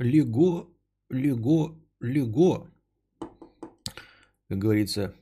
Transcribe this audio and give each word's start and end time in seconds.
Лего, 0.00 0.66
лего, 1.10 1.78
лего. 2.00 2.70
Как 4.48 4.56
говорится, 4.56 5.14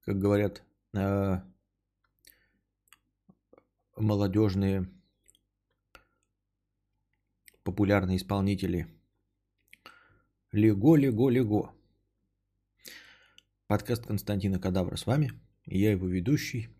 как 0.00 0.18
говорят 0.18 0.64
э, 0.92 1.40
молодежные 3.94 4.88
популярные 7.62 8.16
исполнители. 8.16 8.88
Лего, 10.50 10.96
лего, 10.96 11.30
лего. 11.30 11.72
Подкаст 13.68 14.04
Константина 14.04 14.58
Кадавра 14.58 14.96
с 14.96 15.06
вами. 15.06 15.30
Я 15.64 15.92
его 15.92 16.08
ведущий. 16.08 16.70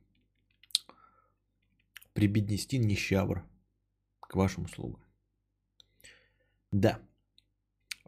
Прибеднестин 2.15 2.83
Нищавр. 2.83 3.49
К 4.19 4.35
вашим 4.35 4.65
услугам. 4.65 5.01
Да. 6.73 7.01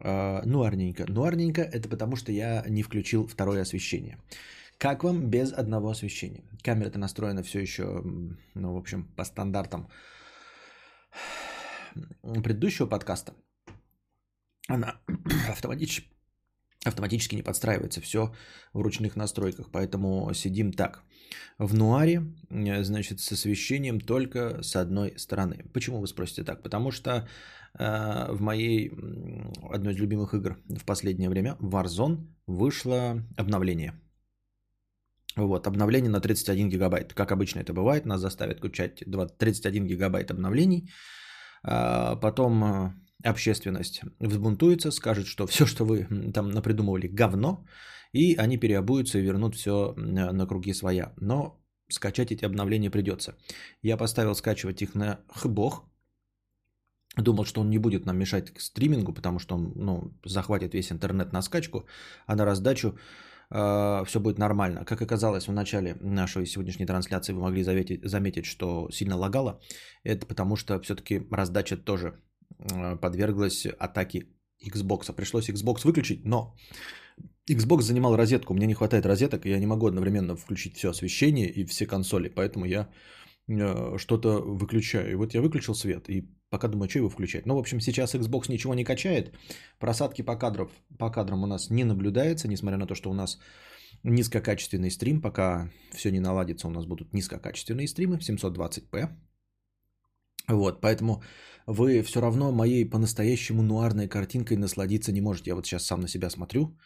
А, 0.03 0.41
нуарненько. 0.45 1.05
Нуарненько 1.11 1.61
это 1.61 1.87
потому, 1.87 2.15
что 2.15 2.31
я 2.31 2.63
не 2.67 2.83
включил 2.83 3.27
второе 3.27 3.61
освещение. 3.61 4.17
Как 4.77 5.03
вам 5.03 5.29
без 5.29 5.53
одного 5.53 5.89
освещения? 5.89 6.43
Камера-то 6.63 6.97
настроена 6.97 7.43
все 7.43 7.59
еще, 7.59 8.01
ну, 8.55 8.73
в 8.73 8.77
общем, 8.77 9.05
по 9.15 9.23
стандартам 9.23 9.89
предыдущего 12.43 12.87
подкаста. 12.87 13.33
Она 14.67 14.99
автоматически, 15.49 16.09
автоматически 16.85 17.35
не 17.35 17.43
подстраивается. 17.43 18.01
Все 18.01 18.33
в 18.73 18.81
ручных 18.81 19.15
настройках. 19.15 19.69
Поэтому 19.71 20.33
сидим 20.33 20.73
так. 20.73 21.03
В 21.57 21.73
нуаре, 21.73 22.23
значит, 22.49 23.19
с 23.19 23.31
освещением 23.31 23.99
только 23.99 24.63
с 24.63 24.75
одной 24.75 25.13
стороны. 25.17 25.65
Почему 25.73 25.99
вы 25.99 26.07
спросите 26.07 26.43
так? 26.43 26.63
Потому 26.63 26.91
что 26.91 27.27
э, 27.79 28.27
в 28.31 28.41
моей 28.41 28.91
одной 29.71 29.93
из 29.93 29.97
любимых 29.97 30.33
игр 30.33 30.57
в 30.69 30.83
последнее 30.85 31.29
время, 31.29 31.55
Warzone, 31.61 32.27
вышло 32.47 33.23
обновление– 33.37 33.93
вот, 35.35 35.67
обновление 35.67 36.09
на 36.09 36.19
31 36.19 36.69
гигабайт. 36.69 37.13
Как 37.13 37.31
обычно 37.31 37.59
это 37.59 37.73
бывает, 37.73 38.05
нас 38.05 38.21
заставят 38.21 38.57
включать 38.57 39.03
31 39.37 39.87
гигабайт 39.87 40.31
обновлений. 40.31 40.89
А, 41.63 42.15
потом 42.15 42.63
а, 42.63 42.93
общественность 43.23 44.01
взбунтуется, 44.19 44.91
скажет, 44.91 45.27
что 45.27 45.47
все, 45.47 45.65
что 45.65 45.85
вы 45.85 46.07
там 46.33 46.49
напридумывали, 46.49 47.07
говно, 47.07 47.65
и 48.13 48.35
они 48.35 48.57
переобуются 48.57 49.19
и 49.19 49.23
вернут 49.23 49.55
все 49.55 49.93
на 49.95 50.47
круги 50.47 50.73
своя. 50.73 51.13
Но 51.17 51.61
скачать 51.89 52.31
эти 52.31 52.45
обновления 52.45 52.91
придется. 52.91 53.35
Я 53.81 53.97
поставил 53.97 54.35
скачивать 54.35 54.81
их 54.81 54.95
на 54.95 55.19
хбог, 55.29 55.91
Думал, 57.17 57.45
что 57.45 57.61
он 57.61 57.69
не 57.69 57.79
будет 57.79 58.05
нам 58.05 58.17
мешать 58.17 58.53
к 58.53 58.61
стримингу, 58.61 59.13
потому 59.13 59.39
что 59.39 59.55
он 59.55 59.73
ну, 59.75 60.13
захватит 60.25 60.73
весь 60.73 60.91
интернет 60.91 61.33
на 61.33 61.41
скачку, 61.41 61.85
а 62.25 62.35
на 62.35 62.45
раздачу 62.45 62.97
э, 63.49 64.05
все 64.05 64.19
будет 64.19 64.37
нормально. 64.39 64.85
Как 64.85 65.01
оказалось 65.01 65.47
в 65.47 65.51
начале 65.51 65.95
нашей 65.95 66.45
сегодняшней 66.45 66.85
трансляции, 66.85 67.33
вы 67.33 67.41
могли 67.41 67.63
заметить, 67.63 68.09
заметить 68.09 68.45
что 68.45 68.89
сильно 68.91 69.17
лагало. 69.17 69.59
Это 70.05 70.25
потому, 70.25 70.55
что 70.55 70.79
все-таки 70.79 71.27
раздача 71.31 71.75
тоже 71.75 72.13
подверглась 73.01 73.65
атаке 73.65 74.27
Xbox. 74.65 75.13
Пришлось 75.13 75.49
Xbox 75.49 75.83
выключить, 75.83 76.25
но 76.25 76.55
Xbox 77.49 77.81
занимал 77.81 78.15
розетку. 78.15 78.53
Мне 78.53 78.67
не 78.67 78.73
хватает 78.73 79.05
розеток, 79.05 79.45
и 79.45 79.49
я 79.49 79.59
не 79.59 79.67
могу 79.67 79.87
одновременно 79.87 80.35
включить 80.35 80.75
все 80.75 80.89
освещение 80.89 81.49
и 81.49 81.65
все 81.65 81.85
консоли. 81.85 82.29
Поэтому 82.29 82.65
я 82.65 82.89
э, 83.47 83.97
что-то 83.97 84.41
выключаю. 84.41 85.11
И 85.11 85.15
вот 85.15 85.33
я 85.33 85.41
выключил 85.41 85.75
свет 85.75 86.09
и 86.09 86.27
Пока 86.51 86.67
думаю, 86.67 86.89
что 86.89 86.99
его 86.99 87.09
включать. 87.09 87.45
Ну, 87.45 87.55
в 87.55 87.59
общем, 87.59 87.79
сейчас 87.79 88.13
Xbox 88.13 88.51
ничего 88.51 88.73
не 88.73 88.83
качает. 88.83 89.33
Просадки 89.79 90.21
по, 90.21 90.35
кадров, 90.35 90.69
по 90.99 91.09
кадрам 91.09 91.43
у 91.43 91.47
нас 91.47 91.69
не 91.69 91.85
наблюдается, 91.85 92.49
несмотря 92.49 92.77
на 92.77 92.87
то, 92.87 92.93
что 92.93 93.09
у 93.09 93.13
нас 93.13 93.39
низкокачественный 94.03 94.91
стрим. 94.91 95.21
Пока 95.21 95.71
все 95.93 96.11
не 96.11 96.19
наладится, 96.19 96.67
у 96.67 96.71
нас 96.71 96.85
будут 96.85 97.13
низкокачественные 97.13 97.87
стримы 97.87 98.17
в 98.17 98.29
720p. 98.29 99.09
Вот, 100.51 100.81
поэтому 100.81 101.23
вы 101.65 102.01
все 102.03 102.21
равно 102.21 102.51
моей 102.51 102.89
по-настоящему 102.89 103.61
нуарной 103.63 104.07
картинкой 104.07 104.57
насладиться 104.57 105.11
не 105.11 105.21
можете. 105.21 105.51
Я 105.51 105.55
вот 105.55 105.65
сейчас 105.65 105.85
сам 105.85 106.01
на 106.01 106.07
себя 106.07 106.29
смотрю. 106.29 106.77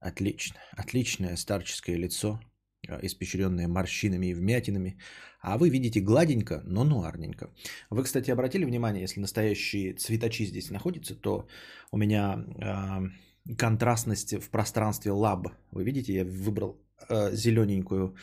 Отлично, 0.00 0.56
отличное 0.76 1.36
старческое 1.36 1.96
лицо, 1.96 2.40
Э, 2.88 2.98
испещренные 3.02 3.68
морщинами 3.68 4.26
и 4.26 4.34
вмятинами, 4.34 4.98
а 5.40 5.58
вы 5.58 5.70
видите 5.70 6.00
гладенько, 6.00 6.62
но 6.64 6.84
нуарненько. 6.84 7.50
Вы, 7.90 8.04
кстати, 8.04 8.30
обратили 8.30 8.64
внимание, 8.64 9.02
если 9.02 9.20
настоящие 9.20 9.94
цветочи 9.94 10.46
здесь 10.46 10.70
находятся, 10.70 11.14
то 11.14 11.46
у 11.90 11.96
меня 11.98 12.36
э, 12.36 13.54
контрастность 13.56 14.34
в 14.34 14.50
пространстве 14.50 15.12
лаб. 15.12 15.48
Вы 15.72 15.84
видите, 15.84 16.14
я 16.14 16.24
выбрал 16.24 16.80
э, 17.08 17.34
зелененькую 17.34 18.14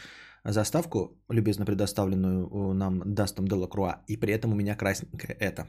заставку, 0.43 1.17
любезно 1.29 1.65
предоставленную 1.65 2.73
нам 2.73 3.01
Дастом 3.13 3.47
Делакруа, 3.47 4.03
и 4.07 4.17
при 4.17 4.33
этом 4.33 4.51
у 4.51 4.55
меня 4.55 4.75
красненькая 4.75 5.37
это. 5.39 5.67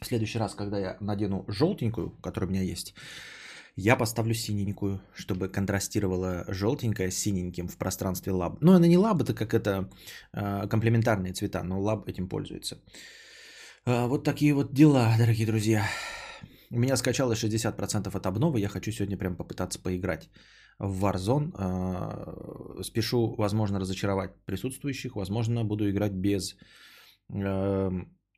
В 0.00 0.06
следующий 0.06 0.38
раз, 0.38 0.54
когда 0.54 0.78
я 0.78 0.96
надену 1.00 1.44
желтенькую, 1.48 2.10
которая 2.20 2.48
у 2.48 2.52
меня 2.52 2.62
есть, 2.62 2.94
я 3.76 3.96
поставлю 3.96 4.34
синенькую, 4.34 5.00
чтобы 5.14 5.48
контрастировала 5.48 6.44
желтенькая 6.48 7.10
с 7.10 7.16
синеньким 7.16 7.68
в 7.68 7.76
пространстве 7.76 8.32
Lab. 8.32 8.58
Ну, 8.60 8.72
она 8.72 8.86
не 8.86 8.98
Lab, 8.98 9.22
это 9.22 9.34
как 9.34 9.52
это 9.54 9.90
э, 10.32 10.68
комплементарные 10.68 11.32
цвета, 11.32 11.62
но 11.64 11.80
Lab 11.80 12.08
этим 12.08 12.28
пользуется. 12.28 12.78
Э, 13.84 14.06
вот 14.06 14.24
такие 14.24 14.54
вот 14.54 14.72
дела, 14.72 15.14
дорогие 15.18 15.46
друзья. 15.46 15.86
У 16.70 16.78
меня 16.78 16.96
скачалось 16.96 17.42
60% 17.42 18.16
от 18.16 18.26
обновы, 18.26 18.60
я 18.60 18.68
хочу 18.68 18.92
сегодня 18.92 19.16
прям 19.16 19.36
попытаться 19.36 19.80
поиграть 19.80 20.28
в 20.78 21.04
Warzone. 21.04 21.52
Э, 21.58 22.82
спешу, 22.82 23.34
возможно, 23.36 23.80
разочаровать 23.80 24.30
присутствующих, 24.44 25.16
возможно, 25.16 25.64
буду 25.64 25.88
играть 25.90 26.12
без 26.12 26.56
э, 27.32 27.90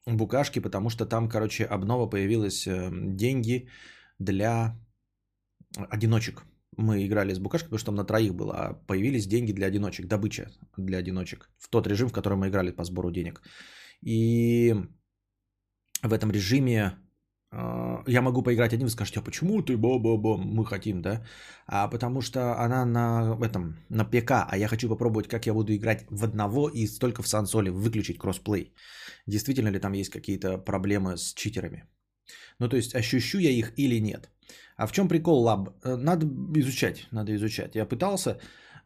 букашки, 0.06 0.60
потому 0.60 0.90
что 0.90 1.06
там, 1.06 1.28
короче, 1.28 1.64
обнова 1.64 2.06
появилась 2.10 2.66
э, 2.66 2.90
деньги 2.92 3.68
для 4.18 4.78
одиночек. 5.90 6.44
Мы 6.76 7.06
играли 7.06 7.32
с 7.32 7.38
букашкой, 7.38 7.68
потому 7.68 7.78
что 7.78 7.86
там 7.86 7.94
на 7.94 8.04
троих 8.04 8.34
было, 8.34 8.54
а 8.54 8.74
появились 8.86 9.26
деньги 9.26 9.52
для 9.52 9.66
одиночек, 9.66 10.06
добыча 10.06 10.50
для 10.76 10.98
одиночек. 10.98 11.50
В 11.58 11.68
тот 11.68 11.86
режим, 11.86 12.08
в 12.08 12.12
котором 12.12 12.40
мы 12.40 12.48
играли 12.48 12.70
по 12.70 12.84
сбору 12.84 13.10
денег. 13.10 13.42
И 14.02 14.74
в 16.02 16.12
этом 16.12 16.30
режиме 16.30 16.98
я 17.52 18.22
могу 18.22 18.42
поиграть 18.42 18.72
один, 18.72 18.86
вы 18.86 18.90
скажете, 18.90 19.20
а 19.20 19.22
почему 19.22 19.62
ты 19.62 19.76
ба-ба-ба, 19.76 20.36
мы 20.36 20.64
хотим, 20.64 21.00
да? 21.02 21.24
А 21.66 21.88
потому 21.88 22.20
что 22.20 22.38
она 22.58 22.84
на 22.84 23.36
этом, 23.42 23.76
на 23.88 24.04
ПК, 24.04 24.30
а 24.48 24.56
я 24.56 24.68
хочу 24.68 24.88
попробовать, 24.88 25.28
как 25.28 25.46
я 25.46 25.54
буду 25.54 25.72
играть 25.72 26.06
в 26.10 26.24
одного 26.24 26.68
и 26.68 26.86
только 26.98 27.22
с 27.22 27.28
консоли 27.28 27.70
выключить 27.70 28.18
кроссплей. 28.18 28.74
Действительно 29.26 29.68
ли 29.68 29.78
там 29.78 29.92
есть 29.92 30.10
какие-то 30.10 30.58
проблемы 30.58 31.16
с 31.16 31.34
читерами? 31.34 31.84
Ну, 32.58 32.68
то 32.68 32.76
есть, 32.76 32.94
ощущу 32.94 33.38
я 33.38 33.50
их 33.50 33.72
или 33.78 34.00
нет. 34.00 34.30
А 34.76 34.86
в 34.86 34.92
чем 34.92 35.08
прикол 35.08 35.42
Lab? 35.42 35.68
Э, 35.84 35.96
надо 35.96 36.26
изучать, 36.56 37.06
надо 37.12 37.34
изучать. 37.34 37.74
Я 37.74 37.86
пытался. 37.86 38.38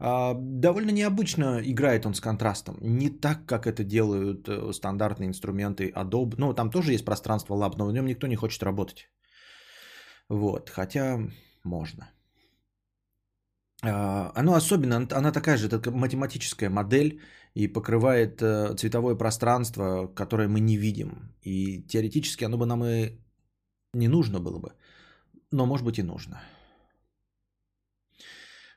А, 0.03 0.35
довольно 0.35 0.91
необычно 0.91 1.61
играет 1.63 2.07
он 2.07 2.15
с 2.15 2.21
контрастом. 2.21 2.79
Не 2.81 3.11
так, 3.11 3.45
как 3.47 3.67
это 3.67 3.85
делают 3.85 4.49
э, 4.49 4.73
стандартные 4.73 5.29
инструменты 5.29 5.93
Adobe. 5.95 6.35
Ну, 6.39 6.55
там 6.55 6.71
тоже 6.71 6.93
есть 6.93 7.05
пространство 7.05 7.55
Lab, 7.55 7.77
но 7.77 7.87
в 7.87 7.93
нем 7.93 8.07
никто 8.07 8.27
не 8.27 8.37
хочет 8.37 8.63
работать. 8.63 9.11
Вот, 10.29 10.71
хотя 10.71 11.19
можно. 11.65 12.11
А, 13.83 14.33
оно 14.35 14.55
особенно, 14.55 15.07
она 15.11 15.33
такая 15.33 15.59
же, 15.59 15.69
это 15.69 15.91
математическая 15.91 16.71
модель 16.71 17.21
и 17.53 17.69
покрывает 17.69 18.41
э, 18.41 18.75
цветовое 18.77 19.17
пространство, 19.17 20.07
которое 20.15 20.49
мы 20.49 20.61
не 20.61 20.79
видим. 20.79 21.35
И 21.43 21.83
теоретически 21.83 22.45
оно 22.45 22.57
бы 22.57 22.65
нам 22.65 22.85
и 22.85 23.19
не 23.93 24.09
нужно 24.09 24.41
было 24.41 24.59
бы. 24.59 24.73
Но 25.53 25.67
может 25.67 25.85
быть 25.85 25.99
и 25.99 26.03
нужно. 26.03 26.41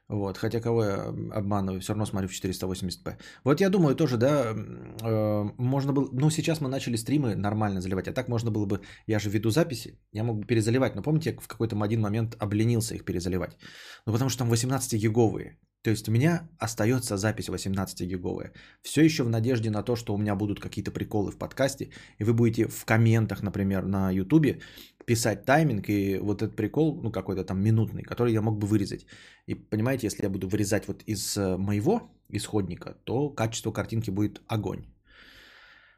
Вот, 0.09 0.37
хотя 0.37 0.59
кого 0.59 0.83
я 0.83 0.95
обманываю, 1.31 1.79
все 1.79 1.93
равно 1.93 2.05
смотрю 2.05 2.27
в 2.27 2.33
480p. 2.33 3.17
Вот 3.43 3.61
я 3.61 3.69
думаю 3.69 3.95
тоже, 3.95 4.17
да, 4.17 4.53
э, 4.53 5.43
можно 5.57 5.93
было, 5.93 6.09
ну 6.11 6.29
сейчас 6.29 6.61
мы 6.61 6.69
начали 6.69 6.97
стримы 6.97 7.35
нормально 7.35 7.81
заливать, 7.81 8.07
а 8.07 8.13
так 8.13 8.27
можно 8.27 8.51
было 8.51 8.65
бы, 8.65 8.81
я 9.07 9.19
же 9.19 9.29
веду 9.29 9.49
записи, 9.49 9.97
я 10.11 10.23
мог 10.23 10.39
бы 10.39 10.45
перезаливать, 10.45 10.95
но 10.95 11.01
помните, 11.01 11.31
я 11.31 11.39
в 11.39 11.47
какой-то 11.47 11.81
один 11.81 12.01
момент 12.01 12.35
обленился 12.39 12.95
их 12.95 13.05
перезаливать. 13.05 13.57
Ну 14.05 14.13
потому 14.13 14.29
что 14.29 14.39
там 14.39 14.51
18-гиговые, 14.51 15.55
то 15.83 15.91
есть 15.91 16.07
у 16.07 16.11
меня 16.11 16.47
остается 16.59 17.17
запись 17.17 17.49
18-гиговая. 17.49 18.51
Все 18.81 19.01
еще 19.03 19.23
в 19.23 19.29
надежде 19.29 19.69
на 19.69 19.83
то, 19.83 19.95
что 19.95 20.13
у 20.13 20.17
меня 20.17 20.35
будут 20.35 20.59
какие-то 20.59 20.91
приколы 20.91 21.31
в 21.31 21.37
подкасте, 21.37 21.89
и 22.19 22.23
вы 22.23 22.33
будете 22.33 22.67
в 22.67 22.85
комментах, 22.85 23.43
например, 23.43 23.85
на 23.85 24.09
ютубе 24.09 24.59
писать 25.05 25.45
тайминг 25.45 25.89
и 25.89 26.19
вот 26.19 26.41
этот 26.41 26.55
прикол, 26.55 27.01
ну 27.03 27.11
какой-то 27.11 27.43
там 27.43 27.61
минутный, 27.61 28.03
который 28.03 28.31
я 28.31 28.41
мог 28.41 28.57
бы 28.57 28.67
вырезать. 28.67 29.05
И 29.45 29.55
понимаете, 29.55 30.07
если 30.07 30.23
я 30.23 30.29
буду 30.29 30.47
вырезать 30.47 30.87
вот 30.87 31.03
из 31.05 31.37
э, 31.37 31.57
моего 31.57 32.01
исходника, 32.29 32.95
то 33.03 33.29
качество 33.29 33.73
картинки 33.73 34.09
будет 34.09 34.41
огонь. 34.47 34.85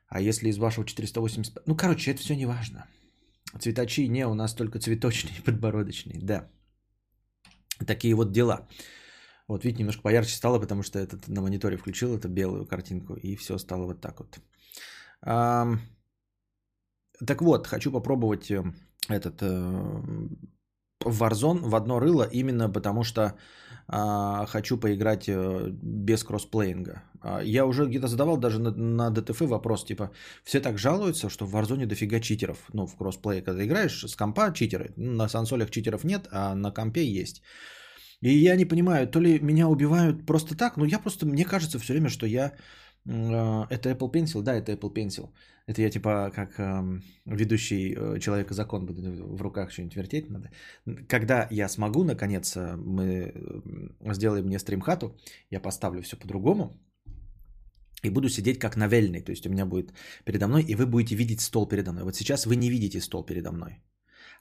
А 0.08 0.20
если 0.20 0.50
из 0.50 0.58
вашего 0.58 0.86
480... 0.86 1.68
Ну, 1.68 1.76
короче, 1.76 2.12
это 2.12 2.22
все 2.22 2.36
не 2.36 2.48
важно. 2.48 2.88
Цветочи 3.60 4.08
не, 4.08 4.26
у 4.26 4.34
нас 4.34 4.56
только 4.56 4.80
цветочные 4.80 5.38
и 5.38 5.42
подбородочные, 5.42 6.20
да. 6.24 6.50
Такие 7.86 8.16
вот 8.16 8.32
дела. 8.32 8.68
Вот 9.48 9.64
видите, 9.64 9.80
немножко 9.80 10.02
поярче 10.02 10.36
стало, 10.36 10.60
потому 10.60 10.84
что 10.84 11.00
этот 11.00 11.28
на 11.28 11.42
мониторе 11.42 11.78
включил 11.78 12.16
эту 12.18 12.30
белую 12.30 12.66
картинку, 12.66 13.14
и 13.14 13.36
все 13.36 13.58
стало 13.58 13.86
вот 13.86 14.02
так 14.02 14.20
вот. 14.20 14.40
Так 17.26 17.42
вот, 17.42 17.68
хочу 17.68 17.92
попробовать 17.92 18.52
э, 18.52 18.64
этот 19.08 19.42
э, 19.42 20.28
Warzone 21.06 21.60
в 21.60 21.76
одно 21.76 22.00
рыло 22.00 22.28
именно 22.32 22.70
потому, 22.70 23.04
что 23.04 23.36
а, 23.88 24.46
хочу 24.48 24.78
поиграть 24.78 25.30
э, 25.30 25.70
без 25.82 26.24
кроссплеинга. 26.24 27.04
А, 27.22 27.42
я 27.44 27.66
уже 27.66 27.86
где-то 27.86 28.08
задавал 28.08 28.38
даже 28.38 28.60
на, 28.60 28.72
на 28.72 29.12
DTF 29.12 29.42
вопрос, 29.42 29.86
типа, 29.86 30.12
все 30.44 30.60
так 30.60 30.78
жалуются, 30.78 31.30
что 31.30 31.46
в 31.46 31.56
Warzone 31.56 31.86
дофига 31.86 32.20
читеров. 32.20 32.58
Ну, 32.74 32.88
в 32.88 32.96
кроссплее, 32.98 33.44
когда 33.44 33.64
играешь, 33.64 34.04
с 34.04 34.16
компа 34.16 34.52
читеры. 34.52 34.94
На 34.98 35.30
сансолях 35.30 35.70
читеров 35.70 36.04
нет, 36.04 36.28
а 36.32 36.56
на 36.56 36.72
компе 36.72 37.06
есть. 37.06 37.44
И 38.25 38.30
я 38.30 38.56
не 38.56 38.66
понимаю, 38.66 39.07
то 39.07 39.22
ли 39.22 39.39
меня 39.39 39.68
убивают 39.68 40.25
просто 40.25 40.56
так, 40.56 40.77
но 40.77 40.86
я 40.86 41.00
просто, 41.00 41.25
мне 41.25 41.45
кажется 41.45 41.77
все 41.80 41.94
время, 41.94 42.10
что 42.10 42.25
я... 42.25 42.54
Э, 43.06 43.66
это 43.69 43.89
Apple 43.89 44.12
Pencil? 44.12 44.42
Да, 44.42 44.56
это 44.56 44.72
Apple 44.72 44.94
Pencil. 44.94 45.30
Это 45.68 45.81
я 45.81 45.89
типа 45.92 46.31
как 46.36 46.60
э, 46.60 47.01
ведущий 47.25 47.94
э, 47.94 48.19
человека 48.19 48.54
закон 48.54 48.86
буду 48.86 49.01
в 49.36 49.42
руках 49.42 49.72
что-нибудь 49.72 49.95
вертеть 49.95 50.30
надо. 50.30 50.50
Когда 51.07 51.48
я 51.51 51.69
смогу, 51.69 52.04
наконец, 52.04 52.57
э, 52.57 52.75
мы 52.77 53.31
сделаем 54.13 54.45
мне 54.45 54.60
стримхату, 54.60 55.16
я 55.51 55.60
поставлю 55.60 56.01
все 56.01 56.18
по-другому, 56.18 56.74
и 58.04 58.10
буду 58.10 58.30
сидеть 58.30 58.57
как 58.60 58.75
навельный. 58.75 59.22
То 59.22 59.31
есть 59.31 59.45
у 59.45 59.51
меня 59.51 59.66
будет 59.66 59.94
передо 60.24 60.48
мной, 60.48 60.63
и 60.63 60.75
вы 60.75 60.88
будете 60.88 61.16
видеть 61.16 61.42
стол 61.42 61.68
передо 61.68 61.92
мной. 61.92 62.04
Вот 62.04 62.16
сейчас 62.16 62.48
вы 62.48 62.56
не 62.56 62.72
видите 62.72 63.01
стол 63.01 63.24
передо 63.24 63.51
мной 63.51 63.83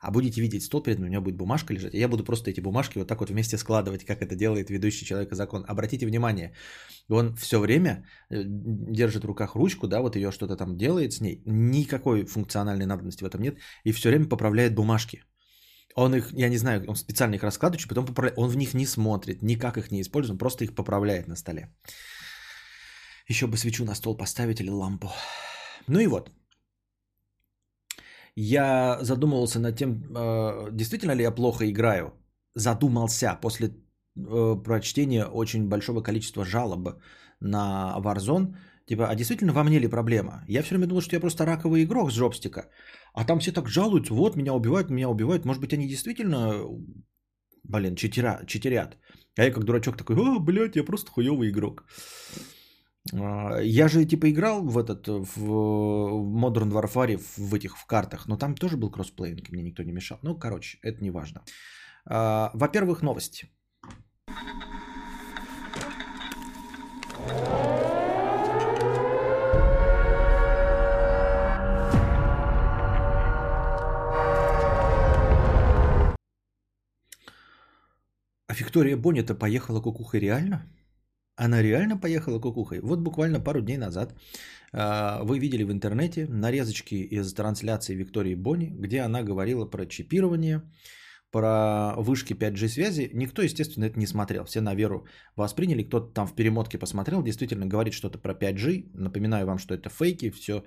а 0.05 0.11
будете 0.11 0.41
видеть 0.41 0.63
стол 0.63 0.83
перед 0.83 0.99
мной, 0.99 1.09
у 1.09 1.11
меня 1.11 1.21
будет 1.21 1.37
бумажка 1.37 1.73
лежать, 1.73 1.95
и 1.95 1.99
я 1.99 2.09
буду 2.09 2.25
просто 2.25 2.51
эти 2.51 2.61
бумажки 2.61 2.99
вот 2.99 3.09
так 3.09 3.21
вот 3.21 3.31
вместе 3.31 3.59
складывать, 3.59 4.05
как 4.05 4.23
это 4.23 4.37
делает 4.37 4.71
ведущий 4.71 5.07
человек 5.07 5.33
и 5.33 5.35
закон. 5.35 5.65
Обратите 5.67 6.07
внимание, 6.07 6.53
он 7.09 7.35
все 7.37 7.59
время 7.59 8.05
э, 8.31 8.43
держит 8.45 9.23
в 9.23 9.27
руках 9.27 9.57
ручку, 9.57 9.89
да, 9.89 10.01
вот 10.01 10.17
ее 10.17 10.31
что-то 10.31 10.57
там 10.57 10.77
делает 10.77 11.13
с 11.13 11.21
ней, 11.21 11.43
никакой 11.47 12.27
функциональной 12.27 12.87
надобности 12.87 13.25
в 13.25 13.27
этом 13.27 13.41
нет, 13.41 13.59
и 13.85 13.93
все 13.93 14.09
время 14.09 14.29
поправляет 14.29 14.75
бумажки. 14.75 15.23
Он 15.97 16.15
их, 16.15 16.33
я 16.33 16.49
не 16.49 16.59
знаю, 16.59 16.85
он 16.89 16.97
специально 16.97 17.37
их 17.37 17.43
раскладывает, 17.43 17.89
потом 17.89 18.07
поправляет. 18.07 18.39
Он 18.39 18.51
в 18.51 18.57
них 18.57 18.75
не 18.75 18.87
смотрит, 18.87 19.43
никак 19.43 19.79
их 19.79 19.91
не 19.91 20.01
использует, 20.01 20.33
он 20.33 20.39
просто 20.39 20.65
их 20.65 20.75
поправляет 20.75 21.29
на 21.29 21.37
столе. 21.37 21.69
Еще 23.29 23.47
бы 23.47 23.57
свечу 23.57 23.85
на 23.85 23.95
стол 23.95 24.17
поставить 24.17 24.61
или 24.61 24.71
лампу. 24.71 25.09
Ну 25.87 26.01
и 26.01 26.07
вот, 26.07 26.31
я 28.37 28.99
задумывался 29.01 29.61
над 29.61 29.77
тем, 29.77 30.03
э, 30.17 30.71
действительно 30.73 31.13
ли 31.13 31.23
я 31.23 31.31
плохо 31.31 31.71
играю. 31.71 32.13
Задумался 32.55 33.39
после 33.41 33.69
э, 33.69 34.57
прочтения 34.65 35.27
очень 35.27 35.69
большого 35.69 36.03
количества 36.03 36.45
жалоб 36.45 37.01
на 37.41 37.95
Warzone. 37.99 38.57
Типа, 38.87 39.09
а 39.09 39.15
действительно 39.15 39.53
во 39.53 39.65
мне 39.65 39.79
ли 39.79 39.89
проблема? 39.89 40.45
Я 40.49 40.63
все 40.63 40.75
время 40.75 40.87
думал, 40.87 41.01
что 41.01 41.17
я 41.17 41.21
просто 41.21 41.47
раковый 41.47 41.85
игрок 41.85 42.11
с 42.11 42.15
жопстика. 42.15 42.69
А 43.15 43.25
там 43.25 43.39
все 43.39 43.53
так 43.53 43.69
жалуются, 43.69 44.15
вот, 44.15 44.37
меня 44.37 44.53
убивают, 44.53 44.91
меня 44.91 45.09
убивают. 45.09 45.45
Может 45.45 45.63
быть, 45.63 45.73
они 45.73 45.89
действительно, 45.89 46.55
блин, 47.63 47.97
читера, 47.97 48.45
читерят. 48.47 48.99
А 49.37 49.43
я 49.43 49.53
как 49.53 49.65
дурачок 49.65 49.97
такой, 49.97 50.17
о, 50.17 50.39
блядь, 50.39 50.77
я 50.77 50.85
просто 50.85 51.11
хуёвый 51.11 51.51
игрок. 51.51 51.85
А, 53.13 53.59
я 53.61 53.89
же 53.89 54.05
типа 54.07 54.31
играл 54.31 54.63
в 54.63 54.79
этот 54.79 55.09
в 55.09 55.49
Modern 55.49 56.71
Warfare 56.73 57.21
в 57.37 57.55
этих 57.55 57.77
в 57.77 57.87
картах, 57.87 58.27
но 58.29 58.37
там 58.37 58.55
тоже 58.55 58.77
был 58.77 58.91
кроссплеинг, 58.91 59.51
мне 59.51 59.63
никто 59.63 59.83
не 59.83 59.93
мешал. 59.93 60.19
Ну, 60.23 60.39
короче, 60.39 60.79
это 60.83 61.03
не 61.03 61.11
важно. 61.11 61.45
А, 62.07 62.51
во-первых, 62.55 63.03
новости. 63.03 63.51
А 78.47 78.55
Виктория 78.57 78.97
Бонни-то 78.97 79.35
поехала 79.35 79.81
кукухой 79.81 80.21
реально? 80.21 80.63
Она 81.37 81.63
реально 81.63 81.97
поехала 81.97 82.39
кукухой. 82.39 82.81
Вот 82.81 83.01
буквально 83.01 83.41
пару 83.41 83.61
дней 83.61 83.77
назад 83.77 84.15
а, 84.73 85.23
вы 85.25 85.39
видели 85.41 85.65
в 85.65 85.73
интернете 85.73 86.27
нарезочки 86.29 86.95
из 86.95 87.35
трансляции 87.35 87.97
Виктории 87.97 88.37
Бони, 88.37 88.67
где 88.67 89.01
она 89.01 89.23
говорила 89.23 89.67
про 89.67 89.87
чипирование, 89.87 90.63
про 91.33 91.95
вышки 91.97 92.35
5G 92.35 92.69
связи. 92.69 93.11
Никто, 93.15 93.43
естественно, 93.43 93.87
это 93.87 93.99
не 93.99 94.07
смотрел. 94.07 94.45
Все 94.45 94.61
на 94.61 94.75
веру 94.77 95.07
восприняли. 95.35 95.83
Кто-то 95.83 96.13
там 96.13 96.29
в 96.29 96.35
перемотке 96.37 96.79
посмотрел, 96.79 97.23
действительно 97.25 97.67
говорит 97.67 97.95
что-то 97.95 98.19
про 98.19 98.35
5G. 98.35 98.91
Напоминаю 98.95 99.47
вам, 99.47 99.59
что 99.59 99.75
это 99.75 99.91
фейки, 99.91 100.31
все 100.31 100.63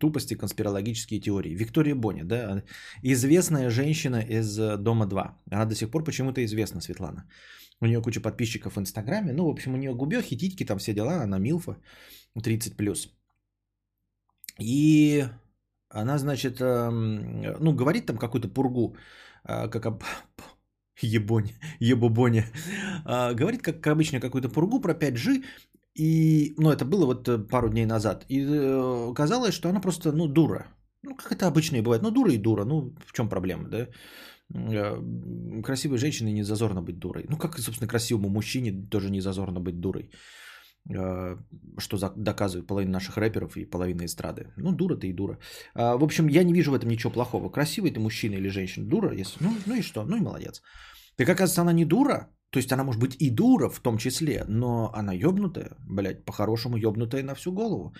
тупости, 0.00 0.34
конспирологические 0.34 1.20
теории. 1.20 1.54
Виктория 1.54 1.94
Бони, 1.94 2.22
да, 2.24 2.64
известная 3.04 3.70
женщина 3.70 4.20
из 4.28 4.56
Дома 4.78 5.06
2. 5.06 5.42
Она 5.52 5.64
до 5.64 5.74
сих 5.76 5.90
пор 5.90 6.02
почему-то 6.02 6.44
известна, 6.44 6.80
Светлана. 6.80 7.26
У 7.80 7.86
нее 7.86 8.02
куча 8.02 8.20
подписчиков 8.20 8.76
в 8.76 8.78
Инстаграме. 8.78 9.32
Ну, 9.32 9.46
в 9.46 9.50
общем, 9.50 9.74
у 9.74 9.76
нее 9.76 9.94
губехи, 9.94 10.36
титьки, 10.36 10.64
там 10.64 10.78
все 10.78 10.92
дела. 10.92 11.22
Она 11.22 11.38
Милфа, 11.38 11.76
30+. 12.36 12.76
плюс. 12.76 13.08
И 14.58 15.24
она, 15.88 16.18
значит, 16.18 16.60
эм, 16.60 17.42
ну, 17.60 17.72
говорит 17.72 18.06
там 18.06 18.18
какую-то 18.18 18.48
пургу, 18.48 18.96
э, 19.48 19.68
как 19.68 19.86
об... 19.86 20.02
Ебонь, 21.02 21.48
ебобоня. 21.80 22.44
А, 23.04 23.32
говорит, 23.32 23.62
как 23.62 23.86
обычно, 23.86 24.20
какую-то 24.20 24.50
пургу 24.50 24.80
про 24.80 24.92
5G. 24.92 25.44
И, 25.94 26.54
ну, 26.58 26.70
это 26.70 26.84
было 26.84 27.06
вот 27.06 27.28
э, 27.28 27.38
пару 27.38 27.70
дней 27.70 27.86
назад. 27.86 28.26
И 28.28 28.44
э, 28.46 29.14
казалось, 29.14 29.54
что 29.54 29.68
она 29.68 29.80
просто, 29.80 30.12
ну, 30.12 30.28
дура. 30.28 30.66
Ну, 31.02 31.16
как 31.16 31.32
это 31.32 31.46
обычно 31.46 31.76
и 31.76 31.82
бывает. 31.82 32.02
Ну, 32.02 32.10
дура 32.10 32.32
и 32.32 32.38
дура. 32.38 32.64
Ну, 32.64 32.94
в 33.06 33.12
чем 33.12 33.28
проблема, 33.28 33.68
да? 33.68 33.88
Э, 34.54 35.62
красивой 35.62 35.98
женщине 35.98 36.32
не 36.32 36.42
зазорно 36.42 36.82
быть 36.82 36.98
дурой. 36.98 37.24
Ну, 37.28 37.36
как, 37.36 37.58
собственно, 37.58 37.88
красивому 37.88 38.28
мужчине 38.28 38.72
тоже 38.90 39.10
не 39.10 39.20
зазорно 39.20 39.60
быть 39.60 39.80
дурой. 39.80 40.10
Э, 40.88 41.36
что 41.78 41.96
доказывает 42.16 42.66
половина 42.66 42.92
наших 42.92 43.16
рэперов 43.16 43.56
и 43.56 43.64
половина 43.64 44.04
эстрады. 44.04 44.52
Ну, 44.56 44.72
дура 44.72 44.96
ты 44.96 45.08
и 45.08 45.12
дура. 45.12 45.38
А, 45.74 45.96
в 45.96 46.02
общем, 46.02 46.28
я 46.28 46.44
не 46.44 46.52
вижу 46.52 46.70
в 46.70 46.74
этом 46.74 46.88
ничего 46.88 47.12
плохого. 47.12 47.50
Красивый 47.50 47.90
ты 47.90 48.00
мужчина 48.00 48.34
или 48.34 48.48
женщина, 48.48 48.86
дура, 48.86 49.12
если... 49.14 49.44
ну, 49.44 49.56
ну 49.66 49.74
и 49.74 49.82
что? 49.82 50.04
Ну 50.04 50.16
и 50.16 50.20
молодец. 50.20 50.62
Так 51.16 51.28
оказывается, 51.28 51.62
она 51.62 51.72
не 51.72 51.84
дура, 51.84 52.28
то 52.50 52.58
есть 52.58 52.72
она 52.72 52.84
может 52.84 53.00
быть 53.00 53.16
и 53.20 53.30
дура 53.30 53.68
в 53.68 53.80
том 53.80 53.98
числе, 53.98 54.44
но 54.48 54.90
она 54.94 55.12
ёбнутая, 55.12 55.76
блядь, 55.86 56.24
по-хорошему 56.24 56.76
ёбнутая 56.76 57.22
на 57.22 57.34
всю 57.34 57.52
голову. 57.52 57.94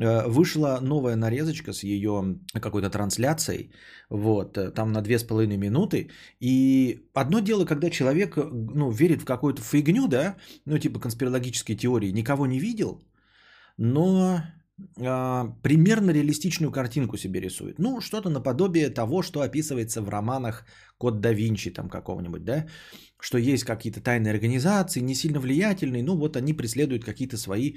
Э, 0.00 0.26
вышла 0.26 0.80
новая 0.82 1.16
нарезочка 1.16 1.72
с 1.72 1.84
ее 1.84 2.38
какой-то 2.52 2.90
трансляцией, 2.90 3.70
вот, 4.10 4.58
э, 4.58 4.70
там 4.72 4.92
на 4.92 5.02
две 5.02 5.18
с 5.18 5.24
половиной 5.24 5.56
минуты. 5.56 6.10
И 6.40 7.08
одно 7.14 7.40
дело, 7.40 7.64
когда 7.64 7.90
человек, 7.90 8.36
э, 8.36 8.42
ну, 8.42 8.90
верит 8.90 9.22
в 9.22 9.24
какую-то 9.24 9.62
фигню, 9.62 10.08
да, 10.08 10.36
ну, 10.66 10.78
типа 10.78 10.98
конспирологические 10.98 11.76
теории, 11.76 12.12
никого 12.12 12.46
не 12.46 12.58
видел, 12.58 13.04
но 13.76 14.42
примерно 14.76 16.10
реалистичную 16.10 16.72
картинку 16.72 17.16
себе 17.16 17.40
рисует. 17.40 17.78
Ну, 17.78 18.00
что-то 18.00 18.28
наподобие 18.28 18.90
того, 18.90 19.22
что 19.22 19.40
описывается 19.40 20.02
в 20.02 20.08
романах 20.08 20.64
Код 20.98 21.20
да 21.20 21.32
Винчи 21.32 21.70
там 21.70 21.88
какого-нибудь, 21.88 22.44
да, 22.44 22.66
что 23.20 23.38
есть 23.38 23.64
какие-то 23.64 24.00
тайные 24.00 24.32
организации, 24.34 25.00
не 25.00 25.14
сильно 25.14 25.40
влиятельные, 25.40 26.02
ну 26.02 26.16
вот 26.16 26.36
они 26.36 26.52
преследуют 26.52 27.04
какие-то 27.04 27.36
свои 27.36 27.76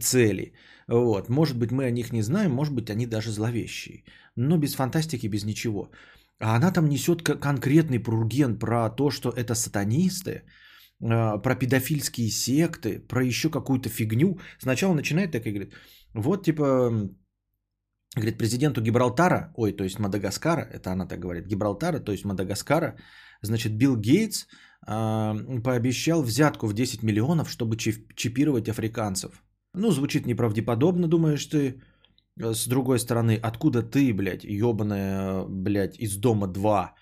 цели. 0.00 0.52
Вот. 0.88 1.28
Может 1.28 1.58
быть, 1.58 1.70
мы 1.70 1.84
о 1.84 1.90
них 1.90 2.12
не 2.12 2.22
знаем, 2.22 2.50
может 2.50 2.74
быть, 2.74 2.90
они 2.90 3.06
даже 3.06 3.30
зловещие, 3.30 4.04
но 4.36 4.58
без 4.58 4.74
фантастики, 4.74 5.28
без 5.28 5.44
ничего. 5.44 5.90
А 6.38 6.56
она 6.56 6.70
там 6.70 6.88
несет 6.88 7.22
конкретный 7.22 7.98
пруген 7.98 8.58
про 8.58 8.90
то, 8.90 9.10
что 9.10 9.30
это 9.30 9.54
сатанисты, 9.54 10.42
а, 11.02 11.38
про 11.38 11.54
педофильские 11.54 12.30
секты, 12.30 13.00
про 13.00 13.24
еще 13.24 13.50
какую-то 13.50 13.88
фигню. 13.88 14.38
Сначала 14.58 14.94
начинает 14.94 15.32
так 15.32 15.46
и 15.46 15.50
говорит, 15.50 15.74
вот 16.16 16.44
типа, 16.44 16.90
говорит, 18.16 18.38
президенту 18.38 18.80
Гибралтара, 18.80 19.52
ой, 19.56 19.72
то 19.72 19.84
есть 19.84 19.98
Мадагаскара, 19.98 20.62
это 20.62 20.92
она 20.92 21.06
так 21.06 21.20
говорит, 21.20 21.46
Гибралтара, 21.46 22.00
то 22.00 22.12
есть 22.12 22.24
Мадагаскара, 22.24 22.96
значит, 23.42 23.76
Билл 23.76 23.96
Гейтс 23.96 24.46
э, 24.86 25.60
пообещал 25.62 26.22
взятку 26.22 26.66
в 26.66 26.72
10 26.72 27.02
миллионов, 27.02 27.50
чтобы 27.50 27.76
чипировать 27.76 28.68
африканцев. 28.68 29.42
Ну, 29.74 29.90
звучит 29.90 30.26
неправдеподобно, 30.26 31.08
думаешь 31.08 31.46
ты. 31.46 31.82
С 32.38 32.66
другой 32.66 32.98
стороны, 32.98 33.38
откуда 33.42 33.82
ты, 33.82 34.12
блядь, 34.12 34.44
ебаная, 34.44 35.44
блядь, 35.48 35.98
из 35.98 36.16
дома 36.16 36.46
2, 36.46 36.94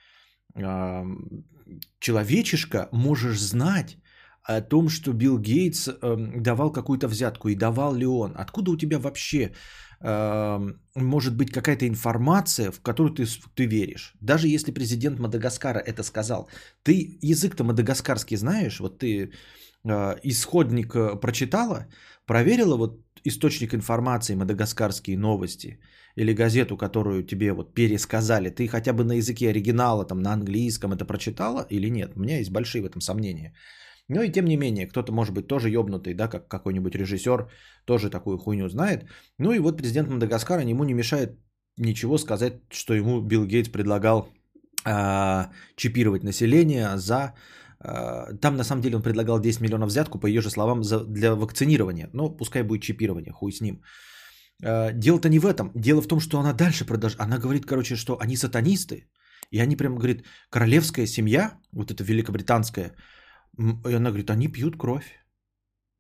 э, 0.57 1.05
человечишка, 2.01 2.89
можешь 2.93 3.41
знать 3.41 3.99
о 4.45 4.61
том, 4.61 4.89
что 4.89 5.13
Билл 5.13 5.39
Гейтс 5.39 5.89
э, 5.89 6.17
давал 6.37 6.73
какую-то 6.73 7.09
взятку, 7.09 7.49
и 7.49 7.55
давал 7.55 7.95
ли 7.95 8.07
он. 8.07 8.33
Откуда 8.37 8.71
у 8.71 8.77
тебя 8.77 8.99
вообще 8.99 9.53
э, 10.01 10.73
может 10.95 11.37
быть 11.37 11.51
какая-то 11.51 11.87
информация, 11.87 12.71
в 12.71 12.81
которую 12.81 13.15
ты, 13.15 13.25
ты 13.55 13.67
веришь? 13.67 14.15
Даже 14.21 14.49
если 14.49 14.73
президент 14.73 15.19
Мадагаскара 15.19 15.79
это 15.79 16.03
сказал. 16.03 16.49
Ты 16.83 17.19
язык-то 17.23 17.65
мадагаскарский 17.65 18.37
знаешь? 18.37 18.81
Вот 18.81 18.99
ты 18.99 19.31
э, 19.85 20.17
исходник 20.23 20.95
э, 20.95 21.21
прочитала, 21.21 21.87
проверила 22.27 22.77
вот 22.77 23.01
источник 23.25 23.75
информации 23.75 24.35
мадагаскарские 24.35 25.17
новости 25.17 25.79
или 26.17 26.35
газету, 26.35 26.77
которую 26.77 27.27
тебе 27.27 27.53
вот 27.53 27.75
пересказали, 27.75 28.51
ты 28.51 28.69
хотя 28.69 28.93
бы 28.93 29.05
на 29.05 29.13
языке 29.15 29.49
оригинала, 29.49 30.05
там 30.05 30.21
на 30.21 30.33
английском 30.33 30.93
это 30.93 31.07
прочитала 31.07 31.67
или 31.71 31.89
нет? 31.91 32.13
У 32.17 32.21
меня 32.21 32.39
есть 32.39 32.51
большие 32.51 32.83
в 32.83 32.87
этом 32.87 33.01
сомнения. 33.01 33.55
Ну 34.09 34.23
и 34.23 34.33
тем 34.33 34.45
не 34.45 34.57
менее, 34.57 34.87
кто-то 34.87 35.13
может 35.13 35.35
быть 35.35 35.47
тоже 35.47 35.71
ёбнутый, 35.71 36.15
да, 36.15 36.29
как 36.29 36.49
какой-нибудь 36.49 36.95
режиссер 36.95 37.49
тоже 37.85 38.11
такую 38.11 38.39
хуйню 38.39 38.69
знает. 38.69 39.05
Ну 39.39 39.53
и 39.53 39.59
вот 39.59 39.79
президент 39.79 40.09
Мадагаскара 40.09 40.63
ему 40.63 40.85
не 40.85 40.95
мешает 40.95 41.39
ничего 41.79 42.19
сказать, 42.19 42.55
что 42.71 42.95
ему 42.95 43.21
Билл 43.21 43.47
Гейтс 43.47 43.71
предлагал 43.71 44.29
э, 44.85 45.45
чипировать 45.77 46.23
население 46.23 46.99
за... 46.99 47.35
Э, 47.81 48.37
там 48.41 48.57
на 48.57 48.65
самом 48.65 48.83
деле 48.83 48.97
он 48.97 49.03
предлагал 49.03 49.41
10 49.41 49.61
миллионов 49.61 49.89
взятку, 49.89 50.19
по 50.19 50.27
ее 50.27 50.41
же 50.41 50.51
словам, 50.51 50.85
за, 50.85 51.05
для 51.05 51.35
вакцинирования. 51.35 52.11
Но 52.13 52.29
пускай 52.29 52.63
будет 52.63 52.83
чипирование, 52.83 53.33
хуй 53.33 53.53
с 53.53 53.61
ним. 53.61 53.83
Э, 54.63 54.93
дело-то 54.93 55.29
не 55.29 55.39
в 55.39 55.47
этом. 55.47 55.71
Дело 55.75 56.03
в 56.03 56.09
том, 56.09 56.21
что 56.21 56.39
она 56.39 56.53
дальше 56.53 56.85
продолжает. 56.85 57.21
Она 57.21 57.39
говорит, 57.39 57.67
короче, 57.67 57.97
что 57.97 58.19
они 58.21 58.37
сатанисты. 58.37 59.09
И 59.51 59.61
они 59.61 59.77
прям 59.77 59.97
говорит, 59.97 60.25
королевская 60.51 61.07
семья, 61.07 61.59
вот 61.73 61.91
эта 61.91 62.03
великобританская, 62.05 62.93
и 63.59 63.93
она 63.93 64.11
говорит, 64.11 64.31
они 64.31 64.49
пьют 64.49 64.77
кровь. 64.77 65.25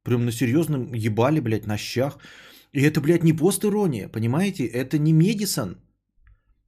Прям 0.05 0.25
на 0.25 0.33
серьезном 0.33 0.93
ебали, 0.93 1.41
блядь, 1.41 1.67
на 1.67 1.77
щах. 1.77 2.19
И 2.73 2.83
это, 2.83 3.01
блядь, 3.01 3.25
не 3.25 3.33
пост-ирония, 3.33 4.09
понимаете? 4.09 4.65
Это 4.65 4.99
не 4.99 5.13
Медисон. 5.13 5.77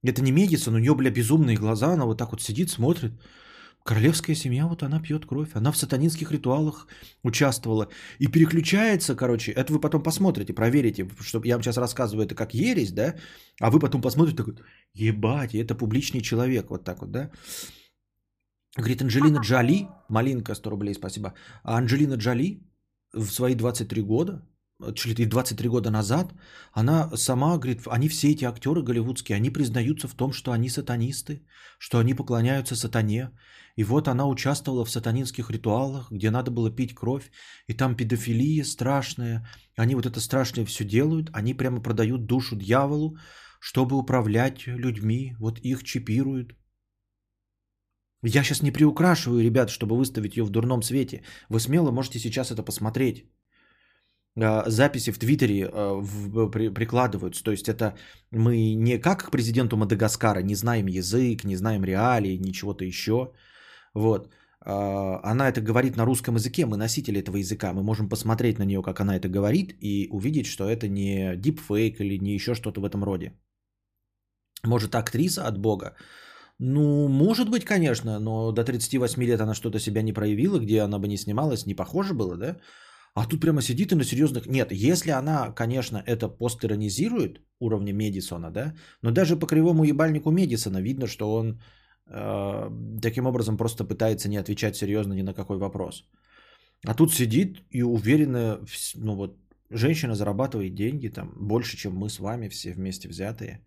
Это 0.02 0.22
не 0.22 0.32
Медисон, 0.32 0.74
у 0.74 0.78
нее, 0.78 0.94
бля, 0.94 1.10
безумные 1.10 1.56
глаза, 1.56 1.92
она 1.92 2.04
вот 2.04 2.18
так 2.18 2.30
вот 2.30 2.42
сидит, 2.42 2.70
смотрит. 2.70 3.12
Королевская 3.84 4.36
семья, 4.36 4.66
вот 4.66 4.82
она 4.82 5.00
пьет 5.00 5.26
кровь. 5.26 5.50
Она 5.54 5.70
в 5.70 5.76
сатанинских 5.76 6.32
ритуалах 6.32 6.88
участвовала. 7.22 7.88
И 8.18 8.26
переключается, 8.26 9.14
короче, 9.14 9.52
это 9.52 9.72
вы 9.72 9.80
потом 9.80 10.02
посмотрите, 10.02 10.52
проверите, 10.52 11.08
что 11.20 11.40
я 11.44 11.54
вам 11.54 11.62
сейчас 11.62 11.76
рассказываю 11.76 12.26
это 12.26 12.34
как 12.34 12.54
ересь, 12.54 12.92
да, 12.92 13.14
а 13.60 13.70
вы 13.70 13.78
потом 13.78 14.02
посмотрите, 14.02 14.36
такой, 14.36 14.54
ебать, 14.94 15.54
это 15.54 15.74
публичный 15.74 16.20
человек, 16.20 16.70
вот 16.70 16.84
так 16.84 17.00
вот, 17.00 17.10
да. 17.10 17.30
Говорит, 18.76 19.02
Анджелина 19.02 19.38
Джоли, 19.38 19.88
малинка 20.08 20.54
100 20.54 20.70
рублей, 20.70 20.94
спасибо. 20.94 21.32
А 21.62 21.78
Анджелина 21.78 22.14
Джоли 22.14 22.60
в 23.14 23.30
свои 23.30 23.54
23 23.54 24.02
года, 24.02 24.42
чуть 24.94 25.28
23 25.28 25.68
года 25.68 25.90
назад, 25.90 26.34
она 26.72 27.10
сама 27.16 27.56
говорит, 27.56 27.80
они 27.86 28.08
все 28.08 28.30
эти 28.32 28.44
актеры 28.44 28.82
голливудские, 28.82 29.36
они 29.36 29.50
признаются 29.50 30.08
в 30.08 30.14
том, 30.14 30.32
что 30.32 30.52
они 30.52 30.68
сатанисты, 30.68 31.42
что 31.78 31.98
они 31.98 32.14
поклоняются 32.14 32.76
сатане. 32.76 33.30
И 33.76 33.84
вот 33.84 34.08
она 34.08 34.26
участвовала 34.26 34.84
в 34.84 34.90
сатанинских 34.90 35.50
ритуалах, 35.50 36.10
где 36.10 36.30
надо 36.30 36.50
было 36.50 36.70
пить 36.70 36.94
кровь, 36.94 37.30
и 37.68 37.74
там 37.74 37.96
педофилия 37.96 38.64
страшная. 38.64 39.48
Они 39.76 39.94
вот 39.94 40.06
это 40.06 40.20
страшное 40.20 40.66
все 40.66 40.84
делают, 40.84 41.30
они 41.32 41.54
прямо 41.54 41.80
продают 41.80 42.26
душу 42.26 42.56
дьяволу, 42.56 43.16
чтобы 43.60 43.96
управлять 43.96 44.66
людьми, 44.66 45.34
вот 45.38 45.58
их 45.60 45.82
чипируют. 45.82 46.54
Я 48.22 48.42
сейчас 48.42 48.62
не 48.62 48.72
приукрашиваю, 48.72 49.42
ребят, 49.42 49.70
чтобы 49.70 49.96
выставить 49.96 50.36
ее 50.36 50.44
в 50.44 50.50
дурном 50.50 50.82
свете. 50.82 51.22
Вы 51.48 51.60
смело 51.60 51.90
можете 51.90 52.18
сейчас 52.18 52.50
это 52.50 52.62
посмотреть. 52.62 53.26
А, 54.38 54.64
записи 54.68 55.12
в 55.12 55.18
Твиттере 55.18 55.66
а, 55.66 56.02
прикладываются. 56.74 57.44
То 57.44 57.50
есть 57.50 57.68
это 57.68 57.96
мы 58.30 58.74
не 58.74 58.98
как 58.98 59.24
к 59.24 59.30
президенту 59.30 59.76
Мадагаскара, 59.76 60.42
не 60.42 60.54
знаем 60.54 60.86
язык, 60.86 61.44
не 61.44 61.56
знаем 61.56 61.84
реалии, 61.84 62.38
ничего-то 62.38 62.84
еще. 62.84 63.32
Вот. 63.94 64.28
А, 64.60 65.20
она 65.22 65.48
это 65.48 65.60
говорит 65.60 65.96
на 65.96 66.04
русском 66.04 66.34
языке, 66.34 66.66
мы 66.66 66.76
носители 66.76 67.20
этого 67.20 67.36
языка, 67.36 67.72
мы 67.72 67.82
можем 67.82 68.08
посмотреть 68.08 68.58
на 68.58 68.64
нее, 68.64 68.82
как 68.82 69.00
она 69.00 69.16
это 69.16 69.28
говорит, 69.28 69.74
и 69.80 70.08
увидеть, 70.10 70.46
что 70.46 70.68
это 70.68 70.88
не 70.88 71.36
дипфейк 71.36 72.00
или 72.00 72.18
не 72.18 72.34
еще 72.34 72.54
что-то 72.54 72.80
в 72.80 72.84
этом 72.84 73.04
роде. 73.04 73.32
Может, 74.64 74.94
актриса 74.94 75.46
от 75.46 75.58
Бога, 75.58 75.94
ну, 76.58 77.08
может 77.08 77.50
быть, 77.50 77.64
конечно, 77.64 78.18
но 78.18 78.52
до 78.52 78.64
38 78.64 79.22
лет 79.22 79.40
она 79.40 79.54
что-то 79.54 79.78
себя 79.78 80.02
не 80.02 80.12
проявила, 80.12 80.58
где 80.58 80.80
она 80.80 80.98
бы 80.98 81.08
не 81.08 81.16
снималась, 81.16 81.66
не 81.66 81.74
похоже 81.74 82.14
было, 82.14 82.36
да? 82.36 82.56
А 83.14 83.26
тут 83.26 83.40
прямо 83.40 83.62
сидит 83.62 83.92
и 83.92 83.94
на 83.94 84.04
серьезных... 84.04 84.46
Нет, 84.46 84.72
если 84.72 85.10
она, 85.10 85.52
конечно, 85.52 86.02
это 86.06 86.28
постеронизирует 86.28 87.40
уровня 87.60 87.92
Медисона, 87.92 88.50
да, 88.50 88.74
но 89.02 89.10
даже 89.10 89.36
по 89.36 89.46
кривому 89.46 89.84
ебальнику 89.84 90.30
Медисона 90.30 90.82
видно, 90.82 91.06
что 91.06 91.32
он 91.32 91.60
э, 92.06 92.70
таким 93.02 93.26
образом 93.26 93.56
просто 93.56 93.84
пытается 93.84 94.28
не 94.28 94.36
отвечать 94.36 94.76
серьезно 94.76 95.14
ни 95.14 95.22
на 95.22 95.34
какой 95.34 95.58
вопрос. 95.58 96.04
А 96.84 96.94
тут 96.94 97.12
сидит 97.12 97.62
и 97.70 97.82
уверенно, 97.82 98.60
ну 98.94 99.14
вот, 99.14 99.38
женщина 99.70 100.14
зарабатывает 100.14 100.74
деньги 100.74 101.08
там 101.08 101.32
больше, 101.40 101.76
чем 101.76 101.96
мы 101.96 102.08
с 102.08 102.18
вами 102.18 102.48
все 102.48 102.72
вместе 102.72 103.08
взятые. 103.08 103.64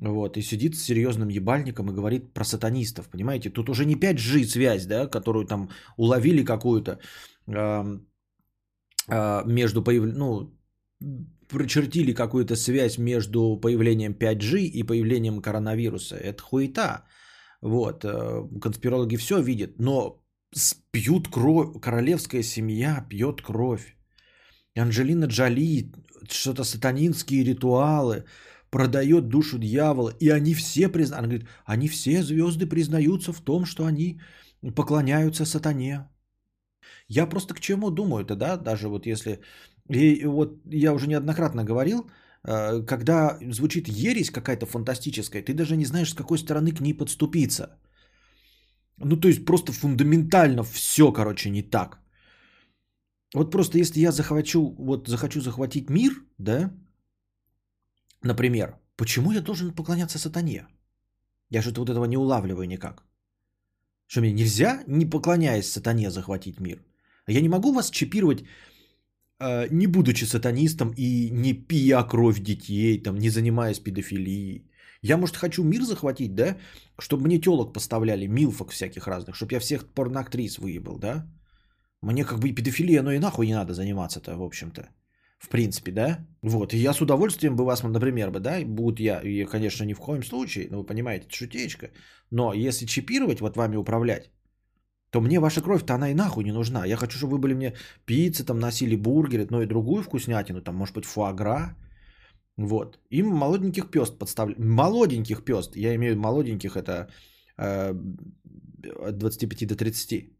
Вот, 0.00 0.36
и 0.36 0.42
сидит 0.42 0.76
с 0.76 0.82
серьезным 0.82 1.28
ебальником 1.28 1.90
и 1.90 1.94
говорит 1.94 2.34
про 2.34 2.44
сатанистов, 2.44 3.08
понимаете? 3.08 3.50
Тут 3.50 3.68
уже 3.68 3.84
не 3.86 3.94
5G 3.94 4.44
связь, 4.44 4.86
да, 4.86 5.06
которую 5.06 5.46
там 5.46 5.70
уловили 5.96 6.44
какую-то 6.44 6.98
э, 7.46 7.98
э, 9.08 9.42
между 9.46 9.82
появлением, 9.82 10.18
ну, 10.18 10.52
прочертили 11.48 12.12
какую-то 12.12 12.56
связь 12.56 12.98
между 12.98 13.58
появлением 13.60 14.12
5G 14.12 14.64
и 14.64 14.82
появлением 14.82 15.40
коронавируса. 15.40 16.16
Это 16.16 16.42
хуета. 16.42 17.04
Вот, 17.62 18.04
э, 18.04 18.42
конспирологи 18.60 19.16
все 19.16 19.40
видят, 19.40 19.78
но 19.78 20.22
пьют 20.90 21.28
кровь, 21.28 21.80
королевская 21.80 22.42
семья 22.42 23.06
пьет 23.08 23.40
кровь. 23.40 23.96
Анджелина 24.76 25.24
Джоли, 25.24 25.90
что-то 26.28 26.64
сатанинские 26.64 27.44
ритуалы– 27.44 28.24
продает 28.76 29.28
душу 29.28 29.58
дьявола, 29.58 30.12
и 30.20 30.28
они 30.28 30.54
все 30.54 30.88
признают, 30.88 31.18
она 31.18 31.28
говорит, 31.28 31.48
они 31.64 31.88
все 31.88 32.22
звезды 32.22 32.66
признаются 32.66 33.32
в 33.32 33.40
том, 33.40 33.64
что 33.64 33.86
они 33.86 34.20
поклоняются 34.74 35.46
сатане. 35.46 36.08
Я 37.08 37.26
просто 37.26 37.54
к 37.54 37.60
чему 37.60 37.90
думаю-то, 37.90 38.36
да, 38.36 38.56
даже 38.56 38.88
вот 38.88 39.06
если, 39.06 39.40
и 39.88 40.26
вот 40.26 40.60
я 40.66 40.92
уже 40.92 41.06
неоднократно 41.06 41.64
говорил, 41.64 42.10
э, 42.44 42.82
когда 42.86 43.38
звучит 43.52 43.88
ересь 43.88 44.30
какая-то 44.30 44.66
фантастическая, 44.66 45.42
ты 45.42 45.54
даже 45.54 45.76
не 45.76 45.86
знаешь, 45.86 46.10
с 46.10 46.14
какой 46.14 46.38
стороны 46.38 46.72
к 46.72 46.80
ней 46.80 46.92
подступиться. 46.92 47.78
Ну, 48.98 49.16
то 49.16 49.28
есть 49.28 49.44
просто 49.44 49.72
фундаментально 49.72 50.62
все, 50.64 51.12
короче, 51.12 51.50
не 51.50 51.62
так. 51.62 51.98
Вот 53.34 53.50
просто 53.50 53.78
если 53.78 54.00
я 54.00 54.12
захвачу, 54.12 54.74
вот 54.78 55.08
захочу 55.08 55.40
захватить 55.40 55.88
мир, 55.88 56.12
да, 56.38 56.70
Например, 58.26 58.74
почему 58.96 59.32
я 59.32 59.40
должен 59.40 59.72
поклоняться 59.72 60.18
сатане? 60.18 60.66
Я 61.50 61.62
же 61.62 61.70
вот 61.70 61.90
этого 61.90 62.06
не 62.06 62.16
улавливаю 62.16 62.66
никак. 62.66 63.04
Что 64.08 64.20
мне 64.20 64.32
нельзя, 64.32 64.82
не 64.86 65.10
поклоняясь 65.10 65.70
сатане, 65.70 66.10
захватить 66.10 66.60
мир? 66.60 66.82
Я 67.28 67.40
не 67.40 67.48
могу 67.48 67.72
вас 67.72 67.90
чипировать, 67.90 68.44
э, 69.40 69.68
не 69.70 69.86
будучи 69.86 70.24
сатанистом 70.24 70.92
и 70.96 71.30
не 71.30 71.52
пия 71.54 72.02
кровь 72.02 72.40
детей, 72.40 73.02
там, 73.02 73.18
не 73.18 73.30
занимаясь 73.30 73.78
педофилией. 73.78 74.70
Я, 75.02 75.16
может, 75.16 75.36
хочу 75.36 75.64
мир 75.64 75.82
захватить, 75.82 76.34
да? 76.34 76.56
Чтобы 76.98 77.26
мне 77.26 77.40
телок 77.40 77.72
поставляли, 77.72 78.26
милфок 78.26 78.70
всяких 78.70 79.06
разных, 79.06 79.36
чтобы 79.36 79.54
я 79.54 79.60
всех 79.60 79.86
порноактрис 79.94 80.58
выебал, 80.58 80.98
да? 80.98 81.26
Мне 82.02 82.24
как 82.24 82.38
бы 82.38 82.48
и 82.48 82.54
педофилия, 82.54 83.02
но 83.02 83.12
и 83.12 83.18
нахуй 83.18 83.46
не 83.46 83.54
надо 83.54 83.72
заниматься-то, 83.72 84.36
в 84.36 84.42
общем-то. 84.42 84.88
В 85.38 85.48
принципе, 85.48 85.92
да? 85.92 86.26
Вот, 86.42 86.72
и 86.72 86.78
я 86.78 86.92
с 86.92 87.00
удовольствием 87.00 87.56
бы 87.56 87.64
вас, 87.64 87.82
например, 87.82 88.30
бы, 88.30 88.40
да, 88.40 88.64
будут 88.64 89.00
я, 89.00 89.20
и, 89.20 89.44
конечно, 89.44 89.84
ни 89.84 89.94
в 89.94 89.98
коем 89.98 90.22
случае, 90.22 90.68
ну, 90.70 90.78
вы 90.78 90.86
понимаете, 90.86 91.26
это 91.26 91.34
шутечка, 91.34 91.90
но 92.30 92.54
если 92.54 92.86
чипировать, 92.86 93.40
вот 93.40 93.56
вами 93.56 93.76
управлять, 93.76 94.30
то 95.10 95.20
мне 95.20 95.38
ваша 95.38 95.60
кровь-то 95.60 95.94
она 95.94 96.10
и 96.10 96.14
нахуй 96.14 96.44
не 96.44 96.52
нужна. 96.52 96.86
Я 96.86 96.96
хочу, 96.96 97.18
чтобы 97.18 97.32
вы 97.32 97.38
были 97.38 97.54
мне 97.54 97.74
пиццы, 98.06 98.44
там, 98.44 98.58
носили 98.58 98.96
бургеры, 98.96 99.46
но 99.50 99.62
и 99.62 99.66
другую 99.66 100.02
вкуснятину, 100.02 100.62
там, 100.62 100.74
может 100.74 100.94
быть, 100.94 101.04
фуагра, 101.04 101.76
вот. 102.56 102.98
Им 103.10 103.26
молоденьких 103.26 103.90
пест 103.90 104.18
подставляют. 104.18 104.58
Молоденьких 104.58 105.44
пест. 105.44 105.76
Я 105.76 105.94
имею 105.94 106.12
в 106.12 106.16
виду 106.16 106.22
молоденьких, 106.22 106.76
это 106.76 107.08
э, 107.58 107.94
от 109.08 109.18
25 109.18 109.66
до 109.68 109.76
30. 109.76 110.30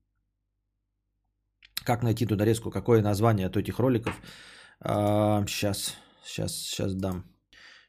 Как 1.85 2.03
найти 2.03 2.27
туда 2.27 2.45
резку? 2.45 2.71
Какое 2.71 3.03
название 3.03 3.47
от 3.47 3.57
этих 3.57 3.79
роликов? 3.79 4.21
А, 4.81 5.45
сейчас, 5.47 5.97
сейчас, 6.25 6.55
сейчас 6.57 6.95
дам. 6.95 7.25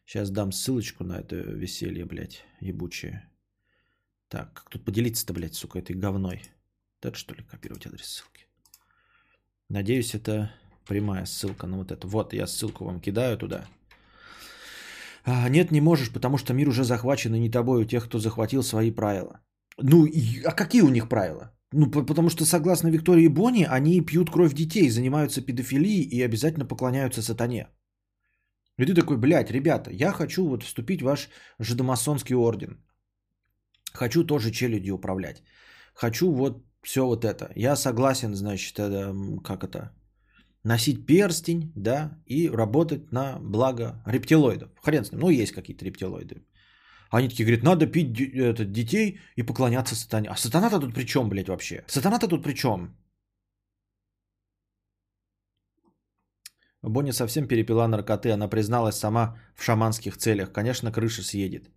Сейчас 0.06 0.29
дам 0.29 0.51
ссылочку 0.51 1.03
на 1.03 1.20
это 1.20 1.36
веселье, 1.36 2.06
блядь, 2.06 2.44
ебучее. 2.62 3.29
Так, 4.29 4.53
как 4.53 4.70
тут 4.70 4.86
поделиться-то, 4.86 5.34
блядь, 5.34 5.56
сука, 5.56 5.79
этой 5.79 5.96
говной? 5.96 6.44
Это 7.01 7.15
что 7.15 7.36
ли, 7.36 7.44
копировать 7.44 7.86
адрес 7.86 8.06
ссылки? 8.06 8.48
Надеюсь, 9.70 10.15
это 10.15 10.51
прямая 10.86 11.25
ссылка 11.25 11.67
на 11.67 11.77
вот 11.77 11.91
это. 11.91 12.08
Вот, 12.08 12.34
я 12.34 12.48
ссылку 12.48 12.86
вам 12.86 13.01
кидаю 13.01 13.38
туда. 13.38 13.67
А, 15.25 15.50
нет, 15.50 15.72
не 15.72 15.82
можешь, 15.82 16.12
потому 16.12 16.38
что 16.38 16.53
мир 16.53 16.70
уже 16.70 16.86
захвачен 16.86 17.36
и 17.36 17.39
не 17.39 17.50
тобой, 17.50 17.82
у 17.82 17.86
тех, 17.86 18.06
кто 18.06 18.17
захватил 18.17 18.63
свои 18.63 18.91
правила. 18.91 19.41
Ну, 19.77 20.08
а 20.46 20.51
какие 20.53 20.82
у 20.82 20.89
них 20.89 21.10
правила? 21.10 21.56
Ну, 21.74 21.91
потому 21.91 22.29
что, 22.29 22.45
согласно 22.45 22.89
Виктории 22.89 23.27
Бонни, 23.27 23.65
они 23.69 24.01
пьют 24.01 24.29
кровь 24.29 24.53
детей, 24.53 24.89
занимаются 24.89 25.41
педофилией 25.41 26.03
и 26.03 26.21
обязательно 26.21 26.65
поклоняются 26.65 27.21
сатане. 27.21 27.67
И 28.77 28.86
ты 28.86 28.93
такой, 28.93 29.17
блядь, 29.17 29.51
ребята, 29.51 29.91
я 29.91 30.12
хочу 30.12 30.47
вот 30.47 30.63
вступить 30.63 31.01
в 31.01 31.05
ваш 31.05 31.29
жидомасонский 31.59 32.36
орден. 32.36 32.77
Хочу 33.93 34.24
тоже 34.24 34.51
челюдью 34.51 34.95
управлять. 34.95 35.43
Хочу 35.93 36.31
вот 36.31 36.63
все 36.83 37.05
вот 37.05 37.25
это. 37.25 37.51
Я 37.55 37.75
согласен, 37.75 38.36
значит, 38.36 38.79
это, 38.79 39.13
как 39.43 39.63
это, 39.63 39.91
носить 40.63 41.05
перстень, 41.05 41.71
да, 41.75 42.21
и 42.25 42.50
работать 42.50 43.12
на 43.12 43.39
благо 43.39 44.01
рептилоидов. 44.05 44.69
Хрен 44.81 45.03
с 45.03 45.12
ним, 45.12 45.21
ну 45.21 45.29
есть 45.29 45.53
какие-то 45.53 45.86
рептилоиды. 45.86 46.45
Они 47.09 47.29
такие 47.29 47.45
говорят, 47.45 47.63
надо 47.63 47.87
пить 47.87 48.19
это, 48.19 48.65
детей 48.65 49.19
и 49.35 49.43
поклоняться 49.43 49.95
сатане. 49.95 50.29
А 50.29 50.35
сатана-то 50.35 50.79
тут 50.79 50.93
при 50.93 51.05
чем, 51.05 51.29
блядь, 51.29 51.47
вообще? 51.49 51.83
Сатана-то 51.87 52.27
тут 52.27 52.43
при 52.43 52.53
чем? 52.53 52.95
Бонни 56.81 57.11
совсем 57.11 57.47
перепила 57.47 57.87
наркоты, 57.87 58.31
она 58.31 58.47
призналась 58.47 58.97
сама 58.97 59.37
в 59.55 59.63
шаманских 59.63 60.17
целях. 60.17 60.51
Конечно, 60.51 60.91
крыша 60.91 61.23
съедет. 61.23 61.69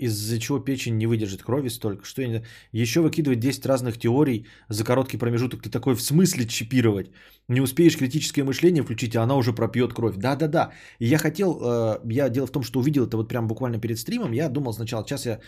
Из-за 0.00 0.38
чего 0.38 0.58
печень 0.58 0.96
не 0.96 1.06
выдержит 1.06 1.42
крови 1.42 1.68
столько, 1.68 2.04
что 2.06 2.22
я. 2.22 2.42
Еще 2.72 3.00
выкидывать 3.00 3.40
10 3.40 3.66
разных 3.66 3.98
теорий 3.98 4.46
за 4.70 4.84
короткий 4.84 5.18
промежуток. 5.18 5.62
Ты 5.62 5.70
такой, 5.70 5.94
в 5.94 6.00
смысле 6.00 6.46
чипировать? 6.46 7.10
Не 7.48 7.60
успеешь 7.60 7.96
критическое 7.96 8.42
мышление 8.42 8.82
включить, 8.82 9.14
а 9.16 9.22
она 9.22 9.36
уже 9.36 9.52
пропьет 9.52 9.92
кровь. 9.92 10.16
Да-да-да. 10.16 10.72
И 10.98 11.06
я 11.06 11.18
хотел, 11.18 11.60
э, 11.62 12.00
я 12.10 12.30
дело 12.30 12.46
в 12.46 12.52
том, 12.52 12.62
что 12.62 12.80
увидел 12.80 13.06
это 13.06 13.18
вот 13.18 13.28
прям 13.28 13.46
буквально 13.48 13.78
перед 13.78 13.98
стримом. 13.98 14.32
Я 14.32 14.48
думал 14.48 14.72
сначала, 14.72 15.04
сейчас 15.04 15.26
я 15.26 15.32
э, 15.32 15.38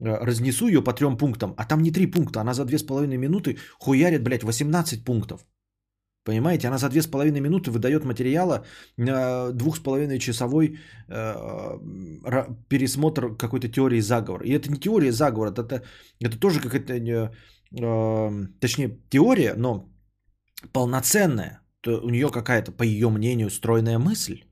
разнесу 0.00 0.68
ее 0.68 0.82
по 0.82 0.94
трем 0.94 1.18
пунктам. 1.18 1.54
А 1.58 1.66
там 1.66 1.82
не 1.82 1.90
три 1.90 2.06
пункта, 2.06 2.40
она 2.40 2.54
за 2.54 2.64
две 2.64 2.78
с 2.78 2.82
половиной 2.82 3.18
минуты 3.18 3.58
хуярит, 3.78 4.22
блядь, 4.22 4.44
18 4.44 5.04
пунктов. 5.04 5.44
Понимаете, 6.24 6.68
она 6.68 6.78
за 6.78 6.88
две 6.88 7.02
с 7.02 7.06
половиной 7.06 7.40
минуты 7.40 7.70
выдает 7.70 8.04
материала 8.04 8.64
с 8.96 9.78
половиной 9.82 10.18
часовой 10.18 10.78
э, 11.08 11.78
пересмотр 12.68 13.36
какой-то 13.36 13.68
теории 13.68 14.00
заговора. 14.00 14.44
И 14.46 14.52
это 14.52 14.70
не 14.70 14.78
теория 14.78 15.12
заговора, 15.12 15.50
это, 15.50 15.82
это 16.20 16.38
тоже 16.38 16.60
какая-то, 16.60 16.94
э, 16.94 17.30
точнее, 18.60 18.98
теория, 19.10 19.54
но 19.54 19.90
полноценная. 20.72 21.60
То 21.80 22.00
у 22.02 22.08
нее 22.08 22.30
какая-то, 22.30 22.72
по 22.72 22.84
ее 22.84 23.10
мнению, 23.10 23.50
стройная 23.50 23.98
мысль 23.98 24.44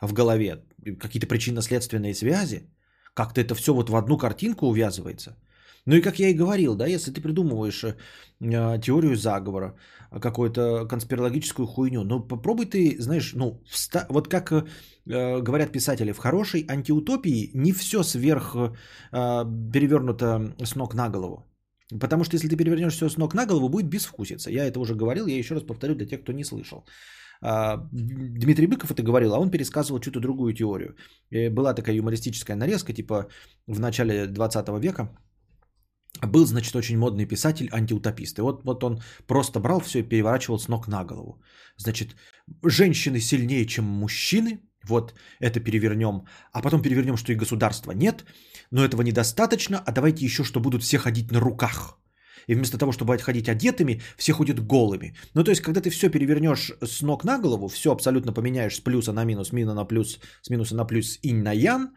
в 0.00 0.12
голове, 0.12 0.64
какие-то 1.00 1.26
причинно-следственные 1.26 2.14
связи. 2.14 2.70
Как-то 3.14 3.40
это 3.40 3.54
все 3.56 3.74
вот 3.74 3.90
в 3.90 3.96
одну 3.96 4.18
картинку 4.18 4.66
увязывается. 4.66 5.36
Ну 5.86 5.94
и 5.94 6.02
как 6.02 6.18
я 6.18 6.28
и 6.28 6.34
говорил, 6.34 6.74
да, 6.74 6.86
если 6.86 7.12
ты 7.12 7.20
придумываешь 7.20 7.84
э, 7.84 7.94
теорию 8.80 9.16
заговора, 9.16 9.76
какую-то 10.20 10.86
конспирологическую 10.88 11.66
хуйню. 11.66 12.04
Но 12.04 12.20
попробуй 12.20 12.66
ты, 12.66 12.96
знаешь, 12.98 13.32
ну, 13.34 13.62
вста... 13.66 14.06
вот 14.08 14.28
как 14.28 14.52
э, 14.52 14.64
говорят 15.42 15.72
писатели, 15.72 16.12
в 16.12 16.18
хорошей 16.18 16.66
антиутопии 16.68 17.50
не 17.54 17.72
все 17.72 18.02
сверх 18.02 18.56
э, 18.56 18.72
перевернуто 19.72 20.54
с 20.64 20.74
ног 20.74 20.94
на 20.94 21.08
голову. 21.08 21.46
Потому 22.00 22.24
что 22.24 22.34
если 22.34 22.48
ты 22.48 22.56
перевернешь 22.56 22.94
все 22.94 23.08
с 23.08 23.16
ног 23.16 23.34
на 23.34 23.46
голову, 23.46 23.68
будет 23.68 23.88
безвкусица. 23.88 24.50
Я 24.50 24.66
это 24.66 24.80
уже 24.80 24.94
говорил, 24.94 25.26
я 25.26 25.38
еще 25.38 25.54
раз 25.54 25.62
повторю 25.62 25.94
для 25.94 26.06
тех, 26.06 26.22
кто 26.22 26.32
не 26.32 26.44
слышал. 26.44 26.84
А, 27.40 27.76
Дмитрий 27.92 28.66
Быков 28.66 28.90
это 28.90 29.02
говорил, 29.02 29.34
а 29.34 29.38
он 29.38 29.50
пересказывал 29.50 30.00
чью-то 30.00 30.20
другую 30.20 30.52
теорию. 30.52 30.96
Была 31.52 31.74
такая 31.74 31.94
юмористическая 31.94 32.56
нарезка, 32.56 32.92
типа 32.92 33.28
в 33.68 33.78
начале 33.78 34.26
20 34.26 34.68
века 34.80 35.10
был, 36.22 36.46
значит, 36.46 36.74
очень 36.76 36.98
модный 36.98 37.26
писатель, 37.26 37.68
антиутопист. 37.72 38.38
И 38.38 38.42
вот, 38.42 38.64
вот 38.64 38.84
он 38.84 39.00
просто 39.26 39.60
брал 39.60 39.80
все 39.80 39.98
и 39.98 40.08
переворачивал 40.08 40.58
с 40.58 40.68
ног 40.68 40.88
на 40.88 41.04
голову. 41.04 41.42
Значит, 41.76 42.16
женщины 42.64 43.20
сильнее, 43.20 43.66
чем 43.66 43.84
мужчины, 43.84 44.60
вот 44.88 45.14
это 45.40 45.60
перевернем, 45.60 46.26
а 46.52 46.62
потом 46.62 46.82
перевернем, 46.82 47.16
что 47.16 47.32
и 47.32 47.36
государства 47.36 47.92
нет, 47.92 48.24
но 48.70 48.84
этого 48.84 49.02
недостаточно, 49.02 49.82
а 49.86 49.92
давайте 49.92 50.24
еще, 50.24 50.44
что 50.44 50.60
будут 50.60 50.82
все 50.82 50.98
ходить 50.98 51.32
на 51.32 51.40
руках. 51.40 51.98
И 52.48 52.54
вместо 52.54 52.78
того, 52.78 52.92
чтобы 52.92 53.18
ходить 53.18 53.48
одетыми, 53.48 54.00
все 54.16 54.32
ходят 54.32 54.66
голыми. 54.66 55.16
Ну, 55.34 55.44
то 55.44 55.50
есть, 55.50 55.62
когда 55.62 55.80
ты 55.80 55.90
все 55.90 56.10
перевернешь 56.10 56.72
с 56.80 57.02
ног 57.02 57.24
на 57.24 57.38
голову, 57.38 57.68
все 57.68 57.90
абсолютно 57.90 58.32
поменяешь 58.32 58.76
с 58.76 58.80
плюса 58.80 59.12
на 59.12 59.24
минус, 59.24 59.52
мина 59.52 59.74
на 59.74 59.84
плюс, 59.84 60.20
с 60.42 60.50
минуса 60.50 60.76
на 60.76 60.84
плюс, 60.84 61.18
инь 61.22 61.42
на 61.42 61.52
ян, 61.52 61.90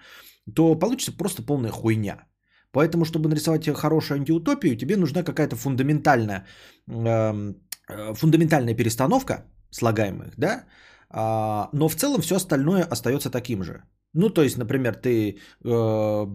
то 0.56 0.76
получится 0.76 1.12
просто 1.12 1.44
полная 1.44 1.72
хуйня. 1.72 2.29
Поэтому, 2.72 3.06
чтобы 3.06 3.30
нарисовать 3.30 3.70
хорошую 3.76 4.20
антиутопию, 4.20 4.78
тебе 4.78 4.98
нужна 4.98 5.24
какая-то 5.24 5.56
фундаментальная, 5.56 6.46
эм, 6.88 7.56
э, 7.90 8.14
фундаментальная 8.14 8.76
перестановка 8.76 9.46
слагаемых, 9.72 10.34
да? 10.38 10.66
А, 11.10 11.70
но 11.74 11.90
в 11.90 11.96
целом 11.96 12.22
все 12.22 12.36
остальное 12.36 12.84
остается 12.84 13.30
таким 13.32 13.64
же. 13.64 13.84
Ну, 14.14 14.30
то 14.30 14.44
есть, 14.44 14.58
например, 14.58 14.96
ты 14.96 15.38
э, 15.66 16.28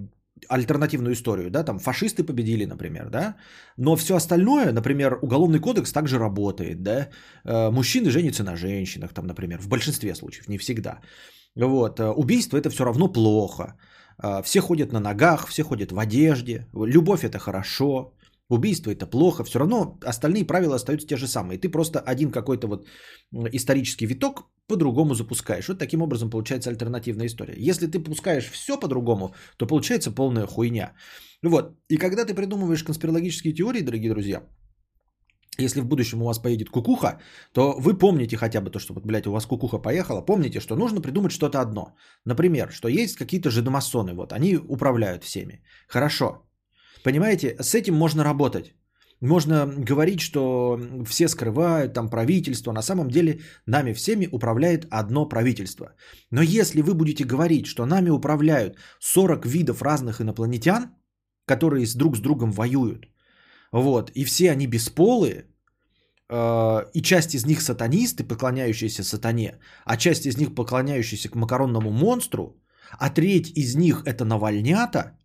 альтернативную 0.48 1.12
историю, 1.12 1.50
да, 1.50 1.64
там 1.64 1.78
фашисты 1.78 2.24
победили, 2.24 2.66
например, 2.66 3.10
да, 3.10 3.36
но 3.76 3.96
все 3.96 4.14
остальное, 4.14 4.72
например, 4.72 5.18
уголовный 5.22 5.60
кодекс 5.60 5.92
также 5.92 6.18
работает, 6.18 6.82
да, 6.82 7.08
э, 7.44 7.70
мужчины 7.70 8.10
женятся 8.10 8.44
на 8.44 8.56
женщинах, 8.56 9.12
там, 9.12 9.26
например, 9.26 9.60
в 9.60 9.68
большинстве 9.68 10.14
случаев, 10.14 10.48
не 10.48 10.58
всегда. 10.58 11.00
Вот, 11.56 12.00
э, 12.00 12.08
убийство 12.08 12.56
это 12.56 12.70
все 12.70 12.84
равно 12.84 13.08
плохо. 13.08 13.76
А, 14.18 14.42
все 14.42 14.60
ходят 14.60 14.92
на 14.92 15.00
ногах, 15.00 15.46
все 15.48 15.62
ходят 15.62 15.92
в 15.92 15.98
одежде. 15.98 16.66
Любовь 16.72 17.24
это 17.24 17.38
хорошо, 17.38 18.14
убийство 18.48 18.90
это 18.90 19.06
плохо. 19.06 19.44
Все 19.44 19.58
равно 19.58 19.98
остальные 20.04 20.44
правила 20.44 20.76
остаются 20.76 21.06
те 21.06 21.16
же 21.16 21.26
самые. 21.26 21.58
Ты 21.58 21.68
просто 21.68 22.00
один 22.00 22.30
какой-то 22.30 22.66
вот 22.68 22.86
исторический 23.52 24.06
виток 24.06 24.44
по-другому 24.66 25.14
запускаешь. 25.14 25.68
Вот 25.68 25.78
таким 25.78 26.02
образом 26.02 26.30
получается 26.30 26.70
альтернативная 26.70 27.26
история. 27.26 27.54
Если 27.56 27.86
ты 27.86 27.98
пускаешь 28.00 28.50
все 28.50 28.78
по-другому, 28.80 29.34
то 29.56 29.66
получается 29.66 30.10
полная 30.10 30.46
хуйня. 30.46 30.92
Вот. 31.42 31.76
И 31.88 31.96
когда 31.96 32.24
ты 32.24 32.34
придумываешь 32.34 32.84
конспирологические 32.84 33.54
теории, 33.54 33.82
дорогие 33.82 34.10
друзья, 34.10 34.42
если 35.58 35.80
в 35.80 35.86
будущем 35.86 36.22
у 36.22 36.26
вас 36.26 36.38
поедет 36.38 36.70
кукуха, 36.70 37.20
то 37.52 37.74
вы 37.78 37.98
помните 37.98 38.36
хотя 38.36 38.60
бы 38.60 38.70
то, 38.70 38.78
что, 38.78 38.94
вот, 38.94 39.06
блядь, 39.06 39.26
у 39.26 39.32
вас 39.32 39.46
кукуха 39.46 39.78
поехала, 39.78 40.20
помните, 40.20 40.60
что 40.60 40.76
нужно 40.76 41.00
придумать 41.00 41.32
что-то 41.32 41.60
одно. 41.60 41.94
Например, 42.24 42.72
что 42.72 42.88
есть 42.88 43.16
какие-то 43.16 43.50
жидомасоны, 43.50 44.14
вот, 44.14 44.32
они 44.32 44.56
управляют 44.56 45.24
всеми. 45.24 45.62
Хорошо. 45.88 46.42
Понимаете, 47.02 47.56
с 47.60 47.74
этим 47.74 47.94
можно 47.94 48.24
работать. 48.24 48.74
Можно 49.20 49.66
говорить, 49.66 50.20
что 50.20 50.78
все 51.06 51.28
скрывают, 51.28 51.94
там 51.94 52.10
правительство, 52.10 52.72
на 52.72 52.82
самом 52.82 53.08
деле 53.08 53.40
нами 53.66 53.94
всеми 53.94 54.28
управляет 54.32 54.86
одно 54.90 55.28
правительство. 55.28 55.94
Но 56.30 56.42
если 56.42 56.82
вы 56.82 56.94
будете 56.94 57.24
говорить, 57.24 57.66
что 57.66 57.86
нами 57.86 58.10
управляют 58.10 58.76
40 59.00 59.46
видов 59.46 59.82
разных 59.82 60.20
инопланетян, 60.20 60.90
которые 61.46 61.86
друг 61.94 62.16
с 62.16 62.20
другом 62.20 62.50
воюют, 62.52 63.06
вот. 63.74 64.10
И 64.14 64.24
все 64.24 64.52
они 64.52 64.66
бесполые. 64.66 65.46
Э, 66.30 66.84
и 66.94 67.02
часть 67.02 67.34
из 67.34 67.44
них 67.44 67.60
сатанисты, 67.60 68.22
поклоняющиеся 68.24 69.02
сатане, 69.02 69.58
а 69.84 69.96
часть 69.96 70.26
из 70.26 70.36
них 70.36 70.54
поклоняющиеся 70.54 71.28
к 71.28 71.34
макаронному 71.34 71.90
монстру, 71.90 72.56
а 72.98 73.10
треть 73.10 73.50
из 73.56 73.74
них 73.74 74.02
это 74.06 74.24
навальнята, 74.24 75.18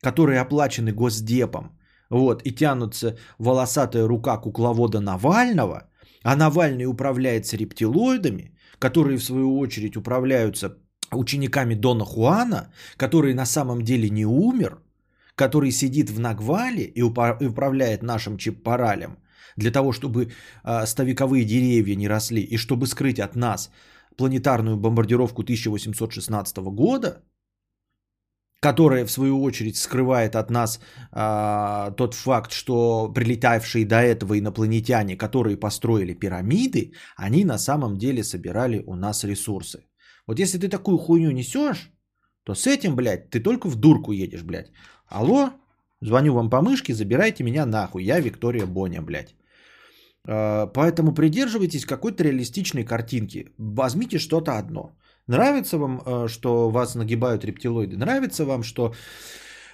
которые 0.00 0.40
оплачены 0.40 0.92
госдепом, 0.92 1.78
вот, 2.10 2.42
и 2.44 2.50
тянутся 2.50 3.16
волосатая 3.38 4.08
рука 4.08 4.36
кукловода 4.36 5.00
Навального, 5.00 5.88
а 6.24 6.34
Навальный 6.34 6.86
управляется 6.86 7.56
рептилоидами, 7.56 8.56
которые 8.80 9.16
в 9.18 9.24
свою 9.24 9.58
очередь 9.58 9.96
управляются 9.96 10.76
учениками 11.12 11.74
Дона 11.74 12.04
Хуана, 12.04 12.72
который 12.96 13.32
на 13.32 13.46
самом 13.46 13.82
деле 13.82 14.10
не 14.10 14.26
умер– 14.26 14.80
который 15.34 15.70
сидит 15.70 16.10
в 16.10 16.20
Нагвале 16.20 16.84
и 16.84 17.02
управляет 17.02 18.02
нашим 18.02 18.36
чиппаралем, 18.36 19.18
для 19.56 19.70
того, 19.70 19.92
чтобы 19.92 20.30
э, 20.64 20.86
ставиковые 20.86 21.44
деревья 21.44 21.96
не 21.96 22.08
росли 22.08 22.42
и 22.42 22.56
чтобы 22.56 22.86
скрыть 22.86 23.20
от 23.20 23.36
нас 23.36 23.70
планетарную 24.16 24.76
бомбардировку 24.76 25.42
1816 25.42 26.56
года, 26.58 27.22
которая 28.60 29.06
в 29.06 29.10
свою 29.10 29.42
очередь 29.42 29.76
скрывает 29.76 30.36
от 30.36 30.50
нас 30.50 30.80
э, 31.12 31.90
тот 31.96 32.14
факт, 32.14 32.52
что 32.52 33.12
прилетавшие 33.12 33.84
до 33.84 33.96
этого 33.96 34.38
инопланетяне, 34.38 35.16
которые 35.16 35.56
построили 35.56 36.14
пирамиды, 36.14 36.92
они 37.16 37.44
на 37.44 37.58
самом 37.58 37.98
деле 37.98 38.22
собирали 38.22 38.82
у 38.86 38.94
нас 38.94 39.24
ресурсы. 39.24 39.84
Вот 40.28 40.38
если 40.38 40.58
ты 40.58 40.68
такую 40.68 40.98
хуйню 40.98 41.32
несешь, 41.32 41.90
то 42.44 42.54
с 42.54 42.66
этим, 42.66 42.94
блядь, 42.94 43.30
ты 43.30 43.40
только 43.40 43.68
в 43.68 43.76
дурку 43.76 44.12
едешь, 44.12 44.42
блядь. 44.42 44.70
Алло, 45.12 45.50
звоню 46.00 46.32
вам 46.34 46.50
по 46.50 46.62
мышке, 46.62 46.94
забирайте 46.94 47.44
меня 47.44 47.66
нахуй. 47.66 48.02
Я 48.02 48.20
Виктория 48.20 48.66
Боня, 48.66 49.02
блядь. 49.02 49.34
Э, 50.26 50.66
поэтому 50.72 51.12
придерживайтесь 51.12 51.84
какой-то 51.84 52.24
реалистичной 52.24 52.84
картинки. 52.84 53.52
Возьмите 53.58 54.18
что-то 54.18 54.58
одно. 54.58 54.96
Нравится 55.26 55.76
вам, 55.78 56.00
э, 56.00 56.28
что 56.28 56.70
вас 56.70 56.94
нагибают 56.94 57.44
рептилоиды? 57.44 57.96
Нравится 57.96 58.44
вам, 58.44 58.62
что 58.62 58.94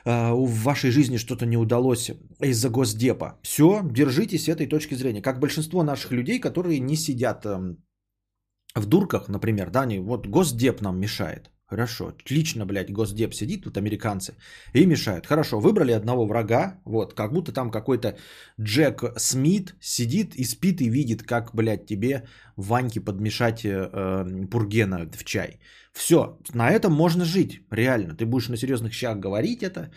э, 0.05 0.33
в 0.33 0.62
вашей 0.64 0.90
жизни 0.90 1.18
что-то 1.18 1.46
не 1.46 1.57
удалось 1.57 2.11
из-за 2.42 2.68
госдепа? 2.68 3.38
Все, 3.42 3.81
держитесь 3.85 4.48
этой 4.48 4.66
точки 4.66 4.96
зрения. 4.96 5.22
Как 5.22 5.38
большинство 5.38 5.85
наших 5.85 6.12
людей, 6.12 6.40
которые 6.40 6.81
не 6.81 6.96
сидят 6.96 7.46
эм, 7.46 7.77
в 8.74 8.87
дурках, 8.87 9.29
например, 9.29 9.70
да, 9.70 9.83
они, 9.83 10.01
вот 10.01 10.27
госдеп 10.27 10.81
нам 10.81 10.98
мешает. 10.98 11.51
Хорошо, 11.70 12.14
лично, 12.31 12.64
блядь, 12.64 12.90
госдеп 12.90 13.35
сидит, 13.35 13.64
тут 13.64 13.76
американцы, 13.76 14.35
и 14.72 14.87
мешают. 14.87 15.26
Хорошо, 15.26 15.61
выбрали 15.61 15.92
одного 15.92 16.26
врага, 16.26 16.81
вот, 16.87 17.12
как 17.12 17.33
будто 17.33 17.52
там 17.52 17.70
какой-то 17.70 18.16
Джек 18.59 19.02
Смит 19.18 19.74
сидит 19.78 20.35
и 20.35 20.44
спит 20.44 20.81
и 20.81 20.88
видит, 20.88 21.22
как, 21.22 21.54
блядь, 21.54 21.87
тебе 21.87 22.26
Ваньке 22.57 23.00
подмешать 23.00 23.66
э, 23.66 23.90
э, 23.92 24.46
пургена 24.50 25.11
в 25.12 25.24
чай. 25.24 25.61
Все, 25.92 26.38
на 26.54 26.70
этом 26.70 26.94
можно 26.94 27.26
жить, 27.26 27.61
реально. 27.70 28.14
Ты 28.14 28.24
будешь 28.24 28.48
на 28.48 28.57
серьезных 28.57 28.94
щах 28.94 29.18
говорить 29.18 29.62
это, 29.62 29.90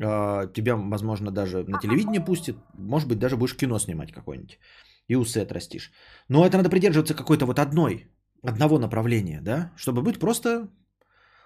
э, 0.00 0.52
тебя, 0.54 0.76
возможно, 0.76 1.32
даже 1.32 1.64
на 1.64 1.80
телевидение 1.80 2.24
пустит, 2.24 2.56
может 2.74 3.08
быть, 3.08 3.18
даже 3.18 3.36
будешь 3.36 3.56
кино 3.56 3.80
снимать 3.80 4.12
какое-нибудь, 4.12 4.60
и 5.08 5.16
усы 5.16 5.38
отрастишь. 5.38 5.90
Но 6.28 6.46
это 6.46 6.58
надо 6.58 6.70
придерживаться 6.70 7.14
какой-то 7.14 7.44
вот 7.44 7.58
одной, 7.58 8.06
одного 8.44 8.78
направления, 8.78 9.40
да, 9.42 9.72
чтобы 9.76 10.02
быть 10.02 10.20
просто 10.20 10.68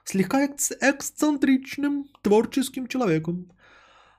слегка 0.05 0.47
эксцентричным 0.47 2.05
творческим 2.23 2.87
человеком. 2.88 3.53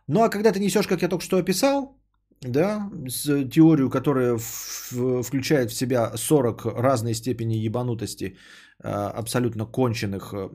Ну 0.08 0.24
а 0.24 0.30
когда 0.30 0.52
ты 0.52 0.60
несешь, 0.60 0.88
как 0.88 1.02
я 1.02 1.10
только 1.10 1.24
что 1.24 1.38
описал, 1.38 1.98
да, 2.42 2.90
с 3.08 3.50
теорию, 3.50 3.90
которая 3.90 4.38
в, 4.38 5.24
включает 5.24 5.72
в 5.72 5.76
себя 5.76 6.12
40 6.16 6.66
разной 6.66 7.14
степени 7.14 7.56
ебанутости 7.56 8.38
а, 8.84 9.10
абсолютно 9.12 9.66
конченых 9.66 10.34
э, 10.34 10.50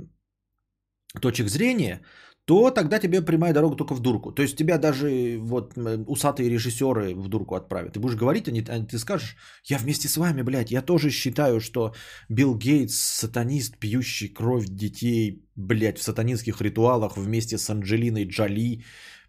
точек 1.21 1.49
зрения, 1.49 2.03
то 2.49 2.71
тогда 2.71 2.99
тебе 2.99 3.21
прямая 3.21 3.53
дорога 3.53 3.77
только 3.77 3.95
в 3.95 4.01
дурку. 4.01 4.33
То 4.33 4.43
есть 4.43 4.57
тебя 4.57 4.79
даже 4.79 5.37
вот 5.39 5.77
усатые 6.07 6.49
режиссеры 6.49 7.15
в 7.15 7.29
дурку 7.29 7.55
отправят. 7.55 7.93
Ты 7.93 8.01
будешь 8.01 8.17
говорить, 8.17 8.49
не, 8.49 8.61
а 8.61 8.87
ты 8.87 8.99
скажешь, 8.99 9.37
я 9.65 9.77
вместе 9.77 10.09
с 10.09 10.17
вами, 10.17 10.41
блядь, 10.41 10.71
я 10.71 10.81
тоже 10.81 11.11
считаю, 11.11 11.61
что 11.61 11.93
Билл 12.31 12.57
Гейтс 12.57 12.95
сатанист, 12.95 13.77
пьющий 13.77 14.29
кровь 14.29 14.65
детей, 14.67 15.43
блядь, 15.57 15.99
в 15.99 16.03
сатанинских 16.03 16.63
ритуалах 16.63 17.19
вместе 17.19 17.59
с 17.59 17.69
Анджелиной 17.69 18.25
Джоли, 18.25 18.83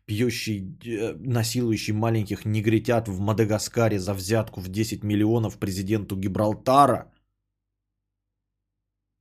пьющий, 0.06 0.78
э, 0.86 1.14
насилующий 1.20 1.94
маленьких 1.94 2.46
негритят 2.46 3.10
в 3.10 3.20
Мадагаскаре 3.20 4.00
за 4.00 4.14
взятку 4.14 4.62
в 4.62 4.70
10 4.70 5.04
миллионов 5.04 5.58
президенту 5.58 6.16
Гибралтара– 6.16 7.12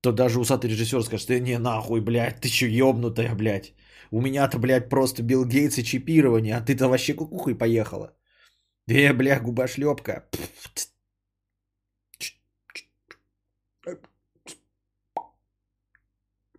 то 0.00 0.12
даже 0.12 0.38
усатый 0.38 0.70
режиссер 0.70 1.02
скажет, 1.02 1.24
что 1.24 1.40
не 1.40 1.58
нахуй, 1.58 2.00
блядь, 2.00 2.40
ты 2.40 2.48
чё 2.48 2.66
ёбнутая, 2.66 3.34
блядь. 3.34 3.74
У 4.11 4.21
меня-то, 4.21 4.59
блядь, 4.59 4.88
просто 4.88 5.23
Билл 5.23 5.44
Гейтс 5.44 5.79
и 5.79 5.85
чипирование, 5.85 6.57
а 6.57 6.61
ты-то 6.61 6.88
вообще 6.88 7.14
кукухой 7.14 7.55
поехала. 7.55 8.16
Э, 8.88 9.12
бля, 9.12 9.40
губошлепка. 9.40 10.25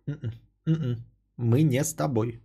М-м, 0.06 0.32
м-м. 0.66 1.04
Мы 1.36 1.62
не 1.62 1.84
с 1.84 1.94
тобой. 1.94 2.40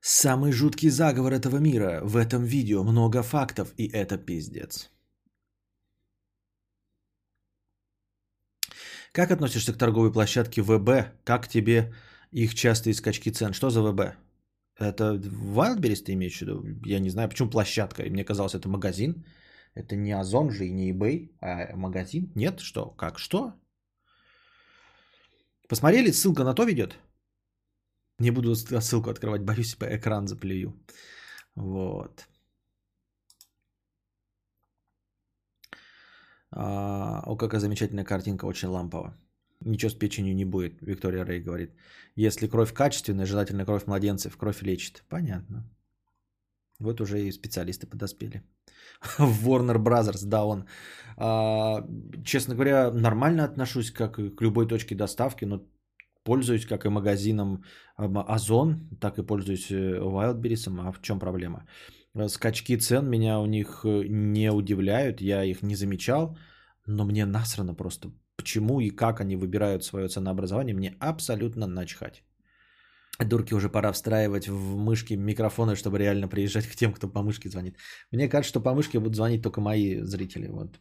Самый 0.00 0.52
жуткий 0.52 0.90
заговор 0.90 1.32
этого 1.32 1.58
мира. 1.58 2.00
В 2.04 2.16
этом 2.16 2.44
видео 2.44 2.84
много 2.84 3.22
фактов, 3.22 3.74
и 3.76 3.88
это 3.88 4.18
пиздец. 4.18 4.95
Как 9.16 9.30
относишься 9.30 9.72
к 9.72 9.78
торговой 9.78 10.12
площадке 10.12 10.60
ВБ? 10.60 10.90
Как 11.24 11.48
тебе 11.48 11.94
их 12.32 12.54
частые 12.54 12.92
скачки 12.92 13.30
цен? 13.30 13.54
Что 13.54 13.70
за 13.70 13.80
ВБ? 13.80 14.14
Это 14.78 15.14
Wildberries 15.14 16.04
ты 16.04 16.12
имеешь 16.12 16.36
в 16.36 16.42
виду? 16.42 16.62
Я 16.84 17.00
не 17.00 17.08
знаю, 17.08 17.30
почему 17.30 17.48
площадка. 17.48 18.02
Мне 18.02 18.24
казалось, 18.24 18.54
это 18.54 18.68
магазин. 18.68 19.24
Это 19.74 19.96
не 19.96 20.12
Озон 20.12 20.50
же 20.50 20.66
и 20.66 20.70
не 20.70 20.92
eBay, 20.92 21.30
а 21.40 21.74
магазин. 21.76 22.30
Нет? 22.34 22.60
Что? 22.60 22.90
Как? 22.90 23.18
Что? 23.18 23.54
Посмотрели? 25.66 26.12
Ссылка 26.12 26.44
на 26.44 26.54
то 26.54 26.64
ведет? 26.64 26.98
Не 28.18 28.30
буду 28.30 28.54
ссылку 28.54 29.08
открывать, 29.08 29.42
боюсь, 29.46 29.76
по 29.76 29.86
экран 29.86 30.28
заплюю. 30.28 30.74
Вот. 31.54 32.28
А, 36.58 37.22
о, 37.26 37.36
какая 37.36 37.60
замечательная 37.60 38.04
картинка, 38.04 38.46
очень 38.46 38.68
лампово. 38.68 39.14
Ничего 39.60 39.90
с 39.90 39.94
печенью 39.94 40.34
не 40.34 40.44
будет, 40.44 40.80
Виктория 40.80 41.24
Рей 41.24 41.42
говорит. 41.42 41.70
Если 42.16 42.48
кровь 42.48 42.72
качественная, 42.72 43.26
желательно 43.26 43.64
кровь 43.66 43.86
младенцев, 43.86 44.36
кровь 44.36 44.62
лечит. 44.62 45.04
Понятно. 45.08 45.64
Вот 46.78 47.00
уже 47.00 47.20
и 47.20 47.32
специалисты 47.32 47.86
подоспели. 47.86 48.42
Warner 49.18 49.76
Brothers, 49.76 50.24
да, 50.26 50.44
он. 50.44 50.64
А, 51.16 51.86
честно 52.24 52.54
говоря, 52.54 52.90
нормально 52.90 53.44
отношусь 53.44 53.90
как 53.90 54.16
к 54.16 54.42
любой 54.42 54.66
точке 54.66 54.94
доставки, 54.94 55.44
но 55.44 55.62
пользуюсь 56.24 56.66
как 56.66 56.86
и 56.86 56.88
магазином 56.88 57.64
Озон, 57.96 58.88
так 59.00 59.18
и 59.18 59.22
пользуюсь 59.22 59.70
э, 59.70 59.98
Wildberries. 60.00 60.88
А 60.88 60.92
в 60.92 61.02
чем 61.02 61.18
проблема? 61.18 61.66
Скачки 62.28 62.76
цен 62.76 63.08
меня 63.08 63.40
у 63.40 63.46
них 63.46 63.80
э, 63.84 64.04
не 64.08 64.50
удивляют, 64.50 65.20
я 65.20 65.44
их 65.44 65.62
не 65.62 65.76
замечал, 65.76 66.38
но 66.86 67.04
мне 67.04 67.26
насрано 67.26 67.74
просто. 67.74 68.10
Почему 68.36 68.80
и 68.80 68.90
как 68.90 69.20
они 69.20 69.36
выбирают 69.36 69.84
свое 69.84 70.08
ценообразование, 70.08 70.74
мне 70.74 70.94
абсолютно 71.00 71.66
начхать. 71.66 72.22
Дурки 73.18 73.54
уже 73.54 73.68
пора 73.68 73.92
встраивать 73.92 74.48
в 74.48 74.76
мышки 74.76 75.14
микрофоны, 75.14 75.74
чтобы 75.74 75.98
реально 75.98 76.28
приезжать 76.28 76.66
к 76.66 76.76
тем, 76.76 76.92
кто 76.92 77.08
по 77.08 77.22
мышке 77.22 77.48
звонит. 77.48 77.76
Мне 78.12 78.28
кажется, 78.28 78.50
что 78.50 78.60
по 78.60 78.74
мышке 78.74 78.98
будут 78.98 79.16
звонить 79.16 79.42
только 79.42 79.60
мои 79.60 80.02
зрители. 80.02 80.48
Вот. 80.48 80.78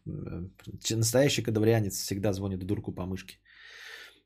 Настоящий 0.89 1.43
кадаврианец 1.43 1.95
всегда 1.95 2.33
звонит 2.33 2.65
дурку 2.65 2.93
по 2.93 3.05
мышке. 3.05 3.37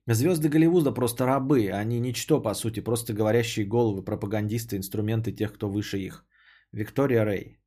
Звезды 0.07 0.49
Голливуда 0.49 0.91
просто 0.91 1.25
рабы, 1.25 1.69
они 1.69 1.99
ничто 1.99 2.41
по 2.41 2.55
сути, 2.55 2.79
просто 2.79 3.13
говорящие 3.13 3.67
головы, 3.67 4.03
пропагандисты, 4.03 4.75
инструменты 4.75 5.31
тех, 5.31 5.53
кто 5.53 5.69
выше 5.69 5.99
их. 5.99 6.25
Виктория 6.71 7.25
Рэй. 7.25 7.59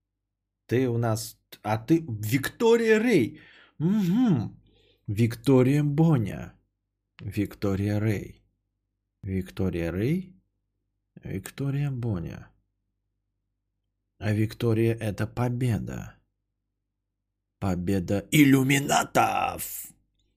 Ты 0.67 0.89
у 0.89 0.99
нас... 0.99 1.39
А 1.63 1.79
ты... 1.79 2.05
Виктория 2.09 2.99
Рэй. 2.99 3.41
Угу. 3.79 4.57
Виктория 5.09 5.85
Боня. 5.85 6.55
Виктория 7.21 8.01
Рэй. 8.01 8.43
Виктория 9.23 9.93
Рэй. 9.93 10.35
Виктория 11.25 11.91
Боня. 11.91 12.51
А 14.19 14.33
Виктория 14.33 14.95
это 14.95 15.27
победа. 15.27 16.15
Победа 17.59 18.27
иллюминатов. 18.31 19.93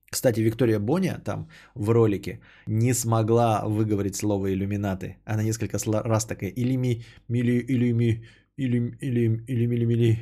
Кстати, 0.10 0.39
Виктория 0.39 0.80
Боня 0.80 1.19
там 1.19 1.49
в 1.75 1.89
ролике 1.89 2.39
не 2.67 2.93
смогла 2.93 3.67
выговорить 3.67 4.15
слово 4.15 4.54
иллюминаты. 4.54 5.17
Она 5.25 5.43
несколько 5.43 5.78
раз 6.04 6.25
такая 6.25 6.49
илими, 6.49 7.04
мили, 7.28 7.63
илими, 7.67 8.25
или, 8.58 8.98
или, 9.02 9.44
или, 9.48 9.65
мили, 9.68 9.86
мили. 9.86 10.18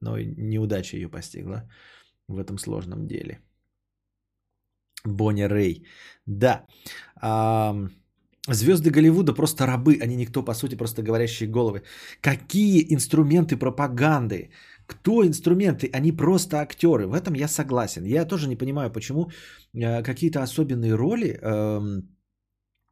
Но 0.00 0.18
неудача 0.18 0.96
ее 0.96 1.08
постигла 1.08 1.68
в 2.28 2.38
этом 2.38 2.58
сложном 2.58 3.06
деле. 3.06 3.40
Бонни 5.04 5.42
Рэй. 5.42 5.86
Да. 6.26 6.66
А, 7.20 7.74
звезды 8.48 8.90
Голливуда 8.90 9.34
просто 9.34 9.66
рабы, 9.66 9.98
они 10.02 10.16
никто, 10.16 10.44
по 10.44 10.54
сути, 10.54 10.76
просто 10.76 11.02
говорящие 11.02 11.50
головы. 11.50 11.82
Какие 12.20 12.86
инструменты 12.94 13.56
пропаганды? 13.56 14.50
Кто 14.86 15.24
инструменты? 15.24 15.90
Они 15.92 16.12
просто 16.12 16.60
актеры. 16.60 17.06
В 17.06 17.14
этом 17.14 17.34
я 17.34 17.48
согласен. 17.48 18.04
Я 18.04 18.24
тоже 18.24 18.48
не 18.48 18.56
понимаю, 18.56 18.90
почему 18.90 19.30
э, 19.74 20.02
какие-то 20.02 20.42
особенные 20.42 20.94
роли 20.94 21.38
э, 21.40 22.02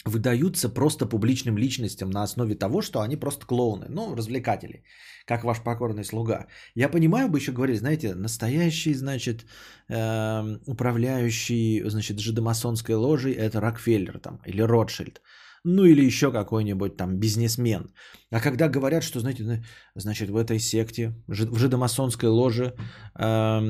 выдаются 0.09 0.69
просто 0.69 1.07
публичным 1.07 1.59
личностям 1.59 2.11
на 2.11 2.23
основе 2.23 2.55
того, 2.55 2.83
что 2.83 3.01
они 3.01 3.17
просто 3.17 3.47
клоуны, 3.47 3.87
ну, 3.89 4.15
развлекатели, 4.15 4.83
как 5.27 5.45
ваш 5.45 5.63
покорный 5.63 6.05
слуга. 6.05 6.47
Я 6.75 6.89
понимаю, 6.89 7.29
бы 7.29 7.39
еще 7.39 7.53
говорили, 7.53 7.79
знаете, 7.79 8.15
настоящий, 8.15 8.95
значит, 8.95 9.47
э, 9.89 10.59
управляющий, 10.67 11.83
значит, 11.89 12.19
жидомасонской 12.19 12.95
ложей 12.95 13.33
это 13.33 13.61
Рокфеллер 13.61 14.19
там, 14.19 14.41
или 14.47 14.63
Ротшильд, 14.63 15.21
ну, 15.65 15.85
или 15.85 16.05
еще 16.05 16.33
какой-нибудь 16.33 16.97
там 16.97 17.19
бизнесмен. 17.19 17.91
А 18.31 18.41
когда 18.41 18.69
говорят, 18.69 19.03
что, 19.03 19.21
знаете, 19.21 19.63
значит, 19.95 20.31
в 20.31 20.37
этой 20.37 20.59
секте, 20.59 21.15
в 21.27 21.59
жидомасонской 21.59 22.29
ложе, 22.29 22.75
э, 23.19 23.61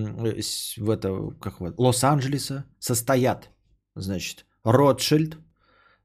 в 0.76 0.90
это, 0.90 1.30
как 1.40 1.60
вот, 1.60 1.74
Лос-Анджелеса 1.78 2.64
состоят, 2.78 3.50
значит, 3.96 4.44
Ротшильд, 4.64 5.38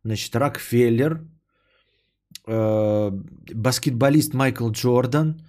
значит, 0.04 0.36
Рокфеллер, 0.36 1.22
э, 2.48 3.12
баскетболист 3.54 4.34
Майкл 4.34 4.70
Джордан, 4.70 5.42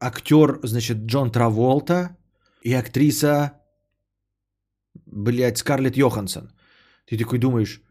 актер, 0.00 0.60
значит, 0.62 0.98
Джон 1.06 1.30
Траволта 1.30 2.16
и 2.62 2.72
актриса, 2.72 3.52
блядь, 5.06 5.58
Скарлетт 5.58 5.96
Йоханссон. 5.96 6.50
Ты 7.06 7.18
такой 7.18 7.38
думаешь, 7.38 7.82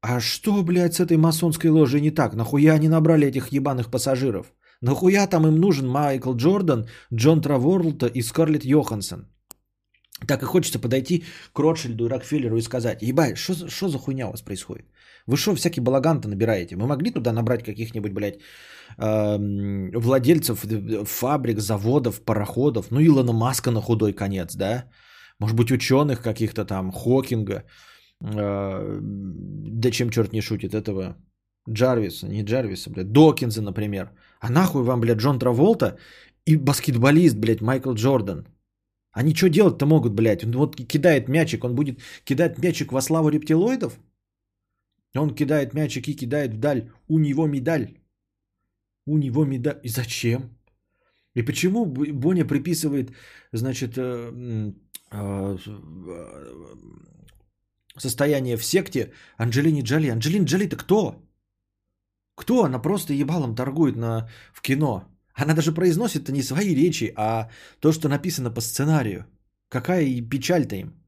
а 0.00 0.20
что, 0.20 0.62
блядь, 0.62 0.94
с 0.94 1.00
этой 1.00 1.16
масонской 1.16 1.70
ложей 1.70 2.00
не 2.00 2.10
так? 2.10 2.34
Нахуя 2.34 2.74
они 2.74 2.88
набрали 2.88 3.26
этих 3.26 3.52
ебаных 3.52 3.90
пассажиров? 3.90 4.52
Нахуя 4.80 5.26
там 5.26 5.46
им 5.46 5.56
нужен 5.56 5.88
Майкл 5.88 6.34
Джордан, 6.34 6.86
Джон 7.12 7.40
Траволта 7.40 8.06
и 8.06 8.22
Скарлетт 8.22 8.64
Йоханссон? 8.64 9.26
Так 10.26 10.42
и 10.42 10.46
хочется 10.46 10.78
подойти 10.78 11.24
к 11.52 11.58
Ротшильду 11.58 12.06
и 12.06 12.08
Рокфеллеру 12.08 12.56
и 12.56 12.62
сказать, 12.62 13.02
ебать, 13.02 13.36
что 13.36 13.88
за 13.88 13.98
хуйня 13.98 14.28
у 14.28 14.30
вас 14.30 14.42
происходит? 14.42 14.86
Вы 15.26 15.36
что, 15.36 15.54
всякий 15.54 15.80
балаган-то 15.80 16.28
набираете? 16.28 16.76
Мы 16.76 16.86
могли 16.86 17.10
туда 17.10 17.32
набрать 17.32 17.64
каких-нибудь, 17.64 18.12
блядь, 18.12 18.38
э, 18.98 19.38
владельцев 19.98 20.64
фабрик, 21.04 21.60
заводов, 21.60 22.22
пароходов, 22.24 22.90
ну, 22.90 23.00
Илона 23.00 23.32
Маска 23.32 23.70
на 23.70 23.80
худой 23.80 24.12
конец, 24.12 24.54
да? 24.56 24.84
Может 25.40 25.56
быть, 25.56 25.70
ученых 25.70 26.22
каких-то 26.22 26.64
там, 26.64 26.92
Хокинга, 26.92 27.64
э, 28.24 29.00
да 29.82 29.90
чем 29.90 30.10
черт 30.10 30.32
не 30.32 30.40
шутит, 30.40 30.74
этого 30.74 31.16
Джарвиса, 31.68 32.28
не 32.28 32.44
Джарвиса, 32.44 32.90
блядь, 32.90 33.12
Докинза, 33.12 33.62
например. 33.62 34.10
А 34.40 34.50
нахуй 34.50 34.82
вам, 34.82 35.00
блядь, 35.00 35.18
Джон 35.18 35.38
Траволта 35.38 35.98
и 36.46 36.56
баскетболист, 36.56 37.36
блядь, 37.36 37.60
Майкл 37.60 37.94
Джордан? 37.94 38.46
Они 39.12 39.34
что 39.34 39.48
делать-то 39.48 39.86
могут, 39.86 40.12
блядь? 40.12 40.44
Он 40.44 40.52
вот 40.52 40.76
кидает 40.76 41.28
мячик, 41.28 41.64
он 41.64 41.74
будет 41.74 42.00
кидать 42.24 42.58
мячик 42.58 42.92
во 42.92 43.00
славу 43.00 43.30
рептилоидов? 43.30 43.98
Он 45.22 45.34
кидает 45.34 45.74
мячик 45.74 46.08
и 46.08 46.16
кидает 46.16 46.54
вдаль. 46.54 46.90
У 47.08 47.18
него 47.18 47.46
медаль. 47.46 47.98
У 49.06 49.18
него 49.18 49.44
медаль. 49.44 49.80
И 49.82 49.88
зачем? 49.88 50.56
И 51.34 51.42
почему 51.42 51.86
Боня 51.86 52.46
приписывает, 52.46 53.12
значит, 53.52 53.98
э, 53.98 54.72
э, 55.12 55.58
состояние 57.98 58.56
в 58.56 58.64
секте 58.64 59.12
Анджелине 59.36 59.82
Джоли? 59.82 60.08
Анджелина 60.08 60.44
Джоли-то 60.44 60.76
кто? 60.76 61.22
Кто? 62.36 62.64
Она 62.64 62.78
просто 62.78 63.12
ебалом 63.12 63.54
торгует 63.54 63.96
на, 63.96 64.28
в 64.52 64.62
кино. 64.62 65.04
Она 65.34 65.54
даже 65.54 65.72
произносит 65.72 66.28
не 66.28 66.42
свои 66.42 66.74
речи, 66.74 67.12
а 67.16 67.50
то, 67.80 67.92
что 67.92 68.08
написано 68.08 68.50
по 68.50 68.60
сценарию. 68.60 69.26
Какая 69.68 70.22
печаль-то 70.22 70.76
им. 70.76 71.05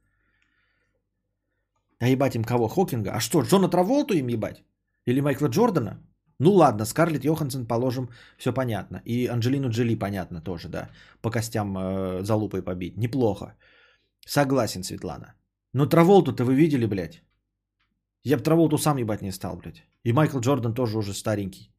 А 2.01 2.09
ебать 2.09 2.37
им 2.37 2.45
кого? 2.45 2.69
Хокинга? 2.69 3.13
А 3.13 3.21
что, 3.21 3.43
Джона 3.43 3.69
Траволту 3.69 4.15
им 4.15 4.29
ебать? 4.29 4.63
Или 5.07 5.21
Майкла 5.21 5.49
Джордана? 5.49 5.99
Ну 6.41 6.53
ладно, 6.53 6.85
Скарлетт 6.85 7.25
Йоханссон 7.25 7.67
положим, 7.67 8.11
все 8.39 8.53
понятно. 8.53 9.03
И 9.05 9.27
Анджелину 9.27 9.71
Джоли 9.71 9.99
понятно 9.99 10.41
тоже, 10.41 10.69
да. 10.69 10.89
По 11.21 11.31
костям 11.31 11.77
э, 11.77 12.23
залупой 12.23 12.63
побить. 12.63 12.97
Неплохо. 12.97 13.57
Согласен, 14.27 14.85
Светлана. 14.85 15.35
Но 15.73 15.87
Траволту-то 15.87 16.45
вы 16.45 16.55
видели, 16.55 16.87
блядь? 16.87 17.23
Я 18.23 18.37
бы 18.37 18.43
Траволту 18.43 18.79
сам 18.79 18.99
ебать 18.99 19.23
не 19.23 19.33
стал, 19.33 19.57
блядь. 19.57 19.85
И 20.05 20.13
Майкл 20.13 20.39
Джордан 20.39 20.75
тоже 20.75 20.99
уже 20.99 21.13
старенький. 21.13 21.73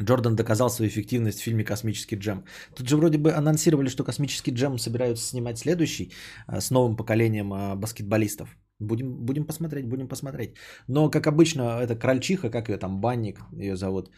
Джордан 0.00 0.36
доказал 0.36 0.70
свою 0.70 0.90
эффективность 0.90 1.40
в 1.40 1.42
фильме 1.42 1.64
«Космический 1.64 2.16
джем». 2.16 2.44
Тут 2.74 2.88
же 2.88 2.96
вроде 2.96 3.18
бы 3.18 3.32
анонсировали, 3.32 3.88
что 3.88 4.04
«Космический 4.04 4.52
джем» 4.52 4.78
собираются 4.78 5.24
снимать 5.24 5.58
следующий 5.58 6.12
а, 6.46 6.60
с 6.60 6.70
новым 6.70 6.96
поколением 6.96 7.52
а, 7.52 7.74
баскетболистов. 7.74 8.56
Будем, 8.78 9.26
будем 9.26 9.44
посмотреть, 9.44 9.88
будем 9.88 10.08
посмотреть. 10.08 10.54
Но, 10.86 11.10
как 11.10 11.26
обычно, 11.26 11.80
это 11.80 11.96
крольчиха, 11.96 12.48
как 12.48 12.68
ее 12.68 12.76
там, 12.76 13.00
банник 13.00 13.40
ее 13.52 13.76
зовут, 13.76 14.10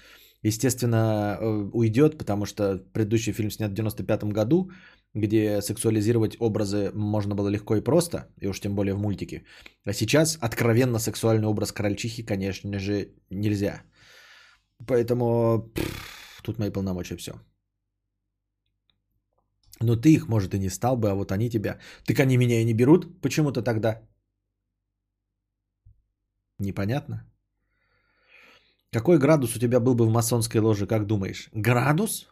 естественно, 0.43 1.39
э, 1.41 1.71
уйдет, 1.73 2.19
потому 2.19 2.45
что 2.45 2.79
предыдущий 2.93 3.33
фильм 3.33 3.51
снят 3.51 3.71
в 3.71 3.75
95 3.75 4.25
году, 4.25 4.71
где 5.15 5.63
сексуализировать 5.63 6.37
образы 6.41 6.91
можно 6.95 7.35
было 7.35 7.49
легко 7.49 7.77
и 7.77 7.81
просто, 7.81 8.29
и 8.39 8.47
уж 8.49 8.61
тем 8.61 8.75
более 8.75 8.95
в 8.95 8.99
мультике. 8.99 9.45
А 9.85 9.93
сейчас 9.93 10.39
откровенно 10.41 10.99
сексуальный 10.99 11.49
образ 11.49 11.73
крольчихи, 11.73 12.23
конечно 12.23 12.79
же, 12.79 13.09
нельзя. 13.31 13.83
Поэтому 14.87 15.71
пфф, 15.75 16.43
тут 16.43 16.59
мои 16.59 16.71
полномочия 16.71 17.17
все. 17.17 17.33
Но 19.81 19.97
ты 19.97 20.13
их, 20.13 20.29
может, 20.29 20.55
и 20.55 20.59
не 20.59 20.71
стал 20.71 20.97
бы, 20.97 21.11
а 21.11 21.15
вот 21.15 21.33
они 21.33 21.51
тебя. 21.51 21.79
Так 22.05 22.21
они 22.21 22.37
меня 22.37 22.61
и 22.61 22.65
не 22.65 22.75
берут 22.75 23.21
почему-то 23.21 23.63
тогда. 23.63 24.01
Непонятно. 26.59 27.25
Какой 28.93 29.19
градус 29.19 29.57
у 29.57 29.59
тебя 29.59 29.81
был 29.81 29.95
бы 29.95 30.05
в 30.07 30.11
масонской 30.11 30.61
ложе, 30.61 30.87
как 30.87 31.07
думаешь? 31.07 31.49
Градус? 31.55 32.29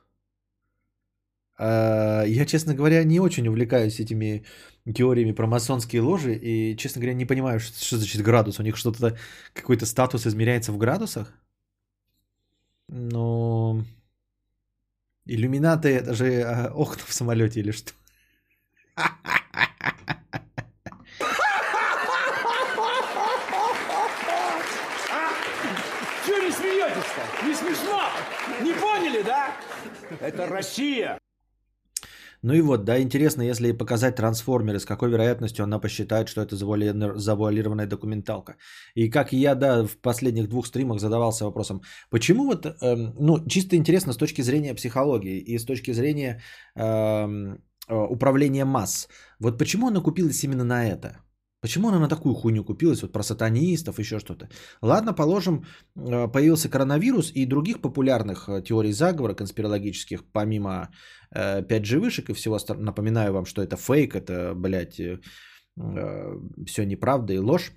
А, 1.59 2.25
я, 2.25 2.47
честно 2.47 2.75
говоря, 2.75 3.05
не 3.05 3.21
очень 3.21 3.49
увлекаюсь 3.49 4.01
этими 4.01 4.45
теориями 4.95 5.33
про 5.33 5.47
масонские 5.47 6.03
ложи 6.03 6.35
и, 6.35 6.77
честно 6.77 7.01
говоря, 7.01 7.15
не 7.15 7.27
понимаю, 7.27 7.61
что, 7.61 7.85
что 7.85 7.97
значит 7.97 8.23
градус. 8.23 8.59
У 8.59 8.63
них 8.63 8.77
что-то, 8.77 9.17
какой-то 9.55 9.87
статус 9.87 10.27
измеряется 10.27 10.73
в 10.73 10.79
градусах? 10.79 11.33
Ну, 12.89 13.85
иллюминаты 15.27 15.91
это 15.91 16.15
же 16.15 16.43
а, 16.43 16.73
окна 16.73 17.03
в 17.07 17.13
самолете 17.13 17.61
или 17.61 17.71
что? 17.71 17.93
Чего 26.27 26.39
не 26.39 26.51
смеетесь-то? 26.51 27.47
Не 27.47 27.55
смешно? 27.55 28.03
Не 28.63 28.73
поняли, 28.73 29.23
да? 29.23 29.55
Это 30.21 30.47
Россия. 30.47 31.19
Ну 32.43 32.55
и 32.55 32.61
вот, 32.61 32.85
да, 32.85 33.01
интересно, 33.03 33.43
если 33.43 33.73
показать 33.73 34.17
трансформеры, 34.17 34.79
с 34.79 34.85
какой 34.85 35.11
вероятностью 35.11 35.65
она 35.65 35.81
посчитает, 35.81 36.29
что 36.29 36.41
это 36.41 36.57
завуалированная 36.57 37.87
документалка. 37.87 38.57
И 38.95 39.11
как 39.11 39.33
я, 39.33 39.55
да, 39.55 39.85
в 39.85 39.97
последних 39.99 40.49
двух 40.49 40.67
стримах 40.67 41.01
задавался 41.01 41.45
вопросом, 41.45 41.83
почему 42.11 42.45
вот, 42.45 42.67
эм, 42.67 43.15
ну, 43.19 43.45
чисто 43.49 43.77
интересно 43.77 44.13
с 44.13 44.17
точки 44.17 44.43
зрения 44.43 44.75
психологии 44.75 45.39
и 45.39 45.59
с 45.59 45.65
точки 45.65 45.93
зрения 45.93 46.41
эм, 46.77 47.59
э, 47.89 47.95
управления 47.95 48.65
масс, 48.65 49.09
вот 49.41 49.59
почему 49.59 49.89
она 49.89 50.01
купилась 50.01 50.45
именно 50.45 50.65
на 50.65 50.87
это? 50.89 51.28
Почему 51.61 51.89
она 51.89 51.99
на 51.99 52.09
такую 52.09 52.35
хуйню 52.35 52.65
купилась, 52.65 53.03
вот 53.03 53.13
про 53.13 53.23
сатанистов, 53.23 53.99
еще 53.99 54.21
что-то? 54.21 54.49
Ладно, 54.81 55.13
положим, 55.13 55.65
э, 55.97 56.29
появился 56.29 56.69
коронавирус 56.69 57.33
и 57.35 57.47
других 57.47 57.81
популярных 57.81 58.49
э, 58.49 58.63
теорий 58.63 58.93
заговора 58.93 59.35
конспирологических, 59.35 60.25
помимо 60.33 60.91
5G 61.35 61.97
э, 61.97 61.99
вышек 61.99 62.31
и 62.31 62.35
всего 62.35 62.55
остального. 62.55 62.87
Напоминаю 62.87 63.33
вам, 63.33 63.45
что 63.45 63.61
это 63.63 63.77
фейк, 63.77 64.15
это, 64.15 64.55
блядь, 64.55 65.01
все 66.67 66.85
неправда 66.85 67.33
и 67.33 67.39
ложь. 67.39 67.73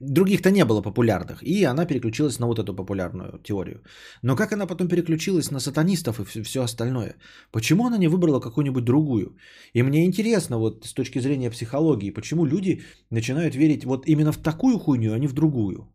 Других-то 0.00 0.50
не 0.50 0.64
было 0.64 0.80
популярных, 0.80 1.42
и 1.42 1.64
она 1.64 1.84
переключилась 1.84 2.38
на 2.38 2.46
вот 2.46 2.58
эту 2.58 2.72
популярную 2.72 3.40
теорию. 3.42 3.82
Но 4.22 4.36
как 4.36 4.52
она 4.52 4.66
потом 4.66 4.88
переключилась 4.88 5.50
на 5.50 5.58
сатанистов 5.60 6.20
и 6.20 6.42
все 6.42 6.62
остальное? 6.62 7.16
Почему 7.50 7.84
она 7.86 7.98
не 7.98 8.06
выбрала 8.08 8.38
какую-нибудь 8.40 8.84
другую? 8.84 9.36
И 9.74 9.82
мне 9.82 10.06
интересно 10.06 10.58
вот 10.58 10.86
с 10.86 10.92
точки 10.94 11.18
зрения 11.18 11.50
психологии, 11.50 12.12
почему 12.12 12.46
люди 12.46 12.82
начинают 13.10 13.56
верить 13.56 13.84
вот 13.84 14.06
именно 14.06 14.30
в 14.30 14.38
такую 14.38 14.78
хуйню, 14.78 15.14
а 15.14 15.18
не 15.18 15.26
в 15.26 15.32
другую? 15.32 15.92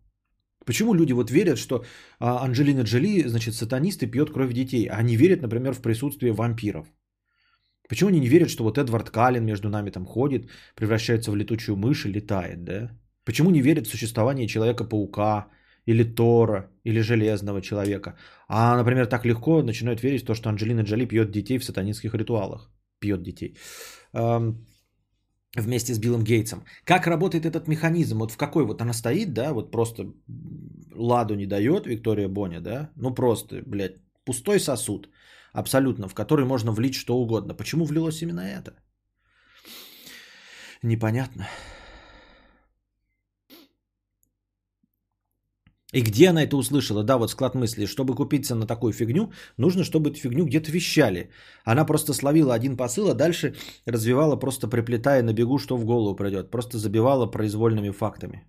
Почему 0.65 0.93
люди 0.93 1.13
вот 1.13 1.31
верят, 1.31 1.57
что 1.57 1.85
а, 2.19 2.43
Анджелина 2.43 2.83
Джоли, 2.83 3.27
значит, 3.27 3.55
сатанист 3.55 4.03
и 4.03 4.11
пьет 4.11 4.31
кровь 4.31 4.53
детей, 4.53 4.85
а 4.87 4.97
они 4.97 5.15
верят, 5.15 5.41
например, 5.41 5.73
в 5.73 5.81
присутствие 5.81 6.33
вампиров? 6.33 6.87
Почему 7.87 8.09
они 8.09 8.19
не 8.19 8.27
верят, 8.27 8.49
что 8.49 8.63
вот 8.63 8.77
Эдвард 8.77 9.09
Каллен 9.09 9.45
между 9.45 9.69
нами 9.69 9.91
там 9.91 10.05
ходит, 10.05 10.49
превращается 10.75 11.31
в 11.31 11.35
летучую 11.35 11.77
мышь 11.77 12.05
и 12.05 12.11
летает, 12.11 12.63
да? 12.63 12.89
Почему 13.25 13.51
не 13.51 13.61
верят 13.61 13.87
в 13.87 13.89
существование 13.89 14.47
Человека-паука, 14.47 15.47
или 15.85 16.03
Тора, 16.03 16.69
или 16.85 17.01
Железного 17.01 17.61
Человека? 17.61 18.15
А, 18.47 18.77
например, 18.77 19.05
так 19.07 19.25
легко 19.25 19.63
начинают 19.63 20.03
верить 20.03 20.21
в 20.21 20.25
то, 20.25 20.35
что 20.35 20.49
Анджелина 20.49 20.81
Джоли 20.81 21.05
пьет 21.05 21.31
детей 21.31 21.57
в 21.57 21.63
сатанинских 21.63 22.13
ритуалах. 22.15 22.71
Пьет 22.99 23.23
детей. 23.23 23.57
Эм, 24.13 24.65
вместе 25.55 25.93
с 25.93 25.99
Биллом 25.99 26.23
Гейтсом. 26.23 26.63
Как 26.85 27.07
работает 27.07 27.45
этот 27.45 27.67
механизм? 27.67 28.19
Вот 28.19 28.31
в 28.31 28.37
какой 28.37 28.65
вот 28.65 28.81
она 28.81 28.93
стоит, 28.93 29.33
да, 29.33 29.53
вот 29.53 29.71
просто 29.71 30.13
ладу 30.95 31.35
не 31.35 31.45
дает 31.45 31.85
Виктория 31.85 32.29
Боня, 32.29 32.61
да? 32.61 32.91
Ну 32.95 33.13
просто, 33.13 33.61
блядь, 33.65 33.97
пустой 34.25 34.59
сосуд 34.59 35.09
абсолютно, 35.53 36.07
в 36.07 36.13
который 36.13 36.45
можно 36.45 36.71
влить 36.71 36.95
что 36.95 37.17
угодно. 37.17 37.53
Почему 37.53 37.85
влилось 37.85 38.21
именно 38.21 38.41
это? 38.41 38.73
Непонятно. 40.81 41.47
И 45.93 46.01
где 46.01 46.29
она 46.29 46.43
это 46.43 46.57
услышала? 46.57 47.03
Да, 47.03 47.17
вот 47.17 47.31
склад 47.31 47.55
мысли. 47.55 47.85
Чтобы 47.85 48.15
купиться 48.15 48.55
на 48.55 48.65
такую 48.67 48.93
фигню, 48.93 49.31
нужно, 49.57 49.83
чтобы 49.83 50.09
эту 50.09 50.19
фигню 50.19 50.45
где-то 50.45 50.71
вещали. 50.71 51.29
Она 51.65 51.85
просто 51.85 52.13
словила 52.13 52.53
один 52.53 52.77
посыл, 52.77 53.09
а 53.09 53.13
дальше 53.13 53.55
развивала, 53.85 54.35
просто 54.35 54.67
приплетая 54.67 55.23
на 55.23 55.33
бегу, 55.33 55.59
что 55.59 55.77
в 55.77 55.85
голову 55.85 56.15
придет. 56.15 56.51
Просто 56.51 56.77
забивала 56.77 57.31
произвольными 57.31 57.91
фактами. 57.91 58.43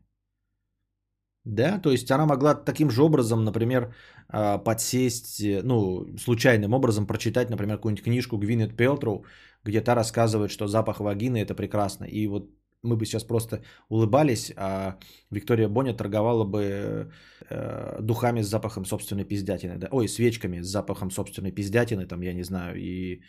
Да, 1.45 1.79
то 1.79 1.91
есть 1.91 2.11
она 2.11 2.25
могла 2.25 2.55
таким 2.55 2.91
же 2.91 3.03
образом, 3.03 3.45
например, 3.45 3.95
а, 4.29 4.57
подсесть, 4.57 5.43
э, 5.43 5.61
ну, 5.63 6.07
случайным 6.19 6.73
образом 6.73 7.07
прочитать, 7.07 7.51
например, 7.51 7.77
какую-нибудь 7.77 8.05
книжку 8.05 8.39
Гвинет 8.39 8.77
Пелтроу, 8.77 9.27
где 9.63 9.83
та 9.83 9.95
рассказывает, 9.95 10.51
что 10.51 10.67
запах 10.67 11.01
вагины 11.01 11.37
это 11.37 11.55
прекрасно. 11.55 12.07
И 12.07 12.27
вот 12.29 12.49
мы 12.85 12.97
бы 12.97 13.07
сейчас 13.07 13.25
просто 13.25 13.63
улыбались, 13.89 14.53
а 14.57 14.99
Виктория 15.31 15.69
Боня 15.69 15.95
торговала 15.95 16.45
бы 16.45 17.13
э, 17.51 18.01
духами 18.03 18.43
с 18.43 18.49
запахом 18.49 18.85
собственной 18.85 19.25
пиздятины. 19.25 19.79
Да? 19.79 19.89
Ой, 19.91 20.09
свечками 20.09 20.63
с 20.63 20.67
запахом 20.67 21.11
собственной 21.11 21.53
пиздятины, 21.53 22.07
там, 22.07 22.23
я 22.23 22.35
не 22.35 22.45
знаю, 22.45 22.77
и 22.77 23.23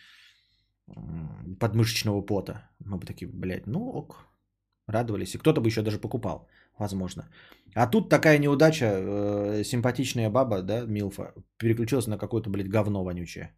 подмышечного 1.59 2.21
пота. 2.21 2.69
Мы 2.79 2.97
бы 2.97 3.05
такие, 3.05 3.27
блядь, 3.27 3.67
ну 3.67 3.89
ок, 3.89 4.27
радовались. 4.87 5.35
И 5.35 5.37
кто-то 5.37 5.61
бы 5.61 5.67
еще 5.67 5.81
даже 5.81 5.99
покупал, 5.99 6.47
возможно. 6.77 7.29
А 7.73 7.87
тут 7.87 8.09
такая 8.09 8.37
неудача, 8.37 8.85
э, 8.85 9.63
симпатичная 9.63 10.29
баба, 10.29 10.61
да, 10.61 10.85
Милфа, 10.85 11.33
переключилась 11.57 12.07
на 12.07 12.17
какое-то, 12.17 12.49
блядь, 12.49 12.69
говно 12.69 13.03
вонючее. 13.03 13.51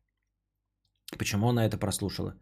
Почему 1.17 1.49
она 1.49 1.65
это 1.65 1.77
прослушала? 1.77 2.35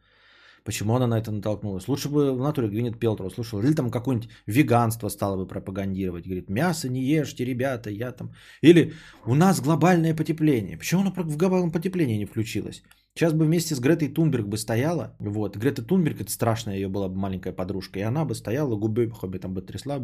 Почему 0.65 0.95
она 0.95 1.07
на 1.07 1.19
это 1.19 1.31
натолкнулась? 1.31 1.87
Лучше 1.87 2.09
бы 2.09 2.33
в 2.33 2.39
натуре 2.39 2.67
Гвинет 2.67 2.99
Пелтрова 2.99 3.29
слушала. 3.29 3.61
Или 3.61 3.75
там 3.75 3.91
какое-нибудь 3.91 4.29
веганство 4.47 5.09
стало 5.09 5.37
бы 5.37 5.47
пропагандировать. 5.47 6.25
Говорит, 6.25 6.49
мясо 6.49 6.89
не 6.89 7.03
ешьте, 7.03 7.45
ребята, 7.45 7.91
я 7.91 8.11
там... 8.11 8.33
Или 8.63 8.93
у 9.25 9.35
нас 9.35 9.61
глобальное 9.61 10.15
потепление. 10.15 10.77
Почему 10.77 11.01
она 11.01 11.11
в 11.11 11.37
глобальном 11.37 11.71
потеплении 11.71 12.17
не 12.17 12.25
включилась? 12.25 12.81
Сейчас 13.13 13.33
бы 13.33 13.45
вместе 13.45 13.75
с 13.75 13.79
Гретой 13.79 14.09
Тунберг 14.09 14.47
бы 14.47 14.57
стояла. 14.57 15.15
Вот. 15.19 15.55
Грета 15.55 15.83
Тунберг, 15.83 16.21
это 16.21 16.31
страшная 16.31 16.75
ее 16.75 16.89
была 16.89 17.09
бы 17.09 17.15
маленькая 17.15 17.53
подружка. 17.53 17.99
И 17.99 18.01
она 18.01 18.25
бы 18.25 18.33
стояла, 18.33 18.75
губы 18.75 19.11
бы 19.21 19.39
там 19.39 19.53
бы 19.53 19.61
трясла. 19.61 19.99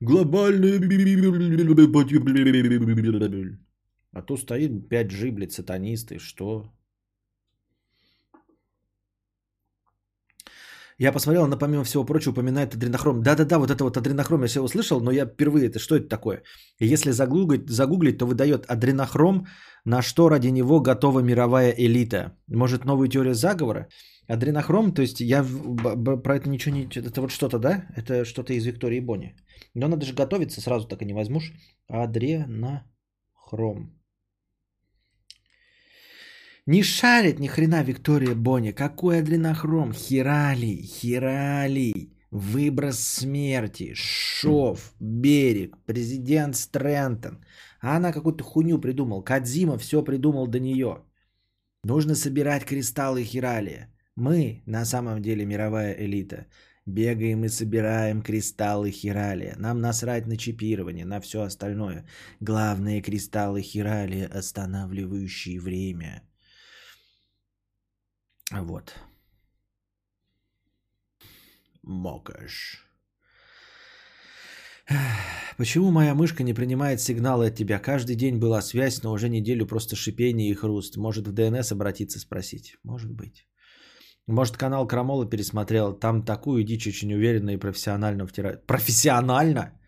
Глобальное 0.00 0.78
потепление. 0.78 1.98
А 4.12 4.22
то 4.22 4.36
стоит 4.36 4.88
5G, 4.88 5.32
блядь, 5.32 5.52
сатанисты. 5.52 6.20
Что? 6.20 6.72
Я 11.02 11.12
посмотрел, 11.12 11.44
она 11.44 11.56
помимо 11.56 11.82
всего 11.82 12.04
прочего 12.04 12.32
упоминает 12.32 12.74
адренохром. 12.74 13.22
Да-да-да, 13.22 13.58
вот 13.58 13.70
это 13.70 13.82
вот 13.82 13.96
адренохром 13.96 14.42
я 14.42 14.46
все 14.46 14.62
услышал, 14.62 15.00
но 15.00 15.10
я 15.10 15.26
впервые, 15.26 15.66
это 15.66 15.80
что 15.80 15.96
это 15.96 16.08
такое? 16.08 16.42
И 16.80 16.86
если 16.86 17.10
загуглить, 17.12 17.68
загуглить, 17.68 18.18
то 18.18 18.26
выдает 18.26 18.66
адренохром, 18.70 19.46
на 19.84 20.02
что 20.02 20.28
ради 20.28 20.52
него 20.52 20.80
готова 20.80 21.20
мировая 21.20 21.74
элита. 21.76 22.36
Может, 22.46 22.84
новую 22.84 23.08
теорию 23.08 23.34
заговора? 23.34 23.88
Адренохром, 24.28 24.94
то 24.94 25.02
есть 25.02 25.20
я 25.20 25.44
про 26.24 26.36
это 26.36 26.48
ничего 26.48 26.76
не... 26.76 26.84
Это 26.84 27.20
вот 27.20 27.32
что-то, 27.32 27.58
да? 27.58 27.86
Это 27.96 28.24
что-то 28.24 28.52
из 28.52 28.64
Виктории 28.64 29.00
Бони. 29.00 29.34
Но 29.74 29.88
надо 29.88 30.06
же 30.06 30.14
готовиться, 30.14 30.60
сразу 30.60 30.86
так 30.86 31.02
и 31.02 31.04
не 31.04 31.14
возьмешь. 31.14 31.52
Адренохром. 31.88 32.84
Не 36.66 36.84
шарит 36.84 37.40
ни 37.40 37.48
хрена 37.48 37.82
Виктория 37.82 38.36
Боня. 38.36 38.72
Какой 38.72 39.18
адренохром? 39.18 39.92
Хиралий, 39.92 40.82
хиралий. 40.82 42.16
Выброс 42.30 43.00
смерти, 43.00 43.94
шов, 43.94 44.94
берег, 45.00 45.76
президент 45.86 46.54
Стрэнтон. 46.54 47.44
А 47.80 47.96
она 47.96 48.12
какую-то 48.12 48.44
хуйню 48.44 48.78
придумал. 48.78 49.24
Кадзима 49.24 49.76
все 49.76 50.04
придумал 50.04 50.46
до 50.46 50.60
нее. 50.60 51.02
Нужно 51.84 52.14
собирать 52.14 52.64
кристаллы 52.64 53.24
хиралия. 53.24 53.92
Мы 54.14 54.62
на 54.66 54.84
самом 54.84 55.20
деле 55.20 55.44
мировая 55.44 55.92
элита. 55.98 56.46
Бегаем 56.86 57.44
и 57.44 57.48
собираем 57.48 58.22
кристаллы 58.22 58.92
хиралия. 58.92 59.56
Нам 59.58 59.80
насрать 59.80 60.26
на 60.26 60.36
чипирование, 60.36 61.04
на 61.04 61.20
все 61.20 61.42
остальное. 61.42 62.06
Главные 62.40 63.02
кристаллы 63.02 63.62
хиралия, 63.62 64.28
останавливающие 64.28 65.60
время. 65.60 66.22
Вот. 68.52 68.94
Мокаш. 71.82 72.86
Почему 75.56 75.90
моя 75.90 76.14
мышка 76.14 76.42
не 76.42 76.54
принимает 76.54 77.00
сигналы 77.00 77.46
от 77.46 77.54
тебя? 77.54 77.78
Каждый 77.78 78.16
день 78.16 78.38
была 78.38 78.62
связь, 78.62 79.02
но 79.02 79.12
уже 79.12 79.28
неделю 79.28 79.66
просто 79.66 79.96
шипение 79.96 80.50
и 80.50 80.54
хруст. 80.54 80.96
Может 80.96 81.26
в 81.26 81.32
ДНС 81.32 81.72
обратиться 81.72 82.18
спросить? 82.18 82.76
Может 82.84 83.10
быть. 83.10 83.46
Может 84.26 84.56
канал 84.56 84.86
Крамола 84.86 85.26
пересмотрел. 85.28 85.92
Там 85.98 86.22
такую 86.24 86.64
дичь 86.64 86.86
очень 86.86 87.12
уверенно 87.12 87.50
и 87.50 87.58
профессионально 87.58 88.26
втирает. 88.26 88.66
Профессионально? 88.66 89.78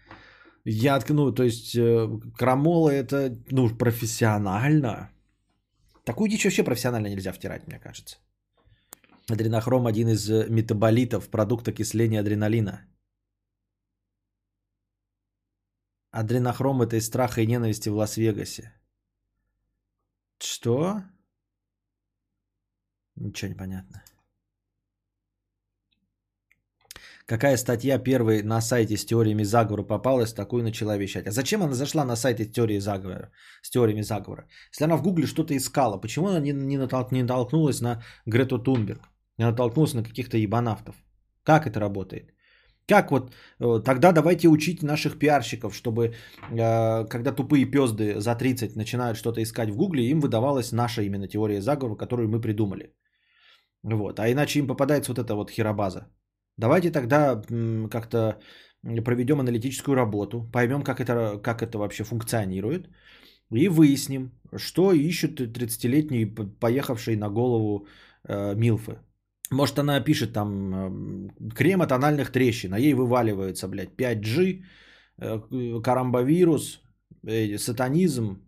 Я, 0.65 0.99
ну, 1.09 1.33
то 1.33 1.43
есть 1.45 1.77
э, 1.77 2.09
Крамола 2.39 2.91
это, 2.91 3.39
ну, 3.51 3.69
профессионально. 3.69 5.11
Такую 6.05 6.29
дичь 6.29 6.45
вообще 6.45 6.65
профессионально 6.65 7.09
нельзя 7.09 7.33
втирать, 7.33 7.67
мне 7.67 7.79
кажется. 7.79 8.17
Адренохром 9.31 9.87
один 9.87 10.09
из 10.09 10.29
э, 10.31 10.47
метаболитов, 10.51 11.31
продукт 11.31 11.69
окисления 11.69 12.21
адреналина. 12.21 12.87
Адренохром 16.11 16.83
это 16.83 16.97
из 16.97 17.07
страха 17.07 17.41
и 17.41 17.47
ненависти 17.47 17.89
в 17.89 17.97
Лас-Вегасе. 17.97 18.73
Что? 20.39 21.03
Ничего 23.17 23.49
не 23.49 23.57
понятно. 23.57 24.05
Какая 27.27 27.57
статья 27.57 27.99
первой 27.99 28.43
на 28.43 28.61
сайте 28.61 28.97
с 28.97 29.07
теориями 29.07 29.45
заговора 29.45 29.83
попалась, 29.83 30.35
такую 30.35 30.63
начала 30.63 30.99
вещать. 30.99 31.27
А 31.27 31.31
зачем 31.31 31.63
она 31.63 31.73
зашла 31.73 32.05
на 32.05 32.17
сайт 32.17 32.41
с 32.41 32.53
теорией 32.53 32.81
заговора, 32.81 33.33
с 33.63 33.71
теориями 33.71 34.03
заговора? 34.03 34.47
Если 34.71 34.85
она 34.85 34.97
в 34.97 35.03
гугле 35.03 35.27
что-то 35.27 35.57
искала, 35.57 35.97
почему 35.97 36.29
она 36.29 36.41
не, 36.41 36.53
не, 36.53 36.77
натолк, 36.77 37.13
не 37.13 37.23
натолкнулась 37.23 37.81
на 37.81 38.03
Грету 38.27 38.59
Тунберг? 38.59 39.14
Я 39.39 39.51
натолкнулся 39.51 39.97
на 39.97 40.03
каких-то 40.03 40.37
ебанавтов. 40.37 40.95
Как 41.43 41.67
это 41.67 41.81
работает? 41.81 42.35
Как 42.87 43.11
вот 43.11 43.33
э, 43.61 43.81
тогда 43.85 44.13
давайте 44.13 44.49
учить 44.49 44.83
наших 44.83 45.19
пиарщиков, 45.19 45.75
чтобы 45.75 46.15
э, 46.51 47.05
когда 47.09 47.33
тупые 47.33 47.65
пезды 47.71 48.21
за 48.21 48.35
30 48.35 48.77
начинают 48.77 49.17
что-то 49.17 49.41
искать 49.43 49.71
в 49.71 49.77
Гугле, 49.77 50.11
им 50.11 50.21
выдавалась 50.21 50.73
наша 50.73 51.03
именно 51.03 51.29
теория 51.29 51.61
заговора, 51.61 51.97
которую 51.97 52.29
мы 52.29 52.41
придумали. 52.41 52.93
Вот. 53.83 54.21
А 54.21 54.31
иначе 54.31 54.59
им 54.59 54.67
попадается 54.67 55.13
вот 55.13 55.19
эта 55.19 55.35
вот 55.35 55.51
херобаза. 55.51 56.09
Давайте 56.59 56.91
тогда 56.91 57.43
как-то 57.91 58.39
проведем 59.05 59.41
аналитическую 59.41 59.97
работу, 59.97 60.49
поймем, 60.53 60.83
как 60.83 61.01
это, 61.01 61.39
как 61.43 61.63
это 61.63 61.79
вообще 61.79 62.05
функционирует, 62.05 62.89
и 63.51 63.69
выясним, 63.69 64.31
что 64.57 64.93
ищут 64.93 65.41
30-летние 65.41 66.27
поехавшие 66.61 67.17
на 67.17 67.31
голову 67.31 67.87
э, 68.29 68.55
Милфы. 68.55 68.99
Может, 69.51 69.79
она 69.79 70.01
пишет 70.01 70.33
там 70.33 71.31
крем 71.55 71.83
от 71.83 71.93
анальных 71.93 72.31
трещин, 72.31 72.73
а 72.73 72.79
ей 72.79 72.95
вываливается, 72.95 73.69
блядь, 73.69 73.95
5G, 73.97 74.63
э, 75.19 75.81
карамбовирус, 75.83 76.81
э, 77.27 77.59
сатанизм, 77.59 78.39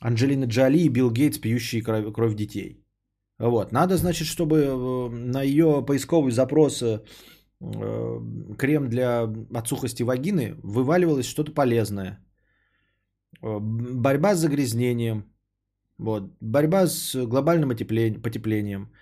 Анджелина 0.00 0.46
Джоли 0.46 0.78
и 0.78 0.88
Билл 0.88 1.10
Гейтс, 1.10 1.38
пьющие 1.38 1.82
кровь, 1.82 2.12
кровь 2.12 2.34
детей. 2.34 2.84
Вот. 3.38 3.72
Надо, 3.72 3.96
значит, 3.96 4.26
чтобы 4.28 4.56
э, 4.56 5.08
на 5.10 5.42
ее 5.42 5.84
поисковый 5.86 6.32
запрос 6.32 6.84
крем 7.60 8.88
для 8.88 9.22
от 9.22 9.66
сухости 9.66 10.04
вагины 10.04 10.54
вываливалось 10.62 11.26
что-то 11.26 11.52
полезное. 11.52 12.24
Борьба 13.42 14.34
с 14.34 14.38
загрязнением. 14.38 15.24
Вот. 15.98 16.22
Борьба 16.40 16.86
с 16.86 17.16
глобальным 17.26 17.70
потеплением. 17.70 18.92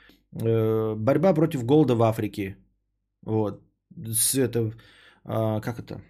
Э, 0.42 0.94
борьба 0.94 1.34
против 1.34 1.64
голода 1.64 1.94
в 1.94 2.02
Африке. 2.02 2.56
Вот. 3.22 3.62
С 3.96 4.34
это, 4.34 4.72
а, 5.24 5.60
как 5.60 5.78
это? 5.78 6.00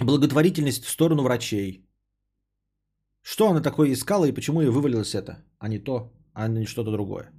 Благотворительность 0.00 0.84
в 0.84 0.90
сторону 0.90 1.22
врачей. 1.22 1.86
Что 3.22 3.48
она 3.48 3.60
такое 3.60 3.92
искала 3.92 4.24
и 4.26 4.32
почему 4.32 4.60
ей 4.60 4.70
вывалилось 4.70 5.14
это, 5.14 5.44
а 5.58 5.68
не 5.68 5.78
то, 5.78 6.12
а 6.32 6.48
не 6.48 6.66
что-то 6.66 6.90
другое. 6.90 7.30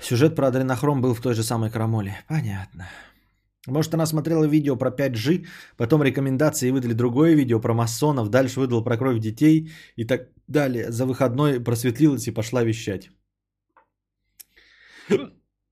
Сюжет 0.00 0.36
про 0.36 0.48
адренохром 0.48 1.00
был 1.00 1.14
в 1.14 1.20
той 1.20 1.34
же 1.34 1.42
самой 1.42 1.70
крамоле. 1.70 2.24
Понятно. 2.28 2.88
Может, 3.66 3.94
она 3.94 4.06
смотрела 4.06 4.44
видео 4.44 4.76
про 4.76 4.90
5G, 4.90 5.46
потом 5.76 6.02
рекомендации 6.02 6.70
выдали 6.70 6.94
другое 6.94 7.34
видео 7.34 7.60
про 7.60 7.74
масонов, 7.74 8.28
дальше 8.30 8.60
выдал 8.60 8.84
про 8.84 8.96
кровь 8.96 9.20
детей 9.20 9.70
и 9.96 10.04
так 10.04 10.28
далее. 10.46 10.90
За 10.90 11.04
выходной 11.04 11.60
просветлилась 11.60 12.28
и 12.28 12.34
пошла 12.34 12.62
вещать. 12.62 13.10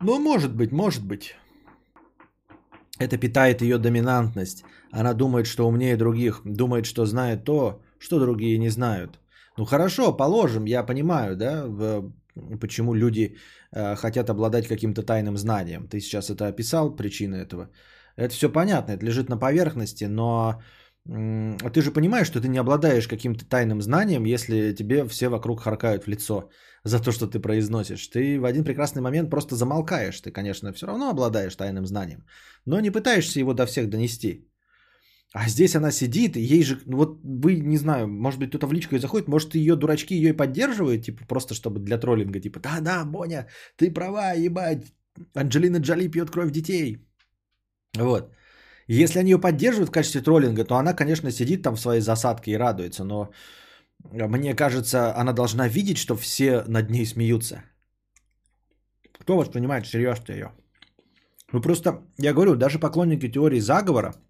Ну, 0.01 0.19
может 0.19 0.55
быть, 0.55 0.73
может 0.73 1.05
быть. 1.05 1.35
Это 2.99 3.19
питает 3.19 3.63
ее 3.63 3.79
доминантность. 3.79 4.65
Она 4.91 5.15
думает, 5.15 5.47
что 5.47 5.67
умнее 5.67 5.97
других, 5.97 6.41
думает, 6.45 6.87
что 6.87 7.07
знает 7.07 7.45
то, 7.45 7.83
что 7.99 8.19
другие 8.19 8.59
не 8.59 8.71
знают. 8.71 9.21
Ну 9.59 9.65
хорошо, 9.65 10.17
положим, 10.17 10.67
я 10.67 10.87
понимаю, 10.87 11.37
да, 11.37 11.67
почему 12.61 12.95
люди 12.95 13.37
э, 13.73 13.97
хотят 13.97 14.31
обладать 14.31 14.69
каким-то 14.69 15.03
тайным 15.03 15.37
знанием. 15.37 15.89
Ты 15.89 16.01
сейчас 16.01 16.31
это 16.31 16.47
описал, 16.47 16.97
причины 16.97 17.37
этого. 17.37 17.71
Это 18.17 18.35
все 18.35 18.53
понятно, 18.53 18.93
это 18.93 19.05
лежит 19.05 19.29
на 19.29 19.39
поверхности, 19.39 20.05
но 20.05 20.63
ты 21.07 21.83
же 21.83 21.93
понимаешь, 21.93 22.27
что 22.27 22.41
ты 22.41 22.49
не 22.49 22.59
обладаешь 22.59 23.09
каким-то 23.09 23.45
тайным 23.45 23.81
знанием, 23.83 24.25
если 24.25 24.75
тебе 24.75 25.05
все 25.09 25.29
вокруг 25.29 25.61
харкают 25.61 26.05
в 26.05 26.09
лицо 26.09 26.51
за 26.85 27.01
то, 27.01 27.13
что 27.13 27.27
ты 27.27 27.39
произносишь. 27.41 28.09
Ты 28.09 28.41
в 28.41 28.45
один 28.45 28.65
прекрасный 28.65 29.03
момент 29.03 29.31
просто 29.31 29.55
замолкаешь. 29.55 30.21
Ты, 30.21 30.31
конечно, 30.31 30.73
все 30.73 30.87
равно 30.87 31.11
обладаешь 31.11 31.57
тайным 31.57 31.87
знанием, 31.87 32.25
но 32.67 32.81
не 32.81 32.91
пытаешься 32.91 33.41
его 33.41 33.55
до 33.55 33.67
всех 33.67 33.89
донести. 33.89 34.49
А 35.33 35.49
здесь 35.49 35.75
она 35.75 35.91
сидит, 35.91 36.37
ей 36.37 36.63
же, 36.63 36.79
ну 36.87 36.97
вот 36.97 37.21
вы, 37.23 37.57
не 37.61 37.79
знаю, 37.79 38.09
может 38.09 38.41
быть, 38.41 38.49
кто-то 38.49 38.67
в 38.67 38.73
личку 38.73 38.95
и 38.95 38.99
заходит, 38.99 39.29
может, 39.29 39.55
ее 39.55 39.77
дурачки 39.77 40.15
ее 40.15 40.31
и 40.31 40.37
поддерживают, 40.37 41.05
типа, 41.05 41.27
просто 41.27 41.55
чтобы 41.55 41.81
для 41.81 41.99
троллинга, 41.99 42.41
типа, 42.41 42.61
да-да, 42.61 43.05
Боня, 43.05 43.47
ты 43.77 43.91
права, 43.91 44.33
ебать, 44.33 44.87
Анджелина 45.35 45.79
Джоли 45.79 46.09
пьет 46.09 46.31
кровь 46.31 46.53
детей. 46.53 47.07
Вот. 47.97 48.36
Если 48.89 49.19
они 49.19 49.31
ее 49.31 49.41
поддерживают 49.41 49.89
в 49.89 49.93
качестве 49.93 50.21
троллинга, 50.21 50.65
то 50.65 50.77
она, 50.77 50.95
конечно, 50.95 51.31
сидит 51.31 51.63
там 51.63 51.75
в 51.75 51.81
своей 51.81 52.01
засадке 52.01 52.53
и 52.53 52.57
радуется, 52.57 53.05
но 53.05 53.31
мне 54.13 54.55
кажется, 54.55 55.17
она 55.17 55.33
должна 55.33 55.69
видеть, 55.69 55.99
что 55.99 56.17
все 56.17 56.63
над 56.69 56.91
ней 56.91 57.07
смеются. 57.07 57.63
Кто 59.21 59.37
воспринимает 59.37 59.87
серьезно 59.87 60.33
ее? 60.33 60.53
Ну 61.53 61.61
просто, 61.61 62.03
я 62.19 62.33
говорю, 62.33 62.55
даже 62.55 62.79
поклонники 62.79 63.29
теории 63.29 63.61
заговора– 63.61 64.15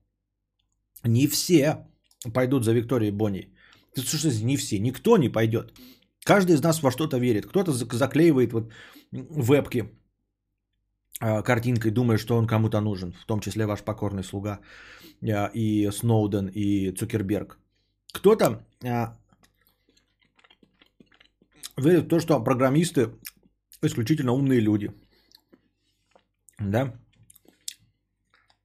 не 1.04 1.26
все 1.26 1.86
пойдут 2.34 2.64
за 2.64 2.72
Викторией 2.72 3.12
Бонни. 3.12 3.52
Что, 3.96 4.28
не 4.44 4.56
все, 4.56 4.78
никто 4.78 5.16
не 5.16 5.28
пойдет. 5.28 5.72
Каждый 6.24 6.56
из 6.56 6.62
нас 6.62 6.82
во 6.82 6.90
что-то 6.90 7.18
верит. 7.18 7.46
Кто-то 7.46 7.72
заклеивает 7.72 8.52
вот 8.52 8.72
вебки 9.12 9.84
картинкой, 11.18 11.90
думая, 11.90 12.18
что 12.18 12.36
он 12.36 12.46
кому-то 12.46 12.80
нужен, 12.80 13.12
в 13.12 13.24
том 13.26 13.40
числе 13.40 13.66
ваш 13.66 13.82
покорный 13.82 14.22
слуга 14.22 14.60
а, 15.22 15.50
и 15.54 15.90
Сноуден, 15.90 16.48
и 16.48 16.92
Цукерберг. 16.92 17.58
Кто-то 18.12 18.64
а, 18.84 19.16
верит 21.76 22.04
в 22.04 22.08
то, 22.08 22.20
что 22.20 22.44
программисты 22.44 23.10
исключительно 23.82 24.32
умные 24.32 24.60
люди. 24.60 24.92
Да? 26.58 26.94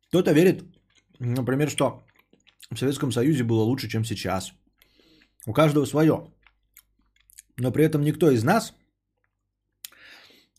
Кто-то 0.09 0.33
верит, 0.33 0.63
например, 1.19 1.69
что 1.69 2.03
в 2.69 2.77
Советском 2.77 3.11
Союзе 3.11 3.43
было 3.43 3.63
лучше, 3.63 3.89
чем 3.89 4.05
сейчас. 4.05 4.53
У 5.45 5.53
каждого 5.53 5.85
свое. 5.85 6.27
Но 7.57 7.71
при 7.71 7.85
этом 7.85 8.01
никто 8.01 8.31
из 8.31 8.43
нас, 8.43 8.73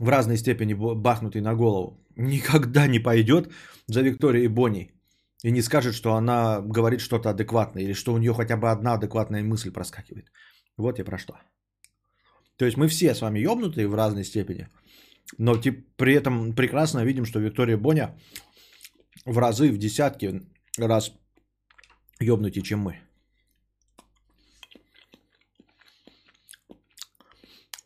в 0.03 0.09
разной 0.09 0.37
степени 0.37 0.75
бахнутый 0.75 1.41
на 1.41 1.55
голову, 1.55 1.97
никогда 2.17 2.89
не 2.89 2.99
пойдет 2.99 3.53
за 3.87 4.03
Викторией 4.03 4.49
Бонни 4.49 4.91
и 5.45 5.53
не 5.53 5.63
скажет, 5.63 5.95
что 5.95 6.15
она 6.15 6.61
говорит 6.61 7.01
что-то 7.01 7.31
адекватное 7.31 7.85
или 7.85 7.93
что 7.93 8.13
у 8.13 8.19
нее 8.19 8.35
хотя 8.35 8.57
бы 8.57 8.71
одна 8.71 8.95
адекватная 8.95 9.45
мысль 9.45 9.71
проскакивает. 9.71 10.27
Вот 10.77 10.99
я 10.99 11.05
про 11.05 11.19
что. 11.19 11.35
То 12.57 12.65
есть 12.65 12.77
мы 12.77 12.89
все 12.89 13.15
с 13.15 13.21
вами 13.21 13.39
ебнутые 13.39 13.87
в 13.87 13.95
разной 13.95 14.25
степени, 14.25 14.69
но 15.39 15.57
типа, 15.57 15.83
при 15.97 16.15
этом 16.15 16.53
прекрасно 16.53 17.05
видим, 17.05 17.25
что 17.25 17.39
Виктория 17.39 17.77
Боня 17.77 18.17
в 19.25 19.39
разы, 19.39 19.71
в 19.71 19.79
десятки 19.79 20.43
раз 20.79 21.13
ёбнутее, 22.19 22.65
чем 22.65 22.81
мы. 22.81 22.99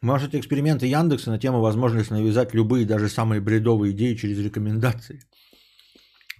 Можете 0.06 0.38
эксперименты 0.38 0.86
Яндекса 0.86 1.30
на 1.30 1.38
тему 1.38 1.60
возможности 1.60 2.12
навязать 2.12 2.54
любые, 2.54 2.86
даже 2.86 3.08
самые 3.08 3.40
бредовые 3.40 3.92
идеи 3.92 4.14
через 4.14 4.38
рекомендации. 4.38 5.20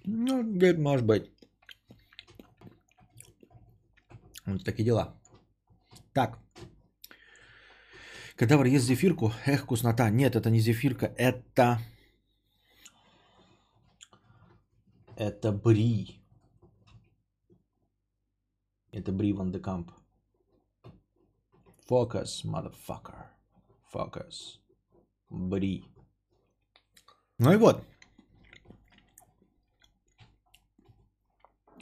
Ну, 0.05 0.45
где 0.45 0.73
может 0.73 1.05
быть. 1.05 1.31
Вот 4.47 4.65
такие 4.65 4.85
дела. 4.85 5.21
Так. 6.13 6.39
Кадавр 8.37 8.67
ест 8.67 8.87
зефирку. 8.87 9.33
Эх, 9.47 9.63
вкуснота. 9.63 10.11
Нет, 10.11 10.37
это 10.37 10.49
не 10.49 10.61
зефирка. 10.61 11.07
Это... 11.19 11.81
Это 15.17 15.51
бри. 15.51 16.23
Это 18.93 19.11
Бри 19.13 19.33
Ван 19.33 19.51
де 19.51 19.59
Камп. 19.59 19.91
Focus, 21.91 22.45
motherfucker. 22.45 23.36
Focus. 23.97 24.61
Бри. 25.31 25.85
Ну 27.39 27.53
и 27.53 27.57
вот. 27.57 27.85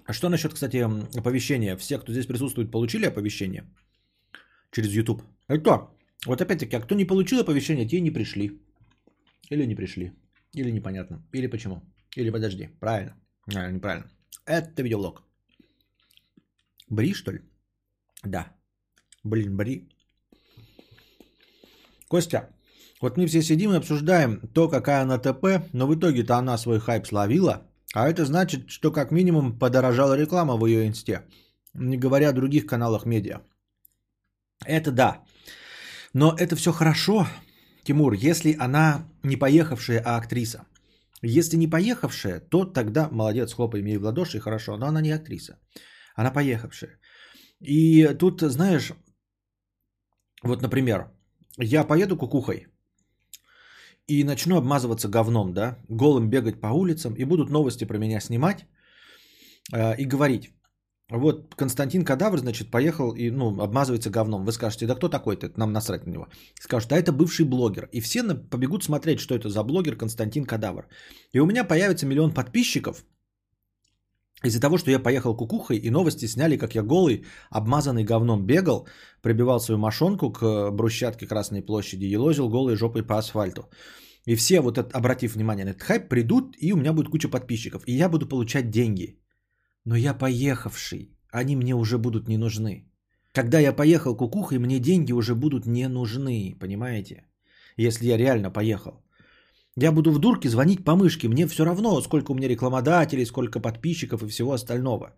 А 0.06 0.12
что 0.12 0.28
насчет, 0.28 0.54
кстати, 0.54 0.76
оповещения? 1.18 1.76
Все, 1.76 1.98
кто 1.98 2.12
здесь 2.12 2.26
присутствует, 2.26 2.70
получили 2.70 3.06
оповещение 3.06 3.64
через 4.70 4.92
YouTube? 4.92 5.22
Это 5.48 5.90
вот 6.26 6.40
опять-таки, 6.40 6.76
а 6.76 6.80
кто 6.80 6.94
не 6.94 7.06
получил 7.06 7.40
оповещение, 7.40 7.88
те 7.88 8.00
не 8.00 8.10
пришли. 8.10 8.60
Или 9.50 9.66
не 9.66 9.74
пришли. 9.74 10.12
Или 10.52 10.70
непонятно. 10.70 11.22
Или 11.32 11.48
почему. 11.48 11.82
Или 12.16 12.30
подожди. 12.30 12.68
Правильно. 12.80 13.16
А, 13.54 13.70
неправильно. 13.70 14.10
Это 14.46 14.82
видеолог. 14.82 15.22
Бри, 16.88 17.14
что 17.14 17.32
ли? 17.32 17.40
Да. 18.22 18.56
Блин, 19.24 19.56
Бри. 19.56 19.88
Костя, 22.14 22.48
вот 23.00 23.16
мы 23.16 23.26
все 23.26 23.42
сидим 23.42 23.72
и 23.72 23.76
обсуждаем 23.76 24.40
то, 24.54 24.68
какая 24.68 25.02
она 25.02 25.18
ТП, 25.18 25.46
но 25.72 25.88
в 25.88 25.94
итоге-то 25.96 26.36
она 26.36 26.58
свой 26.58 26.78
хайп 26.78 27.06
словила, 27.06 27.62
а 27.92 28.08
это 28.08 28.24
значит, 28.24 28.70
что 28.70 28.92
как 28.92 29.10
минимум 29.10 29.58
подорожала 29.58 30.16
реклама 30.16 30.56
в 30.56 30.64
ее 30.66 30.86
инсте, 30.86 31.22
не 31.74 31.98
говоря 31.98 32.28
о 32.28 32.32
других 32.32 32.66
каналах 32.66 33.04
медиа. 33.04 33.40
Это 34.64 34.92
да. 34.92 35.24
Но 36.12 36.36
это 36.38 36.54
все 36.54 36.70
хорошо, 36.70 37.26
Тимур, 37.82 38.12
если 38.12 38.56
она 38.60 39.08
не 39.24 39.36
поехавшая, 39.36 40.00
а 40.04 40.16
актриса. 40.16 40.58
Если 41.20 41.56
не 41.56 41.66
поехавшая, 41.66 42.38
то 42.38 42.64
тогда 42.64 43.08
молодец, 43.10 43.54
хлопай 43.54 43.82
мне 43.82 43.98
в 43.98 44.04
ладоши, 44.04 44.38
хорошо, 44.38 44.76
но 44.76 44.86
она 44.86 45.00
не 45.00 45.10
актриса. 45.10 45.58
Она 46.14 46.30
поехавшая. 46.30 47.00
И 47.58 48.06
тут, 48.20 48.40
знаешь, 48.40 48.92
вот, 50.44 50.62
например, 50.62 51.10
я 51.58 51.84
поеду 51.84 52.16
кукухой 52.16 52.66
и 54.06 54.24
начну 54.24 54.56
обмазываться 54.56 55.08
говном, 55.08 55.52
да, 55.54 55.78
голым 55.88 56.28
бегать 56.30 56.60
по 56.60 56.68
улицам, 56.68 57.14
и 57.14 57.24
будут 57.24 57.50
новости 57.50 57.84
про 57.84 57.98
меня 57.98 58.20
снимать 58.20 58.66
э, 59.72 59.96
и 59.96 60.04
говорить. 60.04 60.50
Вот 61.10 61.54
Константин 61.54 62.04
Кадавр, 62.04 62.38
значит, 62.38 62.70
поехал 62.70 63.12
и, 63.12 63.30
ну, 63.30 63.60
обмазывается 63.60 64.10
говном. 64.10 64.44
Вы 64.44 64.52
скажете, 64.52 64.86
да 64.86 64.94
кто 64.94 65.08
такой-то, 65.08 65.52
нам 65.56 65.72
насрать 65.72 66.06
на 66.06 66.12
него. 66.12 66.26
Скажут, 66.60 66.92
а 66.92 66.96
это 66.96 67.12
бывший 67.12 67.44
блогер. 67.44 67.88
И 67.92 68.00
все 68.00 68.22
побегут 68.50 68.84
смотреть, 68.84 69.20
что 69.20 69.34
это 69.34 69.48
за 69.48 69.62
блогер 69.62 69.96
Константин 69.96 70.44
Кадавр. 70.44 70.88
И 71.32 71.40
у 71.40 71.46
меня 71.46 71.64
появится 71.64 72.06
миллион 72.06 72.32
подписчиков, 72.32 73.04
из-за 74.44 74.60
того, 74.60 74.78
что 74.78 74.90
я 74.90 74.98
поехал 74.98 75.36
кукухой, 75.36 75.78
и 75.78 75.90
новости 75.90 76.26
сняли, 76.26 76.56
как 76.56 76.74
я 76.74 76.82
голый, 76.82 77.24
обмазанный 77.50 78.04
говном 78.04 78.46
бегал, 78.46 78.86
прибивал 79.22 79.60
свою 79.60 79.78
мошонку 79.78 80.30
к 80.32 80.70
брусчатке 80.70 81.26
Красной 81.26 81.62
площади, 81.62 82.04
и 82.04 82.16
лозил 82.16 82.48
голой 82.48 82.76
жопой 82.76 83.02
по 83.02 83.18
асфальту. 83.18 83.68
И 84.26 84.36
все, 84.36 84.60
вот 84.60 84.78
это, 84.78 84.96
обратив 84.96 85.34
внимание 85.34 85.64
на 85.64 85.70
этот 85.70 85.82
хайп, 85.82 86.08
придут, 86.08 86.56
и 86.60 86.72
у 86.72 86.76
меня 86.76 86.92
будет 86.92 87.08
куча 87.08 87.28
подписчиков, 87.28 87.82
и 87.86 87.92
я 87.92 88.08
буду 88.08 88.26
получать 88.26 88.70
деньги. 88.70 89.18
Но 89.84 89.96
я 89.96 90.14
поехавший, 90.14 91.18
они 91.30 91.56
мне 91.56 91.74
уже 91.74 91.98
будут 91.98 92.28
не 92.28 92.38
нужны. 92.38 92.90
Когда 93.32 93.58
я 93.58 93.72
поехал 93.72 94.16
кукухой, 94.16 94.58
мне 94.58 94.78
деньги 94.78 95.12
уже 95.12 95.34
будут 95.34 95.66
не 95.66 95.88
нужны, 95.88 96.56
понимаете? 96.60 97.26
Если 97.76 98.06
я 98.06 98.16
реально 98.16 98.50
поехал. 98.50 99.03
Я 99.76 99.92
буду 99.92 100.12
в 100.12 100.18
дурке 100.18 100.48
звонить 100.48 100.84
по 100.84 100.94
мышке. 100.94 101.28
Мне 101.28 101.46
все 101.46 101.64
равно, 101.64 102.00
сколько 102.00 102.32
у 102.32 102.34
меня 102.34 102.48
рекламодателей, 102.48 103.26
сколько 103.26 103.60
подписчиков 103.60 104.22
и 104.22 104.28
всего 104.28 104.52
остального. 104.52 105.16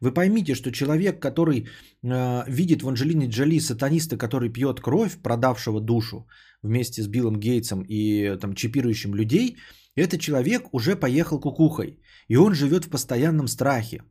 Вы 0.00 0.12
поймите, 0.14 0.54
что 0.54 0.70
человек, 0.70 1.20
который 1.20 1.66
э, 2.02 2.44
видит 2.48 2.82
в 2.82 2.88
Анджелине 2.88 3.26
Джоли 3.26 3.58
сатаниста, 3.60 4.16
который 4.16 4.52
пьет 4.52 4.80
кровь, 4.80 5.18
продавшего 5.22 5.80
душу 5.80 6.28
вместе 6.62 7.02
с 7.02 7.08
Биллом 7.08 7.40
Гейтсом 7.40 7.84
и 7.88 8.36
там 8.40 8.54
чипирующим 8.54 9.14
людей, 9.14 9.56
этот 9.96 10.20
человек 10.20 10.68
уже 10.72 10.94
поехал 10.94 11.40
кукухой. 11.40 11.98
И 12.28 12.36
он 12.36 12.54
живет 12.54 12.84
в 12.84 12.90
постоянном 12.90 13.48
страхе. 13.48 14.02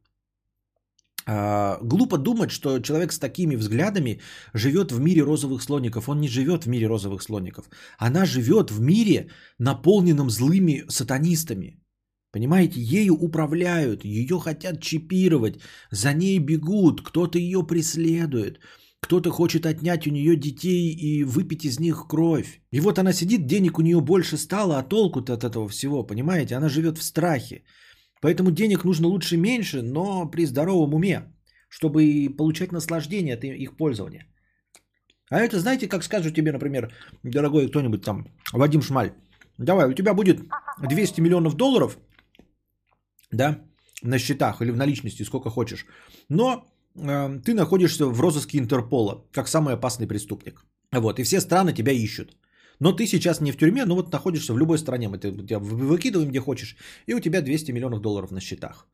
А, 1.30 1.78
глупо 1.82 2.18
думать, 2.18 2.52
что 2.52 2.80
человек 2.80 3.12
с 3.12 3.20
такими 3.20 3.56
взглядами 3.56 4.22
живет 4.54 4.92
в 4.92 5.00
мире 5.00 5.24
розовых 5.24 5.62
слоников. 5.62 6.08
Он 6.08 6.22
не 6.22 6.30
живет 6.30 6.64
в 6.64 6.70
мире 6.70 6.88
розовых 6.88 7.22
слоников. 7.22 7.70
Она 7.98 8.26
живет 8.26 8.72
в 8.72 8.80
мире, 8.80 9.30
наполненном 9.60 10.30
злыми 10.30 10.86
сатанистами. 10.88 11.82
Понимаете, 12.32 12.82
ею 12.82 13.16
управляют, 13.16 14.06
ее 14.06 14.40
хотят 14.40 14.82
чипировать, 14.82 15.60
за 15.92 16.14
ней 16.14 16.40
бегут, 16.40 17.02
кто-то 17.02 17.40
ее 17.40 17.66
преследует, 17.66 18.60
кто-то 19.02 19.32
хочет 19.32 19.66
отнять 19.66 20.08
у 20.08 20.12
нее 20.12 20.36
детей 20.36 20.94
и 20.94 21.24
выпить 21.24 21.66
из 21.66 21.80
них 21.80 22.06
кровь. 22.08 22.62
И 22.72 22.80
вот 22.80 23.00
она 23.00 23.14
сидит, 23.14 23.48
денег 23.48 23.80
у 23.80 23.82
нее 23.82 24.02
больше 24.02 24.38
стало, 24.38 24.78
а 24.78 24.84
толку-то 24.84 25.34
от 25.34 25.44
этого 25.44 25.68
всего, 25.68 26.04
понимаете? 26.04 26.56
Она 26.56 26.70
живет 26.70 26.98
в 26.98 27.04
страхе. 27.04 27.64
Поэтому 28.22 28.52
денег 28.52 28.84
нужно 28.84 29.08
лучше 29.08 29.38
меньше, 29.38 29.82
но 29.82 30.30
при 30.30 30.46
здоровом 30.46 30.94
уме, 30.94 31.22
чтобы 31.70 32.30
получать 32.38 32.72
наслаждение 32.72 33.36
от 33.36 33.44
их 33.44 33.78
пользования. 33.78 34.26
А 35.30 35.40
это, 35.40 35.60
знаете, 35.60 35.88
как 35.88 36.04
скажут 36.04 36.36
тебе, 36.36 36.52
например, 36.52 36.94
дорогой 37.24 37.68
кто-нибудь 37.68 38.02
там, 38.02 38.28
Вадим 38.54 38.82
Шмаль, 38.82 39.12
давай, 39.58 39.90
у 39.90 39.94
тебя 39.94 40.14
будет 40.14 40.40
200 40.82 41.22
миллионов 41.22 41.56
долларов, 41.56 41.98
да, 43.32 43.60
на 44.04 44.20
счетах 44.20 44.62
или 44.62 44.72
в 44.72 44.78
наличности, 44.78 45.24
сколько 45.24 45.50
хочешь, 45.50 45.86
но 46.30 46.66
э, 46.96 47.40
ты 47.46 47.54
находишься 47.54 48.06
в 48.06 48.22
розыске 48.22 48.58
Интерпола, 48.58 49.26
как 49.34 49.48
самый 49.48 49.74
опасный 49.74 50.08
преступник. 50.08 50.66
Вот, 50.92 51.20
и 51.20 51.24
все 51.24 51.42
страны 51.42 51.74
тебя 51.74 51.92
ищут. 51.92 52.38
Но 52.80 52.92
ты 52.92 53.08
сейчас 53.08 53.42
не 53.42 53.52
в 53.52 53.58
тюрьме, 53.58 53.86
но 53.86 53.96
вот 53.96 54.12
находишься 54.12 54.54
в 54.54 54.58
любой 54.58 54.78
стране. 54.78 55.10
Мы 55.10 55.18
тебя 55.18 55.60
выкидываем 55.60 56.30
где 56.30 56.40
хочешь, 56.40 56.76
и 57.08 57.14
у 57.14 57.20
тебя 57.20 57.42
200 57.42 57.72
миллионов 57.72 58.02
долларов 58.02 58.32
на 58.32 58.40
счетах. 58.40 58.88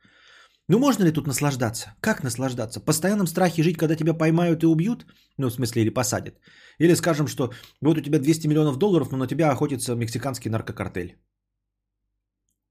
Ну 0.69 0.79
можно 0.79 1.03
ли 1.03 1.11
тут 1.11 1.27
наслаждаться? 1.27 1.93
Как 1.99 2.23
наслаждаться? 2.23 2.79
В 2.79 2.85
постоянном 2.85 3.27
страхе 3.27 3.63
жить, 3.63 3.77
когда 3.77 3.95
тебя 3.95 4.13
поймают 4.13 4.63
и 4.63 4.67
убьют? 4.67 5.05
Ну, 5.37 5.49
в 5.49 5.53
смысле, 5.53 5.81
или 5.81 5.89
посадят. 5.89 6.35
Или 6.79 6.95
скажем, 6.95 7.27
что 7.27 7.51
вот 7.81 7.97
у 7.97 8.01
тебя 8.01 8.19
200 8.19 8.47
миллионов 8.47 8.77
долларов, 8.77 9.11
но 9.11 9.17
на 9.17 9.27
тебя 9.27 9.51
охотится 9.51 9.95
мексиканский 9.95 10.49
наркокартель. 10.49 11.17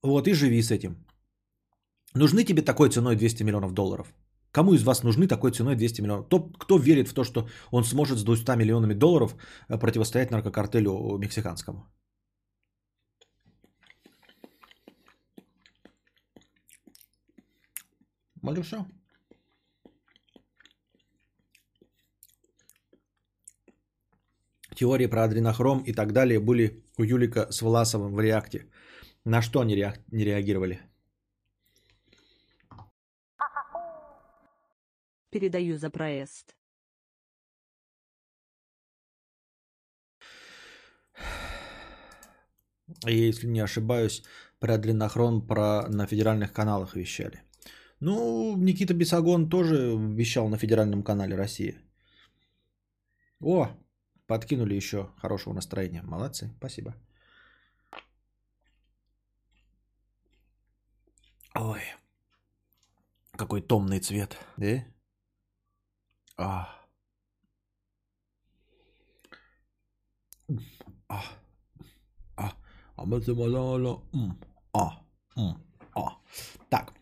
Вот 0.03 0.27
и 0.27 0.33
живи 0.33 0.63
с 0.63 0.71
этим. 0.71 0.97
Нужны 2.15 2.45
тебе 2.45 2.63
такой 2.63 2.89
ценой 2.89 3.17
200 3.17 3.43
миллионов 3.43 3.73
долларов? 3.73 4.13
Кому 4.53 4.75
из 4.75 4.85
вас 4.85 5.03
нужны 5.03 5.27
такой 5.27 5.51
ценой 5.51 5.77
200 5.77 6.03
миллионов? 6.03 6.27
Кто, 6.27 6.41
кто 6.41 6.79
верит 6.79 7.09
в 7.09 7.15
то, 7.15 7.25
что 7.25 7.49
он 7.71 7.85
сможет 7.85 8.19
с 8.19 8.25
200 8.25 8.57
миллионами 8.57 8.95
долларов 8.95 9.35
э, 9.69 9.79
противостоять 9.79 10.31
наркокартелю 10.31 11.19
мексиканскому? 11.19 11.87
Вот 18.43 18.59
и 18.59 18.63
все. 18.63 18.77
Теории 24.75 25.07
про 25.07 25.25
адренохром 25.25 25.83
и 25.87 25.93
так 25.93 26.13
далее 26.13 26.41
были 26.41 26.85
у 26.99 27.05
Юлика 27.05 27.47
с 27.51 27.63
Власовым 27.63 28.15
в 28.15 28.21
реакте. 28.21 28.67
На 29.25 29.43
что 29.43 29.61
они 29.61 29.75
не 30.13 30.25
реагировали? 30.25 30.92
Передаю 35.33 35.79
за 35.79 35.91
проезд. 35.91 36.55
Если 43.07 43.47
не 43.47 43.61
ошибаюсь, 43.61 44.23
про 44.61 44.75
адренохрон 44.75 45.47
про 45.47 45.89
на 45.89 46.07
федеральных 46.07 46.53
каналах 46.53 46.97
вещали. 46.97 47.43
Ну, 48.01 48.57
Никита 48.59 48.93
Бесогон 48.93 49.49
тоже 49.49 49.97
вещал 49.97 50.49
на 50.49 50.59
федеральном 50.59 51.03
канале 51.03 51.35
России. 51.35 51.79
О, 53.41 53.69
подкинули 54.27 54.75
еще 54.75 55.09
хорошего 55.17 55.55
настроения. 55.55 56.03
Молодцы, 56.03 56.51
спасибо. 56.59 56.95
Ой, 61.55 61.81
какой 63.33 63.63
томный 63.63 64.01
цвет, 64.01 64.37
да? 64.59 64.85
А. 66.43 66.69
А. 71.09 71.23
А. 72.37 72.53
А. 74.73 74.89
А. 75.37 75.57
А. 75.95 76.19
Так. 76.71 76.95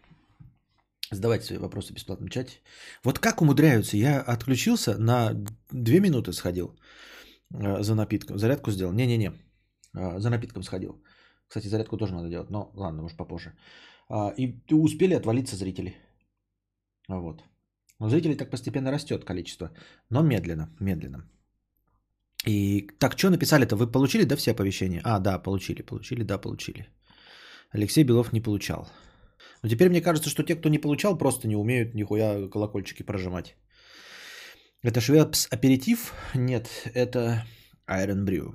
Задавайте 1.12 1.44
свои 1.46 1.58
вопросы 1.58 1.92
в 1.92 1.94
бесплатном 1.94 2.28
чате. 2.28 2.60
Вот 3.04 3.18
как 3.18 3.42
умудряются? 3.42 3.96
Я 3.96 4.20
отключился, 4.20 4.98
на 4.98 5.34
две 5.70 6.00
минуты 6.00 6.32
сходил 6.32 6.78
э, 7.54 7.82
за 7.82 7.94
напитком. 7.94 8.38
Зарядку 8.38 8.70
сделал. 8.70 8.92
Не-не-не. 8.92 9.32
Э, 9.94 10.20
за 10.20 10.30
напитком 10.30 10.62
сходил. 10.62 11.02
Кстати, 11.48 11.68
зарядку 11.68 11.96
тоже 11.96 12.14
надо 12.14 12.28
делать, 12.28 12.50
но 12.50 12.70
ладно, 12.74 13.02
может 13.02 13.16
попозже. 13.16 13.56
А, 14.08 14.34
и 14.36 14.54
успели 14.72 15.14
отвалиться 15.14 15.56
зрители. 15.56 15.96
Вот. 17.08 17.42
Но 18.00 18.08
зрителей 18.08 18.36
так 18.36 18.50
постепенно 18.50 18.90
растет 18.90 19.24
количество, 19.24 19.70
но 20.10 20.22
медленно, 20.22 20.68
медленно. 20.80 21.30
И 22.46 22.88
так, 22.98 23.18
что 23.18 23.30
написали-то? 23.30 23.76
Вы 23.76 23.92
получили, 23.92 24.24
да, 24.24 24.36
все 24.36 24.52
оповещения? 24.52 25.02
А, 25.04 25.18
да, 25.18 25.38
получили, 25.38 25.82
получили, 25.82 26.22
да, 26.22 26.38
получили. 26.38 26.88
Алексей 27.70 28.04
Белов 28.04 28.32
не 28.32 28.40
получал. 28.40 28.90
Но 29.62 29.68
теперь 29.68 29.90
мне 29.90 30.00
кажется, 30.00 30.30
что 30.30 30.42
те, 30.42 30.56
кто 30.56 30.70
не 30.70 30.78
получал, 30.78 31.18
просто 31.18 31.48
не 31.48 31.56
умеют 31.56 31.94
нихуя 31.94 32.48
колокольчики 32.48 33.02
прожимать. 33.02 33.54
Это 34.82 35.00
швепс 35.00 35.46
аперитив? 35.50 36.14
Нет, 36.34 36.68
это 36.94 37.44
Iron 37.86 38.24
Brew. 38.24 38.54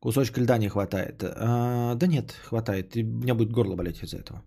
Кусочка 0.00 0.40
льда 0.40 0.56
не 0.56 0.68
хватает. 0.68 1.22
А, 1.22 1.94
да 1.94 2.06
нет, 2.06 2.32
хватает. 2.32 2.96
И 2.96 3.04
у 3.04 3.20
меня 3.22 3.34
будет 3.34 3.52
горло 3.52 3.76
болеть 3.76 4.02
из-за 4.02 4.16
этого. 4.16 4.42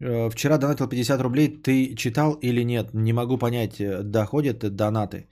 Э, 0.00 0.30
вчера 0.30 0.58
донатил 0.58 0.88
50 0.88 1.20
рублей. 1.20 1.62
Ты 1.62 1.94
читал 1.94 2.34
или 2.42 2.64
нет? 2.64 2.94
Не 2.94 3.12
могу 3.12 3.38
понять, 3.38 3.80
э, 3.80 4.02
доходят 4.02 4.58
донаты. 4.76 5.28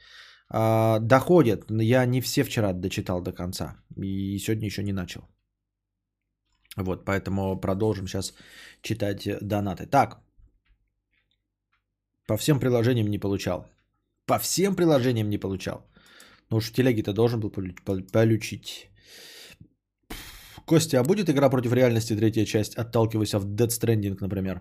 А, 0.51 0.99
доходят. 1.01 1.71
Я 1.71 2.07
не 2.07 2.21
все 2.21 2.45
вчера 2.45 2.73
дочитал 2.73 3.21
до 3.23 3.33
конца. 3.33 3.77
И 3.97 4.39
сегодня 4.39 4.67
еще 4.67 4.83
не 4.83 4.93
начал. 4.93 5.23
Вот, 6.77 7.05
поэтому 7.05 7.61
продолжим 7.61 8.07
сейчас 8.07 8.35
читать 8.83 9.29
донаты. 9.43 9.87
Так, 9.87 10.21
по 12.27 12.37
всем 12.37 12.61
приложениям 12.61 13.09
не 13.09 13.19
получал. 13.19 13.67
По 14.27 14.39
всем 14.39 14.77
приложениям 14.77 15.31
не 15.31 15.39
получал. 15.39 15.87
Ну 16.51 16.59
уж 16.59 16.71
в 16.71 16.73
телеге-то 16.73 17.13
должен 17.13 17.41
был 17.41 17.51
получить. 18.13 18.88
Костя, 20.69 21.01
а 21.01 21.03
будет 21.03 21.31
игра 21.31 21.51
против 21.51 21.73
реальности 21.73 22.17
третья 22.17 22.45
часть, 22.45 22.77
отталкиваясь 22.77 23.35
от 23.35 23.45
Dead 23.45 23.69
Stranding, 23.69 24.17
например? 24.21 24.61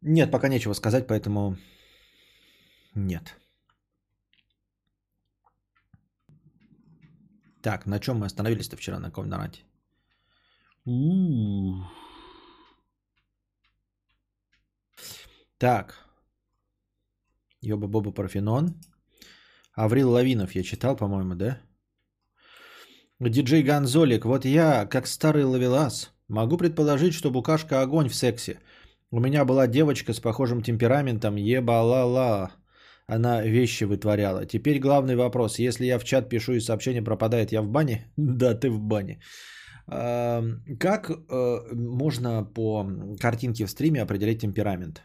Нет, 0.00 0.30
пока 0.30 0.48
нечего 0.48 0.74
сказать, 0.74 1.06
поэтому 1.06 1.56
нет. 2.94 3.36
Так, 7.62 7.86
на 7.86 7.98
чем 7.98 8.18
мы 8.18 8.26
остановились-то 8.26 8.76
вчера, 8.76 8.98
на 8.98 9.10
каком 9.10 9.28
донате? 9.28 9.64
Так. 15.58 15.94
Йоба-боба 17.60 18.12
Парфенон. 18.12 18.74
Аврил 19.74 20.10
Лавинов 20.10 20.54
я 20.54 20.62
читал, 20.62 20.96
по-моему, 20.96 21.34
да? 21.34 21.60
Диджей 23.20 23.62
Гонзолик. 23.62 24.24
Вот 24.24 24.44
я, 24.44 24.86
как 24.86 25.06
старый 25.06 25.44
ловелас, 25.44 26.12
могу 26.28 26.58
предположить, 26.58 27.14
что 27.14 27.30
букашка 27.30 27.80
огонь 27.80 28.08
в 28.08 28.14
сексе. 28.14 28.60
У 29.10 29.20
меня 29.20 29.44
была 29.44 29.66
девочка 29.66 30.12
с 30.12 30.20
похожим 30.20 30.62
темпераментом, 30.62 31.36
ебала-ла. 31.36 32.52
Она 33.06 33.42
вещи 33.42 33.84
вытворяла. 33.84 34.44
Теперь 34.44 34.78
главный 34.78 35.16
вопрос. 35.16 35.58
Если 35.58 35.86
я 35.86 35.98
в 35.98 36.04
чат 36.04 36.28
пишу 36.28 36.52
и 36.52 36.60
сообщение 36.60 37.02
пропадает, 37.02 37.52
я 37.52 37.62
в 37.62 37.68
бане? 37.68 38.12
Да, 38.16 38.54
ты 38.54 38.68
в 38.68 38.80
бане. 38.80 39.20
Как 39.86 41.10
э, 41.10 41.74
можно 41.74 42.44
по 42.44 42.84
картинке 43.20 43.64
в 43.64 43.70
стриме 43.70 44.02
определить 44.02 44.40
темперамент? 44.40 45.02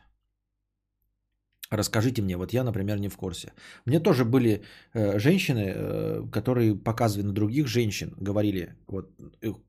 Расскажите 1.71 2.21
мне, 2.21 2.35
вот 2.35 2.53
я, 2.53 2.63
например, 2.63 2.99
не 2.99 3.07
в 3.09 3.15
курсе. 3.15 3.53
Мне 3.85 4.01
тоже 4.01 4.25
были 4.25 4.61
э, 4.93 5.19
женщины, 5.19 5.73
э, 5.73 6.27
которые 6.29 6.75
показывали 6.75 7.27
на 7.27 7.33
других 7.33 7.67
женщин, 7.67 8.13
говорили, 8.19 8.75
вот, 8.87 9.09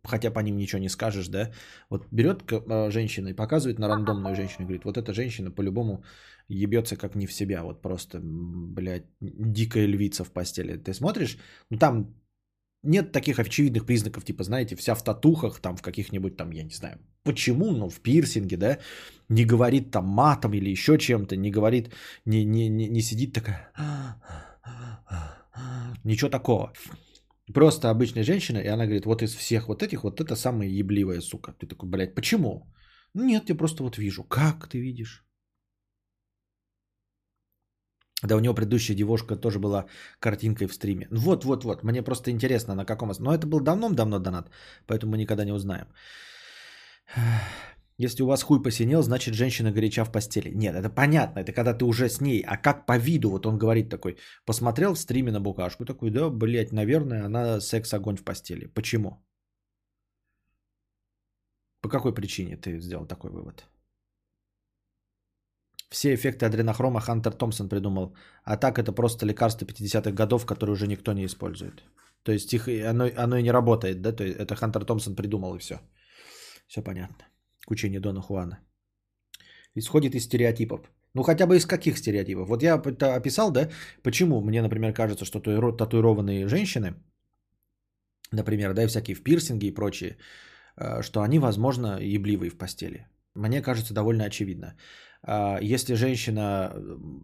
хотя 0.03 0.33
по 0.33 0.41
ним 0.41 0.57
ничего 0.57 0.81
не 0.81 0.89
скажешь, 0.89 1.29
да, 1.29 1.53
вот 1.91 2.07
берет 2.11 2.43
э, 2.51 2.91
женщина 2.91 3.29
и 3.29 3.35
показывает 3.35 3.79
на 3.79 3.87
рандомную 3.87 4.35
женщину, 4.35 4.67
говорит, 4.67 4.85
вот 4.85 4.97
эта 4.97 5.15
женщина 5.15 5.53
по-любому 5.53 6.03
ебется 6.49 6.97
как 6.97 7.15
не 7.15 7.27
в 7.27 7.33
себя, 7.33 7.63
вот 7.63 7.83
просто, 7.83 8.19
блядь, 8.21 9.07
дикая 9.21 9.87
львица 9.87 10.25
в 10.25 10.33
постели. 10.33 10.77
Ты 10.77 10.95
смотришь, 10.95 11.39
ну 11.71 11.79
там 11.79 12.15
нет 12.83 13.13
таких 13.13 13.39
очевидных 13.39 13.87
признаков, 13.87 14.25
типа, 14.25 14.45
знаете, 14.45 14.77
вся 14.77 14.95
в 14.95 15.03
татухах, 15.03 15.61
там, 15.61 15.77
в 15.77 15.83
каких-нибудь 15.83 16.37
там, 16.37 16.53
я 16.53 16.63
не 16.63 16.75
знаю, 16.75 16.99
почему, 17.23 17.73
но 17.73 17.89
в 17.89 18.01
пирсинге, 18.01 18.57
да, 18.57 18.79
не 19.29 19.45
говорит 19.45 19.91
там 19.91 20.07
матом 20.07 20.55
или 20.55 20.71
еще 20.71 20.99
чем-то, 20.99 21.37
не 21.37 21.51
говорит, 21.51 21.95
не, 22.25 22.45
не, 22.45 22.69
не, 22.69 22.89
не 22.89 23.03
сидит 23.03 23.33
такая, 23.33 23.73
ничего 26.05 26.31
такого. 26.31 26.73
Просто 27.55 27.91
обычная 27.91 28.25
женщина, 28.25 28.59
и 28.59 28.69
она 28.69 28.85
говорит, 28.85 29.07
вот 29.07 29.23
из 29.23 29.35
всех 29.35 29.69
вот 29.69 29.83
этих, 29.83 30.05
вот 30.05 30.21
это 30.21 30.37
самая 30.37 30.69
ебливая 30.69 31.21
сука. 31.21 31.53
Ты 31.53 31.67
такой, 31.67 31.89
блядь, 31.89 32.15
почему? 32.15 32.73
Нет, 33.15 33.51
я 33.51 33.57
просто 33.57 33.83
вот 33.83 33.99
вижу. 33.99 34.25
Как 34.25 34.69
ты 34.69 34.79
видишь? 34.79 35.25
Да, 38.23 38.37
у 38.37 38.41
него 38.41 38.55
предыдущая 38.55 38.97
девушка 38.97 39.37
тоже 39.37 39.59
была 39.59 39.87
картинкой 40.21 40.67
в 40.69 40.75
стриме. 40.75 41.09
Вот, 41.11 41.45
вот, 41.45 41.65
вот. 41.65 41.83
Мне 41.83 42.03
просто 42.03 42.31
интересно, 42.31 42.75
на 42.75 42.85
каком... 42.85 43.11
Но 43.19 43.35
это 43.35 43.47
был 43.47 43.61
давно-давно 43.61 44.19
донат, 44.19 44.51
поэтому 44.87 45.13
мы 45.13 45.19
никогда 45.19 45.45
не 45.45 45.53
узнаем. 45.53 45.87
Если 47.99 48.23
у 48.23 48.27
вас 48.27 48.43
хуй 48.43 48.63
посинел, 48.63 49.03
значит 49.03 49.35
женщина 49.35 49.73
горяча 49.73 50.05
в 50.05 50.13
постели. 50.13 50.51
Нет, 50.55 50.75
это 50.75 50.89
понятно, 50.89 51.41
это 51.41 51.53
когда 51.53 51.75
ты 51.75 51.85
уже 51.85 52.09
с 52.09 52.21
ней. 52.21 52.43
А 52.47 52.57
как 52.57 52.87
по 52.87 52.97
виду, 52.99 53.31
вот 53.31 53.47
он 53.47 53.59
говорит 53.59 53.91
такой, 53.91 54.17
посмотрел 54.47 54.95
в 54.95 54.99
стриме 54.99 55.33
на 55.33 55.41
букашку, 55.41 55.85
такой, 55.85 56.11
да, 56.11 56.31
блядь, 56.31 56.73
наверное, 56.73 57.27
она 57.27 57.61
секс-огонь 57.61 58.17
в 58.17 58.25
постели. 58.25 58.67
Почему? 58.67 59.25
По 61.81 61.89
какой 61.89 62.15
причине 62.15 62.57
ты 62.57 62.81
сделал 62.81 63.07
такой 63.07 63.31
вывод? 63.31 63.65
Все 65.93 66.15
эффекты 66.15 66.47
адренохрома 66.47 67.01
Хантер 67.01 67.33
Томпсон 67.33 67.69
придумал. 67.69 68.17
А 68.45 68.57
так 68.57 68.79
это 68.79 68.93
просто 68.93 69.27
лекарство 69.27 69.67
50-х 69.67 70.11
годов, 70.13 70.47
которое 70.47 70.73
уже 70.73 70.87
никто 70.87 71.13
не 71.13 71.25
использует. 71.25 71.83
То 72.23 72.33
есть 72.33 72.55
их, 72.55 72.69
оно, 72.69 73.11
оно 73.17 73.37
и 73.37 73.43
не 73.43 73.53
работает, 73.53 74.01
да? 74.01 74.13
То 74.13 74.25
есть 74.25 74.39
это 74.39 74.55
Хантер 74.55 74.85
Томпсон 74.85 75.15
придумал 75.15 75.55
и 75.55 75.59
все. 75.59 75.81
Все 76.67 76.83
понятно. 76.83 77.27
К 77.67 77.71
учению 77.71 78.01
Дона 78.01 78.23
Хуана. 78.23 78.59
Исходит 79.75 80.15
из 80.15 80.25
стереотипов. 80.25 80.81
Ну 81.15 81.23
хотя 81.23 81.47
бы 81.47 81.57
из 81.57 81.67
каких 81.67 81.99
стереотипов? 81.99 82.49
Вот 82.49 82.63
я 82.63 82.75
описал, 83.17 83.51
да, 83.51 83.69
почему 84.03 84.41
мне, 84.41 84.63
например, 84.63 84.95
кажется, 84.95 85.25
что 85.27 85.41
татуированные 85.41 86.49
женщины, 86.49 86.95
например, 88.33 88.73
да, 88.73 88.85
и 88.85 88.87
всякие 88.87 89.15
в 89.15 89.23
пирсинге 89.23 89.69
и 89.69 89.75
прочие, 89.75 90.17
э, 90.77 91.03
что 91.03 91.21
они, 91.21 91.39
возможно, 91.39 91.99
ебливые 92.01 92.51
в 92.51 92.57
постели. 92.57 93.07
Мне 93.35 93.63
кажется 93.63 93.95
довольно 93.95 94.25
очевидно. 94.25 94.75
А, 95.25 95.59
если 95.61 95.95
женщина 95.95 96.73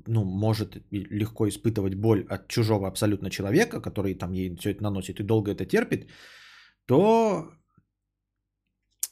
ну, 0.07 0.24
может 0.24 0.76
легко 0.90 1.49
испытывать 1.49 1.94
боль 1.94 2.26
от 2.28 2.49
чужого 2.49 2.86
абсолютно 2.88 3.30
человека, 3.30 3.80
который 3.80 4.14
там 4.14 4.32
ей 4.32 4.57
все 4.57 4.70
это 4.70 4.82
наносит 4.82 5.20
и 5.20 5.24
долго 5.24 5.51
это 5.51 5.66
терпит, 5.66 6.09
то 6.86 7.51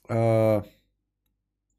э, 0.08 0.62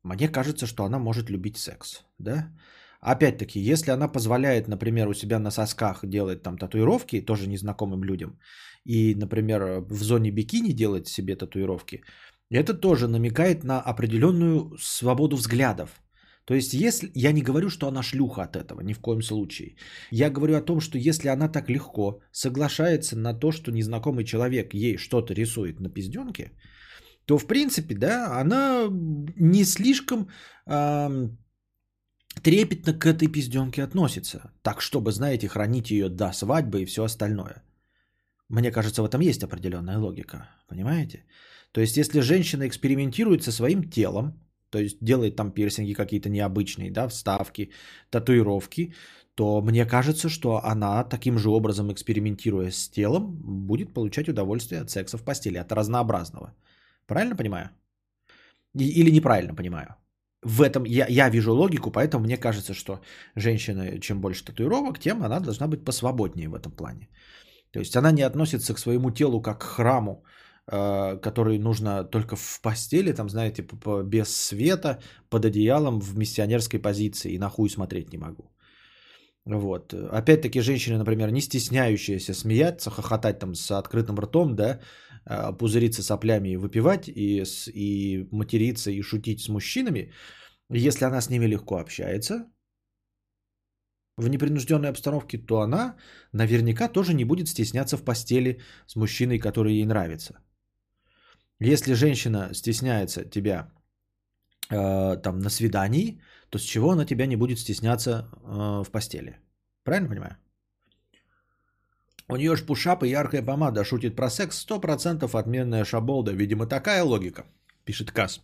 мне 0.03 0.29
кажется, 0.29 0.67
что 0.67 0.83
она 0.83 0.99
может 0.99 1.29
любить 1.29 1.57
секс. 1.57 2.03
Да? 2.19 2.51
Опять-таки, 2.99 3.59
если 3.59 3.91
она 3.91 4.07
позволяет, 4.07 4.67
например, 4.67 5.07
у 5.07 5.13
себя 5.13 5.39
на 5.39 5.51
сосках 5.51 6.05
делать 6.05 6.43
там 6.43 6.57
татуировки, 6.57 7.21
тоже 7.21 7.47
незнакомым 7.47 8.03
людям, 8.03 8.39
и, 8.85 9.15
например, 9.15 9.81
в 9.89 10.03
зоне 10.03 10.31
бикини 10.31 10.73
делать 10.73 11.07
себе 11.07 11.35
татуировки, 11.35 12.03
это 12.49 12.73
тоже 12.73 13.07
намекает 13.07 13.63
на 13.63 13.81
определенную 13.81 14.77
свободу 14.79 15.35
взглядов. 15.35 15.89
То 16.47 16.53
есть, 16.53 16.73
если 16.73 17.11
я 17.13 17.33
не 17.33 17.41
говорю, 17.41 17.69
что 17.69 17.87
она 17.87 18.01
шлюха 18.01 18.43
от 18.43 18.55
этого, 18.55 18.81
ни 18.81 18.93
в 18.93 18.99
коем 18.99 19.21
случае. 19.21 19.75
Я 20.11 20.29
говорю 20.29 20.55
о 20.55 20.61
том, 20.61 20.79
что 20.79 20.97
если 20.97 21.27
она 21.27 21.49
так 21.49 21.69
легко 21.69 22.21
соглашается 22.31 23.17
на 23.17 23.33
то, 23.33 23.51
что 23.51 23.71
незнакомый 23.71 24.23
человек 24.23 24.73
ей 24.73 24.97
что-то 24.97 25.33
рисует 25.33 25.79
на 25.79 25.89
пизденке, 25.89 26.51
то 27.25 27.37
в 27.37 27.47
принципе, 27.47 27.95
да, 27.95 28.39
она 28.41 28.87
не 29.35 29.65
слишком 29.65 30.29
э, 30.65 31.29
трепетно 32.41 32.93
к 32.93 33.05
этой 33.05 33.27
пизденке 33.27 33.83
относится. 33.83 34.39
Так, 34.63 34.81
чтобы, 34.81 35.11
знаете, 35.11 35.49
хранить 35.49 35.91
ее 35.91 36.07
до 36.07 36.31
свадьбы 36.31 36.81
и 36.81 36.85
все 36.85 37.03
остальное. 37.03 37.61
Мне 38.49 38.71
кажется, 38.71 39.01
в 39.01 39.05
этом 39.05 39.19
есть 39.19 39.43
определенная 39.43 39.97
логика. 39.97 40.49
Понимаете? 40.69 41.25
То 41.73 41.81
есть, 41.81 41.97
если 41.97 42.21
женщина 42.21 42.65
экспериментирует 42.67 43.43
со 43.43 43.51
своим 43.51 43.89
телом, 43.89 44.46
то 44.77 44.83
есть 44.83 44.97
делает 45.01 45.35
там 45.35 45.51
пирсинги 45.51 45.93
какие-то 45.93 46.29
необычные, 46.29 46.91
да, 46.91 47.07
вставки, 47.07 47.71
татуировки, 48.11 48.93
то 49.35 49.61
мне 49.61 49.85
кажется, 49.85 50.29
что 50.29 50.61
она 50.63 51.03
таким 51.03 51.37
же 51.37 51.49
образом, 51.49 51.91
экспериментируя 51.91 52.71
с 52.71 52.89
телом, 52.89 53.39
будет 53.67 53.93
получать 53.93 54.29
удовольствие 54.29 54.81
от 54.81 54.89
секса 54.89 55.17
в 55.17 55.23
постели, 55.23 55.57
от 55.57 55.71
разнообразного. 55.71 56.53
Правильно 57.07 57.35
понимаю? 57.35 57.69
Или 58.75 59.11
неправильно 59.11 59.55
понимаю? 59.55 59.87
В 60.43 60.61
этом 60.61 60.85
я, 60.85 61.07
я 61.09 61.29
вижу 61.29 61.53
логику, 61.53 61.91
поэтому 61.91 62.23
мне 62.23 62.37
кажется, 62.37 62.73
что 62.73 62.99
женщина, 63.35 63.99
чем 63.99 64.21
больше 64.21 64.45
татуировок, 64.45 64.99
тем 64.99 65.23
она 65.23 65.39
должна 65.39 65.67
быть 65.67 65.85
посвободнее 65.85 66.49
в 66.49 66.55
этом 66.55 66.71
плане. 66.71 67.09
То 67.71 67.79
есть 67.79 67.95
она 67.95 68.11
не 68.11 68.21
относится 68.21 68.75
к 68.75 68.79
своему 68.79 69.09
телу 69.09 69.41
как 69.41 69.59
к 69.59 69.63
храму, 69.63 70.23
который 70.69 71.59
нужно 71.59 72.03
только 72.03 72.35
в 72.35 72.59
постели, 72.61 73.13
там, 73.13 73.29
знаете, 73.29 73.65
без 74.03 74.35
света, 74.35 74.99
под 75.29 75.45
одеялом, 75.45 76.01
в 76.01 76.17
миссионерской 76.17 76.79
позиции, 76.79 77.33
и 77.33 77.39
на 77.39 77.49
хуй 77.49 77.69
смотреть 77.69 78.11
не 78.11 78.17
могу. 78.17 78.51
Вот. 79.45 79.93
Опять-таки, 79.93 80.59
женщины, 80.59 80.97
например, 80.97 81.31
не 81.31 81.41
стесняющиеся 81.41 82.33
смеяться, 82.33 82.89
хохотать 82.89 83.39
там 83.39 83.55
с 83.55 83.71
открытым 83.71 84.19
ртом, 84.19 84.55
да, 84.55 84.81
а, 85.25 85.53
пузыриться 85.53 86.03
соплями 86.03 86.49
и 86.49 86.57
выпивать, 86.57 87.07
и, 87.07 87.43
и 87.73 88.27
материться, 88.31 88.91
и 88.91 89.01
шутить 89.01 89.39
с 89.41 89.47
мужчинами, 89.49 90.11
если 90.69 91.05
она 91.05 91.21
с 91.21 91.29
ними 91.29 91.47
легко 91.47 91.77
общается, 91.77 92.45
в 94.17 94.27
непринужденной 94.27 94.89
обстановке, 94.89 95.37
то 95.37 95.61
она 95.61 95.95
наверняка 96.33 96.89
тоже 96.89 97.13
не 97.13 97.25
будет 97.25 97.47
стесняться 97.47 97.97
в 97.97 98.03
постели 98.03 98.59
с 98.85 98.95
мужчиной, 98.95 99.39
который 99.39 99.75
ей 99.75 99.85
нравится. 99.85 100.39
Если 101.59 101.93
женщина 101.93 102.53
стесняется 102.53 103.25
тебя 103.25 103.71
э, 104.69 105.17
там 105.23 105.39
на 105.39 105.49
свидании, 105.49 106.21
то 106.49 106.59
с 106.59 106.61
чего 106.61 106.91
она 106.91 107.05
тебя 107.05 107.25
не 107.25 107.35
будет 107.35 107.59
стесняться 107.59 108.29
э, 108.43 108.83
в 108.83 108.91
постели? 108.91 109.39
Правильно 109.83 110.09
понимаю? 110.09 110.37
У 112.29 112.35
нее 112.35 112.55
ж 112.55 112.65
пушап 112.65 113.03
и 113.03 113.09
яркая 113.09 113.41
помада, 113.41 113.85
шутит 113.85 114.15
про 114.15 114.29
секс, 114.29 114.65
100% 114.67 115.39
отменная 115.39 115.85
шаболда. 115.85 116.33
Видимо, 116.33 116.67
такая 116.67 117.03
логика, 117.03 117.45
пишет 117.85 118.11
Кас. 118.11 118.41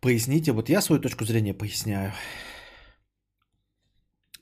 Поясните, 0.00 0.52
вот 0.52 0.68
я 0.68 0.80
свою 0.80 1.02
точку 1.02 1.24
зрения 1.24 1.54
поясняю. 1.54 2.12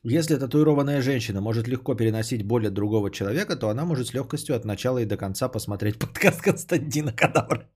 Если 0.07 0.37
татуированная 0.37 1.01
женщина 1.01 1.41
может 1.41 1.67
легко 1.67 1.95
переносить 1.95 2.43
боль 2.43 2.67
от 2.67 2.75
другого 2.75 3.11
человека, 3.11 3.57
то 3.57 3.71
она 3.71 3.87
может 3.87 4.09
с 4.09 4.15
легкостью 4.15 4.55
от 4.55 4.65
начала 4.65 4.99
и 4.99 5.07
до 5.07 5.17
конца 5.17 5.49
посмотреть 5.49 5.99
подкаст 5.99 6.43
Константина 6.43 7.13
Кадавра. 7.13 7.71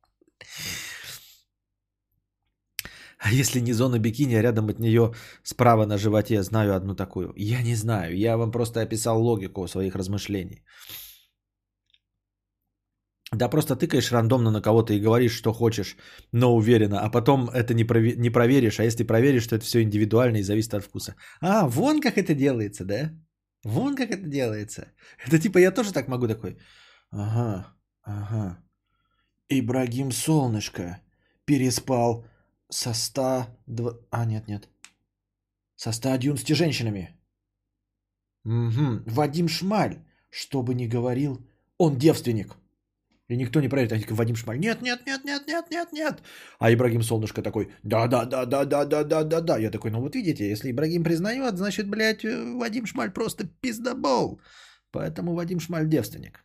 А 3.19 3.33
если 3.33 3.61
не 3.61 3.73
зона 3.73 3.99
бикини, 3.99 4.35
а 4.35 4.43
рядом 4.43 4.69
от 4.69 4.79
нее 4.79 5.15
справа 5.43 5.87
на 5.87 5.97
животе, 5.97 6.43
знаю 6.43 6.77
одну 6.77 6.95
такую. 6.95 7.33
Я 7.37 7.63
не 7.63 7.75
знаю, 7.75 8.17
я 8.17 8.37
вам 8.37 8.53
просто 8.53 8.83
описал 8.83 9.23
логику 9.23 9.67
своих 9.67 9.97
размышлений. 9.97 10.63
Да 13.33 13.49
просто 13.49 13.77
тыкаешь 13.77 14.13
рандомно 14.13 14.51
на 14.51 14.63
кого-то 14.63 14.95
и 14.95 15.01
говоришь, 15.01 15.37
что 15.37 15.53
хочешь, 15.53 15.97
но 16.33 16.57
уверенно, 16.57 17.01
а 17.01 17.11
потом 17.11 17.51
это 17.51 17.75
не, 17.75 17.85
прове- 17.85 18.17
не 18.17 18.31
проверишь, 18.31 18.81
а 18.81 18.85
если 18.85 19.05
проверишь, 19.05 19.47
то 19.47 19.57
это 19.57 19.65
все 19.65 19.83
индивидуально 19.83 20.39
и 20.39 20.43
зависит 20.43 20.75
от 20.75 20.85
вкуса. 20.85 21.15
А, 21.41 21.69
вон 21.69 22.01
как 22.01 22.17
это 22.17 22.35
делается, 22.35 22.85
да? 22.85 23.13
Вон 23.65 23.97
как 23.97 24.11
это 24.11 24.27
делается. 24.27 24.93
Это 25.27 25.39
типа 25.39 25.59
я 25.59 25.71
тоже 25.71 25.93
так 25.93 26.09
могу 26.09 26.27
такой. 26.27 26.57
Ага, 27.11 27.67
ага. 28.03 28.59
Ибрагим 29.51 30.11
Солнышко 30.11 31.01
переспал 31.45 32.25
со 32.71 32.95
100... 32.95 33.47
А, 34.11 34.25
нет, 34.25 34.49
нет. 34.49 34.69
Со 35.77 35.93
111 35.93 36.57
женщинами. 36.57 37.15
Угу. 38.45 39.03
Вадим 39.07 39.49
Шмаль, 39.49 39.99
что 40.31 40.63
бы 40.63 40.75
ни 40.75 40.87
говорил, 40.87 41.47
он 41.79 41.99
девственник. 41.99 42.57
И 43.29 43.37
никто 43.37 43.61
не 43.61 43.69
проверит. 43.69 43.93
Они 43.93 44.03
такой, 44.03 44.17
Вадим 44.17 44.37
Шмаль, 44.37 44.59
нет, 44.59 44.83
нет, 44.83 45.07
нет, 45.07 45.25
нет, 45.25 45.47
нет, 45.47 45.71
нет, 45.71 45.93
нет. 45.93 46.23
А 46.59 46.73
Ибрагим 46.73 47.03
Солнышко 47.03 47.43
такой, 47.43 47.69
да, 47.83 48.07
да, 48.07 48.25
да, 48.25 48.47
да, 48.47 48.65
да, 48.65 48.85
да, 48.85 49.05
да, 49.05 49.25
да, 49.25 49.41
да. 49.41 49.59
Я 49.59 49.71
такой, 49.71 49.91
ну 49.91 50.01
вот 50.01 50.15
видите, 50.15 50.49
если 50.49 50.71
Ибрагим 50.71 51.05
признает, 51.05 51.59
значит, 51.59 51.89
блядь, 51.89 52.25
Вадим 52.25 52.87
Шмаль 52.87 53.13
просто 53.13 53.45
пиздобол. 53.61 54.41
Поэтому 54.91 55.35
Вадим 55.35 55.61
Шмаль 55.61 55.89
девственник. 55.89 56.43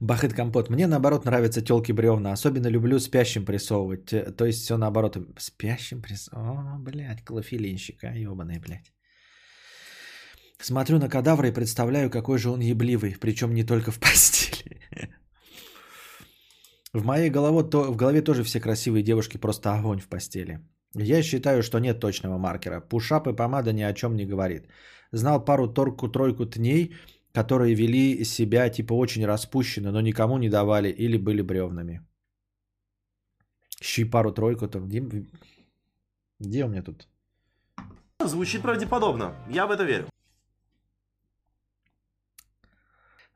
Бахет 0.00 0.34
компот. 0.34 0.70
Мне 0.70 0.86
наоборот 0.86 1.24
нравятся 1.24 1.62
телки 1.62 1.92
бревна. 1.92 2.32
Особенно 2.32 2.68
люблю 2.68 3.00
спящим 3.00 3.44
прессовывать. 3.44 4.12
Э, 4.12 4.32
то 4.32 4.44
есть 4.44 4.62
все 4.62 4.76
наоборот. 4.76 5.16
Спящим 5.38 6.02
прессовывать. 6.02 6.58
О, 6.58 6.78
блядь, 6.78 7.24
клофелинщик, 7.24 8.04
ебаный, 8.04 8.58
блядь. 8.58 8.93
Смотрю 10.58 10.98
на 10.98 11.08
кадавра 11.08 11.48
и 11.48 11.52
представляю, 11.52 12.10
какой 12.10 12.38
же 12.38 12.50
он 12.50 12.60
ебливый. 12.60 13.16
Причем 13.20 13.54
не 13.54 13.64
только 13.64 13.90
в 13.90 13.98
постели. 14.00 14.80
В 16.92 17.04
моей 17.04 17.30
голове, 17.30 17.68
то, 17.70 17.92
в 17.92 17.96
голове 17.96 18.22
тоже 18.22 18.44
все 18.44 18.60
красивые 18.60 19.02
девушки 19.02 19.36
просто 19.36 19.74
огонь 19.74 20.00
в 20.00 20.08
постели. 20.08 20.60
Я 20.94 21.22
считаю, 21.22 21.62
что 21.62 21.80
нет 21.80 22.00
точного 22.00 22.38
маркера. 22.38 22.80
Пушап 22.80 23.26
и 23.26 23.36
помада 23.36 23.72
ни 23.72 23.82
о 23.82 23.92
чем 23.92 24.16
не 24.16 24.26
говорит. 24.26 24.68
Знал 25.12 25.44
пару 25.44 25.66
торку-тройку 25.66 26.46
тней, 26.46 26.94
которые 27.32 27.74
вели 27.74 28.24
себя 28.24 28.70
типа 28.70 28.94
очень 28.94 29.26
распущенно, 29.26 29.90
но 29.90 30.00
никому 30.00 30.38
не 30.38 30.48
давали 30.48 30.88
или 30.88 31.16
были 31.16 31.42
бревнами. 31.42 32.00
Щи 33.82 34.04
пару-тройку 34.04 34.68
там. 34.68 34.86
Где, 34.86 35.02
где 36.38 36.64
у 36.64 36.68
меня 36.68 36.82
тут? 36.82 37.08
Звучит 38.24 38.62
правдеподобно. 38.62 39.34
Я 39.50 39.66
в 39.66 39.72
это 39.72 39.84
верю. 39.84 40.06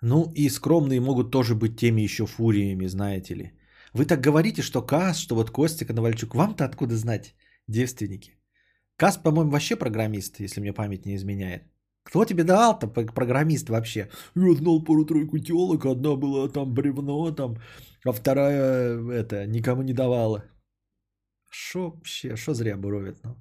Ну 0.03 0.33
и 0.35 0.49
скромные 0.49 1.01
могут 1.01 1.31
тоже 1.31 1.55
быть 1.55 1.77
теми 1.77 2.03
еще 2.03 2.27
фуриями, 2.27 2.87
знаете 2.89 3.35
ли. 3.35 3.53
Вы 3.93 4.05
так 4.05 4.21
говорите, 4.21 4.63
что 4.63 4.83
Кас, 4.83 5.19
что 5.19 5.35
вот 5.35 5.51
Костя 5.51 5.85
Коновальчук. 5.85 6.35
Вам-то 6.35 6.65
откуда 6.65 6.97
знать, 6.97 7.35
девственники? 7.69 8.39
Кас, 8.97 9.17
по-моему, 9.17 9.51
вообще 9.51 9.77
программист, 9.77 10.41
если 10.41 10.61
мне 10.61 10.73
память 10.73 11.07
не 11.07 11.15
изменяет. 11.17 11.63
Кто 12.05 12.25
тебе 12.25 12.45
давал-то 12.45 12.87
программист 12.89 13.69
вообще? 13.69 14.09
Я 14.35 14.55
знал 14.55 14.85
пару-тройку 14.85 15.39
телок, 15.39 15.85
одна 15.85 16.17
была 16.17 16.49
там 16.49 16.73
бревно, 16.73 17.31
там, 17.33 17.57
а 18.05 18.13
вторая 18.13 18.99
это 19.11 19.47
никому 19.47 19.83
не 19.83 19.93
давала. 19.93 20.45
Шо 21.51 21.91
вообще, 21.91 22.37
шо 22.37 22.55
зря 22.55 22.77
буровит, 22.77 23.19
ну? 23.25 23.37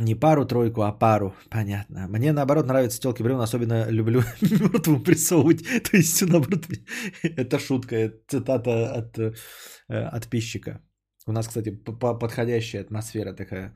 Не 0.00 0.16
пару-тройку, 0.16 0.82
а 0.82 0.92
пару, 0.92 1.34
понятно. 1.50 2.08
Мне 2.08 2.32
наоборот 2.32 2.66
нравятся 2.66 3.00
телки 3.00 3.22
бревна, 3.22 3.44
особенно 3.44 3.90
люблю 3.90 4.22
мертвым 4.42 5.04
прессовывать. 5.04 5.62
То 5.90 5.96
есть 5.96 6.16
все 6.16 6.26
наоборот. 6.26 6.66
Это 7.22 7.58
шутка, 7.60 7.96
это 7.96 8.16
цитата 8.26 8.92
от 8.92 9.18
э, 9.18 9.34
подписчика. 10.10 10.80
У 11.26 11.32
нас, 11.32 11.46
кстати, 11.46 11.70
подходящая 11.70 12.82
атмосфера 12.82 13.32
такая 13.32 13.74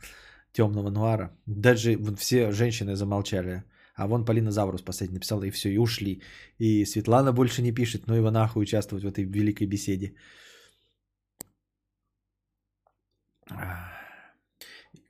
темного 0.52 0.90
нуара. 0.90 1.30
Даже 1.46 1.96
вот 1.96 2.18
все 2.18 2.50
женщины 2.50 2.96
замолчали. 2.96 3.62
А 3.94 4.06
вон 4.06 4.24
Полина 4.24 4.50
Заврус 4.50 4.82
последний 4.82 5.14
написала, 5.14 5.44
и 5.44 5.50
все, 5.50 5.68
и 5.68 5.78
ушли. 5.78 6.22
И 6.58 6.84
Светлана 6.84 7.32
больше 7.32 7.62
не 7.62 7.72
пишет, 7.72 8.06
но 8.06 8.16
его 8.16 8.30
нахуй 8.30 8.62
участвовать 8.62 9.04
в 9.04 9.08
этой 9.08 9.24
великой 9.24 9.68
беседе. 9.68 10.14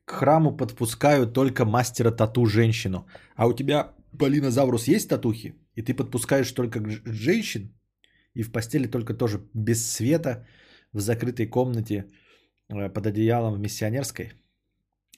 К 0.08 0.12
храму 0.12 0.56
подпускают 0.56 1.34
только 1.34 1.64
мастера 1.64 2.10
тату 2.10 2.46
женщину. 2.46 3.06
А 3.36 3.46
у 3.46 3.52
тебя, 3.52 3.92
Полина 4.18 4.50
Заврус, 4.50 4.88
есть 4.88 5.08
татухи? 5.08 5.54
И 5.76 5.82
ты 5.82 5.94
подпускаешь 5.94 6.52
только 6.52 6.80
женщин? 7.04 7.74
И 8.34 8.42
в 8.42 8.50
постели 8.50 8.86
только 8.86 9.14
тоже 9.14 9.38
без 9.54 9.92
света, 9.92 10.46
в 10.94 11.00
закрытой 11.00 11.46
комнате, 11.46 12.06
э, 12.70 12.88
под 12.88 13.06
одеялом 13.06 13.54
в 13.54 13.60
миссионерской? 13.60 14.32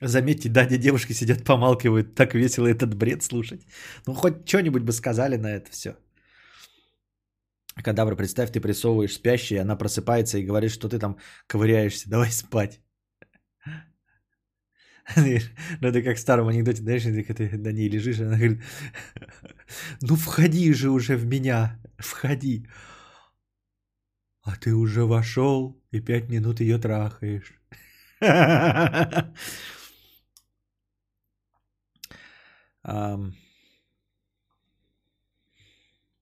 Заметьте, 0.02 0.48
да, 0.48 0.64
где 0.64 0.78
девушки 0.78 1.12
сидят, 1.12 1.44
помалкивают. 1.44 2.16
Так 2.16 2.34
весело 2.34 2.66
этот 2.66 2.94
бред 2.94 3.22
слушать. 3.22 3.60
Ну, 4.06 4.14
хоть 4.14 4.48
что-нибудь 4.48 4.82
бы 4.82 4.92
сказали 4.92 5.36
на 5.36 5.52
это 5.52 5.70
все. 5.70 5.94
Кадавр, 7.84 8.16
представь, 8.16 8.50
ты 8.50 8.60
прессовываешь 8.60 9.14
спящей, 9.14 9.60
она 9.60 9.76
просыпается 9.76 10.38
и 10.38 10.46
говорит, 10.46 10.72
что 10.72 10.88
ты 10.88 10.98
там 10.98 11.16
ковыряешься. 11.46 12.10
Давай 12.10 12.32
спать. 12.32 12.80
Ну, 15.80 15.88
это 15.88 16.02
как 16.02 16.16
в 16.16 16.20
старом 16.20 16.48
анекдоте, 16.48 16.82
знаешь, 16.82 17.02
когда 17.02 17.34
ты 17.34 17.58
на 17.58 17.72
ней 17.72 17.88
лежишь, 17.88 18.20
она 18.20 18.36
говорит, 18.36 18.62
ну, 20.02 20.16
входи 20.16 20.72
же 20.72 20.90
уже 20.90 21.16
в 21.16 21.26
меня, 21.26 21.78
входи. 21.98 22.66
А 24.42 24.56
ты 24.56 24.74
уже 24.74 25.04
вошел 25.04 25.76
и 25.92 26.00
пять 26.00 26.28
минут 26.28 26.60
ее 26.60 26.78
трахаешь. 26.78 27.54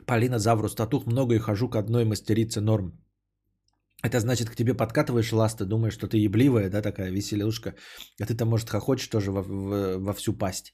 Полина 0.06 0.38
Заврус, 0.38 0.74
татух 0.74 1.06
много 1.06 1.34
и 1.34 1.38
хожу 1.38 1.68
к 1.68 1.76
одной 1.76 2.04
мастерице 2.04 2.60
норм. 2.60 2.92
Это 4.04 4.20
значит, 4.20 4.48
к 4.48 4.54
тебе 4.54 4.74
подкатываешь 4.74 5.32
ласты, 5.32 5.64
думаешь, 5.64 5.94
что 5.94 6.06
ты 6.06 6.18
ебливая, 6.18 6.70
да, 6.70 6.82
такая 6.82 7.10
веселушка, 7.10 7.74
а 8.20 8.26
ты 8.26 8.36
там, 8.36 8.48
может, 8.48 8.70
хохочешь 8.70 9.08
тоже 9.08 9.32
во, 9.32 9.42
во, 9.42 9.98
во 9.98 10.12
всю 10.12 10.32
пасть. 10.32 10.72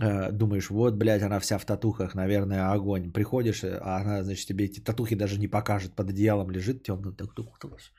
Э, 0.00 0.30
думаешь, 0.30 0.70
вот, 0.70 0.94
блядь, 0.94 1.22
она 1.22 1.40
вся 1.40 1.58
в 1.58 1.64
татухах, 1.64 2.14
наверное, 2.14 2.70
огонь. 2.72 3.12
Приходишь, 3.12 3.64
а 3.64 3.96
она, 4.00 4.22
значит, 4.22 4.46
тебе 4.46 4.64
эти 4.66 4.80
татухи 4.80 5.16
даже 5.16 5.38
не 5.38 5.48
покажет, 5.48 5.96
под 5.96 6.10
одеялом 6.10 6.50
лежит 6.50 6.84
темно, 6.84 7.12
так 7.12 7.38
укуталась. 7.38 7.92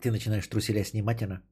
Ты 0.00 0.10
начинаешь 0.10 0.46
труселя 0.46 0.84
снимать 0.84 1.22
она. 1.22 1.42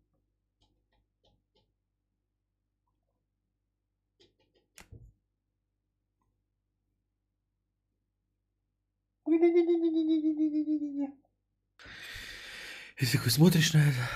И 12.99 13.07
такой 13.07 13.31
смотришь 13.31 13.73
на 13.73 13.79
это, 13.79 14.09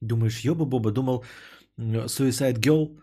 думаешь, 0.00 0.40
ёба-боба, 0.40 0.90
думал, 0.90 1.24
Suicide 1.76 2.58
Girl 2.58 3.00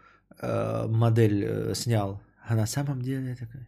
модель 0.88 1.74
снял, 1.76 2.22
а 2.44 2.56
на 2.56 2.66
самом 2.66 3.02
деле 3.02 3.36
такая... 3.36 3.68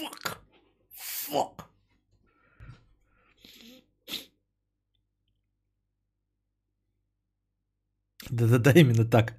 Fuck. 0.00 0.38
Fuck. 1.30 1.64
Да-да-да, 8.30 8.72
именно 8.72 9.04
так. 9.04 9.34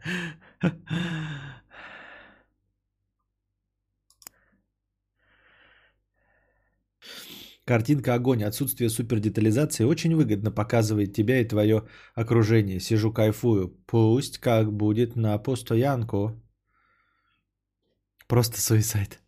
Картинка 7.66 8.16
огонь, 8.16 8.44
отсутствие 8.44 8.90
супердетализации 8.90 9.84
очень 9.84 10.16
выгодно 10.16 10.52
показывает 10.52 11.14
тебя 11.14 11.42
и 11.42 11.48
твое 11.48 11.88
окружение. 12.16 12.80
Сижу 12.80 13.14
кайфую. 13.14 13.70
Пусть 13.86 14.40
как 14.40 14.74
будет 14.74 15.16
на 15.16 15.38
постоянку. 15.38 16.42
Просто 18.28 18.60
суицид. 18.62 19.20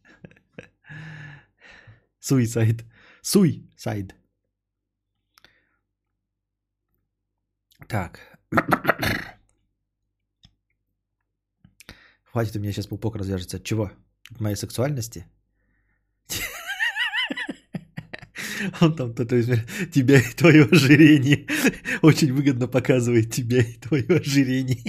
Суицид. 2.19 2.86
Суицид. 3.21 4.15
Так. 7.88 8.19
Хватит 12.31 12.55
у 12.55 12.59
меня 12.59 12.71
сейчас 12.71 12.88
пупок 12.88 13.15
развяжется. 13.15 13.57
От 13.57 13.63
чего? 13.63 13.91
От 14.31 14.39
моей 14.39 14.55
сексуальности? 14.55 15.27
Он 18.82 18.95
там, 18.95 19.13
то, 19.13 19.26
то 19.26 19.36
есть, 19.36 19.49
тебя 19.93 20.19
и 20.19 20.34
твое 20.36 20.63
ожирение. 20.65 21.45
Очень 22.01 22.34
выгодно 22.34 22.67
показывает 22.67 23.32
тебя 23.32 23.61
и 23.61 23.74
твое 23.74 24.07
ожирение. 24.07 24.80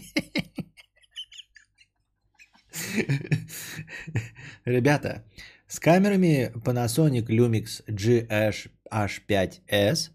Ребята, 4.65 5.25
с 5.69 5.79
камерами 5.79 6.51
Panasonic 6.65 7.27
Lumix 7.27 7.85
GH5S 7.89 10.11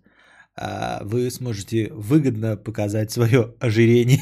а, 0.56 1.04
вы 1.04 1.30
сможете 1.32 1.94
выгодно 1.94 2.58
показать 2.58 3.12
свое 3.12 3.56
ожирение. 3.60 4.20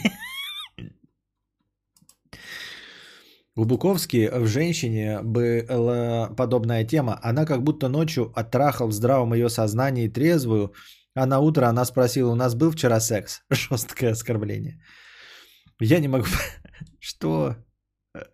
У 3.58 3.66
Буковски 3.66 4.30
в 4.32 4.47
женщине 4.47 5.20
была 5.24 6.30
подобная 6.38 6.86
тема. 6.86 7.20
Она 7.24 7.45
как 7.45 7.64
будто 7.64 7.89
ночью 7.89 8.32
оттрахал 8.36 8.88
в 8.89 8.93
здравом 8.93 9.34
ее 9.34 9.49
сознании 9.49 10.08
трезвую, 10.08 10.74
а 11.16 11.26
на 11.26 11.39
утро 11.39 11.66
она 11.66 11.86
спросила, 11.86 12.32
у 12.32 12.36
нас 12.36 12.53
был 12.53 12.72
вчера 12.72 12.99
секс? 12.99 13.41
Жесткое 13.49 14.12
оскорбление. 14.12 14.80
Я 15.80 15.99
не 15.99 16.08
могу... 16.08 16.26
Что? 16.99 17.55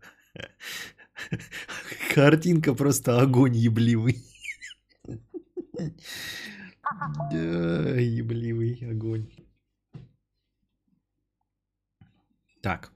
Картинка 2.14 2.76
просто 2.76 3.22
огонь 3.22 3.56
ебливый. 3.56 4.18
Ебливый 7.32 8.92
огонь. 8.92 9.30
Так. 12.62 12.93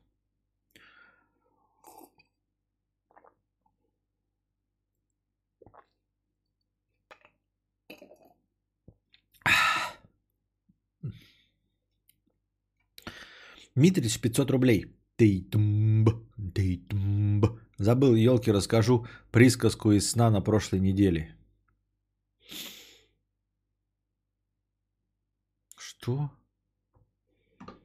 Митрич 13.77 14.19
500 14.19 14.51
рублей. 14.51 14.97
Ты 15.17 15.41
тумб. 15.51 16.09
Забыл, 17.77 18.15
елки, 18.15 18.51
расскажу 18.51 19.05
присказку 19.31 19.91
из 19.91 20.09
сна 20.09 20.31
на 20.31 20.41
прошлой 20.41 20.79
неделе. 20.79 21.35
Что? 25.77 26.31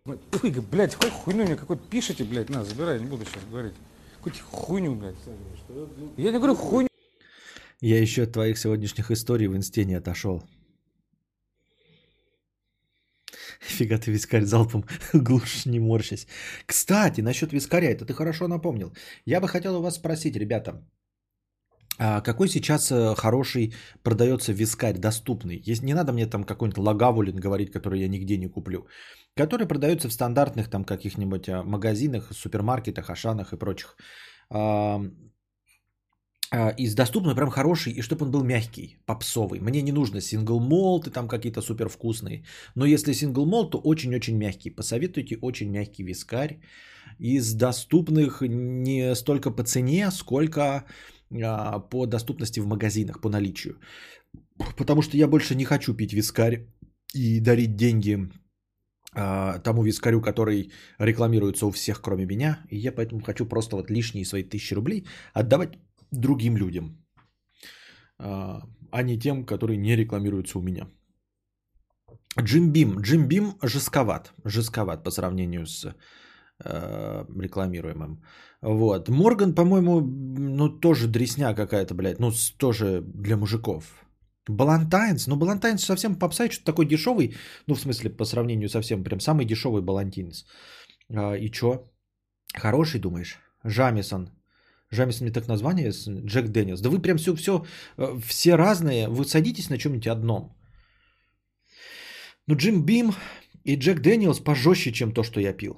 Ой, 0.06 0.18
блядь, 0.70 0.94
хоть 0.94 1.10
хуйню 1.10 1.44
мне 1.44 1.56
какой-то 1.56 1.82
пишите, 1.90 2.24
блядь, 2.24 2.48
на, 2.48 2.64
забирай, 2.64 2.98
не 2.98 3.06
буду 3.06 3.26
сейчас 3.26 3.44
говорить. 3.44 3.74
Какую-то 4.16 4.42
хуйню, 4.44 4.94
блядь. 4.94 5.14
Я 6.16 6.32
не 6.32 6.38
говорю 6.38 6.54
хуйню. 6.54 6.88
Я 7.82 8.00
еще 8.00 8.22
от 8.22 8.32
твоих 8.32 8.56
сегодняшних 8.56 9.10
историй 9.10 9.46
в 9.46 9.56
инсте 9.56 9.84
не 9.84 9.94
отошел. 9.94 10.42
Фига 13.62 13.98
ты 13.98 14.10
вискарь 14.10 14.44
залпом 14.44 14.84
глушишь, 15.12 15.66
не 15.66 15.80
морщись. 15.80 16.26
Кстати, 16.66 17.20
насчет 17.20 17.52
вискаря, 17.52 17.90
это 17.90 18.04
ты 18.04 18.14
хорошо 18.14 18.48
напомнил. 18.48 18.92
Я 19.24 19.40
бы 19.40 19.48
хотел 19.48 19.76
у 19.76 19.82
вас 19.82 19.94
спросить, 19.94 20.36
ребята, 20.36 20.84
а 21.98 22.20
какой 22.20 22.48
сейчас 22.48 22.90
э, 22.90 23.14
хороший 23.14 23.74
продается 24.02 24.52
вискарь, 24.52 24.98
доступный? 24.98 25.62
Есть, 25.64 25.82
не 25.82 25.94
надо 25.94 26.12
мне 26.12 26.26
там 26.26 26.44
какой-нибудь 26.44 26.78
лагавулин 26.78 27.36
говорить, 27.36 27.70
который 27.70 28.00
я 28.00 28.08
нигде 28.08 28.38
не 28.38 28.48
куплю. 28.48 28.86
Который 29.36 29.68
продается 29.68 30.08
в 30.08 30.12
стандартных 30.12 30.68
там 30.68 30.84
каких-нибудь 30.84 31.48
а, 31.48 31.62
магазинах, 31.62 32.32
супермаркетах, 32.32 33.10
ашанах 33.10 33.52
и 33.52 33.58
прочих. 33.58 33.96
А, 36.54 36.68
из 36.76 36.94
доступного 36.94 37.34
прям 37.34 37.50
хороший, 37.50 37.92
и 37.92 38.02
чтобы 38.02 38.26
он 38.26 38.30
был 38.30 38.44
мягкий, 38.44 38.98
попсовый. 39.06 39.60
Мне 39.60 39.82
не 39.82 39.92
нужно 39.92 40.20
сингл 40.20 40.60
молты 40.60 41.10
там 41.10 41.28
какие-то 41.28 41.62
супер 41.62 41.88
вкусные. 41.88 42.44
Но 42.74 42.84
если 42.84 43.14
сингл 43.14 43.46
молт, 43.46 43.70
то 43.70 43.78
очень-очень 43.78 44.36
мягкий. 44.36 44.70
Посоветуйте 44.70 45.38
очень 45.40 45.70
мягкий 45.70 46.04
вискарь. 46.04 46.60
Из 47.18 47.54
доступных 47.54 48.42
не 48.42 49.14
столько 49.14 49.50
по 49.50 49.64
цене, 49.64 50.10
сколько 50.10 50.84
а, 51.42 51.78
по 51.78 52.06
доступности 52.06 52.60
в 52.60 52.66
магазинах, 52.66 53.20
по 53.20 53.30
наличию. 53.30 53.76
Потому 54.76 55.02
что 55.02 55.16
я 55.16 55.28
больше 55.28 55.54
не 55.54 55.64
хочу 55.64 55.94
пить 55.94 56.12
вискарь 56.12 56.66
и 57.14 57.40
дарить 57.40 57.76
деньги 57.76 58.28
а, 59.14 59.58
тому 59.58 59.84
вискарю, 59.84 60.20
который 60.20 60.70
рекламируется 60.98 61.66
у 61.66 61.70
всех, 61.70 62.02
кроме 62.02 62.26
меня. 62.26 62.58
И 62.68 62.76
я 62.76 62.92
поэтому 62.92 63.22
хочу 63.22 63.46
просто 63.46 63.76
вот 63.76 63.90
лишние 63.90 64.26
свои 64.26 64.42
тысячи 64.42 64.74
рублей 64.74 65.06
отдавать 65.32 65.78
другим 66.12 66.56
людям, 66.56 67.04
а, 68.18 68.62
а 68.90 69.02
не 69.02 69.18
тем, 69.18 69.44
которые 69.44 69.76
не 69.76 69.96
рекламируются 69.96 70.58
у 70.58 70.62
меня. 70.62 70.86
Джим 72.40 72.72
Бим. 72.72 73.00
Джим 73.00 73.28
Бим 73.28 73.54
жестковат. 73.62 74.32
Жестковат 74.44 75.04
по 75.04 75.10
сравнению 75.10 75.66
с 75.66 75.94
э, 76.64 77.24
рекламируемым. 77.40 78.22
Вот. 78.62 79.08
Morgan, 79.08 79.54
по-моему, 79.54 80.00
ну 80.00 80.68
тоже 80.68 81.08
дресня 81.08 81.54
какая-то, 81.54 81.94
блядь. 81.94 82.20
Ну, 82.20 82.30
тоже 82.58 83.02
для 83.14 83.36
мужиков. 83.36 83.84
Ballantine's. 84.48 85.26
Ну, 85.26 85.36
Ballantine's 85.36 85.84
совсем 85.84 86.16
попса, 86.16 86.50
что 86.50 86.64
такой 86.64 86.86
дешевый. 86.86 87.34
Ну, 87.66 87.74
в 87.74 87.80
смысле, 87.80 88.10
по 88.10 88.24
сравнению 88.24 88.68
совсем 88.68 89.04
прям 89.04 89.20
самый 89.20 89.44
дешевый 89.44 89.82
Ballantine's. 89.82 90.46
А, 91.14 91.36
и 91.36 91.50
чё? 91.50 91.90
Хороший, 92.54 93.00
думаешь? 93.00 93.38
Jameson. 93.64 94.30
Jameson 94.92 95.24
мне 95.24 95.32
так 95.32 95.48
название, 95.48 95.90
Jack 95.90 96.48
Daniel's. 96.48 96.80
Да 96.80 96.90
вы 96.90 97.02
прям 97.02 97.16
все, 97.16 97.34
все, 97.34 97.64
э, 97.96 98.20
все 98.26 98.56
разные. 98.56 99.08
Вы 99.08 99.24
садитесь 99.24 99.70
на 99.70 99.78
чем-нибудь 99.78 100.06
одном. 100.06 100.52
Ну, 102.46 102.56
Jim 102.56 102.84
Beam 102.84 103.12
и 103.64 103.76
Jack 103.76 104.00
Daniel's 104.00 104.40
пожестче, 104.40 104.92
чем 104.92 105.12
то, 105.12 105.22
что 105.22 105.40
я 105.40 105.56
пил. 105.56 105.76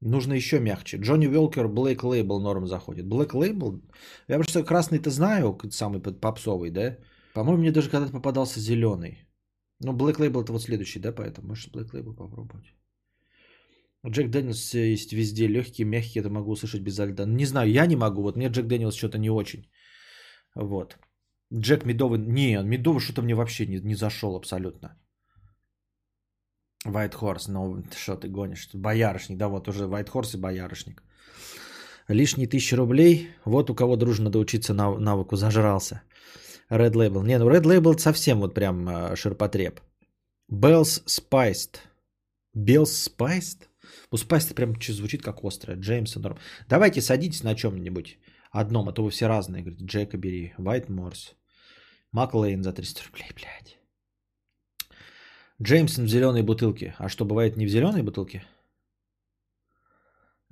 Нужно 0.00 0.34
еще 0.34 0.60
мягче. 0.60 0.98
Johnnie 0.98 1.26
Walker, 1.26 1.66
Black 1.66 2.02
Label 2.02 2.40
норм 2.40 2.66
заходит. 2.66 3.06
Black 3.06 3.30
Label? 3.30 3.80
Я 4.28 4.36
просто 4.36 4.62
красный-то 4.62 5.10
знаю, 5.10 5.58
самый 5.70 6.00
попсовый, 6.00 6.70
да? 6.70 6.98
По-моему, 7.34 7.62
мне 7.62 7.72
даже 7.72 7.90
когда-то 7.90 8.12
попадался 8.12 8.60
зеленый. 8.60 9.26
Ну, 9.80 9.92
Black 9.92 10.18
Label 10.18 10.42
это 10.42 10.52
вот 10.52 10.62
следующий, 10.62 11.00
да, 11.00 11.12
поэтому 11.12 11.48
можешь 11.48 11.70
Black 11.72 11.90
Label 11.92 12.14
попробовать. 12.14 12.74
Jack 14.06 14.30
Daniel's 14.30 14.74
есть 14.74 15.12
везде, 15.12 15.48
легкий, 15.48 15.84
мягкий, 15.84 16.20
это 16.20 16.30
могу 16.30 16.52
услышать 16.52 16.82
без 16.82 16.98
льда. 16.98 17.24
Не 17.26 17.46
знаю, 17.46 17.70
я 17.70 17.86
не 17.86 17.96
могу, 17.96 18.22
вот 18.22 18.36
мне 18.36 18.48
Jack 18.48 18.66
Daniel's 18.66 18.96
что-то 18.96 19.18
не 19.18 19.30
очень. 19.30 19.70
Вот. 20.54 20.96
Джек 21.52 21.84
Медовый, 21.84 22.18
не, 22.18 22.62
Медовый 22.62 23.00
что-то 23.00 23.22
мне 23.22 23.34
вообще 23.34 23.66
не, 23.66 23.80
не 23.80 23.94
зашел 23.94 24.36
абсолютно. 24.36 24.96
White 26.86 27.14
Horse, 27.20 27.50
ну 27.50 27.82
что 27.96 28.16
ты 28.16 28.28
гонишь? 28.28 28.68
Боярышник, 28.74 29.38
да, 29.38 29.48
вот 29.48 29.68
уже 29.68 29.84
White 29.84 30.10
Horse 30.12 30.36
и 30.36 30.40
боярышник. 30.40 31.02
Лишние 32.08 32.46
тысячи 32.46 32.74
рублей. 32.74 33.28
Вот 33.44 33.70
у 33.70 33.74
кого 33.74 33.96
дружно 33.96 34.24
надо 34.24 34.38
учиться 34.38 34.74
нав- 34.74 34.98
навыку 34.98 35.36
зажрался. 35.36 36.02
Red 36.70 36.92
Label. 36.92 37.24
Не, 37.24 37.38
ну 37.38 37.50
Red 37.50 37.64
Label 37.64 37.98
совсем 37.98 38.40
вот 38.40 38.54
прям 38.54 38.88
э, 38.88 39.16
ширпотреб. 39.16 39.80
Bells 40.50 41.04
Spiced. 41.06 41.80
Bells 42.56 42.84
Spiced? 42.84 43.67
Ну, 44.12 44.18
прям 44.54 44.74
звучит 44.80 45.22
как 45.22 45.44
острое. 45.44 45.76
Джеймса 45.76 46.20
Норм. 46.20 46.38
Давайте 46.68 47.00
садитесь 47.00 47.42
на 47.42 47.54
чем-нибудь 47.54 48.18
одном, 48.50 48.88
а 48.88 48.92
то 48.92 49.04
вы 49.04 49.10
все 49.10 49.26
разные. 49.26 49.62
Говорит, 49.62 49.82
Джека 49.82 50.16
бери. 50.16 50.54
White 50.58 50.88
Morse. 50.88 51.34
Маклейн 52.12 52.62
за 52.62 52.72
300 52.72 53.02
рублей, 53.04 53.30
блядь. 53.34 53.78
Джеймсон 55.62 56.04
в 56.04 56.08
зеленой 56.08 56.42
бутылке. 56.42 56.94
А 56.98 57.08
что, 57.08 57.24
бывает 57.24 57.56
не 57.56 57.66
в 57.66 57.70
зеленой 57.70 58.02
бутылке? 58.02 58.44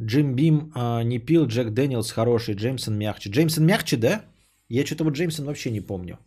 Джим 0.00 0.34
Бим 0.34 0.72
а, 0.74 1.02
не 1.02 1.18
пил, 1.18 1.46
Джек 1.46 1.70
Дэниелс 1.70 2.10
хороший, 2.10 2.54
Джеймсон 2.54 2.98
мягче. 2.98 3.30
Джеймсон 3.30 3.64
мягче, 3.64 3.96
да? 3.96 4.24
Я 4.68 4.84
что-то 4.84 5.04
вот 5.04 5.14
Джеймсон 5.14 5.46
вообще 5.46 5.70
не 5.70 5.80
помню. 5.80 6.18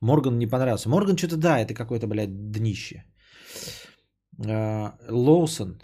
Морган 0.00 0.38
не 0.38 0.46
понравился. 0.46 0.88
Морган 0.88 1.16
что-то 1.16 1.36
да, 1.36 1.58
это 1.58 1.74
какое-то, 1.74 2.06
блядь, 2.06 2.52
днище. 2.52 3.04
А, 4.46 4.94
Лоусон, 5.08 5.80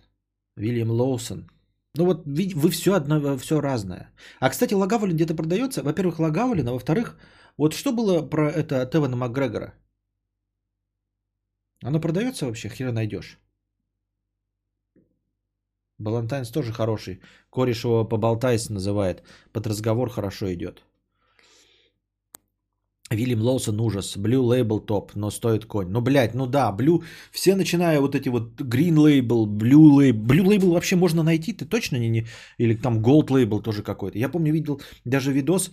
Вильям 0.58 0.90
Лоусон. 0.90 1.50
Ну 1.96 2.04
вот 2.04 2.26
вы 2.26 2.70
все 2.70 2.94
одно, 2.94 3.36
все 3.38 3.60
разное. 3.60 4.10
А, 4.40 4.50
кстати, 4.50 4.74
Лагавалин 4.74 5.16
где-то 5.16 5.34
продается. 5.34 5.82
Во-первых, 5.82 6.18
Лагавалин, 6.18 6.68
а 6.68 6.72
во-вторых, 6.72 7.16
вот 7.56 7.74
что 7.74 7.92
было 7.92 8.22
про 8.22 8.50
это 8.50 8.86
Тевана 8.86 9.16
Макгрегора? 9.16 9.74
Оно 11.82 12.00
продается 12.00 12.46
вообще? 12.46 12.68
Хера 12.68 12.92
найдешь. 12.92 13.38
Балантайнс 15.98 16.50
тоже 16.50 16.72
хороший. 16.72 17.20
Кореш 17.50 17.84
его 17.84 18.04
поболтайся 18.04 18.72
называет. 18.72 19.22
Под 19.52 19.66
разговор 19.66 20.10
хорошо 20.10 20.52
идет. 20.52 20.84
Вильям 23.10 23.40
Лоусон 23.40 23.80
ужас. 23.80 24.16
Blue 24.16 24.42
Label 24.42 24.80
топ, 24.80 25.14
но 25.14 25.30
стоит 25.30 25.64
конь. 25.64 25.88
Ну, 25.88 26.00
блядь, 26.00 26.34
ну 26.34 26.46
да, 26.46 26.74
Blue... 26.78 27.02
Все 27.32 27.54
начиная 27.54 28.00
вот 28.00 28.14
эти 28.14 28.28
вот 28.28 28.60
Green 28.60 28.96
Label, 28.96 29.46
Blue 29.46 29.98
Label. 29.98 30.26
Blue 30.26 30.44
Label 30.44 30.72
вообще 30.72 30.96
можно 30.96 31.22
найти, 31.22 31.52
ты 31.52 31.64
точно 31.64 31.98
не... 31.98 32.10
не... 32.10 32.26
Или 32.58 32.74
там 32.74 33.02
Gold 33.02 33.28
Label 33.28 33.62
тоже 33.62 33.82
какой-то. 33.82 34.18
Я 34.18 34.28
помню, 34.28 34.52
видел 34.52 34.80
даже 35.04 35.32
видос. 35.32 35.70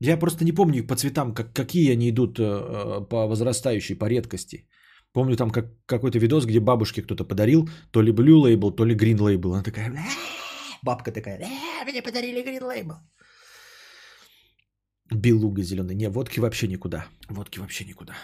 Я 0.00 0.16
просто 0.16 0.44
не 0.44 0.52
помню 0.52 0.86
по 0.86 0.96
цветам, 0.96 1.34
как, 1.34 1.52
какие 1.52 1.92
они 1.92 2.10
идут 2.10 2.38
э, 2.38 2.42
э 2.42 3.08
по 3.08 3.26
возрастающей, 3.28 3.94
по 3.94 4.08
редкости. 4.08 4.66
Помню 5.12 5.36
там 5.36 5.50
как, 5.50 5.66
какой-то 5.86 6.18
видос, 6.18 6.46
где 6.46 6.60
бабушке 6.60 7.02
кто-то 7.02 7.24
подарил 7.24 7.68
то 7.90 8.02
ли 8.02 8.12
Blue 8.12 8.42
Label, 8.42 8.74
то 8.76 8.84
ли 8.84 8.94
Green 8.94 9.18
Label. 9.18 9.52
Она 9.52 9.62
такая, 9.62 9.92
бабка 10.82 11.12
такая, 11.12 11.38
мне 11.84 12.02
подарили 12.02 12.42
Green 12.42 12.62
Label. 12.62 12.96
Белуга 15.14 15.62
зеленый. 15.62 15.94
Не, 15.94 16.08
водки 16.08 16.40
вообще 16.40 16.68
никуда. 16.68 17.06
Водки 17.28 17.60
вообще 17.60 17.84
никуда. 17.84 18.14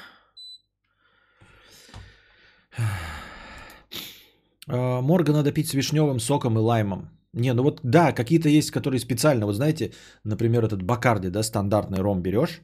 А, 4.69 5.01
Морга 5.01 5.33
надо 5.33 5.53
пить 5.53 5.69
с 5.69 5.75
вишневым 5.75 6.21
соком 6.21 6.59
и 6.59 6.61
лаймом. 6.61 7.11
Не, 7.33 7.55
ну 7.55 7.63
вот 7.63 7.81
да, 7.83 8.13
какие-то 8.13 8.49
есть, 8.49 8.71
которые 8.71 9.01
специально, 9.01 9.47
вот 9.47 9.55
знаете, 9.55 9.93
например, 10.25 10.65
этот 10.65 10.83
Бакарди, 10.83 11.29
да, 11.31 11.43
стандартный 11.43 12.01
ром 12.01 12.23
берешь, 12.23 12.63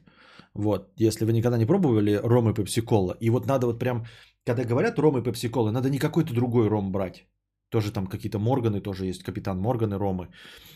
вот, 0.53 0.91
если 0.97 1.25
вы 1.25 1.33
никогда 1.33 1.57
не 1.57 1.65
пробовали 1.65 2.19
ром 2.23 2.49
и 2.49 2.53
пепси-кола, 2.53 3.15
и 3.19 3.29
вот 3.29 3.45
надо 3.45 3.67
вот 3.67 3.79
прям, 3.79 4.05
когда 4.45 4.63
говорят 4.63 4.99
ром 4.99 5.17
и 5.17 5.23
пепси-кола, 5.23 5.71
надо 5.71 5.89
не 5.89 5.99
какой-то 5.99 6.33
другой 6.33 6.67
ром 6.67 6.91
брать. 6.91 7.25
Тоже 7.69 7.91
там 7.91 8.07
какие-то 8.07 8.39
Морганы, 8.39 8.81
тоже 8.81 9.05
есть 9.05 9.23
капитан 9.23 9.59
Морганы, 9.59 9.97
Ромы. 9.97 10.29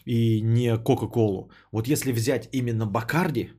И 0.05 0.41
не 0.41 0.77
Кока-Колу. 0.77 1.51
Вот 1.71 1.87
если 1.87 2.11
взять 2.11 2.49
именно 2.51 2.85
Бакарди, 2.85 3.51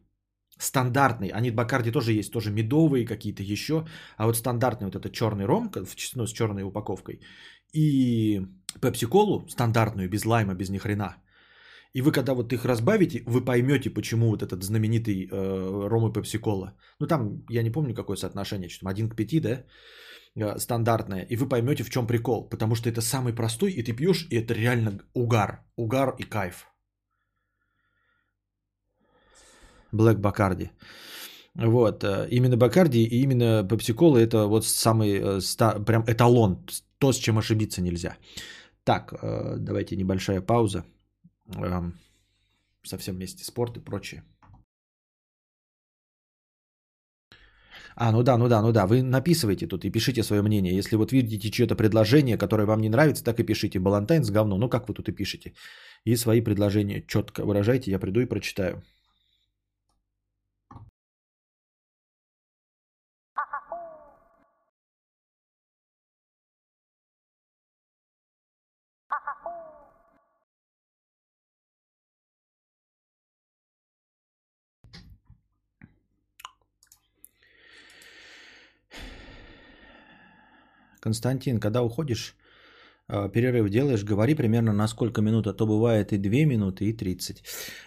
стандартный, 0.58 1.28
они 1.28 1.50
Бакарди 1.50 1.92
тоже 1.92 2.12
есть, 2.12 2.32
тоже 2.32 2.50
медовые 2.50 3.06
какие-то 3.06 3.42
еще, 3.42 3.86
а 4.16 4.26
вот 4.26 4.36
стандартный 4.36 4.86
вот 4.86 4.96
это 4.96 5.10
черный 5.10 5.46
ром, 5.46 5.70
ну, 6.14 6.26
с 6.26 6.32
черной 6.32 6.62
упаковкой, 6.62 7.20
и 7.72 8.42
пепси-колу 8.80 9.48
стандартную, 9.48 10.10
без 10.10 10.24
лайма, 10.26 10.54
без 10.54 10.70
ни 10.70 10.78
хрена– 10.78 11.16
и 11.92 12.02
вы 12.02 12.12
когда 12.12 12.34
вот 12.34 12.52
их 12.52 12.64
разбавите, 12.64 13.22
вы 13.26 13.44
поймете, 13.44 13.90
почему 13.90 14.30
вот 14.30 14.42
этот 14.42 14.62
знаменитый 14.62 15.28
э, 15.30 15.88
ром 15.88 16.08
и 16.08 16.12
пепси-кола. 16.12 16.76
Ну 17.00 17.06
там, 17.06 17.44
я 17.50 17.62
не 17.62 17.70
помню, 17.70 17.94
какое 17.94 18.16
соотношение, 18.16 18.68
что 18.68 18.80
там 18.80 18.88
1 18.88 19.08
к 19.08 19.16
5, 19.16 19.42
да, 19.42 19.64
э, 20.36 20.58
стандартное. 20.58 21.26
И 21.30 21.36
вы 21.36 21.48
поймете, 21.48 21.84
в 21.84 21.90
чем 21.90 22.06
прикол. 22.06 22.48
Потому 22.48 22.74
что 22.74 22.88
это 22.88 23.00
самый 23.00 23.32
простой, 23.32 23.72
и 23.72 23.82
ты 23.82 23.92
пьешь, 23.92 24.26
и 24.30 24.36
это 24.36 24.54
реально 24.54 25.00
угар. 25.14 25.64
Угар 25.76 26.14
и 26.18 26.24
кайф. 26.24 26.66
Блэк 29.92 30.18
Бакарди. 30.18 30.70
Вот, 31.54 32.04
э, 32.04 32.28
именно 32.30 32.56
Бакарди 32.56 33.04
и 33.04 33.22
именно 33.22 33.68
Пепсикола 33.68 34.18
это 34.18 34.46
вот 34.46 34.64
самый 34.64 35.18
э, 35.18 35.40
прям 35.84 36.04
эталон, 36.06 36.66
то, 36.98 37.12
с 37.12 37.16
чем 37.16 37.38
ошибиться 37.38 37.82
нельзя. 37.82 38.16
Так, 38.84 39.14
давайте 39.58 39.96
небольшая 39.96 40.40
пауза. 40.40 40.84
Эм, 41.54 41.94
Совсем 42.82 43.16
вместе 43.16 43.44
спорт 43.44 43.76
и 43.76 43.80
прочее. 43.80 44.22
А, 47.96 48.12
ну 48.12 48.22
да, 48.22 48.36
ну 48.36 48.48
да, 48.48 48.62
ну 48.62 48.72
да, 48.72 48.86
вы 48.86 49.02
написывайте 49.02 49.66
тут 49.66 49.84
и 49.84 49.90
пишите 49.90 50.22
свое 50.22 50.42
мнение. 50.42 50.74
Если 50.74 50.96
вот 50.96 51.12
видите 51.12 51.50
чье-то 51.50 51.74
предложение, 51.74 52.38
которое 52.38 52.66
вам 52.66 52.80
не 52.80 52.88
нравится, 52.88 53.24
так 53.24 53.40
и 53.40 53.42
пишите. 53.44 53.78
Балантайн 53.78 54.24
с 54.24 54.30
говно, 54.30 54.58
ну 54.58 54.68
как 54.68 54.88
вы 54.88 54.94
тут 54.94 55.08
и 55.08 55.12
пишете. 55.12 55.52
И 56.04 56.16
свои 56.16 56.40
предложения 56.40 57.02
четко 57.06 57.44
выражайте, 57.44 57.90
я 57.90 57.98
приду 57.98 58.20
и 58.20 58.26
прочитаю. 58.26 58.82
Константин, 81.00 81.60
когда 81.60 81.82
уходишь, 81.82 82.36
э, 83.08 83.28
перерыв 83.32 83.70
делаешь, 83.70 84.04
говори 84.04 84.34
примерно 84.34 84.72
на 84.72 84.88
сколько 84.88 85.22
минут, 85.22 85.46
а 85.46 85.54
то 85.54 85.66
бывает 85.66 86.12
и 86.12 86.18
2 86.18 86.44
минуты, 86.46 86.84
и 86.84 86.92
30. 86.92 87.42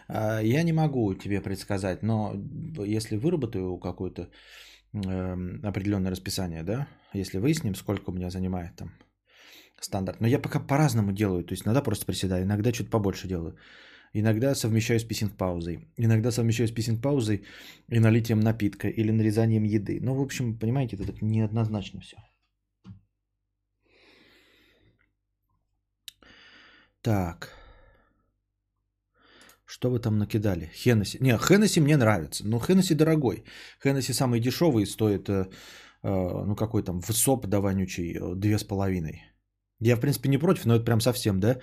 А, 0.08 0.42
Я 0.42 0.64
не 0.64 0.74
могу 0.74 1.14
тебе 1.14 1.42
предсказать, 1.42 2.04
но 2.04 2.34
если 2.86 3.18
выработаю 3.18 3.78
какое-то 3.78 4.30
эм, 4.94 5.60
определенное 5.64 6.12
расписание, 6.12 6.64
да, 6.64 6.88
если 7.14 7.40
выясним, 7.40 7.76
сколько 7.76 8.10
у 8.10 8.14
меня 8.14 8.30
занимает 8.30 8.76
там 8.76 8.92
стандарт. 9.80 10.22
Но 10.22 10.28
я 10.28 10.40
пока 10.40 10.60
по-разному 10.60 11.12
делаю, 11.12 11.44
то 11.44 11.54
есть 11.54 11.66
иногда 11.66 11.82
просто 11.82 12.06
приседаю, 12.06 12.44
иногда 12.44 12.72
чуть 12.72 12.90
побольше 12.90 13.28
делаю. 13.28 13.56
Иногда 14.16 14.56
совмещаю 14.56 15.00
с 15.00 15.04
писинг-паузой. 15.04 15.88
Иногда 15.98 16.32
совмещаю 16.32 16.68
с 16.68 16.72
писинг-паузой 16.72 17.44
и 17.90 18.00
налитием 18.00 18.40
напитка 18.40 18.88
или 18.88 19.12
нарезанием 19.12 19.64
еды. 19.64 20.00
Ну, 20.02 20.14
в 20.14 20.22
общем, 20.22 20.58
понимаете, 20.60 20.98
это 20.98 21.08
так 21.08 21.22
неоднозначно 21.22 22.00
все. 22.00 22.18
Так. 27.04 27.50
Что 29.66 29.90
вы 29.90 30.00
там 30.00 30.18
накидали? 30.18 30.72
Хеннесси. 30.74 31.18
Не, 31.22 31.38
Хеннесси 31.38 31.82
мне 31.82 31.98
нравится. 31.98 32.48
Но 32.48 32.60
Хеннесси 32.60 32.96
дорогой. 32.96 33.44
Хеннесси 33.84 34.14
самый 34.14 34.40
дешевый 34.40 34.86
стоит, 34.86 35.30
э, 35.30 35.46
э, 36.04 36.46
ну 36.46 36.56
какой 36.56 36.84
там, 36.84 37.00
высоп 37.00 37.48
да 37.48 37.60
вонючий, 37.60 38.14
э, 38.14 38.36
две 38.36 38.58
с 38.58 38.64
половиной. 38.64 39.22
Я, 39.80 39.96
в 39.96 40.00
принципе, 40.00 40.30
не 40.30 40.38
против, 40.38 40.66
но 40.66 40.76
это 40.76 40.86
прям 40.86 41.02
совсем, 41.02 41.40
да? 41.40 41.60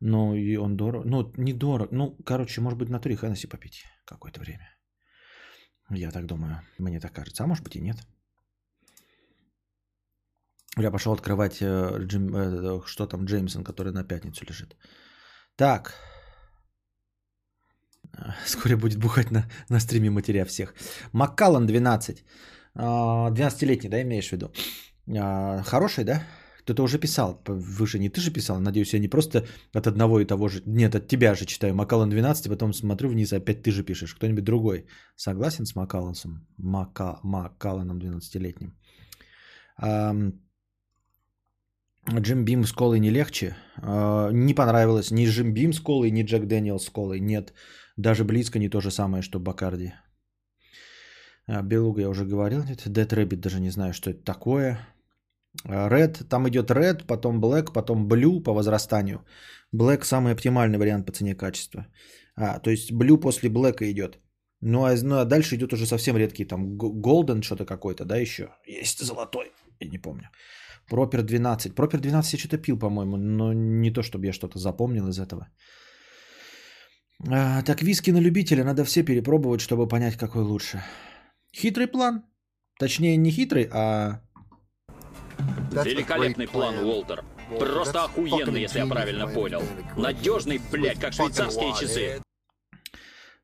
Но 0.00 0.34
и 0.34 0.56
он 0.56 0.76
дорог. 0.76 1.04
Ну, 1.06 1.32
не 1.38 1.52
дорог. 1.52 1.92
Ну, 1.92 2.16
короче, 2.26 2.60
может 2.60 2.78
быть, 2.78 2.90
на 2.90 3.00
три 3.00 3.16
Хеннесси 3.16 3.46
попить 3.46 3.84
какое-то 4.04 4.40
время. 4.40 4.68
Я 5.90 6.10
так 6.10 6.26
думаю. 6.26 6.60
Мне 6.78 7.00
так 7.00 7.12
кажется. 7.12 7.44
А 7.44 7.46
может 7.46 7.64
быть 7.64 7.76
и 7.76 7.80
нет. 7.80 7.96
Я 10.78 10.90
пошел 10.90 11.12
открывать, 11.12 11.60
э, 11.60 11.98
Джим, 12.06 12.34
э, 12.34 12.80
что 12.86 13.06
там, 13.06 13.24
Джеймсон, 13.24 13.64
который 13.64 13.92
на 13.92 14.04
пятницу 14.04 14.44
лежит. 14.44 14.76
Так. 15.56 15.94
Э, 18.16 18.32
Скоро 18.46 18.76
будет 18.76 18.98
бухать 18.98 19.30
на, 19.30 19.44
на 19.68 19.80
стриме 19.80 20.10
матеря 20.10 20.44
всех. 20.44 20.74
Маккаллан 21.12 21.66
12. 21.66 22.24
А, 22.74 23.30
12-летний, 23.30 23.90
да, 23.90 24.00
имеешь 24.00 24.28
в 24.28 24.32
виду? 24.32 24.50
А, 25.18 25.62
Хороший, 25.62 26.04
да? 26.04 26.22
Кто-то 26.64 26.84
уже 26.84 26.98
писал. 26.98 27.42
Выше 27.46 27.98
не 27.98 28.08
ты 28.08 28.20
же 28.20 28.32
писал. 28.32 28.60
Надеюсь, 28.60 28.94
я 28.94 29.00
не 29.00 29.08
просто 29.08 29.46
от 29.74 29.86
одного 29.86 30.20
и 30.20 30.24
того 30.24 30.48
же... 30.48 30.62
Нет, 30.66 30.94
от 30.94 31.08
тебя 31.08 31.34
же 31.34 31.44
читаю. 31.44 31.74
Маккаллан 31.74 32.08
12, 32.08 32.48
потом 32.48 32.72
смотрю 32.72 33.08
вниз, 33.10 33.32
опять 33.32 33.62
ты 33.62 33.72
же 33.72 33.84
пишешь. 33.84 34.14
Кто-нибудь 34.14 34.44
другой 34.44 34.86
согласен 35.16 35.66
с 35.66 35.74
Маккаллансом? 35.74 36.46
Мака... 36.56 37.18
Маккалланом 37.22 37.98
12-летним. 37.98 38.78
Джим 42.10 42.44
Бим 42.44 42.64
с 42.64 42.72
колой 42.72 43.00
не 43.00 43.10
легче. 43.10 43.56
А, 43.76 44.30
Не 44.30 44.54
понравилось 44.54 45.10
ни 45.10 45.26
Джим 45.26 45.52
Бим 45.54 45.72
с 45.72 45.80
колой, 45.80 46.10
ни 46.10 46.22
Джек 46.22 46.46
Дэниел 46.46 46.78
с 46.78 46.90
колой. 46.90 47.20
Нет, 47.20 47.52
даже 47.96 48.24
близко 48.24 48.58
не 48.58 48.68
то 48.68 48.80
же 48.80 48.90
самое, 48.90 49.22
что 49.22 49.38
Бакарди. 49.38 49.92
А, 51.46 51.62
Белуга 51.62 52.00
я 52.00 52.08
уже 52.08 52.24
говорил. 52.24 52.64
Нет, 52.64 52.86
Dead 52.86 53.08
Rabbit 53.08 53.36
даже 53.36 53.60
не 53.60 53.70
знаю, 53.70 53.92
что 53.92 54.10
это 54.10 54.24
такое. 54.24 54.78
А, 55.64 55.88
Red, 55.88 56.24
там 56.28 56.48
идет 56.48 56.70
Red, 56.70 57.06
потом 57.06 57.40
Black, 57.40 57.72
потом 57.72 58.08
Blue 58.08 58.42
по 58.42 58.52
возрастанию. 58.52 59.24
Black 59.74 60.04
самый 60.04 60.32
оптимальный 60.32 60.78
вариант 60.78 61.06
по 61.06 61.12
цене 61.12 61.34
качества. 61.34 61.86
А, 62.36 62.58
то 62.58 62.70
есть 62.70 62.92
Blue 62.92 63.20
после 63.20 63.48
Black 63.48 63.82
идет. 63.82 64.18
Ну 64.60 64.84
а, 64.84 64.94
ну, 65.02 65.18
а 65.18 65.24
дальше 65.24 65.56
идет 65.56 65.72
уже 65.72 65.86
совсем 65.86 66.16
редкий, 66.16 66.44
там 66.44 66.78
Golden 66.78 67.42
что-то 67.42 67.64
какой-то, 67.64 68.04
да, 68.04 68.16
еще. 68.16 68.48
Есть 68.66 69.00
золотой, 69.00 69.52
я 69.80 69.88
не 69.88 69.98
помню. 69.98 70.30
Пропер 70.88 71.22
12. 71.22 71.74
Пропер 71.74 72.00
12 72.00 72.32
я 72.32 72.38
что-то 72.38 72.58
пил, 72.58 72.78
по-моему, 72.78 73.16
но 73.16 73.52
не 73.52 73.90
то, 73.90 74.02
чтобы 74.02 74.26
я 74.26 74.32
что-то 74.32 74.58
запомнил 74.58 75.08
из 75.08 75.18
этого. 75.18 75.48
А, 77.28 77.62
так, 77.62 77.82
виски 77.82 78.10
на 78.10 78.20
любителя 78.20 78.64
надо 78.64 78.84
все 78.84 79.04
перепробовать, 79.04 79.60
чтобы 79.60 79.88
понять, 79.88 80.16
какой 80.16 80.42
лучше. 80.42 80.82
Хитрый 81.54 81.86
план. 81.86 82.22
Точнее, 82.78 83.16
не 83.16 83.30
хитрый, 83.30 83.68
а... 83.72 84.20
Великолепный 85.72 86.48
план, 86.48 86.78
Уолтер. 86.78 87.24
Просто 87.58 88.04
охуенный, 88.04 88.62
если 88.62 88.78
я 88.78 88.86
правильно 88.86 89.28
понял. 89.28 89.62
Надежный, 89.96 90.60
блядь, 90.70 90.98
как 90.98 91.12
швейцарские 91.12 91.72
часы. 91.80 92.22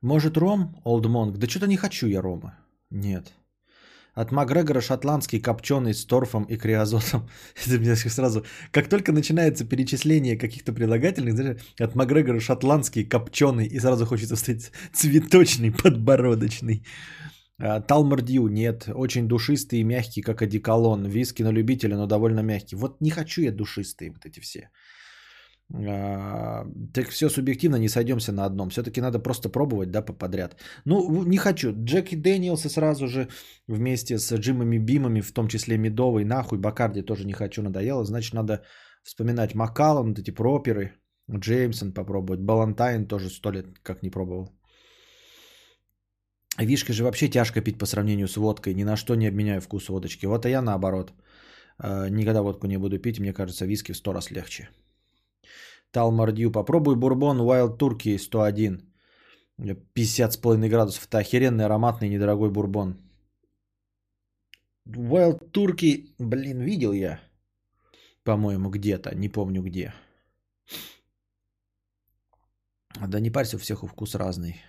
Может, 0.01 0.37
ром, 0.37 0.81
Олд 0.85 1.07
Монг? 1.07 1.37
Да 1.39 1.49
что-то 1.49 1.67
не 1.67 1.77
хочу 1.77 2.07
я 2.07 2.23
рома. 2.23 2.59
Нет. 2.91 3.33
От 4.19 4.33
Макгрегора 4.33 4.81
шотландский 4.81 5.39
копченый 5.39 5.95
с 5.95 6.05
торфом 6.05 6.43
и 6.43 6.57
криозотом. 6.57 7.29
Это 7.67 7.79
меня 7.79 7.95
сразу... 7.95 8.45
Как 8.73 8.89
только 8.89 9.13
начинается 9.13 9.65
перечисление 9.65 10.37
каких-то 10.37 10.73
прилагательных, 10.73 11.35
знаешь, 11.35 11.61
от 11.79 11.95
Макгрегора 11.95 12.41
шотландский 12.41 13.05
копченый, 13.05 13.67
и 13.67 13.79
сразу 13.79 14.07
хочется 14.07 14.35
встать 14.35 14.73
цветочный, 14.93 15.71
подбородочный. 15.71 16.83
А, 17.61 17.81
Талмардью 17.81 18.49
нет. 18.49 18.89
Очень 18.93 19.29
душистый 19.29 19.79
и 19.79 19.85
мягкий, 19.85 20.23
как 20.23 20.43
одеколон. 20.43 21.07
Виски 21.07 21.45
на 21.45 21.53
любителя, 21.53 21.97
но 21.97 22.07
довольно 22.07 22.41
мягкий. 22.41 22.75
Вот 22.75 23.01
не 23.01 23.11
хочу 23.11 23.43
я 23.43 23.53
душистые 23.53 24.11
вот 24.11 24.27
эти 24.27 24.41
все. 24.41 24.71
А, 25.75 26.65
Так 26.95 27.09
все 27.11 27.29
субъективно, 27.29 27.77
не 27.77 27.89
сойдемся 27.89 28.33
на 28.33 28.45
одном. 28.45 28.71
Все-таки 28.71 29.01
надо 29.01 29.19
просто 29.19 29.49
пробовать, 29.49 29.91
да, 29.91 30.03
подряд. 30.03 30.57
Ну, 30.85 31.23
не 31.25 31.37
хочу. 31.37 31.73
Джеки 31.85 32.17
Дэниелса 32.17 32.69
сразу 32.69 33.07
же 33.07 33.29
вместе 33.69 34.19
с 34.19 34.35
Джимами 34.35 34.79
Бимами, 34.79 35.21
в 35.21 35.33
том 35.33 35.49
числе 35.49 35.79
Медовый, 35.79 36.25
нахуй, 36.25 36.59
Бакарди 36.59 37.03
тоже 37.03 37.25
не 37.27 37.33
хочу, 37.33 37.63
надоело. 37.63 38.05
Значит, 38.05 38.35
надо 38.35 38.63
вспоминать 39.03 39.55
Маккаллан, 39.55 40.09
вот 40.09 40.19
эти 40.19 40.31
проперы, 40.31 40.93
Джеймсон 41.31 41.93
попробовать, 41.93 42.41
Балантайн 42.41 43.07
тоже 43.07 43.29
сто 43.31 43.51
лет 43.51 43.67
как 43.83 44.03
не 44.03 44.11
пробовал. 44.11 44.49
Вишки 46.59 46.93
же 46.93 47.05
вообще 47.05 47.29
тяжко 47.29 47.61
пить 47.61 47.79
по 47.79 47.87
сравнению 47.87 48.27
с 48.27 48.37
водкой, 48.37 48.75
ни 48.75 48.85
на 48.85 48.97
что 48.97 49.15
не 49.15 49.29
обменяю 49.29 49.61
вкус 49.61 49.89
водочки. 49.89 50.27
Вот 50.27 50.45
а 50.47 50.49
я 50.49 50.63
наоборот. 50.63 51.13
Э, 51.79 52.09
Никогда 52.11 52.43
водку 52.43 52.67
не 52.67 52.79
буду 52.79 52.99
пить, 52.99 53.21
мне 53.21 53.33
кажется, 53.33 53.67
виски 53.67 53.93
в 53.93 53.97
сто 53.97 54.13
раз 54.13 54.31
легче. 54.31 54.69
Талмардью. 55.93 56.53
Попробуй 56.53 56.97
бурбон 56.97 57.41
Wild 57.41 57.79
Turkey 57.79 58.19
101. 58.19 58.83
50 59.95 60.33
с 60.33 60.37
половиной 60.37 60.69
градусов. 60.69 61.07
Это 61.07 61.19
охеренный 61.19 61.65
ароматный 61.65 62.09
недорогой 62.09 62.51
бурбон. 62.51 62.97
Wild 64.87 65.51
Turkey, 65.53 66.15
блин, 66.19 66.61
видел 66.61 66.93
я. 66.93 67.21
По-моему, 68.25 68.71
где-то. 68.71 69.15
Не 69.15 69.29
помню 69.29 69.63
где. 69.63 69.93
Да 73.09 73.21
не 73.21 73.31
парься, 73.31 73.57
у 73.57 73.59
всех 73.59 73.83
вкус 73.83 74.15
разный. 74.15 74.63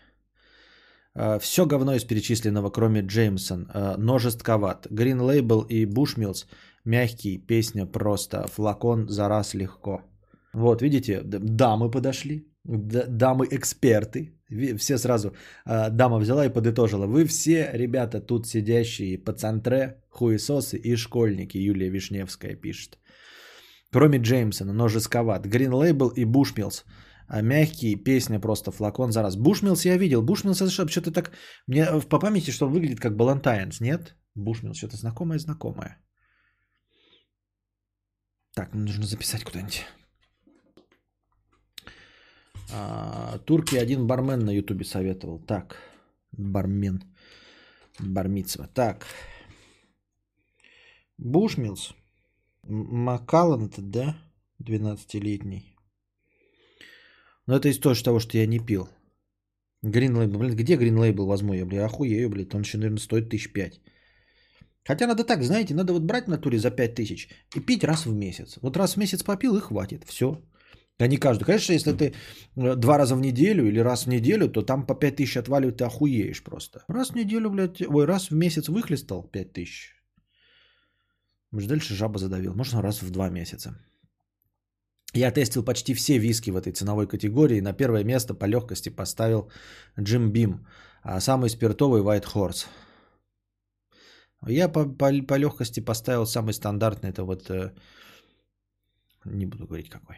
Все 1.40 1.66
говно 1.66 1.96
из 1.96 2.06
перечисленного, 2.06 2.70
кроме 2.70 3.02
Джеймсон. 3.02 3.68
А, 3.74 3.98
Но 3.98 4.20
жестковат. 4.20 4.88
Green 4.88 5.20
Label 5.20 5.66
и 5.68 5.86
Bushmills 5.86 6.46
мягкий. 6.86 7.38
Песня 7.38 7.86
просто. 7.86 8.48
Флакон 8.48 9.10
за 9.10 9.28
раз 9.28 9.54
легко. 9.54 10.02
Вот, 10.54 10.82
видите, 10.82 11.22
дамы 11.24 11.91
подошли. 11.91 12.45
Д- 12.66 13.08
дамы 13.08 13.47
эксперты. 13.52 14.34
Ви- 14.50 14.78
Все 14.78 14.97
сразу. 14.97 15.34
а, 15.66 15.89
Дама 15.89 16.18
взяла 16.20 16.45
и 16.45 16.54
подытожила. 16.54 17.06
Вы 17.08 17.26
все, 17.26 17.70
ребята, 17.74 18.20
тут 18.22 18.47
сидящие 18.47 19.18
пацантре, 19.18 20.02
хуесосы 20.10 20.78
и 20.78 20.95
школьники. 20.95 21.58
Юлия 21.58 21.89
Вишневская 21.89 22.56
пишет. 22.56 22.97
Кроме 23.91 24.20
Джеймсона, 24.20 24.74
но 24.74 24.88
жестковат. 24.88 25.45
Green 25.45 25.72
Label 25.72 26.12
и 26.16 26.26
Bushmills. 26.26 26.84
А 27.28 27.41
мягкий, 27.41 27.95
песня 27.95 28.39
просто 28.39 28.72
флакон 28.72 29.12
за 29.12 29.22
раз. 29.22 29.36
Бушмилс 29.36 29.86
я 29.86 29.97
видел. 29.97 30.24
Бушмилс 30.24 30.62
это 30.62 30.72
что-то 30.91 31.12
так... 31.12 31.32
Мне 31.68 31.86
по 32.10 32.20
памяти, 32.20 32.52
что 32.52 32.66
он 32.66 32.74
выглядит 32.74 33.00
как 33.00 33.16
Балантайнс, 33.16 33.82
нет? 33.82 34.16
Бушмилс 34.36 34.78
что-то 34.78 34.97
знакомое-знакомое. 34.97 35.97
Так, 38.56 38.74
нужно 38.74 39.06
записать 39.06 39.43
куда-нибудь. 39.43 39.86
А, 42.72 43.40
Турки 43.46 43.76
один 43.76 44.08
бармен 44.08 44.40
на 44.40 44.52
ютубе 44.52 44.86
советовал. 44.86 45.40
Так, 45.40 45.78
бармен. 46.32 47.04
Бармицва. 48.00 48.68
Так. 48.74 49.06
Бушмилс. 51.18 51.94
Макалланд, 52.64 53.74
да? 53.78 54.18
12-летний. 54.64 55.76
Но 57.48 57.56
это 57.56 57.70
из 57.70 57.80
тоже 57.80 58.04
того, 58.04 58.20
что 58.20 58.38
я 58.38 58.48
не 58.48 58.60
пил. 58.60 58.90
Green 59.84 60.12
Label. 60.12 60.38
Блин, 60.38 60.56
где 60.56 60.76
Green 60.76 60.98
Label 60.98 61.26
возьму 61.26 61.54
я, 61.54 61.66
блин, 61.66 61.82
охуею, 61.82 62.30
блин. 62.30 62.50
Он 62.54 62.62
еще, 62.62 62.78
наверное, 62.78 63.00
стоит 63.00 63.30
тысяч 63.30 63.52
пять. 63.52 63.82
Хотя 64.86 65.08
надо 65.08 65.24
так, 65.24 65.44
знаете, 65.44 65.74
надо 65.74 65.94
вот 65.94 66.04
брать 66.04 66.26
в 66.26 66.30
натуре 66.30 66.58
за 66.58 66.72
5 66.72 66.96
тысяч 66.96 67.30
и 67.56 67.60
пить 67.60 67.84
раз 67.84 68.06
в 68.06 68.14
месяц. 68.14 68.58
Вот 68.62 68.78
раз 68.78 68.94
в 68.94 68.98
месяц 68.98 69.24
попил 69.24 69.56
и 69.56 69.62
хватит, 69.62 70.04
все. 70.04 70.42
Да 71.00 71.08
не 71.08 71.18
каждый. 71.18 71.45
Конечно, 71.45 71.74
если 71.74 71.93
ты 71.93 72.14
э, 72.56 72.76
два 72.76 72.97
раза 72.97 73.16
в 73.16 73.22
неделю 73.22 73.66
или 73.68 73.80
раз 73.80 74.06
в 74.06 74.10
неделю, 74.10 74.50
то 74.50 74.62
там 74.62 74.86
по 74.86 74.95
5 74.95 75.16
тысяч 75.16 75.38
отваливают, 75.38 75.78
ты 75.78 75.86
охуеешь 75.86 76.43
просто. 76.43 76.84
Раз 76.89 77.12
в 77.12 77.16
неделю, 77.16 77.50
блядь, 77.50 77.82
ой, 77.82 78.06
раз 78.06 78.30
в 78.30 78.36
месяц 78.36 78.68
выхлестал 78.68 79.24
5 79.24 79.54
тысяч. 79.54 79.95
Может, 81.52 81.70
дальше 81.70 81.95
жаба 81.95 82.20
задавил. 82.20 82.54
Можно 82.54 82.82
раз 82.82 83.02
в 83.02 83.10
два 83.12 83.30
месяца. 83.30 83.78
Я 85.14 85.32
тестил 85.32 85.64
почти 85.64 85.93
все 85.93 86.20
виски 86.20 86.52
в 86.52 86.58
этой 86.58 86.74
ценовой 86.74 87.08
категории. 87.08 87.62
На 87.62 87.74
первое 87.74 88.04
место 88.04 88.34
по 88.34 88.45
легкости 88.45 88.89
поставил 88.89 89.50
Джим 90.00 90.32
Бим, 90.32 90.68
а 91.02 91.22
самый 91.22 91.50
спиртовый 91.50 92.02
White 92.02 92.28
Horse. 92.34 92.68
Я 94.47 94.70
по, 94.70 94.86
по, 94.86 95.12
по 95.28 95.38
легкости 95.38 95.80
поставил 95.80 96.26
самый 96.26 96.54
стандартный, 96.54 97.10
это 97.10 97.24
вот, 97.24 97.50
э, 97.50 97.72
не 99.26 99.45
буду 99.45 99.66
говорить 99.66 99.89
какой, 99.89 100.18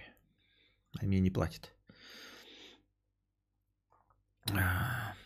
а 0.99 1.05
мне 1.05 1.19
не 1.19 1.31
платит. 1.31 1.73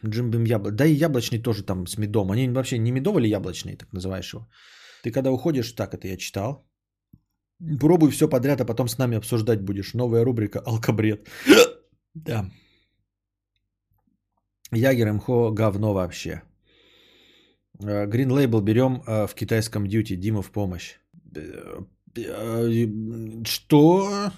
Джим 0.05 0.29
Бим 0.29 0.43
яблочный, 0.43 0.77
да 0.77 0.85
и 0.85 0.93
яблочный 0.93 1.41
тоже 1.41 1.63
там 1.63 1.87
с 1.87 1.97
медом. 1.97 2.31
Они 2.31 2.49
вообще 2.49 2.77
не 2.77 2.91
медовый 2.91 3.23
или 3.23 3.29
яблочный, 3.29 3.77
так 3.77 3.93
называешь 3.93 4.33
его. 4.33 4.47
Ты 5.03 5.11
когда 5.11 5.31
уходишь, 5.31 5.71
так 5.71 5.93
это 5.93 6.07
я 6.07 6.17
читал. 6.17 6.67
Пробуй 7.79 8.11
все 8.11 8.27
подряд, 8.27 8.61
а 8.61 8.65
потом 8.65 8.87
с 8.87 8.97
нами 8.97 9.17
обсуждать 9.17 9.61
будешь. 9.61 9.93
Новая 9.93 10.25
рубрика 10.25 10.59
«Алкобред». 10.65 11.27
да. 12.13 12.51
Ягер 14.71 15.13
МХО 15.13 15.51
говно 15.51 15.93
вообще. 15.93 16.41
Э, 17.79 18.07
Green 18.07 18.29
Label 18.29 18.61
берем 18.61 19.01
э, 19.07 19.27
в 19.27 19.33
китайском 19.35 19.87
дьюти. 19.87 20.17
Дима 20.17 20.41
в 20.41 20.51
помощь. 20.51 20.97
Э, 21.35 21.81
что? 23.45 24.31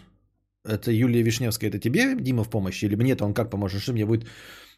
Это 0.68 0.91
Юлия 0.91 1.24
Вишневская. 1.24 1.70
Это 1.70 1.80
тебе, 1.80 2.15
Дима, 2.15 2.43
в 2.43 2.49
помощь? 2.49 2.84
Или 2.84 2.95
мне-то 2.95 3.26
он 3.26 3.34
как 3.34 3.49
поможет? 3.49 3.82
Что 3.82 3.93
мне 3.93 4.05
будет... 4.05 4.28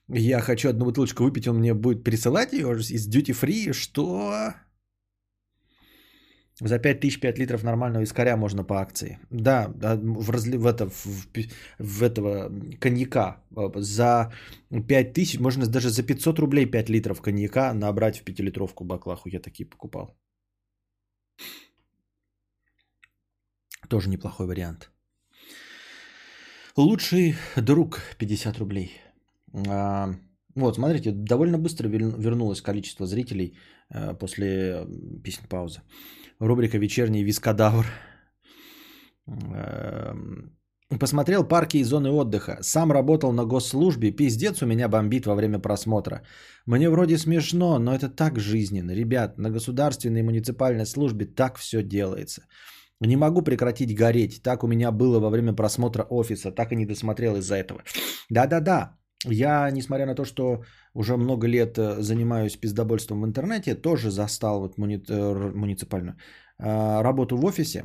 Я 0.08 0.40
хочу 0.42 0.70
одну 0.70 0.86
бутылочку 0.86 1.24
выпить, 1.24 1.48
он 1.48 1.60
мне 1.60 1.74
будет 1.74 2.04
присылать 2.04 2.54
ее 2.54 2.68
из 2.78 3.08
duty 3.08 3.34
free? 3.34 3.74
Что? 3.74 4.54
За 6.62 6.80
5000 6.80 7.20
5 7.20 7.40
литров 7.40 7.64
нормального 7.64 8.04
искоря 8.04 8.38
можно 8.38 8.64
по 8.64 8.82
акции. 8.82 9.20
Да, 9.30 9.68
в, 9.70 10.30
разли... 10.32 10.58
в, 10.58 10.66
это, 10.66 10.90
в, 10.90 11.28
в 11.80 12.04
этого 12.04 12.52
коньяка 12.80 13.44
за 13.76 14.34
5000, 14.70 15.40
можно 15.40 15.68
даже 15.68 15.90
за 15.90 16.04
500 16.04 16.40
рублей 16.40 16.66
5 16.66 16.90
литров 16.90 17.22
коньяка 17.22 17.74
набрать 17.74 18.20
в 18.20 18.24
5-литровку 18.24 18.84
баклаху. 18.84 19.30
Я 19.30 19.40
такие 19.40 19.70
покупал. 19.70 20.18
Тоже 23.90 24.10
неплохой 24.10 24.48
вариант. 24.48 24.92
Лучший 26.80 27.36
друг 27.58 28.00
50 28.20 28.58
рублей. 28.58 29.02
А, 29.68 30.16
вот, 30.56 30.76
смотрите, 30.76 31.12
довольно 31.12 31.58
быстро 31.58 31.90
вернулось 31.90 32.62
количество 32.62 33.06
зрителей 33.06 33.58
э, 33.94 34.18
после 34.18 34.88
песен 35.22 35.44
паузы. 35.50 35.82
Рубрика 36.40 36.78
«Вечерний 36.78 37.26
вискадавр». 37.26 37.86
Эм, 39.28 40.58
посмотрел 41.00 41.48
парки 41.48 41.78
и 41.80 41.84
зоны 41.84 42.12
отдыха. 42.12 42.60
Сам 42.62 42.94
работал 42.94 43.34
на 43.34 43.44
госслужбе. 43.44 44.12
Пиздец 44.12 44.62
у 44.62 44.66
меня 44.66 44.88
бомбит 44.88 45.26
во 45.26 45.36
время 45.36 45.60
просмотра. 45.60 46.22
Мне 46.66 46.90
вроде 46.90 47.18
смешно, 47.18 47.78
но 47.78 47.94
это 47.94 48.08
так 48.08 48.40
жизненно. 48.40 48.92
Ребят, 48.92 49.38
на 49.38 49.50
государственной 49.50 50.22
и 50.22 50.24
муниципальной 50.24 50.86
службе 50.86 51.26
так 51.26 51.58
все 51.58 51.84
делается. 51.84 52.44
Не 53.02 53.18
могу 53.18 53.42
прекратить 53.42 53.96
гореть. 53.96 54.42
Так 54.44 54.64
у 54.64 54.68
меня 54.68 54.92
было 54.92 55.20
во 55.20 55.30
время 55.30 55.54
просмотра 55.54 56.04
офиса. 56.10 56.52
Так 56.52 56.72
и 56.72 56.76
не 56.76 56.86
досмотрел 56.86 57.36
из-за 57.38 57.56
этого. 57.56 57.82
Да-да-да. 58.30 58.98
Я, 59.26 59.70
несмотря 59.72 60.06
на 60.06 60.16
то, 60.16 60.26
что 60.26 60.64
уже 60.94 61.18
много 61.18 61.48
лет 61.48 61.78
э, 61.78 62.02
занимаюсь 62.02 62.56
пиздобольством 62.56 63.22
в 63.22 63.26
интернете, 63.26 63.76
тоже 63.76 64.12
застал 64.12 64.62
вот 64.62 64.78
муни... 64.78 65.04
Э, 65.10 65.52
муниципальную 65.56 66.16
а, 66.58 67.04
работу 67.04 67.38
в 67.38 67.46
офисе. 67.46 67.84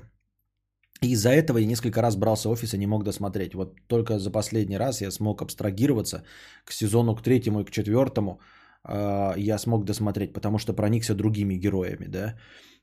И 1.02 1.08
из-за 1.12 1.30
этого 1.30 1.58
я 1.58 1.66
несколько 1.66 2.02
раз 2.02 2.16
брался 2.16 2.48
офис 2.48 2.74
и 2.74 2.78
не 2.78 2.86
мог 2.86 3.04
досмотреть. 3.04 3.54
Вот 3.54 3.74
только 3.88 4.18
за 4.18 4.30
последний 4.30 4.78
раз 4.78 5.00
я 5.00 5.10
смог 5.10 5.42
абстрагироваться 5.42 6.22
к 6.64 6.72
сезону, 6.72 7.14
к 7.14 7.22
третьему 7.22 7.60
и 7.60 7.64
к 7.64 7.70
четвертому. 7.70 8.40
А, 8.84 9.34
я 9.36 9.58
смог 9.58 9.84
досмотреть, 9.84 10.32
потому 10.32 10.58
что 10.58 10.74
проникся 10.74 11.14
другими 11.14 11.54
героями, 11.54 12.06
да. 12.06 12.34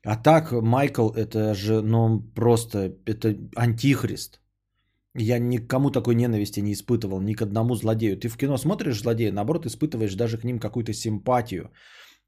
А 0.04 0.16
так 0.16 0.52
Майкл 0.52 1.10
это 1.10 1.54
же, 1.54 1.82
ну 1.82 2.20
просто, 2.34 2.96
это 3.06 3.36
антихрист. 3.56 4.40
Я 5.14 5.38
никому 5.38 5.90
такой 5.90 6.14
ненависти 6.14 6.60
не 6.60 6.72
испытывал, 6.72 7.20
ни 7.20 7.34
к 7.34 7.42
одному 7.42 7.74
злодею. 7.74 8.16
Ты 8.16 8.28
в 8.28 8.36
кино 8.36 8.56
смотришь 8.56 9.02
злодея, 9.02 9.32
наоборот, 9.32 9.66
испытываешь 9.66 10.14
даже 10.14 10.38
к 10.38 10.44
ним 10.44 10.58
какую-то 10.58 10.92
симпатию 10.92 11.70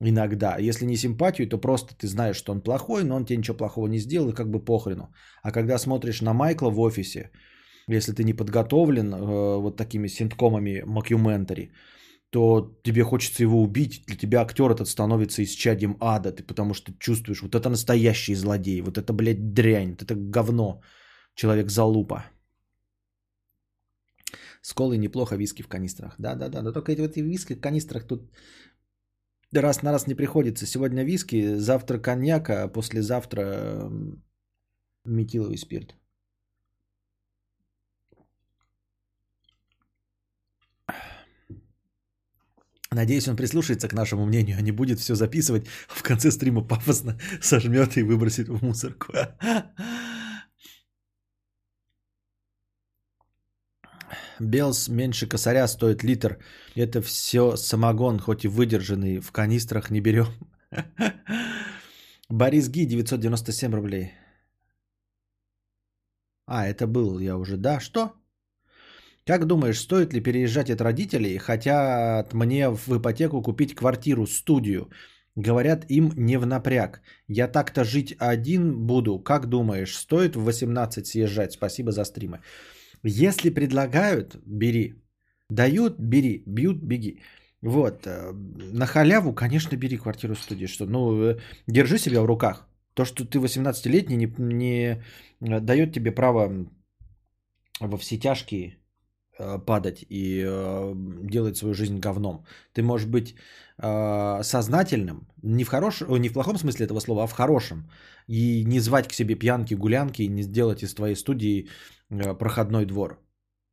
иногда. 0.00 0.58
Если 0.58 0.86
не 0.86 0.96
симпатию, 0.96 1.48
то 1.48 1.58
просто 1.58 1.94
ты 1.94 2.06
знаешь, 2.06 2.36
что 2.36 2.52
он 2.52 2.60
плохой, 2.60 3.04
но 3.04 3.16
он 3.16 3.24
тебе 3.24 3.38
ничего 3.38 3.56
плохого 3.56 3.88
не 3.88 3.98
сделал, 3.98 4.28
и 4.28 4.34
как 4.34 4.50
бы 4.50 4.64
похрену. 4.64 5.12
А 5.42 5.50
когда 5.50 5.78
смотришь 5.78 6.20
на 6.20 6.34
Майкла 6.34 6.70
в 6.70 6.78
офисе, 6.80 7.30
если 7.88 8.12
ты 8.12 8.22
не 8.24 8.34
подготовлен 8.34 9.14
э, 9.14 9.60
вот 9.60 9.76
такими 9.76 10.08
синткомами 10.08 10.82
макюментари, 10.86 11.72
то 12.34 12.76
тебе 12.82 13.04
хочется 13.04 13.42
его 13.44 13.62
убить. 13.62 14.02
Для 14.06 14.16
тебя 14.16 14.40
актер 14.40 14.68
этот 14.68 14.88
становится 14.88 15.42
исчадием 15.42 15.96
ада, 16.00 16.32
ты 16.32 16.42
потому 16.42 16.74
что 16.74 16.92
чувствуешь, 16.98 17.42
вот 17.42 17.54
это 17.54 17.70
настоящий 17.70 18.34
злодей, 18.34 18.80
вот 18.80 18.98
это, 18.98 19.12
блядь, 19.12 19.54
дрянь, 19.54 19.90
вот 19.90 20.02
это 20.02 20.16
говно, 20.16 20.80
человек-залупа. 21.36 22.24
С 24.62 24.72
колой 24.74 24.98
неплохо 24.98 25.36
виски 25.36 25.62
в 25.62 25.68
канистрах. 25.68 26.16
Да-да-да, 26.18 26.62
но 26.62 26.72
только 26.72 26.90
эти 26.90 27.02
вот 27.02 27.16
виски 27.16 27.54
в 27.54 27.60
канистрах 27.60 28.06
тут 28.08 28.22
раз 29.52 29.82
на 29.82 29.92
раз 29.92 30.06
не 30.08 30.16
приходится. 30.16 30.66
Сегодня 30.66 31.04
виски, 31.04 31.56
завтра 31.56 32.00
коньяк, 32.00 32.50
а 32.50 32.68
послезавтра 32.68 33.92
метиловый 35.04 35.56
спирт. 35.56 35.94
Надеюсь, 42.94 43.28
он 43.28 43.36
прислушается 43.36 43.88
к 43.88 43.92
нашему 43.92 44.24
мнению, 44.24 44.56
а 44.58 44.62
не 44.62 44.72
будет 44.72 45.00
все 45.00 45.14
записывать, 45.14 45.66
в 45.88 46.02
конце 46.02 46.30
стрима 46.30 46.62
пафосно 46.62 47.18
сожмет 47.40 47.96
и 47.96 48.02
выбросит 48.02 48.48
в 48.48 48.62
мусорку. 48.62 49.12
Белс 54.40 54.88
меньше 54.88 55.26
косаря 55.26 55.66
стоит 55.68 56.04
литр. 56.04 56.38
Это 56.76 57.02
все 57.02 57.56
самогон, 57.56 58.18
хоть 58.18 58.44
и 58.44 58.48
выдержанный. 58.48 59.20
В 59.20 59.32
канистрах 59.32 59.90
не 59.90 60.00
берем. 60.00 60.26
Борис 62.28 62.68
Ги, 62.68 62.86
997 62.86 63.74
рублей. 63.74 64.12
А, 66.46 66.66
это 66.66 66.86
был 66.86 67.18
я 67.18 67.36
уже. 67.36 67.56
Да, 67.56 67.80
что? 67.80 68.12
Как 69.26 69.46
думаешь, 69.46 69.80
стоит 69.80 70.12
ли 70.12 70.20
переезжать 70.20 70.70
от 70.70 70.80
родителей? 70.80 71.38
Хотят 71.38 72.34
мне 72.34 72.68
в 72.68 72.88
ипотеку 72.88 73.42
купить 73.42 73.74
квартиру, 73.74 74.26
студию. 74.26 74.90
Говорят, 75.36 75.86
им 75.88 76.12
не 76.16 76.38
в 76.38 76.46
напряг. 76.46 77.00
Я 77.26 77.48
так-то 77.48 77.84
жить 77.84 78.14
один 78.18 78.86
буду. 78.86 79.18
Как 79.18 79.46
думаешь, 79.46 79.96
стоит 79.96 80.36
в 80.36 80.44
18 80.44 81.06
съезжать? 81.06 81.52
Спасибо 81.52 81.90
за 81.90 82.04
стримы. 82.04 82.40
Если 83.02 83.48
предлагают, 83.48 84.36
бери. 84.44 84.94
Дают, 85.48 85.98
бери. 85.98 86.42
Бьют, 86.46 86.82
беги. 86.82 87.20
Вот. 87.62 88.06
Э, 88.06 88.32
на 88.72 88.86
халяву, 88.86 89.32
конечно, 89.32 89.76
бери 89.76 89.96
квартиру 89.96 90.34
студии. 90.34 90.66
Что, 90.66 90.86
ну, 90.86 91.22
э, 91.22 91.38
держи 91.66 91.98
себя 91.98 92.20
в 92.20 92.26
руках. 92.26 92.68
То, 92.92 93.04
что 93.06 93.24
ты 93.24 93.38
18-летний, 93.38 94.16
не, 94.16 94.34
не 94.38 95.02
э, 95.40 95.60
дает 95.60 95.94
тебе 95.94 96.12
право 96.12 96.66
во 97.80 97.96
все 97.96 98.18
тяжкие 98.18 98.83
падать 99.38 100.04
и 100.08 100.44
э, 100.46 100.94
делать 101.22 101.56
свою 101.56 101.74
жизнь 101.74 101.98
говном. 101.98 102.44
Ты 102.72 102.82
можешь 102.82 103.06
быть 103.06 103.34
э, 103.78 104.42
сознательным, 104.42 105.26
не 105.42 105.64
в, 105.64 105.68
хорош... 105.68 106.02
не 106.08 106.28
в 106.28 106.32
плохом 106.32 106.58
смысле 106.58 106.86
этого 106.86 107.00
слова, 107.00 107.24
а 107.24 107.26
в 107.26 107.32
хорошем. 107.32 107.90
И 108.28 108.64
не 108.64 108.80
звать 108.80 109.08
к 109.08 109.12
себе 109.12 109.34
пьянки, 109.34 109.74
гулянки, 109.74 110.22
и 110.22 110.28
не 110.28 110.42
сделать 110.42 110.82
из 110.82 110.94
твоей 110.94 111.16
студии 111.16 111.68
э, 112.10 112.34
проходной 112.34 112.86
двор. 112.86 113.18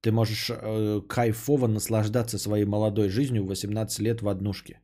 Ты 0.01 0.11
можешь 0.11 0.49
э, 0.49 1.01
кайфово 1.07 1.67
наслаждаться 1.67 2.37
своей 2.39 2.65
молодой 2.65 3.09
жизнью 3.09 3.43
в 3.43 3.49
18 3.49 3.99
лет 3.99 4.21
в 4.21 4.27
однушке. 4.27 4.79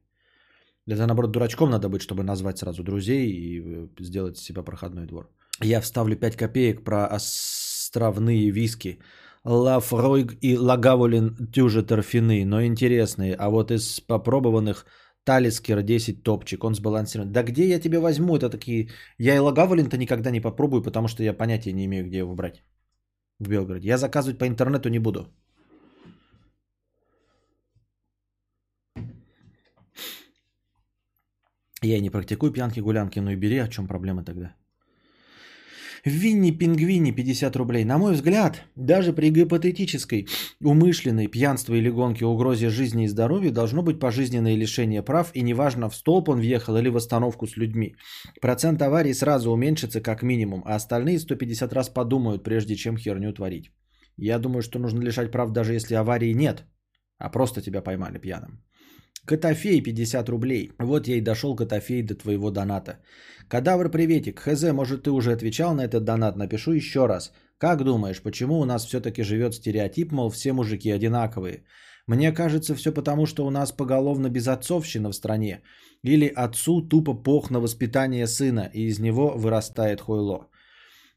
Это 0.87 1.05
наоборот 1.05 1.31
дурачком 1.31 1.69
надо 1.69 1.89
быть, 1.89 2.01
чтобы 2.01 2.23
назвать 2.23 2.57
сразу 2.57 2.83
друзей 2.83 3.29
и 3.29 3.59
э, 3.59 3.87
сделать 3.99 4.37
себя 4.37 4.63
проходной 4.63 5.05
двор. 5.05 5.29
Я 5.61 5.81
вставлю 5.81 6.15
5 6.15 6.37
копеек 6.37 6.83
про 6.83 7.07
островные 7.07 8.51
виски. 8.51 8.99
Лафройг 9.47 10.37
и 10.41 10.57
Лагавулин 10.57 11.47
тюже 11.53 11.81
торфяны, 11.83 12.45
но 12.45 12.65
интересные. 12.65 13.33
А 13.35 13.49
вот 13.49 13.71
из 13.71 14.01
попробованных 14.01 14.85
Талискер 15.23 15.81
10 15.81 16.23
топчик, 16.23 16.63
он 16.63 16.75
сбалансирован. 16.75 17.31
Да 17.31 17.43
где 17.43 17.67
я 17.67 17.79
тебе 17.79 17.99
возьму? 17.99 18.35
Это 18.35 18.49
такие... 18.49 18.89
Я 19.17 19.35
и 19.35 19.39
Лагавулин-то 19.39 19.97
никогда 19.97 20.31
не 20.31 20.41
попробую, 20.41 20.83
потому 20.83 21.07
что 21.07 21.23
я 21.23 21.33
понятия 21.33 21.73
не 21.73 21.85
имею, 21.85 22.05
где 22.05 22.17
его 22.17 22.35
брать. 22.35 22.63
В 23.39 23.47
Белгороде. 23.47 23.87
Я 23.87 23.97
заказывать 23.97 24.37
по 24.37 24.47
интернету 24.47 24.89
не 24.89 24.99
буду. 24.99 25.27
Я 31.81 31.97
и 31.97 32.01
не 32.01 32.09
практикую 32.09 32.51
пьянки-гулянки, 32.51 33.19
ну 33.19 33.31
и 33.31 33.35
бери, 33.35 33.59
о 33.59 33.67
чем 33.67 33.87
проблема 33.87 34.23
тогда? 34.23 34.55
Винни 36.07 36.51
Пингвини 36.51 37.11
50 37.11 37.55
рублей. 37.55 37.85
На 37.85 37.97
мой 37.97 38.13
взгляд, 38.13 38.63
даже 38.75 39.13
при 39.13 39.29
гипотетической 39.29 40.27
умышленной 40.61 41.27
пьянства 41.27 41.75
или 41.75 41.89
гонке 41.89 42.25
угрозе 42.25 42.69
жизни 42.69 43.03
и 43.03 43.07
здоровью 43.07 43.51
должно 43.51 43.83
быть 43.83 43.99
пожизненное 43.99 44.55
лишение 44.55 45.03
прав, 45.03 45.31
и 45.33 45.41
неважно, 45.41 45.89
в 45.89 45.95
столб 45.95 46.29
он 46.29 46.39
въехал 46.39 46.77
или 46.77 46.89
в 46.89 46.97
остановку 46.97 47.47
с 47.47 47.57
людьми. 47.57 47.95
Процент 48.41 48.81
аварий 48.81 49.13
сразу 49.13 49.51
уменьшится 49.51 50.01
как 50.01 50.23
минимум, 50.23 50.63
а 50.65 50.75
остальные 50.75 51.19
150 51.19 51.73
раз 51.73 51.89
подумают, 51.89 52.43
прежде 52.43 52.75
чем 52.75 52.97
херню 52.97 53.33
творить. 53.33 53.71
Я 54.17 54.39
думаю, 54.39 54.61
что 54.61 54.79
нужно 54.79 55.01
лишать 55.01 55.31
прав, 55.31 55.51
даже 55.51 55.73
если 55.73 55.95
аварии 55.95 56.33
нет, 56.33 56.65
а 57.17 57.29
просто 57.29 57.61
тебя 57.61 57.81
поймали 57.81 58.17
пьяным. 58.19 58.63
Котофей 59.27 59.83
50 59.83 60.29
рублей. 60.29 60.71
Вот 60.79 61.07
я 61.07 61.17
и 61.17 61.21
дошел, 61.21 61.55
Котофей, 61.55 62.01
до 62.01 62.15
твоего 62.15 62.49
доната. 62.49 62.99
Кадавр, 63.49 63.89
приветик. 63.89 64.39
Хз, 64.39 64.63
может 64.73 65.03
ты 65.03 65.11
уже 65.11 65.31
отвечал 65.31 65.73
на 65.73 65.85
этот 65.85 66.03
донат? 66.03 66.35
Напишу 66.35 66.73
еще 66.73 67.07
раз. 67.07 67.31
Как 67.57 67.83
думаешь, 67.83 68.21
почему 68.21 68.59
у 68.59 68.65
нас 68.65 68.85
все-таки 68.85 69.23
живет 69.23 69.53
стереотип, 69.53 70.11
мол, 70.11 70.29
все 70.29 70.51
мужики 70.51 70.91
одинаковые? 70.91 71.63
Мне 72.07 72.33
кажется, 72.33 72.75
все 72.75 72.91
потому, 72.91 73.25
что 73.25 73.45
у 73.45 73.49
нас 73.49 73.71
поголовно 73.71 74.29
безотцовщина 74.29 75.09
в 75.09 75.15
стране. 75.15 75.61
Или 76.03 76.27
отцу 76.27 76.81
тупо 76.81 77.13
пох 77.13 77.49
на 77.49 77.61
воспитание 77.61 78.27
сына, 78.27 78.69
и 78.73 78.87
из 78.87 78.99
него 78.99 79.33
вырастает 79.37 80.01
хойло. 80.01 80.49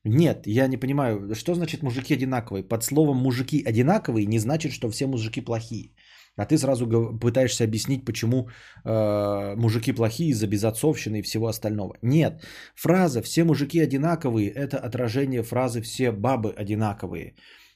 Нет, 0.04 0.46
я 0.46 0.68
не 0.68 0.76
понимаю, 0.76 1.34
что 1.34 1.54
значит 1.54 1.82
мужики 1.82 2.14
одинаковые? 2.14 2.62
Под 2.62 2.84
словом 2.84 3.16
мужики 3.16 3.64
одинаковые 3.66 4.26
не 4.26 4.38
значит, 4.38 4.72
что 4.72 4.88
все 4.88 5.06
мужики 5.06 5.40
плохие. 5.40 5.94
А 6.36 6.46
ты 6.46 6.56
сразу 6.56 6.86
пытаешься 7.18 7.64
объяснить, 7.64 8.04
почему 8.04 8.48
э, 8.84 9.56
мужики 9.56 9.92
плохие 9.92 10.30
из-за 10.30 10.46
безотцовщины 10.46 11.18
и 11.18 11.22
всего 11.22 11.46
остального. 11.46 11.96
Нет, 12.02 12.42
фраза 12.74 13.20
«все 13.22 13.44
мужики 13.44 13.80
одинаковые»– 13.80 14.50
это 14.54 14.78
отражение 14.78 15.42
фразы 15.42 15.82
«все 15.82 16.12
бабы 16.12 16.54
одинаковые». 16.56 17.34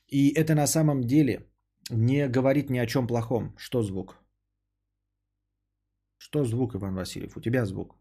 И 0.09 0.33
это 0.35 0.55
на 0.55 0.67
самом 0.67 1.03
деле 1.03 1.47
не 1.91 2.29
говорит 2.29 2.71
ни 2.71 2.79
о 2.79 2.87
чем 2.87 3.07
плохом. 3.07 3.55
Что 3.59 3.83
звук? 3.83 4.17
Что 6.17 6.45
звук, 6.45 6.75
Иван 6.75 6.95
Васильев? 6.95 7.37
У 7.37 7.41
тебя 7.41 7.67
звук. 7.67 7.97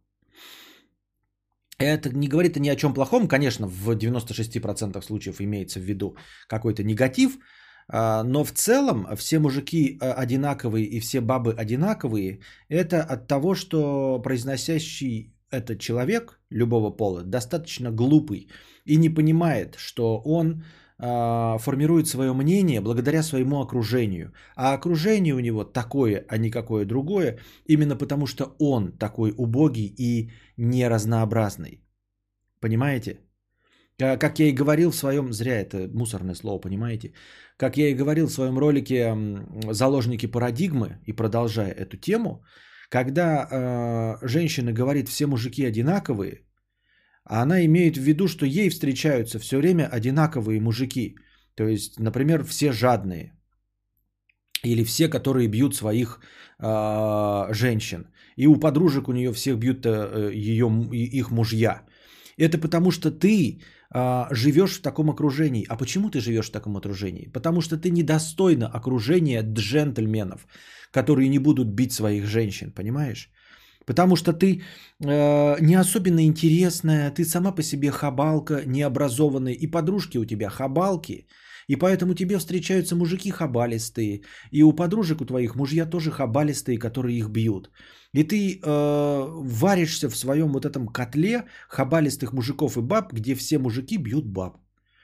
Это 1.80 2.09
не 2.15 2.27
говорит 2.27 2.55
ни 2.55 2.69
о 2.69 2.75
чем 2.75 2.93
плохом, 2.93 3.27
конечно, 3.27 3.67
в 3.67 3.89
96% 3.89 5.01
случаев 5.01 5.41
имеется 5.41 5.80
в 5.80 5.84
виду 5.84 6.15
какой-то 6.47 6.84
негатив– 6.84 7.38
но 7.89 8.43
в 8.43 8.51
целом 8.51 9.07
все 9.15 9.39
мужики 9.39 9.97
а, 10.01 10.14
одинаковые 10.14 10.85
и 10.85 10.99
все 10.99 11.22
бабы 11.22 11.53
одинаковые, 11.53 12.39
это 12.69 13.03
от 13.03 13.27
того, 13.27 13.55
что 13.55 14.19
произносящий 14.23 15.34
этот 15.51 15.80
человек 15.80 16.39
любого 16.49 16.89
пола 16.91 17.22
достаточно 17.23 17.91
глупый 17.91 18.49
и 18.85 18.97
не 18.97 19.10
понимает, 19.10 19.76
что 19.77 20.22
он 20.26 20.64
а, 20.97 21.57
формирует 21.57 22.07
свое 22.07 22.34
мнение 22.34 22.81
благодаря 22.81 23.23
своему 23.23 23.61
окружению. 23.61 24.34
А 24.55 24.73
окружение 24.73 25.34
у 25.34 25.39
него 25.39 25.64
такое, 25.64 26.26
а 26.30 26.38
не 26.38 26.49
какое 26.49 26.85
другое, 26.85 27.39
именно 27.65 27.95
потому 27.95 28.27
что 28.27 28.55
он 28.60 28.91
такой 28.91 29.34
убогий 29.38 29.93
и 29.97 30.31
неразнообразный. 30.57 31.84
Понимаете? 32.60 33.19
Как 34.17 34.39
я 34.39 34.47
и 34.47 34.55
говорил 34.55 34.91
в 34.91 34.95
своем, 34.95 35.34
зря 35.34 35.61
это 35.61 35.89
мусорное 35.93 36.35
слово, 36.35 36.59
понимаете? 36.59 37.13
Как 37.57 37.77
я 37.77 37.89
и 37.89 37.95
говорил 37.95 38.27
в 38.27 38.31
своем 38.31 38.57
ролике 38.57 39.15
«Заложники 39.71 40.27
парадигмы» 40.27 40.99
и 41.05 41.13
продолжая 41.13 41.71
эту 41.71 41.97
тему, 41.97 42.43
когда 42.89 43.47
э, 43.47 44.27
женщина 44.27 44.73
говорит 44.73 45.09
«все 45.09 45.27
мужики 45.27 45.65
одинаковые», 45.65 46.41
она 47.25 47.65
имеет 47.65 47.97
в 47.97 48.01
виду, 48.01 48.27
что 48.27 48.45
ей 48.45 48.69
встречаются 48.69 49.39
все 49.39 49.57
время 49.57 49.88
одинаковые 49.91 50.59
мужики. 50.59 51.15
То 51.55 51.67
есть, 51.67 51.99
например, 51.99 52.43
все 52.43 52.71
жадные. 52.71 53.34
Или 54.63 54.84
все, 54.84 55.07
которые 55.07 55.47
бьют 55.47 55.75
своих 55.75 56.19
э, 56.59 57.53
женщин. 57.53 58.07
И 58.35 58.47
у 58.47 58.59
подружек 58.59 59.07
у 59.07 59.13
нее 59.13 59.31
всех 59.34 59.57
бьют 59.57 59.85
э, 59.85 60.31
ее, 60.34 60.67
их 60.91 61.31
мужья. 61.31 61.85
Это 62.38 62.57
потому 62.57 62.91
что 62.91 63.11
ты 63.11 63.61
а, 63.94 64.28
живешь 64.32 64.78
в 64.78 64.82
таком 64.82 65.10
окружении. 65.10 65.65
А 65.70 65.76
почему 65.78 66.10
ты 66.10 66.20
живешь 66.20 66.48
в 66.48 66.52
таком 66.52 66.76
окружении? 66.78 67.30
Потому 67.34 67.61
что 67.61 67.78
ты 67.78 67.91
недостойна 67.91 68.68
окружения 68.68 69.44
джентльменов, 69.44 70.48
которые 70.91 71.30
не 71.30 71.40
будут 71.40 71.68
бить 71.68 71.94
своих 71.94 72.26
женщин, 72.26 72.72
понимаешь? 72.72 73.30
Потому 73.86 74.15
что 74.15 74.34
ты 74.34 74.64
э, 74.99 75.57
не 75.61 75.76
особенно 75.76 76.26
интересная, 76.26 77.11
ты 77.11 77.26
сама 77.26 77.52
по 77.52 77.61
себе 77.61 77.91
хабалка, 77.91 78.64
необразованная, 78.65 79.53
и 79.53 79.68
подружки 79.68 80.18
у 80.18 80.26
тебя 80.26 80.49
хабалки, 80.49 81.28
и 81.68 81.76
поэтому 81.76 82.14
тебе 82.14 82.38
встречаются 82.38 82.95
мужики 82.95 83.31
хабалистые, 83.31 84.22
и 84.52 84.64
у 84.64 84.73
подружек 84.73 85.22
у 85.22 85.26
твоих 85.26 85.56
мужья 85.56 85.85
тоже 85.85 86.11
хабалистые, 86.11 86.77
которые 86.77 87.18
их 87.18 87.30
бьют. 87.30 87.69
И 88.14 88.23
ты 88.23 88.60
э, 88.61 89.27
варишься 89.61 90.10
в 90.10 90.15
своем 90.15 90.52
вот 90.52 90.65
этом 90.65 90.88
котле 90.88 91.45
хабалистых 91.69 92.34
мужиков 92.34 92.77
и 92.77 92.81
баб, 92.81 93.14
где 93.14 93.35
все 93.35 93.60
мужики 93.60 93.98
бьют 93.98 94.26
баб. 94.26 94.57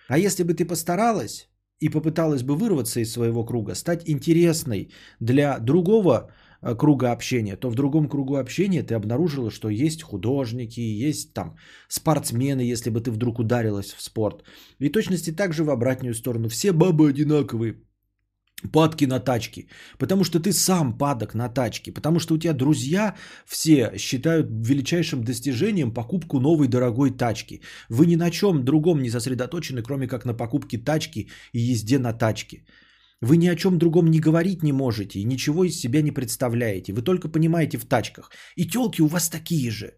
А 0.08 0.18
если 0.18 0.44
бы 0.44 0.54
ты 0.54 0.66
постаралась 0.66 1.50
и 1.80 1.90
попыталась 1.90 2.44
бы 2.44 2.56
вырваться 2.56 3.00
из 3.00 3.12
своего 3.12 3.46
круга, 3.46 3.76
стать 3.76 4.10
интересной 4.10 4.92
для 5.20 5.60
другого 5.60 6.32
круга 6.62 7.12
общения, 7.12 7.56
то 7.56 7.70
в 7.70 7.76
другом 7.76 8.10
кругу 8.10 8.36
общения 8.36 8.84
ты 8.84 8.96
обнаружила, 8.96 9.52
что 9.52 9.70
есть 9.70 10.04
художники, 10.04 10.82
есть 11.10 11.34
там 11.34 11.56
спортсмены, 11.88 12.62
если 12.62 12.90
бы 12.90 13.02
ты 13.02 13.12
вдруг 13.12 13.40
ударилась 13.40 13.94
в 13.94 14.02
спорт. 14.02 14.44
И 14.80 14.90
точности 14.90 15.32
также 15.32 15.64
в 15.64 15.70
обратную 15.70 16.14
сторону. 16.14 16.50
Все 16.50 16.72
бабы 16.72 17.10
одинаковые. 17.10 17.76
Падки 18.74 19.06
на 19.06 19.20
тачки. 19.20 19.70
Потому 19.98 20.24
что 20.24 20.40
ты 20.40 20.52
сам 20.52 20.98
падок 20.98 21.34
на 21.34 21.50
тачки. 21.50 21.92
Потому 21.92 22.20
что 22.20 22.34
у 22.34 22.38
тебя 22.38 22.54
друзья 22.54 23.16
все 23.46 23.98
считают 23.98 24.48
величайшим 24.50 25.24
достижением 25.24 25.94
покупку 25.94 26.40
новой 26.40 26.68
дорогой 26.68 27.12
тачки. 27.12 27.62
Вы 27.90 28.06
ни 28.06 28.18
на 28.18 28.30
чем 28.30 28.66
другом 28.66 29.02
не 29.02 29.10
сосредоточены, 29.10 29.82
кроме 29.82 30.08
как 30.08 30.26
на 30.26 30.34
покупке 30.34 30.78
тачки 30.78 31.30
и 31.54 31.60
езде 31.60 32.00
на 32.00 32.14
тачке. 32.14 32.66
Вы 33.22 33.38
ни 33.38 33.48
о 33.48 33.56
чем 33.56 33.78
другом 33.78 34.08
не 34.08 34.20
говорить 34.20 34.64
не 34.64 34.72
можете 34.72 35.20
и 35.20 35.26
ничего 35.26 35.64
из 35.64 35.80
себя 35.80 36.02
не 36.02 36.12
представляете. 36.12 36.94
Вы 36.94 37.02
только 37.02 37.28
понимаете 37.28 37.78
в 37.78 37.86
тачках. 37.86 38.32
И 38.56 38.66
телки 38.66 39.02
у 39.02 39.08
вас 39.08 39.30
такие 39.30 39.72
же. 39.72 39.94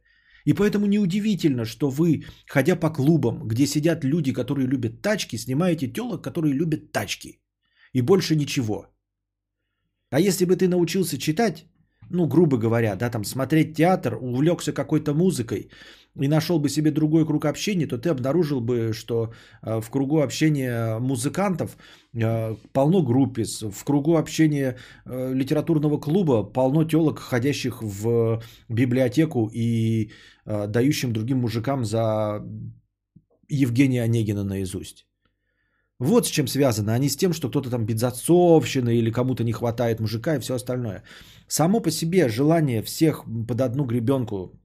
И 0.46 0.54
поэтому 0.54 0.88
неудивительно, 0.88 1.66
что 1.66 1.90
вы, 1.90 2.24
ходя 2.48 2.76
по 2.76 2.90
клубам, 2.90 3.48
где 3.48 3.68
сидят 3.68 4.04
люди, 4.04 4.34
которые 4.34 4.68
любят 4.68 5.02
тачки, 5.02 5.38
снимаете 5.38 5.88
телок, 5.88 6.24
которые 6.24 6.54
любят 6.54 6.92
тачки 6.92 7.42
и 7.94 8.02
больше 8.02 8.36
ничего. 8.36 8.88
А 10.10 10.20
если 10.20 10.46
бы 10.46 10.56
ты 10.56 10.68
научился 10.68 11.18
читать, 11.18 11.66
ну, 12.12 12.28
грубо 12.28 12.58
говоря, 12.58 12.96
да, 12.96 13.10
там 13.10 13.24
смотреть 13.24 13.76
театр, 13.76 14.18
увлекся 14.22 14.74
какой-то 14.74 15.14
музыкой 15.14 15.70
и 16.16 16.28
нашел 16.28 16.60
бы 16.60 16.70
себе 16.70 16.92
другой 16.92 17.26
круг 17.26 17.46
общения, 17.46 17.88
то 17.88 17.98
ты 17.98 18.10
обнаружил 18.10 18.62
бы, 18.62 18.92
что 18.94 19.34
э, 19.62 19.80
в 19.80 19.90
кругу 19.90 20.22
общения 20.22 21.00
музыкантов 21.00 21.78
э, 22.14 22.56
полно 22.74 23.02
группис, 23.02 23.62
в 23.62 23.84
кругу 23.84 24.18
общения 24.18 24.78
э, 25.06 25.34
литературного 25.34 25.98
клуба 25.98 26.44
полно 26.44 26.84
телок, 26.84 27.20
ходящих 27.20 27.82
в 27.82 28.42
библиотеку 28.70 29.50
и 29.54 30.12
дающим 30.46 31.14
другим 31.14 31.38
мужикам 31.38 31.86
за 31.86 32.44
Евгения 33.48 34.02
Онегина 34.02 34.44
наизусть. 34.44 35.06
Вот 36.02 36.26
с 36.26 36.32
чем 36.32 36.48
связано, 36.48 36.94
а 36.94 37.00
не 37.00 37.10
с 37.10 37.16
тем, 37.16 37.32
что 37.34 37.50
кто-то 37.50 37.70
там 37.70 37.86
безотцовщина 37.86 38.90
или 38.90 39.12
кому-то 39.12 39.44
не 39.44 39.54
хватает 39.54 40.00
мужика 40.00 40.36
и 40.36 40.40
все 40.40 40.56
остальное. 40.56 41.04
Само 41.48 41.80
по 41.80 41.92
себе 41.92 42.28
желание 42.28 42.82
всех 42.82 43.24
под 43.48 43.62
одну 43.62 43.86
гребенку 43.86 44.60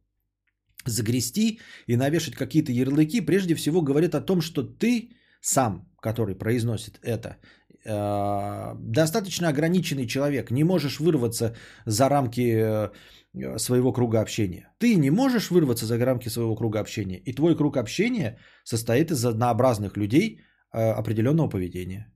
загрести 0.86 1.60
и 1.86 1.96
навешать 1.96 2.34
какие-то 2.34 2.72
ярлыки, 2.72 3.20
прежде 3.20 3.54
всего 3.54 3.82
говорит 3.82 4.14
о 4.14 4.22
том, 4.22 4.40
что 4.40 4.62
ты 4.62 5.10
сам, 5.42 5.86
который 6.00 6.34
произносит 6.34 6.98
это, 7.02 7.36
э, 7.84 8.74
достаточно 8.80 9.48
ограниченный 9.48 10.06
человек, 10.06 10.50
не 10.50 10.64
можешь 10.64 11.00
вырваться 11.00 11.54
за 11.84 12.08
рамки 12.08 12.90
э, 13.34 13.58
своего 13.58 13.92
круга 13.92 14.22
общения. 14.22 14.72
Ты 14.78 14.94
не 14.94 15.10
можешь 15.10 15.50
вырваться 15.50 15.84
за 15.84 15.98
рамки 15.98 16.30
своего 16.30 16.56
круга 16.56 16.80
общения, 16.80 17.18
и 17.18 17.34
твой 17.34 17.54
круг 17.56 17.76
общения 17.76 18.38
состоит 18.64 19.10
из 19.10 19.22
однообразных 19.26 19.98
людей 19.98 20.40
определенного 20.76 21.48
поведения. 21.48 22.12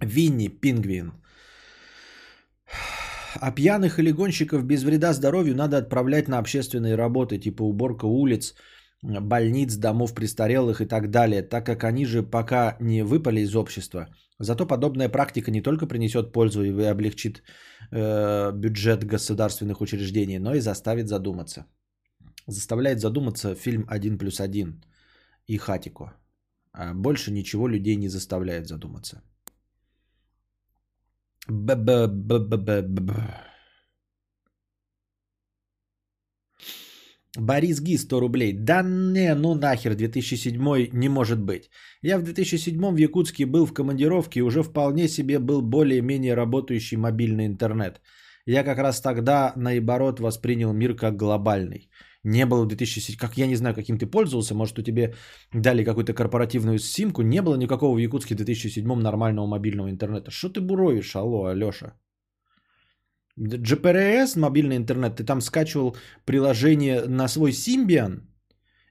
Винни 0.00 0.48
Пингвин. 0.48 1.12
А 3.40 3.52
пьяных 3.52 3.98
или 3.98 4.12
гонщиков 4.12 4.64
без 4.64 4.82
вреда 4.82 5.12
здоровью 5.12 5.54
надо 5.54 5.78
отправлять 5.78 6.28
на 6.28 6.38
общественные 6.38 6.96
работы, 6.96 7.38
типа 7.38 7.62
уборка 7.62 8.06
улиц, 8.06 8.54
больниц, 9.02 9.76
домов 9.76 10.14
престарелых 10.14 10.80
и 10.80 10.86
так 10.86 11.10
далее, 11.10 11.42
так 11.42 11.66
как 11.66 11.84
они 11.84 12.06
же 12.06 12.22
пока 12.22 12.76
не 12.80 13.02
выпали 13.02 13.40
из 13.40 13.54
общества. 13.54 14.08
Зато 14.38 14.66
подобная 14.66 15.08
практика 15.08 15.50
не 15.50 15.62
только 15.62 15.86
принесет 15.86 16.32
пользу 16.32 16.62
и 16.62 16.84
облегчит 16.84 17.42
э, 17.90 18.52
бюджет 18.52 19.04
государственных 19.04 19.80
учреждений, 19.80 20.38
но 20.38 20.54
и 20.54 20.60
заставит 20.60 21.08
задуматься. 21.08 21.66
Заставляет 22.46 23.00
задуматься 23.00 23.54
фильм 23.54 23.84
«Один 23.88 24.18
плюс 24.18 24.40
один» 24.40 24.82
и 25.46 25.58
«Хатико». 25.58 26.14
А 26.72 26.94
больше 26.94 27.32
ничего 27.32 27.68
людей 27.68 27.96
не 27.96 28.08
заставляет 28.08 28.66
задуматься. 28.66 29.22
Б-б-б-б-б-б. 31.48 33.49
Борис 37.38 37.80
Ги, 37.80 37.96
100 37.96 38.20
рублей. 38.20 38.52
Да 38.52 38.82
не, 38.82 39.34
ну 39.34 39.54
нахер, 39.54 39.94
2007 39.94 40.90
не 40.92 41.08
может 41.08 41.40
быть. 41.40 41.70
Я 42.02 42.18
в 42.18 42.22
2007 42.22 42.94
в 42.94 42.96
Якутске 42.96 43.46
был 43.46 43.66
в 43.66 43.72
командировке 43.72 44.40
и 44.40 44.42
уже 44.42 44.62
вполне 44.62 45.08
себе 45.08 45.38
был 45.38 45.62
более-менее 45.62 46.34
работающий 46.34 46.96
мобильный 46.96 47.46
интернет. 47.46 48.00
Я 48.46 48.64
как 48.64 48.78
раз 48.78 49.00
тогда, 49.00 49.52
наоборот, 49.56 50.20
воспринял 50.20 50.72
мир 50.72 50.96
как 50.96 51.16
глобальный. 51.16 51.88
Не 52.24 52.46
было 52.46 52.64
в 52.64 52.68
2007, 52.68 53.16
как 53.16 53.38
я 53.38 53.46
не 53.46 53.56
знаю, 53.56 53.74
каким 53.74 53.96
ты 53.96 54.06
пользовался, 54.06 54.54
может, 54.54 54.78
у 54.78 54.82
тебе 54.82 55.14
дали 55.54 55.84
какую-то 55.84 56.12
корпоративную 56.12 56.78
симку, 56.78 57.22
не 57.22 57.42
было 57.42 57.54
никакого 57.56 57.94
в 57.94 57.98
Якутске 57.98 58.34
в 58.34 58.38
2007 58.38 58.94
нормального 59.00 59.46
мобильного 59.46 59.88
интернета. 59.88 60.30
Что 60.30 60.48
ты 60.48 60.60
буровишь, 60.60 61.16
алло, 61.16 61.46
Алеша? 61.46 61.94
GPRS, 63.40 64.38
мобильный 64.38 64.76
интернет, 64.76 65.16
ты 65.16 65.24
там 65.24 65.40
скачивал 65.40 65.96
приложение 66.24 67.06
на 67.06 67.28
свой 67.28 67.52
Symbian 67.52 68.20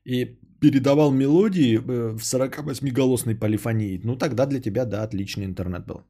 и 0.04 0.40
передавал 0.60 1.12
мелодии 1.12 1.78
э, 1.78 2.18
в 2.18 2.22
48-голосной 2.22 3.36
полифонии. 3.36 4.02
Ну, 4.04 4.16
тогда 4.16 4.46
для 4.46 4.60
тебя, 4.60 4.86
да, 4.86 5.04
отличный 5.04 5.46
интернет 5.46 5.86
был. 5.86 6.04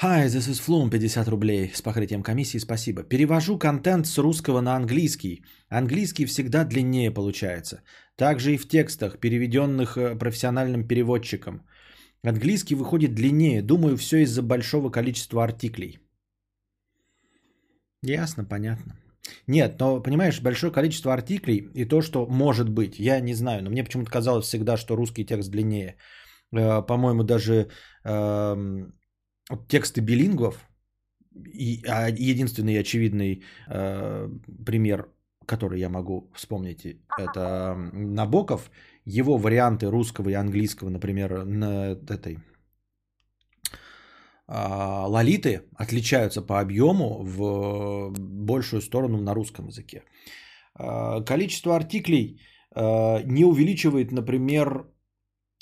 Hi, 0.00 0.26
this 0.26 0.48
is 0.48 0.60
Flum, 0.64 0.90
50 0.90 1.28
рублей 1.28 1.72
с 1.74 1.82
покрытием 1.82 2.22
комиссии, 2.22 2.58
спасибо. 2.58 3.02
Перевожу 3.02 3.58
контент 3.58 4.06
с 4.06 4.16
русского 4.18 4.60
на 4.60 4.76
английский. 4.76 5.44
Английский 5.68 6.24
всегда 6.24 6.64
длиннее 6.64 7.10
получается. 7.10 7.82
Также 8.16 8.54
и 8.54 8.58
в 8.58 8.68
текстах, 8.68 9.18
переведенных 9.18 9.96
э, 9.96 10.16
профессиональным 10.16 10.86
переводчиком. 10.86 11.66
Английский 12.22 12.74
выходит 12.74 13.14
длиннее, 13.14 13.62
думаю, 13.62 13.96
все 13.96 14.18
из-за 14.18 14.42
большого 14.42 14.90
количества 14.90 15.44
артиклей. 15.44 15.98
Ясно, 18.02 18.44
понятно. 18.44 18.96
Нет, 19.46 19.78
но 19.80 20.02
понимаешь, 20.02 20.40
большое 20.40 20.72
количество 20.72 21.12
артиклей 21.12 21.70
и 21.74 21.84
то, 21.84 22.00
что 22.02 22.26
может 22.26 22.68
быть, 22.68 22.98
я 22.98 23.20
не 23.20 23.34
знаю, 23.34 23.62
но 23.62 23.70
мне 23.70 23.84
почему-то 23.84 24.10
казалось 24.10 24.46
всегда, 24.46 24.76
что 24.76 24.96
русский 24.96 25.24
текст 25.24 25.50
длиннее. 25.50 25.96
Э, 26.52 26.82
по-моему, 26.82 27.24
даже 27.24 27.68
эм, 28.04 28.94
тексты 29.68 30.00
билингвов, 30.00 30.68
и, 31.34 31.84
а 31.86 32.08
единственный 32.08 32.78
очевидный 32.78 33.44
э, 33.68 34.28
пример, 34.66 35.08
который 35.46 35.80
я 35.80 35.88
могу 35.88 36.30
вспомнить, 36.34 36.84
это 37.18 37.74
Набоков. 37.92 38.70
Его 39.08 39.38
варианты 39.38 39.86
русского 39.90 40.28
и 40.28 40.34
английского, 40.34 40.90
например, 40.90 41.44
на 41.46 41.96
этой 42.10 42.34
э, 44.48 45.06
Лолиты 45.06 45.62
отличаются 45.76 46.42
по 46.42 46.60
объему 46.60 47.24
в 47.24 48.10
большую 48.18 48.82
сторону 48.82 49.18
на 49.22 49.34
русском 49.34 49.68
языке. 49.68 50.02
Э, 50.78 51.24
количество 51.24 51.74
артиклей 51.74 52.38
э, 52.74 53.22
не 53.24 53.44
увеличивает, 53.44 54.12
например, 54.12 54.84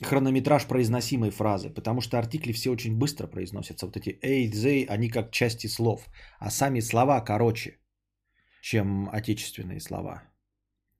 хронометраж 0.03 0.67
произносимой 0.67 1.31
фразы, 1.31 1.71
потому 1.71 2.01
что 2.01 2.19
артикли 2.19 2.53
все 2.53 2.71
очень 2.71 2.99
быстро 2.99 3.29
произносятся. 3.29 3.87
Вот 3.87 3.97
эти 3.97 4.19
эй, 4.23 4.51
they, 4.51 4.87
они 4.87 5.09
как 5.09 5.31
части 5.31 5.69
слов, 5.69 6.09
а 6.41 6.51
сами 6.51 6.81
слова 6.81 7.21
короче, 7.21 7.79
чем 8.61 9.09
отечественные 9.13 9.81
слова. 9.81 10.23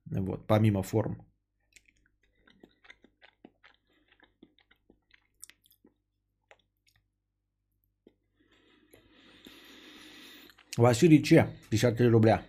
Вот, 0.05 0.47
помимо 0.47 0.81
форм. 0.81 1.27
Василий 10.77 11.23
Че, 11.23 11.47
53 11.69 12.09
рубля. 12.09 12.41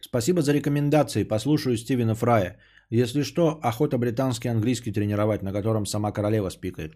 Спасибо 0.00 0.42
за 0.42 0.52
рекомендации. 0.52 1.24
Послушаю 1.24 1.76
Стивена 1.76 2.14
Фрая. 2.14 2.58
Если 2.90 3.22
что, 3.22 3.60
охота 3.62 3.98
британский 3.98 4.48
английский 4.48 4.92
тренировать, 4.92 5.42
на 5.42 5.52
котором 5.52 5.86
сама 5.86 6.12
королева 6.12 6.50
спикает. 6.50 6.92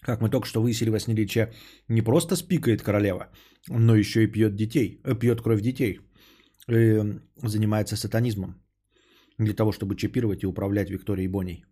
Как 0.00 0.20
мы 0.22 0.30
только 0.30 0.46
что 0.46 0.62
выяснили 0.62 0.90
во 0.90 1.00
Сниличе, 1.00 1.52
не 1.88 2.02
просто 2.02 2.36
спикает 2.36 2.82
королева, 2.82 3.28
но 3.68 3.94
еще 3.96 4.24
и 4.24 4.32
пьет 4.32 4.56
детей, 4.56 5.00
э, 5.04 5.14
пьет 5.14 5.42
кровь 5.42 5.60
детей. 5.60 6.00
И 6.68 7.20
занимается 7.42 7.96
сатанизмом. 7.96 8.54
Для 9.38 9.54
того, 9.54 9.72
чтобы 9.72 9.96
чипировать 9.96 10.42
и 10.42 10.46
управлять 10.46 10.90
Викторией 10.90 11.28
Боней. 11.28 11.64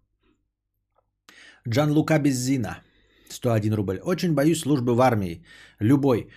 Джан 1.68 1.90
Лука 1.90 2.18
Беззина. 2.18 2.82
101 3.30 3.74
рубль. 3.74 4.00
Очень 4.02 4.34
боюсь 4.34 4.60
службы 4.60 4.94
в 4.94 5.00
армии. 5.00 5.44
Любой. 5.80 6.28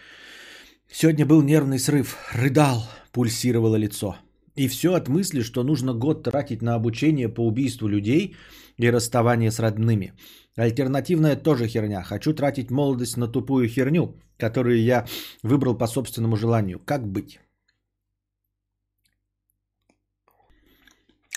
Сегодня 0.94 1.26
был 1.26 1.42
нервный 1.42 1.80
срыв. 1.80 2.18
Рыдал. 2.34 2.84
Пульсировало 3.14 3.78
лицо. 3.78 4.18
И 4.56 4.68
все 4.68 4.94
от 4.94 5.08
мысли, 5.08 5.42
что 5.42 5.64
нужно 5.64 5.94
год 5.94 6.24
тратить 6.24 6.62
на 6.62 6.76
обучение 6.76 7.30
по 7.30 7.48
убийству 7.48 7.88
людей 7.88 8.36
и 8.78 8.92
расставание 8.92 9.52
с 9.52 9.60
родными. 9.60 10.14
Альтернативная 10.58 11.38
тоже 11.38 11.68
херня. 11.68 12.04
Хочу 12.04 12.34
тратить 12.34 12.72
молодость 12.72 13.18
на 13.18 13.28
тупую 13.28 13.70
херню, 13.70 14.16
которую 14.38 14.84
я 14.84 15.08
выбрал 15.44 15.78
по 15.78 15.88
собственному 15.88 16.36
желанию. 16.36 16.80
Как 16.80 17.08
быть? 17.08 17.40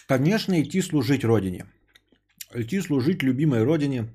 Конечно, 0.09 0.60
идти 0.60 0.82
служить 0.82 1.24
родине. 1.24 1.66
Идти 2.52 2.81
служить 2.81 3.22
любимой 3.22 3.62
родине, 3.62 4.09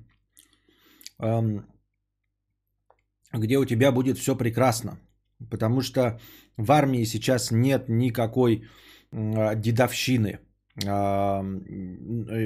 эм, 1.18 1.64
где 3.32 3.58
у 3.58 3.64
тебя 3.64 3.90
будет 3.90 4.18
все 4.18 4.36
прекрасно. 4.36 4.98
Потому 5.50 5.80
что 5.80 6.20
в 6.56 6.70
армии 6.72 7.04
сейчас 7.04 7.50
нет 7.50 7.88
никакой 7.88 8.64
а, 9.12 9.54
дедовщины. 9.54 10.38
А, 10.86 11.42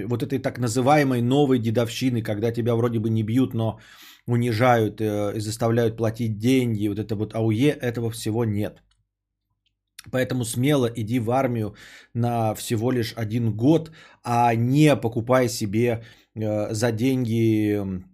вот 0.07 0.23
этой 0.23 0.39
так 0.39 0.59
называемой 0.59 1.23
новой 1.23 1.59
дедовщины, 1.59 2.23
когда 2.23 2.53
тебя 2.53 2.75
вроде 2.75 2.99
бы 2.99 3.11
не 3.11 3.23
бьют, 3.23 3.55
но 3.55 3.79
унижают 4.27 5.01
э, 5.01 5.37
и 5.37 5.41
заставляют 5.41 5.97
платить 5.97 6.39
деньги, 6.39 6.89
вот 6.89 6.99
это 6.99 7.15
вот 7.15 7.35
АУЕ, 7.35 7.73
этого 7.73 8.11
всего 8.11 8.45
нет. 8.45 8.83
Поэтому 10.11 10.45
смело 10.45 10.87
иди 10.87 11.19
в 11.19 11.31
армию 11.31 11.75
на 12.15 12.55
всего 12.55 12.93
лишь 12.93 13.13
один 13.17 13.55
год, 13.57 13.91
а 14.23 14.55
не 14.55 14.97
покупай 14.97 15.49
себе 15.49 16.03
э, 16.35 16.75
за 16.75 16.93
деньги 16.93 18.05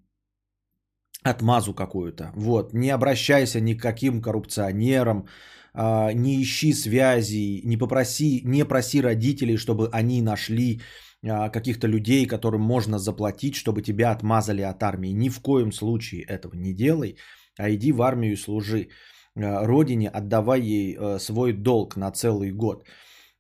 отмазу 1.23 1.75
какую-то. 1.75 2.33
Вот, 2.35 2.73
не 2.73 2.91
обращайся 2.91 3.61
ни 3.61 3.75
к 3.75 3.83
каким 3.83 4.23
коррупционерам, 4.23 5.27
а, 5.75 6.13
не 6.13 6.43
ищи 6.43 6.73
связей, 6.73 7.63
не 7.65 7.77
попроси, 7.77 8.43
не 8.45 8.65
проси 8.65 9.01
родителей, 9.01 9.57
чтобы 9.57 9.89
они 9.93 10.23
нашли 10.23 10.81
а, 11.23 11.49
каких-то 11.51 11.87
людей, 11.87 12.27
которым 12.27 12.63
можно 12.63 12.99
заплатить, 12.99 13.55
чтобы 13.55 13.83
тебя 13.83 14.11
отмазали 14.11 14.63
от 14.63 14.83
армии. 14.83 15.13
Ни 15.13 15.29
в 15.29 15.41
коем 15.41 15.73
случае 15.73 16.23
этого 16.23 16.55
не 16.55 16.73
делай, 16.75 17.17
а 17.59 17.71
иди 17.71 17.93
в 17.93 18.03
армию 18.03 18.33
и 18.33 18.37
служи 18.37 18.89
а, 19.37 19.67
родине, 19.67 20.09
отдавай 20.09 20.61
ей 20.61 21.19
свой 21.19 21.53
долг 21.53 21.97
на 21.97 22.11
целый 22.11 22.53
год. 22.53 22.85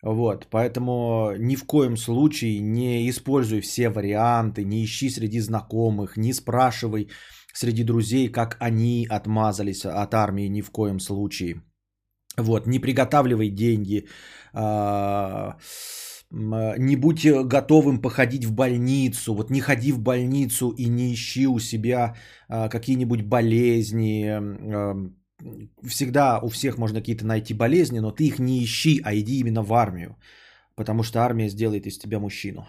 Вот, 0.02 0.46
поэтому 0.50 1.34
ни 1.38 1.56
в 1.56 1.66
коем 1.66 1.96
случае 1.96 2.60
не 2.60 3.10
используй 3.10 3.60
все 3.60 3.90
варианты, 3.90 4.64
не 4.64 4.82
ищи 4.82 5.10
среди 5.10 5.40
знакомых, 5.40 6.16
не 6.16 6.32
спрашивай 6.32 7.10
среди 7.52 7.84
друзей, 7.84 8.28
как 8.28 8.56
они 8.60 9.06
отмазались 9.10 9.84
от 9.84 10.14
армии 10.14 10.48
ни 10.48 10.62
в 10.62 10.70
коем 10.70 11.00
случае. 11.00 11.62
Вот, 12.36 12.66
не 12.66 12.78
приготавливай 12.78 13.50
деньги, 13.50 14.06
а, 14.52 15.56
не 16.30 16.96
будь 16.96 17.26
готовым 17.26 18.00
походить 18.00 18.44
в 18.44 18.52
больницу, 18.52 19.34
вот 19.34 19.50
не 19.50 19.60
ходи 19.60 19.92
в 19.92 19.98
больницу 19.98 20.70
и 20.70 20.88
не 20.88 21.12
ищи 21.12 21.46
у 21.46 21.58
себя 21.58 22.14
а, 22.48 22.68
какие-нибудь 22.68 23.22
болезни. 23.22 24.30
Всегда 25.86 26.38
у 26.38 26.48
всех 26.48 26.78
можно 26.78 27.00
какие-то 27.00 27.26
найти 27.26 27.54
болезни, 27.54 27.98
но 27.98 28.10
ты 28.12 28.24
их 28.24 28.38
не 28.38 28.62
ищи, 28.62 29.00
а 29.04 29.14
иди 29.14 29.40
именно 29.40 29.62
в 29.62 29.72
армию, 29.72 30.16
потому 30.76 31.02
что 31.02 31.20
армия 31.20 31.48
сделает 31.48 31.86
из 31.86 31.98
тебя 31.98 32.20
мужчину. 32.20 32.66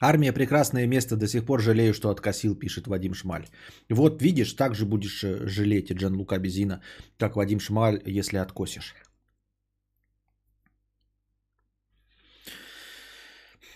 Армия 0.00 0.32
прекрасное 0.32 0.86
место, 0.86 1.16
до 1.16 1.26
сих 1.26 1.44
пор 1.44 1.60
жалею, 1.60 1.94
что 1.94 2.10
откосил, 2.10 2.54
пишет 2.56 2.86
Вадим 2.86 3.14
Шмаль. 3.14 3.46
Вот 3.88 4.22
видишь, 4.22 4.52
так 4.52 4.74
же 4.74 4.86
будешь 4.86 5.22
э, 5.24 5.46
жалеть 5.46 5.90
и 5.90 5.94
Джан 5.94 6.16
Лука 6.16 6.38
Безина, 6.38 6.82
как 7.16 7.36
Вадим 7.36 7.60
Шмаль, 7.60 8.02
если 8.04 8.38
откосишь. 8.38 8.94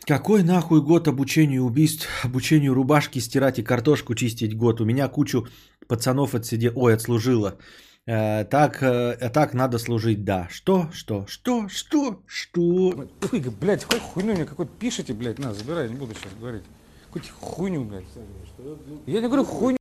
Какой 0.09 0.43
нахуй 0.43 0.81
год 0.81 1.07
обучению 1.07 1.65
убийств, 1.65 2.09
обучению 2.25 2.75
рубашки 2.75 3.21
стирать 3.21 3.59
и 3.59 3.63
картошку 3.63 4.15
чистить 4.15 4.57
год? 4.57 4.81
У 4.81 4.85
меня 4.85 5.07
кучу 5.09 5.47
пацанов 5.87 6.35
отсидел, 6.35 6.73
ой, 6.77 6.95
отслужила. 6.95 7.59
Э, 8.09 8.47
так, 8.47 8.83
э, 8.83 9.31
так 9.35 9.53
надо 9.53 9.79
служить, 9.79 10.25
да. 10.25 10.49
Что, 10.51 10.89
что, 10.93 11.27
что, 11.27 11.69
что, 11.69 12.23
что? 12.27 13.07
Ой, 13.33 13.41
блядь, 13.61 13.85
хоть 13.85 14.01
хуйню 14.01 14.33
мне 14.33 14.47
какой-то 14.47 14.73
пишите, 14.81 15.13
блядь, 15.13 15.39
на, 15.39 15.53
забирай, 15.53 15.91
не 15.91 15.95
буду 15.95 16.15
сейчас 16.15 16.33
говорить. 16.41 16.63
Какую 17.13 17.25
хуйню, 17.39 17.85
блядь. 17.85 18.05
Я 19.07 19.21
не 19.21 19.27
говорю 19.27 19.45
хуйню. 19.45 19.77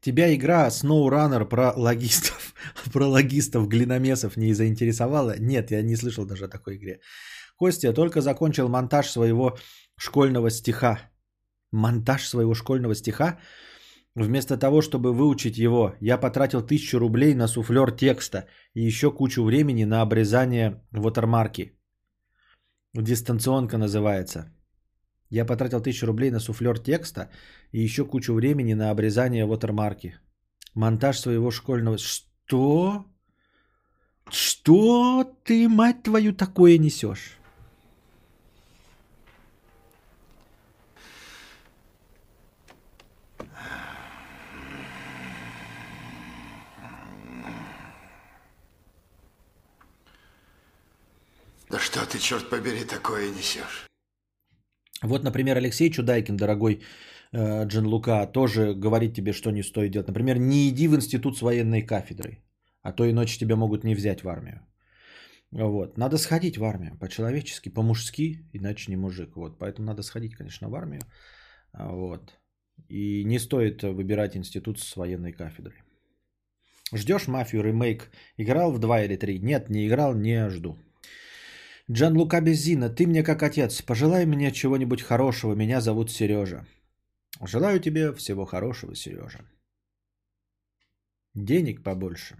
Тебя 0.00 0.32
игра 0.36 0.68
SnowRunner 0.68 1.44
про 1.46 1.72
логистов, 1.76 2.54
про 2.92 3.08
логистов 3.08 3.66
глиномесов 3.66 4.36
не 4.36 4.54
заинтересовала? 4.54 5.34
Нет, 5.36 5.72
я 5.72 5.82
не 5.82 5.96
слышал 5.96 6.26
даже 6.26 6.44
о 6.44 6.48
такой 6.48 6.76
игре. 6.76 7.00
Костя 7.56 7.92
только 7.92 8.20
закончил 8.20 8.68
монтаж 8.68 9.10
своего 9.10 9.58
школьного 9.98 10.50
стиха. 10.50 11.10
Монтаж 11.72 12.28
своего 12.28 12.54
школьного 12.54 12.94
стиха? 12.94 13.40
Вместо 14.16 14.56
того, 14.56 14.80
чтобы 14.80 15.12
выучить 15.12 15.58
его, 15.58 15.94
я 16.00 16.16
потратил 16.16 16.62
тысячу 16.62 16.98
рублей 16.98 17.34
на 17.34 17.48
суфлер 17.48 17.92
текста 17.92 18.46
и 18.72 18.80
еще 18.80 19.10
кучу 19.10 19.44
времени 19.44 19.84
на 19.84 20.00
обрезание 20.00 20.82
watermarки. 20.90 21.72
Дистанционка 22.94 23.76
называется. 23.76 24.50
Я 25.28 25.44
потратил 25.44 25.82
тысячу 25.82 26.06
рублей 26.06 26.30
на 26.30 26.40
суфлер 26.40 26.78
текста 26.78 27.28
и 27.72 27.84
еще 27.84 28.06
кучу 28.06 28.32
времени 28.32 28.74
на 28.74 28.90
обрезание 28.90 29.44
watermarки. 29.46 30.14
Монтаж 30.74 31.18
своего 31.18 31.50
школьного... 31.50 31.98
Что? 31.98 33.04
Что 34.30 35.24
ты, 35.44 35.68
мать 35.68 36.02
твою, 36.02 36.32
такое 36.32 36.78
несешь? 36.78 37.38
Да 51.70 51.78
что 51.78 52.06
ты, 52.06 52.18
черт 52.18 52.48
побери, 52.48 52.84
такое 52.84 53.30
несешь? 53.30 53.86
Вот, 55.02 55.24
например, 55.24 55.56
Алексей 55.56 55.90
Чудайкин, 55.90 56.36
дорогой 56.36 56.80
э, 57.32 57.64
Джин 57.66 57.86
Лука, 57.86 58.26
тоже 58.26 58.74
говорит 58.74 59.14
тебе, 59.14 59.32
что 59.32 59.50
не 59.50 59.62
стоит 59.62 59.90
делать. 59.90 60.08
Например, 60.08 60.38
не 60.38 60.68
иди 60.68 60.88
в 60.88 60.94
институт 60.94 61.36
с 61.36 61.42
военной 61.42 61.82
кафедрой, 61.82 62.44
а 62.82 62.92
то 62.92 63.04
иначе 63.10 63.38
тебя 63.38 63.56
могут 63.56 63.84
не 63.84 63.94
взять 63.94 64.22
в 64.22 64.28
армию. 64.28 64.60
Вот. 65.50 65.98
Надо 65.98 66.18
сходить 66.18 66.56
в 66.56 66.64
армию 66.64 66.96
по-человечески, 66.98 67.68
по-мужски, 67.68 68.48
иначе 68.52 68.90
не 68.90 68.96
мужик. 68.96 69.36
Вот. 69.36 69.58
Поэтому 69.58 69.86
надо 69.86 70.02
сходить, 70.02 70.36
конечно, 70.36 70.68
в 70.68 70.74
армию. 70.74 71.02
А, 71.72 71.92
вот. 71.92 72.32
И 72.88 73.24
не 73.24 73.38
стоит 73.38 73.82
выбирать 73.82 74.36
институт 74.36 74.78
с 74.78 74.96
военной 74.96 75.32
кафедрой. 75.32 75.82
Ждешь 76.94 77.26
мафию 77.26 77.62
ремейк? 77.62 78.10
Играл 78.36 78.72
в 78.72 78.78
2 78.78 79.02
или 79.04 79.16
3? 79.16 79.40
Нет, 79.40 79.70
не 79.70 79.86
играл, 79.86 80.14
не 80.14 80.48
жду. 80.50 80.78
Джан 81.88 82.16
Лука 82.16 82.40
Беззина, 82.40 82.90
ты 82.90 83.06
мне 83.06 83.22
как 83.22 83.42
отец. 83.42 83.80
Пожелай 83.80 84.26
мне 84.26 84.50
чего-нибудь 84.50 85.02
хорошего. 85.02 85.54
Меня 85.54 85.80
зовут 85.80 86.10
Сережа. 86.10 86.66
Желаю 87.40 87.78
тебе 87.78 88.12
всего 88.12 88.44
хорошего, 88.44 88.96
Сережа. 88.96 89.44
Денег 91.34 91.84
побольше. 91.84 92.36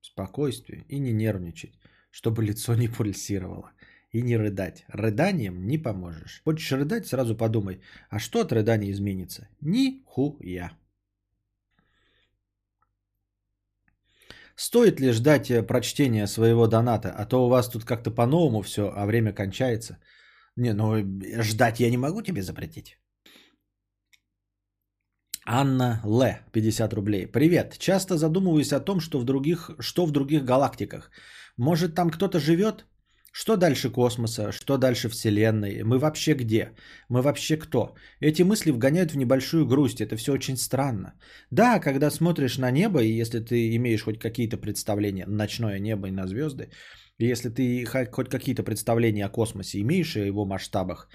Спокойствие 0.00 0.84
и 0.88 1.00
не 1.00 1.12
нервничать, 1.12 1.78
чтобы 2.10 2.44
лицо 2.44 2.74
не 2.74 2.88
пульсировало. 2.88 3.72
И 4.12 4.22
не 4.22 4.36
рыдать. 4.36 4.84
Рыданием 4.88 5.66
не 5.66 5.76
поможешь. 5.76 6.40
Хочешь 6.44 6.72
рыдать, 6.72 7.06
сразу 7.06 7.36
подумай, 7.36 7.80
а 8.08 8.18
что 8.18 8.40
от 8.40 8.52
рыдания 8.52 8.90
изменится? 8.90 9.48
Ни 9.60 10.02
Стоит 14.60 15.00
ли 15.00 15.12
ждать 15.12 15.50
э, 15.50 15.62
прочтения 15.62 16.26
своего 16.26 16.66
доната? 16.66 17.14
А 17.16 17.26
то 17.26 17.46
у 17.46 17.48
вас 17.48 17.68
тут 17.68 17.84
как-то 17.84 18.10
по-новому 18.10 18.62
все, 18.62 18.92
а 18.96 19.06
время 19.06 19.32
кончается. 19.32 19.98
Не, 20.56 20.72
ну 20.72 20.96
э, 20.96 21.42
ждать 21.42 21.80
я 21.80 21.90
не 21.90 21.96
могу 21.96 22.22
тебе 22.22 22.42
запретить. 22.42 22.98
Анна 25.46 26.00
Л. 26.04 26.22
50 26.52 26.92
рублей. 26.92 27.26
Привет. 27.28 27.76
Часто 27.78 28.16
задумываюсь 28.16 28.72
о 28.72 28.80
том, 28.80 29.00
что 29.00 29.20
в 29.20 29.24
других, 29.24 29.70
что 29.78 30.06
в 30.06 30.10
других 30.10 30.44
галактиках. 30.44 31.10
Может 31.56 31.94
там 31.94 32.10
кто-то 32.10 32.40
живет? 32.40 32.84
Что 33.40 33.56
дальше 33.56 33.90
космоса? 33.90 34.50
Что 34.52 34.78
дальше 34.78 35.08
Вселенной? 35.08 35.84
Мы 35.84 35.98
вообще 35.98 36.34
где? 36.34 36.72
Мы 37.08 37.22
вообще 37.22 37.56
кто? 37.56 37.94
Эти 38.20 38.42
мысли 38.42 38.72
вгоняют 38.72 39.12
в 39.12 39.16
небольшую 39.16 39.64
грусть. 39.64 40.00
Это 40.00 40.16
все 40.16 40.32
очень 40.32 40.56
странно. 40.56 41.12
Да, 41.52 41.78
когда 41.78 42.10
смотришь 42.10 42.58
на 42.58 42.72
небо, 42.72 43.00
и 43.00 43.20
если 43.20 43.38
ты 43.38 43.76
имеешь 43.76 44.02
хоть 44.02 44.18
какие-то 44.18 44.56
представления, 44.56 45.24
ночное 45.28 45.78
небо 45.78 46.08
и 46.08 46.10
на 46.10 46.26
звезды, 46.26 46.70
и 47.18 47.30
если 47.30 47.48
ты 47.48 47.84
хоть 48.10 48.28
какие-то 48.28 48.64
представления 48.64 49.26
о 49.26 49.30
космосе 49.30 49.80
имеешь 49.82 50.16
и 50.16 50.20
о 50.22 50.26
его 50.26 50.44
масштабах, 50.44 51.08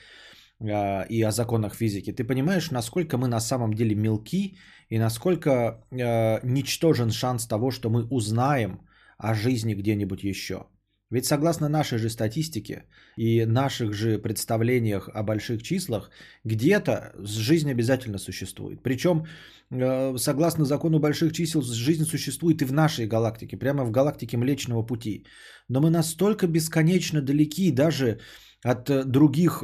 а, 0.61 1.05
и 1.09 1.21
о 1.23 1.31
законах 1.31 1.75
физики, 1.75 2.13
ты 2.13 2.23
понимаешь, 2.23 2.71
насколько 2.71 3.17
мы 3.17 3.27
на 3.27 3.41
самом 3.41 3.73
деле 3.73 3.95
мелки 3.95 4.57
и 4.87 4.97
насколько 4.97 5.51
э, 5.91 6.39
ничтожен 6.43 7.11
шанс 7.11 7.47
того, 7.47 7.71
что 7.71 7.89
мы 7.89 8.07
узнаем 8.09 8.79
о 9.17 9.33
жизни 9.33 9.73
где-нибудь 9.73 10.23
еще. 10.23 10.67
Ведь 11.11 11.25
согласно 11.25 11.69
нашей 11.69 11.99
же 11.99 12.09
статистике 12.09 12.85
и 13.17 13.45
наших 13.45 13.93
же 13.93 14.17
представлениях 14.17 15.09
о 15.13 15.23
больших 15.23 15.61
числах, 15.61 16.09
где-то 16.43 17.13
жизнь 17.19 17.69
обязательно 17.69 18.17
существует. 18.17 18.81
Причем, 18.83 19.25
э, 19.69 20.17
согласно 20.17 20.65
закону 20.65 20.99
больших 20.99 21.33
чисел, 21.33 21.61
жизнь 21.61 22.05
существует 22.05 22.61
и 22.61 22.65
в 22.65 22.73
нашей 22.73 23.05
галактике, 23.05 23.57
прямо 23.57 23.85
в 23.85 23.91
галактике 23.91 24.37
Млечного 24.37 24.83
Пути. 24.83 25.25
Но 25.69 25.81
мы 25.81 25.89
настолько 25.89 26.47
бесконечно 26.47 27.21
далеки 27.21 27.71
даже 27.71 28.19
от 28.63 28.89
э, 28.89 29.03
других 29.03 29.63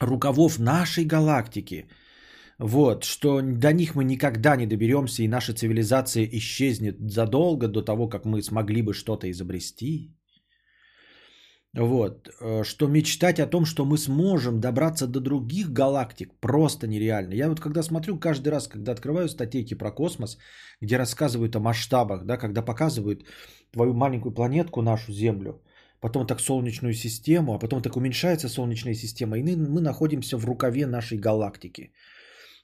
рукавов 0.00 0.58
нашей 0.58 1.04
галактики, 1.04 1.88
вот, 2.58 3.04
что 3.04 3.40
до 3.40 3.72
них 3.72 3.94
мы 3.94 4.04
никогда 4.04 4.56
не 4.56 4.66
доберемся, 4.66 5.22
и 5.22 5.28
наша 5.28 5.52
цивилизация 5.52 6.28
исчезнет 6.32 6.96
задолго 7.00 7.68
до 7.68 7.82
того, 7.82 8.08
как 8.08 8.24
мы 8.24 8.42
смогли 8.42 8.82
бы 8.82 8.94
что-то 8.94 9.30
изобрести. 9.30 10.14
Вот, 11.74 12.28
э, 12.40 12.64
что 12.64 12.88
мечтать 12.88 13.38
о 13.38 13.46
том, 13.46 13.64
что 13.64 13.84
мы 13.84 13.96
сможем 13.98 14.60
добраться 14.60 15.06
до 15.06 15.20
других 15.20 15.70
галактик, 15.70 16.34
просто 16.40 16.88
нереально. 16.88 17.34
Я 17.34 17.48
вот 17.48 17.60
когда 17.60 17.82
смотрю 17.82 18.18
каждый 18.18 18.48
раз, 18.48 18.66
когда 18.66 18.92
открываю 18.92 19.28
статейки 19.28 19.74
про 19.74 19.92
космос, 19.92 20.38
где 20.80 20.96
рассказывают 20.96 21.54
о 21.54 21.60
масштабах, 21.60 22.24
да, 22.24 22.36
когда 22.38 22.62
показывают 22.62 23.24
твою 23.70 23.94
маленькую 23.94 24.34
планетку, 24.34 24.82
нашу 24.82 25.12
Землю, 25.12 25.62
потом 26.00 26.26
так 26.26 26.40
Солнечную 26.40 26.94
систему, 26.94 27.54
а 27.54 27.58
потом 27.58 27.82
так 27.82 27.96
уменьшается 27.96 28.48
Солнечная 28.48 28.94
система, 28.94 29.38
и 29.38 29.42
мы, 29.42 29.56
мы 29.56 29.80
находимся 29.80 30.36
в 30.36 30.44
рукаве 30.44 30.86
нашей 30.86 31.18
галактики. 31.18 31.92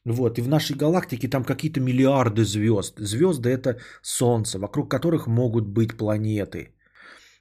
Вот, 0.06 0.38
и 0.38 0.42
в 0.42 0.48
нашей 0.48 0.76
галактике 0.76 1.28
там 1.28 1.44
какие-то 1.44 1.80
миллиарды 1.80 2.44
звезд. 2.44 2.98
Звезды 2.98 3.48
это 3.48 3.78
Солнце, 4.02 4.58
вокруг 4.58 4.90
которых 4.90 5.26
могут 5.26 5.66
быть 5.66 5.96
планеты. 5.96 6.74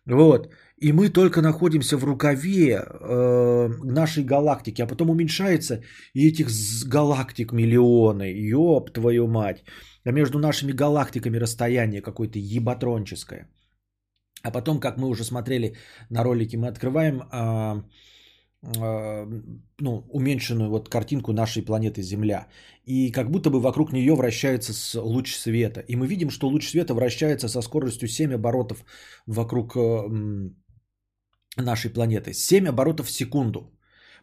Вот. 0.05 0.49
И 0.77 0.91
мы 0.91 1.09
только 1.09 1.41
находимся 1.41 1.97
в 1.97 2.03
рукаве 2.03 2.75
э, 2.75 3.67
нашей 3.83 4.23
галактики, 4.23 4.81
а 4.81 4.87
потом 4.87 5.09
уменьшается, 5.09 5.81
и 6.13 6.27
этих 6.27 6.49
галактик 6.87 7.51
миллионы. 7.51 8.33
Ёб 8.51 8.91
твою 8.91 9.27
мать. 9.27 9.63
А 10.05 10.11
между 10.11 10.39
нашими 10.39 10.71
галактиками 10.71 11.39
расстояние 11.39 12.01
какое-то 12.01 12.39
ебатронческое. 12.39 13.47
А 14.43 14.51
потом, 14.51 14.79
как 14.79 14.97
мы 14.97 15.07
уже 15.07 15.23
смотрели 15.23 15.75
на 16.09 16.23
ролике, 16.23 16.57
мы 16.57 16.67
открываем 16.67 17.21
а, 17.31 17.83
ну, 18.63 20.05
уменьшенную 20.09 20.69
вот 20.69 20.89
картинку 20.89 21.33
нашей 21.33 21.61
планеты 21.65 22.01
Земля. 22.01 22.47
И 22.85 23.11
как 23.11 23.29
будто 23.29 23.49
бы 23.49 23.59
вокруг 23.59 23.91
нее 23.91 24.15
вращается 24.15 25.01
луч 25.01 25.35
света. 25.35 25.81
И 25.81 25.95
мы 25.95 26.07
видим, 26.07 26.29
что 26.29 26.47
луч 26.47 26.69
света 26.69 26.93
вращается 26.93 27.49
со 27.49 27.61
скоростью 27.61 28.07
7 28.07 28.33
оборотов 28.33 28.85
вокруг 29.27 29.75
нашей 31.57 31.91
планеты. 31.91 32.33
7 32.33 32.69
оборотов 32.69 33.07
в 33.07 33.11
секунду. 33.11 33.59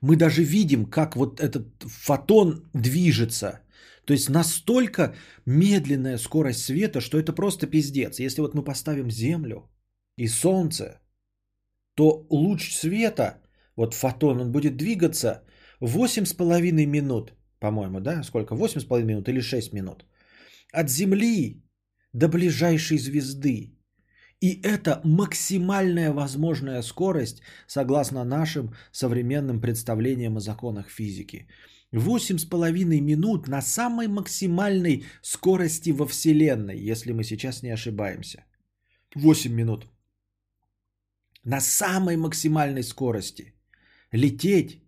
Мы 0.00 0.16
даже 0.16 0.42
видим, 0.42 0.86
как 0.86 1.16
вот 1.16 1.40
этот 1.40 1.66
фотон 1.82 2.70
движется. 2.74 3.60
То 4.06 4.14
есть 4.14 4.30
настолько 4.30 5.14
медленная 5.46 6.18
скорость 6.18 6.64
света, 6.64 7.00
что 7.00 7.18
это 7.18 7.34
просто 7.34 7.66
пиздец. 7.66 8.18
Если 8.18 8.40
вот 8.40 8.54
мы 8.54 8.64
поставим 8.64 9.10
Землю 9.10 9.70
и 10.16 10.28
Солнце, 10.28 11.00
то 11.94 12.26
луч 12.30 12.72
света, 12.72 13.42
вот 13.80 13.94
фотон, 13.94 14.40
он 14.40 14.52
будет 14.52 14.76
двигаться 14.76 15.42
8,5 15.80 16.86
минут, 16.86 17.32
по-моему, 17.60 18.00
да? 18.00 18.22
Сколько? 18.22 18.54
8,5 18.54 19.04
минут 19.04 19.28
или 19.28 19.40
6 19.40 19.72
минут. 19.72 20.04
От 20.72 20.90
Земли 20.90 21.62
до 22.12 22.28
ближайшей 22.28 22.98
звезды. 22.98 23.78
И 24.42 24.60
это 24.62 25.00
максимальная 25.04 26.12
возможная 26.12 26.82
скорость, 26.82 27.40
согласно 27.66 28.24
нашим 28.24 28.74
современным 28.92 29.60
представлениям 29.60 30.36
о 30.36 30.40
законах 30.40 30.90
физики. 30.90 31.46
8,5 31.94 33.00
минут 33.00 33.48
на 33.48 33.62
самой 33.62 34.08
максимальной 34.08 35.04
скорости 35.22 35.92
во 35.92 36.06
Вселенной, 36.06 36.90
если 36.90 37.12
мы 37.12 37.24
сейчас 37.24 37.62
не 37.62 37.70
ошибаемся. 37.70 38.44
8 39.14 39.54
минут. 39.54 39.86
На 41.44 41.60
самой 41.60 42.16
максимальной 42.16 42.82
скорости. 42.82 43.54
Лететь 44.12 44.80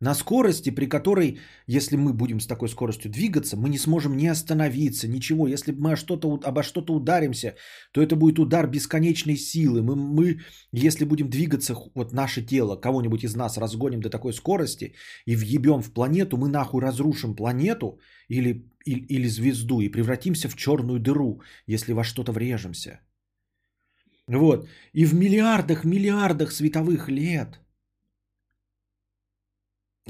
на 0.00 0.14
скорости, 0.14 0.70
при 0.70 0.86
которой, 0.86 1.38
если 1.66 1.96
мы 1.96 2.14
будем 2.14 2.40
с 2.40 2.46
такой 2.46 2.68
скоростью 2.68 3.10
двигаться, 3.10 3.56
мы 3.56 3.68
не 3.68 3.78
сможем 3.78 4.16
не 4.16 4.28
остановиться, 4.28 5.08
ничего. 5.08 5.46
Если 5.46 5.72
мы 5.72 5.94
что-то, 5.96 6.40
обо 6.42 6.62
что-то 6.62 6.94
ударимся, 6.94 7.54
то 7.92 8.00
это 8.00 8.16
будет 8.16 8.38
удар 8.38 8.66
бесконечной 8.66 9.36
силы. 9.36 9.82
Мы, 9.82 9.96
мы, 9.96 10.40
если 10.72 11.04
будем 11.04 11.28
двигаться, 11.28 11.74
вот 11.94 12.12
наше 12.12 12.42
тело, 12.42 12.76
кого-нибудь 12.76 13.24
из 13.24 13.36
нас 13.36 13.58
разгоним 13.58 14.00
до 14.00 14.08
такой 14.08 14.32
скорости 14.32 14.94
и 15.26 15.36
въебем 15.36 15.82
в 15.82 15.92
планету, 15.92 16.38
мы 16.38 16.48
нахуй 16.48 16.80
разрушим 16.80 17.36
планету 17.36 18.00
или, 18.28 18.64
или, 18.86 19.04
или 19.06 19.28
звезду 19.28 19.80
и 19.82 19.90
превратимся 19.90 20.48
в 20.48 20.56
черную 20.56 20.98
дыру, 20.98 21.42
если 21.66 21.92
во 21.92 22.04
что-то 22.04 22.32
врежемся. 22.32 23.00
Вот. 24.26 24.66
И 24.94 25.04
в 25.04 25.12
миллиардах, 25.12 25.84
миллиардах 25.84 26.52
световых 26.52 27.10
лет 27.10 27.60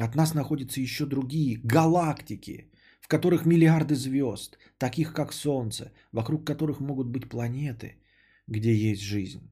от 0.02 0.14
нас 0.14 0.34
находятся 0.34 0.80
еще 0.80 1.06
другие 1.06 1.60
галактики, 1.64 2.70
в 3.00 3.08
которых 3.08 3.46
миллиарды 3.46 3.94
звезд, 3.94 4.58
таких 4.78 5.12
как 5.12 5.32
Солнце, 5.32 5.92
вокруг 6.12 6.46
которых 6.46 6.80
могут 6.80 7.08
быть 7.08 7.28
планеты, 7.28 7.96
где 8.46 8.74
есть 8.74 9.02
жизнь. 9.02 9.50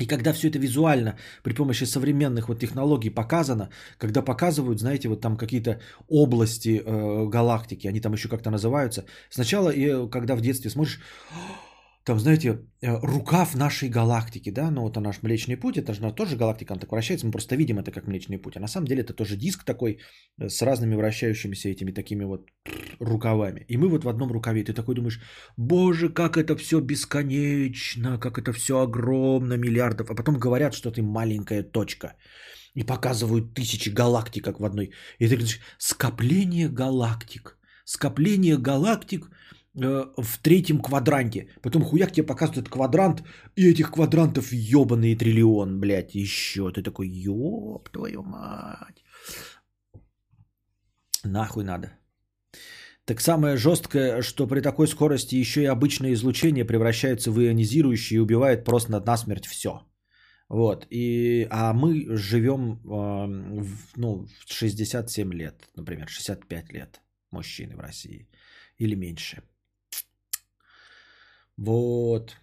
И 0.00 0.06
когда 0.06 0.32
все 0.32 0.48
это 0.48 0.58
визуально 0.58 1.16
при 1.42 1.54
помощи 1.54 1.84
современных 1.84 2.48
вот 2.48 2.58
технологий 2.58 3.10
показано, 3.10 3.68
когда 3.98 4.22
показывают, 4.22 4.80
знаете, 4.80 5.08
вот 5.08 5.20
там 5.20 5.36
какие-то 5.36 5.80
области 6.08 6.80
э, 6.80 7.26
галактики, 7.28 7.86
они 7.88 8.00
там 8.00 8.14
еще 8.14 8.28
как-то 8.28 8.50
называются. 8.50 9.04
Сначала, 9.30 9.70
и, 9.70 10.08
когда 10.10 10.36
в 10.36 10.40
детстве 10.40 10.70
смотришь, 10.70 11.00
там, 12.04 12.18
знаете, 12.18 12.48
э, 12.48 12.98
рукав 13.02 13.54
нашей 13.54 13.90
галактики, 13.90 14.50
да, 14.50 14.70
ну, 14.70 14.88
это 14.88 15.00
наш 15.00 15.22
Млечный 15.22 15.56
Путь, 15.56 15.76
это 15.76 15.92
же 15.92 16.12
тоже 16.12 16.36
галактика, 16.36 16.72
она 16.72 16.80
так 16.80 16.92
вращается, 16.92 17.26
мы 17.26 17.32
просто 17.32 17.56
видим 17.56 17.78
это 17.78 17.92
как 17.92 18.06
Млечный 18.06 18.38
Путь, 18.38 18.56
а 18.56 18.60
на 18.60 18.68
самом 18.68 18.86
деле 18.86 19.02
это 19.02 19.12
тоже 19.12 19.36
диск 19.36 19.64
такой 19.64 19.98
э, 20.38 20.48
с 20.48 20.62
разными 20.62 20.94
вращающимися 20.96 21.68
этими 21.68 21.92
такими 21.92 22.24
вот 22.24 22.48
рукавами. 23.00 23.66
И 23.68 23.76
мы 23.76 23.88
вот 23.88 24.04
в 24.04 24.08
одном 24.08 24.32
рукаве, 24.32 24.64
ты 24.64 24.72
такой 24.72 24.94
думаешь, 24.94 25.20
боже, 25.56 26.08
как 26.08 26.36
это 26.36 26.56
все 26.56 26.80
бесконечно, 26.80 28.18
как 28.18 28.38
это 28.38 28.52
все 28.52 28.80
огромно, 28.80 29.58
миллиардов, 29.58 30.10
а 30.10 30.14
потом 30.14 30.38
говорят, 30.38 30.74
что 30.74 30.90
ты 30.90 31.02
маленькая 31.02 31.62
точка, 31.62 32.14
и 32.74 32.82
показывают 32.82 33.54
тысячи 33.54 33.90
галактик 33.90 34.44
как 34.44 34.60
в 34.60 34.64
одной. 34.64 34.92
И 35.18 35.28
ты 35.28 35.36
говоришь, 35.36 35.60
скопление 35.78 36.68
галактик, 36.68 37.58
скопление 37.84 38.56
галактик– 38.56 39.30
в 39.74 40.38
третьем 40.42 40.80
квадранте. 40.80 41.48
Потом 41.62 41.82
хуяк 41.82 42.12
тебе 42.12 42.26
показывают 42.26 42.68
квадрант, 42.68 43.22
и 43.56 43.70
этих 43.70 43.90
квадрантов 43.90 44.52
ебаный 44.52 45.16
триллион, 45.16 45.80
блядь, 45.80 46.14
еще. 46.14 46.70
Ты 46.72 46.82
такой, 46.82 47.08
ёб 47.08 47.88
твою 47.90 48.22
мать. 48.22 49.04
Нахуй 51.24 51.64
надо. 51.64 51.92
Так 53.04 53.20
самое 53.20 53.56
жесткое, 53.56 54.22
что 54.22 54.46
при 54.46 54.60
такой 54.60 54.86
скорости 54.86 55.34
еще 55.34 55.62
и 55.62 55.66
обычное 55.66 56.12
излучение 56.12 56.64
превращается 56.64 57.30
в 57.30 57.40
ионизирующее 57.40 58.16
и 58.16 58.20
убивает 58.20 58.64
просто 58.64 58.92
на 58.92 59.00
насмерть 59.00 59.46
все. 59.46 59.70
Вот. 60.48 60.86
И, 60.90 61.46
а 61.50 61.72
мы 61.72 62.06
живем 62.16 62.72
э, 62.72 63.62
в, 63.62 63.96
ну, 63.96 64.26
в 64.46 64.52
67 64.52 65.32
лет, 65.32 65.70
например, 65.76 66.08
65 66.08 66.72
лет 66.72 67.00
мужчины 67.30 67.76
в 67.76 67.80
России 67.80 68.28
или 68.78 68.94
меньше. 68.96 69.42
Вот. 71.60 72.36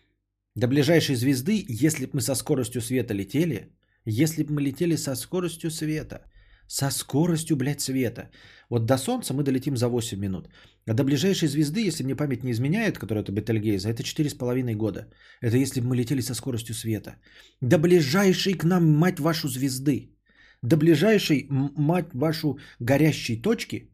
До 0.56 0.68
ближайшей 0.68 1.16
звезды, 1.16 1.66
если 1.68 2.06
бы 2.06 2.12
мы 2.14 2.22
со 2.22 2.36
скоростью 2.36 2.82
света 2.82 3.16
летели, 3.16 3.72
если 4.06 4.44
бы 4.44 4.54
мы 4.54 4.62
летели 4.62 4.96
со 4.96 5.16
скоростью 5.16 5.72
света, 5.72 6.20
со 6.68 6.92
скоростью, 6.92 7.58
блядь, 7.58 7.82
света. 7.82 8.30
Вот 8.70 8.86
до 8.86 8.98
Солнца 8.98 9.34
мы 9.34 9.44
долетим 9.44 9.76
за 9.76 9.88
8 9.88 10.20
минут. 10.20 10.50
А 10.86 10.94
до 10.94 11.04
ближайшей 11.04 11.48
звезды, 11.48 11.88
если 11.88 12.04
мне 12.04 12.16
память 12.16 12.44
не 12.44 12.52
изменяет, 12.52 12.98
которая 12.98 13.24
это 13.24 13.32
Бетельгейза, 13.32 13.90
это 13.90 14.04
4,5 14.04 14.76
года. 14.76 15.08
Это 15.42 15.58
если 15.58 15.82
бы 15.82 15.88
мы 15.88 15.96
летели 15.96 16.22
со 16.22 16.36
скоростью 16.36 16.76
света. 16.76 17.16
До 17.62 17.80
ближайшей 17.80 18.54
к 18.54 18.64
нам, 18.66 18.86
мать 18.98 19.20
вашу, 19.20 19.48
звезды. 19.48 20.16
До 20.62 20.78
ближайшей, 20.78 21.48
мать 21.50 22.14
вашу, 22.14 22.60
горящей 22.80 23.42
точки 23.42 23.90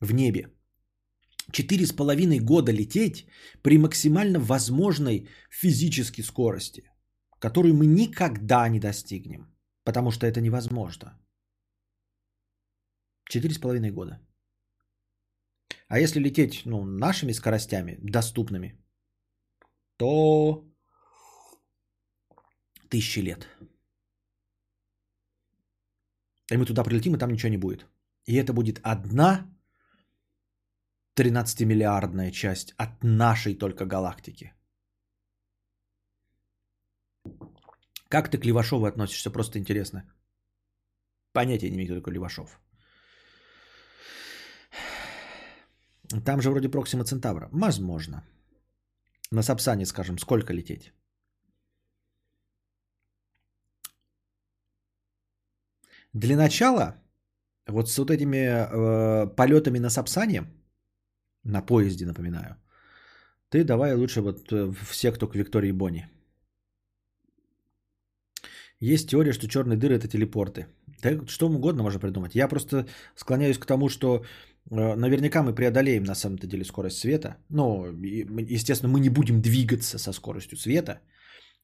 в 0.00 0.14
небе. 0.14 0.48
Четыре 1.52 1.84
с 1.86 1.92
половиной 1.92 2.40
года 2.40 2.72
лететь 2.72 3.26
при 3.62 3.78
максимально 3.78 4.40
возможной 4.40 5.28
физической 5.50 6.22
скорости, 6.22 6.90
которую 7.38 7.74
мы 7.74 7.86
никогда 7.86 8.68
не 8.68 8.80
достигнем, 8.80 9.46
потому 9.84 10.10
что 10.10 10.26
это 10.26 10.40
невозможно. 10.40 11.18
Четыре 13.28 13.54
с 13.54 13.58
половиной 13.58 13.90
года. 13.90 14.18
А 15.88 15.98
если 15.98 16.20
лететь 16.20 16.62
ну, 16.64 16.84
нашими 16.84 17.32
скоростями, 17.32 17.98
доступными, 18.02 18.78
то 19.98 20.64
тысячи 22.88 23.20
лет. 23.20 23.46
И 26.50 26.56
мы 26.56 26.64
туда 26.64 26.82
прилетим, 26.82 27.14
и 27.14 27.18
там 27.18 27.30
ничего 27.30 27.50
не 27.50 27.58
будет. 27.58 27.86
И 28.24 28.36
это 28.36 28.54
будет 28.54 28.80
одна 28.82 29.51
13-миллиардная 31.16 32.30
часть 32.30 32.74
от 32.78 33.02
нашей 33.02 33.54
только 33.54 33.86
галактики. 33.86 34.52
Как 38.08 38.30
ты 38.30 38.38
к 38.38 38.44
Левашову 38.44 38.86
относишься? 38.86 39.30
Просто 39.30 39.58
интересно. 39.58 40.02
Понятия 41.32 41.70
не 41.70 41.76
имею, 41.76 41.88
кто 41.88 42.00
такой 42.00 42.12
Левашов. 42.14 42.60
Там 46.24 46.42
же 46.42 46.50
вроде 46.50 46.68
Проксима 46.68 47.04
Центавра. 47.04 47.48
Возможно. 47.52 48.22
На 49.30 49.42
Сапсане, 49.42 49.86
скажем, 49.86 50.18
сколько 50.18 50.52
лететь? 50.52 50.92
Для 56.12 56.36
начала, 56.36 57.02
вот 57.66 57.88
с 57.88 57.98
вот 57.98 58.10
этими 58.10 58.36
э, 58.36 59.26
полетами 59.34 59.78
на 59.78 59.88
Сапсане, 59.88 60.44
на 61.44 61.62
поезде, 61.62 62.06
напоминаю, 62.06 62.56
ты 63.48 63.64
давай 63.64 63.94
лучше 63.94 64.20
вот 64.20 64.52
э, 64.52 64.72
все, 64.90 65.12
кто 65.12 65.28
к 65.28 65.36
Виктории 65.36 65.72
Бони. 65.72 66.06
Есть 68.80 69.10
теория, 69.10 69.32
что 69.32 69.46
черные 69.46 69.76
дыры 69.76 69.94
это 69.94 70.08
телепорты. 70.08 70.66
Да, 71.02 71.26
что 71.26 71.48
угодно 71.48 71.82
можно 71.82 72.00
придумать. 72.00 72.34
Я 72.34 72.48
просто 72.48 72.86
склоняюсь 73.16 73.58
к 73.58 73.66
тому, 73.66 73.88
что 73.88 74.24
э, 74.70 74.96
наверняка 74.96 75.42
мы 75.42 75.54
преодолеем 75.54 76.04
на 76.04 76.14
самом-то 76.14 76.46
деле 76.46 76.64
скорость 76.64 76.98
света. 76.98 77.36
Ну, 77.50 77.86
естественно, 78.50 78.92
мы 78.92 79.00
не 79.00 79.10
будем 79.10 79.40
двигаться 79.40 79.98
со 79.98 80.12
скоростью 80.12 80.58
света. 80.58 81.00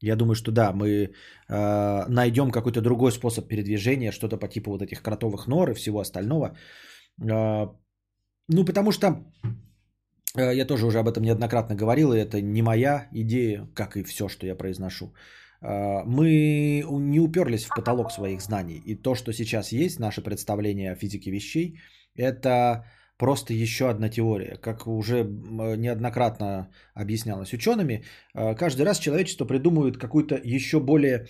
Я 0.01 0.17
думаю, 0.17 0.35
что 0.35 0.53
да, 0.53 0.73
мы 0.73 0.89
э, 0.89 2.05
найдем 2.09 2.51
какой-то 2.51 2.81
другой 2.81 3.11
способ 3.11 3.49
передвижения, 3.49 4.13
что-то 4.13 4.37
по 4.37 4.49
типу 4.49 4.71
вот 4.71 4.83
этих 4.83 5.03
кротовых 5.03 5.49
нор 5.49 5.71
и 5.71 5.75
всего 5.75 5.99
остального. 5.99 6.57
Э, 7.21 7.67
ну, 8.49 8.65
потому 8.65 8.93
что 8.93 9.25
я 10.41 10.65
тоже 10.67 10.87
уже 10.87 10.99
об 10.99 11.09
этом 11.09 11.23
неоднократно 11.23 11.75
говорил, 11.77 12.13
и 12.13 12.19
это 12.19 12.41
не 12.41 12.63
моя 12.63 13.09
идея, 13.13 13.69
как 13.75 13.97
и 13.97 14.03
все, 14.05 14.29
что 14.29 14.47
я 14.47 14.55
произношу. 14.55 15.13
Э, 15.63 16.05
Мы 16.05 16.85
не 16.91 17.21
уперлись 17.21 17.65
в 17.65 17.75
потолок 17.75 18.13
своих 18.13 18.41
знаний. 18.41 18.83
И 18.87 18.95
то, 18.95 19.15
что 19.15 19.33
сейчас 19.33 19.73
есть, 19.73 19.99
наше 19.99 20.23
представление 20.23 20.93
о 20.93 20.97
физике 20.97 21.31
вещей, 21.31 21.81
это 22.17 22.85
просто 23.17 23.53
еще 23.53 23.89
одна 23.91 24.09
теория. 24.09 24.57
Как 24.61 24.87
уже 24.87 25.25
неоднократно 25.25 26.69
объяснялось 26.95 27.53
учеными, 27.53 28.05
э, 28.35 28.55
каждый 28.55 28.83
раз 28.83 28.99
человечество 28.99 29.47
придумывает 29.47 29.99
какую-то 29.99 30.41
еще 30.45 30.81
более 30.81 31.27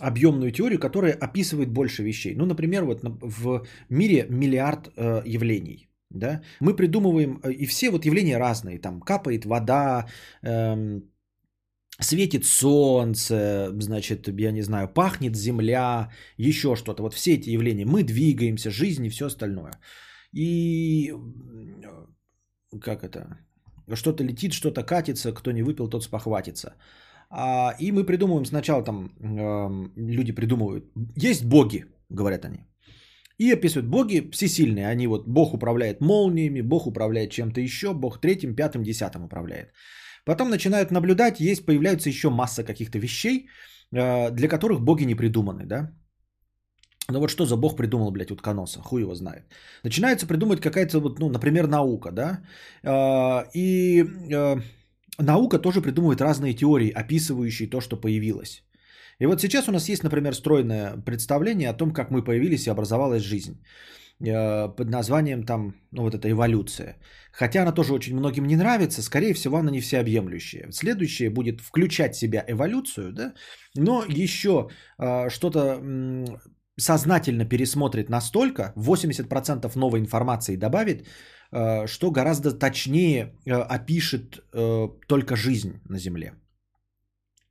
объемную 0.00 0.52
теорию, 0.52 0.78
которая 0.78 1.12
описывает 1.12 1.70
больше 1.70 2.02
вещей. 2.02 2.34
Ну, 2.36 2.46
например, 2.46 2.84
вот 2.84 3.00
в 3.02 3.66
мире 3.88 4.26
миллиард 4.28 4.90
э, 4.96 5.22
явлений. 5.24 5.87
Да? 6.10 6.42
Мы 6.60 6.76
придумываем, 6.76 7.40
э, 7.44 7.52
и 7.52 7.66
все 7.66 7.90
вот 7.90 8.06
явления 8.06 8.38
разные. 8.38 8.78
Там 8.78 9.00
капает 9.00 9.44
вода, 9.44 10.06
эм, 10.42 11.02
светит 12.00 12.44
солнце, 12.44 13.70
значит, 13.80 14.28
я 14.28 14.52
не 14.52 14.62
знаю, 14.62 14.88
пахнет 14.88 15.36
земля, 15.36 16.10
еще 16.38 16.76
что-то. 16.76 17.02
Вот 17.02 17.14
все 17.14 17.34
эти 17.34 17.50
явления. 17.50 17.84
Мы 17.84 18.04
двигаемся, 18.04 18.70
жизнь 18.70 19.04
и 19.06 19.10
все 19.10 19.26
остальное. 19.26 19.72
И 20.32 21.12
как 22.80 23.02
это? 23.02 23.38
Что-то 23.94 24.24
летит, 24.24 24.52
что-то 24.52 24.82
катится, 24.82 25.32
кто 25.32 25.52
не 25.52 25.62
выпил, 25.62 25.88
тот 25.88 26.04
спохватится. 26.04 26.74
А, 27.30 27.74
и 27.78 27.92
мы 27.92 28.04
придумываем 28.04 28.44
сначала 28.44 28.84
там, 28.84 29.10
эм, 29.20 29.92
люди 29.96 30.32
придумывают, 30.32 30.84
есть 31.16 31.44
боги, 31.44 31.84
говорят 32.10 32.44
они. 32.44 32.67
И 33.38 33.52
описывают 33.52 33.86
боги 33.90 34.30
всесильные. 34.32 34.88
Они 34.88 35.06
вот, 35.06 35.28
Бог 35.28 35.54
управляет 35.54 36.00
молниями, 36.00 36.60
Бог 36.60 36.86
управляет 36.86 37.30
чем-то 37.30 37.60
еще, 37.60 37.94
Бог 37.94 38.20
третьим, 38.20 38.54
пятым, 38.54 38.82
десятым 38.82 39.24
управляет. 39.24 39.72
Потом 40.24 40.50
начинают 40.50 40.90
наблюдать, 40.90 41.40
есть, 41.40 41.64
появляются 41.64 42.08
еще 42.08 42.30
масса 42.30 42.64
каких-то 42.64 42.98
вещей, 42.98 43.48
э, 43.92 44.30
для 44.30 44.48
которых 44.48 44.80
боги 44.80 45.04
не 45.04 45.14
придуманы, 45.14 45.66
да. 45.66 45.92
Ну 47.10 47.20
вот 47.20 47.30
что 47.30 47.46
за 47.46 47.56
бог 47.56 47.76
придумал, 47.76 48.10
блядь, 48.10 48.30
утконоса, 48.30 48.80
хуй 48.82 49.00
его 49.00 49.14
знает. 49.14 49.44
Начинается 49.84 50.26
придумывать 50.26 50.60
какая-то, 50.60 51.00
вот, 51.00 51.18
ну, 51.18 51.30
например, 51.30 51.66
наука, 51.66 52.10
да. 52.12 52.40
Э, 52.82 53.50
И 53.54 54.04
э, 54.30 54.56
наука 55.18 55.58
тоже 55.58 55.80
придумывает 55.80 56.20
разные 56.20 56.54
теории, 56.54 56.90
описывающие 56.90 57.70
то, 57.70 57.80
что 57.80 57.96
появилось. 57.96 58.67
И 59.20 59.26
вот 59.26 59.40
сейчас 59.40 59.68
у 59.68 59.72
нас 59.72 59.88
есть, 59.88 60.02
например, 60.02 60.34
стройное 60.34 60.96
представление 61.04 61.70
о 61.70 61.76
том, 61.76 61.92
как 61.92 62.10
мы 62.10 62.24
появились 62.24 62.66
и 62.66 62.70
образовалась 62.70 63.22
жизнь 63.22 63.60
э, 64.20 64.68
под 64.76 64.90
названием 64.90 65.44
там, 65.44 65.74
ну 65.92 66.02
вот 66.02 66.14
эта 66.14 66.30
эволюция. 66.30 66.96
Хотя 67.32 67.62
она 67.62 67.72
тоже 67.72 67.94
очень 67.94 68.16
многим 68.16 68.46
не 68.46 68.56
нравится, 68.56 69.02
скорее 69.02 69.34
всего, 69.34 69.56
она 69.56 69.70
не 69.70 69.80
всеобъемлющая. 69.80 70.70
Следующее 70.70 71.30
будет 71.30 71.60
включать 71.60 72.14
в 72.14 72.18
себя 72.18 72.44
эволюцию, 72.48 73.12
да, 73.12 73.34
но 73.76 74.04
еще 74.08 74.68
э, 74.98 75.30
что-то 75.30 75.58
м, 75.58 76.40
сознательно 76.78 77.44
пересмотрит 77.44 78.08
настолько, 78.08 78.72
80% 78.76 79.78
новой 79.78 80.00
информации 80.00 80.56
добавит, 80.56 81.06
э, 81.52 81.86
что 81.86 82.10
гораздо 82.10 82.52
точнее 82.52 83.34
э, 83.46 83.52
опишет 83.52 84.44
э, 84.52 84.88
только 85.08 85.36
жизнь 85.36 85.80
на 85.88 85.98
Земле. 85.98 86.34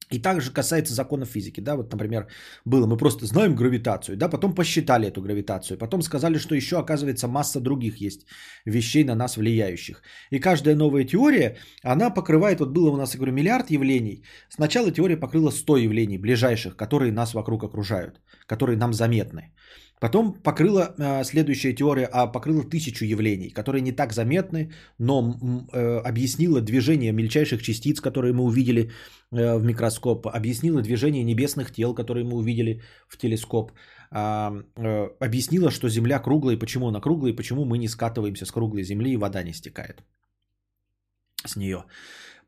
И 0.10 0.20
также 0.20 0.52
касается 0.52 0.94
законов 0.94 1.30
физики, 1.30 1.60
да, 1.62 1.76
вот, 1.76 1.92
например, 1.92 2.28
было, 2.66 2.88
мы 2.88 2.98
просто 2.98 3.26
знаем 3.26 3.56
гравитацию, 3.56 4.18
да, 4.18 4.30
потом 4.30 4.56
посчитали 4.56 5.08
эту 5.08 5.22
гравитацию, 5.22 5.78
потом 5.78 6.02
сказали, 6.02 6.38
что 6.38 6.56
еще, 6.56 6.78
оказывается, 6.78 7.28
масса 7.28 7.60
других 7.60 7.98
есть 7.98 8.26
вещей 8.66 9.04
на 9.04 9.16
нас 9.16 9.36
влияющих. 9.36 10.02
И 10.32 10.40
каждая 10.40 10.76
новая 10.76 11.04
теория, 11.04 11.58
она 11.84 12.10
покрывает, 12.10 12.60
вот 12.60 12.70
было 12.70 12.90
у 12.90 12.98
нас, 12.98 13.14
я 13.14 13.18
говорю, 13.18 13.34
миллиард 13.34 13.70
явлений, 13.70 14.24
сначала 14.50 14.92
теория 14.92 15.18
покрыла 15.18 15.52
100 15.52 15.78
явлений 15.78 16.18
ближайших, 16.18 16.78
которые 16.78 17.12
нас 17.12 17.34
вокруг 17.34 17.64
окружают, 17.64 18.22
которые 18.48 18.78
нам 18.78 18.94
заметны. 18.94 19.52
Потом 20.00 20.34
покрыла 20.34 20.94
э, 20.98 21.24
следующая 21.24 21.74
теория, 21.74 22.08
а 22.12 22.28
покрыла 22.28 22.64
тысячу 22.64 23.06
явлений, 23.06 23.50
которые 23.50 23.82
не 23.82 23.92
так 23.92 24.14
заметны, 24.14 24.72
но 25.00 25.36
э, 25.74 26.02
объяснила 26.06 26.62
движение 26.62 27.12
мельчайших 27.12 27.62
частиц, 27.64 28.00
которые 28.00 28.34
мы 28.34 28.44
увидели 28.44 28.92
в 29.32 29.64
микроскоп, 29.64 30.28
объяснила 30.28 30.82
движение 30.82 31.24
небесных 31.24 31.72
тел, 31.72 31.94
которые 31.94 32.24
мы 32.24 32.38
увидели 32.38 32.82
в 33.08 33.18
телескоп, 33.18 33.72
а, 34.12 34.54
э, 34.76 35.10
объяснила, 35.20 35.72
что 35.72 35.90
Земля 35.90 36.20
круглая, 36.20 36.58
почему 36.58 36.88
она 36.88 37.02
круглая, 37.02 37.34
и 37.34 37.36
почему 37.36 37.66
мы 37.66 37.78
не 37.78 37.88
скатываемся 37.88 38.46
с 38.46 38.52
круглой 38.52 38.84
Земли, 38.84 39.12
и 39.12 39.18
вода 39.18 39.44
не 39.44 39.54
стекает 39.54 40.04
с 41.46 41.56
нее. 41.56 41.84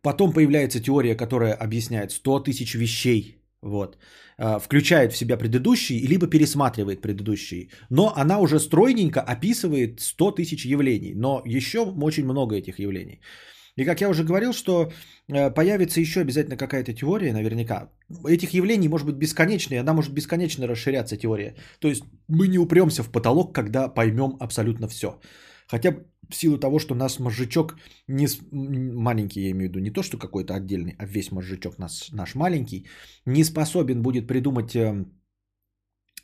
Потом 0.01 0.33
появляется 0.33 0.79
теория, 0.79 1.15
которая 1.15 1.53
объясняет 1.53 2.11
100 2.11 2.39
тысяч 2.39 2.75
вещей, 2.75 3.41
вот, 3.61 3.97
а, 4.37 4.59
включает 4.59 5.11
в 5.11 5.17
себя 5.17 5.37
предыдущие, 5.37 6.07
либо 6.07 6.27
пересматривает 6.27 7.01
предыдущие. 7.01 7.69
Но 7.89 8.13
она 8.15 8.39
уже 8.39 8.59
стройненько 8.59 9.19
описывает 9.19 9.99
100 9.99 10.31
тысяч 10.31 10.65
явлений, 10.65 11.13
но 11.13 11.41
еще 11.45 11.79
очень 11.79 12.23
много 12.23 12.55
этих 12.55 12.79
явлений. 12.79 13.19
И 13.75 13.85
как 13.85 14.01
я 14.01 14.09
уже 14.09 14.23
говорил, 14.23 14.53
что 14.53 14.91
э, 15.27 15.51
появится 15.51 16.01
еще 16.01 16.21
обязательно 16.21 16.57
какая-то 16.57 16.93
теория, 16.93 17.33
наверняка. 17.33 17.89
Этих 18.27 18.53
явлений 18.53 18.89
может 18.89 19.07
быть 19.07 19.15
бесконечно, 19.15 19.75
и 19.75 19.77
она 19.77 19.93
может 19.93 20.13
бесконечно 20.13 20.67
расширяться, 20.67 21.17
теория. 21.17 21.55
То 21.79 21.87
есть 21.87 22.03
мы 22.27 22.47
не 22.47 22.59
упремся 22.59 23.03
в 23.03 23.11
потолок, 23.11 23.53
когда 23.53 23.87
поймем 23.87 24.37
абсолютно 24.39 24.87
все. 24.87 25.19
Хотя 25.67 25.91
бы 25.91 26.05
в 26.29 26.35
силу 26.35 26.57
того, 26.57 26.79
что 26.79 26.95
наш 26.95 27.19
мозжечок 27.19 27.75
не 28.07 28.27
маленький, 28.51 29.41
я 29.41 29.51
имею 29.51 29.69
в 29.69 29.73
виду, 29.73 29.79
не 29.79 29.91
то, 29.91 30.03
что 30.03 30.17
какой-то 30.17 30.55
отдельный, 30.55 30.95
а 30.97 31.05
весь 31.05 31.31
мозжечок 31.31 31.77
наш, 31.77 32.11
наш 32.11 32.35
маленький, 32.35 32.87
не 33.25 33.43
способен 33.43 34.01
будет 34.01 34.27
придумать 34.27 34.75
эм, 34.75 35.05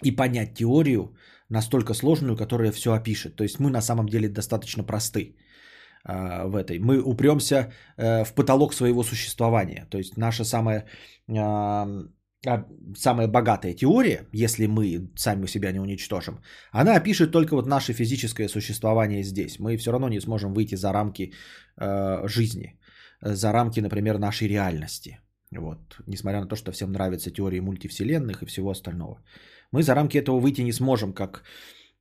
и 0.03 0.11
понять 0.11 0.55
теорию 0.55 1.15
настолько 1.49 1.93
сложную, 1.93 2.35
которая 2.35 2.71
все 2.71 2.93
опишет. 2.93 3.35
То 3.35 3.43
есть 3.43 3.59
мы 3.59 3.69
на 3.69 3.81
самом 3.81 4.07
деле 4.07 4.29
достаточно 4.29 4.83
просты 4.83 5.35
в 6.05 6.55
этой. 6.55 6.79
Мы 6.79 7.01
упремся 7.01 7.71
э, 7.97 8.23
в 8.23 8.33
потолок 8.33 8.73
своего 8.73 9.03
существования. 9.03 9.87
То 9.89 9.97
есть 9.97 10.17
наша 10.17 10.43
самая, 10.43 10.85
а, 11.29 11.87
а, 12.47 12.65
самая 12.97 13.27
богатая 13.27 13.73
теория, 13.73 14.27
если 14.31 14.67
мы 14.67 15.09
сами 15.15 15.47
себя 15.47 15.71
не 15.71 15.79
уничтожим, 15.79 16.41
она 16.71 16.95
опишет 16.95 17.31
только 17.31 17.55
вот 17.55 17.67
наше 17.67 17.93
физическое 17.93 18.47
существование 18.47 19.23
здесь. 19.23 19.59
Мы 19.59 19.77
все 19.77 19.91
равно 19.91 20.09
не 20.09 20.21
сможем 20.21 20.53
выйти 20.53 20.75
за 20.75 20.93
рамки 20.93 21.33
э, 21.77 22.27
жизни, 22.27 22.79
за 23.21 23.51
рамки, 23.51 23.81
например, 23.81 24.19
нашей 24.19 24.47
реальности. 24.47 25.19
Вот. 25.51 25.77
Несмотря 26.07 26.41
на 26.41 26.47
то, 26.47 26.55
что 26.55 26.71
всем 26.71 26.91
нравятся 26.91 27.31
теории 27.31 27.59
мультивселенных 27.59 28.43
и 28.43 28.45
всего 28.45 28.69
остального. 28.69 29.23
Мы 29.71 29.83
за 29.83 29.95
рамки 29.95 30.17
этого 30.17 30.39
выйти 30.39 30.61
не 30.61 30.73
сможем, 30.73 31.13
как, 31.13 31.43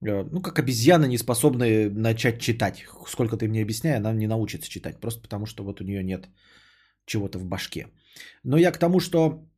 ну, 0.01 0.43
как 0.43 0.59
обезьяна, 0.59 1.07
не 1.07 1.19
способная 1.19 1.91
начать 1.91 2.41
читать. 2.41 2.85
Сколько 3.09 3.37
ты 3.37 3.49
мне 3.49 3.63
объясняй, 3.63 3.97
она 3.97 4.13
не 4.13 4.27
научится 4.27 4.69
читать. 4.69 5.01
Просто 5.01 5.23
потому, 5.23 5.47
что 5.47 5.65
вот 5.65 5.81
у 5.81 5.85
нее 5.85 6.03
нет 6.03 6.29
чего-то 7.07 7.39
в 7.39 7.45
башке. 7.45 7.87
Но 8.45 8.57
я 8.57 8.73
к 8.73 8.79
тому, 8.79 9.01
что 9.01 9.49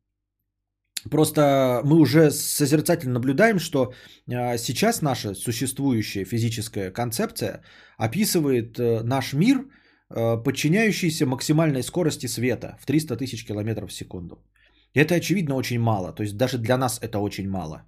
просто 1.09 1.81
мы 1.83 1.99
уже 1.99 2.31
созерцательно 2.31 3.13
наблюдаем, 3.13 3.59
что 3.59 3.93
э, 4.27 4.57
сейчас 4.57 5.01
наша 5.01 5.33
существующая 5.35 6.25
физическая 6.25 6.91
концепция 6.91 7.61
описывает 7.97 8.79
э, 8.79 9.03
наш 9.03 9.33
мир, 9.33 9.57
э, 9.57 10.43
подчиняющийся 10.43 11.25
максимальной 11.25 11.83
скорости 11.83 12.27
света 12.27 12.77
в 12.79 12.85
300 12.85 13.17
тысяч 13.17 13.45
километров 13.45 13.89
в 13.89 13.93
секунду. 13.93 14.35
Это, 14.93 15.15
очевидно, 15.15 15.55
очень 15.55 15.79
мало. 15.79 16.13
То 16.13 16.23
есть 16.23 16.37
даже 16.37 16.57
для 16.57 16.77
нас 16.77 16.99
это 17.01 17.19
очень 17.19 17.49
мало. 17.49 17.83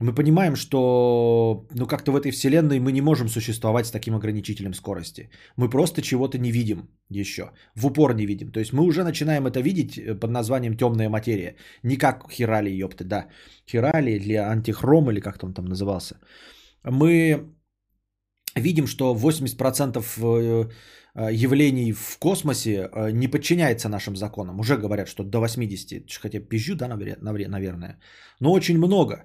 Мы 0.00 0.14
понимаем, 0.14 0.54
что 0.54 1.66
ну, 1.74 1.86
как-то 1.86 2.12
в 2.12 2.16
этой 2.16 2.30
вселенной 2.30 2.78
мы 2.78 2.92
не 2.92 3.00
можем 3.00 3.28
существовать 3.28 3.86
с 3.86 3.90
таким 3.90 4.14
ограничителем 4.14 4.74
скорости. 4.74 5.28
Мы 5.56 5.68
просто 5.68 6.02
чего-то 6.02 6.38
не 6.38 6.52
видим 6.52 6.88
еще. 7.10 7.50
В 7.74 7.86
упор 7.86 8.14
не 8.14 8.26
видим. 8.26 8.52
То 8.52 8.60
есть 8.60 8.72
мы 8.72 8.84
уже 8.84 9.02
начинаем 9.02 9.46
это 9.46 9.60
видеть 9.60 9.98
э, 9.98 10.14
под 10.14 10.30
названием 10.30 10.76
темная 10.76 11.08
материя. 11.08 11.56
Не 11.82 11.96
как 11.96 12.30
Хирали, 12.30 12.70
ёпты, 12.70 13.04
да. 13.04 13.26
Хирали 13.66 14.12
или 14.12 14.34
антихром, 14.34 15.10
или 15.10 15.20
как 15.20 15.42
он 15.42 15.52
там 15.52 15.64
назывался. 15.64 16.20
Мы 16.84 17.48
видим, 18.54 18.86
что 18.86 19.16
80% 19.16 19.98
э, 19.98 20.70
э, 21.14 21.32
явлений 21.32 21.92
в 21.92 22.18
космосе 22.20 22.88
не 23.12 23.26
подчиняется 23.26 23.88
нашим 23.88 24.14
законам. 24.16 24.60
Уже 24.60 24.76
говорят, 24.76 25.08
что 25.08 25.24
до 25.24 25.40
80, 25.40 26.12
хотя 26.20 26.38
пизжу, 26.38 26.76
да, 26.76 26.86
навре- 26.86 27.48
наверное. 27.48 27.98
Но 28.40 28.52
очень 28.52 28.78
много 28.78 29.24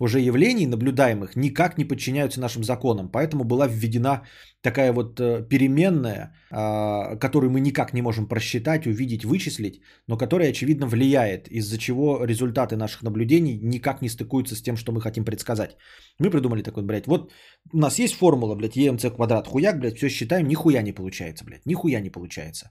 уже 0.00 0.20
явлений 0.20 0.66
наблюдаемых 0.66 1.36
никак 1.36 1.78
не 1.78 1.84
подчиняются 1.84 2.40
нашим 2.40 2.64
законам. 2.64 3.08
Поэтому 3.08 3.44
была 3.44 3.66
введена 3.66 4.22
такая 4.62 4.92
вот 4.92 5.20
э, 5.20 5.46
переменная, 5.48 6.34
а, 6.50 7.16
которую 7.16 7.50
мы 7.50 7.60
никак 7.60 7.92
не 7.92 8.02
можем 8.02 8.26
просчитать, 8.26 8.86
увидеть, 8.86 9.24
вычислить, 9.24 9.82
но 10.08 10.16
которая, 10.16 10.50
очевидно, 10.50 10.86
влияет, 10.86 11.48
из-за 11.48 11.78
чего 11.78 12.24
результаты 12.24 12.76
наших 12.76 13.02
наблюдений 13.02 13.58
никак 13.62 14.02
не 14.02 14.08
стыкуются 14.08 14.56
с 14.56 14.62
тем, 14.62 14.76
что 14.76 14.92
мы 14.92 15.00
хотим 15.00 15.24
предсказать. 15.24 15.76
Мы 16.18 16.30
придумали 16.30 16.62
такой, 16.62 16.84
блядь, 16.84 17.06
вот 17.06 17.32
у 17.72 17.78
нас 17.78 17.98
есть 17.98 18.14
формула, 18.14 18.54
блядь, 18.54 18.76
ЕМЦ 18.76 19.10
квадрат, 19.14 19.46
хуяк, 19.46 19.78
блядь, 19.78 19.96
все 19.96 20.08
считаем, 20.08 20.48
нихуя 20.48 20.82
не 20.82 20.92
получается, 20.92 21.44
блядь, 21.44 21.66
нихуя 21.66 22.00
не 22.00 22.10
получается. 22.10 22.70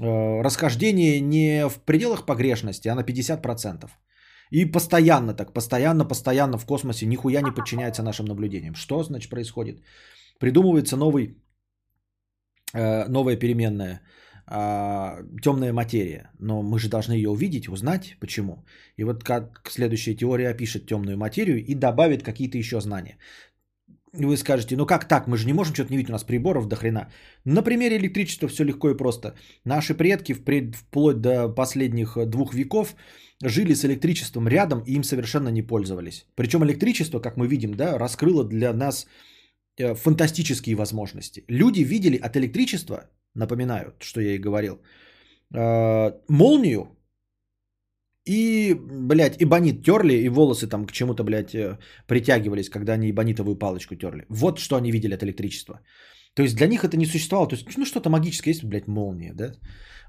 Э, 0.00 0.42
Расхождение 0.42 1.20
не 1.20 1.68
в 1.68 1.80
пределах 1.84 2.24
погрешности, 2.26 2.88
а 2.88 2.94
на 2.94 3.02
50%. 3.02 3.90
И 4.52 4.66
постоянно 4.66 5.34
так, 5.34 5.54
постоянно, 5.54 6.04
постоянно 6.04 6.58
в 6.58 6.66
космосе 6.66 7.06
нихуя 7.06 7.40
не 7.42 7.50
подчиняется 7.50 8.02
нашим 8.02 8.26
наблюдениям. 8.26 8.74
Что, 8.74 9.02
значит, 9.02 9.30
происходит? 9.30 9.82
Придумывается 10.38 10.96
новый, 10.96 11.36
э, 12.74 13.08
новая 13.08 13.36
переменная, 13.36 14.02
а, 14.46 15.22
темная 15.42 15.72
материя. 15.72 16.30
Но 16.38 16.62
мы 16.62 16.78
же 16.78 16.88
должны 16.88 17.14
ее 17.14 17.30
увидеть, 17.30 17.68
узнать, 17.68 18.16
почему. 18.20 18.64
И 18.98 19.04
вот 19.04 19.24
как 19.24 19.70
следующая 19.70 20.14
теория 20.14 20.50
опишет 20.50 20.86
темную 20.86 21.16
материю 21.16 21.64
и 21.64 21.74
добавит 21.74 22.22
какие-то 22.22 22.58
еще 22.58 22.80
знания. 22.80 23.16
Вы 24.14 24.36
скажете, 24.36 24.76
ну 24.76 24.84
как 24.84 25.08
так, 25.08 25.26
мы 25.26 25.38
же 25.38 25.46
не 25.46 25.54
можем 25.54 25.74
что-то 25.74 25.90
не 25.90 25.96
видеть, 25.96 26.10
у 26.10 26.12
нас 26.12 26.24
приборов 26.24 26.66
до 26.66 26.76
хрена. 26.76 27.08
На 27.46 27.62
примере 27.62 27.96
электричества 27.96 28.48
все 28.48 28.64
легко 28.64 28.90
и 28.90 28.96
просто. 28.96 29.34
Наши 29.64 29.94
предки 29.94 30.34
впред- 30.34 30.76
вплоть 30.76 31.20
до 31.22 31.48
последних 31.48 32.16
э, 32.16 32.26
двух 32.26 32.52
веков 32.52 32.94
жили 33.42 33.74
с 33.74 33.84
электричеством 33.84 34.48
рядом 34.48 34.82
и 34.86 34.92
им 34.92 35.04
совершенно 35.04 35.50
не 35.50 35.62
пользовались. 35.62 36.26
Причем 36.34 36.64
электричество, 36.64 37.20
как 37.20 37.36
мы 37.36 37.46
видим, 37.48 37.74
да, 37.74 37.98
раскрыло 37.98 38.44
для 38.44 38.72
нас 38.72 39.06
э, 39.78 39.94
фантастические 39.94 40.76
возможности. 40.76 41.44
Люди 41.48 41.80
видели 41.84 42.16
от 42.16 42.36
электричества, 42.36 43.10
напоминаю, 43.34 43.94
что 44.00 44.20
я 44.20 44.34
и 44.34 44.38
говорил, 44.38 44.80
э, 45.54 46.12
молнию 46.28 46.86
и, 48.24 48.74
блядь, 48.74 49.42
эбонит 49.42 49.84
терли, 49.84 50.14
и 50.14 50.28
волосы 50.28 50.68
там 50.68 50.86
к 50.86 50.92
чему-то, 50.92 51.24
блядь, 51.24 51.54
э, 51.54 51.78
притягивались, 52.06 52.68
когда 52.70 52.92
они 52.92 53.10
эбонитовую 53.10 53.56
палочку 53.56 53.96
терли. 53.96 54.24
Вот 54.28 54.58
что 54.58 54.76
они 54.76 54.92
видели 54.92 55.14
от 55.14 55.22
электричества. 55.22 55.80
То 56.34 56.42
есть 56.42 56.56
для 56.56 56.66
них 56.66 56.84
это 56.84 56.96
не 56.96 57.06
существовало. 57.06 57.48
То 57.48 57.56
есть, 57.56 57.78
ну 57.78 57.84
что-то 57.84 58.10
магическое 58.10 58.50
есть, 58.50 58.64
блядь, 58.64 58.88
молния, 58.88 59.34
да? 59.34 59.52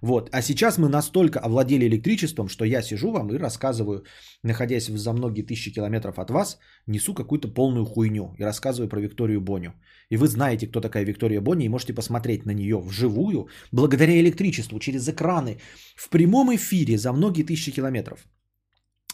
Вот. 0.02 0.30
А 0.32 0.42
сейчас 0.42 0.78
мы 0.78 0.90
настолько 0.90 1.40
овладели 1.40 1.86
электричеством, 1.88 2.50
что 2.50 2.66
я 2.66 2.82
сижу 2.82 3.12
вам 3.12 3.30
и 3.30 3.38
рассказываю, 3.38 4.04
находясь 4.44 4.88
за 4.88 5.14
многие 5.14 5.44
тысячи 5.44 5.74
километров 5.74 6.20
от 6.20 6.30
вас, 6.30 6.60
несу 6.88 7.14
какую-то 7.14 7.48
полную 7.48 7.86
хуйню 7.86 8.36
и 8.38 8.44
рассказываю 8.44 8.90
про 8.90 9.00
Викторию 9.00 9.42
Боню. 9.42 9.74
И 10.10 10.18
вы 10.18 10.28
знаете, 10.28 10.68
кто 10.68 10.82
такая 10.82 11.06
Виктория 11.06 11.42
Бонни, 11.42 11.66
и 11.66 11.70
можете 11.70 11.94
посмотреть 11.94 12.46
на 12.46 12.52
нее 12.52 12.78
вживую, 12.78 13.48
благодаря 13.72 14.20
электричеству, 14.20 14.80
через 14.80 15.08
экраны, 15.08 15.58
в 15.96 16.10
прямом 16.10 16.54
эфире 16.54 16.98
за 16.98 17.14
многие 17.14 17.44
тысячи 17.44 17.72
километров. 17.72 18.28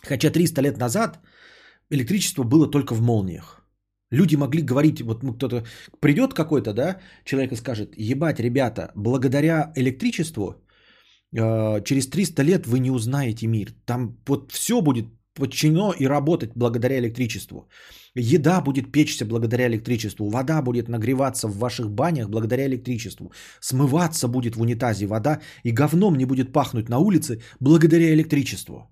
Хотя 0.01 0.31
300 0.31 0.61
лет 0.61 0.77
назад 0.77 1.19
электричество 1.91 2.43
было 2.43 2.71
только 2.71 2.95
в 2.95 3.01
молниях. 3.01 3.58
Люди 4.11 4.35
могли 4.35 4.61
говорить, 4.61 5.01
вот 5.01 5.23
ну, 5.23 5.33
кто-то 5.33 5.63
придет 5.99 6.33
какой-то, 6.33 6.73
да, 6.73 6.99
человек 7.25 7.51
и 7.51 7.55
скажет, 7.55 7.93
ебать, 7.97 8.39
ребята, 8.39 8.91
благодаря 8.95 9.71
электричеству 9.75 10.55
э, 11.35 11.83
через 11.83 12.09
300 12.09 12.43
лет 12.43 12.67
вы 12.67 12.79
не 12.79 12.91
узнаете 12.91 13.47
мир. 13.47 13.73
Там 13.85 14.17
вот 14.25 14.51
все 14.51 14.81
будет 14.81 15.05
подчинено 15.35 15.93
и 15.99 16.07
работать 16.07 16.51
благодаря 16.55 16.97
электричеству. 16.97 17.69
Еда 18.15 18.61
будет 18.61 18.91
печься 18.91 19.25
благодаря 19.25 19.67
электричеству, 19.67 20.29
вода 20.29 20.61
будет 20.61 20.89
нагреваться 20.89 21.47
в 21.47 21.57
ваших 21.57 21.89
банях 21.89 22.29
благодаря 22.29 22.65
электричеству, 22.65 23.31
смываться 23.61 24.27
будет 24.27 24.55
в 24.55 24.61
унитазе 24.61 25.05
вода 25.05 25.39
и 25.63 25.71
говном 25.71 26.17
не 26.17 26.25
будет 26.25 26.51
пахнуть 26.51 26.89
на 26.89 26.97
улице 26.97 27.41
благодаря 27.59 28.11
электричеству. 28.13 28.89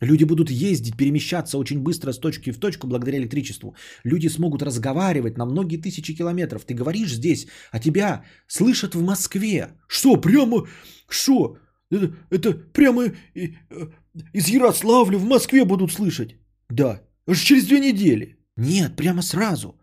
Люди 0.00 0.24
будут 0.24 0.50
ездить, 0.50 0.96
перемещаться 0.96 1.58
очень 1.58 1.80
быстро 1.80 2.12
с 2.12 2.18
точки 2.18 2.52
в 2.52 2.58
точку 2.58 2.86
благодаря 2.86 3.18
электричеству. 3.18 3.74
Люди 4.04 4.28
смогут 4.28 4.62
разговаривать 4.62 5.36
на 5.38 5.44
многие 5.44 5.76
тысячи 5.76 6.14
километров. 6.14 6.64
Ты 6.64 6.74
говоришь 6.74 7.14
здесь, 7.14 7.46
а 7.72 7.80
тебя 7.80 8.24
слышат 8.46 8.94
в 8.94 9.02
Москве. 9.02 9.68
Что, 9.88 10.16
прямо, 10.16 10.66
что? 11.08 11.56
Это, 11.90 12.14
это 12.30 12.52
прямо 12.72 13.06
и- 13.34 13.54
э, 13.70 13.88
из 14.34 14.48
Ярославля 14.48 15.18
в 15.18 15.24
Москве 15.24 15.64
будут 15.64 15.90
слышать? 15.92 16.36
Да. 16.70 17.00
Аж 17.26 17.40
через 17.40 17.66
две 17.66 17.80
недели. 17.80 18.36
Нет, 18.56 18.96
прямо 18.96 19.22
сразу. 19.22 19.80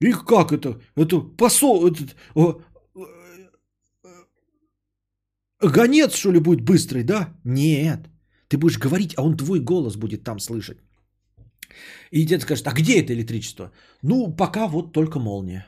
И 0.00 0.12
как 0.12 0.52
это? 0.52 0.80
Это 0.96 1.20
посол, 1.36 1.86
этот, 1.86 2.14
э, 2.34 2.40
э, 2.40 3.00
э, 5.60 5.68
гонец, 5.68 6.14
что 6.14 6.32
ли, 6.32 6.38
будет 6.40 6.62
быстрый, 6.62 7.02
да? 7.04 7.34
Нет. 7.44 8.08
Ты 8.48 8.58
будешь 8.58 8.78
говорить, 8.78 9.14
а 9.16 9.22
он 9.22 9.36
твой 9.36 9.60
голос 9.60 9.96
будет 9.96 10.24
там 10.24 10.38
слышать. 10.40 10.78
И 12.12 12.24
дед 12.24 12.42
скажет, 12.42 12.66
а 12.66 12.72
где 12.72 13.00
это 13.00 13.12
электричество? 13.12 13.72
Ну, 14.02 14.36
пока 14.36 14.68
вот 14.68 14.92
только 14.92 15.18
молния. 15.18 15.66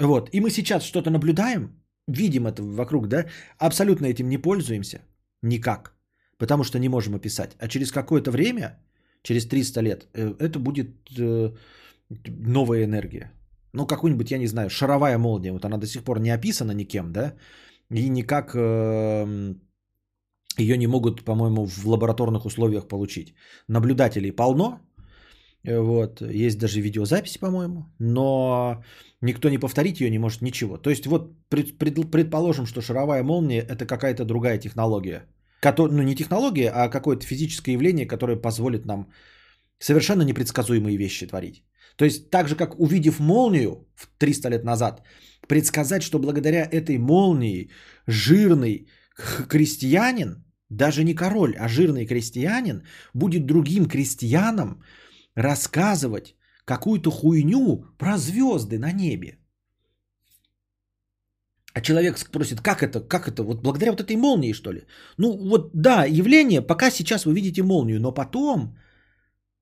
Вот. 0.00 0.30
И 0.32 0.40
мы 0.40 0.50
сейчас 0.50 0.84
что-то 0.84 1.10
наблюдаем, 1.10 1.70
видим 2.06 2.46
это 2.46 2.62
вокруг, 2.62 3.08
да? 3.08 3.26
Абсолютно 3.58 4.06
этим 4.06 4.28
не 4.28 4.38
пользуемся. 4.38 5.00
Никак. 5.42 5.94
Потому 6.38 6.64
что 6.64 6.78
не 6.78 6.88
можем 6.88 7.14
описать. 7.14 7.56
А 7.58 7.68
через 7.68 7.92
какое-то 7.92 8.30
время, 8.30 8.78
через 9.22 9.46
300 9.46 9.80
лет, 9.82 10.06
э, 10.14 10.34
это 10.38 10.58
будет 10.58 10.88
э, 11.18 11.52
новая 12.28 12.84
энергия. 12.84 13.32
Ну, 13.72 13.86
какую-нибудь, 13.86 14.30
я 14.30 14.38
не 14.38 14.46
знаю, 14.46 14.70
шаровая 14.70 15.18
молния. 15.18 15.52
Вот 15.52 15.64
она 15.64 15.76
до 15.76 15.86
сих 15.86 16.04
пор 16.04 16.20
не 16.20 16.30
описана 16.30 16.72
никем, 16.72 17.12
да? 17.12 17.34
И 17.90 18.08
никак 18.08 18.54
э, 18.54 19.54
ее 20.56 20.76
не 20.76 20.86
могут, 20.86 21.24
по-моему, 21.24 21.66
в 21.66 21.86
лабораторных 21.86 22.46
условиях 22.46 22.88
получить. 22.88 23.34
Наблюдателей 23.68 24.32
полно, 24.32 24.80
э, 25.64 25.78
вот, 25.80 26.20
есть 26.20 26.58
даже 26.58 26.80
видеозаписи, 26.80 27.38
по-моему, 27.38 27.84
но 27.98 28.82
никто 29.20 29.48
не 29.48 29.58
повторить 29.58 30.00
ее 30.00 30.10
не 30.10 30.18
может 30.18 30.42
ничего. 30.42 30.78
То 30.78 30.90
есть 30.90 31.06
вот 31.06 31.32
пред- 31.48 31.78
пред- 31.78 32.10
предположим, 32.10 32.66
что 32.66 32.80
шаровая 32.80 33.22
молния 33.22 33.60
это 33.60 33.86
какая-то 33.86 34.24
другая 34.24 34.58
технология. 34.58 35.26
Кото- 35.60 35.88
ну 35.90 36.02
не 36.02 36.14
технология, 36.14 36.70
а 36.70 36.88
какое-то 36.88 37.26
физическое 37.26 37.72
явление, 37.72 38.06
которое 38.06 38.36
позволит 38.36 38.86
нам 38.86 39.06
совершенно 39.78 40.22
непредсказуемые 40.22 40.96
вещи 40.96 41.26
творить. 41.26 41.64
То 41.96 42.04
есть 42.04 42.30
так 42.30 42.48
же, 42.48 42.56
как 42.56 42.78
увидев 42.80 43.18
молнию 43.20 43.86
в 43.96 44.08
300 44.18 44.50
лет 44.50 44.64
назад, 44.64 45.02
предсказать, 45.48 46.02
что 46.02 46.18
благодаря 46.18 46.64
этой 46.64 46.98
молнии 46.98 47.70
жирный 48.06 48.86
крестьянин, 49.48 50.44
даже 50.70 51.04
не 51.04 51.14
король, 51.14 51.56
а 51.58 51.68
жирный 51.68 52.06
крестьянин, 52.06 52.82
будет 53.14 53.46
другим 53.46 53.86
крестьянам 53.86 54.82
рассказывать 55.34 56.34
какую-то 56.64 57.10
хуйню 57.10 57.84
про 57.98 58.18
звезды 58.18 58.78
на 58.78 58.92
небе. 58.92 59.38
А 61.74 61.80
человек 61.80 62.18
спросит, 62.18 62.60
как 62.60 62.82
это, 62.82 63.00
как 63.00 63.28
это, 63.28 63.42
вот 63.42 63.62
благодаря 63.62 63.92
вот 63.92 64.00
этой 64.00 64.16
молнии, 64.16 64.52
что 64.52 64.72
ли? 64.72 64.86
Ну 65.16 65.36
вот 65.48 65.70
да, 65.74 66.04
явление, 66.06 66.62
пока 66.62 66.90
сейчас 66.90 67.24
вы 67.24 67.34
видите 67.34 67.62
молнию, 67.62 68.00
но 68.00 68.12
потом 68.12 68.76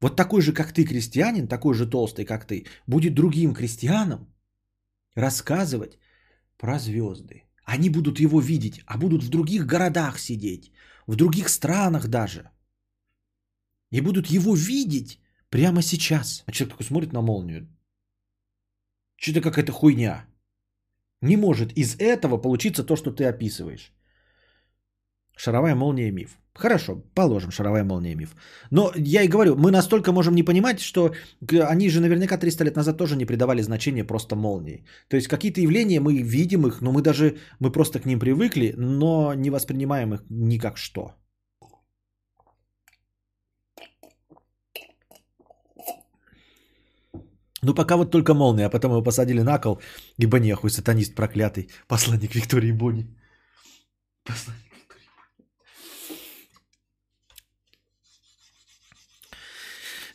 вот 0.01 0.17
такой 0.17 0.41
же, 0.41 0.53
как 0.53 0.73
ты, 0.73 0.85
крестьянин, 0.85 1.49
такой 1.49 1.75
же 1.75 1.87
толстый, 1.87 2.25
как 2.25 2.47
ты, 2.47 2.67
будет 2.87 3.15
другим 3.15 3.55
крестьянам 3.55 4.33
рассказывать 5.15 5.99
про 6.59 6.79
звезды. 6.79 7.46
Они 7.67 7.91
будут 7.91 8.21
его 8.21 8.41
видеть, 8.41 8.81
а 8.87 8.97
будут 8.97 9.25
в 9.25 9.29
других 9.29 9.67
городах 9.67 10.19
сидеть, 10.21 10.71
в 11.07 11.17
других 11.17 11.49
странах 11.49 12.07
даже. 12.09 12.51
И 13.91 14.01
будут 14.01 14.29
его 14.29 14.55
видеть 14.55 15.21
прямо 15.51 15.83
сейчас. 15.83 16.45
А 16.47 16.53
человек 16.53 16.73
такой 16.75 16.87
смотрит 16.87 17.13
на 17.13 17.23
молнию. 17.23 17.69
Что-то 19.17 19.41
какая-то 19.41 19.73
хуйня. 19.73 20.27
Не 21.21 21.37
может 21.37 21.73
из 21.77 21.97
этого 21.99 22.39
получиться 22.39 22.85
то, 22.85 22.95
что 22.97 23.11
ты 23.11 23.25
описываешь. 23.25 23.93
Шаровая 25.37 25.75
молния 25.75 26.11
миф. 26.11 26.39
Хорошо, 26.55 27.03
положим, 27.15 27.51
шаровая 27.51 27.85
молния 27.85 28.15
миф. 28.15 28.35
Но 28.71 28.91
я 28.97 29.23
и 29.23 29.29
говорю, 29.29 29.57
мы 29.57 29.71
настолько 29.71 30.13
можем 30.13 30.35
не 30.35 30.43
понимать, 30.43 30.81
что 30.81 31.13
они 31.53 31.91
же 31.91 32.01
наверняка 32.01 32.39
300 32.39 32.65
лет 32.65 32.77
назад 32.77 32.97
тоже 32.97 33.17
не 33.17 33.27
придавали 33.27 33.63
значения 33.63 34.05
просто 34.05 34.37
молнии. 34.37 34.85
То 35.09 35.17
есть 35.17 35.29
какие-то 35.29 35.61
явления 35.61 36.01
мы 36.01 36.15
видим 36.23 36.67
их, 36.67 36.81
но 36.81 36.93
мы 36.93 37.03
даже, 37.03 37.37
мы 37.61 37.71
просто 37.71 38.01
к 38.01 38.07
ним 38.07 38.19
привыкли, 38.19 38.75
но 38.77 39.35
не 39.35 39.51
воспринимаем 39.51 40.15
их 40.15 40.25
ни 40.31 40.59
как 40.59 40.79
что. 40.79 41.15
Ну, 47.63 47.75
пока 47.75 47.97
вот 47.97 48.11
только 48.11 48.33
молния, 48.33 48.67
а 48.67 48.71
потом 48.71 48.93
его 48.93 49.03
посадили 49.03 49.43
на 49.43 49.59
кол, 49.59 49.81
ибо 50.19 50.39
нехуй, 50.39 50.71
сатанист 50.71 51.15
проклятый, 51.15 51.69
посланник 51.89 52.35
Виктории 52.35 52.73
Бони. 52.73 53.07
Посланник 54.25 54.63
Виктории 54.63 54.65
Бони. 54.89 55.05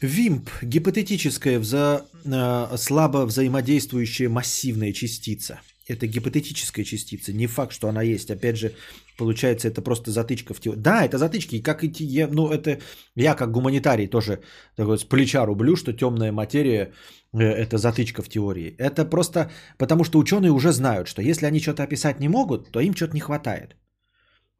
Вимп– 0.02 0.50
гипотетическая, 0.64 1.60
вза... 1.60 2.06
э, 2.26 2.78
слабо 2.78 3.26
взаимодействующая 3.26 4.30
массивная 4.30 4.94
частица. 4.94 5.62
Это 5.88 6.08
гипотетическая 6.08 6.84
частица, 6.86 7.34
не 7.34 7.48
факт, 7.48 7.72
что 7.74 7.88
она 7.88 8.02
есть. 8.02 8.32
Опять 8.32 8.58
же, 8.58 8.74
получается, 9.16 9.68
это 9.68 9.84
просто 9.84 10.10
затычка 10.10 10.56
в 10.56 10.60
теории. 10.60 10.80
Да, 10.80 11.06
это 11.06 11.20
затычки, 11.20 11.62
как 11.62 11.84
идти, 11.84 12.04
я, 12.04 12.28
ну, 12.28 12.50
это 12.50 12.80
я 13.16 13.36
как 13.36 13.52
гуманитарий 13.52 14.08
тоже 14.08 14.42
такой 14.76 14.98
с 14.98 15.04
плеча 15.04 15.46
рублю, 15.46 15.76
что 15.76 15.94
темная 15.94 16.32
материя 16.32 16.94
э, 17.34 17.44
это 17.44 17.78
затычка 17.78 18.24
в 18.24 18.30
теории. 18.30 18.76
Это 18.80 19.06
просто 19.06 19.52
потому, 19.78 20.04
что 20.04 20.18
ученые 20.18 20.52
уже 20.52 20.72
знают, 20.72 21.08
что 21.10 21.22
если 21.22 21.46
они 21.46 21.60
что-то 21.60 21.84
описать 21.84 22.20
не 22.20 22.28
могут, 22.28 22.72
то 22.72 22.80
им 22.80 22.96
что-то 22.96 23.14
не 23.14 23.22
хватает. 23.22 23.76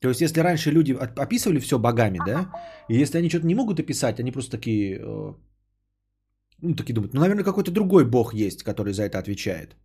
То 0.02 0.10
есть, 0.10 0.22
если 0.22 0.42
раньше 0.42 0.72
люди 0.72 0.94
описывали 0.94 1.60
все 1.60 1.78
богами, 1.78 2.20
да, 2.26 2.52
и 2.90 3.02
если 3.02 3.20
они 3.20 3.30
что-то 3.30 3.46
не 3.46 3.56
могут 3.56 3.80
описать, 3.80 4.20
они 4.20 4.32
просто 4.32 4.58
такие, 4.58 5.00
э, 5.00 5.34
ну, 6.62 6.76
такие 6.76 6.96
думают, 6.96 7.14
ну, 7.14 7.22
наверное, 7.22 7.44
какой-то 7.44 7.72
другой 7.72 8.06
бог 8.06 8.34
есть, 8.34 8.64
который 8.64 8.94
за 8.94 9.04
это 9.04 9.20
отвечает. 9.20 9.76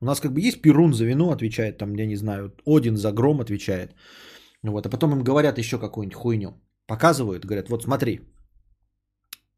У 0.00 0.06
нас 0.06 0.20
как 0.20 0.32
бы 0.32 0.40
есть 0.40 0.62
Перун 0.62 0.94
за 0.94 1.04
вину 1.04 1.30
отвечает, 1.30 1.78
там, 1.78 1.94
я 1.96 2.06
не 2.06 2.16
знаю, 2.16 2.54
Один 2.66 2.96
за 2.96 3.12
гром 3.12 3.40
отвечает. 3.40 3.94
Вот, 4.62 4.86
а 4.86 4.90
потом 4.90 5.12
им 5.12 5.22
говорят 5.22 5.58
еще 5.58 5.78
какую-нибудь 5.78 6.16
хуйню. 6.16 6.50
Показывают, 6.86 7.44
говорят, 7.44 7.68
вот 7.68 7.82
смотри, 7.82 8.20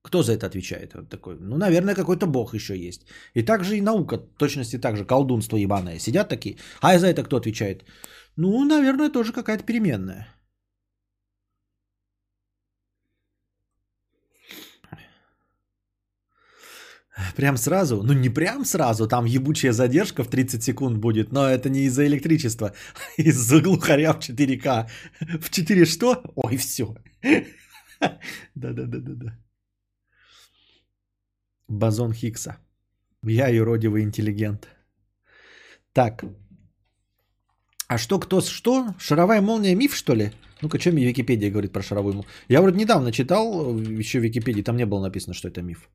кто 0.03 0.23
за 0.23 0.32
это 0.32 0.47
отвечает? 0.47 0.95
Вот 0.95 1.09
такой, 1.09 1.37
ну, 1.41 1.57
наверное, 1.57 1.95
какой-то 1.95 2.27
бог 2.27 2.55
еще 2.55 2.74
есть. 2.77 3.07
И 3.35 3.43
также 3.43 3.77
и 3.77 3.82
наука, 3.82 4.19
точности 4.39 4.78
так 4.78 4.97
же, 4.97 5.05
колдунство 5.05 5.57
ебаное. 5.57 5.99
Сидят 5.99 6.28
такие, 6.28 6.57
а 6.81 6.99
за 6.99 7.07
это 7.07 7.23
кто 7.23 7.37
отвечает? 7.37 7.85
Ну, 8.36 8.65
наверное, 8.65 9.11
тоже 9.11 9.32
какая-то 9.32 9.65
переменная. 9.65 10.27
Прям 17.36 17.57
сразу? 17.57 18.02
Ну, 18.02 18.12
не 18.12 18.28
прям 18.28 18.65
сразу, 18.65 19.07
там 19.07 19.24
ебучая 19.27 19.73
задержка 19.73 20.24
в 20.24 20.28
30 20.28 20.62
секунд 20.62 20.98
будет, 20.98 21.32
но 21.32 21.48
это 21.48 21.69
не 21.69 21.81
из-за 21.82 22.07
электричества, 22.07 22.73
из-за 23.19 23.61
глухаря 23.61 24.12
в 24.12 24.19
4К. 24.19 24.89
В 25.40 25.51
4 25.51 25.85
что? 25.85 26.23
Ой, 26.36 26.57
все. 26.57 26.94
Да-да-да-да-да. 28.55 29.39
Бозон 31.69 32.12
Хиггса. 32.12 32.57
Я 33.23 33.48
юродивый 33.48 34.02
интеллигент. 34.02 34.69
Так. 35.93 36.24
А 37.90 37.98
что, 37.98 38.20
кто, 38.20 38.40
что? 38.40 38.94
Шаровая 38.98 39.40
молния 39.40 39.74
миф, 39.74 39.96
что 39.96 40.14
ли? 40.14 40.30
Ну-ка, 40.62 40.78
что 40.78 40.92
мне 40.92 41.06
Википедия 41.06 41.50
говорит 41.50 41.72
про 41.72 41.82
шаровую 41.82 42.14
молнию? 42.14 42.30
Я 42.48 42.62
вроде 42.62 42.78
недавно 42.78 43.10
читал 43.10 43.76
еще 43.78 44.20
в 44.20 44.22
Википедии, 44.22 44.62
там 44.62 44.76
не 44.76 44.86
было 44.86 45.00
написано, 45.02 45.34
что 45.34 45.48
это 45.48 45.60
миф. 45.60 45.90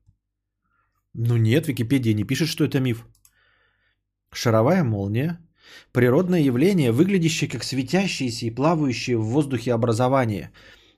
Ну 1.14 1.38
нет, 1.38 1.68
Википедия 1.68 2.14
не 2.14 2.24
пишет, 2.24 2.48
что 2.48 2.64
это 2.64 2.80
миф. 2.80 3.06
Шаровая 4.30 4.84
молния– 4.84 5.38
природное 5.92 6.42
явление, 6.42 6.92
выглядящее 6.92 7.48
как 7.48 7.64
светящееся 7.64 8.44
и 8.44 8.54
плавающее 8.54 9.16
в 9.16 9.24
воздухе 9.24 9.72
образование. 9.72 10.50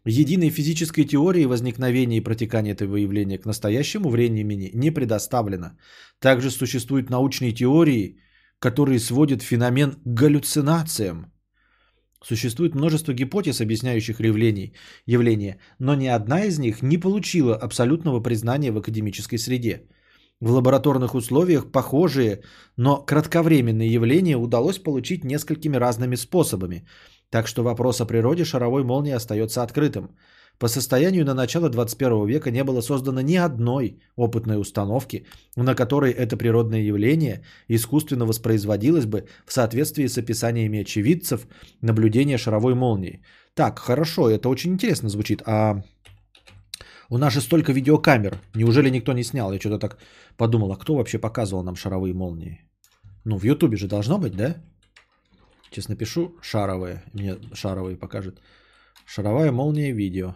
Единой 0.05 0.51
физической 0.51 1.05
теории 1.05 1.47
возникновения 1.47 2.17
и 2.17 2.25
протекания 2.25 2.73
этого 2.73 2.97
явления 2.97 3.39
к 3.39 3.47
настоящему 3.47 4.11
времени 4.11 4.73
не 4.75 4.91
предоставлено. 4.91 5.79
Также 6.19 6.51
существуют 6.51 7.09
научные 7.09 7.53
теории, 7.53 8.19
которые 8.61 8.99
сводят 8.99 9.43
феномен 9.43 9.93
к 9.93 10.21
галлюцинациям. 10.21 11.33
Существует 12.23 12.75
множество 12.75 13.15
гипотез, 13.15 13.61
объясняющих 13.61 14.21
явлений, 14.21 14.75
явления, 15.07 15.59
но 15.79 15.95
ни 15.95 16.07
одна 16.07 16.45
из 16.45 16.59
них 16.59 16.83
не 16.83 16.99
получила 16.99 17.55
абсолютного 17.55 18.21
признания 18.21 18.73
в 18.73 18.79
академической 18.79 19.39
среде. 19.39 19.83
В 20.41 20.51
лабораторных 20.51 21.15
условиях 21.15 21.71
похожие, 21.73 22.43
но 22.77 23.05
кратковременные 23.05 23.93
явления 23.93 24.37
удалось 24.37 24.79
получить 24.79 25.25
несколькими 25.25 25.77
разными 25.77 26.17
способами, 26.17 26.87
так 27.31 27.47
что 27.47 27.63
вопрос 27.63 28.01
о 28.01 28.07
природе 28.07 28.45
шаровой 28.45 28.85
молнии 28.85 29.13
остается 29.13 29.63
открытым. 29.63 30.17
По 30.59 30.69
состоянию 30.69 31.25
на 31.25 31.35
начало 31.35 31.69
21 31.69 32.27
века 32.27 32.51
не 32.51 32.65
было 32.65 32.81
создано 32.81 33.21
ни 33.21 33.37
одной 33.37 34.01
опытной 34.17 34.61
установки, 34.61 35.25
на 35.57 35.75
которой 35.75 36.11
это 36.11 36.37
природное 36.37 36.81
явление 36.81 37.45
искусственно 37.69 38.27
воспроизводилось 38.27 39.07
бы 39.07 39.29
в 39.47 39.53
соответствии 39.53 40.09
с 40.09 40.19
описаниями 40.19 40.81
очевидцев 40.81 41.47
наблюдения 41.81 42.39
шаровой 42.39 42.75
молнии. 42.75 43.23
Так, 43.55 43.79
хорошо, 43.79 44.31
это 44.31 44.49
очень 44.49 44.73
интересно 44.73 45.09
звучит. 45.09 45.43
А 45.47 45.83
у 47.09 47.19
нас 47.19 47.33
же 47.33 47.41
столько 47.41 47.73
видеокамер. 47.73 48.37
Неужели 48.55 48.91
никто 48.91 49.13
не 49.13 49.23
снял? 49.23 49.53
Я 49.53 49.61
что-то 49.61 49.79
так 49.79 49.99
подумал, 50.37 50.73
а 50.73 50.77
кто 50.77 50.97
вообще 50.97 51.19
показывал 51.19 51.63
нам 51.63 51.77
шаровые 51.77 52.15
молнии? 52.15 52.61
Ну, 53.25 53.39
в 53.39 53.45
Ютубе 53.45 53.77
же 53.77 53.87
должно 53.87 54.19
быть, 54.19 54.37
да? 54.37 54.57
Сейчас 55.71 55.89
напишу 55.89 56.35
шаровые. 56.43 57.03
Мне 57.13 57.37
шаровые 57.55 57.97
покажет. 57.97 58.41
Шаровая 59.07 59.53
молния 59.53 59.93
видео. 59.93 60.35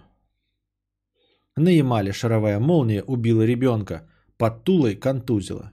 На 1.57 1.69
Ямале 1.69 2.12
шаровая 2.12 2.59
молния 2.59 3.03
убила 3.03 3.43
ребенка. 3.43 4.09
Под 4.39 4.65
Тулой 4.65 4.97
контузила. 4.97 5.73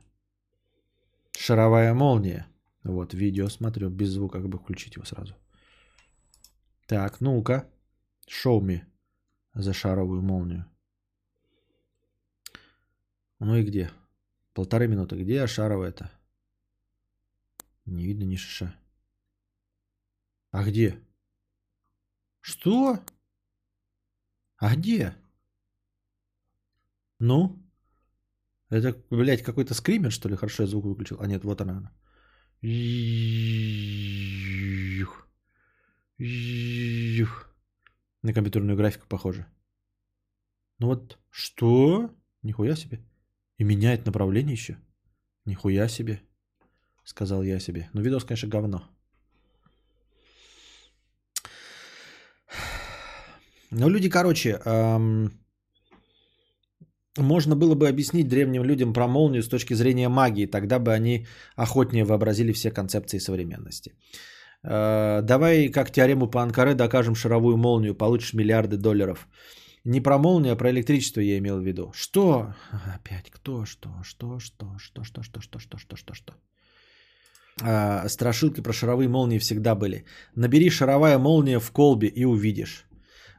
Шаровая 1.37 1.93
молния. 1.93 2.47
Вот, 2.83 3.13
видео 3.13 3.47
смотрю. 3.47 3.89
Без 3.89 4.09
звука, 4.09 4.39
как 4.39 4.49
бы 4.49 4.59
включить 4.59 4.95
его 4.95 5.05
сразу. 5.05 5.35
Так, 6.85 7.21
ну-ка. 7.21 7.69
Шоу 8.27 8.61
ми 8.61 8.83
за 9.53 9.73
шаровую 9.73 10.21
молнию. 10.21 10.65
Ну 13.39 13.55
и 13.55 13.63
где? 13.63 13.91
Полторы 14.53 14.87
минуты. 14.87 15.15
Где 15.15 15.47
шаровая-то? 15.47 16.11
Не 17.85 18.05
видно 18.05 18.23
ни 18.23 18.35
шиша. 18.35 18.75
А 20.51 20.63
где? 20.63 20.99
Что? 22.41 22.99
А 24.57 24.75
где? 24.75 25.15
Ну? 27.19 27.57
Это, 28.69 28.95
блядь, 29.09 29.43
какой-то 29.43 29.73
скример, 29.73 30.11
что 30.11 30.29
ли? 30.29 30.35
Хорошо, 30.35 30.63
я 30.63 30.67
звук 30.67 30.85
выключил. 30.85 31.17
А 31.19 31.27
нет, 31.27 31.43
вот 31.43 31.61
она. 31.61 31.91
Юх. 32.61 32.69
На 38.21 38.33
компьютерную 38.33 38.77
графику 38.77 39.07
похоже. 39.07 39.45
Ну 40.79 40.87
вот, 40.87 41.17
что? 41.29 42.09
Нихуя 42.43 42.75
себе. 42.75 42.99
И 43.57 43.63
меняет 43.63 44.05
направление 44.05 44.53
еще. 44.53 44.77
Нихуя 45.45 45.89
себе. 45.89 46.21
Сказал 47.03 47.43
я 47.43 47.59
себе. 47.59 47.89
Ну, 47.93 48.01
видос, 48.01 48.23
конечно, 48.23 48.49
говно. 48.49 48.87
Ну, 53.71 53.89
люди, 53.89 54.09
короче, 54.09 54.59
эм, 54.65 55.38
можно 57.17 57.55
было 57.55 57.75
бы 57.75 57.87
объяснить 57.87 58.27
древним 58.27 58.63
людям 58.63 58.93
про 58.93 59.07
молнию 59.07 59.43
с 59.43 59.49
точки 59.49 59.73
зрения 59.73 60.09
магии, 60.09 60.45
тогда 60.45 60.79
бы 60.79 60.93
они 60.93 61.27
охотнее 61.55 62.05
вообразили 62.05 62.53
все 62.53 62.71
концепции 62.71 63.19
современности. 63.19 63.93
Э, 64.63 65.21
давай 65.21 65.69
как 65.69 65.91
теорему 65.91 66.27
по 66.27 66.41
Анкаре 66.41 66.75
докажем 66.75 67.15
шаровую 67.15 67.57
молнию, 67.57 67.95
получишь 67.95 68.33
миллиарды 68.33 68.77
долларов. 68.77 69.27
Не 69.85 70.01
про 70.01 70.17
молнию, 70.17 70.53
а 70.53 70.55
про 70.55 70.69
электричество 70.69 71.21
я 71.21 71.37
имел 71.37 71.59
в 71.59 71.65
виду. 71.65 71.91
Что? 71.95 72.53
Опять 72.95 73.31
кто? 73.31 73.65
Что? 73.65 73.89
Что? 74.03 74.39
Что? 74.39 74.77
Что? 74.77 75.03
Что? 75.03 75.23
Что? 75.23 75.41
Что? 75.41 75.59
Что? 75.59 75.77
Что? 75.77 75.95
Что? 75.95 76.13
Что? 76.13 76.33
А, 77.61 78.07
страшилки 78.09 78.61
про 78.61 78.73
шаровые 78.73 79.09
молнии 79.09 79.39
всегда 79.39 79.75
были. 79.75 80.05
Набери 80.35 80.69
шаровая 80.69 81.17
молния 81.17 81.59
в 81.59 81.71
колбе 81.71 82.07
и 82.07 82.25
увидишь. 82.25 82.88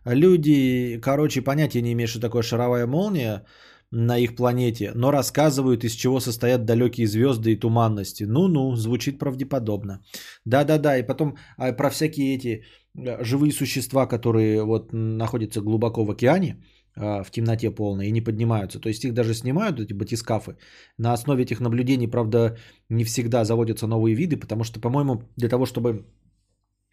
Люди, 0.05 0.98
короче, 1.02 1.43
понятия 1.43 1.82
не 1.82 1.93
имеют, 1.93 2.10
что 2.10 2.20
такое 2.20 2.43
шаровая 2.43 2.86
молния 2.86 3.44
на 3.90 4.18
их 4.18 4.36
планете, 4.36 4.93
но 4.94 5.10
рассказывают, 5.10 5.85
из 5.85 5.93
чего 5.93 6.20
состоят 6.20 6.64
далекие 6.64 7.06
звезды 7.06 7.52
и 7.52 7.56
туманности. 7.56 8.24
Ну-ну, 8.24 8.77
звучит 8.77 9.18
правдеподобно. 9.18 10.01
Да-да-да, 10.44 10.98
и 10.98 11.06
потом 11.06 11.36
а, 11.56 11.72
про 11.72 11.90
всякие 11.90 12.36
эти 12.36 12.64
э, 12.97 13.24
живые 13.24 13.52
существа, 13.52 14.06
которые 14.06 14.62
вот 14.64 14.93
находятся 14.93 15.60
глубоко 15.60 16.05
в 16.05 16.10
океане, 16.10 16.64
а, 16.97 17.24
в 17.24 17.31
темноте 17.31 17.70
полной 17.70 18.09
и 18.09 18.12
не 18.12 18.20
поднимаются. 18.20 18.81
То 18.81 18.89
есть 18.89 19.05
их 19.05 19.12
даже 19.12 19.35
снимают, 19.35 19.81
эти 19.81 19.93
батискафы. 19.93 20.56
На 20.98 21.12
основе 21.12 21.43
этих 21.43 21.60
наблюдений, 21.60 22.06
правда, 22.06 22.56
не 22.89 23.05
всегда 23.05 23.44
заводятся 23.44 23.86
новые 23.89 24.14
виды, 24.14 24.36
потому 24.36 24.64
что, 24.64 24.81
по-моему, 24.81 25.22
для 25.36 25.48
того, 25.48 25.66
чтобы 25.66 26.06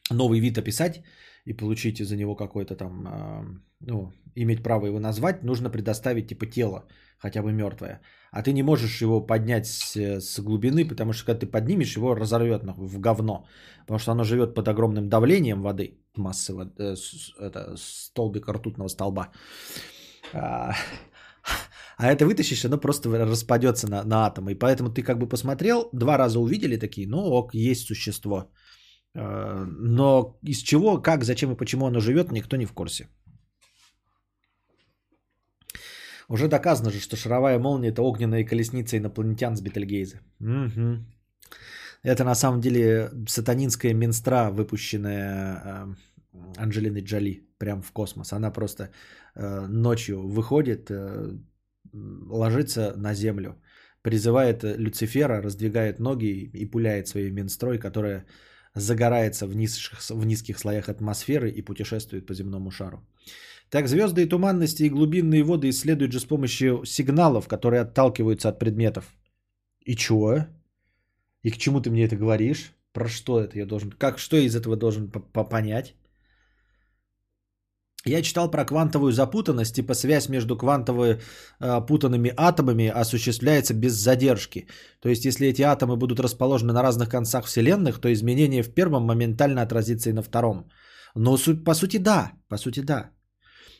новый 0.09 0.39
вид 0.39 0.57
описать, 0.57 1.03
и 1.47 1.53
получить 1.53 1.97
за 1.97 2.15
него 2.15 2.35
какой-то 2.35 2.75
там, 2.75 3.63
ну, 3.79 4.11
иметь 4.35 4.63
право 4.63 4.87
его 4.87 4.99
назвать, 4.99 5.43
нужно 5.43 5.69
предоставить 5.69 6.27
типа 6.27 6.45
тело, 6.45 6.85
хотя 7.19 7.41
бы 7.41 7.53
мертвое. 7.53 8.01
А 8.31 8.43
ты 8.43 8.53
не 8.53 8.63
можешь 8.63 9.01
его 9.01 9.25
поднять 9.25 9.65
с, 9.65 9.95
с 9.95 10.39
глубины, 10.39 10.87
потому 10.87 11.13
что 11.13 11.25
когда 11.25 11.39
ты 11.39 11.47
поднимешь, 11.47 11.95
его 11.95 12.15
разорвет 12.15 12.63
нахуй, 12.63 12.87
в 12.87 12.99
говно. 12.99 13.45
Потому 13.81 13.99
что 13.99 14.11
оно 14.11 14.23
живет 14.23 14.53
под 14.53 14.67
огромным 14.67 15.09
давлением 15.09 15.61
воды, 15.61 15.97
массы 16.17 16.53
воды, 16.53 16.71
э, 16.83 16.95
это, 17.39 17.75
столбика 17.77 18.53
ртутного 18.53 18.89
столба. 18.89 19.31
А, 20.33 20.73
а 21.97 22.11
это 22.11 22.25
вытащишь, 22.25 22.65
оно 22.65 22.77
просто 22.77 23.09
распадется 23.09 23.87
на, 23.89 24.03
на 24.03 24.25
атомы. 24.25 24.51
И 24.51 24.59
поэтому 24.59 24.89
ты 24.89 25.03
как 25.03 25.17
бы 25.17 25.29
посмотрел, 25.29 25.89
два 25.93 26.17
раза 26.17 26.39
увидели 26.39 26.77
такие, 26.77 27.07
ну 27.07 27.17
ок, 27.17 27.53
есть 27.53 27.87
существо. 27.87 28.51
Э, 29.17 29.65
Но 29.65 30.37
из 30.43 30.61
чего, 30.61 31.01
как, 31.01 31.23
зачем 31.23 31.51
и 31.51 31.57
почему 31.57 31.87
оно 31.87 31.99
живет, 31.99 32.31
никто 32.31 32.57
не 32.57 32.65
в 32.65 32.73
курсе. 32.73 33.07
Уже 36.29 36.47
доказано 36.47 36.91
же, 36.91 36.99
что 36.99 37.15
шаровая 37.15 37.59
молния 37.59 37.89
это 37.89 38.01
огненная 38.01 38.45
колесница 38.45 38.97
инопланетян 38.97 39.55
с 39.55 39.61
Бетельгейза. 39.61 40.19
Мгм. 40.39 41.05
Это 42.03 42.23
на 42.23 42.35
самом 42.35 42.61
деле 42.61 43.09
сатанинская 43.27 43.93
минстра, 43.93 44.51
выпущенная 44.51 45.61
э, 45.63 45.95
Анджелиной 46.57 47.01
Джоли 47.01 47.47
прямо 47.57 47.81
в 47.81 47.91
космос. 47.91 48.33
Она 48.33 48.51
просто 48.51 48.89
э, 49.35 49.67
ночью 49.67 50.27
выходит, 50.27 50.91
ложится 51.93 52.93
на 52.97 53.13
землю, 53.13 53.55
призывает 54.01 54.63
Люцифера, 54.63 55.41
раздвигает 55.41 55.99
ноги 55.99 56.51
и 56.53 56.65
пуляет 56.65 57.07
своей 57.07 57.31
минстрой, 57.31 57.79
которая 57.79 58.25
загорается 58.79 59.47
в, 59.47 59.55
низших, 59.55 59.99
в 60.09 60.25
низких 60.25 60.59
слоях 60.59 60.89
атмосферы 60.89 61.49
и 61.49 61.61
путешествует 61.61 62.25
по 62.25 62.33
земному 62.33 62.71
шару. 62.71 63.05
Так 63.69 63.87
звезды 63.87 64.23
и 64.23 64.29
туманности 64.29 64.83
и 64.83 64.89
глубинные 64.89 65.43
воды 65.43 65.69
исследуют 65.69 66.11
же 66.11 66.19
с 66.19 66.25
помощью 66.25 66.85
сигналов, 66.85 67.47
которые 67.47 67.81
отталкиваются 67.81 68.49
от 68.49 68.59
предметов. 68.59 69.05
И 69.85 69.95
чего? 69.95 70.45
И 71.43 71.51
к 71.51 71.57
чему 71.57 71.81
ты 71.81 71.89
мне 71.89 72.05
это 72.05 72.15
говоришь? 72.15 72.73
Про 72.93 73.07
что 73.07 73.39
это 73.39 73.57
я 73.57 73.65
должен? 73.65 73.91
Как 73.91 74.19
что 74.19 74.37
я 74.37 74.43
из 74.43 74.55
этого 74.55 74.75
должен 74.75 75.11
по- 75.11 75.19
по- 75.19 75.43
понять? 75.43 75.95
Я 78.07 78.21
читал 78.21 78.51
про 78.51 78.65
квантовую 78.65 79.11
запутанность, 79.11 79.75
типа 79.75 79.93
связь 79.93 80.29
между 80.29 80.57
квантово 80.57 81.05
э, 81.59 81.85
путанными 81.87 82.33
атомами 82.37 82.87
осуществляется 82.87 83.73
без 83.73 83.93
задержки. 83.93 84.67
То 85.01 85.09
есть, 85.09 85.25
если 85.25 85.47
эти 85.47 85.61
атомы 85.61 85.97
будут 85.97 86.19
расположены 86.19 86.73
на 86.73 86.83
разных 86.83 87.09
концах 87.09 87.45
Вселенных, 87.45 87.99
то 87.99 88.11
изменение 88.13 88.63
в 88.63 88.73
первом 88.73 89.03
моментально 89.03 89.61
отразится 89.61 90.09
и 90.09 90.13
на 90.13 90.21
втором. 90.21 90.69
Но 91.15 91.37
по 91.65 91.73
сути 91.73 91.97
да, 91.97 92.31
по 92.49 92.57
сути 92.57 92.81
да. 92.81 93.11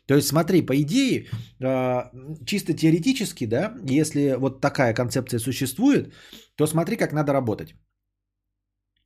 То 0.07 0.15
есть 0.15 0.27
смотри, 0.27 0.65
по 0.65 0.73
идее, 0.81 1.27
э, 1.59 2.03
чисто 2.45 2.73
теоретически, 2.73 3.45
да, 3.45 3.73
если 3.99 4.35
вот 4.37 4.61
такая 4.61 4.93
концепция 4.93 5.39
существует, 5.39 6.13
то 6.55 6.67
смотри, 6.67 6.97
как 6.97 7.13
надо 7.13 7.33
работать. 7.33 7.75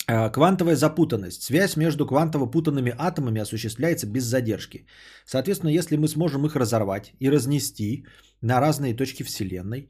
Э, 0.07 0.29
Квантовая 0.31 0.75
запутанность. 0.75 1.43
Связь 1.43 1.77
между 1.77 2.05
квантово-путанными 2.05 2.93
атомами 2.97 3.41
осуществляется 3.41 4.07
без 4.07 4.23
задержки. 4.23 4.85
Соответственно, 5.25 5.71
если 5.71 5.97
мы 5.97 6.07
сможем 6.07 6.45
их 6.45 6.55
разорвать 6.55 7.13
и 7.19 7.29
разнести 7.29 8.05
на 8.41 8.59
разные 8.59 8.95
точки 8.95 9.23
Вселенной, 9.23 9.89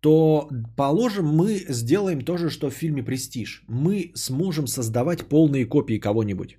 то, 0.00 0.48
положим, 0.76 1.26
мы 1.26 1.64
сделаем 1.68 2.22
то 2.22 2.36
же, 2.36 2.50
что 2.50 2.70
в 2.70 2.74
фильме 2.74 3.04
«Престиж». 3.04 3.62
Мы 3.68 4.12
сможем 4.14 4.66
создавать 4.66 5.28
полные 5.28 5.64
копии 5.64 6.00
кого-нибудь. 6.00 6.58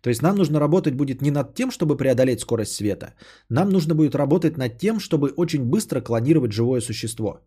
То 0.00 0.10
есть 0.10 0.22
нам 0.22 0.36
нужно 0.36 0.58
работать 0.58 0.94
будет 0.94 1.22
не 1.22 1.30
над 1.30 1.54
тем, 1.54 1.70
чтобы 1.70 1.96
преодолеть 1.96 2.40
скорость 2.40 2.74
света. 2.74 3.14
Нам 3.48 3.70
нужно 3.70 3.94
будет 3.94 4.14
работать 4.14 4.56
над 4.56 4.78
тем, 4.78 4.98
чтобы 4.98 5.32
очень 5.36 5.64
быстро 5.64 6.00
клонировать 6.00 6.52
живое 6.52 6.80
существо. 6.80 7.38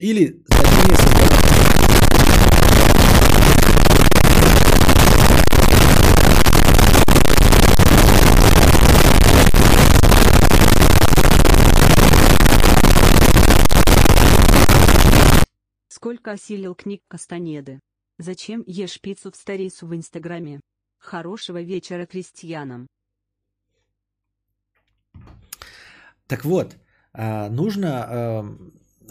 Или 0.00 0.42
точнее 0.48 0.96
создавать... 0.96 1.31
Сколько 16.02 16.32
осилил 16.32 16.74
книг 16.74 17.00
Кастанеды? 17.06 17.78
Зачем 18.18 18.64
ешь 18.66 19.00
пиццу 19.00 19.30
в 19.30 19.36
Старицу 19.36 19.86
в 19.86 19.94
Инстаграме? 19.94 20.60
Хорошего 20.98 21.62
вечера 21.62 22.06
крестьянам. 22.06 22.88
Так 26.26 26.44
вот, 26.44 26.76
а, 27.12 27.48
нужно 27.50 27.88
а, 27.88 28.44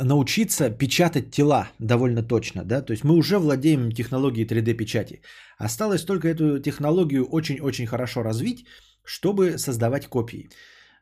научиться 0.03 0.69
печатать 0.69 1.31
тела 1.31 1.69
довольно 1.80 2.23
точно, 2.23 2.65
да, 2.65 2.81
то 2.81 2.91
есть 2.91 3.05
мы 3.05 3.15
уже 3.15 3.39
владеем 3.39 3.93
технологией 3.93 4.45
3D 4.45 4.73
печати. 4.73 5.22
Осталось 5.57 6.03
только 6.03 6.27
эту 6.27 6.59
технологию 6.59 7.26
очень-очень 7.26 7.88
хорошо 7.88 8.22
развить, 8.22 8.65
чтобы 9.05 9.57
создавать 9.57 10.07
копии, 10.07 10.49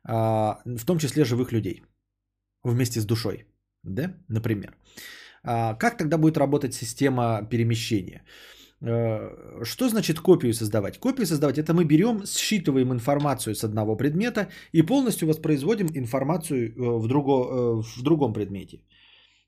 а, 0.04 0.62
в 0.66 0.86
том 0.86 1.00
числе 1.00 1.26
живых 1.26 1.52
людей, 1.52 1.82
вместе 2.64 3.02
с 3.02 3.06
душой, 3.06 3.48
да, 3.82 4.14
например. 4.28 4.76
А, 5.50 5.74
Как 5.74 5.98
тогда 5.98 6.18
будет 6.18 6.38
работать 6.38 6.74
система 6.74 7.48
перемещения? 7.50 8.22
Э, 8.82 9.64
Что 9.64 9.90
значит 9.90 10.20
копию 10.20 10.54
создавать? 10.54 11.00
Копию 11.00 11.26
создавать 11.26 11.58
это 11.58 11.74
мы 11.74 11.86
берем, 11.86 12.24
считываем 12.26 12.92
информацию 12.94 13.56
с 13.56 13.64
одного 13.64 13.98
предмета 13.98 14.48
и 14.74 14.84
полностью 14.84 15.28
воспроизводим 15.28 15.88
информацию 15.96 16.70
э, 16.70 17.00
в, 17.00 17.08
друго, 17.08 17.32
э, 17.32 17.82
в 17.82 18.04
другом 18.04 18.34
предмете. 18.34 18.82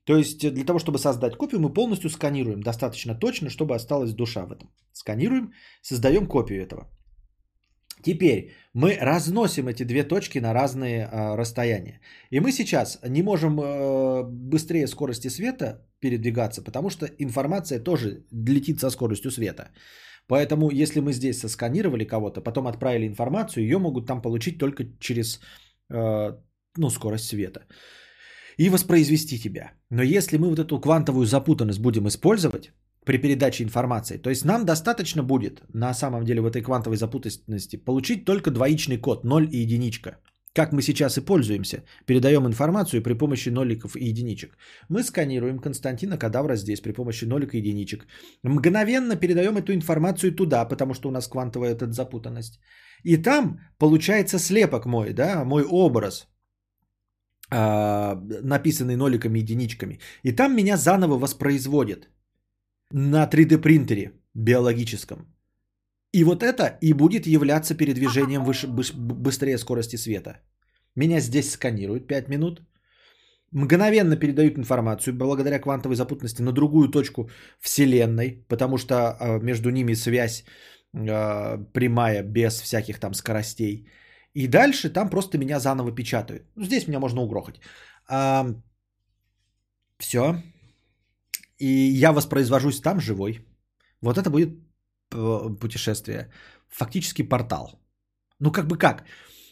То 0.04 0.16
есть 0.16 0.54
для 0.54 0.64
того, 0.64 0.80
чтобы 0.80 0.98
создать 0.98 1.36
копию, 1.36 1.60
мы 1.60 1.72
полностью 1.72 2.10
сканируем 2.10 2.62
достаточно 2.62 3.14
точно, 3.14 3.48
чтобы 3.48 3.76
осталась 3.76 4.12
душа 4.12 4.44
в 4.44 4.50
этом. 4.52 4.68
Сканируем, 4.92 5.52
создаем 5.82 6.26
копию 6.26 6.62
этого. 6.62 6.88
Теперь 8.02 8.50
мы 8.74 8.98
разносим 9.00 9.68
эти 9.68 9.84
две 9.84 10.04
точки 10.04 10.40
на 10.40 10.52
разные 10.52 11.06
э, 11.06 11.36
расстояния. 11.36 12.00
И 12.30 12.40
мы 12.40 12.52
сейчас 12.52 12.98
не 13.08 13.22
можем 13.22 13.60
э, 13.60 14.22
быстрее 14.24 14.86
скорости 14.86 15.28
света 15.28 15.86
передвигаться, 16.00 16.62
потому 16.62 16.90
что 16.90 17.06
информация 17.18 17.78
тоже 17.84 18.24
летит 18.32 18.80
со 18.80 18.90
скоростью 18.90 19.30
света. 19.30 19.70
Поэтому, 20.28 20.70
если 20.70 21.00
мы 21.00 21.12
здесь 21.12 21.40
сосканировали 21.40 22.04
кого-то, 22.04 22.40
потом 22.40 22.66
отправили 22.66 23.06
информацию, 23.06 23.64
ее 23.64 23.78
могут 23.78 24.06
там 24.06 24.22
получить 24.22 24.58
только 24.58 24.84
через 24.98 25.40
э, 25.90 26.36
ну, 26.76 26.90
скорость 26.90 27.26
света. 27.26 27.60
И 28.58 28.70
воспроизвести 28.70 29.38
тебя. 29.38 29.72
Но 29.90 30.02
если 30.02 30.38
мы 30.38 30.48
вот 30.48 30.58
эту 30.58 30.80
квантовую 30.80 31.26
запутанность 31.26 31.80
будем 31.80 32.06
использовать 32.08 32.72
при 33.04 33.18
передаче 33.18 33.64
информации, 33.64 34.18
то 34.18 34.30
есть 34.30 34.44
нам 34.44 34.64
достаточно 34.64 35.22
будет 35.22 35.62
на 35.74 35.94
самом 35.94 36.24
деле 36.24 36.40
в 36.40 36.46
этой 36.46 36.62
квантовой 36.62 36.96
запутанности 36.96 37.76
получить 37.76 38.24
только 38.24 38.50
двоичный 38.50 38.98
код 38.98 39.24
0 39.24 39.48
и 39.50 39.58
единичка. 39.58 40.18
Как 40.54 40.72
мы 40.72 40.82
сейчас 40.82 41.16
и 41.16 41.24
пользуемся. 41.24 41.82
Передаем 42.06 42.46
информацию 42.46 43.02
при 43.02 43.14
помощи 43.14 43.50
ноликов 43.50 43.96
и 43.96 44.04
единичек. 44.04 44.56
Мы 44.90 45.02
сканируем 45.02 45.58
Константина 45.58 46.18
Кадавра 46.18 46.56
здесь 46.56 46.82
при 46.82 46.92
помощи 46.92 47.24
нолика 47.24 47.56
и 47.56 47.60
единичек. 47.60 48.06
Мгновенно 48.42 49.16
передаем 49.16 49.56
эту 49.56 49.72
информацию 49.72 50.34
туда, 50.34 50.66
потому 50.66 50.94
что 50.94 51.08
у 51.08 51.12
нас 51.12 51.26
квантовая 51.26 51.70
эта 51.74 51.90
запутанность. 51.90 52.60
И 53.02 53.16
там 53.16 53.60
получается 53.78 54.38
слепок 54.38 54.84
мой, 54.84 55.14
да, 55.14 55.42
мой 55.44 55.64
образ, 55.64 56.28
а, 57.50 58.20
написанный 58.42 58.96
ноликами 58.96 59.38
и 59.38 59.42
единичками. 59.42 60.00
И 60.22 60.32
там 60.32 60.54
меня 60.54 60.76
заново 60.76 61.18
воспроизводят 61.18 62.08
на 62.92 63.26
3D 63.26 63.58
принтере 63.58 64.12
биологическом. 64.34 65.26
И 66.12 66.24
вот 66.24 66.42
это 66.42 66.78
и 66.82 66.92
будет 66.92 67.26
являться 67.26 67.74
передвижением 67.74 68.44
выше, 68.44 68.66
быс- 68.66 68.94
быстрее 68.94 69.58
скорости 69.58 69.96
света. 69.96 70.40
Меня 70.96 71.20
здесь 71.20 71.50
сканируют 71.50 72.06
5 72.06 72.28
минут, 72.28 72.60
мгновенно 73.50 74.16
передают 74.16 74.58
информацию 74.58 75.14
благодаря 75.14 75.58
квантовой 75.58 75.96
запутанности 75.96 76.42
на 76.42 76.52
другую 76.52 76.88
точку 76.88 77.30
Вселенной, 77.60 78.44
потому 78.48 78.78
что 78.78 78.94
а, 78.94 79.38
между 79.38 79.70
ними 79.70 79.94
связь 79.94 80.44
а, 80.94 81.58
прямая, 81.72 82.22
без 82.22 82.60
всяких 82.60 82.98
там 82.98 83.14
скоростей. 83.14 83.86
И 84.34 84.46
дальше 84.46 84.90
там 84.90 85.10
просто 85.10 85.38
меня 85.38 85.60
заново 85.60 85.92
печатают. 85.92 86.42
Здесь 86.56 86.88
меня 86.88 87.00
можно 87.00 87.22
угрохать. 87.22 87.60
все. 89.98 90.42
И 91.58 91.66
я 92.02 92.12
воспроизвожусь 92.12 92.80
там 92.80 93.00
живой. 93.00 93.46
Вот 94.00 94.18
это 94.18 94.30
будет 94.30 94.50
п- 95.10 95.56
путешествие. 95.60 96.32
Фактически 96.68 97.22
портал. 97.22 97.80
Ну 98.40 98.52
как 98.52 98.66
бы 98.66 98.78
как? 98.78 99.04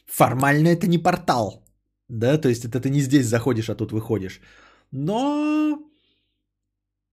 Формально 0.07 0.69
это 0.69 0.87
не 0.87 0.99
портал. 0.99 1.65
Да, 2.09 2.39
то 2.39 2.49
есть 2.49 2.65
это 2.65 2.81
ты 2.81 2.91
не 2.91 3.01
здесь 3.01 3.27
заходишь, 3.27 3.71
а 3.71 3.75
тут 3.77 3.93
выходишь. 3.93 4.41
Но 4.93 5.79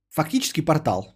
фактически 0.09 0.61
портал. 0.61 1.15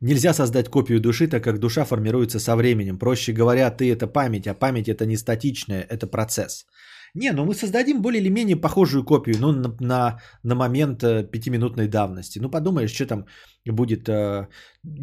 Нельзя 0.00 0.32
создать 0.34 0.68
копию 0.70 1.00
души, 1.00 1.28
так 1.28 1.44
как 1.44 1.58
душа 1.58 1.84
формируется 1.84 2.38
со 2.40 2.56
временем. 2.56 2.98
Проще 2.98 3.32
говоря, 3.32 3.70
ты 3.70 3.90
это 3.92 4.06
память, 4.06 4.46
а 4.46 4.54
память 4.54 4.88
это 4.88 5.04
не 5.06 5.16
статичная, 5.16 5.82
это 5.90 6.06
процесс. 6.06 6.66
Не, 7.14 7.32
ну 7.32 7.44
мы 7.44 7.54
создадим 7.54 8.02
более 8.02 8.20
или 8.20 8.30
менее 8.30 8.56
похожую 8.56 9.04
копию, 9.04 9.36
ну, 9.40 9.52
на, 9.52 9.76
на, 9.80 10.20
на 10.42 10.54
момент 10.54 11.02
э, 11.02 11.24
пятиминутной 11.24 11.88
давности. 11.88 12.38
Ну, 12.38 12.50
подумаешь, 12.50 12.92
что 12.92 13.06
там 13.06 13.26
будет. 13.66 14.08
Э, 14.08 14.48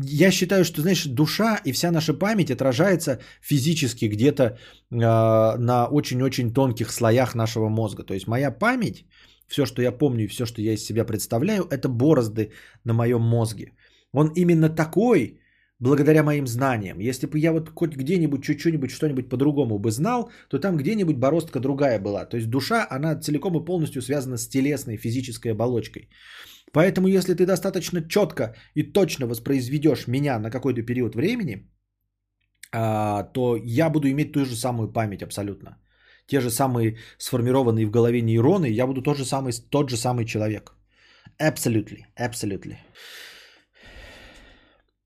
я 0.03 0.31
считаю, 0.31 0.63
что, 0.63 0.81
знаешь, 0.81 1.05
душа 1.05 1.61
и 1.65 1.71
вся 1.71 1.91
наша 1.91 2.13
память 2.13 2.51
отражается 2.51 3.19
физически 3.41 4.05
где-то 4.05 4.43
э, 4.43 4.57
на 4.89 5.87
очень-очень 5.91 6.53
тонких 6.53 6.91
слоях 6.91 7.35
нашего 7.35 7.69
мозга. 7.69 8.03
То 8.03 8.13
есть 8.13 8.27
моя 8.27 8.51
память, 8.51 9.05
все, 9.47 9.65
что 9.65 9.81
я 9.81 9.91
помню 9.91 10.23
и 10.23 10.27
все, 10.27 10.45
что 10.45 10.61
я 10.61 10.73
из 10.73 10.85
себя 10.85 11.05
представляю, 11.05 11.63
это 11.69 11.89
борозды 11.89 12.51
на 12.85 12.93
моем 12.93 13.21
мозге. 13.21 13.73
Он 14.13 14.31
именно 14.35 14.69
такой, 14.69 15.39
благодаря 15.79 16.23
моим 16.23 16.47
знаниям. 16.47 16.99
Если 16.99 17.27
бы 17.27 17.39
я 17.39 17.51
вот 17.51 17.69
хоть 17.75 17.95
где-нибудь 17.95 18.43
чуть-чуть 18.43 18.91
что-нибудь 18.91 19.29
по-другому 19.29 19.79
бы 19.79 19.91
знал, 19.91 20.31
то 20.49 20.59
там 20.59 20.77
где-нибудь 20.77 21.17
бороздка 21.17 21.59
другая 21.59 21.99
была. 21.99 22.25
То 22.25 22.37
есть 22.37 22.49
душа, 22.49 22.87
она 22.89 23.19
целиком 23.19 23.57
и 23.57 23.65
полностью 23.65 24.01
связана 24.01 24.37
с 24.37 24.47
телесной 24.47 24.97
физической 24.97 25.51
оболочкой. 25.51 26.09
Поэтому 26.73 27.07
если 27.07 27.33
ты 27.33 27.45
достаточно 27.45 28.01
четко 28.01 28.55
и 28.75 28.83
точно 28.83 29.27
воспроизведешь 29.27 30.07
меня 30.07 30.39
на 30.39 30.51
какой-то 30.51 30.81
период 30.81 31.15
времени, 31.15 31.69
а, 32.73 33.23
то 33.23 33.57
я 33.63 33.89
буду 33.89 34.07
иметь 34.09 34.33
ту 34.33 34.45
же 34.45 34.55
самую 34.55 34.91
память 34.91 35.23
абсолютно. 35.23 35.77
Те 36.27 36.41
же 36.41 36.49
самые 36.49 36.97
сформированные 37.17 37.85
в 37.85 37.91
голове 37.91 38.21
нейроны, 38.21 38.65
я 38.65 38.85
буду 38.85 39.01
тот 39.01 39.17
же 39.17 39.25
самый, 39.25 39.53
тот 39.69 39.89
же 39.89 39.97
самый 39.97 40.25
человек. 40.25 40.73
Absolutely, 41.39 42.05
absolutely. 42.19 42.77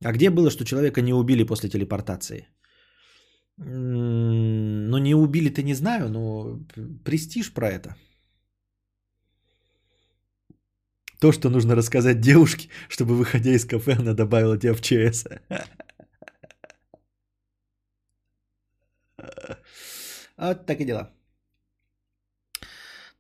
А 0.04 0.12
где 0.12 0.30
было, 0.30 0.50
что 0.50 0.66
человека 0.66 1.02
не 1.02 1.14
убили 1.14 1.44
после 1.44 1.70
телепортации? 1.70 2.48
Ну, 3.58 4.98
не 4.98 5.14
убили-то 5.16 5.62
не 5.62 5.76
знаю, 5.76 6.10
но 6.10 6.60
престиж 7.04 7.54
про 7.54 7.70
это. 7.70 7.96
То, 11.20 11.32
что 11.32 11.50
нужно 11.50 11.76
рассказать 11.76 12.20
девушке, 12.20 12.70
чтобы, 12.90 13.16
выходя 13.16 13.52
из 13.52 13.66
кафе, 13.66 13.94
она 13.94 14.14
добавила 14.14 14.58
тебя 14.58 14.74
в 14.74 14.82
ЧС. 14.82 15.26
Вот 20.38 20.66
так 20.66 20.82
и 20.82 20.86
дела. 20.86 21.12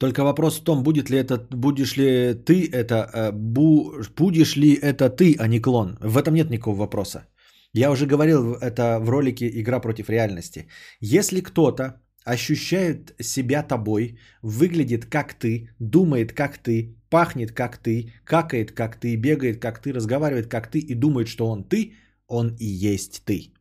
Только 0.02 0.24
вопрос 0.24 0.60
в 0.60 0.64
том, 0.64 0.84
будет 0.84 1.10
ли 1.12 1.18
это, 1.18 1.38
будешь 1.52 1.96
ли 1.98 2.34
ты 2.34 2.68
это, 2.72 2.96
э, 3.14 3.32
бу, 3.32 3.94
будешь 4.18 4.56
ли 4.56 4.74
это 4.74 5.10
ты, 5.10 5.36
а 5.40 5.48
не 5.48 5.60
клон. 5.60 5.98
В 6.02 6.18
этом 6.18 6.34
нет 6.34 6.50
никакого 6.50 6.80
вопроса. 6.80 7.28
Я 7.74 7.92
уже 7.92 8.08
говорил 8.08 8.56
это 8.56 9.00
в 9.00 9.10
ролике 9.10 9.48
«Игра 9.48 9.80
против 9.80 10.10
реальности». 10.10 10.66
Если 11.02 11.42
кто-то 11.42 12.02
ощущает 12.26 13.14
себя 13.20 13.62
тобой, 13.62 14.18
выглядит 14.42 15.06
как 15.06 15.36
ты, 15.36 15.70
думает 15.80 16.34
как 16.34 16.58
ты, 16.58 16.96
пахнет 17.10 17.52
как 17.52 17.78
ты, 17.78 18.12
какает 18.26 18.72
как 18.72 19.00
ты, 19.00 19.16
бегает 19.16 19.62
как 19.62 19.82
ты, 19.82 19.94
разговаривает 19.94 20.48
как 20.48 20.72
ты 20.72 20.80
и 20.80 20.96
думает, 20.96 21.28
что 21.28 21.46
он 21.46 21.64
ты, 21.64 21.94
он 22.28 22.56
и 22.60 22.66
есть 22.66 23.22
ты. 23.26 23.54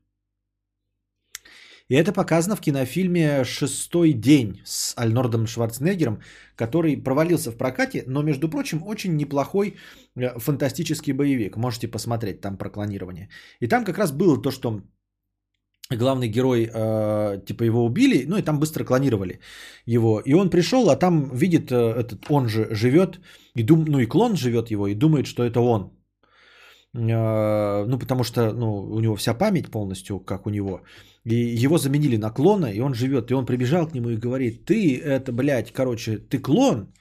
И 1.90 1.94
это 1.94 2.12
показано 2.12 2.56
в 2.56 2.60
кинофильме 2.60 3.44
«Шестой 3.44 4.12
день» 4.12 4.60
с 4.64 4.94
Альнордом 4.96 5.46
Шварценеггером, 5.46 6.20
который 6.56 6.96
провалился 6.96 7.50
в 7.50 7.56
прокате, 7.56 8.04
но, 8.06 8.22
между 8.22 8.48
прочим, 8.48 8.82
очень 8.86 9.16
неплохой 9.16 9.74
э, 10.16 10.38
фантастический 10.38 11.12
боевик. 11.12 11.56
Можете 11.56 11.88
посмотреть 11.88 12.40
там 12.40 12.56
про 12.56 12.70
клонирование. 12.70 13.28
И 13.60 13.66
там 13.66 13.84
как 13.84 13.98
раз 13.98 14.12
было 14.12 14.40
то, 14.40 14.52
что 14.52 14.82
главный 15.90 16.28
герой, 16.28 16.70
э, 16.72 17.44
типа 17.44 17.64
его 17.64 17.84
убили, 17.84 18.24
ну 18.28 18.38
и 18.38 18.42
там 18.42 18.60
быстро 18.60 18.84
клонировали 18.84 19.40
его. 19.84 20.20
И 20.24 20.32
он 20.32 20.48
пришел, 20.50 20.90
а 20.90 20.96
там 20.96 21.30
видит, 21.34 21.72
э, 21.72 21.74
этот, 21.74 22.30
он 22.30 22.48
же 22.48 22.68
живет, 22.70 23.18
и 23.56 23.64
дум, 23.64 23.84
ну 23.88 23.98
и 23.98 24.06
клон 24.06 24.36
живет 24.36 24.70
его, 24.70 24.86
и 24.86 24.94
думает, 24.94 25.26
что 25.26 25.42
это 25.42 25.60
он. 25.60 25.90
Э, 26.94 27.84
ну 27.86 27.98
потому 27.98 28.24
что 28.24 28.52
ну, 28.52 28.76
у 28.76 29.00
него 29.00 29.16
вся 29.16 29.34
память 29.34 29.70
полностью, 29.70 30.20
как 30.20 30.46
у 30.46 30.50
него. 30.50 30.82
И 31.24 31.64
его 31.64 31.78
заменили 31.78 32.16
на 32.16 32.30
клона, 32.30 32.66
и 32.66 32.80
он 32.80 32.94
живет. 32.94 33.30
И 33.30 33.34
он 33.34 33.46
прибежал 33.46 33.86
к 33.86 33.94
нему 33.94 34.10
и 34.10 34.16
говорит, 34.16 34.64
ты 34.64 34.98
это, 34.98 35.32
блядь, 35.32 35.72
короче, 35.72 36.18
ты 36.18 36.38
клон. 36.38 36.92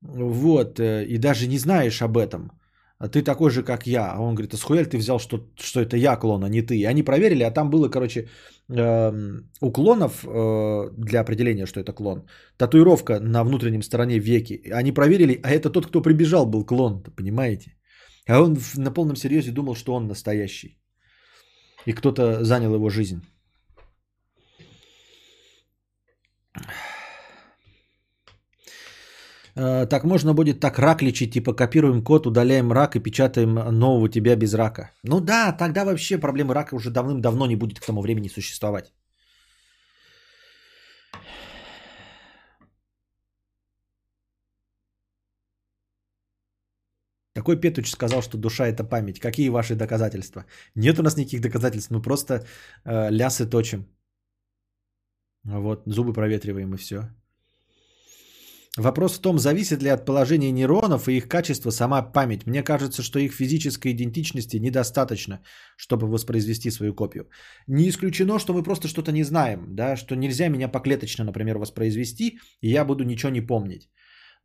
Вот, 0.00 0.78
э, 0.80 1.04
и 1.06 1.18
даже 1.18 1.46
не 1.46 1.58
знаешь 1.58 2.02
об 2.02 2.16
этом. 2.16 2.50
А 2.98 3.08
ты 3.08 3.22
такой 3.22 3.50
же, 3.50 3.62
как 3.62 3.86
я. 3.86 4.12
А 4.12 4.20
он 4.20 4.34
говорит, 4.34 4.54
а 4.54 4.56
схуяль 4.56 4.86
ты 4.86 4.96
взял, 4.96 5.18
что, 5.18 5.40
что 5.56 5.80
это 5.80 5.96
я 5.96 6.16
клон, 6.16 6.44
а 6.44 6.48
не 6.48 6.62
ты. 6.62 6.78
И 6.78 6.84
они 6.84 7.02
проверили, 7.02 7.42
а 7.42 7.50
там 7.50 7.70
было, 7.70 7.88
короче, 7.88 8.28
э, 8.68 9.12
у 9.60 9.72
клонов 9.72 10.24
э, 10.24 10.90
для 10.96 11.20
определения, 11.20 11.66
что 11.66 11.80
это 11.80 11.92
клон, 11.92 12.26
татуировка 12.56 13.20
на 13.20 13.44
внутреннем 13.44 13.82
стороне 13.82 14.18
веки. 14.18 14.62
Они 14.72 14.92
проверили, 14.92 15.40
а 15.42 15.50
это 15.50 15.70
тот, 15.70 15.86
кто 15.86 16.02
прибежал, 16.02 16.46
был 16.46 16.64
клон, 16.64 17.02
понимаете? 17.16 17.76
А 18.26 18.40
он 18.40 18.58
на 18.74 18.90
полном 18.90 19.16
серьезе 19.16 19.52
думал, 19.52 19.74
что 19.74 19.94
он 19.94 20.08
настоящий 20.08 20.78
и 21.86 21.92
кто-то 21.92 22.44
занял 22.44 22.74
его 22.74 22.90
жизнь. 22.90 23.20
Э, 29.54 29.86
так 29.86 30.04
можно 30.04 30.34
будет 30.34 30.60
так 30.60 30.78
рак 30.78 31.02
лечить, 31.02 31.32
типа 31.32 31.54
копируем 31.54 32.02
код, 32.02 32.26
удаляем 32.26 32.72
рак 32.72 32.96
и 32.96 33.00
печатаем 33.00 33.54
нового 33.54 34.08
тебя 34.08 34.36
без 34.36 34.54
рака. 34.54 34.90
Ну 35.02 35.20
да, 35.20 35.52
тогда 35.52 35.84
вообще 35.84 36.18
проблемы 36.18 36.54
рака 36.54 36.74
уже 36.74 36.90
давным-давно 36.90 37.46
не 37.46 37.56
будет 37.56 37.80
к 37.80 37.86
тому 37.86 38.02
времени 38.02 38.28
существовать. 38.28 38.92
Какой 47.36 47.60
Петуч 47.60 47.90
сказал, 47.90 48.22
что 48.22 48.38
душа 48.38 48.66
это 48.66 48.82
память? 48.82 49.20
Какие 49.20 49.50
ваши 49.50 49.74
доказательства? 49.74 50.44
Нет 50.74 50.98
у 50.98 51.02
нас 51.02 51.16
никаких 51.16 51.42
доказательств, 51.42 51.90
мы 51.90 52.00
просто 52.00 52.34
э, 52.34 53.10
лясы 53.10 53.50
точим. 53.50 53.84
Вот, 55.44 55.82
зубы 55.86 56.14
проветриваем 56.14 56.74
и 56.74 56.78
все. 56.78 56.96
Вопрос 58.78 59.18
в 59.18 59.20
том, 59.20 59.38
зависит 59.38 59.82
ли 59.82 59.90
от 59.90 60.06
положения 60.06 60.50
нейронов 60.52 61.08
и 61.08 61.16
их 61.16 61.28
качества 61.28 61.70
сама 61.70 62.02
память. 62.02 62.46
Мне 62.46 62.62
кажется, 62.62 63.02
что 63.02 63.18
их 63.18 63.34
физической 63.34 63.92
идентичности 63.92 64.56
недостаточно, 64.56 65.40
чтобы 65.76 66.06
воспроизвести 66.06 66.70
свою 66.70 66.94
копию. 66.94 67.28
Не 67.66 67.88
исключено, 67.88 68.38
что 68.38 68.54
мы 68.54 68.62
просто 68.62 68.88
что-то 68.88 69.12
не 69.12 69.24
знаем, 69.24 69.76
да, 69.76 69.96
что 69.96 70.16
нельзя 70.16 70.48
меня 70.48 70.68
поклеточно, 70.68 71.24
например, 71.24 71.58
воспроизвести, 71.58 72.38
и 72.62 72.70
я 72.70 72.84
буду 72.84 73.04
ничего 73.04 73.30
не 73.30 73.46
помнить. 73.46 73.90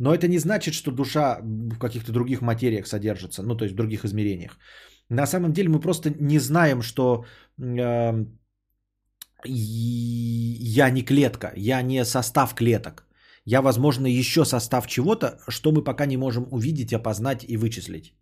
Но 0.01 0.13
это 0.15 0.27
не 0.27 0.39
значит, 0.39 0.73
что 0.73 0.91
душа 0.91 1.39
в 1.43 1.77
каких-то 1.77 2.11
других 2.11 2.41
материях 2.41 2.87
содержится, 2.87 3.43
ну 3.43 3.55
то 3.55 3.65
есть 3.65 3.73
в 3.73 3.77
других 3.77 4.03
измерениях. 4.03 4.57
На 5.09 5.27
самом 5.27 5.53
деле 5.53 5.69
мы 5.69 5.79
просто 5.79 6.09
не 6.19 6.39
знаем, 6.39 6.81
что 6.81 7.25
э, 7.59 8.25
я 9.45 10.89
не 10.89 11.03
клетка, 11.03 11.53
я 11.55 11.83
не 11.83 12.05
состав 12.05 12.55
клеток. 12.55 13.05
Я, 13.45 13.61
возможно, 13.61 14.07
еще 14.07 14.45
состав 14.45 14.87
чего-то, 14.87 15.37
что 15.49 15.71
мы 15.71 15.83
пока 15.83 16.05
не 16.07 16.17
можем 16.17 16.47
увидеть, 16.51 16.93
опознать 16.93 17.45
и 17.47 17.57
вычислить. 17.57 18.15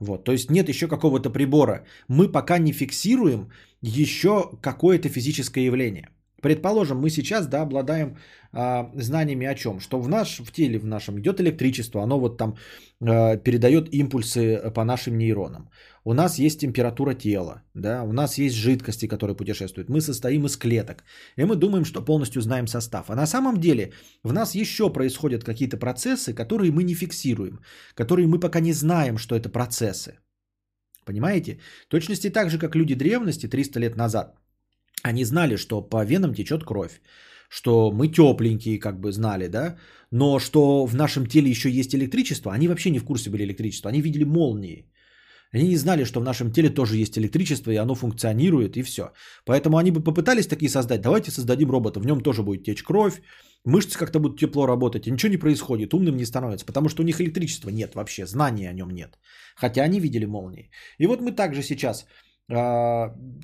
Вот, 0.00 0.24
то 0.24 0.32
есть 0.32 0.50
нет 0.50 0.68
еще 0.68 0.86
какого-то 0.86 1.30
прибора. 1.30 1.86
Мы 2.08 2.32
пока 2.32 2.58
не 2.58 2.72
фиксируем 2.72 3.50
еще 3.80 4.50
какое-то 4.60 5.08
физическое 5.08 5.64
явление. 5.64 6.08
Предположим, 6.42 6.98
мы 6.98 7.08
сейчас 7.08 7.46
да, 7.46 7.62
обладаем 7.62 8.16
а, 8.52 8.90
знаниями 8.96 9.46
о 9.46 9.54
чем? 9.54 9.80
Что 9.80 10.00
в, 10.00 10.08
наш, 10.08 10.40
в 10.40 10.52
теле 10.52 10.78
в 10.78 10.84
нашем 10.84 11.18
идет 11.20 11.40
электричество, 11.40 12.02
оно 12.02 12.18
вот 12.18 12.36
там 12.36 12.56
а, 13.00 13.36
передает 13.36 13.94
импульсы 13.94 14.60
по 14.74 14.84
нашим 14.84 15.18
нейронам. 15.18 15.70
У 16.04 16.14
нас 16.14 16.38
есть 16.38 16.60
температура 16.60 17.14
тела, 17.14 17.62
да, 17.74 18.02
у 18.02 18.12
нас 18.12 18.38
есть 18.38 18.56
жидкости, 18.56 19.06
которые 19.06 19.36
путешествуют. 19.36 19.88
Мы 19.88 20.00
состоим 20.00 20.44
из 20.46 20.56
клеток. 20.56 21.04
И 21.36 21.44
мы 21.44 21.54
думаем, 21.54 21.84
что 21.84 22.04
полностью 22.04 22.42
знаем 22.42 22.66
состав. 22.66 23.08
А 23.08 23.14
на 23.14 23.26
самом 23.26 23.60
деле 23.60 23.92
в 24.24 24.32
нас 24.32 24.56
еще 24.56 24.92
происходят 24.92 25.44
какие-то 25.44 25.76
процессы, 25.76 26.34
которые 26.34 26.72
мы 26.72 26.82
не 26.82 26.94
фиксируем, 26.94 27.60
которые 27.94 28.26
мы 28.26 28.40
пока 28.40 28.60
не 28.60 28.72
знаем, 28.72 29.16
что 29.16 29.36
это 29.36 29.48
процессы. 29.48 30.18
Понимаете? 31.04 31.60
Точности 31.88 32.30
так 32.30 32.50
же, 32.50 32.58
как 32.58 32.74
люди 32.74 32.96
древности 32.96 33.46
300 33.46 33.78
лет 33.78 33.96
назад– 33.96 34.34
они 35.02 35.24
знали, 35.24 35.56
что 35.56 35.82
по 35.82 36.04
венам 36.04 36.34
течет 36.34 36.64
кровь, 36.64 37.00
что 37.48 37.90
мы 37.92 38.08
тепленькие, 38.08 38.78
как 38.78 39.00
бы 39.00 39.12
знали, 39.12 39.48
да, 39.48 39.76
но 40.10 40.38
что 40.38 40.86
в 40.86 40.94
нашем 40.94 41.26
теле 41.26 41.50
еще 41.50 41.70
есть 41.70 41.94
электричество, 41.94 42.52
они 42.52 42.68
вообще 42.68 42.90
не 42.90 42.98
в 42.98 43.04
курсе 43.04 43.30
были 43.30 43.44
электричества, 43.44 43.90
они 43.90 44.00
видели 44.00 44.24
молнии. 44.24 44.88
Они 45.54 45.68
не 45.68 45.76
знали, 45.76 46.04
что 46.04 46.20
в 46.20 46.24
нашем 46.24 46.50
теле 46.50 46.70
тоже 46.70 46.96
есть 46.96 47.18
электричество, 47.18 47.70
и 47.70 47.76
оно 47.76 47.94
функционирует, 47.94 48.76
и 48.76 48.82
все. 48.82 49.12
Поэтому 49.44 49.76
они 49.76 49.90
бы 49.90 50.02
попытались 50.02 50.46
такие 50.46 50.70
создать. 50.70 51.02
Давайте 51.02 51.30
создадим 51.30 51.70
робота, 51.70 52.00
в 52.00 52.06
нем 52.06 52.22
тоже 52.22 52.42
будет 52.42 52.64
течь 52.64 52.82
кровь, 52.82 53.20
Мышцы 53.64 53.96
как-то 53.96 54.18
будут 54.18 54.40
тепло 54.40 54.66
работать, 54.66 55.06
и 55.06 55.10
ничего 55.10 55.30
не 55.30 55.38
происходит, 55.38 55.94
умным 55.94 56.16
не 56.16 56.24
становится, 56.24 56.66
потому 56.66 56.88
что 56.88 57.02
у 57.02 57.04
них 57.06 57.20
электричества 57.20 57.70
нет 57.70 57.94
вообще, 57.94 58.26
знаний 58.26 58.66
о 58.66 58.72
нем 58.72 58.90
нет. 58.90 59.18
Хотя 59.54 59.82
они 59.84 60.00
видели 60.00 60.26
молнии. 60.26 60.70
И 60.98 61.06
вот 61.06 61.20
мы 61.20 61.30
также 61.30 61.62
сейчас, 61.62 62.06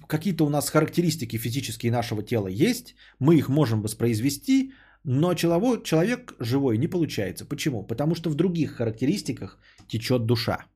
какие-то 0.06 0.44
у 0.44 0.50
нас 0.50 0.70
характеристики 0.70 1.38
физические 1.38 1.92
нашего 1.92 2.22
тела 2.22 2.48
есть, 2.48 2.94
мы 3.18 3.36
их 3.36 3.48
можем 3.48 3.82
воспроизвести, 3.82 4.72
но 5.04 5.34
человек, 5.34 6.34
живой 6.40 6.78
не 6.78 6.88
получается. 6.88 7.44
Почему? 7.46 7.86
Потому 7.86 8.14
что 8.14 8.30
в 8.30 8.34
других 8.34 8.76
характеристиках 8.76 9.58
течет 9.88 10.26
душа. 10.26 10.66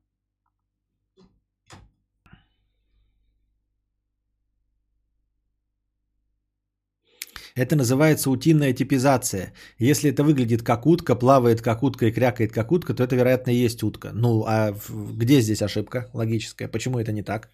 Это 7.55 7.75
называется 7.75 8.31
утиная 8.31 8.73
типизация. 8.73 9.53
Если 9.77 10.09
это 10.09 10.23
выглядит 10.23 10.63
как 10.63 10.87
утка, 10.87 11.15
плавает 11.15 11.61
как 11.61 11.83
утка 11.83 12.07
и 12.07 12.11
крякает 12.11 12.51
как 12.51 12.71
утка, 12.71 12.95
то 12.95 13.03
это, 13.03 13.15
вероятно, 13.15 13.51
и 13.51 13.65
есть 13.65 13.83
утка. 13.83 14.11
Ну, 14.13 14.43
а 14.47 14.73
где 14.89 15.39
здесь 15.41 15.61
ошибка 15.61 16.09
логическая? 16.13 16.67
Почему 16.67 16.97
это 16.97 17.11
не 17.11 17.21
так? 17.21 17.51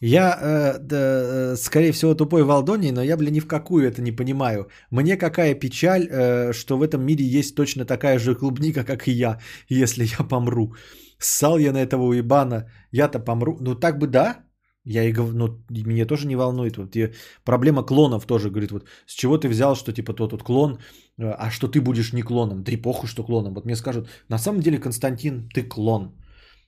Я, 0.00 0.38
э, 0.40 0.78
да, 0.78 0.96
э, 0.96 1.56
скорее 1.56 1.92
всего, 1.92 2.14
тупой 2.14 2.44
Валдоний, 2.44 2.92
но 2.92 3.02
я, 3.02 3.16
блин, 3.16 3.32
ни 3.32 3.40
в 3.40 3.48
какую 3.48 3.88
это 3.88 4.00
не 4.00 4.12
понимаю. 4.12 4.68
Мне 4.90 5.16
какая 5.16 5.54
печаль, 5.54 6.06
э, 6.10 6.52
что 6.52 6.78
в 6.78 6.82
этом 6.82 7.04
мире 7.04 7.24
есть 7.24 7.56
точно 7.56 7.84
такая 7.84 8.18
же 8.18 8.34
клубника, 8.34 8.84
как 8.84 9.08
и 9.08 9.12
я, 9.12 9.40
если 9.68 10.04
я 10.04 10.24
помру. 10.24 10.74
Ссал 11.18 11.58
я 11.58 11.72
на 11.72 11.78
этого 11.78 12.04
уебана, 12.04 12.70
я-то 12.92 13.18
помру. 13.18 13.58
Ну 13.60 13.74
так 13.74 13.98
бы 13.98 14.06
да, 14.06 14.36
я 14.84 15.02
и 15.02 15.12
говорю, 15.12 15.36
ну, 15.36 15.64
меня 15.68 16.06
тоже 16.06 16.28
не 16.28 16.36
волнует. 16.36 16.76
Вот 16.76 16.96
и 16.96 17.12
проблема 17.44 17.82
клонов 17.82 18.26
тоже, 18.26 18.50
говорит, 18.50 18.70
вот 18.70 18.86
с 19.06 19.14
чего 19.14 19.36
ты 19.36 19.48
взял, 19.48 19.74
что 19.74 19.92
типа 19.92 20.14
тот 20.14 20.32
вот 20.32 20.42
клон, 20.42 20.78
э, 21.18 21.30
а 21.38 21.50
что 21.50 21.66
ты 21.66 21.80
будешь 21.80 22.12
не 22.12 22.22
клоном? 22.22 22.62
Да 22.62 22.72
и 22.72 22.76
похуй, 22.76 23.08
что 23.08 23.24
клоном. 23.24 23.54
Вот 23.54 23.64
мне 23.64 23.76
скажут, 23.76 24.08
на 24.28 24.38
самом 24.38 24.60
деле, 24.60 24.78
Константин, 24.78 25.48
ты 25.48 25.62
клон. 25.62 26.14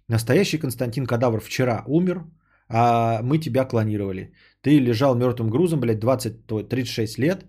Настоящий 0.08 0.58
Константин 0.58 1.06
Кадавр 1.06 1.40
вчера 1.40 1.84
умер, 1.86 2.24
а 2.70 3.20
мы 3.22 3.38
тебя 3.38 3.64
клонировали. 3.64 4.32
Ты 4.62 4.78
лежал 4.78 5.16
мертвым 5.16 5.50
грузом, 5.50 5.80
блядь, 5.80 5.98
20, 5.98 6.46
то 6.46 6.62
36 6.62 7.18
лет, 7.18 7.44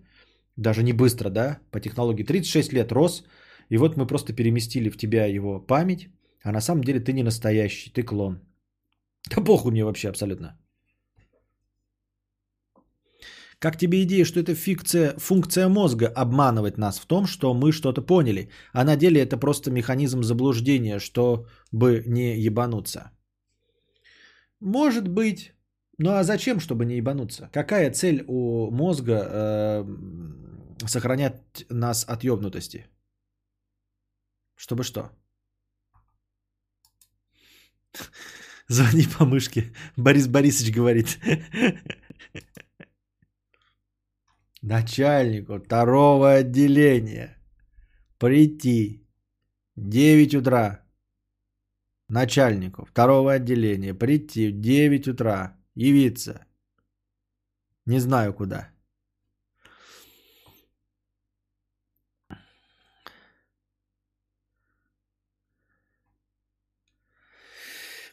даже 0.57 0.84
не 0.84 0.93
быстро, 0.93 1.30
да, 1.30 1.60
по 1.72 1.80
технологии, 1.80 2.23
36 2.23 2.73
лет 2.73 2.91
рос, 2.91 3.23
и 3.69 3.77
вот 3.77 3.98
мы 3.98 4.07
просто 4.07 4.34
переместили 4.34 4.89
в 4.89 4.98
тебя 4.98 5.26
его 5.26 5.60
память, 5.60 6.10
а 6.43 6.52
на 6.52 6.61
самом 6.61 6.84
деле 6.84 6.99
ты 6.99 7.14
не 7.14 7.23
настоящий, 7.23 7.91
ты 7.91 8.03
клон. 8.03 8.41
Да 9.30 9.41
похуй 9.41 9.72
мне 9.72 9.85
вообще 9.85 10.10
абсолютно. 10.10 10.57
Как 13.60 13.77
тебе 13.77 14.02
идея, 14.02 14.26
что 14.26 14.39
это 14.39 14.56
фикция, 14.56 15.14
функция 15.19 15.69
мозга 15.69 16.07
обманывать 16.07 16.80
нас 16.80 16.99
в 16.99 17.06
том, 17.06 17.27
что 17.27 17.53
мы 17.53 17.72
что-то 17.72 18.02
поняли, 18.02 18.49
а 18.73 18.84
на 18.84 18.95
деле 18.95 19.22
это 19.22 19.38
просто 19.38 19.69
механизм 19.69 20.23
заблуждения, 20.23 20.98
чтобы 20.98 22.03
не 22.07 22.39
ебануться? 22.39 23.11
Может 24.61 25.07
быть. 25.07 25.53
Ну 25.97 26.11
а 26.11 26.23
зачем, 26.23 26.59
чтобы 26.59 26.85
не 26.85 26.97
ебануться? 26.97 27.49
Какая 27.51 27.91
цель 27.91 28.23
у 28.27 28.71
мозга 28.71 29.27
э, 29.29 29.85
сохранять 30.88 31.65
нас 31.69 32.05
от 32.07 32.23
ебнутости? 32.23 32.88
Чтобы 34.55 34.83
что? 34.83 35.11
Звони 38.67 39.07
по 39.17 39.25
мышке. 39.25 39.73
Борис 39.97 40.27
Борисович 40.27 40.75
говорит. 40.75 41.19
Начальнику 44.61 45.59
второго 45.59 46.33
отделения 46.33 47.38
прийти 48.19 49.07
9 49.75 50.35
утра. 50.35 50.85
Начальнику 52.11 52.83
второго 52.83 53.31
отделения 53.31 53.93
прийти 53.93 54.51
в 54.51 54.59
9 54.59 55.07
утра. 55.07 55.57
Явиться. 55.75 56.45
Не 57.85 57.99
знаю 57.99 58.33
куда. 58.33 58.69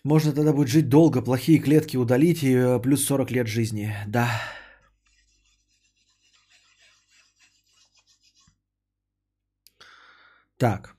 Можно 0.05 0.33
тогда 0.33 0.53
будет 0.53 0.69
жить 0.69 0.89
долго, 0.89 1.21
плохие 1.21 1.59
клетки 1.59 1.97
удалить 1.97 2.45
и 2.45 2.55
э, 2.55 2.81
плюс 2.81 3.05
40 3.05 3.33
лет 3.33 3.49
жизни. 3.49 3.93
Да. 4.07 4.29
Так. 10.57 10.98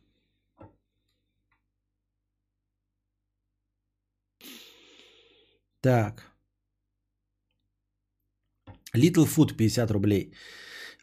Так. 5.82 6.24
Little 8.96 9.28
Food 9.28 9.56
50 9.56 9.92
рублей. 9.92 10.34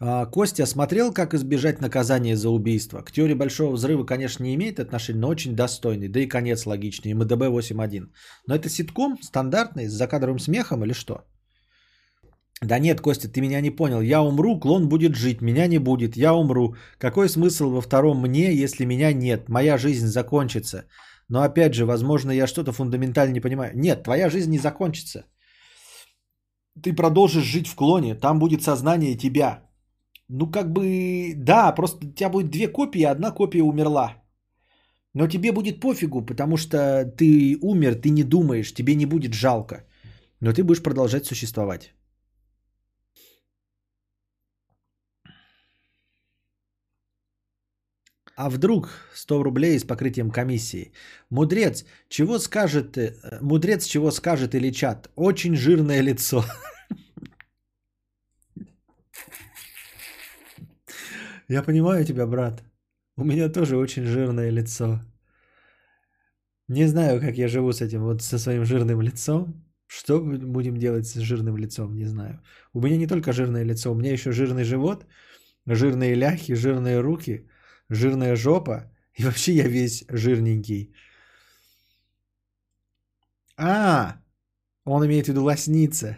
А, 0.01 0.27
Костя 0.27 0.67
смотрел, 0.67 1.13
как 1.13 1.35
избежать 1.35 1.81
наказания 1.81 2.37
за 2.37 2.51
убийство. 2.51 3.03
К 3.03 3.11
теории 3.11 3.35
большого 3.35 3.73
взрыва, 3.73 4.05
конечно, 4.05 4.45
не 4.45 4.55
имеет 4.55 4.79
отношения, 4.79 5.21
но 5.21 5.29
очень 5.29 5.57
достойный. 5.57 6.09
Да 6.09 6.21
и 6.21 6.29
конец 6.29 6.67
логичный. 6.67 7.15
МДБ 7.15 7.49
8.1. 7.49 8.11
Но 8.47 8.55
это 8.55 8.69
ситком 8.69 9.19
стандартный 9.23 9.89
с 9.89 9.93
закадровым 9.93 10.39
смехом 10.39 10.85
или 10.85 10.93
что? 10.93 11.25
Да 12.63 12.79
нет, 12.79 13.01
Костя, 13.01 13.29
ты 13.29 13.41
меня 13.41 13.61
не 13.61 13.71
понял. 13.71 14.01
Я 14.01 14.23
умру, 14.23 14.59
клон 14.59 14.89
будет 14.89 15.15
жить, 15.15 15.43
меня 15.43 15.67
не 15.67 15.79
будет. 15.79 16.17
Я 16.17 16.35
умру. 16.35 16.75
Какой 16.99 17.29
смысл 17.29 17.71
во 17.71 17.81
втором 17.81 18.21
мне, 18.21 18.55
если 18.55 18.85
меня 18.85 19.13
нет? 19.13 19.49
Моя 19.49 19.79
жизнь 19.79 20.07
закончится. 20.07 20.85
Но 21.29 21.43
опять 21.43 21.75
же, 21.75 21.85
возможно, 21.85 22.31
я 22.31 22.47
что-то 22.47 22.73
фундаментально 22.73 23.33
не 23.33 23.41
понимаю. 23.41 23.73
Нет, 23.75 24.03
твоя 24.05 24.31
жизнь 24.31 24.51
не 24.51 24.59
закончится. 24.59 25.25
Ты 26.83 26.93
продолжишь 26.93 27.45
жить 27.45 27.69
в 27.69 27.75
клоне, 27.75 28.15
там 28.15 28.39
будет 28.39 28.63
сознание 28.63 29.17
тебя. 29.17 29.63
Ну, 30.29 30.51
как 30.51 30.73
бы, 30.73 31.35
да, 31.37 31.73
просто 31.73 32.07
у 32.07 32.13
тебя 32.13 32.31
будет 32.31 32.51
две 32.51 32.69
копии, 32.69 33.03
одна 33.03 33.31
копия 33.31 33.63
умерла. 33.63 34.23
Но 35.15 35.27
тебе 35.29 35.53
будет 35.53 35.81
пофигу, 35.81 36.27
потому 36.27 36.57
что 36.57 37.05
ты 37.17 37.59
умер, 37.63 37.95
ты 37.95 38.11
не 38.11 38.23
думаешь, 38.23 38.75
тебе 38.75 38.95
не 38.95 39.07
будет 39.07 39.33
жалко. 39.33 39.87
Но 40.41 40.53
ты 40.53 40.63
будешь 40.63 40.83
продолжать 40.83 41.27
существовать. 41.27 41.96
А 48.37 48.51
вдруг 48.51 48.91
100 49.15 49.43
рублей 49.43 49.79
с 49.79 49.85
покрытием 49.85 50.31
комиссии. 50.31 50.93
Мудрец, 51.31 51.87
чего 52.09 52.39
скажет, 52.39 52.99
э, 52.99 53.15
мудрец 53.41 53.87
чего 53.87 54.11
скажет 54.11 54.55
или 54.55 54.71
чат? 54.71 55.11
Очень 55.17 55.57
жирное 55.57 56.03
лицо. 56.03 56.45
Я 61.49 61.63
понимаю 61.63 62.05
тебя, 62.05 62.27
брат. 62.27 62.63
У 63.17 63.25
меня 63.25 63.49
тоже 63.49 63.79
очень 63.79 64.05
жирное 64.05 64.51
лицо. 64.51 65.01
Не 66.69 66.87
знаю, 66.89 67.21
как 67.21 67.39
я 67.39 67.49
живу 67.49 67.73
с 67.73 67.81
этим, 67.81 68.03
вот 68.03 68.23
со 68.23 68.39
своим 68.39 68.65
жирным 68.65 69.01
лицом. 69.01 69.65
Что 69.87 70.21
будем 70.21 70.77
делать 70.77 71.07
с 71.07 71.15
жирным 71.15 71.57
лицом, 71.57 71.95
не 71.95 72.07
знаю. 72.07 72.43
У 72.75 72.81
меня 72.81 72.97
не 72.99 73.07
только 73.07 73.33
жирное 73.33 73.65
лицо, 73.65 73.93
у 73.93 73.95
меня 73.95 74.13
еще 74.13 74.33
жирный 74.33 74.65
живот, 74.65 75.07
жирные 75.65 76.15
ляхи, 76.15 76.55
жирные 76.55 77.01
руки, 77.01 77.49
жирная 77.91 78.37
жопа. 78.37 78.91
И 79.15 79.25
вообще 79.25 79.53
я 79.53 79.69
весь 79.69 80.05
жирненький. 80.09 80.93
А, 83.57 84.17
он 84.85 85.07
имеет 85.07 85.27
в 85.27 85.29
виду 85.29 85.45
лосница. 85.45 86.17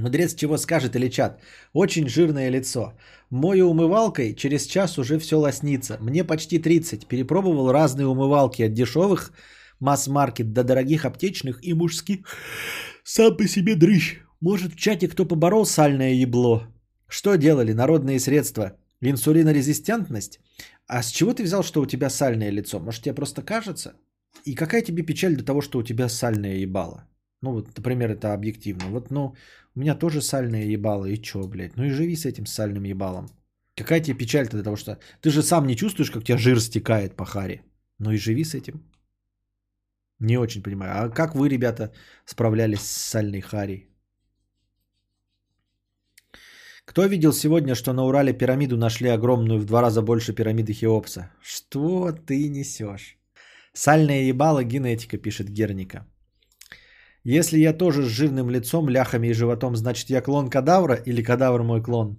Мудрец 0.00 0.34
чего 0.34 0.56
скажет 0.56 0.96
или 0.96 1.08
чат? 1.10 1.40
Очень 1.74 2.08
жирное 2.08 2.50
лицо. 2.50 2.94
Мою 3.30 3.70
умывалкой 3.70 4.34
через 4.34 4.66
час 4.66 4.98
уже 4.98 5.18
все 5.18 5.38
лоснится. 5.38 5.98
Мне 6.00 6.24
почти 6.24 6.58
30. 6.58 7.06
Перепробовал 7.06 7.72
разные 7.72 8.06
умывалки 8.06 8.62
от 8.62 8.72
дешевых 8.72 9.32
масс-маркет 9.80 10.52
до 10.52 10.64
дорогих 10.64 11.04
аптечных 11.04 11.58
и 11.62 11.74
мужских. 11.74 12.18
Сам 13.04 13.36
по 13.36 13.46
себе 13.46 13.74
дрыщ. 13.74 14.20
Может 14.40 14.72
в 14.72 14.76
чате 14.76 15.08
кто 15.08 15.26
поборол 15.26 15.66
сальное 15.66 16.14
ебло? 16.14 16.66
Что 17.08 17.36
делали? 17.36 17.72
Народные 17.72 18.20
средства. 18.20 18.79
Инсулинорезистентность? 19.02 20.40
А 20.86 21.02
с 21.02 21.10
чего 21.10 21.32
ты 21.32 21.42
взял, 21.42 21.62
что 21.62 21.80
у 21.80 21.86
тебя 21.86 22.10
сальное 22.10 22.50
лицо? 22.50 22.78
Может 22.78 23.02
тебе 23.02 23.14
просто 23.14 23.42
кажется? 23.42 23.94
И 24.44 24.54
какая 24.54 24.82
тебе 24.82 25.02
печаль 25.02 25.36
до 25.36 25.44
того, 25.44 25.62
что 25.62 25.78
у 25.78 25.82
тебя 25.82 26.08
сальное 26.08 26.56
ебало? 26.56 27.08
Ну 27.42 27.52
вот, 27.52 27.76
например, 27.76 28.10
это 28.10 28.34
объективно. 28.34 28.86
Вот, 28.88 29.10
ну, 29.10 29.34
у 29.74 29.80
меня 29.80 29.94
тоже 29.94 30.20
сальное 30.20 30.64
ебало, 30.64 31.06
и 31.06 31.16
чё, 31.16 31.46
блядь? 31.46 31.76
Ну 31.76 31.84
и 31.84 31.90
живи 31.90 32.16
с 32.16 32.26
этим 32.26 32.46
сальным 32.46 32.84
ебалом. 32.84 33.28
Какая 33.74 34.00
тебе 34.00 34.18
печаль-то 34.18 34.56
до 34.56 34.62
того, 34.62 34.76
что... 34.76 34.98
Ты 35.22 35.30
же 35.30 35.42
сам 35.42 35.66
не 35.66 35.76
чувствуешь, 35.76 36.10
как 36.10 36.22
у 36.22 36.24
тебя 36.24 36.38
жир 36.38 36.60
стекает 36.60 37.16
по 37.16 37.24
харе. 37.24 37.62
Ну 37.98 38.12
и 38.12 38.18
живи 38.18 38.44
с 38.44 38.54
этим. 38.54 38.82
Не 40.18 40.36
очень 40.36 40.62
понимаю. 40.62 41.04
А 41.04 41.08
как 41.08 41.34
вы, 41.34 41.48
ребята, 41.48 41.92
справлялись 42.26 42.80
с 42.80 43.10
сальной 43.10 43.40
харей? 43.40 43.89
Кто 46.90 47.06
видел 47.06 47.32
сегодня, 47.32 47.76
что 47.76 47.92
на 47.92 48.04
Урале 48.04 48.32
пирамиду 48.32 48.76
нашли 48.76 49.10
огромную 49.10 49.60
в 49.60 49.64
два 49.64 49.80
раза 49.80 50.02
больше 50.02 50.32
пирамиды 50.32 50.72
Хеопса? 50.72 51.30
Что 51.40 52.10
ты 52.10 52.48
несешь? 52.48 53.16
Сальное 53.72 54.22
ебало 54.22 54.64
генетика, 54.64 55.16
пишет 55.16 55.48
Герника. 55.48 56.04
Если 57.22 57.60
я 57.60 57.72
тоже 57.72 58.02
с 58.02 58.08
жирным 58.08 58.50
лицом, 58.50 58.88
ляхами 58.88 59.28
и 59.28 59.34
животом, 59.34 59.76
значит 59.76 60.10
я 60.10 60.20
клон 60.20 60.50
кадавра 60.50 60.96
или 61.06 61.22
кадавр 61.22 61.62
мой 61.62 61.80
клон? 61.80 62.16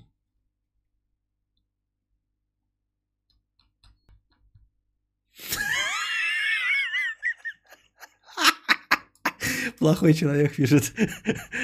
Плохой 9.82 10.14
человек 10.14 10.56
пишет. 10.58 10.94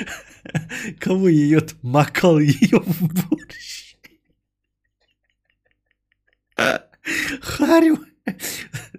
Кого 0.99 1.27
ее 1.27 1.61
макал 1.83 2.39
ее 2.39 2.79
в 2.79 3.29
борщ? 3.29 3.95
Харю. 7.41 7.99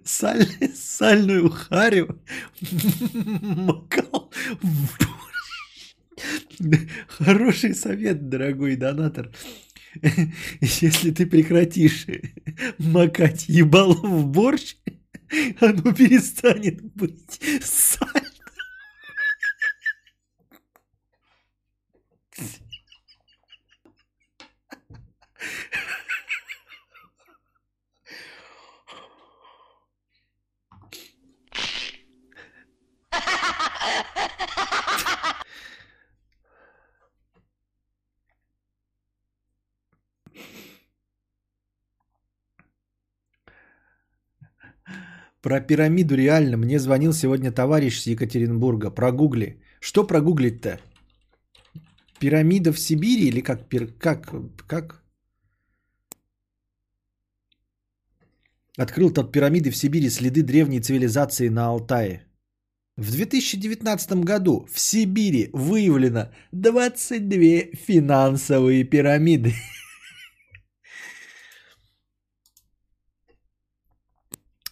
Саль, 0.04 0.46
сальную 0.72 1.50
харю 1.50 2.22
макал 3.40 4.30
в 4.62 4.98
борщ. 4.98 5.96
Хороший 7.08 7.74
совет, 7.74 8.28
дорогой 8.28 8.76
донатор. 8.76 9.32
Если 10.60 11.10
ты 11.10 11.26
прекратишь 11.26 12.06
макать 12.78 13.48
ебало 13.48 13.94
в 13.94 14.28
борщ, 14.28 14.76
оно 15.58 15.92
перестанет 15.92 16.80
быть 16.94 17.40
сальным. 17.60 18.17
Про 45.42 45.60
пирамиду 45.60 46.16
реально. 46.16 46.56
Мне 46.56 46.78
звонил 46.78 47.12
сегодня 47.12 47.52
товарищ 47.52 48.00
с 48.00 48.06
Екатеринбурга. 48.06 48.90
Прогугли. 48.90 49.60
Что 49.80 50.06
прогуглить-то? 50.06 50.80
Пирамида 52.18 52.72
в 52.72 52.78
Сибири 52.78 53.28
или 53.28 53.40
как? 53.40 53.68
Как? 53.98 54.34
Как? 54.66 55.04
Открыл 58.76 59.10
тот 59.10 59.32
пирамиды 59.32 59.70
в 59.70 59.76
Сибири 59.76 60.10
следы 60.10 60.42
древней 60.42 60.80
цивилизации 60.80 61.48
на 61.48 61.66
Алтае. 61.66 62.24
В 62.96 63.12
2019 63.12 64.24
году 64.24 64.66
в 64.72 64.80
Сибири 64.80 65.50
выявлено 65.52 66.32
22 66.50 67.76
финансовые 67.86 68.82
пирамиды. 68.84 69.54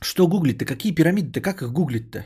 Что 0.07 0.29
гуглить-то? 0.29 0.65
Какие 0.65 0.95
пирамиды-то? 0.95 1.41
Как 1.41 1.63
их 1.63 1.73
гуглить-то? 1.73 2.25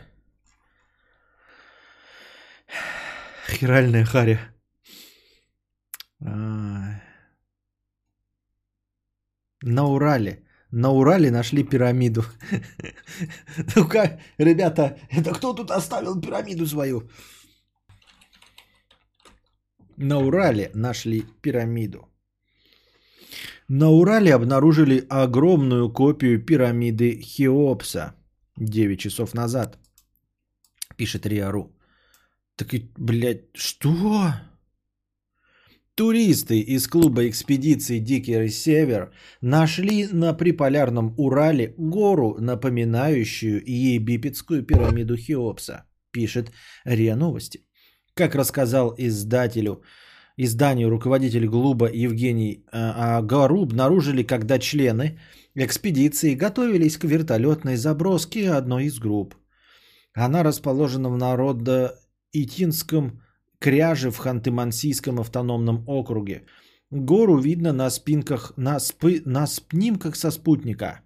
Хиральная 3.49 4.05
харя. 4.05 4.39
А. 6.23 7.01
На 9.63 9.85
Урале. 9.85 10.45
На 10.71 10.91
Урале 10.91 11.31
нашли 11.31 11.65
пирамиду. 11.65 12.23
Ну-ка, 13.77 14.21
ребята, 14.39 14.99
это 15.11 15.33
кто 15.33 15.55
тут 15.55 15.71
оставил 15.71 16.21
пирамиду 16.21 16.67
свою? 16.67 17.09
На 19.97 20.19
Урале 20.19 20.71
нашли 20.75 21.23
пирамиду. 21.43 22.10
На 23.73 23.89
Урале 23.89 24.35
обнаружили 24.35 25.07
огромную 25.09 25.93
копию 25.93 26.45
пирамиды 26.45 27.21
Хеопса 27.23 28.15
9 28.57 28.99
часов 28.99 29.33
назад, 29.33 29.79
пишет 30.97 31.25
Риару. 31.25 31.73
Так 32.57 32.75
и, 32.75 32.91
блядь, 32.99 33.45
что? 33.55 34.35
Туристы 35.95 36.59
из 36.59 36.89
клуба 36.89 37.29
экспедиции 37.29 38.01
«Дикий 38.01 38.49
Север» 38.49 39.13
нашли 39.41 40.09
на 40.13 40.35
приполярном 40.35 41.15
Урале 41.17 41.75
гору, 41.79 42.37
напоминающую 42.41 43.63
египетскую 43.65 44.65
пирамиду 44.65 45.17
Хеопса, 45.17 45.85
пишет 46.11 46.51
РИА 46.85 47.15
Новости. 47.15 47.61
Как 48.15 48.35
рассказал 48.35 48.97
издателю, 48.99 49.85
изданию 50.45 50.91
руководитель 50.91 51.49
клуба 51.49 51.91
Евгений, 51.93 52.65
а, 52.73 53.19
а 53.19 53.23
гору 53.23 53.63
обнаружили, 53.63 54.23
когда 54.23 54.59
члены 54.59 55.19
экспедиции 55.55 56.35
готовились 56.35 56.97
к 56.97 57.05
вертолетной 57.05 57.77
заброске 57.77 58.51
одной 58.51 58.85
из 58.85 58.99
групп. 58.99 59.35
Она 60.15 60.43
расположена 60.43 61.11
в 61.11 61.17
народно-итинском 61.17 63.21
кряже 63.59 64.11
в 64.11 64.19
Ханты-Мансийском 64.19 65.21
автономном 65.21 65.85
округе. 65.87 66.43
Гору 66.91 67.39
видно 67.39 67.73
на 67.73 67.91
спинках, 67.91 68.53
на, 68.57 68.81
спы, 68.81 69.23
на 69.27 69.47
снимках 69.47 70.17
со 70.17 70.31
спутника. 70.31 71.01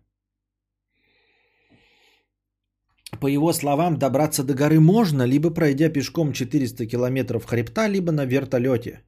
По 3.20 3.26
его 3.26 3.52
словам, 3.52 3.98
добраться 3.98 4.44
до 4.44 4.54
горы 4.54 4.80
можно, 4.80 5.26
либо 5.26 5.50
пройдя 5.50 5.88
пешком 5.88 6.32
400 6.32 6.86
километров 6.86 7.44
хребта, 7.44 7.88
либо 7.88 8.12
на 8.12 8.24
вертолете. 8.24 9.02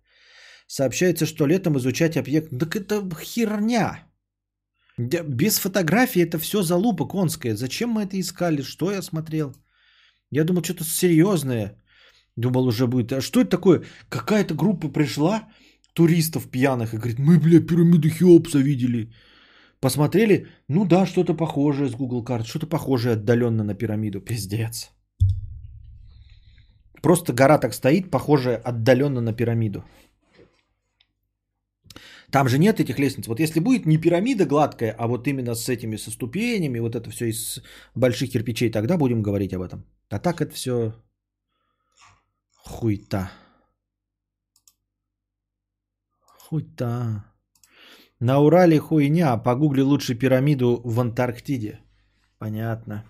Сообщается, 0.66 1.26
что 1.26 1.46
летом 1.46 1.76
изучать 1.78 2.16
объект... 2.16 2.50
Так 2.58 2.76
это 2.76 3.02
херня. 3.20 4.06
Без 4.98 5.58
фотографий 5.58 6.20
это 6.20 6.38
все 6.38 6.62
залупа 6.62 7.06
конская. 7.06 7.56
Зачем 7.56 7.90
мы 7.90 8.02
это 8.02 8.18
искали? 8.18 8.62
Что 8.62 8.90
я 8.90 9.02
смотрел? 9.02 9.54
Я 10.30 10.44
думал, 10.44 10.62
что-то 10.62 10.84
серьезное. 10.84 11.76
Думал, 12.36 12.66
уже 12.66 12.86
будет. 12.86 13.12
А 13.12 13.20
что 13.20 13.40
это 13.40 13.50
такое? 13.50 13.82
Какая-то 14.08 14.54
группа 14.54 14.88
пришла, 14.88 15.48
туристов 15.94 16.50
пьяных, 16.50 16.92
и 16.92 16.98
говорит, 16.98 17.18
мы, 17.18 17.38
бля, 17.38 17.60
пирамиду 17.60 18.08
Хеопса 18.10 18.58
видели. 18.58 19.12
Посмотрели, 19.80 20.46
ну 20.68 20.84
да, 20.84 21.06
что-то 21.06 21.34
похожее 21.34 21.88
с 21.88 21.94
Google 21.94 22.24
карт, 22.24 22.46
что-то 22.46 22.66
похожее 22.66 23.12
отдаленно 23.12 23.64
на 23.64 23.74
пирамиду. 23.74 24.20
Пиздец. 24.20 24.90
Просто 27.02 27.32
гора 27.32 27.58
так 27.58 27.74
стоит, 27.74 28.10
похожая 28.10 28.56
отдаленно 28.56 29.20
на 29.20 29.32
пирамиду. 29.32 29.84
Там 32.30 32.48
же 32.48 32.58
нет 32.58 32.80
этих 32.80 32.98
лестниц. 32.98 33.26
Вот 33.26 33.40
если 33.40 33.60
будет 33.60 33.86
не 33.86 33.98
пирамида 33.98 34.46
гладкая, 34.46 34.94
а 34.98 35.06
вот 35.06 35.26
именно 35.28 35.54
с 35.54 35.68
этими 35.68 35.96
со 35.96 36.10
ступенями, 36.10 36.80
вот 36.80 36.94
это 36.94 37.10
все 37.10 37.26
из 37.26 37.62
больших 37.94 38.30
кирпичей, 38.30 38.70
тогда 38.70 38.96
будем 38.96 39.22
говорить 39.22 39.54
об 39.54 39.62
этом. 39.62 39.84
А 40.10 40.18
так 40.18 40.40
это 40.40 40.52
все 40.54 40.92
хуйта. 42.64 43.30
Хуйта. 46.48 47.24
На 48.20 48.40
Урале 48.40 48.78
хуйня, 48.78 49.36
погугли 49.36 49.82
лучше 49.82 50.14
пирамиду 50.14 50.80
в 50.84 51.00
Антарктиде. 51.00 51.80
Понятно. 52.38 53.04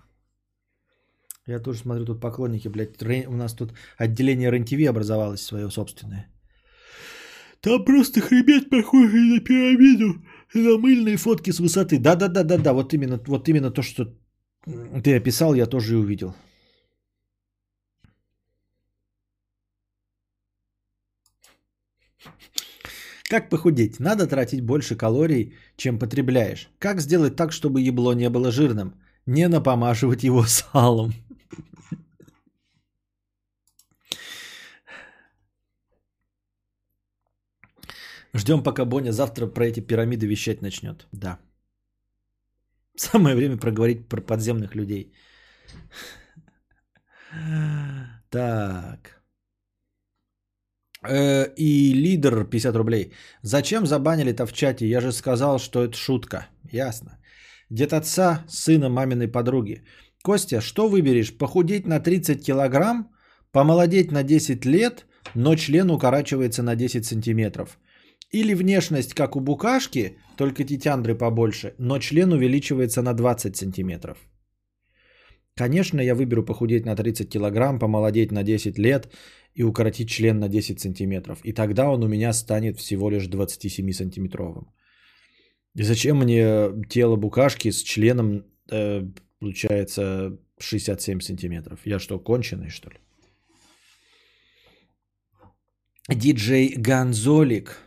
Я 1.47 1.59
тоже 1.59 1.79
смотрю, 1.79 2.05
тут 2.05 2.21
поклонники, 2.21 2.67
блядь, 2.67 3.27
у 3.27 3.35
нас 3.35 3.53
тут 3.53 3.73
отделение 3.97 4.51
РЕН-ТВ 4.51 4.89
образовалось 4.89 5.41
свое 5.41 5.69
собственное. 5.71 6.27
Там 7.61 7.83
просто 7.85 8.21
хребет 8.21 8.69
похожий 8.69 9.21
на 9.21 9.39
пирамиду, 9.39 10.23
на 10.53 10.77
мыльные 10.77 11.17
фотки 11.17 11.51
с 11.51 11.59
высоты. 11.59 11.99
Да-да-да-да-да, 11.99 12.73
вот 12.73 12.93
именно, 12.93 13.19
вот 13.27 13.49
именно 13.49 13.71
то, 13.71 13.81
что 13.81 14.13
ты 15.03 15.15
описал, 15.15 15.55
я 15.55 15.65
тоже 15.65 15.93
и 15.93 15.97
увидел. 15.97 16.35
Как 23.29 23.49
похудеть? 23.49 23.99
Надо 23.99 24.25
тратить 24.25 24.61
больше 24.61 24.95
калорий, 24.95 25.53
чем 25.75 25.99
потребляешь. 25.99 26.69
Как 26.79 27.01
сделать 27.01 27.35
так, 27.35 27.51
чтобы 27.51 27.81
ебло 27.81 28.13
не 28.13 28.29
было 28.29 28.51
жирным? 28.51 28.93
Не 29.25 29.49
напомашивать 29.49 30.23
его 30.23 30.43
салом. 30.47 31.13
Ждем, 38.33 38.63
пока 38.63 38.85
Боня 38.85 39.11
завтра 39.11 39.47
про 39.47 39.65
эти 39.67 39.79
пирамиды 39.79 40.27
вещать 40.27 40.61
начнет. 40.61 41.07
Да. 41.11 41.39
Самое 42.95 43.35
время 43.35 43.57
проговорить 43.57 44.07
про 44.09 44.21
подземных 44.21 44.75
людей. 44.75 45.11
Так. 48.29 49.21
Э, 51.07 51.53
И 51.55 51.93
лидер 51.93 52.43
50 52.49 52.75
рублей. 52.75 53.13
Зачем 53.43 53.85
забанили-то 53.85 54.45
в 54.45 54.53
чате? 54.53 54.87
Я 54.87 55.01
же 55.01 55.11
сказал, 55.11 55.59
что 55.59 55.83
это 55.83 55.95
шутка. 55.95 56.47
Ясно. 56.71 57.17
Дед 57.69 57.93
отца, 57.93 58.43
сына 58.47 58.89
маминой 58.89 59.27
подруги. 59.27 59.83
Костя, 60.23 60.61
что 60.61 60.89
выберешь? 60.89 61.37
Похудеть 61.37 61.87
на 61.87 61.99
30 61.99 62.43
килограмм, 62.43 63.11
помолодеть 63.51 64.11
на 64.11 64.23
10 64.23 64.65
лет, 64.65 65.05
но 65.35 65.55
член 65.55 65.89
укорачивается 65.91 66.63
на 66.63 66.75
10 66.75 67.05
сантиметров. 67.05 67.77
Или 68.31 68.53
внешность, 68.53 69.13
как 69.13 69.35
у 69.35 69.39
букашки, 69.39 70.17
только 70.37 70.63
титяндры 70.63 71.15
побольше, 71.15 71.73
но 71.77 71.99
член 71.99 72.33
увеличивается 72.33 73.01
на 73.01 73.13
20 73.13 73.55
сантиметров. 73.55 74.17
Конечно, 75.55 76.01
я 76.01 76.13
выберу 76.13 76.45
похудеть 76.45 76.85
на 76.85 76.95
30 76.95 77.29
килограмм, 77.29 77.79
помолодеть 77.79 78.31
на 78.31 78.43
10 78.43 78.77
лет 78.77 79.09
и 79.55 79.63
укоротить 79.63 80.09
член 80.09 80.39
на 80.39 80.49
10 80.49 80.79
сантиметров. 80.79 81.39
И 81.43 81.53
тогда 81.53 81.89
он 81.89 82.03
у 82.03 82.07
меня 82.07 82.33
станет 82.33 82.77
всего 82.77 83.09
лишь 83.09 83.27
27 83.27 83.91
сантиметровым. 83.91 84.67
И 85.75 85.83
зачем 85.83 86.17
мне 86.17 86.69
тело 86.89 87.15
букашки 87.15 87.71
с 87.71 87.81
членом, 87.81 88.43
э, 88.71 89.03
получается, 89.39 90.37
67 90.59 91.21
сантиметров? 91.21 91.79
Я 91.85 91.99
что, 91.99 92.19
конченый, 92.19 92.69
что 92.69 92.89
ли? 92.89 92.97
Диджей 96.09 96.73
Ганзолик. 96.77 97.86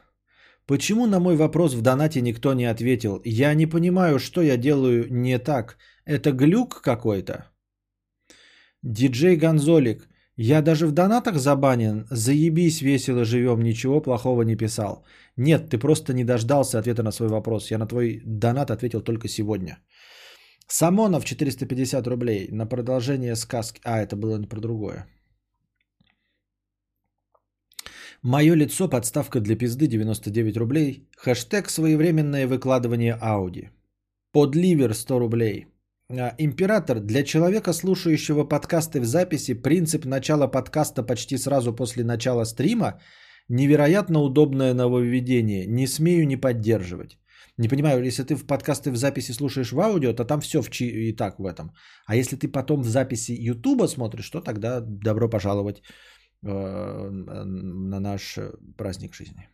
Почему 0.70 1.06
на 1.06 1.18
мой 1.18 1.36
вопрос 1.36 1.74
в 1.74 1.82
донате 1.82 2.20
никто 2.20 2.54
не 2.54 2.70
ответил? 2.70 3.20
Я 3.24 3.54
не 3.54 3.66
понимаю, 3.66 4.18
что 4.18 4.40
я 4.40 4.56
делаю 4.56 5.06
не 5.10 5.38
так. 5.38 5.76
Это 6.04 6.30
глюк 6.30 6.80
какой-то? 6.80 7.34
Диджей 8.82 9.36
Гонзолик, 9.36 10.08
я 10.36 10.62
даже 10.62 10.86
в 10.86 10.92
донатах 10.92 11.38
забанен. 11.38 12.06
Заебись, 12.10 12.82
весело 12.82 13.24
живем, 13.24 13.62
ничего 13.62 14.00
плохого 14.00 14.42
не 14.42 14.56
писал. 14.56 15.04
Нет, 15.36 15.70
ты 15.70 15.78
просто 15.78 16.12
не 16.12 16.24
дождался 16.24 16.78
ответа 16.78 17.02
на 17.02 17.10
свой 17.10 17.28
вопрос. 17.28 17.70
Я 17.70 17.78
на 17.78 17.86
твой 17.86 18.22
донат 18.24 18.70
ответил 18.70 19.00
только 19.00 19.28
сегодня. 19.28 19.78
Самонов 20.68 21.24
450 21.24 22.06
рублей 22.06 22.48
на 22.52 22.66
продолжение 22.66 23.34
сказки. 23.34 23.80
А, 23.84 24.00
это 24.00 24.14
было 24.14 24.38
не 24.38 24.46
про 24.46 24.60
другое. 24.60 25.08
Мое 28.22 28.54
лицо, 28.54 28.88
подставка 28.88 29.40
для 29.40 29.56
пизды 29.56 29.86
99 29.86 30.56
рублей. 30.58 31.08
Хэштег 31.16 31.70
своевременное 31.70 32.46
выкладывание 32.46 33.14
Ауди. 33.14 33.70
Подливер 34.32 34.94
100 34.94 35.18
рублей. 35.18 35.66
А, 36.10 36.34
Император, 36.38 37.00
для 37.00 37.22
человека, 37.22 37.72
слушающего 37.72 38.44
подкасты 38.44 39.00
в 39.00 39.06
записи, 39.06 39.54
принцип 39.54 40.04
начала 40.04 40.48
подкаста 40.48 41.02
почти 41.02 41.38
сразу 41.38 41.72
после 41.72 42.04
начала 42.04 42.44
стрима 42.44 43.00
невероятно 43.48 44.20
удобное 44.20 44.74
нововведение. 44.74 45.66
Не 45.66 45.86
смею 45.86 46.26
не 46.26 46.36
поддерживать. 46.36 47.18
Не 47.56 47.68
понимаю, 47.68 48.04
если 48.04 48.22
ты 48.22 48.36
в 48.36 48.46
подкасты 48.46 48.90
в 48.90 48.96
записи 48.96 49.32
слушаешь 49.32 49.72
в 49.72 49.80
аудио, 49.80 50.12
то 50.12 50.26
там 50.26 50.40
все 50.42 50.60
в 50.60 50.68
чи- 50.68 51.08
и 51.08 51.16
так 51.16 51.38
в 51.38 51.46
этом. 51.46 51.72
А 52.06 52.16
если 52.16 52.36
ты 52.36 52.48
потом 52.48 52.82
в 52.82 52.88
записи 52.88 53.32
Ютуба 53.32 53.86
смотришь, 53.86 54.30
то 54.30 54.42
тогда 54.42 54.80
добро 54.82 55.30
пожаловать 55.30 55.82
на 56.42 58.00
наш 58.00 58.38
праздник 58.76 59.14
жизни. 59.14 59.48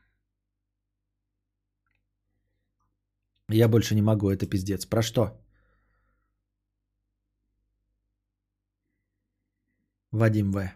Я 3.49 3.69
больше 3.69 3.95
не 3.95 4.03
могу, 4.03 4.31
это 4.31 4.47
пиздец. 4.47 4.87
Про 4.87 5.03
что? 5.03 5.31
Вадим 10.13 10.53
В. 10.53 10.71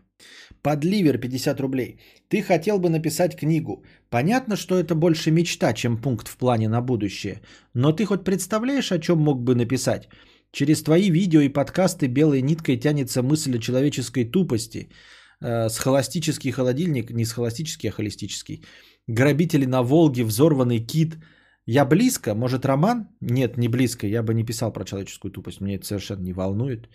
Подливер 0.62 1.18
50 1.18 1.60
рублей. 1.60 1.98
Ты 2.28 2.42
хотел 2.42 2.78
бы 2.78 2.90
написать 2.90 3.36
книгу. 3.36 3.84
Понятно, 4.10 4.56
что 4.56 4.78
это 4.78 4.94
больше 4.94 5.30
мечта, 5.30 5.72
чем 5.72 5.96
пункт 5.96 6.28
в 6.28 6.36
плане 6.36 6.68
на 6.68 6.82
будущее. 6.82 7.40
Но 7.74 7.92
ты 7.92 8.04
хоть 8.04 8.24
представляешь, 8.24 8.92
о 8.92 8.98
чем 8.98 9.18
мог 9.18 9.42
бы 9.42 9.54
написать? 9.54 10.08
Через 10.52 10.82
твои 10.82 11.10
видео 11.10 11.40
и 11.40 11.48
подкасты 11.48 12.06
белой 12.08 12.42
ниткой 12.42 12.76
тянется 12.76 13.22
мысль 13.22 13.56
о 13.56 13.60
человеческой 13.60 14.24
тупости. 14.24 14.90
Э, 15.42 15.68
схоластический 15.68 16.50
холодильник, 16.50 17.10
не 17.10 17.24
схоластический, 17.24 17.88
а 17.88 17.92
холистический. 17.92 18.64
Грабители 19.08 19.66
на 19.66 19.82
Волге, 19.82 20.24
взорванный 20.24 20.86
кит. 20.86 21.18
Я 21.66 21.84
близко? 21.84 22.34
Может, 22.34 22.64
роман? 22.64 23.08
Нет, 23.20 23.56
не 23.56 23.68
близко. 23.68 24.06
Я 24.06 24.22
бы 24.22 24.34
не 24.34 24.44
писал 24.44 24.72
про 24.72 24.84
человеческую 24.84 25.32
тупость. 25.32 25.60
Меня 25.60 25.76
это 25.76 25.86
совершенно 25.86 26.22
не 26.22 26.32
волнует. 26.32 26.88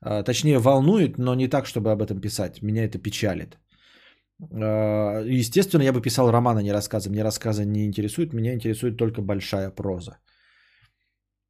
А, 0.00 0.22
Точнее, 0.22 0.58
волнует, 0.58 1.18
но 1.18 1.34
не 1.34 1.48
так, 1.48 1.66
чтобы 1.66 1.90
об 1.92 2.02
этом 2.02 2.20
писать. 2.20 2.62
Меня 2.62 2.84
это 2.84 2.98
печалит. 2.98 3.58
А, 4.52 5.22
Естественно, 5.24 5.82
я 5.82 5.92
бы 5.92 6.02
писал 6.02 6.30
роман, 6.30 6.58
а 6.58 6.62
не 6.62 6.72
рассказы. 6.72 7.10
Мне 7.10 7.22
рассказы 7.22 7.64
не 7.64 7.84
интересуют, 7.84 8.32
меня 8.32 8.54
интересует 8.54 8.96
только 8.96 9.22
большая 9.22 9.70
проза. 9.70 10.18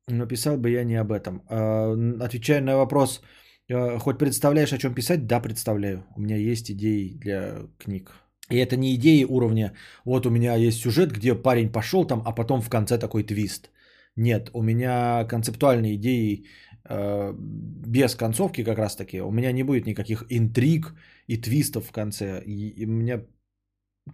Но 0.09 0.27
писал 0.27 0.59
бы 0.59 0.71
я 0.71 0.85
не 0.85 0.97
об 1.01 1.13
этом. 1.13 1.43
А, 1.49 1.95
Отвечая 2.21 2.61
на 2.61 2.77
вопрос, 2.77 3.23
хоть 3.71 4.19
представляешь, 4.19 4.73
о 4.73 4.79
чем 4.79 4.95
писать? 4.95 5.27
Да, 5.27 5.41
представляю. 5.41 6.05
У 6.17 6.21
меня 6.21 6.37
есть 6.37 6.71
идеи 6.71 7.15
для 7.15 7.67
книг. 7.79 8.13
И 8.51 8.57
это 8.57 8.77
не 8.77 8.95
идеи 8.95 9.25
уровня, 9.25 9.73
вот 10.05 10.27
у 10.27 10.31
меня 10.31 10.55
есть 10.57 10.81
сюжет, 10.81 11.13
где 11.13 11.35
парень 11.35 11.73
пошел 11.73 12.07
там, 12.07 12.23
а 12.27 12.33
потом 12.33 12.61
в 12.61 12.69
конце 12.69 12.99
такой 12.99 13.25
твист. 13.25 13.71
Нет, 14.17 14.51
у 14.53 14.63
меня 14.63 15.25
концептуальные 15.25 15.95
идеи 15.95 16.45
э, 16.85 17.35
без 17.39 18.15
концовки 18.15 18.65
как 18.65 18.79
раз 18.79 18.97
таки. 18.97 19.21
У 19.21 19.31
меня 19.31 19.53
не 19.53 19.63
будет 19.65 19.87
никаких 19.87 20.25
интриг 20.29 20.95
и 21.27 21.39
твистов 21.39 21.87
в 21.87 21.93
конце. 21.93 22.43
И, 22.45 22.69
и 22.83 22.87
у 22.87 22.91
меня 22.91 23.25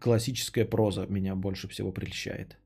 классическая 0.00 0.64
проза 0.64 1.06
меня 1.08 1.34
больше 1.34 1.68
всего 1.68 1.92
прельщает. 1.92 2.56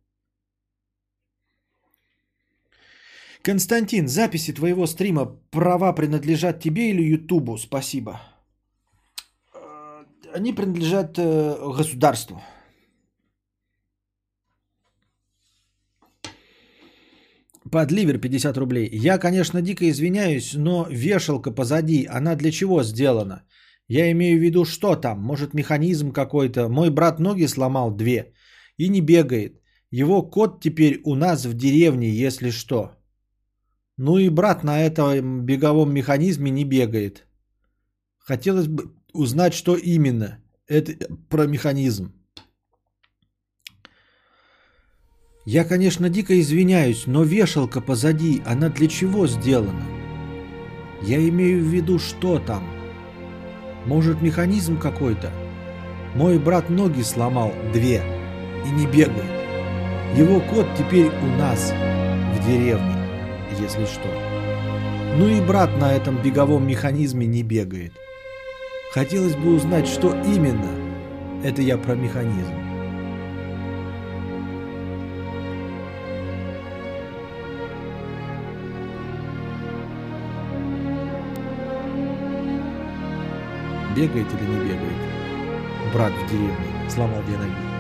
Константин, 3.45 4.09
записи 4.09 4.55
твоего 4.55 4.87
стрима 4.87 5.27
права 5.51 5.93
принадлежат 5.93 6.61
тебе 6.61 6.91
или 6.91 7.03
Ютубу? 7.03 7.59
Спасибо. 7.59 8.23
Э, 9.55 10.05
Они 10.35 10.55
принадлежат 10.55 11.19
э, 11.19 11.55
государству. 11.77 12.41
Подливер 17.71 18.19
50 18.19 18.57
рублей. 18.57 18.89
Я, 18.93 19.19
конечно, 19.19 19.61
дико 19.61 19.85
извиняюсь, 19.91 20.55
но 20.55 20.87
вешалка 20.91 21.51
позади, 21.51 22.07
она 22.07 22.37
для 22.37 22.51
чего 22.51 22.83
сделана? 22.83 23.43
Я 23.89 24.11
имею 24.11 24.39
в 24.39 24.43
виду, 24.43 24.65
что 24.65 24.97
там? 24.97 25.21
Может, 25.21 25.53
механизм 25.53 26.13
какой-то? 26.13 26.71
Мой 26.71 26.89
брат 26.89 27.21
ноги 27.21 27.47
сломал 27.47 27.91
две 27.91 28.33
и 28.79 28.89
не 28.89 29.03
бегает. 29.03 29.61
Его 29.91 30.23
кот 30.23 30.63
теперь 30.63 31.03
у 31.05 31.15
нас 31.15 31.45
в 31.45 31.55
деревне, 31.55 32.09
если 32.09 32.49
что. 32.49 33.04
Ну 33.97 34.19
и 34.19 34.29
брат 34.29 34.65
на 34.65 34.81
этом 34.81 35.43
беговом 35.43 35.95
механизме 35.95 36.51
не 36.51 36.65
бегает. 36.65 37.27
Хотелось 38.19 38.67
бы 38.67 38.93
узнать, 39.13 39.55
что 39.55 39.77
именно. 39.77 40.43
Это 40.67 41.15
про 41.29 41.47
механизм. 41.47 42.13
Я, 45.47 45.65
конечно, 45.65 46.09
дико 46.09 46.41
извиняюсь, 46.41 47.07
но 47.07 47.23
вешалка 47.23 47.83
позади, 47.83 48.43
она 48.47 48.71
для 48.71 48.89
чего 48.89 49.27
сделана? 49.27 49.85
Я 51.03 51.19
имею 51.29 51.63
в 51.63 51.69
виду, 51.69 51.99
что 51.99 52.39
там? 52.39 52.67
Может, 53.85 54.23
механизм 54.23 54.79
какой-то? 54.79 55.31
Мой 56.15 56.39
брат 56.39 56.71
ноги 56.71 57.03
сломал 57.03 57.53
две 57.75 58.03
и 58.65 58.71
не 58.71 58.87
бегает. 58.87 59.31
Его 60.17 60.41
кот 60.41 60.67
теперь 60.79 61.09
у 61.09 61.27
нас 61.37 61.73
в 61.73 62.47
деревне, 62.47 63.04
если 63.65 63.87
что. 63.87 64.09
Ну 65.17 65.27
и 65.27 65.41
брат 65.41 65.71
на 65.79 65.93
этом 65.93 66.23
беговом 66.23 66.67
механизме 66.67 67.27
не 67.27 67.43
бегает. 67.43 67.93
Хотелось 68.93 69.35
бы 69.37 69.55
узнать, 69.55 69.89
что 69.89 70.15
именно. 70.23 70.71
Это 71.43 71.63
я 71.63 71.79
про 71.79 71.95
механизм. 71.95 72.53
Бегает 83.97 84.27
или 84.27 84.51
не 84.51 84.65
бегает? 84.65 85.93
Брат 85.93 86.13
в 86.13 86.31
деревне 86.31 86.91
сломал 86.91 87.23
две 87.23 87.37
ноги. 87.37 87.74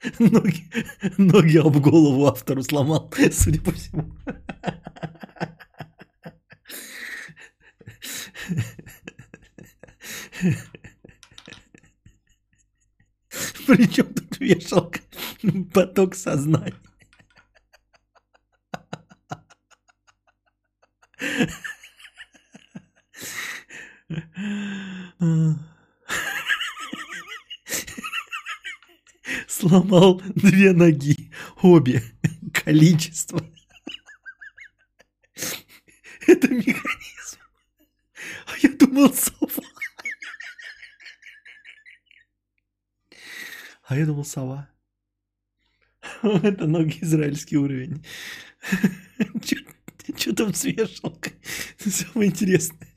Ноги, 0.18 0.64
ноги 1.18 1.56
об 1.58 1.76
голову 1.78 2.26
автору 2.26 2.62
сломал, 2.62 3.10
судя 3.32 3.60
по 3.60 3.72
всему. 3.72 4.14
Причем 13.66 14.14
тут 14.14 14.38
вешалка? 14.40 15.00
Поток 15.74 16.14
сознания. 16.14 16.74
Сломал 29.48 30.20
две 30.34 30.72
ноги, 30.72 31.30
обе. 31.62 32.02
Количество. 32.52 33.40
Это 36.26 36.48
механизм. 36.48 37.38
А 38.46 38.56
я 38.62 38.70
думал, 38.70 39.12
сова. 39.14 39.64
А 43.84 43.96
я 43.96 44.06
думал, 44.06 44.24
сова. 44.24 44.68
Это 46.22 46.66
ноги 46.66 46.98
израильский 47.00 47.56
уровень. 47.56 48.04
Что 50.16 50.34
там 50.34 50.52
с 50.52 50.64
вешалкой? 50.64 51.34
Самое 51.78 52.30
интересное. 52.30 52.88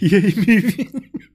Я 0.00 0.18
имею 0.18 0.62
в 0.62 0.78
виду... 0.78 1.31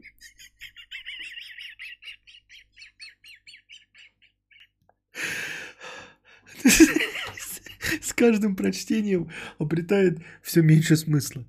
С 8.01 8.13
каждым 8.13 8.55
прочтением 8.55 9.29
обретает 9.57 10.19
все 10.41 10.61
меньше 10.61 10.97
смысла. 10.97 11.45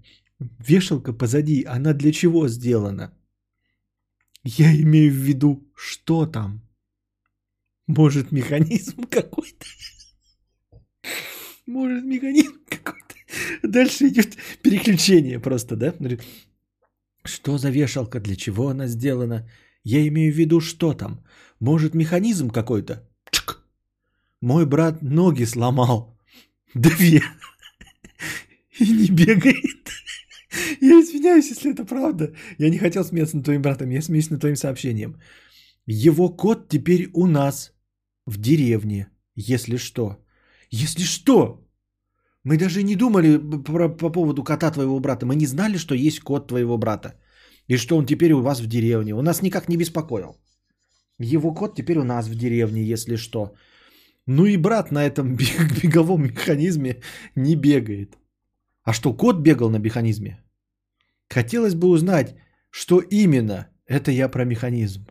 Вешалка 0.58 1.12
позади, 1.12 1.64
она 1.64 1.92
для 1.92 2.12
чего 2.12 2.48
сделана? 2.48 3.12
Я 4.44 4.74
имею 4.80 5.12
в 5.12 5.16
виду, 5.16 5.68
что 5.74 6.26
там? 6.26 6.62
Может, 7.86 8.32
механизм 8.32 9.02
какой-то? 9.10 9.66
Может, 11.66 12.04
механизм 12.04 12.60
какой-то? 12.68 13.14
Дальше 13.62 14.08
идет 14.08 14.36
переключение 14.62 15.40
просто, 15.40 15.76
да? 15.76 15.94
Что 17.24 17.58
за 17.58 17.70
вешалка? 17.70 18.20
Для 18.20 18.36
чего 18.36 18.68
она 18.68 18.86
сделана? 18.86 19.50
Я 19.84 20.06
имею 20.08 20.32
в 20.32 20.36
виду, 20.36 20.60
что 20.60 20.94
там? 20.94 21.24
Может, 21.60 21.94
механизм 21.94 22.50
какой-то? 22.50 23.08
Мой 24.40 24.66
брат 24.66 25.02
ноги 25.02 25.44
сломал. 25.44 26.16
Две. 26.74 27.22
И 28.78 28.92
не 28.92 29.10
бегает. 29.10 29.88
Я 30.80 31.00
извиняюсь, 31.00 31.50
если 31.50 31.72
это 31.72 31.84
правда. 31.84 32.32
Я 32.58 32.70
не 32.70 32.78
хотел 32.78 33.04
смеяться 33.04 33.36
над 33.36 33.44
твоим 33.44 33.62
братом, 33.62 33.90
я 33.90 34.02
смеюсь 34.02 34.30
над 34.30 34.40
твоим 34.40 34.56
сообщением. 34.56 35.16
Его 35.86 36.28
кот 36.36 36.68
теперь 36.68 37.10
у 37.14 37.26
нас 37.26 37.72
в 38.26 38.38
деревне, 38.40 39.08
если 39.34 39.76
что. 39.76 40.16
Если 40.70 41.04
что? 41.04 41.64
Мы 42.44 42.56
даже 42.56 42.82
не 42.82 42.94
думали 42.96 43.38
по, 43.38 43.88
по 43.88 44.10
поводу 44.10 44.44
кота 44.44 44.70
твоего 44.70 45.00
брата. 45.00 45.26
Мы 45.26 45.34
не 45.34 45.46
знали, 45.46 45.78
что 45.78 45.94
есть 45.94 46.20
кот 46.20 46.48
твоего 46.48 46.78
брата. 46.78 47.14
И 47.66 47.76
что 47.76 47.96
он 47.96 48.06
теперь 48.06 48.32
у 48.32 48.42
вас 48.42 48.60
в 48.60 48.66
деревне. 48.66 49.14
Он 49.14 49.24
нас 49.24 49.42
никак 49.42 49.68
не 49.68 49.76
беспокоил. 49.76 50.36
Его 51.18 51.54
кот 51.54 51.74
теперь 51.74 51.98
у 51.98 52.04
нас 52.04 52.28
в 52.28 52.34
деревне, 52.34 52.82
если 52.82 53.16
что. 53.16 53.54
Ну 54.28 54.44
и 54.44 54.58
брат 54.58 54.90
на 54.90 55.06
этом 55.06 55.36
беговом 55.82 56.24
механизме 56.24 57.00
не 57.34 57.56
бегает. 57.56 58.18
А 58.82 58.92
что, 58.92 59.14
кот 59.14 59.40
бегал 59.40 59.70
на 59.70 59.78
механизме? 59.78 60.38
Хотелось 61.30 61.74
бы 61.74 61.88
узнать, 61.88 62.34
что 62.70 63.00
именно 63.00 63.68
это 63.86 64.10
я 64.10 64.28
про 64.28 64.44
механизм. 64.44 65.06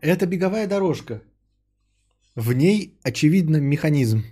Это 0.00 0.26
беговая 0.26 0.66
дорожка. 0.66 1.22
В 2.34 2.52
ней, 2.52 2.98
очевидно, 3.04 3.60
механизм 3.60 4.24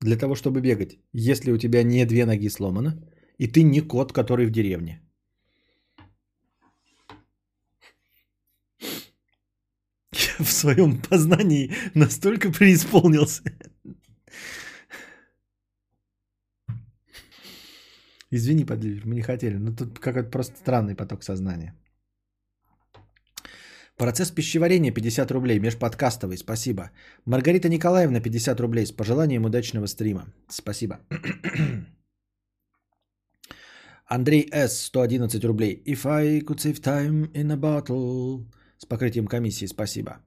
для 0.00 0.16
того, 0.16 0.34
чтобы 0.34 0.60
бегать. 0.60 0.98
Если 1.12 1.52
у 1.52 1.58
тебя 1.58 1.82
не 1.82 2.06
две 2.06 2.26
ноги 2.26 2.48
сломаны, 2.48 2.92
и 3.38 3.48
ты 3.48 3.62
не 3.62 3.80
кот, 3.80 4.12
который 4.12 4.46
в 4.46 4.50
деревне. 4.50 5.02
Я 10.12 10.44
в 10.44 10.50
своем 10.50 11.02
познании 11.02 11.72
настолько 11.94 12.52
преисполнился. 12.52 13.42
Извини, 18.30 18.64
подливер, 18.64 19.06
мы 19.06 19.14
не 19.14 19.22
хотели. 19.22 19.56
Но 19.56 19.74
тут 19.74 19.98
какой-то 19.98 20.30
просто 20.30 20.56
странный 20.56 20.94
поток 20.94 21.24
сознания. 21.24 21.74
Процесс 23.96 24.30
пищеварения 24.30 24.92
50 24.92 25.30
рублей, 25.30 25.58
межподкастовый, 25.58 26.36
спасибо. 26.36 26.90
Маргарита 27.24 27.68
Николаевна 27.70 28.20
50 28.20 28.60
рублей 28.60 28.84
с 28.86 28.92
пожеланием 28.92 29.46
удачного 29.46 29.86
стрима. 29.86 30.26
Спасибо. 30.48 31.00
Андрей 34.06 34.48
С. 34.52 34.82
111 34.86 35.44
рублей. 35.44 35.82
If 35.86 36.06
I 36.06 36.40
could 36.40 36.58
save 36.58 36.80
time 36.80 37.32
in 37.32 37.50
a 37.50 37.56
bottle. 37.56 38.44
С 38.78 38.84
покрытием 38.84 39.26
комиссии, 39.26 39.66
спасибо. 39.66 40.18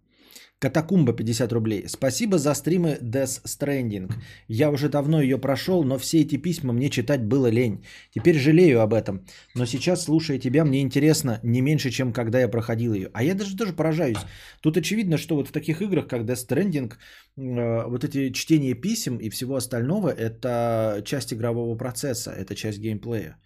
Катакумба 0.59 1.13
50 1.13 1.53
рублей. 1.53 1.85
Спасибо 1.87 2.37
за 2.37 2.53
стримы 2.53 2.97
Death 3.01 3.43
Stranding. 3.45 4.11
Я 4.49 4.71
уже 4.71 4.89
давно 4.89 5.21
ее 5.21 5.37
прошел, 5.37 5.85
но 5.85 5.97
все 5.97 6.19
эти 6.19 6.35
письма 6.35 6.73
мне 6.73 6.89
читать 6.89 7.23
было 7.23 7.47
лень. 7.47 7.85
Теперь 8.13 8.37
жалею 8.37 8.81
об 8.81 8.93
этом. 8.93 9.25
Но 9.55 9.65
сейчас, 9.65 10.03
слушая 10.03 10.37
тебя, 10.37 10.65
мне 10.65 10.81
интересно 10.81 11.39
не 11.43 11.61
меньше, 11.61 11.91
чем 11.91 12.11
когда 12.11 12.41
я 12.41 12.49
проходил 12.49 12.93
ее. 12.93 13.09
А 13.13 13.23
я 13.23 13.35
даже 13.35 13.55
тоже 13.55 13.71
поражаюсь. 13.71 14.19
Тут 14.61 14.75
очевидно, 14.75 15.17
что 15.17 15.35
вот 15.35 15.47
в 15.47 15.53
таких 15.53 15.81
играх, 15.81 16.07
как 16.07 16.23
Death 16.23 16.47
Stranding, 16.49 16.91
э, 17.37 17.85
вот 17.87 18.03
эти 18.03 18.31
чтения 18.33 18.73
писем 18.73 19.15
и 19.15 19.29
всего 19.29 19.55
остального, 19.55 20.09
это 20.09 21.01
часть 21.05 21.33
игрового 21.33 21.77
процесса, 21.77 22.31
это 22.31 22.53
часть 22.53 22.79
геймплея 22.79 23.37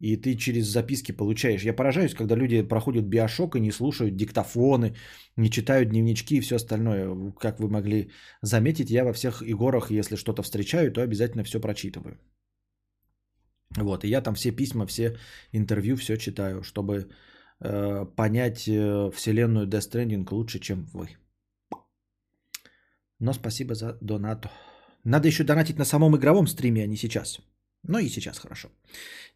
и 0.00 0.16
ты 0.16 0.36
через 0.36 0.66
записки 0.66 1.12
получаешь. 1.12 1.62
Я 1.62 1.72
поражаюсь, 1.72 2.14
когда 2.14 2.36
люди 2.36 2.62
проходят 2.62 3.04
биошок 3.04 3.56
и 3.56 3.60
не 3.60 3.72
слушают 3.72 4.16
диктофоны, 4.16 4.94
не 5.36 5.50
читают 5.50 5.90
дневнички 5.90 6.36
и 6.36 6.40
все 6.40 6.56
остальное. 6.56 7.32
Как 7.40 7.60
вы 7.60 7.68
могли 7.68 8.10
заметить, 8.42 8.90
я 8.90 9.04
во 9.04 9.12
всех 9.12 9.42
игорах, 9.42 9.90
если 9.90 10.16
что-то 10.16 10.42
встречаю, 10.42 10.92
то 10.92 11.02
обязательно 11.02 11.44
все 11.44 11.60
прочитываю. 11.60 12.18
Вот, 13.76 14.04
и 14.04 14.08
я 14.08 14.20
там 14.20 14.34
все 14.34 14.52
письма, 14.52 14.86
все 14.86 15.16
интервью, 15.52 15.96
все 15.96 16.16
читаю, 16.16 16.62
чтобы 16.62 17.08
э, 17.60 18.06
понять 18.16 18.68
э, 18.68 19.10
вселенную 19.10 19.66
Death 19.66 19.90
Stranding 19.90 20.28
лучше, 20.30 20.60
чем 20.60 20.86
вы. 20.92 21.08
Но 23.18 23.32
спасибо 23.32 23.74
за 23.74 23.98
донату. 24.00 24.48
Надо 25.04 25.28
еще 25.28 25.44
донатить 25.44 25.78
на 25.78 25.84
самом 25.84 26.16
игровом 26.16 26.46
стриме, 26.46 26.84
а 26.84 26.86
не 26.86 26.96
сейчас. 26.96 27.40
Но 27.88 27.98
и 27.98 28.08
сейчас 28.08 28.38
хорошо. 28.38 28.68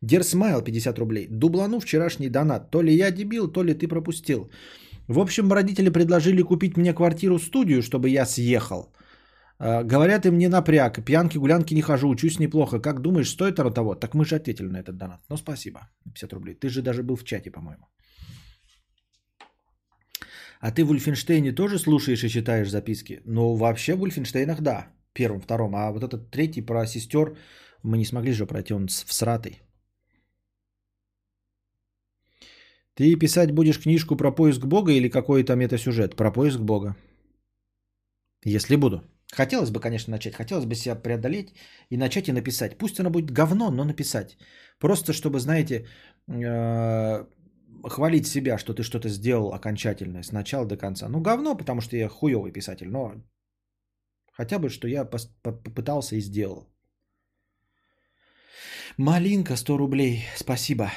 Дерсмайл 0.03 0.63
50 0.63 0.99
рублей. 0.99 1.29
Дублану 1.31 1.81
вчерашний 1.81 2.31
донат. 2.31 2.71
То 2.71 2.83
ли 2.83 2.95
я 2.95 3.11
дебил, 3.11 3.53
то 3.53 3.63
ли 3.63 3.75
ты 3.75 3.89
пропустил. 3.89 4.51
В 5.09 5.19
общем, 5.19 5.53
родители 5.53 5.91
предложили 5.91 6.43
купить 6.43 6.77
мне 6.77 6.95
квартиру-студию, 6.95 7.83
чтобы 7.83 8.09
я 8.11 8.27
съехал. 8.27 8.93
А, 9.59 9.83
говорят, 9.83 10.27
им 10.27 10.39
не 10.39 10.49
напряг. 10.49 11.05
Пьянки, 11.05 11.39
гулянки 11.39 11.75
не 11.75 11.83
хожу, 11.83 12.09
учусь 12.09 12.39
неплохо. 12.39 12.81
Как 12.81 13.01
думаешь, 13.01 13.31
стоит 13.31 13.59
оно 13.59 13.71
того? 13.71 13.95
Так 13.95 14.15
мы 14.15 14.25
же 14.25 14.37
ответили 14.37 14.69
на 14.69 14.79
этот 14.79 14.97
донат. 14.97 15.21
Ну, 15.29 15.37
спасибо. 15.37 15.81
50 16.05 16.33
рублей. 16.33 16.55
Ты 16.55 16.69
же 16.69 16.83
даже 16.83 17.03
был 17.03 17.17
в 17.17 17.25
чате, 17.25 17.51
по-моему. 17.51 17.87
А 20.61 20.73
ты 20.73 20.85
в 20.85 20.91
Ульфенштейне 20.91 21.53
тоже 21.53 21.79
слушаешь 21.79 22.25
и 22.25 22.29
читаешь 22.29 22.71
записки? 22.71 23.21
Ну, 23.25 23.57
вообще 23.57 23.95
в 23.95 24.03
Ульфенштейнах 24.03 24.61
да. 24.61 24.89
Первым, 25.13 25.41
втором. 25.41 25.75
А 25.75 25.91
вот 25.93 26.03
этот 26.03 26.31
третий 26.31 26.63
про 26.63 26.87
сестер 26.87 27.37
мы 27.83 27.99
не 27.99 28.05
смогли 28.05 28.33
же 28.33 28.47
пройти, 28.47 28.75
он 28.75 28.89
всратый. 28.89 29.63
Ты 32.95 33.19
писать 33.19 33.53
будешь 33.53 33.81
книжку 33.81 34.17
про 34.17 34.33
поиск 34.33 34.67
Бога 34.67 34.93
или 34.93 35.09
какой 35.09 35.45
там 35.45 35.61
это 35.61 35.79
сюжет? 35.79 36.17
Про 36.17 36.33
поиск 36.33 36.61
Бога. 36.61 36.97
Если 38.45 38.77
буду. 38.77 39.03
Хотелось 39.33 39.71
бы, 39.71 39.81
конечно, 39.81 40.11
начать. 40.11 40.35
Хотелось 40.35 40.65
бы 40.65 40.75
себя 40.75 40.97
преодолеть 40.97 41.55
и 41.91 41.97
начать 41.97 42.29
и 42.29 42.33
написать. 42.33 42.79
Пусть 42.79 42.99
оно 42.99 43.11
будет 43.11 43.31
говно, 43.31 43.71
но 43.71 43.85
написать. 43.85 44.37
Просто 44.81 45.13
чтобы, 45.13 45.39
знаете, 45.39 45.87
э, 46.27 47.27
хвалить 47.85 48.27
себя, 48.27 48.59
что 48.59 48.75
ты 48.75 48.83
что-то 48.83 49.09
сделал 49.09 49.53
окончательное 49.53 50.23
с 50.23 50.33
начала 50.33 50.67
до 50.67 50.77
конца. 50.77 51.09
Ну, 51.09 51.21
говно, 51.21 51.57
потому 51.57 51.81
что 51.81 51.97
я 51.97 52.09
хуевый 52.09 52.53
писатель, 52.53 52.89
но 52.89 53.15
хотя 54.33 54.59
бы, 54.59 54.71
что 54.71 54.89
я 54.89 55.05
попытался 55.05 56.17
и 56.17 56.21
сделал. 56.21 56.67
Малинка 58.99 59.57
100 59.57 59.79
рублей. 59.79 60.25
Спасибо. 60.37 60.91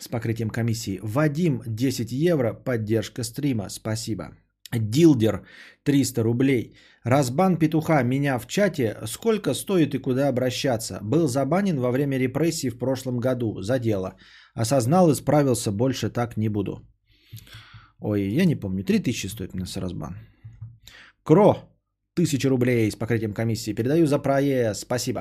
С 0.00 0.08
покрытием 0.08 0.48
комиссии. 0.48 0.98
Вадим 1.02 1.60
10 1.66 2.10
евро. 2.10 2.54
Поддержка 2.54 3.24
стрима. 3.24 3.68
Спасибо. 3.68 4.30
Дилдер 4.72 5.42
300 5.82 6.22
рублей. 6.22 6.74
Разбан 7.04 7.58
петуха 7.58 8.02
меня 8.04 8.38
в 8.38 8.46
чате. 8.46 8.96
Сколько 9.04 9.52
стоит 9.52 9.94
и 9.94 9.98
куда 9.98 10.28
обращаться? 10.28 10.98
Был 11.02 11.28
забанен 11.28 11.78
во 11.78 11.90
время 11.90 12.18
репрессий 12.18 12.70
в 12.70 12.78
прошлом 12.78 13.20
году. 13.20 13.60
За 13.60 13.78
дело. 13.78 14.14
Осознал 14.54 15.10
и 15.10 15.14
справился. 15.14 15.72
Больше 15.72 16.08
так 16.08 16.38
не 16.38 16.48
буду. 16.48 16.80
Ой, 17.98 18.22
я 18.22 18.46
не 18.46 18.56
помню. 18.56 18.82
3000 18.82 19.26
стоит 19.26 19.54
мне 19.54 19.66
с 19.66 19.76
разбан. 19.76 20.16
Кро. 21.22 21.56
1000 22.14 22.48
рублей 22.48 22.90
с 22.90 22.96
покрытием 22.96 23.32
комиссии. 23.32 23.74
Передаю 23.74 24.06
за 24.06 24.18
проезд. 24.18 24.80
Спасибо. 24.80 25.20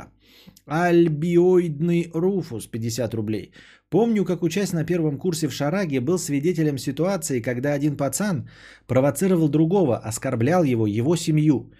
Альбиоидный 0.65 2.11
Руфус 2.13 2.67
50 2.67 3.13
рублей. 3.13 3.53
Помню, 3.89 4.25
как 4.25 4.43
учась 4.43 4.73
на 4.73 4.85
первом 4.85 5.17
курсе 5.17 5.47
в 5.47 5.53
Шараге, 5.53 6.01
был 6.01 6.17
свидетелем 6.17 6.77
ситуации, 6.77 7.41
когда 7.41 7.73
один 7.73 7.97
пацан 7.97 8.49
провоцировал 8.87 9.49
другого, 9.49 9.97
оскорблял 9.97 10.63
его, 10.63 10.87
его 10.87 11.15
семью. 11.15 11.71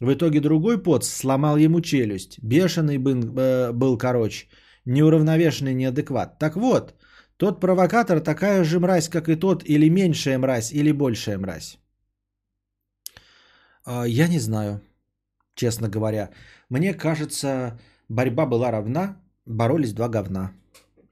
В 0.00 0.12
итоге 0.12 0.40
другой 0.40 0.82
поц 0.82 1.06
сломал 1.08 1.56
ему 1.56 1.80
челюсть. 1.80 2.38
Бешеный 2.42 2.98
был, 2.98 3.20
э, 3.38 3.72
был 3.72 3.98
короче, 3.98 4.46
неуравновешенный 4.84 5.74
неадекват. 5.74 6.38
Так 6.38 6.56
вот, 6.56 6.94
тот 7.36 7.60
провокатор 7.60 8.20
такая 8.20 8.64
же 8.64 8.78
мразь, 8.78 9.08
как 9.08 9.28
и 9.28 9.36
тот, 9.36 9.64
или 9.64 9.90
меньшая 9.90 10.38
мразь, 10.38 10.72
или 10.72 10.92
большая 10.92 11.38
мразь. 11.38 11.78
А, 13.84 14.04
Я 14.06 14.28
не 14.28 14.38
знаю, 14.38 14.80
честно 15.54 15.88
говоря. 15.88 16.30
Мне 16.68 16.94
кажется, 16.94 17.78
борьба 18.08 18.46
была 18.46 18.70
равна, 18.70 19.16
боролись 19.46 19.92
два 19.92 20.08
говна. 20.08 20.52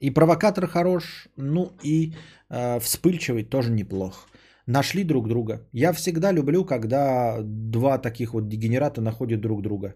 И 0.00 0.10
провокатор 0.10 0.66
хорош, 0.66 1.28
ну 1.36 1.72
и 1.82 2.14
э, 2.50 2.78
вспыльчивый 2.80 3.44
тоже 3.44 3.70
неплох. 3.70 4.28
Нашли 4.66 5.04
друг 5.04 5.28
друга. 5.28 5.66
Я 5.72 5.92
всегда 5.92 6.32
люблю, 6.32 6.64
когда 6.64 7.38
два 7.42 7.98
таких 7.98 8.34
вот 8.34 8.48
дегенерата 8.48 9.00
находят 9.00 9.40
друг 9.40 9.62
друга. 9.62 9.94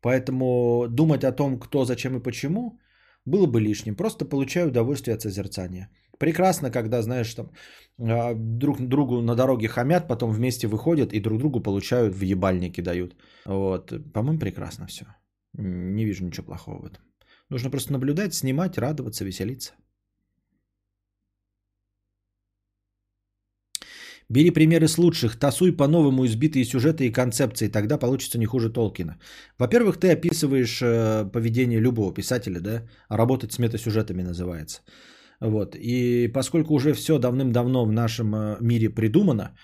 Поэтому 0.00 0.86
думать 0.88 1.24
о 1.24 1.32
том, 1.32 1.60
кто, 1.60 1.84
зачем 1.84 2.16
и 2.16 2.22
почему, 2.22 2.78
было 3.24 3.46
бы 3.46 3.60
лишним. 3.60 3.94
Просто 3.94 4.24
получаю 4.24 4.68
удовольствие 4.68 5.14
от 5.14 5.22
созерцания. 5.22 5.90
Прекрасно, 6.18 6.70
когда, 6.70 7.02
знаешь, 7.02 7.34
там 7.34 7.50
э, 7.98 8.34
друг 8.34 8.80
другу 8.80 9.20
на 9.20 9.34
дороге 9.34 9.68
хамят, 9.68 10.08
потом 10.08 10.32
вместе 10.32 10.66
выходят 10.66 11.12
и 11.12 11.20
друг 11.20 11.38
другу 11.38 11.60
получают 11.60 12.14
в 12.14 12.22
ебальники 12.22 12.80
дают. 12.80 13.16
Вот. 13.44 13.92
По-моему, 14.12 14.38
прекрасно 14.38 14.86
все. 14.86 15.04
Не 15.54 16.04
вижу 16.04 16.24
ничего 16.24 16.46
плохого 16.46 16.82
в 16.82 16.86
этом. 16.86 17.02
Нужно 17.50 17.70
просто 17.70 17.92
наблюдать, 17.92 18.34
снимать, 18.34 18.78
радоваться, 18.78 19.24
веселиться. 19.24 19.74
Бери 24.28 24.50
примеры 24.50 24.88
с 24.88 24.98
лучших, 24.98 25.38
тасуй 25.38 25.72
по-новому 25.72 26.26
избитые 26.26 26.64
сюжеты 26.64 27.06
и 27.06 27.12
концепции, 27.12 27.68
тогда 27.68 27.96
получится 27.96 28.38
не 28.38 28.46
хуже 28.46 28.70
Толкина. 28.70 29.18
Во-первых, 29.56 29.98
ты 29.98 30.10
описываешь 30.10 30.82
э, 30.82 31.30
поведение 31.32 31.78
любого 31.78 32.12
писателя, 32.12 32.60
да, 32.60 32.82
а 33.08 33.16
работать 33.16 33.52
с 33.52 33.58
метасюжетами 33.60 34.22
называется. 34.22 34.82
Вот. 35.40 35.76
И 35.76 36.28
поскольку 36.28 36.74
уже 36.74 36.94
все 36.94 37.18
давным-давно 37.18 37.84
в 37.84 37.92
нашем 37.92 38.34
э, 38.34 38.56
мире 38.60 38.90
придумано, 38.90 39.56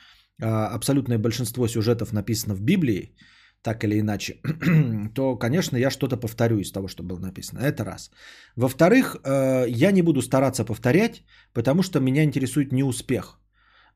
а 0.43 0.69
абсолютное 0.75 1.19
большинство 1.19 1.69
сюжетов 1.69 2.13
написано 2.13 2.55
в 2.55 2.61
Библии, 2.61 3.15
так 3.63 3.85
или 3.85 4.01
иначе, 4.01 4.41
то, 5.15 5.37
конечно, 5.37 5.77
я 5.77 5.91
что-то 5.91 6.17
повторю 6.17 6.59
из 6.59 6.73
того, 6.73 6.89
что 6.89 7.03
было 7.03 7.19
написано. 7.19 7.61
Это 7.61 7.85
раз. 7.85 8.11
Во-вторых, 8.57 9.17
э, 9.25 9.67
я 9.69 9.93
не 9.93 10.03
буду 10.03 10.23
стараться 10.23 10.65
повторять, 10.65 11.23
потому 11.53 11.83
что 11.83 12.01
меня 12.01 12.25
интересует 12.25 12.73
не 12.73 12.83
успех, 12.83 13.39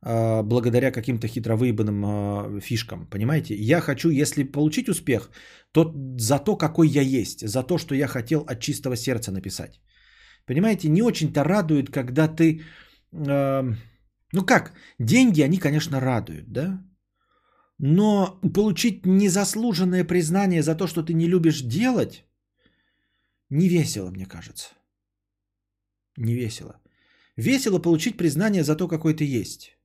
э, 0.03 0.43
благодаря 0.43 0.93
каким-то 0.93 1.27
хитро 1.27 1.57
выебанным 1.57 2.05
э, 2.05 2.61
фишкам, 2.61 3.07
понимаете? 3.11 3.55
Я 3.55 3.81
хочу, 3.81 4.11
если 4.11 4.45
получить 4.45 4.89
успех, 4.89 5.31
то 5.73 5.93
за 6.19 6.39
то, 6.39 6.57
какой 6.57 6.89
я 6.89 7.03
есть, 7.03 7.49
за 7.49 7.63
то, 7.63 7.79
что 7.79 7.95
я 7.95 8.07
хотел 8.07 8.45
от 8.47 8.61
чистого 8.61 8.97
сердца 8.97 9.33
написать. 9.33 9.81
Понимаете, 10.47 10.89
не 10.89 11.03
очень-то 11.03 11.45
радует, 11.45 11.91
когда 11.91 12.29
ты... 12.29 12.63
Ну 14.33 14.45
как, 14.45 14.73
деньги, 14.99 15.43
они, 15.43 15.59
конечно, 15.59 16.01
радуют, 16.01 16.53
да? 16.53 16.83
Но 17.79 18.41
получить 18.55 19.07
незаслуженное 19.07 20.05
признание 20.05 20.63
за 20.63 20.75
то, 20.75 20.87
что 20.87 21.03
ты 21.03 21.15
не 21.15 21.29
любишь 21.29 21.63
делать, 21.63 22.25
не 23.51 23.69
весело, 23.69 24.11
мне 24.11 24.27
кажется. 24.27 24.69
Не 26.17 26.35
весело. 26.35 26.81
Весело 27.37 27.79
получить 27.79 28.17
признание 28.17 28.65
за 28.65 28.77
то, 28.77 28.89
какой 28.89 29.15
ты 29.15 29.25
есть. 29.25 29.79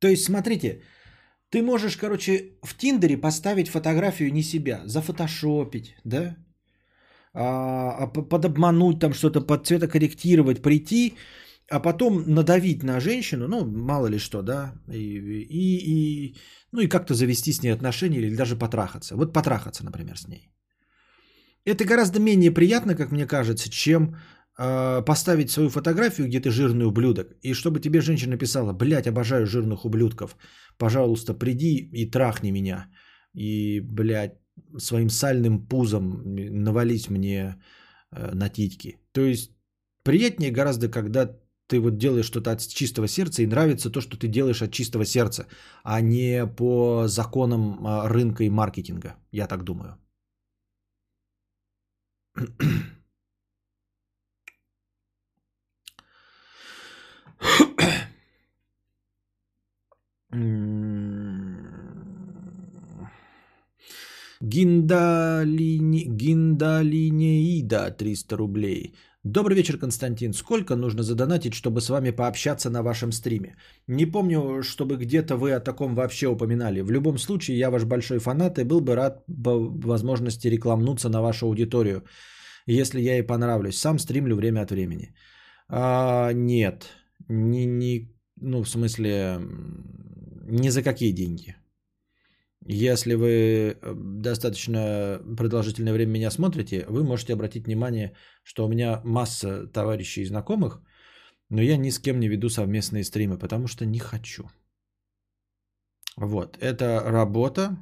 То 0.00 0.08
есть, 0.08 0.24
смотрите, 0.24 0.82
ты 1.50 1.62
можешь, 1.62 1.96
короче, 1.96 2.58
в 2.62 2.74
Тиндере 2.76 3.16
поставить 3.16 3.68
фотографию 3.68 4.32
не 4.32 4.42
себя, 4.42 4.82
зафотошопить, 4.86 5.94
да? 6.04 6.36
А, 7.32 8.06
подобмануть 8.06 9.00
там 9.00 9.14
что-то, 9.14 9.40
под 9.40 9.66
цветокорректировать, 9.66 10.62
прийти 10.62 11.14
а 11.70 11.80
потом 11.80 12.24
надавить 12.26 12.82
на 12.82 13.00
женщину, 13.00 13.46
ну, 13.48 13.64
мало 13.64 14.08
ли 14.08 14.18
что, 14.18 14.42
да, 14.42 14.74
и, 14.88 15.46
и, 15.48 15.78
и, 15.86 16.36
ну, 16.72 16.80
и 16.80 16.88
как-то 16.88 17.14
завести 17.14 17.52
с 17.52 17.62
ней 17.62 17.72
отношения 17.72 18.18
или 18.18 18.36
даже 18.36 18.56
потрахаться. 18.56 19.16
Вот 19.16 19.32
потрахаться, 19.32 19.84
например, 19.84 20.18
с 20.18 20.26
ней. 20.26 20.50
Это 21.64 21.84
гораздо 21.84 22.18
менее 22.18 22.50
приятно, 22.50 22.96
как 22.96 23.12
мне 23.12 23.26
кажется, 23.26 23.70
чем 23.70 24.16
э, 24.58 25.02
поставить 25.06 25.50
свою 25.50 25.68
фотографию, 25.68 26.26
где 26.26 26.40
ты 26.40 26.50
жирный 26.50 26.86
ублюдок, 26.86 27.36
и 27.42 27.54
чтобы 27.54 27.78
тебе 27.78 28.00
женщина 28.00 28.32
написала, 28.32 28.72
блядь, 28.72 29.06
обожаю 29.06 29.46
жирных 29.46 29.84
ублюдков, 29.84 30.36
пожалуйста, 30.76 31.34
приди 31.34 31.88
и 31.92 32.10
трахни 32.10 32.50
меня, 32.50 32.88
и, 33.32 33.80
блядь, 33.80 34.39
своим 34.78 35.10
сальным 35.10 35.66
пузом 35.66 36.22
навались 36.24 37.10
мне 37.10 37.60
э, 38.12 38.34
на 38.34 38.48
титьки. 38.48 38.98
То 39.12 39.20
есть 39.22 39.52
приятнее 40.02 40.50
гораздо, 40.50 40.88
когда 40.88 41.36
ты 41.70 41.80
вот 41.80 41.98
делаешь 41.98 42.26
что-то 42.26 42.50
от 42.52 42.60
чистого 42.66 43.08
сердца 43.08 43.42
и 43.42 43.46
нравится 43.46 43.90
то, 43.90 44.00
что 44.00 44.16
ты 44.16 44.28
делаешь 44.28 44.62
от 44.62 44.72
чистого 44.72 45.04
сердца, 45.04 45.46
а 45.84 46.00
не 46.00 46.46
по 46.46 47.06
законам 47.06 47.86
а, 47.86 48.08
рынка 48.08 48.44
и 48.44 48.50
маркетинга, 48.50 49.14
я 49.30 49.46
так 49.46 49.62
думаю. 49.62 49.96
Гиндалини... 64.42 66.04
Гиндалинеида 66.08 67.90
300 67.90 68.36
рублей. 68.36 68.94
Добрый 69.24 69.54
вечер, 69.54 69.78
Константин. 69.78 70.32
Сколько 70.32 70.76
нужно 70.76 71.02
задонатить, 71.02 71.52
чтобы 71.52 71.80
с 71.80 71.90
вами 71.90 72.10
пообщаться 72.10 72.70
на 72.70 72.82
вашем 72.82 73.12
стриме? 73.12 73.56
Не 73.86 74.06
помню, 74.06 74.62
чтобы 74.62 74.96
где-то 74.96 75.36
вы 75.36 75.52
о 75.52 75.60
таком 75.60 75.94
вообще 75.94 76.26
упоминали. 76.26 76.80
В 76.80 76.90
любом 76.90 77.18
случае, 77.18 77.58
я 77.58 77.70
ваш 77.70 77.84
большой 77.84 78.18
фанат 78.18 78.58
и 78.58 78.64
был 78.64 78.80
бы 78.80 78.94
рад 78.94 79.24
по 79.26 79.58
возможности 79.84 80.48
рекламнуться 80.48 81.10
на 81.10 81.20
вашу 81.20 81.46
аудиторию, 81.46 82.02
если 82.66 83.02
я 83.02 83.18
и 83.18 83.26
понравлюсь. 83.26 83.78
Сам 83.78 83.98
стримлю 83.98 84.36
время 84.36 84.62
от 84.62 84.70
времени. 84.70 85.14
А, 85.68 86.32
нет, 86.32 86.86
не, 87.28 87.66
не, 87.66 88.08
ну 88.40 88.62
в 88.62 88.68
смысле, 88.68 89.38
ни 90.48 90.70
за 90.70 90.82
какие 90.82 91.12
деньги. 91.12 91.59
Если 92.66 93.14
вы 93.14 93.28
э, 93.80 93.94
достаточно 93.94 95.20
продолжительное 95.36 95.92
время 95.94 96.10
меня 96.10 96.30
смотрите, 96.30 96.84
вы 96.88 97.04
можете 97.04 97.32
обратить 97.32 97.66
внимание, 97.66 98.14
что 98.42 98.66
у 98.66 98.68
меня 98.68 99.00
масса 99.04 99.66
товарищей 99.66 100.22
и 100.22 100.26
знакомых, 100.26 100.82
но 101.48 101.62
я 101.62 101.76
ни 101.76 101.90
с 101.90 101.98
кем 101.98 102.20
не 102.20 102.28
веду 102.28 102.48
совместные 102.48 103.04
стримы, 103.04 103.38
потому 103.38 103.66
что 103.66 103.86
не 103.86 103.98
хочу. 103.98 104.50
Вот, 106.16 106.58
это 106.60 107.02
работа, 107.06 107.78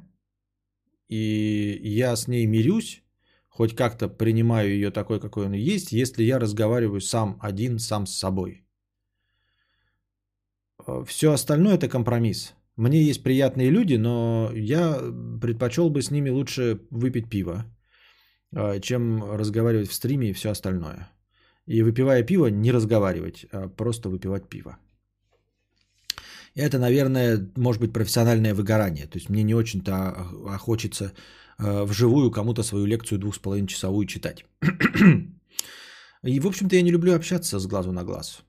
и 1.09 1.79
я 1.83 2.15
с 2.15 2.27
ней 2.27 2.45
мирюсь, 2.47 3.03
хоть 3.49 3.75
как-то 3.75 4.07
принимаю 4.07 4.69
ее 4.69 4.91
такой, 4.91 5.19
какой 5.19 5.45
он 5.47 5.53
есть, 5.53 5.91
если 5.91 6.23
я 6.23 6.39
разговариваю 6.39 7.01
сам 7.01 7.37
один, 7.41 7.79
сам 7.79 8.05
с 8.05 8.17
собой. 8.17 8.65
Э, 10.87 11.03
Все 11.05 11.33
остальное 11.33 11.75
это 11.75 11.89
компромисс. 11.89 12.53
Мне 12.79 13.03
есть 13.03 13.23
приятные 13.23 13.71
люди, 13.71 13.97
но 13.97 14.51
я 14.55 14.97
предпочел 15.41 15.89
бы 15.89 16.01
с 16.01 16.11
ними 16.11 16.29
лучше 16.29 16.79
выпить 16.91 17.29
пиво, 17.29 17.65
а, 18.55 18.79
чем 18.79 19.21
разговаривать 19.33 19.89
в 19.89 19.93
стриме 19.93 20.29
и 20.29 20.33
все 20.33 20.49
остальное. 20.49 21.09
И 21.67 21.83
выпивая 21.83 22.23
пиво, 22.23 22.49
не 22.49 22.71
разговаривать, 22.71 23.45
а 23.51 23.67
просто 23.67 24.09
выпивать 24.09 24.47
пиво. 24.47 24.77
Это, 26.55 26.79
наверное, 26.79 27.51
может 27.57 27.81
быть 27.81 27.91
профессиональное 27.91 28.53
выгорание. 28.53 29.07
То 29.07 29.17
есть 29.17 29.29
мне 29.29 29.43
не 29.43 29.55
очень-то 29.55 30.13
хочется 30.59 31.11
а, 31.57 31.83
вживую 31.83 32.31
кому-то 32.31 32.63
свою 32.63 32.85
лекцию 32.85 33.19
двух 33.19 33.35
с 33.35 33.39
половиной 33.39 33.67
часовую 33.67 34.07
читать. 34.07 34.45
И, 36.23 36.39
в 36.39 36.47
общем-то, 36.47 36.75
я 36.77 36.81
не 36.81 36.91
люблю 36.91 37.13
общаться 37.13 37.59
с 37.59 37.67
глазу 37.67 37.91
на 37.91 38.03
глаз. 38.05 38.41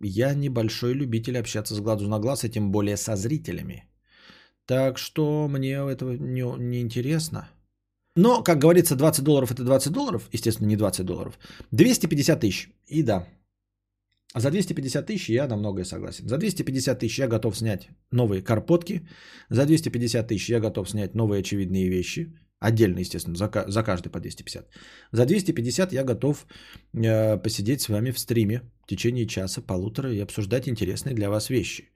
Я 0.00 0.34
небольшой 0.34 0.94
любитель 0.94 1.38
общаться 1.38 1.74
с 1.74 1.80
глазу 1.80 2.08
на 2.08 2.18
глаз, 2.18 2.44
и 2.44 2.50
тем 2.50 2.70
более 2.70 2.96
со 2.96 3.16
зрителями. 3.16 3.84
Так 4.66 4.98
что 4.98 5.48
мне 5.48 5.72
этого 5.72 6.12
не, 6.12 6.44
не 6.58 6.80
интересно. 6.80 7.48
Но, 8.16 8.42
как 8.42 8.58
говорится, 8.58 8.96
20 8.96 9.24
долларов 9.24 9.50
это 9.50 9.62
20 9.62 9.92
долларов. 9.92 10.28
Естественно, 10.32 10.66
не 10.68 10.76
20 10.76 11.06
долларов. 11.06 11.38
250 11.70 12.40
тысяч. 12.40 12.68
И 12.86 13.02
да. 13.02 13.26
За 14.34 14.50
250 14.50 15.06
тысяч 15.06 15.30
я 15.30 15.46
на 15.48 15.56
многое 15.56 15.84
согласен. 15.84 16.28
За 16.28 16.36
250 16.36 16.98
тысяч 16.98 17.18
я 17.18 17.28
готов 17.28 17.56
снять 17.56 17.88
новые 18.10 18.42
карпотки. 18.42 19.08
За 19.50 19.64
250 19.66 20.28
тысяч 20.28 20.50
я 20.50 20.60
готов 20.60 20.90
снять 20.90 21.14
новые 21.14 21.40
очевидные 21.40 21.88
вещи. 21.88 22.32
Отдельно, 22.60 22.98
естественно, 22.98 23.36
за, 23.36 23.50
за 23.68 23.82
каждый 23.82 24.10
по 24.10 24.20
250. 24.20 24.68
За 25.12 25.26
250 25.26 25.92
я 25.92 26.04
готов 26.04 26.46
э, 26.92 27.42
посидеть 27.42 27.80
с 27.80 27.88
вами 27.88 28.10
в 28.10 28.18
стриме 28.18 28.62
в 28.82 28.86
течение 28.88 29.26
часа, 29.26 29.62
полутора 29.62 30.12
и 30.12 30.22
обсуждать 30.22 30.68
интересные 30.68 31.14
для 31.14 31.28
вас 31.30 31.50
вещи. 31.50 31.92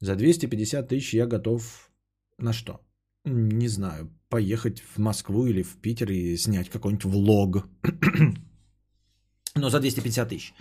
За 0.00 0.14
250 0.14 0.88
тысяч 0.88 1.14
я 1.14 1.26
готов 1.26 1.90
на 2.38 2.52
что? 2.52 2.80
Не 3.24 3.68
знаю, 3.68 4.10
поехать 4.28 4.80
в 4.80 4.98
Москву 4.98 5.46
или 5.46 5.62
в 5.62 5.80
Питер 5.80 6.10
и 6.10 6.36
снять 6.36 6.68
какой-нибудь 6.68 7.04
влог. 7.04 7.66
Но 9.54 9.70
за 9.70 9.80
250 9.80 10.28
тысяч. 10.28 10.52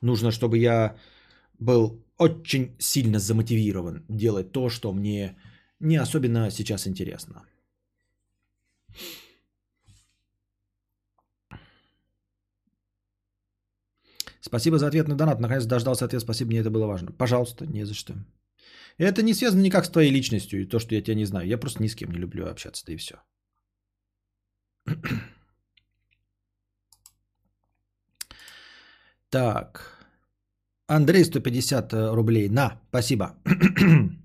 Нужно, 0.00 0.30
чтобы 0.30 0.58
я 0.58 0.96
был 1.58 2.04
очень 2.18 2.76
сильно 2.78 3.18
замотивирован 3.18 4.04
делать 4.08 4.52
то, 4.52 4.68
что 4.68 4.92
мне 4.92 5.36
не 5.80 5.96
особенно 5.96 6.50
сейчас 6.50 6.86
интересно. 6.86 7.42
Спасибо 14.40 14.78
за 14.78 14.88
ответ 14.88 15.08
на 15.08 15.16
донат. 15.16 15.40
Наконец 15.40 15.64
дождался 15.64 16.04
ответ. 16.04 16.22
Спасибо, 16.22 16.50
мне 16.50 16.60
это 16.60 16.70
было 16.70 16.86
важно. 16.86 17.12
Пожалуйста, 17.12 17.66
не 17.66 17.84
за 17.84 17.94
что. 17.94 18.14
Это 18.98 19.22
не 19.22 19.34
связано 19.34 19.62
никак 19.62 19.86
с 19.86 19.90
твоей 19.90 20.10
личностью 20.10 20.62
и 20.62 20.66
то, 20.66 20.78
что 20.78 20.94
я 20.94 21.02
тебя 21.02 21.16
не 21.16 21.24
знаю. 21.24 21.48
Я 21.48 21.58
просто 21.58 21.82
ни 21.82 21.88
с 21.88 21.94
кем 21.94 22.12
не 22.12 22.18
люблю 22.18 22.46
общаться, 22.46 22.84
да 22.86 22.92
и 22.92 22.96
все. 22.96 23.14
Так. 29.30 30.06
Андрей 30.86 31.24
150 31.24 31.94
рублей. 32.12 32.48
На, 32.48 32.80
спасибо. 32.90 33.36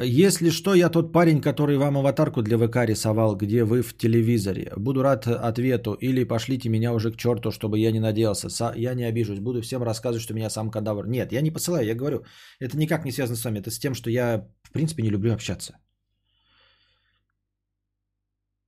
Если 0.00 0.48
что, 0.48 0.74
я 0.74 0.88
тот 0.88 1.12
парень, 1.12 1.42
который 1.42 1.76
вам 1.76 1.98
аватарку 1.98 2.42
для 2.42 2.56
ВК 2.56 2.76
рисовал, 2.86 3.36
где 3.36 3.64
вы 3.64 3.82
в 3.82 3.94
телевизоре. 3.94 4.72
Буду 4.76 5.02
рад 5.02 5.26
ответу. 5.26 5.92
Или 5.92 6.24
пошлите 6.24 6.70
меня 6.70 6.94
уже 6.94 7.12
к 7.12 7.16
черту, 7.16 7.50
чтобы 7.50 7.78
я 7.78 7.92
не 7.92 8.00
надеялся. 8.00 8.48
Са- 8.48 8.72
я 8.76 8.94
не 8.94 9.04
обижусь. 9.04 9.38
Буду 9.38 9.60
всем 9.60 9.82
рассказывать, 9.82 10.22
что 10.22 10.34
меня 10.34 10.48
сам 10.48 10.70
кадавр. 10.70 11.06
Нет, 11.06 11.32
я 11.32 11.42
не 11.42 11.50
посылаю, 11.50 11.86
я 11.86 11.94
говорю. 11.94 12.24
Это 12.58 12.78
никак 12.78 13.04
не 13.04 13.12
связано 13.12 13.36
с 13.36 13.44
вами. 13.44 13.58
Это 13.58 13.70
с 13.70 13.78
тем, 13.78 13.94
что 13.94 14.08
я, 14.10 14.48
в 14.62 14.72
принципе, 14.72 15.02
не 15.02 15.10
люблю 15.10 15.34
общаться. 15.34 15.76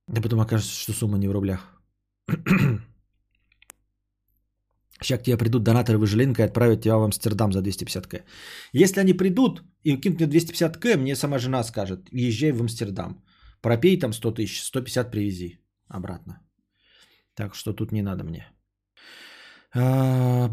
Да 0.07 0.21
потом 0.21 0.39
окажется, 0.39 0.79
что 0.79 0.93
сумма 0.93 1.17
не 1.17 1.27
в 1.27 1.31
рублях. 1.31 1.81
Сейчас 5.01 5.19
к 5.19 5.23
тебе 5.23 5.37
придут 5.37 5.63
донаторы 5.63 5.97
выжилинка 5.97 6.41
и 6.41 6.45
отправят 6.45 6.81
тебя 6.81 6.97
в 6.97 7.03
Амстердам 7.03 7.51
за 7.51 7.61
250к. 7.61 8.23
Если 8.73 9.01
они 9.01 9.13
придут 9.13 9.63
и 9.83 9.97
кинут 9.97 10.19
мне 10.19 10.27
250к, 10.27 10.97
мне 10.97 11.15
сама 11.15 11.37
жена 11.37 11.63
скажет, 11.63 12.07
езжай 12.11 12.51
в 12.51 12.61
Амстердам. 12.61 13.23
Пропей 13.61 13.99
там 13.99 14.13
100 14.13 14.31
тысяч, 14.31 14.63
150 14.63 15.11
привези 15.11 15.59
обратно. 15.87 16.39
Так 17.33 17.55
что 17.55 17.73
тут 17.73 17.91
не 17.91 18.01
надо 18.01 18.23
мне. 18.23 18.47
А, 19.73 20.49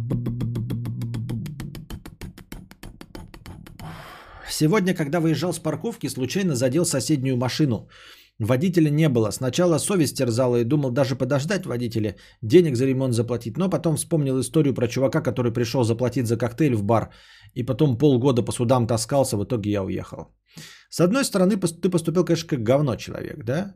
Сегодня, 4.51 4.95
когда 4.95 5.21
выезжал 5.21 5.53
с 5.53 5.59
парковки, 5.59 6.09
случайно 6.09 6.55
задел 6.55 6.85
соседнюю 6.85 7.37
машину. 7.37 7.89
Водителя 8.39 8.91
не 8.91 9.09
было. 9.09 9.31
Сначала 9.31 9.79
совесть 9.79 10.17
терзала 10.17 10.57
и 10.57 10.65
думал 10.65 10.91
даже 10.91 11.17
подождать 11.17 11.67
водителя, 11.67 12.17
денег 12.43 12.77
за 12.77 12.87
ремонт 12.87 13.15
заплатить. 13.15 13.57
Но 13.57 13.71
потом 13.71 13.97
вспомнил 13.97 14.41
историю 14.41 14.75
про 14.75 14.89
чувака, 14.89 15.21
который 15.21 15.53
пришел 15.53 15.85
заплатить 15.85 16.27
за 16.27 16.37
коктейль 16.37 16.75
в 16.75 16.83
бар. 16.83 17.11
И 17.55 17.63
потом 17.63 17.99
полгода 17.99 18.43
по 18.43 18.53
судам 18.53 18.87
таскался, 18.87 19.37
в 19.37 19.45
итоге 19.45 19.71
я 19.71 19.83
уехал. 19.83 20.35
С 20.91 21.01
одной 21.01 21.25
стороны, 21.25 21.57
ты 21.57 21.91
поступил, 21.91 22.25
конечно, 22.25 22.49
как 22.49 22.63
говно 22.63 22.97
человек, 22.97 23.45
да? 23.45 23.75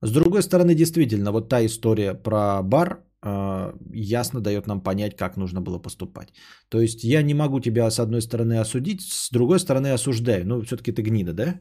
С 0.00 0.12
другой 0.12 0.42
стороны, 0.42 0.74
действительно, 0.74 1.32
вот 1.32 1.48
та 1.48 1.64
история 1.66 2.14
про 2.14 2.62
бар 2.62 3.04
э, 3.22 3.72
ясно 3.92 4.40
дает 4.40 4.66
нам 4.66 4.80
понять, 4.80 5.16
как 5.16 5.36
нужно 5.36 5.60
было 5.60 5.78
поступать. 5.78 6.28
То 6.68 6.80
есть 6.80 7.04
я 7.04 7.22
не 7.22 7.34
могу 7.34 7.60
тебя 7.60 7.90
с 7.90 7.98
одной 7.98 8.22
стороны 8.22 8.60
осудить, 8.60 9.02
с 9.02 9.30
другой 9.30 9.58
стороны 9.58 9.92
осуждаю. 9.92 10.46
Ну, 10.46 10.62
все-таки 10.62 10.92
ты 10.92 11.02
гнида, 11.02 11.32
да? 11.32 11.60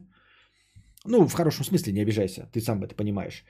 Ну, 1.08 1.28
в 1.28 1.34
хорошем 1.34 1.66
смысле, 1.66 1.94
не 1.94 2.02
обижайся, 2.02 2.50
ты 2.54 2.62
сам 2.62 2.84
это 2.84 2.96
понимаешь. 2.96 3.44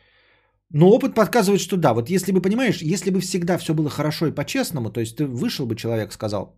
Но 0.74 0.90
опыт 0.90 1.16
подсказывает, 1.16 1.62
что 1.62 1.78
да, 1.78 1.94
вот 1.94 2.10
если 2.10 2.32
бы, 2.32 2.42
понимаешь, 2.42 2.82
если 2.82 3.12
бы 3.12 3.20
всегда 3.20 3.58
все 3.58 3.74
было 3.74 3.90
хорошо 3.90 4.28
и 4.28 4.36
по-честному, 4.36 4.90
то 4.92 5.00
есть 5.00 5.16
ты 5.18 5.26
вышел 5.26 5.66
бы, 5.66 5.76
человек 5.76 6.12
сказал, 6.12 6.56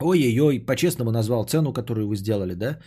ой-ой-ой, 0.00 0.60
по-честному 0.60 1.10
назвал 1.10 1.44
цену, 1.44 1.72
которую 1.72 2.08
вы 2.08 2.16
сделали, 2.16 2.54
да, 2.54 2.78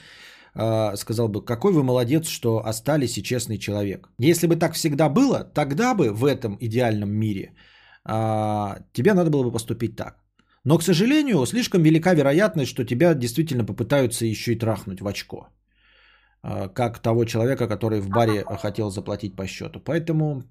А, 0.57 0.95
сказал 0.95 1.27
бы, 1.27 1.43
какой 1.45 1.71
вы 1.73 1.83
молодец, 1.83 2.27
что 2.27 2.65
остались 2.65 3.17
и 3.17 3.23
честный 3.23 3.57
человек. 3.57 4.07
Если 4.19 4.47
бы 4.47 4.55
так 4.55 4.73
всегда 4.73 5.09
было, 5.09 5.43
тогда 5.43 5.93
бы 5.95 6.13
в 6.13 6.23
этом 6.23 6.57
идеальном 6.61 7.09
мире 7.09 7.53
а, 8.05 8.77
тебе 8.93 9.13
надо 9.13 9.29
было 9.29 9.43
бы 9.43 9.51
поступить 9.51 9.95
так. 9.95 10.15
Но, 10.63 10.77
к 10.77 10.83
сожалению, 10.83 11.45
слишком 11.45 11.83
велика 11.83 12.13
вероятность, 12.13 12.69
что 12.71 12.85
тебя 12.85 13.13
действительно 13.15 13.65
попытаются 13.65 14.25
еще 14.25 14.53
и 14.53 14.59
трахнуть 14.59 15.01
в 15.01 15.07
очко. 15.07 15.49
А, 16.47 16.69
Как 16.69 16.99
того 16.99 17.25
человека, 17.25 17.67
который 17.67 17.99
в 18.01 18.09
баре 18.09 18.45
хотел 18.61 18.91
заплатить 18.91 19.35
по 19.35 19.47
счету. 19.47 19.79
Поэтому 19.79 20.43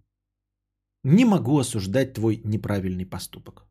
не 1.05 1.25
могу 1.25 1.59
осуждать 1.59 2.15
твой 2.15 2.41
неправильный 2.45 3.07
поступок. 3.07 3.65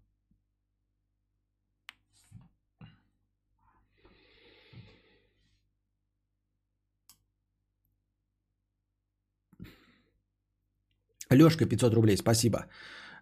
Лешка 11.30 11.66
500 11.66 11.94
рублей, 11.94 12.16
спасибо. 12.18 12.68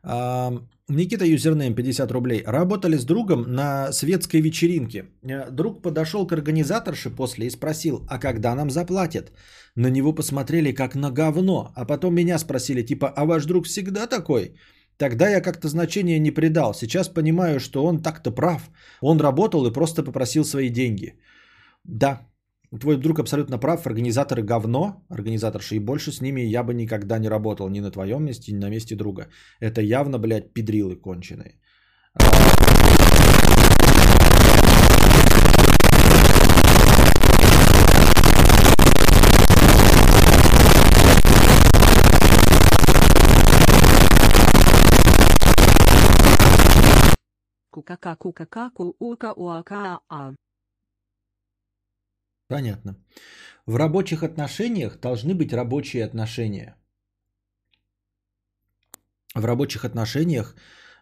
Никита 0.04 1.26
Юзернейм 1.26 1.76
50 1.76 2.12
рублей. 2.12 2.44
Работали 2.46 2.98
с 2.98 3.06
другом 3.06 3.44
на 3.48 3.92
светской 3.92 4.42
вечеринке. 4.42 5.06
Э, 5.24 5.50
Друг 5.52 5.82
подошел 5.82 6.28
к 6.28 6.34
организаторше 6.34 7.10
после 7.10 7.48
и 7.48 7.50
спросил, 7.50 8.06
а 8.10 8.20
когда 8.20 8.56
нам 8.56 8.70
заплатят? 8.70 9.32
На 9.76 9.90
него 9.90 10.14
посмотрели 10.14 10.74
как 10.74 10.96
на 10.96 11.12
говно, 11.12 11.72
а 11.76 11.86
потом 11.86 12.16
меня 12.16 12.40
спросили, 12.40 12.84
типа, 12.84 13.14
а 13.16 13.26
ваш 13.26 13.46
друг 13.46 13.66
всегда 13.66 14.08
такой? 14.08 14.56
Тогда 14.98 15.30
я 15.30 15.42
как-то 15.42 15.68
значения 15.68 16.20
не 16.20 16.32
придал. 16.32 16.74
Сейчас 16.74 17.08
понимаю, 17.08 17.60
что 17.60 17.86
он 17.86 18.02
так-то 18.02 18.32
прав. 18.32 18.70
Он 19.02 19.20
работал 19.20 19.66
и 19.66 19.74
просто 19.74 20.04
попросил 20.04 20.44
свои 20.44 20.70
деньги. 20.70 21.16
Да, 21.84 22.22
твой 22.80 22.98
друг 22.98 23.20
абсолютно 23.20 23.58
прав. 23.58 23.86
Организаторы 23.86 24.44
говно, 24.44 25.06
организаторши, 25.10 25.76
и 25.76 25.80
больше 25.80 26.12
с 26.12 26.22
ними 26.22 26.42
я 26.42 26.64
бы 26.64 26.74
никогда 26.74 27.20
не 27.20 27.30
работал 27.30 27.70
ни 27.70 27.82
на 27.82 27.92
твоем 27.92 28.24
месте, 28.24 28.54
ни 28.54 28.58
на 28.58 28.70
месте 28.70 28.96
друга. 28.96 29.28
Это 29.60 29.82
явно, 29.82 30.20
блядь, 30.20 30.54
педрилы 30.54 30.96
конченые. 30.96 31.60
Кукака 47.72 48.16
кукака 48.16 48.70
куука 48.70 49.34
уака 49.34 50.00
а. 50.10 50.34
Понятно. 52.52 52.96
В 53.66 53.78
рабочих 53.78 54.24
отношениях 54.24 55.00
должны 55.00 55.34
быть 55.34 55.54
рабочие 55.54 56.04
отношения. 56.06 56.76
В 59.36 59.46
рабочих 59.46 59.86
отношениях 59.86 60.56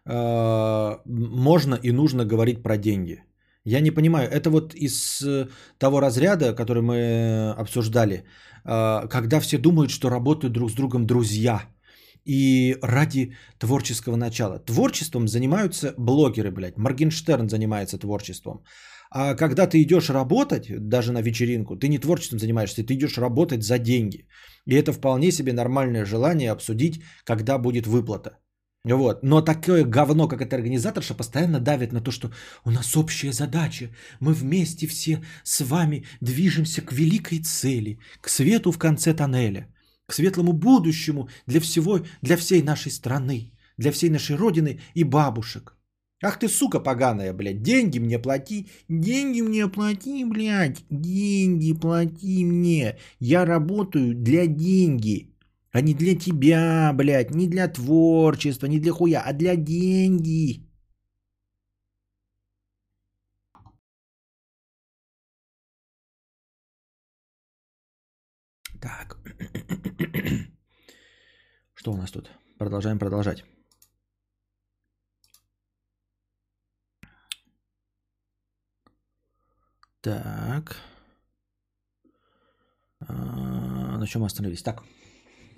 э, 0.05 0.97
можно 1.05 1.75
и 1.75 1.91
нужно 1.91 2.25
говорить 2.25 2.61
про 2.63 2.77
деньги. 2.77 3.23
Я 3.65 3.81
не 3.81 3.91
понимаю, 3.91 4.29
это 4.29 4.49
вот 4.51 4.75
из 4.75 5.21
э, 5.21 5.47
того 5.79 6.01
разряда, 6.01 6.53
который 6.53 6.83
мы 6.83 7.55
обсуждали, 7.57 8.23
э, 8.65 9.07
когда 9.09 9.39
все 9.39 9.57
думают, 9.57 9.89
что 9.89 10.09
работают 10.09 10.53
друг 10.53 10.69
с 10.69 10.75
другом 10.75 11.07
друзья 11.07 11.61
и 12.25 12.77
ради 12.83 13.35
творческого 13.57 14.17
начала. 14.17 14.59
Творчеством 14.59 15.27
занимаются 15.27 15.93
блогеры, 15.97 16.51
блядь. 16.51 16.77
Моргенштерн 16.77 17.49
занимается 17.49 17.97
творчеством. 17.97 18.63
А 19.11 19.33
когда 19.33 19.67
ты 19.67 19.81
идешь 19.81 20.09
работать, 20.09 20.67
даже 20.89 21.11
на 21.11 21.21
вечеринку, 21.21 21.75
ты 21.75 21.87
не 21.87 21.97
творчеством 21.99 22.39
занимаешься, 22.39 22.83
ты 22.83 22.93
идешь 22.93 23.17
работать 23.17 23.63
за 23.63 23.79
деньги. 23.79 24.27
И 24.67 24.75
это 24.75 24.93
вполне 24.93 25.31
себе 25.31 25.53
нормальное 25.53 26.05
желание 26.05 26.51
обсудить, 26.51 27.01
когда 27.23 27.57
будет 27.57 27.87
выплата. 27.87 28.37
Вот. 28.85 29.23
Но 29.23 29.41
такое 29.41 29.83
говно, 29.83 30.27
как 30.27 30.41
эта 30.41 30.55
организаторша, 30.55 31.15
постоянно 31.15 31.59
давит 31.59 31.91
на 31.91 32.01
то, 32.01 32.11
что 32.11 32.31
у 32.65 32.71
нас 32.71 32.95
общая 32.95 33.31
задача. 33.31 33.89
Мы 34.19 34.33
вместе 34.33 34.87
все 34.87 35.23
с 35.43 35.61
вами 35.61 36.05
движемся 36.21 36.81
к 36.81 36.93
великой 36.93 37.39
цели, 37.39 37.99
к 38.21 38.29
свету 38.29 38.71
в 38.71 38.77
конце 38.77 39.13
тоннеля, 39.13 39.67
к 40.07 40.13
светлому 40.13 40.53
будущему 40.53 41.29
для 41.47 41.59
всего, 41.59 41.99
для 42.21 42.37
всей 42.37 42.61
нашей 42.61 42.91
страны, 42.91 43.53
для 43.77 43.91
всей 43.91 44.09
нашей 44.09 44.35
родины 44.35 44.79
и 44.93 45.03
бабушек. 45.03 45.78
Ах 46.21 46.37
ты, 46.37 46.49
сука 46.49 46.79
поганая, 46.81 47.33
блядь, 47.33 47.61
деньги 47.61 47.99
мне 47.99 48.19
плати, 48.19 48.67
деньги 48.89 49.41
мне 49.41 49.69
плати, 49.69 50.25
блядь, 50.25 50.83
деньги 50.89 51.73
плати 51.73 52.43
мне. 52.43 52.97
Я 53.19 53.45
работаю 53.45 54.13
для 54.15 54.45
деньги, 54.47 55.33
а 55.71 55.79
не 55.81 55.93
для 55.93 56.15
тебя, 56.15 56.91
блядь, 56.93 57.33
не 57.35 57.47
для 57.47 57.67
творчества, 57.69 58.67
не 58.67 58.79
для 58.79 58.91
хуя, 58.91 59.21
а 59.25 59.33
для 59.33 59.55
деньги. 59.55 60.69
Так. 68.81 69.17
Что 71.75 71.91
у 71.93 71.97
нас 71.97 72.11
тут? 72.11 72.29
Продолжаем 72.57 72.99
продолжать. 72.99 73.45
Так. 80.01 80.77
А, 83.01 83.97
на 83.97 84.07
чем 84.07 84.21
мы 84.21 84.27
остановились? 84.27 84.63
Так. 84.63 84.83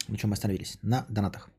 На 0.08 0.18
чем 0.18 0.30
мы 0.30 0.34
остановились? 0.34 0.78
На 0.82 1.06
донатах. 1.10 1.50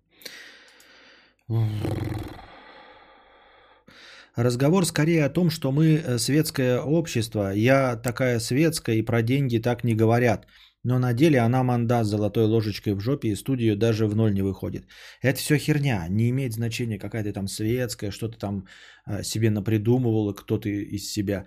Разговор 4.36 4.86
скорее 4.86 5.26
о 5.26 5.32
том, 5.32 5.50
что 5.50 5.72
мы 5.72 5.84
э, 5.84 6.18
светское 6.18 6.80
общество. 6.80 7.52
Я 7.54 7.96
такая 7.96 8.40
светская 8.40 8.96
и 8.96 9.02
про 9.02 9.22
деньги 9.22 9.58
так 9.58 9.84
не 9.84 9.94
говорят. 9.94 10.46
Но 10.84 10.98
на 10.98 11.12
деле 11.12 11.38
она 11.40 11.62
манда 11.62 12.02
с 12.02 12.08
золотой 12.08 12.46
ложечкой 12.46 12.94
в 12.94 13.00
жопе 13.00 13.28
и 13.28 13.36
студию 13.36 13.76
даже 13.76 14.06
в 14.06 14.16
ноль 14.16 14.32
не 14.32 14.42
выходит. 14.42 14.86
Это 15.20 15.38
все 15.38 15.58
херня. 15.58 16.08
Не 16.08 16.30
имеет 16.30 16.54
значения, 16.54 16.98
какая 16.98 17.22
ты 17.22 17.32
там 17.32 17.46
светская, 17.46 18.10
что 18.10 18.28
ты 18.28 18.38
там 18.38 18.66
э, 19.06 19.22
себе 19.22 19.50
напридумывала, 19.50 20.32
кто 20.32 20.58
ты 20.58 20.82
из 20.82 21.12
себя. 21.12 21.46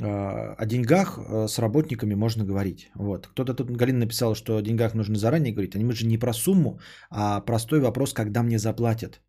Э, 0.00 0.54
о 0.58 0.66
деньгах 0.66 1.18
э, 1.18 1.46
с 1.48 1.58
работниками 1.58 2.14
можно 2.14 2.44
говорить. 2.44 2.90
Вот. 2.94 3.26
Кто-то 3.26 3.54
тут, 3.54 3.70
Галина 3.70 3.98
написала, 3.98 4.34
что 4.34 4.56
о 4.56 4.62
деньгах 4.62 4.94
нужно 4.94 5.16
заранее 5.16 5.52
говорить. 5.52 5.76
А 5.76 5.78
мы 5.78 5.92
же 5.92 6.06
не 6.06 6.18
про 6.18 6.32
сумму, 6.32 6.80
а 7.10 7.40
простой 7.40 7.80
вопрос, 7.80 8.12
когда 8.12 8.42
мне 8.42 8.58
заплатят. 8.58 9.20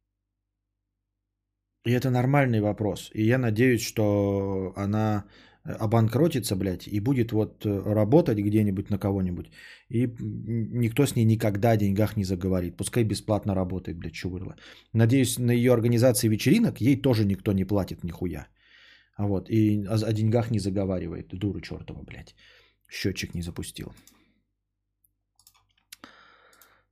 И 1.85 1.91
это 1.91 2.09
нормальный 2.09 2.61
вопрос. 2.61 3.11
И 3.13 3.23
я 3.23 3.37
надеюсь, 3.37 3.81
что 3.81 4.73
она 4.75 5.25
обанкротится, 5.63 6.55
блядь, 6.55 6.87
и 6.87 6.99
будет 6.99 7.31
вот 7.31 7.65
работать 7.65 8.37
где-нибудь 8.37 8.89
на 8.89 8.97
кого-нибудь, 8.97 9.51
и 9.89 10.07
никто 10.19 11.05
с 11.05 11.15
ней 11.15 11.25
никогда 11.25 11.71
о 11.71 11.77
деньгах 11.77 12.17
не 12.17 12.23
заговорит. 12.23 12.77
Пускай 12.77 13.03
бесплатно 13.03 13.53
работает, 13.55 13.97
блядь, 13.99 14.13
чувырла. 14.13 14.55
Надеюсь, 14.93 15.37
на 15.37 15.51
ее 15.51 15.73
организации 15.73 16.29
вечеринок 16.29 16.81
ей 16.81 17.01
тоже 17.01 17.25
никто 17.25 17.51
не 17.51 17.65
платит 17.65 18.03
нихуя. 18.03 18.47
Вот, 19.27 19.49
и 19.49 19.85
о, 19.87 19.95
о 19.95 20.13
деньгах 20.13 20.51
не 20.51 20.59
заговаривает. 20.59 21.27
Дура 21.33 21.61
чертова, 21.61 22.03
блядь. 22.03 22.35
Счетчик 22.89 23.35
не 23.35 23.41
запустил. 23.41 23.93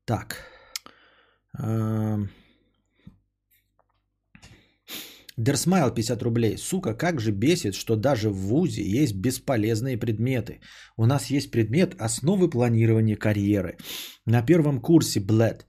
Так. 0.05 0.35
Дерсмайл 5.37 5.93
50 5.93 6.21
рублей. 6.23 6.57
Сука, 6.57 6.93
как 6.93 7.19
же 7.19 7.31
бесит, 7.31 7.75
что 7.75 7.95
даже 7.95 8.29
в 8.29 8.35
ВУЗе 8.35 8.83
есть 8.83 9.15
бесполезные 9.15 9.97
предметы. 9.97 10.59
У 10.97 11.05
нас 11.05 11.31
есть 11.31 11.51
предмет 11.51 11.95
основы 11.99 12.49
планирования 12.49 13.15
карьеры. 13.15 13.77
На 14.25 14.41
первом 14.41 14.81
курсе, 14.81 15.19
блядь. 15.19 15.65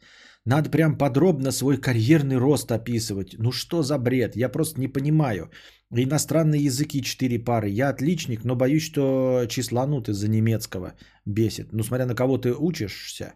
Надо 0.47 0.71
прям 0.71 0.99
подробно 0.99 1.53
свой 1.53 1.77
карьерный 1.77 2.39
рост 2.39 2.73
описывать. 2.73 3.35
Ну 3.39 3.53
что 3.53 3.83
за 3.83 3.99
бред? 3.99 4.37
Я 4.37 4.49
просто 4.49 4.81
не 4.81 4.89
понимаю. 4.89 5.51
Иностранные 5.93 6.65
языки 6.65 7.03
4 7.03 7.39
пары. 7.45 7.69
Я 7.69 7.89
отличник, 7.89 8.45
но 8.45 8.55
боюсь, 8.55 8.85
что 8.85 9.47
числанут 9.49 10.09
из-за 10.09 10.29
немецкого 10.29 10.95
бесит. 11.27 11.73
Ну, 11.73 11.83
смотря 11.83 12.07
на 12.07 12.15
кого 12.15 12.39
ты 12.39 12.55
учишься, 12.55 13.35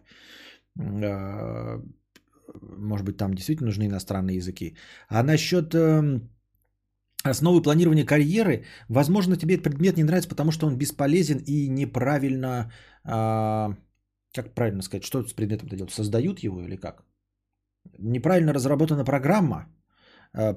а, 0.79 1.81
может 2.61 3.05
быть, 3.05 3.17
там 3.17 3.33
действительно 3.33 3.67
нужны 3.67 3.87
иностранные 3.87 4.37
языки. 4.37 4.77
А 5.09 5.23
насчет 5.23 5.73
эм, 5.75 6.29
основы 7.23 7.61
планирования 7.61 8.05
карьеры, 8.05 8.63
возможно, 8.87 9.35
тебе 9.35 9.55
этот 9.55 9.63
предмет 9.65 9.97
не 9.97 10.03
нравится, 10.03 10.29
потому 10.29 10.51
что 10.51 10.67
он 10.67 10.77
бесполезен 10.77 11.39
и 11.39 11.67
неправильно, 11.67 12.71
а, 13.03 13.75
как 14.33 14.55
правильно 14.55 14.81
сказать, 14.81 15.03
что 15.03 15.23
с 15.27 15.33
предметом-то 15.33 15.75
делают? 15.75 15.91
Создают 15.91 16.39
его 16.39 16.61
или 16.61 16.77
как? 16.77 17.03
Неправильно 17.99 18.53
разработана 18.53 19.03
программа 19.03 19.67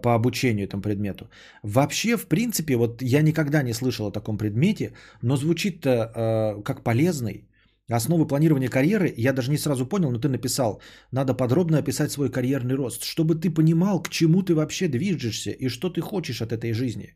по 0.02 0.14
обучению 0.14 0.66
этому 0.66 0.82
предмету. 0.82 1.28
Вообще, 1.62 2.16
в 2.16 2.26
принципе, 2.26 2.76
вот 2.76 3.02
я 3.02 3.22
никогда 3.22 3.62
не 3.62 3.72
слышал 3.72 4.06
о 4.06 4.12
таком 4.12 4.38
предмете, 4.38 4.92
но 5.22 5.36
звучит 5.36 5.86
э, 5.86 6.62
как 6.64 6.82
полезный. 6.82 7.44
Основы 7.90 8.26
планирования 8.26 8.68
карьеры, 8.68 9.14
я 9.16 9.32
даже 9.32 9.50
не 9.50 9.58
сразу 9.58 9.86
понял, 9.86 10.10
но 10.10 10.18
ты 10.18 10.28
написал, 10.28 10.82
надо 11.12 11.34
подробно 11.34 11.78
описать 11.78 12.12
свой 12.12 12.30
карьерный 12.30 12.74
рост, 12.74 13.02
чтобы 13.02 13.34
ты 13.34 13.50
понимал, 13.50 14.02
к 14.02 14.10
чему 14.10 14.42
ты 14.42 14.54
вообще 14.54 14.88
движешься 14.88 15.50
и 15.50 15.68
что 15.68 15.88
ты 15.88 16.02
хочешь 16.02 16.42
от 16.42 16.52
этой 16.52 16.72
жизни. 16.72 17.14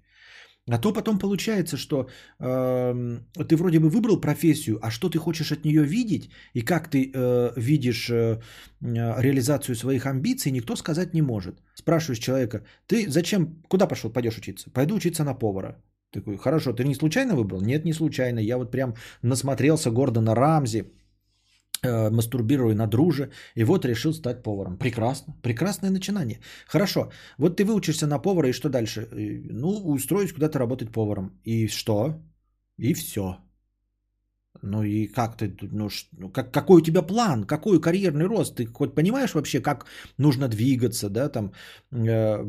А 0.71 0.79
то 0.79 0.93
потом 0.93 1.19
получается, 1.19 1.77
что 1.77 2.09
э, 2.39 3.19
ты 3.49 3.57
вроде 3.57 3.81
бы 3.81 3.89
выбрал 3.89 4.21
профессию, 4.21 4.79
а 4.81 4.91
что 4.91 5.09
ты 5.09 5.19
хочешь 5.19 5.51
от 5.51 5.65
нее 5.65 5.83
видеть 5.83 6.31
и 6.55 6.63
как 6.63 6.89
ты 6.89 7.11
э, 7.13 7.53
видишь 7.57 8.09
э, 8.11 8.41
реализацию 8.81 9.75
своих 9.75 10.07
амбиций, 10.07 10.53
никто 10.53 10.77
сказать 10.77 11.15
не 11.15 11.23
может. 11.23 11.61
Спрашиваешь 11.75 12.21
человека, 12.21 12.65
ты 12.87 13.11
зачем, 13.11 13.61
куда 13.69 13.89
пошел, 13.89 14.13
пойдешь 14.13 14.39
учиться? 14.39 14.71
Пойду 14.71 14.95
учиться 14.95 15.25
на 15.25 15.35
повара. 15.35 15.83
Такой, 16.13 16.37
хорошо, 16.37 16.73
ты 16.73 16.85
не 16.85 16.95
случайно 16.95 17.35
выбрал? 17.35 17.61
Нет, 17.61 17.85
не 17.85 17.95
случайно. 17.95 18.39
Я 18.39 18.57
вот 18.57 18.71
прям 18.71 18.95
насмотрелся 19.23 19.91
Гордона 19.91 20.35
Рамзи, 20.35 20.85
э, 21.83 22.11
мастурбируя 22.11 22.75
на 22.75 22.86
друже, 22.86 23.31
и 23.57 23.65
вот 23.65 23.85
решил 23.85 24.12
стать 24.12 24.43
поваром. 24.43 24.78
Прекрасно, 24.78 25.35
прекрасное 25.43 25.91
начинание. 25.91 26.41
Хорошо, 26.67 27.11
вот 27.39 27.57
ты 27.57 27.65
выучишься 27.65 28.07
на 28.07 28.19
повара, 28.19 28.49
и 28.49 28.52
что 28.52 28.69
дальше? 28.69 29.09
Ну, 29.51 29.69
устроюсь 29.85 30.33
куда-то 30.33 30.59
работать 30.59 30.93
поваром. 30.93 31.41
И 31.44 31.69
что? 31.69 32.15
И 32.78 32.94
все. 32.94 33.36
Ну 34.62 34.83
и 34.83 35.07
как 35.07 35.36
ты, 35.36 35.57
ну, 35.73 35.89
ну 36.19 36.31
как, 36.31 36.52
какой 36.52 36.81
у 36.81 36.85
тебя 36.85 37.02
план, 37.02 37.44
какой 37.44 37.81
карьерный 37.81 38.27
рост? 38.27 38.57
Ты 38.57 38.67
хоть 38.67 38.94
понимаешь 38.94 39.35
вообще, 39.35 39.61
как 39.61 39.86
нужно 40.19 40.49
двигаться, 40.49 41.09
да, 41.09 41.28
там, 41.28 41.52
э, 41.91 42.44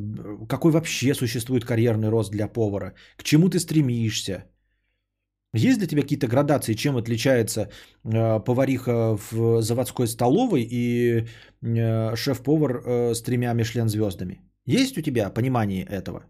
какой 0.47 0.71
вообще 0.71 1.13
существует 1.13 1.65
карьерный 1.65 2.09
рост 2.09 2.31
для 2.31 2.47
повара? 2.47 2.93
К 3.17 3.23
чему 3.23 3.49
ты 3.49 3.59
стремишься? 3.59 4.43
Есть 5.53 5.77
для 5.77 5.87
тебя 5.87 6.01
какие-то 6.01 6.27
градации, 6.27 6.73
чем 6.73 6.97
отличается 6.97 7.61
э, 7.61 8.39
повариха 8.39 9.17
в 9.31 9.61
заводской 9.61 10.07
столовой 10.07 10.67
и 10.69 11.27
э, 11.61 12.15
шеф-повар 12.15 12.81
э, 12.85 13.13
с 13.13 13.21
тремя 13.21 13.53
Мишлен 13.53 13.87
звездами? 13.87 14.41
Есть 14.65 14.97
у 14.97 15.01
тебя 15.01 15.29
понимание 15.29 15.85
этого? 15.85 16.23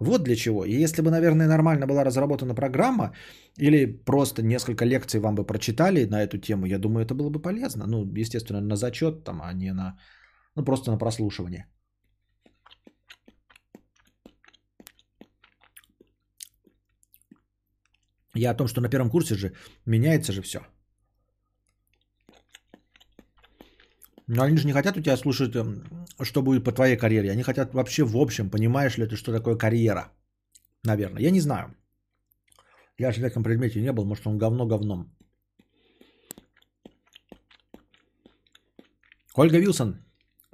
Вот 0.00 0.22
для 0.22 0.36
чего. 0.36 0.64
И 0.64 0.82
если 0.82 1.02
бы, 1.02 1.10
наверное, 1.10 1.48
нормально 1.48 1.86
была 1.86 2.04
разработана 2.04 2.54
программа, 2.54 3.12
или 3.58 3.84
просто 3.84 4.42
несколько 4.42 4.84
лекций 4.84 5.20
вам 5.20 5.34
бы 5.34 5.44
прочитали 5.44 6.06
на 6.06 6.22
эту 6.22 6.38
тему, 6.38 6.66
я 6.66 6.78
думаю, 6.78 7.04
это 7.04 7.14
было 7.14 7.30
бы 7.30 7.42
полезно. 7.42 7.86
Ну, 7.86 8.06
естественно, 8.16 8.60
на 8.60 8.76
зачет, 8.76 9.24
там, 9.24 9.40
а 9.42 9.52
не 9.52 9.72
на... 9.72 9.98
Ну, 10.56 10.64
просто 10.64 10.90
на 10.90 10.98
прослушивание. 10.98 11.66
Я 18.38 18.50
о 18.50 18.54
том, 18.54 18.68
что 18.68 18.80
на 18.80 18.88
первом 18.88 19.10
курсе 19.10 19.34
же 19.34 19.52
меняется 19.86 20.32
же 20.32 20.42
все. 20.42 20.60
Но 24.28 24.42
они 24.42 24.58
же 24.58 24.66
не 24.66 24.72
хотят 24.72 24.96
у 24.96 25.00
тебя 25.00 25.16
слушать, 25.16 25.56
эм, 25.56 25.82
что 26.22 26.42
будет 26.42 26.64
по 26.64 26.72
твоей 26.72 26.96
карьере. 26.96 27.30
Они 27.30 27.42
хотят 27.42 27.74
вообще 27.74 28.04
в 28.04 28.16
общем, 28.16 28.50
понимаешь 28.50 28.98
ли 28.98 29.06
ты, 29.06 29.16
что 29.16 29.32
такое 29.32 29.56
карьера. 29.56 30.12
Наверное. 30.84 31.22
Я 31.22 31.30
не 31.30 31.40
знаю. 31.40 31.74
Я 32.98 33.12
же 33.12 33.20
в 33.20 33.24
этом 33.24 33.42
предмете 33.42 33.80
не 33.80 33.92
был, 33.92 34.04
может 34.04 34.26
он 34.26 34.38
говно 34.38 34.66
говном. 34.66 35.10
Ольга 39.34 39.58
Вилсон, 39.58 39.88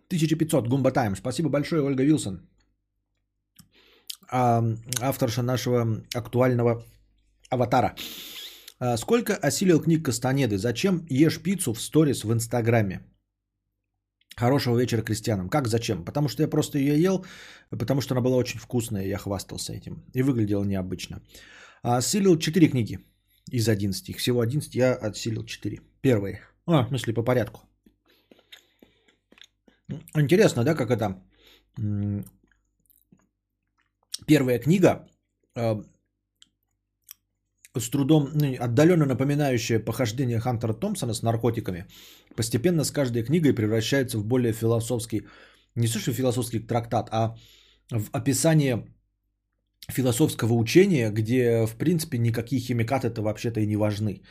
1500, 0.08 0.68
Гумба 0.68 0.92
Тайм. 0.92 1.16
Спасибо 1.16 1.48
большое, 1.48 1.82
Ольга 1.82 2.04
Вилсон. 2.04 2.48
Авторша 4.28 5.42
нашего 5.42 6.04
актуального 6.14 6.84
аватара. 7.55 7.94
А, 8.78 8.97
сколько 8.97 9.34
осилил 9.34 9.81
книг 9.81 10.05
Кастанеды? 10.05 10.58
Зачем 10.58 11.07
ешь 11.10 11.42
пиццу 11.42 11.73
в 11.73 11.81
сторис 11.81 12.24
в 12.24 12.33
Инстаграме? 12.33 13.00
Хорошего 14.36 14.78
вечера 14.78 15.02
крестьянам. 15.02 15.49
Как 15.49 15.68
зачем? 15.68 16.05
Потому 16.05 16.28
что 16.28 16.42
я 16.42 16.49
просто 16.49 16.78
ее 16.78 17.00
ел, 17.00 17.24
потому 17.70 18.00
что 18.00 18.15
она 18.15 18.20
была 18.20 18.36
очень 18.36 18.58
вкусная, 18.58 19.05
и 19.05 19.08
я 19.08 19.18
хвастался 19.18 19.73
этим. 19.73 20.05
И 20.12 20.23
выглядела 20.23 20.65
необычно. 20.65 21.23
А 21.83 21.99
осилил 21.99 22.39
4 22.39 22.68
книги 22.68 22.99
из 23.52 23.68
11. 23.68 24.08
Их 24.08 24.18
всего 24.18 24.41
11, 24.41 24.74
я 24.74 24.94
отсилил 24.94 25.44
4. 25.44 25.81
Первые. 26.00 26.41
А, 26.66 26.84
в 26.84 26.89
смысле, 26.89 27.15
по 27.15 27.23
порядку. 27.23 27.60
Интересно, 30.16 30.65
да, 30.65 30.74
как 30.74 30.91
это... 30.91 31.23
Первая 34.26 34.58
книга, 34.58 35.07
э, 35.57 35.83
с 37.76 37.90
трудом, 37.90 38.30
ну, 38.34 38.54
отдаленно 38.60 39.06
напоминающая 39.06 39.80
похождение 39.80 40.40
Хантера 40.40 40.72
Томпсона 40.74 41.14
с 41.14 41.22
наркотиками, 41.22 41.86
постепенно 42.36 42.84
с 42.84 42.90
каждой 42.90 43.24
книгой 43.24 43.52
превращается 43.52 44.18
в 44.18 44.24
более 44.24 44.52
философский, 44.52 45.26
не 45.74 45.86
что 45.86 46.12
философский 46.12 46.60
трактат, 46.60 47.08
а 47.10 47.34
в 47.90 48.10
описание 48.12 48.84
философского 49.88 50.54
учения, 50.54 51.10
где, 51.10 51.66
в 51.66 51.76
принципе, 51.76 52.18
никакие 52.18 52.60
химикаты-то 52.60 53.22
вообще-то 53.22 53.60
и 53.60 53.66
не 53.66 53.76
важны 53.76 54.22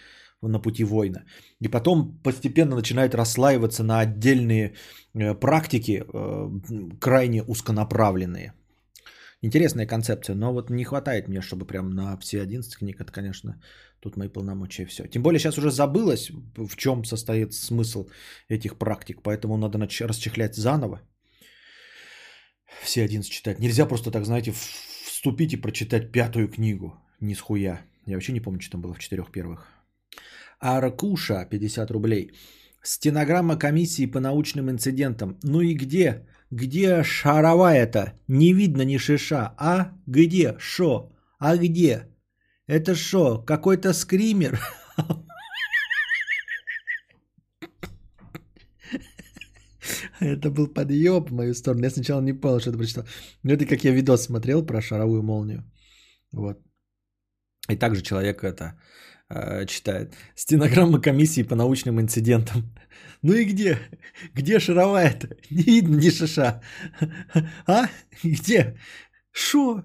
на 0.42 0.60
пути 0.60 0.84
воина. 0.84 1.26
И 1.62 1.68
потом 1.68 2.20
постепенно 2.24 2.76
начинает 2.76 3.16
расслаиваться 3.16 3.84
на 3.84 4.00
отдельные 4.00 4.74
э, 5.14 5.34
практики, 5.36 6.04
э, 6.04 7.00
крайне 7.00 7.44
узконаправленные. 7.44 8.54
Интересная 9.46 9.86
концепция, 9.86 10.36
но 10.36 10.54
вот 10.54 10.70
не 10.70 10.86
хватает 10.86 11.28
мне, 11.28 11.42
чтобы 11.42 11.66
прям 11.66 11.90
на 11.90 12.18
все 12.18 12.42
11 12.42 12.78
книг, 12.78 13.02
это, 13.02 13.12
конечно, 13.12 13.62
тут 14.00 14.16
мои 14.16 14.30
полномочия 14.30 14.86
все. 14.86 15.04
Тем 15.08 15.22
более 15.22 15.40
сейчас 15.40 15.58
уже 15.58 15.70
забылось, 15.70 16.32
в 16.56 16.76
чем 16.78 17.04
состоит 17.04 17.54
смысл 17.54 18.08
этих 18.48 18.78
практик, 18.78 19.22
поэтому 19.22 19.58
надо 19.58 19.78
нач- 19.78 20.08
расчехлять 20.08 20.56
заново. 20.56 21.02
Все 22.84 23.04
11 23.04 23.30
читать. 23.30 23.60
Нельзя 23.60 23.86
просто 23.86 24.12
так, 24.12 24.26
знаете, 24.26 24.54
вступить 24.54 25.54
и 25.54 25.62
прочитать 25.62 26.12
пятую 26.12 26.48
книгу. 26.48 26.94
Ни 27.20 27.34
хуя. 27.34 27.82
Я 28.08 28.16
вообще 28.16 28.32
не 28.32 28.40
помню, 28.42 28.62
что 28.62 28.72
там 28.72 28.82
было 28.82 28.94
в 28.94 29.00
четырех 29.00 29.30
первых. 29.32 29.68
Аркуша, 30.60 31.46
50 31.50 31.92
рублей. 31.92 32.32
Стенограмма 32.82 33.60
комиссии 33.60 34.12
по 34.12 34.22
научным 34.22 34.70
инцидентам. 34.70 35.38
Ну 35.44 35.60
и 35.60 35.74
где? 35.74 36.26
Где 36.54 37.04
шаровая-то? 37.04 38.14
Не 38.28 38.54
видно 38.54 38.84
ни 38.86 38.98
шиша. 38.98 39.54
А 39.58 39.92
где? 40.06 40.56
Шо? 40.60 41.12
А 41.40 41.58
где? 41.58 42.08
Это 42.68 42.96
шо? 42.96 43.44
Какой-то 43.46 43.94
скример? 43.94 44.60
Это 50.20 50.52
был 50.52 50.68
подъеб 50.68 51.30
в 51.30 51.34
мою 51.34 51.54
сторону. 51.54 51.84
Я 51.84 51.90
сначала 51.90 52.22
не 52.22 52.34
понял, 52.34 52.60
что 52.60 52.70
это 52.70 52.78
прочитал. 52.78 53.06
Но 53.44 53.54
это 53.54 53.66
как 53.66 53.84
я 53.84 53.92
видос 53.92 54.24
смотрел 54.24 54.66
про 54.66 54.82
шаровую 54.82 55.24
молнию. 55.24 55.64
Вот. 56.32 56.60
И 57.68 57.76
также 57.76 58.02
человек 58.04 58.44
это 58.44 58.80
э, 59.30 59.66
читает. 59.66 60.14
Стенограмма 60.36 61.00
комиссии 61.02 61.44
по 61.44 61.56
научным 61.56 62.00
инцидентам. 62.02 62.74
Ну 63.22 63.34
и 63.34 63.46
где? 63.46 63.80
Где 64.34 64.60
шаровая-то? 64.60 65.38
Не 65.50 65.64
видно 65.64 65.96
ни 65.96 66.10
шиша. 66.10 66.62
А? 67.66 67.88
Где? 68.22 68.78
Шо? 69.32 69.84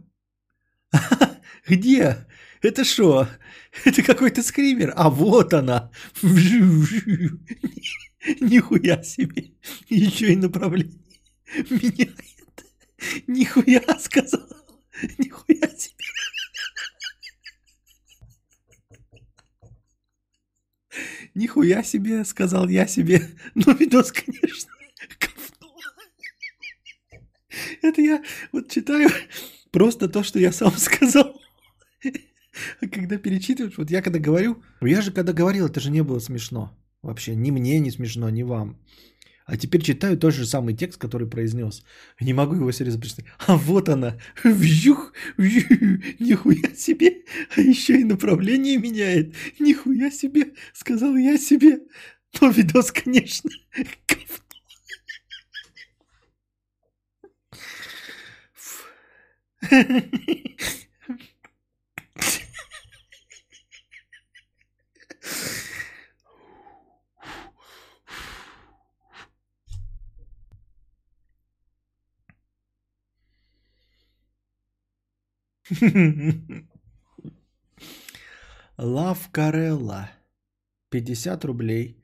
Где? 1.67 2.27
Это 2.63 2.85
шо? 2.85 3.29
Это 3.85 4.03
какой-то 4.03 4.43
скример. 4.43 4.93
А 4.97 5.09
вот 5.11 5.55
она. 5.55 5.91
Нихуя 8.41 9.03
себе. 9.03 9.53
Еще 9.89 10.33
и 10.33 10.37
направление 10.37 10.99
меняет. 11.71 12.15
Нихуя 13.27 13.83
сказал. 13.99 14.47
Нихуя 15.19 15.69
себе. 15.77 16.05
Нихуя 21.39 21.85
себе, 21.85 22.25
сказал 22.25 22.67
я 22.67 22.89
себе. 22.89 23.23
Ну, 23.55 23.73
видос, 23.73 24.11
конечно, 24.11 24.73
говно. 25.21 25.73
Это 27.81 28.03
я 28.03 28.25
вот 28.51 28.69
читаю 28.69 29.09
просто 29.71 30.09
то, 30.09 30.25
что 30.25 30.41
я 30.41 30.51
сам 30.51 30.73
сказал. 30.77 31.41
А 32.81 32.89
когда 32.89 33.19
перечитываешь, 33.19 33.79
вот 33.79 33.89
я 33.89 34.03
когда 34.03 34.19
говорю, 34.19 34.65
я 34.81 35.01
же 35.01 35.13
когда 35.13 35.33
говорил, 35.33 35.67
это 35.67 35.79
же 35.79 35.93
не 35.93 36.03
было 36.03 36.19
смешно. 36.19 36.77
Вообще, 37.03 37.37
ни 37.37 37.53
мне 37.53 37.79
не 37.79 37.93
смешно, 37.93 38.29
ни 38.31 38.43
вам. 38.43 38.77
А 39.49 39.57
теперь 39.57 39.83
читаю 39.83 40.19
тот 40.19 40.35
же 40.35 40.45
самый 40.45 40.75
текст, 40.75 41.01
который 41.01 41.27
произнес. 41.27 41.83
Не 42.21 42.35
могу 42.35 42.55
его 42.55 42.71
серьезно 42.71 43.01
представить. 43.01 43.31
А 43.47 43.57
вот 43.57 43.89
она. 43.89 44.19
Вжух, 44.45 45.15
вжух, 45.39 45.71
нихуя 46.19 46.75
себе. 46.77 47.23
А 47.57 47.63
еще 47.63 47.99
и 47.99 48.05
направление 48.05 48.77
меняет. 48.77 49.35
Нихуя 49.59 50.11
себе. 50.11 50.53
Сказал 50.75 51.17
я 51.17 51.39
себе. 51.39 51.81
Но 52.43 52.51
видос, 52.51 52.93
конечно, 52.93 53.49
говно. 54.07 54.49
Лав 78.79 79.29
Карелла. 79.31 80.11
50 80.91 81.45
рублей. 81.45 82.03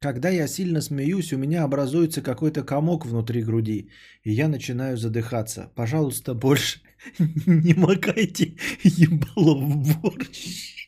Когда 0.00 0.30
я 0.30 0.48
сильно 0.48 0.80
смеюсь, 0.80 1.32
у 1.32 1.38
меня 1.38 1.64
образуется 1.64 2.22
какой-то 2.22 2.62
комок 2.62 3.06
внутри 3.06 3.42
груди, 3.42 3.90
и 4.24 4.32
я 4.32 4.48
начинаю 4.48 4.96
задыхаться. 4.96 5.72
Пожалуйста, 5.74 6.34
больше 6.34 6.80
не 7.46 7.74
макайте 7.74 8.56
ебало 8.82 9.54
в 9.60 10.00
борщ. 10.00 10.79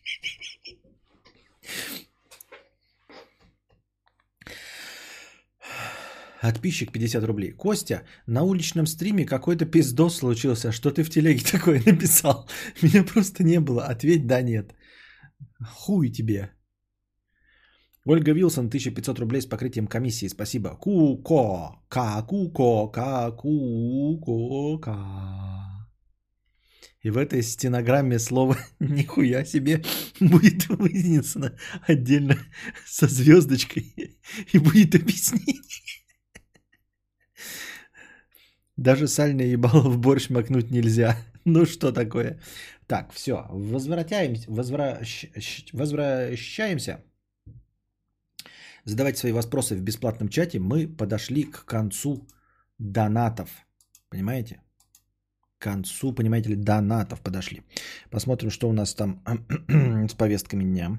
Отписчик 6.43 6.91
50 6.93 7.25
рублей. 7.25 7.53
Костя, 7.53 8.03
на 8.27 8.43
уличном 8.43 8.87
стриме 8.87 9.25
какой-то 9.25 9.65
пиздос 9.65 10.17
случился. 10.17 10.73
Что 10.73 10.91
ты 10.91 11.05
в 11.05 11.11
телеге 11.11 11.45
такое 11.53 11.81
написал? 11.87 12.49
Меня 12.83 13.05
просто 13.05 13.45
не 13.45 13.61
было. 13.61 13.85
Ответь 13.85 14.27
да 14.27 14.43
нет. 14.43 14.75
Хуй 15.65 16.11
тебе. 16.11 16.51
Ольга 18.05 18.33
Вилсон, 18.33 18.67
1500 18.67 19.21
рублей 19.21 19.41
с 19.41 19.47
покрытием 19.47 19.87
комиссии. 19.87 20.29
Спасибо. 20.29 20.71
Ку-ко. 20.81 21.79
Ка-ку-ко. 21.89 22.89
Ка-ку-ко. 22.89 24.79
Ка. 24.81 25.63
И 27.03 27.11
в 27.11 27.17
этой 27.17 27.43
стенограмме 27.43 28.19
слово 28.19 28.57
«нихуя 28.81 29.45
себе» 29.45 29.85
будет 30.21 30.69
вынесено 30.69 31.53
отдельно 31.89 32.37
со 32.87 33.09
звездочкой 33.09 34.19
и 34.53 34.59
будет 34.59 34.95
объяснение. 34.95 35.82
Даже 38.83 39.07
сальное 39.07 39.47
ебало 39.47 39.91
в 39.91 39.99
борщ 39.99 40.31
макнуть 40.31 40.71
нельзя. 40.71 41.17
Ну 41.45 41.67
что 41.67 41.93
такое? 41.93 42.39
Так, 42.87 43.13
все, 43.13 43.47
возвращаемся, 43.51 44.51
возвращ... 44.51 45.27
возвращаемся. 45.73 47.01
Задавайте 48.85 49.19
свои 49.19 49.33
вопросы 49.33 49.77
в 49.77 49.83
бесплатном 49.83 50.29
чате. 50.29 50.59
Мы 50.59 50.89
подошли 50.89 51.45
к 51.45 51.65
концу 51.65 52.27
донатов. 52.79 53.51
Понимаете? 54.09 54.61
К 55.59 55.65
концу, 55.65 56.15
понимаете 56.15 56.51
ли, 56.51 56.57
донатов 56.57 57.21
подошли. 57.21 57.63
Посмотрим, 58.11 58.51
что 58.51 58.69
у 58.69 58.73
нас 58.73 58.95
там 58.95 59.23
с 60.09 60.15
повестками 60.15 60.65
дня 60.65 60.99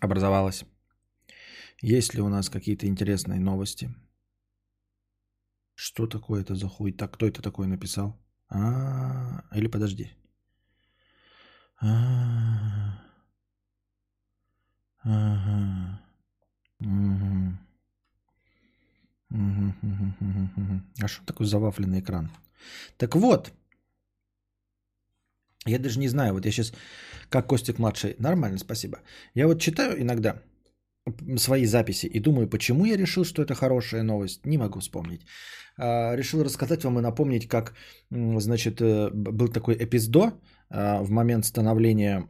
образовалось. 0.00 0.64
Есть 1.82 2.14
ли 2.14 2.22
у 2.22 2.28
нас 2.28 2.48
какие-то 2.48 2.86
интересные 2.86 3.40
новости? 3.40 3.90
Что 5.76 6.06
такое 6.06 6.40
это 6.40 6.54
за 6.54 6.68
хуй? 6.68 6.92
Так, 6.92 7.12
кто 7.12 7.26
это 7.26 7.42
такое 7.42 7.68
написал? 7.68 8.16
А, 8.48 9.44
или 9.52 9.68
подожди. 9.68 10.10
А. 11.80 12.98
А 21.02 21.08
что 21.08 21.26
такой 21.26 21.46
завафленный 21.46 22.00
экран? 22.00 22.30
Так 22.96 23.14
вот, 23.14 23.52
я 25.66 25.78
даже 25.78 25.98
не 25.98 26.08
знаю, 26.08 26.32
вот 26.32 26.46
я 26.46 26.52
сейчас, 26.52 26.72
как 27.28 27.48
Костик 27.48 27.78
младший, 27.78 28.16
нормально, 28.18 28.58
спасибо. 28.58 29.00
Я 29.34 29.46
вот 29.46 29.60
читаю 29.60 30.00
иногда, 30.00 30.42
свои 31.36 31.66
записи 31.66 32.06
и 32.06 32.20
думаю, 32.20 32.48
почему 32.48 32.84
я 32.84 32.96
решил, 32.96 33.24
что 33.24 33.42
это 33.42 33.54
хорошая 33.54 34.02
новость, 34.02 34.46
не 34.46 34.58
могу 34.58 34.80
вспомнить. 34.80 35.22
А, 35.78 36.16
решил 36.16 36.42
рассказать 36.42 36.84
вам 36.84 36.98
и 36.98 37.02
напомнить, 37.02 37.48
как, 37.48 37.74
значит, 38.10 38.80
э, 38.80 39.10
был 39.10 39.48
такой 39.48 39.74
эпиздо 39.74 40.32
а, 40.70 41.02
в 41.02 41.10
момент 41.10 41.44
становления 41.44 42.26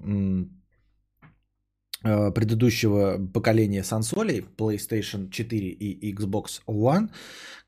э, 2.04 2.32
предыдущего 2.32 3.18
поколения 3.32 3.84
сансолей 3.84 4.40
PlayStation 4.40 5.30
4 5.30 5.68
и 5.68 6.12
Xbox 6.14 6.62
One, 6.66 7.10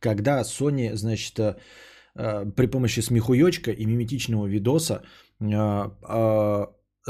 когда 0.00 0.42
Sony, 0.42 0.94
значит, 0.94 1.38
э, 1.38 1.54
при 2.56 2.66
помощи 2.66 3.00
смехуёчка 3.00 3.70
и 3.70 3.86
миметичного 3.86 4.46
видоса 4.46 5.02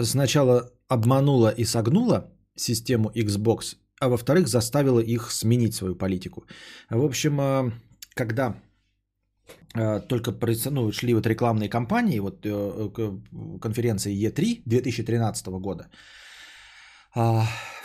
сначала 0.02 0.70
обманула 0.86 1.48
и 1.48 1.64
согнула 1.64 2.30
систему 2.54 3.10
Xbox, 3.14 3.76
а 4.00 4.08
во-вторых, 4.08 4.48
заставила 4.48 5.00
их 5.00 5.30
сменить 5.30 5.74
свою 5.74 5.94
политику. 5.94 6.46
В 6.90 7.04
общем, 7.04 7.40
э, 7.40 7.72
когда 8.14 8.54
э, 9.74 10.00
только 10.08 10.32
ну, 10.70 10.92
шли 10.92 11.14
вот 11.14 11.26
рекламные 11.26 11.68
кампании, 11.68 12.20
вот 12.20 12.46
э, 12.46 12.90
конференции 13.60 14.14
E3 14.14 14.62
2013 14.66 15.46
года, 15.60 15.88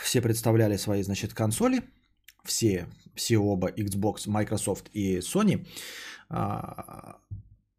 все 0.02 0.20
представляли 0.20 0.76
свои, 0.76 1.02
значит, 1.02 1.32
консоли, 1.32 1.80
все, 2.44 2.86
все 3.14 3.38
оба, 3.38 3.70
Xbox, 3.70 4.28
Microsoft 4.28 4.90
и 4.92 5.18
Sony, 5.20 5.66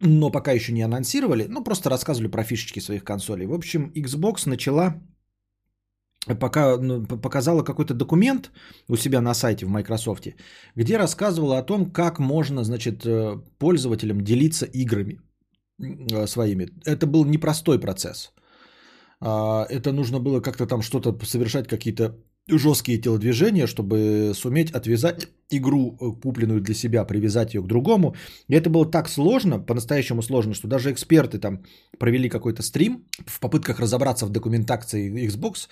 но 0.02 0.32
пока 0.32 0.52
еще 0.52 0.74
не 0.74 0.82
анонсировали, 0.82 1.46
ну, 1.48 1.64
просто 1.64 1.90
рассказывали 1.90 2.32
про 2.32 2.44
фишечки 2.44 2.80
своих 2.80 3.04
консолей. 3.04 3.46
В 3.46 3.54
общем, 3.54 3.92
Xbox 3.96 4.50
начала, 4.50 5.02
пока, 6.34 6.78
ну, 6.78 7.06
показала 7.06 7.64
какой-то 7.64 7.94
документ 7.94 8.52
у 8.90 8.98
себя 8.98 9.22
на 9.22 9.34
сайте 9.34 9.66
в 9.66 9.70
Microsoft, 9.70 10.28
где 10.76 10.98
рассказывала 10.98 11.60
о 11.60 11.64
том, 11.64 11.92
как 11.92 12.20
можно, 12.20 12.64
значит, 12.64 13.06
э, 13.06 13.38
пользователям 13.60 14.22
делиться 14.22 14.66
играми 14.66 15.20
э, 15.80 16.28
своими. 16.28 16.70
Это 16.86 17.06
был 17.08 17.26
непростой 17.26 17.80
процесс. 17.80 18.34
А, 19.22 19.66
Это 19.70 19.92
нужно 19.92 20.20
было 20.20 20.42
как-то 20.42 20.68
там 20.68 20.82
что-то 20.82 21.18
совершать, 21.26 21.68
какие-то 21.68 22.16
жесткие 22.48 23.02
телодвижения, 23.02 23.68
чтобы 23.68 24.32
суметь 24.36 24.72
отвязать 24.72 25.28
игру, 25.50 25.98
э, 26.00 26.22
купленную 26.22 26.62
для 26.62 26.76
себя, 26.76 27.06
привязать 27.06 27.54
ее 27.54 27.62
к 27.62 27.68
другому. 27.68 28.16
И 28.48 28.56
это 28.56 28.70
было 28.70 28.86
так 28.86 29.10
сложно, 29.10 29.60
по-настоящему 29.60 30.22
сложно, 30.22 30.54
что 30.54 30.68
даже 30.68 30.92
эксперты 30.92 31.40
там 31.40 31.64
провели 32.00 32.30
какой-то 32.30 32.64
стрим 32.64 33.06
в 33.26 33.40
попытках 33.40 33.80
разобраться 33.80 34.26
в 34.26 34.30
документации 34.30 35.28
Xbox, 35.28 35.68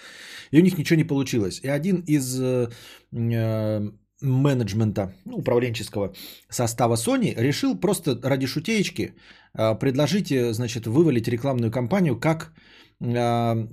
и 0.51 0.59
у 0.59 0.63
них 0.63 0.77
ничего 0.77 0.97
не 0.97 1.07
получилось. 1.07 1.59
И 1.63 1.67
один 1.67 2.03
из 2.07 2.39
э, 2.39 2.69
э, 3.11 3.91
менеджмента, 4.21 5.13
ну, 5.25 5.37
управленческого 5.37 6.13
состава 6.49 6.95
Sony 6.95 7.33
решил 7.35 7.79
просто 7.79 8.19
ради 8.23 8.47
шутеечки 8.47 9.15
э, 9.53 9.75
предложить, 9.75 10.31
э, 10.31 10.53
значит, 10.53 10.87
вывалить 10.87 11.27
рекламную 11.27 11.71
кампанию, 11.71 12.19
как 12.19 12.53
э, 12.99 13.67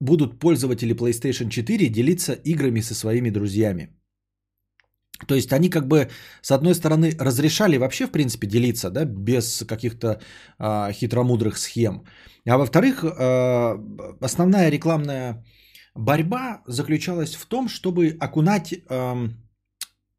будут 0.00 0.38
пользователи 0.38 0.94
PlayStation 0.94 1.48
4 1.50 1.88
делиться 1.88 2.32
играми 2.32 2.80
со 2.80 2.94
своими 2.94 3.30
друзьями. 3.30 3.88
То 5.26 5.34
есть 5.34 5.52
они 5.52 5.68
как 5.68 5.88
бы, 5.88 6.08
с 6.42 6.52
одной 6.52 6.74
стороны, 6.74 7.16
разрешали 7.18 7.76
вообще, 7.78 8.06
в 8.06 8.10
принципе, 8.10 8.46
делиться, 8.46 8.90
да, 8.90 9.04
без 9.04 9.64
каких-то 9.66 10.20
а, 10.58 10.92
хитромудрых 10.92 11.58
схем. 11.58 12.04
А 12.46 12.56
во-вторых, 12.56 13.04
а, 13.04 13.76
основная 14.20 14.70
рекламная 14.70 15.44
борьба 15.94 16.62
заключалась 16.66 17.34
в 17.34 17.46
том, 17.46 17.68
чтобы 17.68 18.16
окунать 18.20 18.74
ам, 18.88 19.47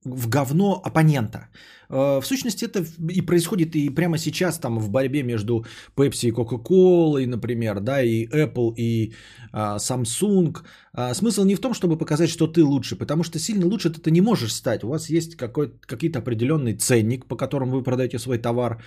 в 0.06 0.30
говно 0.30 0.82
оппонента. 0.84 1.50
Э, 1.90 2.20
В 2.20 2.26
сущности, 2.26 2.66
это 2.66 2.86
и 3.14 3.22
происходит 3.22 3.76
и 3.76 3.90
прямо 3.90 4.18
сейчас 4.18 4.60
там 4.60 4.80
в 4.80 4.90
борьбе 4.90 5.24
между 5.24 5.66
Pepsi 5.96 6.28
и 6.28 6.32
Coca-Cola, 6.32 7.26
например, 7.26 7.80
да, 7.80 8.02
и 8.02 8.28
Apple 8.28 8.74
и 8.78 9.14
а, 9.52 9.78
Samsung. 9.78 10.56
А, 10.94 11.14
Смысл 11.14 11.44
не 11.44 11.56
в 11.56 11.60
том, 11.60 11.74
чтобы 11.74 11.98
показать, 11.98 12.30
что 12.30 12.48
ты 12.48 12.64
лучше, 12.64 12.96
потому 12.96 13.24
что 13.24 13.40
сильно 13.40 13.66
лучше 13.66 13.90
ты 13.90 14.12
не 14.12 14.22
можешь 14.22 14.54
стать. 14.54 14.84
У 14.84 14.88
вас 14.88 15.10
есть 15.10 15.36
какой- 15.36 15.74
какой-то 15.82 16.20
определенный 16.20 16.78
ценник, 16.78 17.26
по 17.26 17.36
которому 17.36 17.72
вы 17.72 17.84
продаете 17.84 18.20
свой 18.20 18.38
товар. 18.38 18.82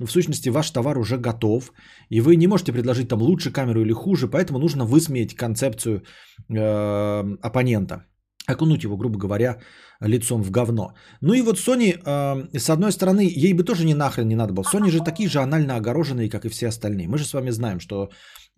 В 0.00 0.10
сущности, 0.10 0.50
ваш 0.50 0.70
товар 0.70 0.98
уже 0.98 1.16
готов, 1.16 1.72
и 2.10 2.20
вы 2.20 2.36
не 2.36 2.46
можете 2.46 2.72
предложить 2.72 3.08
там 3.08 3.22
лучше 3.22 3.50
камеру 3.50 3.80
или 3.80 3.92
хуже, 3.92 4.28
поэтому 4.28 4.58
нужно 4.58 4.84
высмеять 4.84 5.34
концепцию 5.34 6.02
э, 6.50 7.36
оппонента 7.42 8.04
окунуть 8.48 8.84
его, 8.84 8.96
грубо 8.96 9.18
говоря, 9.18 9.58
лицом 10.00 10.42
в 10.42 10.50
говно. 10.50 10.94
Ну 11.20 11.34
и 11.34 11.42
вот 11.42 11.56
Sony, 11.56 11.92
э, 11.92 12.58
с 12.58 12.70
одной 12.70 12.92
стороны, 12.92 13.20
ей 13.20 13.52
бы 13.52 13.64
тоже 13.64 13.84
не 13.84 13.94
нахрен 13.94 14.28
не 14.28 14.36
надо 14.36 14.52
было. 14.52 14.64
Sony 14.64 14.90
же 14.90 15.04
такие 15.04 15.28
же 15.28 15.40
анально 15.40 15.76
огороженные, 15.76 16.30
как 16.30 16.44
и 16.44 16.48
все 16.48 16.68
остальные. 16.68 17.08
Мы 17.08 17.18
же 17.18 17.24
с 17.24 17.34
вами 17.34 17.50
знаем, 17.50 17.80
что 17.80 18.08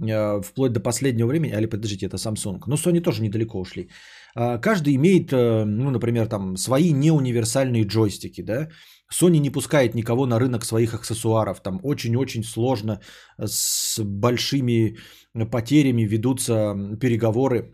э, 0.00 0.42
вплоть 0.42 0.72
до 0.72 0.80
последнего 0.80 1.28
времени, 1.28 1.52
али 1.52 1.66
подождите, 1.66 2.06
это 2.06 2.16
Samsung, 2.16 2.60
но 2.66 2.76
Sony 2.76 3.00
тоже 3.00 3.22
недалеко 3.22 3.60
ушли. 3.60 3.88
Э, 4.36 4.58
каждый 4.60 4.94
имеет, 4.94 5.32
э, 5.32 5.64
ну, 5.64 5.90
например, 5.90 6.26
там 6.26 6.56
свои 6.56 6.92
неуниверсальные 6.92 7.84
джойстики, 7.84 8.42
да. 8.42 8.68
Sony 9.12 9.40
не 9.40 9.50
пускает 9.50 9.94
никого 9.94 10.26
на 10.26 10.38
рынок 10.38 10.64
своих 10.64 10.94
аксессуаров. 10.94 11.62
Там 11.62 11.80
очень-очень 11.82 12.44
сложно 12.44 13.00
с 13.38 13.98
большими 14.04 14.96
потерями 15.50 16.02
ведутся 16.02 16.76
переговоры 17.00 17.72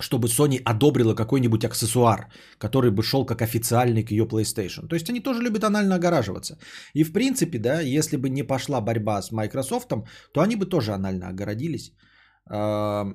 чтобы 0.00 0.28
Sony 0.28 0.60
одобрила 0.64 1.14
какой-нибудь 1.14 1.64
аксессуар, 1.64 2.32
который 2.58 2.90
бы 2.90 3.02
шел 3.02 3.26
как 3.26 3.42
официальный 3.42 4.02
к 4.02 4.10
ее 4.10 4.24
PlayStation. 4.24 4.88
То 4.88 4.96
есть 4.96 5.10
они 5.10 5.20
тоже 5.20 5.42
любят 5.42 5.64
анально 5.64 5.96
огораживаться. 5.96 6.58
И 6.94 7.04
в 7.04 7.12
принципе, 7.12 7.58
да, 7.58 7.80
если 7.80 8.16
бы 8.16 8.30
не 8.30 8.42
пошла 8.42 8.80
борьба 8.80 9.22
с 9.22 9.30
Microsoft, 9.32 9.88
то 10.32 10.40
они 10.40 10.56
бы 10.56 10.66
тоже 10.66 10.92
анально 10.92 11.28
огородились. 11.28 11.92
э, 12.50 13.14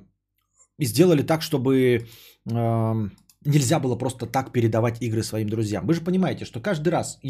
И 0.78 0.86
сделали 0.86 1.22
так, 1.22 1.42
чтобы 1.42 1.74
э, 1.74 3.08
нельзя 3.44 3.80
было 3.80 3.98
просто 3.98 4.26
так 4.26 4.52
передавать 4.52 5.02
игры 5.02 5.22
своим 5.22 5.48
друзьям. 5.48 5.86
Вы 5.86 5.94
же 5.94 6.04
понимаете, 6.04 6.44
что 6.44 6.60
каждый 6.60 6.90
раз 6.90 7.18
э, 7.24 7.28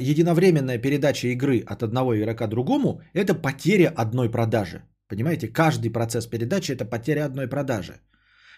единовременная 0.00 0.78
передача 0.78 1.28
игры 1.28 1.64
от 1.66 1.82
одного 1.82 2.16
игрока 2.16 2.46
другому– 2.46 3.00
это 3.14 3.34
потеря 3.34 3.92
одной 3.96 4.30
продажи. 4.30 4.82
Понимаете, 5.08 5.48
каждый 5.48 5.90
процесс 5.90 6.26
передачи– 6.26 6.72
это 6.72 6.84
потеря 6.84 7.24
одной 7.24 7.48
продажи. 7.48 8.00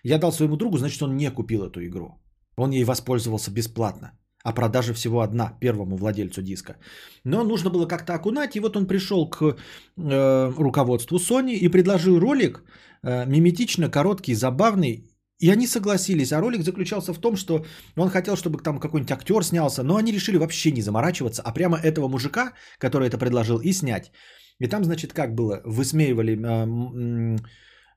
Я 0.05 0.19
дал 0.19 0.33
своему 0.33 0.57
другу, 0.57 0.79
значит, 0.79 1.03
он 1.03 1.17
не 1.17 1.31
купил 1.31 1.63
эту 1.65 1.81
игру. 1.81 2.21
Он 2.57 2.71
ей 2.71 2.85
воспользовался 2.85 3.51
бесплатно. 3.51 4.13
А 4.43 4.53
продажа 4.53 4.95
всего 4.95 5.21
одна 5.21 5.59
первому 5.61 5.97
владельцу 5.97 6.43
диска. 6.43 6.77
Но 7.25 7.45
нужно 7.45 7.71
было 7.71 7.87
как-то 7.87 8.15
окунать. 8.15 8.57
И 8.57 8.61
вот 8.61 8.77
он 8.77 8.87
пришел 8.87 9.29
к 9.29 9.43
э, 9.43 10.53
руководству 10.59 11.19
Sony 11.19 11.53
и 11.53 11.69
предложил 11.69 12.19
ролик 12.19 12.63
э, 13.03 13.27
миметично 13.27 13.91
короткий, 13.91 14.35
забавный. 14.35 15.11
И 15.39 15.51
они 15.51 15.67
согласились. 15.67 16.33
А 16.33 16.41
ролик 16.41 16.63
заключался 16.63 17.13
в 17.13 17.19
том, 17.19 17.37
что 17.37 17.65
он 17.97 18.09
хотел, 18.09 18.37
чтобы 18.37 18.63
там 18.63 18.81
какой-нибудь 18.81 19.13
актер 19.13 19.45
снялся. 19.45 19.83
Но 19.83 19.97
они 19.97 20.13
решили 20.13 20.39
вообще 20.39 20.73
не 20.73 20.83
заморачиваться, 20.83 21.43
а 21.43 21.53
прямо 21.53 21.77
этого 21.77 22.09
мужика, 22.09 22.53
который 22.79 23.09
это 23.09 23.19
предложил, 23.19 23.61
и 23.61 23.73
снять. 23.73 24.11
И 24.59 24.69
там, 24.69 24.85
значит, 24.85 25.13
как 25.13 25.35
было? 25.35 25.61
Высмеивали 25.67 26.33
э, 26.33 27.37
э, 27.37 27.39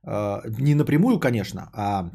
не 0.04 0.76
напрямую, 0.76 1.20
конечно, 1.20 1.70
а 1.74 2.12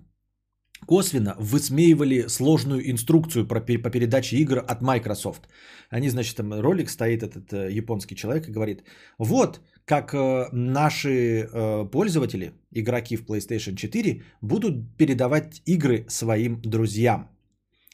косвенно 0.86 1.34
высмеивали 1.38 2.28
сложную 2.28 2.90
инструкцию 2.90 3.46
про, 3.46 3.60
по 3.60 3.90
передаче 3.90 4.36
игр 4.36 4.58
от 4.58 4.82
Microsoft. 4.82 5.48
Они, 5.90 6.08
значит, 6.08 6.36
там 6.36 6.52
ролик 6.52 6.90
стоит 6.90 7.22
этот 7.22 7.52
э, 7.52 7.72
японский 7.72 8.16
человек 8.16 8.48
и 8.48 8.52
говорит, 8.52 8.84
вот 9.18 9.60
как 9.84 10.14
э, 10.14 10.48
наши 10.52 11.08
э, 11.10 11.90
пользователи, 11.90 12.52
игроки 12.70 13.16
в 13.16 13.24
PlayStation 13.24 13.74
4, 13.74 14.22
будут 14.42 14.96
передавать 14.96 15.62
игры 15.66 16.04
своим 16.08 16.60
друзьям. 16.62 17.28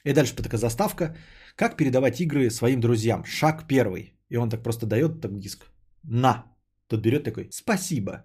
И 0.04 0.12
дальше 0.12 0.34
такая 0.36 0.58
заставка, 0.58 1.16
как 1.56 1.76
передавать 1.76 2.20
игры 2.20 2.50
своим 2.50 2.80
друзьям. 2.80 3.24
Шаг 3.24 3.66
первый. 3.66 4.14
И 4.28 4.36
он 4.36 4.50
так 4.50 4.62
просто 4.62 4.86
дает 4.86 5.20
так 5.20 5.38
диск. 5.38 5.66
На. 6.02 6.44
Тот 6.88 7.00
берет 7.00 7.24
такой, 7.24 7.48
спасибо. 7.50 8.24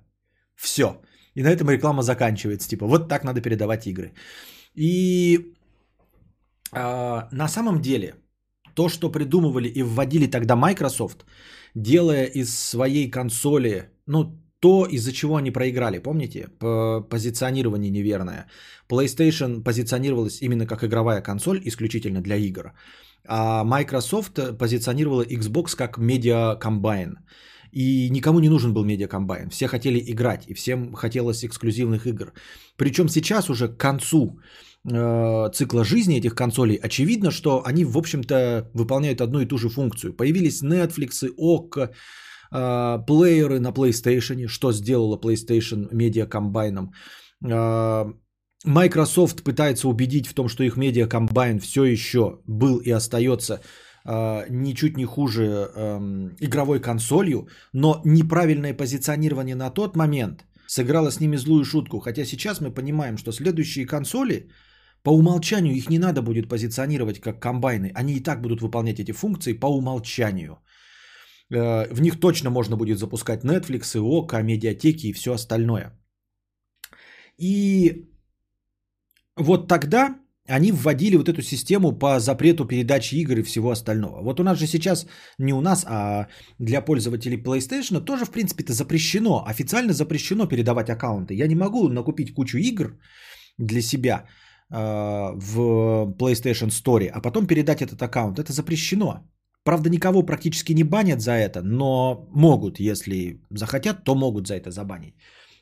Все. 0.55 1.01
И 1.35 1.43
на 1.43 1.49
этом 1.49 1.69
реклама 1.69 2.03
заканчивается. 2.03 2.69
Типа, 2.69 2.85
вот 2.85 3.09
так 3.09 3.23
надо 3.23 3.41
передавать 3.41 3.87
игры. 3.87 4.13
И 4.75 5.53
а, 6.71 7.27
на 7.31 7.47
самом 7.47 7.81
деле, 7.81 8.15
то, 8.73 8.89
что 8.89 9.11
придумывали 9.11 9.67
и 9.67 9.83
вводили 9.83 10.27
тогда 10.27 10.55
Microsoft, 10.55 11.25
делая 11.75 12.25
из 12.25 12.55
своей 12.55 13.09
консоли, 13.09 13.89
ну, 14.07 14.39
то, 14.59 14.85
из-за 14.85 15.11
чего 15.11 15.35
они 15.35 15.51
проиграли, 15.51 15.99
помните? 15.99 16.47
По 16.59 17.01
позиционирование 17.01 17.91
неверное. 17.91 18.47
PlayStation 18.89 19.63
позиционировалась 19.63 20.41
именно 20.41 20.65
как 20.65 20.83
игровая 20.83 21.21
консоль, 21.21 21.61
исключительно 21.63 22.21
для 22.21 22.35
игр. 22.35 22.73
А 23.27 23.63
Microsoft 23.63 24.57
позиционировала 24.57 25.23
Xbox 25.23 25.75
как 25.75 25.97
медиа 25.97 26.55
комбайн. 26.55 27.19
И 27.71 28.09
никому 28.09 28.39
не 28.39 28.49
нужен 28.49 28.73
был 28.73 28.83
медиакомбайн. 28.83 29.49
Все 29.49 29.67
хотели 29.67 29.99
играть, 29.99 30.45
и 30.47 30.53
всем 30.53 30.93
хотелось 30.93 31.43
эксклюзивных 31.43 32.07
игр. 32.07 32.33
Причем 32.77 33.09
сейчас 33.09 33.49
уже 33.49 33.67
к 33.67 33.77
концу 33.77 34.39
э, 34.91 35.49
цикла 35.53 35.83
жизни 35.83 36.17
этих 36.17 36.35
консолей 36.35 36.75
очевидно, 36.75 37.31
что 37.31 37.63
они, 37.65 37.85
в 37.85 37.97
общем-то, 37.97 38.69
выполняют 38.73 39.21
одну 39.21 39.41
и 39.41 39.45
ту 39.45 39.57
же 39.57 39.69
функцию. 39.69 40.13
Появились 40.13 40.63
Netflix, 40.63 41.27
ОККО, 41.37 41.91
э, 42.51 43.05
плееры 43.07 43.59
на 43.59 43.71
PlayStation, 43.71 44.47
что 44.47 44.71
сделала 44.71 45.17
PlayStation 45.17 45.87
медиакомбайном. 45.91 46.91
Э, 47.45 48.05
Microsoft 48.65 49.43
пытается 49.43 49.87
убедить 49.87 50.27
в 50.27 50.33
том, 50.33 50.49
что 50.49 50.63
их 50.63 50.75
медиакомбайн 50.75 51.59
все 51.59 51.85
еще 51.85 52.39
был 52.45 52.77
и 52.77 52.91
остается 52.91 53.61
э, 54.09 54.45
ничуть 54.49 54.97
не 54.97 55.05
хуже 55.05 55.43
э, 55.43 55.99
игровой 56.39 56.81
консолью, 56.81 57.47
но 57.73 58.01
неправильное 58.05 58.73
позиционирование 58.73 59.55
на 59.55 59.69
тот 59.69 59.95
момент 59.95 60.45
сыграло 60.67 61.11
с 61.11 61.19
ними 61.19 61.37
злую 61.37 61.63
шутку. 61.63 61.99
Хотя 61.99 62.25
сейчас 62.25 62.61
мы 62.61 62.71
понимаем, 62.71 63.17
что 63.17 63.31
следующие 63.31 63.85
консоли 63.85 64.49
по 65.03 65.11
умолчанию 65.11 65.73
их 65.73 65.89
не 65.89 65.99
надо 65.99 66.21
будет 66.21 66.49
позиционировать 66.49 67.19
как 67.19 67.39
комбайны. 67.39 67.91
Они 67.95 68.13
и 68.13 68.23
так 68.23 68.41
будут 68.41 68.61
выполнять 68.61 68.99
эти 68.99 69.11
функции 69.11 69.53
по 69.53 69.67
умолчанию. 69.67 70.57
Э, 71.51 71.93
в 71.93 72.01
них 72.01 72.19
точно 72.19 72.49
можно 72.49 72.75
будет 72.77 72.99
запускать 72.99 73.43
Netflix, 73.43 73.95
и 73.95 73.99
ОК, 73.99 74.33
медиатеки 74.43 75.07
и 75.07 75.13
все 75.13 75.33
остальное. 75.33 75.91
И 77.37 78.09
вот 79.37 79.67
тогда 79.67 80.15
они 80.49 80.71
вводили 80.71 81.17
вот 81.17 81.29
эту 81.29 81.41
систему 81.41 81.91
по 81.91 82.19
запрету 82.19 82.65
передачи 82.65 83.15
игр 83.15 83.39
и 83.39 83.43
всего 83.43 83.69
остального. 83.69 84.21
Вот 84.23 84.39
у 84.39 84.43
нас 84.43 84.57
же 84.59 84.67
сейчас, 84.67 85.05
не 85.37 85.53
у 85.53 85.61
нас, 85.61 85.85
а 85.87 86.27
для 86.59 86.81
пользователей 86.81 87.37
PlayStation 87.37 88.05
тоже, 88.05 88.25
в 88.25 88.31
принципе, 88.31 88.63
это 88.63 88.73
запрещено. 88.73 89.43
Официально 89.47 89.93
запрещено 89.93 90.47
передавать 90.47 90.89
аккаунты. 90.89 91.33
Я 91.35 91.47
не 91.47 91.55
могу 91.55 91.89
накупить 91.89 92.33
кучу 92.33 92.57
игр 92.57 92.97
для 93.57 93.81
себя 93.81 94.25
э, 94.71 94.75
в 95.35 96.15
PlayStation 96.17 96.69
Store, 96.69 97.07
а 97.07 97.21
потом 97.21 97.47
передать 97.47 97.81
этот 97.81 98.01
аккаунт. 98.01 98.39
Это 98.39 98.51
запрещено. 98.51 99.23
Правда, 99.63 99.89
никого 99.89 100.23
практически 100.23 100.73
не 100.73 100.83
банят 100.83 101.21
за 101.21 101.31
это, 101.31 101.61
но 101.61 102.27
могут, 102.33 102.79
если 102.79 103.41
захотят, 103.51 104.03
то 104.03 104.15
могут 104.15 104.47
за 104.47 104.55
это 104.55 104.71
забанить. 104.71 105.15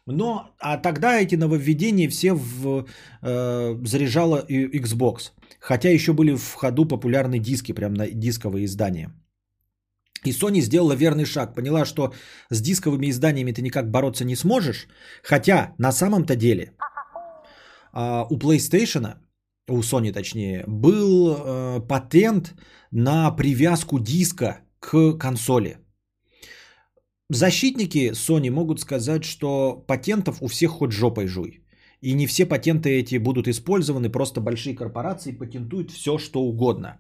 Но 0.08 0.56
а 0.60 0.78
тогда 0.78 1.20
эти 1.20 1.36
нововведения 1.36 2.10
все 2.10 2.34
в, 2.34 2.86
э, 3.22 3.86
заряжала 3.86 4.46
Xbox. 4.50 5.32
Хотя 5.60 5.90
еще 5.90 6.14
были 6.14 6.36
в 6.36 6.54
ходу 6.54 6.86
популярные 6.86 7.40
диски, 7.40 7.74
прям 7.74 7.94
на 7.94 8.08
дисковые 8.08 8.66
издания. 8.66 9.12
И 10.26 10.32
Sony 10.32 10.62
сделала 10.62 10.94
верный 10.94 11.26
шаг. 11.26 11.56
Поняла, 11.56 11.86
что 11.86 12.14
с 12.50 12.62
дисковыми 12.62 13.10
изданиями 13.10 13.52
ты 13.52 13.62
никак 13.62 13.92
бороться 13.92 14.26
не 14.26 14.36
сможешь. 14.36 14.88
Хотя 15.24 15.74
на 15.78 15.92
самом-то 15.92 16.36
деле 16.36 16.74
э, 17.94 18.26
у 18.30 18.38
PlayStation, 18.38 19.16
у 19.68 19.82
Sony 19.82 20.14
точнее, 20.14 20.64
был 20.68 21.36
э, 21.36 21.82
патент 21.88 22.56
на 22.92 23.32
привязку 23.32 24.00
диска 24.00 24.62
к 24.80 25.18
консоли. 25.18 25.78
Защитники 27.30 28.14
Sony 28.14 28.50
могут 28.50 28.80
сказать, 28.80 29.26
что 29.26 29.84
патентов 29.88 30.42
у 30.42 30.48
всех 30.48 30.72
хоть 30.72 30.94
жопой 30.94 31.28
жуй. 31.28 31.60
И 32.00 32.14
не 32.14 32.26
все 32.26 32.46
патенты 32.46 32.90
эти 32.90 33.18
будут 33.18 33.48
использованы, 33.48 34.10
просто 34.10 34.40
большие 34.40 34.76
корпорации 34.76 35.34
патентуют 35.34 35.92
все, 35.92 36.18
что 36.18 36.40
угодно. 36.40 37.00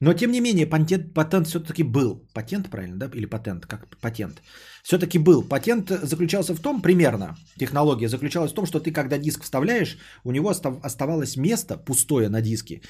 Но 0.00 0.12
тем 0.12 0.30
не 0.30 0.40
менее, 0.40 0.66
патент, 0.66 1.14
патент 1.14 1.46
все-таки 1.48 1.82
был. 1.82 2.22
Патент, 2.32 2.70
правильно, 2.70 2.96
да? 2.96 3.10
Или 3.14 3.26
патент, 3.26 3.66
как 3.66 3.98
патент. 4.00 4.42
Все-таки 4.84 5.18
был. 5.18 5.42
Патент 5.42 5.90
заключался 6.02 6.54
в 6.54 6.60
том, 6.60 6.82
примерно, 6.82 7.36
технология 7.58 8.08
заключалась 8.08 8.52
в 8.52 8.54
том, 8.54 8.66
что 8.66 8.78
ты, 8.78 8.92
когда 8.92 9.18
диск 9.18 9.42
вставляешь, 9.42 9.98
у 10.24 10.32
него 10.32 10.50
оставалось 10.82 11.36
место 11.36 11.76
пустое 11.76 12.28
на 12.28 12.40
диске, 12.40 12.82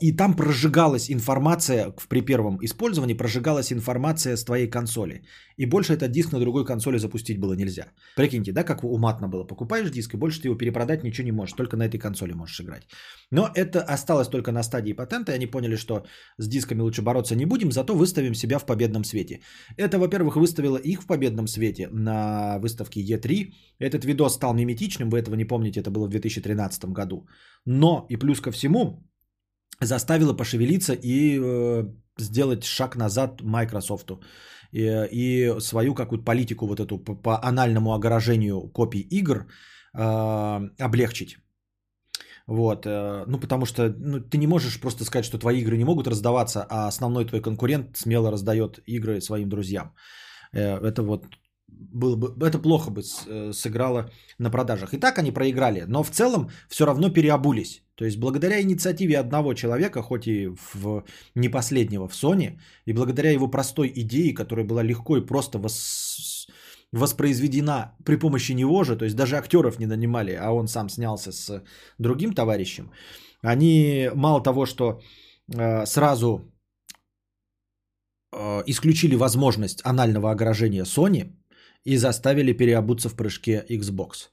и 0.00 0.12
там 0.12 0.34
прожигалась 0.34 1.10
информация, 1.10 1.94
при 2.08 2.22
первом 2.22 2.58
использовании 2.62 3.14
прожигалась 3.14 3.72
информация 3.72 4.36
с 4.36 4.44
твоей 4.44 4.68
консоли. 4.70 5.22
И 5.60 5.66
больше 5.66 5.92
этот 5.92 6.10
диск 6.10 6.32
на 6.32 6.40
другой 6.40 6.64
консоли 6.64 6.98
запустить 6.98 7.38
было 7.38 7.54
нельзя. 7.54 7.92
Прикиньте, 8.16 8.52
да, 8.52 8.64
как 8.64 8.82
уматно 8.82 9.28
было. 9.28 9.44
Покупаешь 9.44 9.90
диск, 9.90 10.14
и 10.14 10.16
больше 10.16 10.40
ты 10.40 10.48
его 10.48 10.56
перепродать 10.56 11.04
ничего 11.04 11.26
не 11.26 11.32
можешь. 11.32 11.56
Только 11.56 11.76
на 11.76 11.84
этой 11.84 11.98
консоли 11.98 12.32
можешь 12.32 12.60
играть. 12.60 12.82
Но 13.30 13.50
это 13.54 13.82
осталось 13.82 14.28
только 14.28 14.52
на 14.52 14.62
стадии 14.62 14.94
патента. 14.94 15.32
И 15.32 15.34
они 15.34 15.46
поняли, 15.46 15.76
что 15.76 16.04
с 16.38 16.48
дисками 16.48 16.80
лучше 16.80 17.02
бороться 17.02 17.36
не 17.36 17.46
будем, 17.46 17.72
зато 17.72 17.94
выставим 17.94 18.34
себя 18.34 18.58
в 18.58 18.66
победном 18.66 19.04
свете. 19.04 19.40
Это, 19.76 19.98
во-первых, 19.98 20.36
выставило 20.36 20.78
их 20.78 21.02
в 21.02 21.06
победном 21.06 21.46
свете 21.46 21.88
на 21.92 22.58
выставке 22.58 23.00
E3. 23.00 23.52
Этот 23.78 24.04
видос 24.04 24.34
стал 24.34 24.54
миметичным, 24.54 25.10
вы 25.10 25.18
этого 25.18 25.36
не 25.36 25.44
помните, 25.44 25.80
это 25.80 25.90
было 25.90 26.06
в 26.06 26.10
2013 26.10 26.84
году. 26.86 27.26
Но 27.66 28.06
и 28.08 28.16
плюс 28.16 28.40
ко 28.40 28.50
всему, 28.50 29.09
заставило 29.80 30.36
пошевелиться 30.36 30.92
и 30.92 31.38
э, 31.40 31.84
сделать 32.18 32.64
шаг 32.64 32.96
назад 32.96 33.40
Microsoft 33.42 34.10
и, 34.72 35.08
и 35.12 35.60
свою 35.60 35.94
какую-то 35.94 36.24
политику 36.24 36.66
вот 36.66 36.80
эту 36.80 36.98
по, 36.98 37.14
по 37.14 37.44
анальному 37.44 37.92
огорожению 37.92 38.68
копий 38.72 39.00
игр 39.00 39.46
э, 39.94 40.60
облегчить. 40.78 41.38
Вот, 42.46 42.84
э, 42.86 43.24
ну 43.26 43.38
потому 43.38 43.66
что 43.66 43.94
ну, 43.98 44.20
ты 44.20 44.38
не 44.38 44.46
можешь 44.46 44.80
просто 44.80 45.04
сказать, 45.04 45.24
что 45.24 45.38
твои 45.38 45.60
игры 45.60 45.76
не 45.76 45.84
могут 45.84 46.08
раздаваться, 46.08 46.66
а 46.68 46.88
основной 46.88 47.24
твой 47.24 47.40
конкурент 47.40 47.96
смело 47.96 48.30
раздает 48.30 48.80
игры 48.86 49.20
своим 49.20 49.48
друзьям. 49.48 49.94
Э, 50.52 50.78
это 50.78 51.02
вот 51.02 51.26
было 51.92 52.16
бы, 52.16 52.46
это 52.46 52.58
плохо 52.58 52.90
бы 52.90 53.02
э, 53.02 53.52
сыграло 53.52 54.10
на 54.38 54.50
продажах. 54.50 54.94
И 54.94 54.98
так 54.98 55.18
они 55.18 55.32
проиграли, 55.32 55.84
но 55.86 56.02
в 56.02 56.10
целом 56.10 56.50
все 56.68 56.86
равно 56.86 57.10
переобулись. 57.10 57.82
То 57.94 58.04
есть 58.04 58.18
благодаря 58.18 58.60
инициативе 58.60 59.18
одного 59.18 59.54
человека, 59.54 60.02
хоть 60.02 60.26
и 60.26 60.48
в, 60.74 61.04
не 61.34 61.48
последнего 61.48 62.08
в 62.08 62.12
Sony, 62.12 62.58
и 62.86 62.92
благодаря 62.92 63.30
его 63.30 63.50
простой 63.50 63.92
идее, 63.94 64.34
которая 64.34 64.66
была 64.66 64.82
легко 64.82 65.16
и 65.16 65.26
просто 65.26 65.58
вос, 65.58 66.46
воспроизведена 66.92 67.92
при 68.04 68.16
помощи 68.16 68.52
него 68.52 68.84
же, 68.84 68.96
то 68.96 69.04
есть 69.04 69.16
даже 69.16 69.36
актеров 69.36 69.78
не 69.78 69.86
нанимали, 69.86 70.32
а 70.32 70.52
он 70.52 70.68
сам 70.68 70.88
снялся 70.88 71.32
с 71.32 71.62
другим 71.98 72.32
товарищем, 72.32 72.90
они 73.42 74.10
мало 74.14 74.42
того, 74.42 74.66
что 74.66 75.00
э, 75.54 75.86
сразу 75.86 76.52
э, 78.32 78.62
исключили 78.66 79.14
возможность 79.14 79.80
анального 79.84 80.30
огражения 80.30 80.84
Sony, 80.84 81.32
и 81.84 81.96
заставили 81.96 82.52
переобуться 82.52 83.08
в 83.08 83.14
прыжке 83.14 83.64
Xbox. 83.68 84.30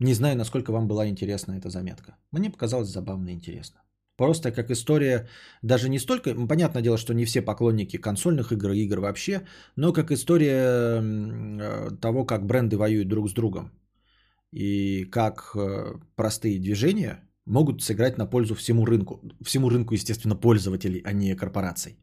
Не 0.00 0.14
знаю, 0.14 0.36
насколько 0.36 0.72
вам 0.72 0.88
была 0.88 1.08
интересна 1.08 1.52
эта 1.52 1.68
заметка. 1.68 2.16
Мне 2.32 2.50
показалось 2.50 2.88
забавно 2.88 3.28
и 3.28 3.34
интересно. 3.34 3.82
Просто 4.16 4.52
как 4.52 4.70
история, 4.70 5.28
даже 5.62 5.88
не 5.88 5.98
столько, 5.98 6.34
понятное 6.46 6.82
дело, 6.82 6.98
что 6.98 7.14
не 7.14 7.24
все 7.24 7.42
поклонники 7.42 7.96
консольных 7.96 8.52
игр 8.52 8.72
и 8.72 8.84
игр 8.84 9.00
вообще, 9.00 9.46
но 9.76 9.92
как 9.92 10.10
история 10.10 11.00
э, 11.00 11.90
того, 12.00 12.26
как 12.26 12.46
бренды 12.46 12.76
воюют 12.76 13.08
друг 13.08 13.30
с 13.30 13.32
другом. 13.32 13.70
И 14.52 15.04
как 15.04 15.52
э, 15.54 15.94
простые 16.16 16.58
движения 16.58 17.20
могут 17.46 17.82
сыграть 17.82 18.18
на 18.18 18.26
пользу 18.26 18.54
всему 18.54 18.84
рынку. 18.84 19.20
Всему 19.42 19.70
рынку, 19.70 19.94
естественно, 19.94 20.36
пользователей, 20.36 21.02
а 21.04 21.12
не 21.12 21.34
корпораций. 21.34 21.96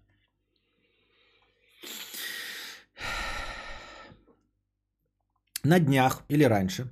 На 5.67 5.79
днях 5.79 6.23
или 6.29 6.45
раньше. 6.45 6.89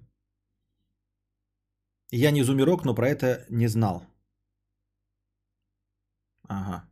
Я 2.11 2.31
не 2.31 2.43
зумерок, 2.43 2.85
но 2.85 2.95
про 2.95 3.07
это 3.07 3.45
не 3.49 3.67
знал. 3.67 4.03
Ага. 6.49 6.83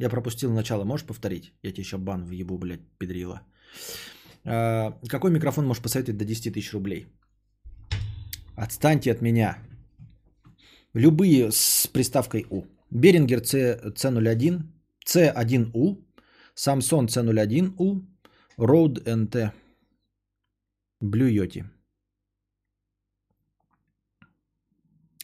Я 0.00 0.10
пропустил 0.10 0.52
начало. 0.52 0.84
Можешь 0.84 1.06
повторить? 1.06 1.52
Я 1.62 1.70
тебе 1.70 1.82
еще 1.82 1.96
бан 1.96 2.24
въебу, 2.24 2.58
блядь, 2.58 2.80
педрила. 2.98 3.42
А, 4.44 4.98
какой 5.08 5.30
микрофон 5.30 5.66
можешь 5.66 5.82
посоветовать 5.82 6.18
до 6.18 6.24
10 6.24 6.54
тысяч 6.54 6.72
рублей? 6.72 7.06
Отстаньте 8.56 9.12
от 9.12 9.22
меня. 9.22 9.58
Любые 10.92 11.52
с 11.52 11.86
приставкой 11.86 12.46
У. 12.50 12.64
Берингер 12.90 13.44
C, 13.44 13.80
C01, 13.94 14.62
C1U, 15.06 16.04
Samsung 16.56 17.06
C01U, 17.06 18.02
Rode 18.58 19.04
NT 19.04 19.52
Блюете. 21.00 21.64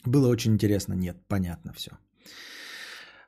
Было 0.07 0.29
очень 0.29 0.53
интересно. 0.53 0.95
Нет, 0.95 1.17
понятно 1.29 1.73
все. 1.73 1.91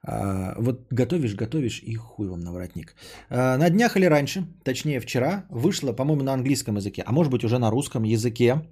А, 0.03 0.55
вот 0.59 0.87
готовишь, 0.93 1.35
готовишь 1.35 1.83
и 1.83 1.95
хуй 1.95 2.29
вам 2.29 2.41
на 2.41 2.53
воротник. 2.53 2.95
А, 3.31 3.57
на 3.57 3.71
днях 3.71 3.97
или 3.97 4.07
раньше, 4.07 4.47
точнее 4.63 5.01
вчера, 5.01 5.47
вышла, 5.51 5.93
по-моему, 5.93 6.23
на 6.23 6.33
английском 6.33 6.77
языке, 6.77 7.03
а 7.07 7.13
может 7.13 7.33
быть 7.33 7.45
уже 7.45 7.59
на 7.59 7.71
русском 7.71 8.05
языке, 8.05 8.69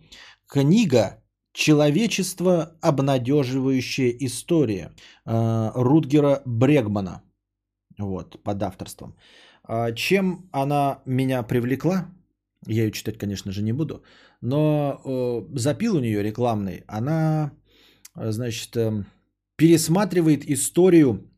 книга 0.46 1.22
«Человечество. 1.52 2.76
Обнадеживающая 2.82 4.10
история» 4.20 4.92
а, 5.24 5.72
Рутгера 5.74 6.42
Брегмана. 6.46 7.22
Вот, 7.98 8.42
под 8.42 8.62
авторством. 8.62 9.16
Чем 9.94 10.48
она 10.52 11.00
меня 11.06 11.42
привлекла? 11.42 12.14
Я 12.67 12.84
ее 12.84 12.93
читать, 12.93 13.18
конечно 13.18 13.52
же, 13.52 13.62
не 13.62 13.73
буду. 13.73 14.02
Но 14.41 15.01
э, 15.05 15.59
запил 15.59 15.97
у 15.97 16.01
нее 16.01 16.23
рекламный. 16.23 16.84
Она, 16.86 17.52
э, 18.17 18.33
значит, 18.33 18.76
эм, 18.76 19.07
пересматривает 19.57 20.49
историю 20.49 21.31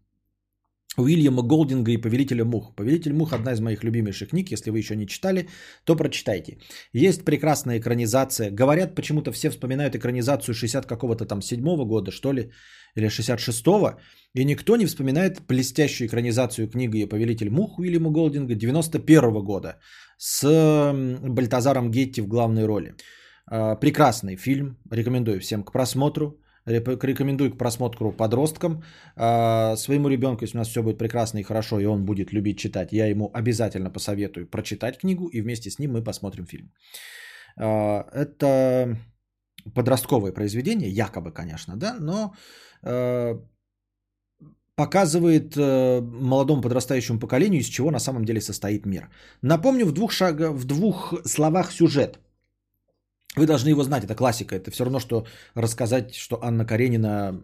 Уильяма 0.97 1.43
Голдинга 1.43 1.93
и 1.93 1.97
Повелителя 1.97 2.45
мух. 2.45 2.75
Повелитель 2.75 3.13
мух 3.13 3.33
одна 3.33 3.53
из 3.53 3.61
моих 3.61 3.85
любимейших 3.85 4.31
книг. 4.31 4.51
Если 4.51 4.71
вы 4.71 4.79
еще 4.79 4.97
не 4.97 5.07
читали, 5.07 5.49
то 5.85 5.97
прочитайте. 5.97 6.59
Есть 6.93 7.25
прекрасная 7.25 7.79
экранизация. 7.79 8.51
Говорят, 8.51 8.95
почему-то 8.95 9.33
все 9.33 9.51
вспоминают 9.51 9.95
экранизацию 9.95 10.55
60 10.55 10.87
какого-то 10.87 11.27
там 11.27 11.43
седьмого 11.43 11.85
года, 11.85 12.11
что 12.11 12.33
ли, 12.33 12.51
или 12.97 13.09
66-го. 13.09 14.01
И 14.35 14.45
никто 14.45 14.77
не 14.77 14.87
вспоминает 14.87 15.41
блестящую 15.47 16.09
экранизацию 16.09 16.69
книги 16.69 17.05
«Повелитель 17.05 17.51
мух» 17.51 17.79
Уильяма 17.79 18.11
Голдинга 18.11 18.55
91 18.55 19.45
года 19.45 19.79
с 20.19 20.43
Бальтазаром 21.23 21.91
Гетти 21.91 22.23
в 22.23 22.29
главной 22.29 22.65
роли. 22.65 22.95
А, 23.47 23.77
Прекрасный 23.77 24.37
фильм, 24.37 24.77
рекомендую 24.91 25.41
всем 25.41 25.63
к 25.63 25.73
просмотру. 25.73 26.41
Рекомендую 26.67 27.53
к 27.53 27.59
просмотру 27.59 28.13
подросткам. 28.13 28.83
А, 29.17 29.77
Своему 29.77 30.09
ребенку, 30.09 30.45
если 30.45 30.57
у 30.57 30.61
нас 30.61 30.69
все 30.69 30.83
будет 30.83 30.99
прекрасно 30.99 31.39
и 31.39 31.43
хорошо, 31.43 31.81
и 31.81 31.87
он 31.87 32.05
будет 32.05 32.33
любить 32.33 32.59
читать, 32.59 32.93
я 32.93 33.07
ему 33.07 33.31
обязательно 33.33 33.91
посоветую 33.91 34.47
прочитать 34.47 34.99
книгу, 34.99 35.29
и 35.29 35.41
вместе 35.41 35.71
с 35.71 35.79
ним 35.79 35.93
мы 35.93 36.05
посмотрим 36.05 36.47
фильм. 36.47 36.73
А, 37.59 38.05
Это 38.13 38.99
подростковое 39.75 40.33
произведение, 40.33 40.91
якобы, 40.91 41.33
конечно, 41.33 41.77
да, 41.77 41.97
но 42.01 42.35
э, 42.83 43.39
показывает 44.77 45.57
э, 45.57 46.01
молодому 46.01 46.63
подрастающему 46.63 47.19
поколению, 47.19 47.61
из 47.61 47.67
чего 47.67 47.91
на 47.91 47.99
самом 47.99 48.25
деле 48.25 48.41
состоит 48.41 48.87
мир. 48.87 49.09
Напомню 49.43 49.87
в 49.87 49.93
двух, 49.93 50.13
шага, 50.13 50.53
в 50.53 50.65
двух 50.65 51.15
словах 51.25 51.73
сюжет. 51.73 52.19
Вы 53.37 53.47
должны 53.47 53.69
его 53.71 53.83
знать, 53.83 54.05
это 54.05 54.15
классика. 54.15 54.55
Это 54.57 54.71
все 54.71 54.85
равно, 54.85 55.01
что 55.01 55.27
рассказать, 55.55 56.15
что 56.15 56.43
Анна 56.43 56.65
Каренина, 56.65 57.41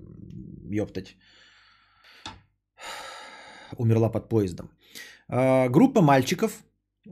ёптать, 0.70 1.16
умерла 3.76 4.08
под 4.08 4.28
поездом. 4.28 4.70
А, 5.28 5.68
Группа 5.68 6.00
мальчиков 6.02 6.64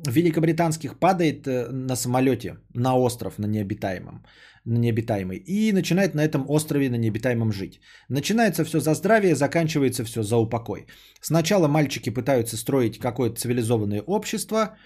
великобританских 0.08 0.98
падает 0.98 1.46
э, 1.46 1.68
на 1.72 1.96
самолете 1.96 2.56
на 2.74 2.96
остров, 2.96 3.38
на 3.38 3.46
необитаемом, 3.46 4.24
на 4.64 4.78
необитаемый, 4.78 5.38
и 5.38 5.72
начинает 5.72 6.14
на 6.14 6.20
этом 6.24 6.44
острове, 6.48 6.90
на 6.90 6.96
необитаемом 6.96 7.52
жить. 7.52 7.80
Начинается 8.08 8.64
все 8.64 8.80
за 8.80 8.94
здравие, 8.94 9.34
заканчивается 9.34 10.04
все 10.04 10.22
за 10.22 10.36
упокой. 10.36 10.86
Сначала 11.20 11.68
мальчики 11.68 12.10
пытаются 12.10 12.56
строить 12.56 12.98
какое-то 12.98 13.40
цивилизованное 13.40 14.02
общество 14.06 14.76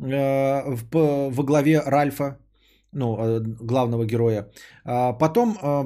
э, 0.00 0.62
в- 0.74 1.30
во 1.30 1.44
главе 1.44 1.80
Ральфа, 1.80 2.38
ну, 2.92 3.16
э, 3.18 3.40
главного 3.40 4.04
героя. 4.04 4.50
А 4.84 5.12
Потом 5.12 5.56
э, 5.62 5.82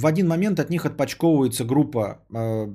в 0.00 0.06
один 0.06 0.28
момент 0.28 0.60
от 0.60 0.70
них 0.70 0.84
отпочковывается 0.84 1.64
группа 1.64 2.24
э, 2.34 2.74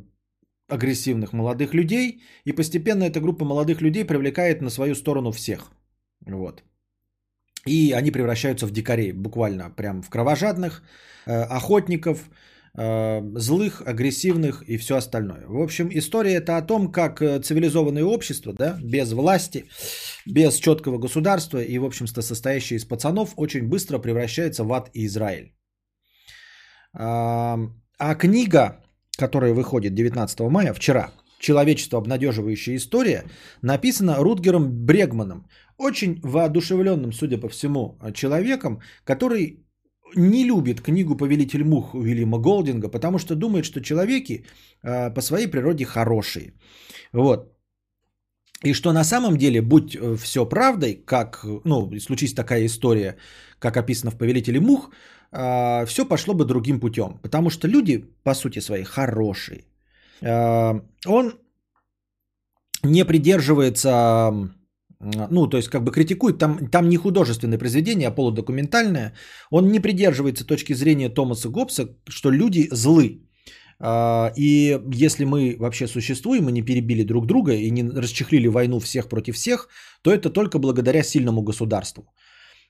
агрессивных 0.70 1.34
молодых 1.34 1.74
людей, 1.74 2.22
и 2.46 2.54
постепенно 2.54 3.04
эта 3.04 3.20
группа 3.20 3.46
молодых 3.46 3.82
людей 3.82 4.06
привлекает 4.06 4.62
на 4.62 4.70
свою 4.70 4.96
сторону 4.96 5.32
всех. 5.32 5.72
Вот. 6.26 6.64
И 7.68 7.94
они 7.94 8.12
превращаются 8.12 8.68
в 8.68 8.72
дикарей, 8.72 9.12
буквально 9.12 9.70
прям 9.76 10.02
в 10.02 10.10
кровожадных, 10.10 10.84
охотников, 11.26 12.30
злых, 12.78 13.82
агрессивных 13.86 14.64
и 14.68 14.78
все 14.78 14.96
остальное. 14.96 15.46
В 15.48 15.62
общем, 15.62 15.90
история 15.94 16.36
это 16.36 16.58
о 16.58 16.62
том, 16.62 16.92
как 16.92 17.22
э, 17.22 17.40
цивилизованное 17.40 18.04
общество, 18.04 18.54
да, 18.54 18.78
без 18.84 19.14
власти, 19.14 19.66
без 20.26 20.60
четкого 20.60 20.98
государства 20.98 21.60
и, 21.62 21.78
в 21.80 21.86
общем-то, 21.86 22.22
состоящее 22.22 22.78
из 22.78 22.86
пацанов, 22.86 23.34
очень 23.38 23.70
быстро 23.70 24.00
превращается 24.00 24.64
в 24.64 24.74
ад 24.74 24.90
и 24.94 25.06
Израиль. 25.06 25.54
А 26.98 28.16
книга, 28.18 28.84
которая 29.18 29.54
выходит 29.54 29.94
19 29.94 30.40
мая, 30.50 30.74
вчера, 30.74 31.12
«Человечество. 31.40 32.00
Обнадеживающая 32.00 32.76
история», 32.76 33.24
написана 33.62 34.16
Рутгером 34.24 34.86
Брегманом, 34.86 35.48
очень 35.78 36.20
воодушевленным, 36.24 37.12
судя 37.12 37.38
по 37.38 37.50
всему, 37.50 37.98
человеком, 38.14 38.82
который 39.04 39.65
не 40.16 40.46
любит 40.46 40.82
книгу 40.82 41.16
«Повелитель 41.18 41.64
мух» 41.64 41.96
Уильяма 41.96 42.38
Голдинга, 42.38 42.90
потому 42.90 43.20
что 43.20 43.36
думает, 43.36 43.66
что 43.66 43.82
человеки 43.82 44.46
э, 44.84 45.14
по 45.14 45.22
своей 45.22 45.48
природе 45.48 45.86
хорошие. 45.86 46.54
Вот. 47.14 47.52
И 48.64 48.74
что 48.74 48.94
на 48.94 49.04
самом 49.04 49.38
деле, 49.38 49.62
будь 49.62 49.98
все 50.18 50.46
правдой, 50.46 51.04
как, 51.06 51.46
ну, 51.66 52.00
случись 52.00 52.34
такая 52.34 52.66
история, 52.66 53.18
как 53.60 53.78
описано 53.78 54.12
в 54.12 54.18
«Повелителе 54.18 54.60
мух», 54.60 54.92
все 55.32 56.06
пошло 56.08 56.34
бы 56.34 56.46
другим 56.46 56.80
путем. 56.80 57.20
Потому 57.22 57.50
что 57.50 57.68
люди, 57.68 58.06
по 58.24 58.34
сути 58.34 58.60
своей, 58.60 58.86
хорошие. 58.86 59.66
Э, 60.22 60.80
Он 61.06 61.34
не 62.84 63.06
придерживается, 63.06 64.32
ну, 65.00 65.48
то 65.48 65.58
есть 65.58 65.70
как 65.70 65.84
бы 65.84 65.92
критикует, 65.92 66.38
там, 66.38 66.70
там 66.70 66.90
не 66.90 66.98
художественное 66.98 67.58
произведение, 67.58 68.08
а 68.08 68.12
полудокументальное. 68.12 69.14
Он 69.52 69.68
не 69.72 69.80
придерживается 69.80 70.46
точки 70.46 70.74
зрения 70.74 71.10
Томаса 71.10 71.50
Гоббса, 71.50 71.90
что 72.10 72.32
люди 72.32 72.68
злы. 72.72 73.22
А, 73.80 74.32
И 74.38 74.80
если 74.94 75.26
мы 75.26 75.56
вообще 75.60 75.88
существуем 75.88 76.50
и 76.50 76.52
не 76.52 76.62
перебили 76.62 77.04
друг 77.04 77.26
друга 77.26 77.54
и 77.54 77.72
не 77.72 77.84
расчехлили 77.84 78.48
войну 78.48 78.80
всех 78.80 79.10
против 79.10 79.36
всех, 79.36 79.68
то 80.02 80.12
это 80.12 80.30
только 80.30 80.60
благодаря 80.60 81.04
сильному 81.04 81.44
государству. 81.44 82.04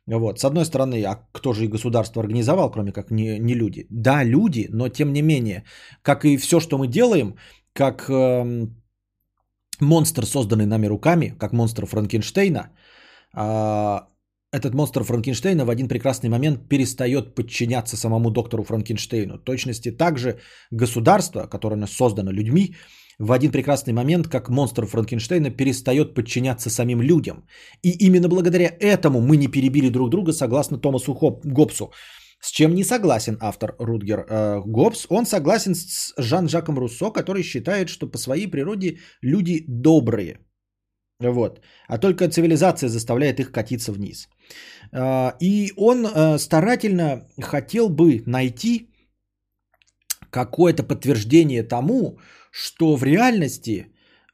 Вот. 0.08 0.40
С 0.40 0.46
одной 0.46 0.66
стороны, 0.66 1.04
а 1.04 1.28
кто 1.32 1.54
же 1.54 1.66
и 1.66 1.68
государство 1.68 2.22
организовал, 2.22 2.72
кроме 2.72 2.92
как 2.92 3.12
не, 3.12 3.40
не 3.40 3.56
люди? 3.56 3.88
Да, 3.90 4.24
люди, 4.24 4.68
но 4.70 4.90
тем 4.90 5.14
не 5.14 5.22
менее, 5.22 5.64
как 6.02 6.26
и 6.26 6.38
все, 6.38 6.60
что 6.60 6.78
мы 6.78 6.88
делаем, 6.88 7.36
как 7.74 8.08
эм, 8.10 8.76
монстр, 9.82 10.26
созданный 10.26 10.66
нами 10.66 10.88
руками, 10.88 11.36
как 11.40 11.54
монстр 11.54 11.86
Франкенштейна, 11.86 12.70
а, 13.34 14.08
этот 14.56 14.74
монстр 14.74 15.04
Франкенштейна 15.04 15.66
в 15.66 15.70
один 15.70 15.88
прекрасный 15.88 16.30
момент 16.30 16.70
перестает 16.70 17.36
подчиняться 17.36 17.98
самому 17.98 18.32
доктору 18.32 18.64
Франкенштейну. 18.64 19.38
В 19.38 19.44
точности 19.44 19.92
также 19.92 20.40
государство, 20.72 21.48
которое 21.48 21.88
создано 21.88 22.32
людьми, 22.32 22.76
в 23.20 23.32
один 23.32 23.52
прекрасный 23.52 23.94
момент, 23.94 24.28
как 24.28 24.50
монстр 24.50 24.86
Франкенштейна, 24.86 25.50
перестает 25.52 26.14
подчиняться 26.14 26.70
самим 26.70 27.02
людям. 27.02 27.48
И 27.82 27.92
именно 27.92 28.28
благодаря 28.28 28.72
этому 28.80 29.22
мы 29.22 29.38
не 29.38 29.48
перебили 29.48 29.90
друг 29.90 30.10
друга, 30.10 30.34
согласно 30.34 30.78
Томасу 30.78 31.14
Хоп- 31.14 31.42
Гоббсу. 31.44 31.92
С 32.46 32.52
чем 32.52 32.76
не 32.76 32.84
согласен 32.84 33.38
автор 33.42 33.76
Рутгер 33.80 34.20
э, 34.20 34.62
Гоббс. 34.66 35.08
Он 35.10 35.26
согласен 35.26 35.74
с 35.74 36.14
Жан-Жаком 36.18 36.78
Руссо, 36.78 37.12
который 37.12 37.44
считает, 37.44 37.90
что 37.90 38.12
по 38.12 38.18
своей 38.18 38.48
природе 38.52 39.00
люди 39.24 39.66
добрые. 39.68 40.40
Вот. 41.20 41.62
А 41.88 41.98
только 41.98 42.30
цивилизация 42.30 42.90
заставляет 42.90 43.40
их 43.40 43.52
катиться 43.52 43.92
вниз. 43.92 44.30
Э, 44.94 45.32
И 45.42 45.74
он 45.76 46.06
э, 46.06 46.38
старательно 46.38 47.28
хотел 47.42 47.90
бы 47.90 48.22
найти 48.28 48.92
какое-то 50.30 50.84
подтверждение 50.84 51.64
тому, 51.64 52.20
что 52.52 52.96
в 52.96 53.04
реальности 53.04 53.88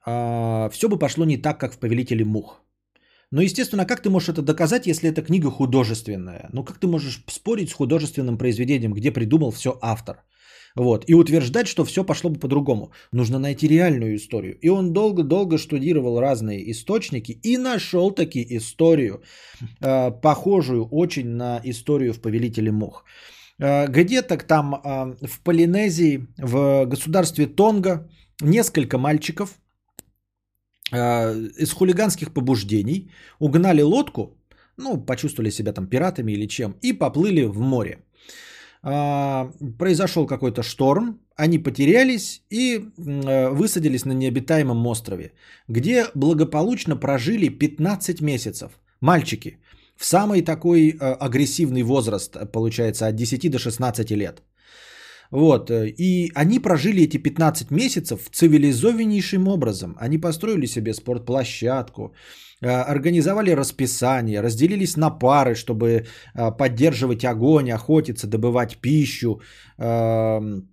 все 0.03 0.89
бы 0.89 0.99
пошло 0.99 1.25
не 1.25 1.37
так, 1.37 1.59
как 1.59 1.73
в 1.73 1.77
«Повелителе 1.79 2.25
мух». 2.25 2.61
Но, 3.31 3.41
естественно, 3.41 3.85
как 3.85 4.01
ты 4.01 4.09
можешь 4.09 4.29
это 4.29 4.41
доказать, 4.41 4.87
если 4.87 5.09
эта 5.09 5.21
книга 5.21 5.49
художественная? 5.49 6.49
Ну, 6.53 6.63
как 6.63 6.79
ты 6.79 6.87
можешь 6.87 7.23
спорить 7.27 7.69
с 7.69 7.73
художественным 7.73 8.37
произведением, 8.37 8.93
где 8.93 9.11
придумал 9.11 9.51
все 9.51 9.77
автор? 9.81 10.23
Вот. 10.75 11.05
И 11.07 11.13
утверждать, 11.13 11.67
что 11.67 11.85
все 11.85 12.03
пошло 12.03 12.29
бы 12.29 12.39
по-другому. 12.39 12.91
Нужно 13.13 13.39
найти 13.39 13.67
реальную 13.67 14.15
историю. 14.15 14.57
И 14.61 14.69
он 14.69 14.93
долго-долго 14.93 15.57
штудировал 15.57 16.19
разные 16.19 16.71
источники 16.71 17.31
и 17.31 17.57
нашел 17.57 18.11
таки 18.11 18.45
историю, 18.57 19.21
э, 19.81 20.11
похожую 20.11 20.87
очень 20.91 21.27
на 21.27 21.61
историю 21.63 22.13
в 22.13 22.21
«Повелителе 22.21 22.71
мух». 22.71 23.05
Э, 23.59 23.87
Где-то 23.87 24.37
там 24.37 24.75
э, 24.75 25.27
в 25.27 25.41
Полинезии, 25.43 26.27
в 26.37 26.85
государстве 26.85 27.47
Тонга, 27.47 28.09
несколько 28.41 28.97
мальчиков 28.97 29.60
из 30.91 31.71
хулиганских 31.71 32.33
побуждений 32.33 33.09
угнали 33.39 33.81
лодку, 33.81 34.37
ну, 34.77 34.97
почувствовали 34.97 35.51
себя 35.51 35.73
там 35.73 35.87
пиратами 35.87 36.33
или 36.33 36.47
чем, 36.47 36.75
и 36.81 36.93
поплыли 36.93 37.43
в 37.43 37.59
море. 37.59 37.99
А, 38.83 39.51
Произошел 39.77 40.25
какой-то 40.25 40.63
шторм, 40.63 41.19
они 41.35 41.59
потерялись 41.59 42.41
и 42.49 42.77
э, 42.77 43.49
высадились 43.49 44.05
на 44.05 44.13
необитаемом 44.13 44.87
острове, 44.87 45.31
где 45.67 46.05
благополучно 46.15 46.95
прожили 46.95 47.49
15 47.49 48.21
месяцев. 48.21 48.71
Мальчики, 48.99 49.57
в 49.95 50.05
самый 50.05 50.41
такой 50.41 50.89
э, 50.89 50.93
агрессивный 51.19 51.83
возраст, 51.83 52.35
э, 52.35 52.45
получается, 52.45 53.07
от 53.07 53.15
10 53.15 53.51
до 53.51 53.59
16 53.59 54.11
лет. 54.11 54.41
Вот. 55.31 55.71
э, 55.71 55.87
И 55.97 56.31
они 56.35 56.59
прожили 56.59 57.03
эти 57.03 57.17
15 57.17 57.71
месяцев 57.71 58.29
цивилизованнейшим 58.31 59.47
образом. 59.47 59.95
Они 59.99 60.17
построили 60.17 60.67
себе 60.67 60.93
спортплощадку, 60.93 62.13
э, 62.61 62.67
организовали 62.67 63.55
расписание, 63.55 64.41
разделились 64.41 64.97
на 64.97 65.09
пары, 65.09 65.55
чтобы 65.55 66.05
э, 66.35 66.51
поддерживать 66.57 67.23
огонь, 67.25 67.71
охотиться, 67.71 68.27
добывать 68.27 68.77
пищу, 68.81 69.41
эм, 69.77 70.67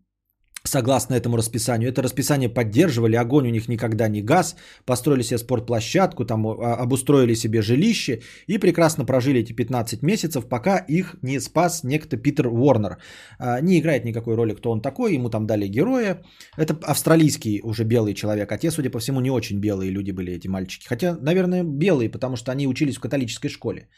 согласно 0.68 1.14
этому 1.14 1.36
расписанию. 1.36 1.90
Это 1.90 2.02
расписание 2.02 2.48
поддерживали, 2.48 3.16
огонь 3.16 3.48
у 3.48 3.50
них 3.50 3.68
никогда 3.68 4.08
не 4.08 4.22
газ, 4.22 4.56
построили 4.84 5.22
себе 5.22 5.38
спортплощадку, 5.38 6.24
там 6.24 6.46
а, 6.46 6.74
обустроили 6.82 7.34
себе 7.34 7.62
жилище 7.62 8.20
и 8.46 8.58
прекрасно 8.58 9.04
прожили 9.04 9.40
эти 9.40 9.52
15 9.52 10.02
месяцев, 10.02 10.48
пока 10.48 10.78
их 10.78 11.16
не 11.22 11.40
спас 11.40 11.84
некто 11.84 12.16
Питер 12.16 12.46
Уорнер. 12.48 12.98
А, 13.38 13.60
Не 13.60 13.78
играет 13.78 14.04
никакой 14.04 14.34
роли, 14.36 14.54
кто 14.54 14.70
он 14.70 14.80
такой, 14.80 15.14
ему 15.14 15.30
там 15.30 15.46
дали 15.46 15.66
героя. 15.68 16.22
Это 16.56 16.76
австралийский 16.82 17.60
уже 17.64 17.84
белый 17.84 18.14
человек, 18.14 18.52
а 18.52 18.58
те, 18.58 18.70
судя 18.70 18.90
по 18.90 18.98
всему, 18.98 19.20
не 19.20 19.30
очень 19.30 19.60
белые 19.60 19.90
люди 19.90 20.12
были 20.12 20.32
эти 20.32 20.48
мальчики. 20.48 20.86
Хотя, 20.88 21.16
наверное, 21.20 21.64
белые, 21.64 22.10
потому 22.10 22.36
что 22.36 22.52
они 22.52 22.66
учились 22.66 22.96
в 22.96 23.00
католической 23.00 23.48
школе. 23.48 23.88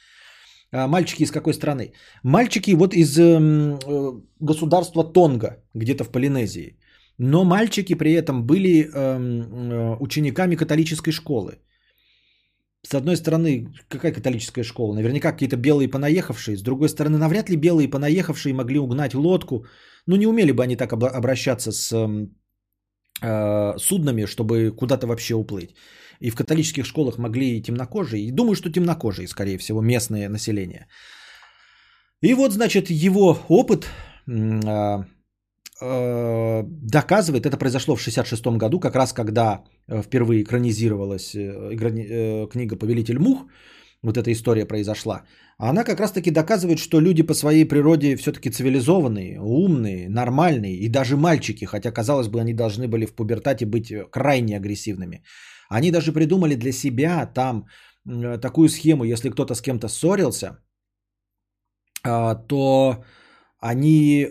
А, 0.73 0.87
Мальчики 0.87 1.25
из 1.25 1.31
какой 1.31 1.55
страны? 1.55 1.93
Мальчики 2.23 2.75
вот 2.75 2.95
из 2.95 3.19
эм, 3.19 3.79
э, 3.79 4.13
государства 4.41 5.05
Тонга, 5.05 5.57
где-то 5.75 6.05
в 6.05 6.11
Полинезии. 6.11 6.77
Но 7.19 7.45
мальчики 7.45 7.95
при 7.95 8.13
этом 8.13 8.47
были 8.47 8.89
эм, 8.95 9.43
э, 9.73 9.97
учениками 10.01 10.57
католической 10.57 11.13
школы. 11.13 11.59
С 12.83 12.95
одной 12.95 13.17
стороны, 13.17 13.67
какая 13.89 14.13
католическая 14.13 14.65
школа? 14.65 14.95
Наверняка 14.95 15.33
какие-то 15.33 15.57
белые 15.57 15.89
понаехавшие. 15.89 16.57
С 16.57 16.63
другой 16.63 16.89
стороны, 16.89 17.19
навряд 17.19 17.51
ли 17.51 17.57
белые 17.57 17.91
понаехавшие 17.91 18.55
могли 18.55 18.79
угнать 18.79 19.15
лодку. 19.15 19.67
Ну, 20.07 20.17
не 20.17 20.27
умели 20.27 20.53
бы 20.53 20.63
они 20.63 20.77
так 20.77 20.93
обра- 20.93 21.11
обращаться 21.11 21.73
с 21.73 21.93
эм, 21.93 22.31
э, 23.23 23.79
суднами, 23.79 24.27
чтобы 24.27 24.71
куда-то 24.71 25.07
вообще 25.07 25.35
уплыть. 25.35 25.75
И 26.21 26.31
в 26.31 26.35
католических 26.37 26.85
школах 26.85 27.19
могли 27.19 27.57
и 27.57 27.63
темнокожие, 27.63 28.23
и 28.23 28.31
думаю, 28.31 28.55
что 28.55 28.71
темнокожие, 28.71 29.29
скорее 29.29 29.59
всего, 29.59 29.81
местное 29.81 30.29
население. 30.29 30.87
И 32.23 32.35
вот, 32.35 32.53
значит, 32.53 32.91
его 32.91 33.39
опыт 33.49 33.89
а, 34.29 35.05
э, 35.81 36.63
доказывает, 36.93 37.47
это 37.47 37.57
произошло 37.57 37.97
в 37.97 38.03
66 38.03 38.59
году, 38.59 38.81
как 38.81 38.97
раз 38.97 39.13
когда 39.13 39.65
э, 39.89 40.03
впервые 40.03 40.43
экранизировалась 40.43 41.35
э, 41.35 41.75
э, 41.75 42.47
книга 42.53 42.77
«Повелитель 42.77 43.19
мух», 43.19 43.47
вот 44.03 44.17
эта 44.17 44.31
история 44.31 44.67
произошла, 44.67 45.23
она 45.59 45.85
как 45.85 46.01
раз-таки 46.01 46.31
доказывает, 46.31 46.79
что 46.79 47.01
люди 47.01 47.23
по 47.23 47.35
своей 47.35 47.69
природе 47.69 48.17
все-таки 48.17 48.51
цивилизованные, 48.51 49.41
умные, 49.41 50.09
нормальные, 50.09 50.77
и 50.77 50.89
даже 50.89 51.17
мальчики, 51.17 51.67
хотя, 51.67 51.93
казалось 51.93 52.29
бы, 52.29 52.41
они 52.41 52.55
должны 52.55 52.89
были 52.89 53.07
в 53.07 53.15
пубертате 53.15 53.67
быть 53.67 53.93
крайне 54.11 54.57
агрессивными. 54.57 55.23
Они 55.71 55.91
даже 55.91 56.13
придумали 56.13 56.57
для 56.57 56.73
себя 56.73 57.27
там 57.27 57.67
такую 58.41 58.69
схему, 58.69 59.05
если 59.05 59.31
кто-то 59.31 59.55
с 59.55 59.63
кем-то 59.63 59.89
ссорился, 59.89 60.59
а, 62.03 62.35
то 62.35 63.05
они 63.61 64.29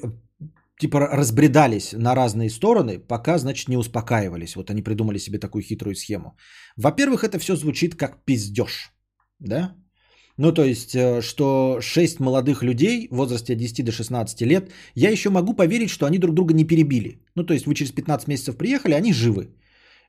типа 0.80 1.00
разбредались 1.00 1.94
на 1.94 2.16
разные 2.16 2.50
стороны, 2.50 3.00
пока, 3.00 3.38
значит, 3.38 3.70
не 3.70 3.78
успокаивались. 3.78 4.56
Вот 4.56 4.70
они 4.70 4.82
придумали 4.82 5.20
себе 5.20 5.40
такую 5.40 5.62
хитрую 5.62 5.96
схему. 5.96 6.36
Во-первых, 6.78 7.24
это 7.24 7.40
все 7.40 7.56
звучит 7.56 7.96
как 7.96 8.26
пиздеж, 8.26 8.92
да? 9.40 9.76
Ну, 10.38 10.54
то 10.54 10.64
есть, 10.64 10.96
э, 10.96 11.22
что 11.22 11.80
6 11.82 12.20
молодых 12.20 12.64
людей 12.64 13.08
в 13.12 13.16
возрасте 13.16 13.54
от 13.54 13.60
10 13.60 13.84
до 13.86 13.92
16 13.92 14.46
лет, 14.46 14.72
я 14.96 15.10
еще 15.12 15.30
могу 15.30 15.54
поверить, 15.54 15.90
что 15.90 16.06
они 16.06 16.18
друг 16.18 16.34
друга 16.34 16.54
не 16.54 16.66
перебили. 16.66 17.22
Ну, 17.36 17.46
то 17.46 17.54
есть, 17.54 17.66
вы 17.66 17.76
через 17.76 17.92
15 17.92 18.28
месяцев 18.28 18.58
приехали, 18.58 18.94
они 18.94 19.14
живы. 19.14 19.50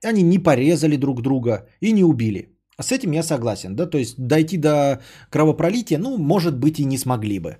И 0.03 0.07
Они 0.07 0.23
не 0.23 0.39
порезали 0.39 0.97
друг 0.97 1.23
друга 1.23 1.69
и 1.81 1.93
не 1.93 2.05
убили. 2.05 2.57
А 2.77 2.83
С 2.83 2.93
этим 2.93 3.13
я 3.13 3.23
согласен, 3.23 3.77
да, 3.77 3.87
то 3.87 3.99
есть 3.99 4.15
дойти 4.19 4.57
до 4.57 5.01
кровопролития, 5.31 5.99
ну, 5.99 6.17
может 6.17 6.59
быть, 6.59 6.81
и 6.81 6.85
не 6.85 6.99
смогли 6.99 7.39
бы. 7.39 7.57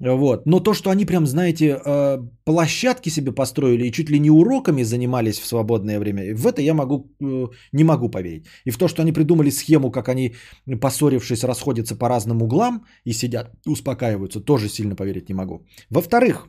Вот. 0.00 0.46
Но 0.46 0.60
то, 0.60 0.74
что 0.74 0.90
они 0.90 1.04
прям, 1.04 1.26
знаете, 1.26 1.78
э, 1.84 2.18
площадки 2.44 3.10
себе 3.10 3.32
построили 3.32 3.86
и 3.86 3.92
чуть 3.92 4.10
ли 4.10 4.18
не 4.18 4.30
уроками 4.30 4.82
занимались 4.82 5.38
в 5.38 5.46
свободное 5.46 5.98
время, 5.98 6.34
в 6.34 6.46
это 6.46 6.62
я 6.62 6.74
могу, 6.74 7.12
э, 7.20 7.48
не 7.72 7.84
могу 7.84 8.08
поверить. 8.08 8.46
И 8.64 8.70
в 8.70 8.78
то, 8.78 8.88
что 8.88 9.02
они 9.02 9.12
придумали 9.12 9.50
схему, 9.50 9.90
как 9.90 10.08
они, 10.08 10.34
поссорившись, 10.80 11.44
расходятся 11.44 11.96
по 11.96 12.08
разным 12.08 12.42
углам 12.42 12.86
и 13.04 13.12
сидят, 13.12 13.52
успокаиваются, 13.66 14.40
тоже 14.40 14.68
сильно 14.68 14.96
поверить 14.96 15.28
не 15.28 15.34
могу. 15.34 15.66
Во-вторых, 15.90 16.48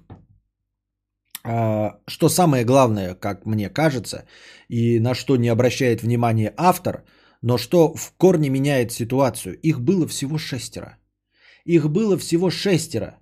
что 1.43 2.29
самое 2.29 2.63
главное, 2.63 3.15
как 3.15 3.45
мне 3.45 3.69
кажется, 3.69 4.25
и 4.69 4.99
на 4.99 5.15
что 5.15 5.37
не 5.37 5.49
обращает 5.49 6.03
внимание 6.03 6.53
автор, 6.57 7.03
но 7.41 7.57
что 7.57 7.93
в 7.95 8.13
корне 8.17 8.49
меняет 8.49 8.91
ситуацию. 8.91 9.59
Их 9.63 9.79
было 9.79 10.07
всего 10.07 10.37
шестеро. 10.37 10.97
Их 11.65 11.89
было 11.89 12.17
всего 12.17 12.49
шестеро. 12.49 13.17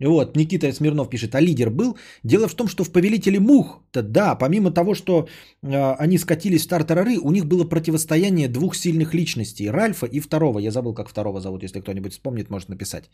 Вот, 0.00 0.36
Никита 0.36 0.70
Смирнов 0.72 1.08
пишет, 1.08 1.34
а 1.34 1.40
лидер 1.40 1.70
был? 1.70 1.96
Дело 2.22 2.48
в 2.48 2.54
том, 2.54 2.68
что 2.68 2.84
в 2.84 2.90
«Повелителе 2.90 3.40
мух», 3.40 3.82
да, 3.94 4.34
помимо 4.34 4.70
того, 4.70 4.94
что 4.94 5.26
э, 5.62 5.94
они 5.98 6.18
скатились 6.18 6.66
в 6.66 6.68
тартарары, 6.68 7.18
у 7.18 7.30
них 7.30 7.46
было 7.46 7.64
противостояние 7.64 8.48
двух 8.48 8.76
сильных 8.76 9.14
личностей, 9.14 9.70
Ральфа 9.70 10.06
и 10.06 10.20
второго. 10.20 10.58
Я 10.58 10.70
забыл, 10.70 10.94
как 10.94 11.08
второго 11.08 11.40
зовут, 11.40 11.62
если 11.62 11.80
кто-нибудь 11.80 12.12
вспомнит, 12.12 12.50
может 12.50 12.68
написать. 12.68 13.04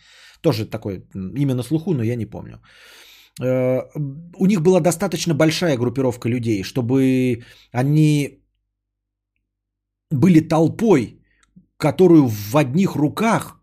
Тоже 0.41 0.67
такое 0.67 1.05
на 1.15 1.63
слуху, 1.63 1.95
но 1.95 2.03
я 2.03 2.17
не 2.17 2.27
помню. 2.27 2.61
У 3.41 4.47
них 4.47 4.61
была 4.61 4.81
достаточно 4.81 5.35
большая 5.35 5.77
группировка 5.77 6.29
людей, 6.29 6.63
чтобы 6.63 7.45
они 7.73 8.43
были 10.11 10.41
толпой, 10.41 11.21
которую 11.79 12.27
в 12.27 12.57
одних 12.57 12.95
руках 12.97 13.61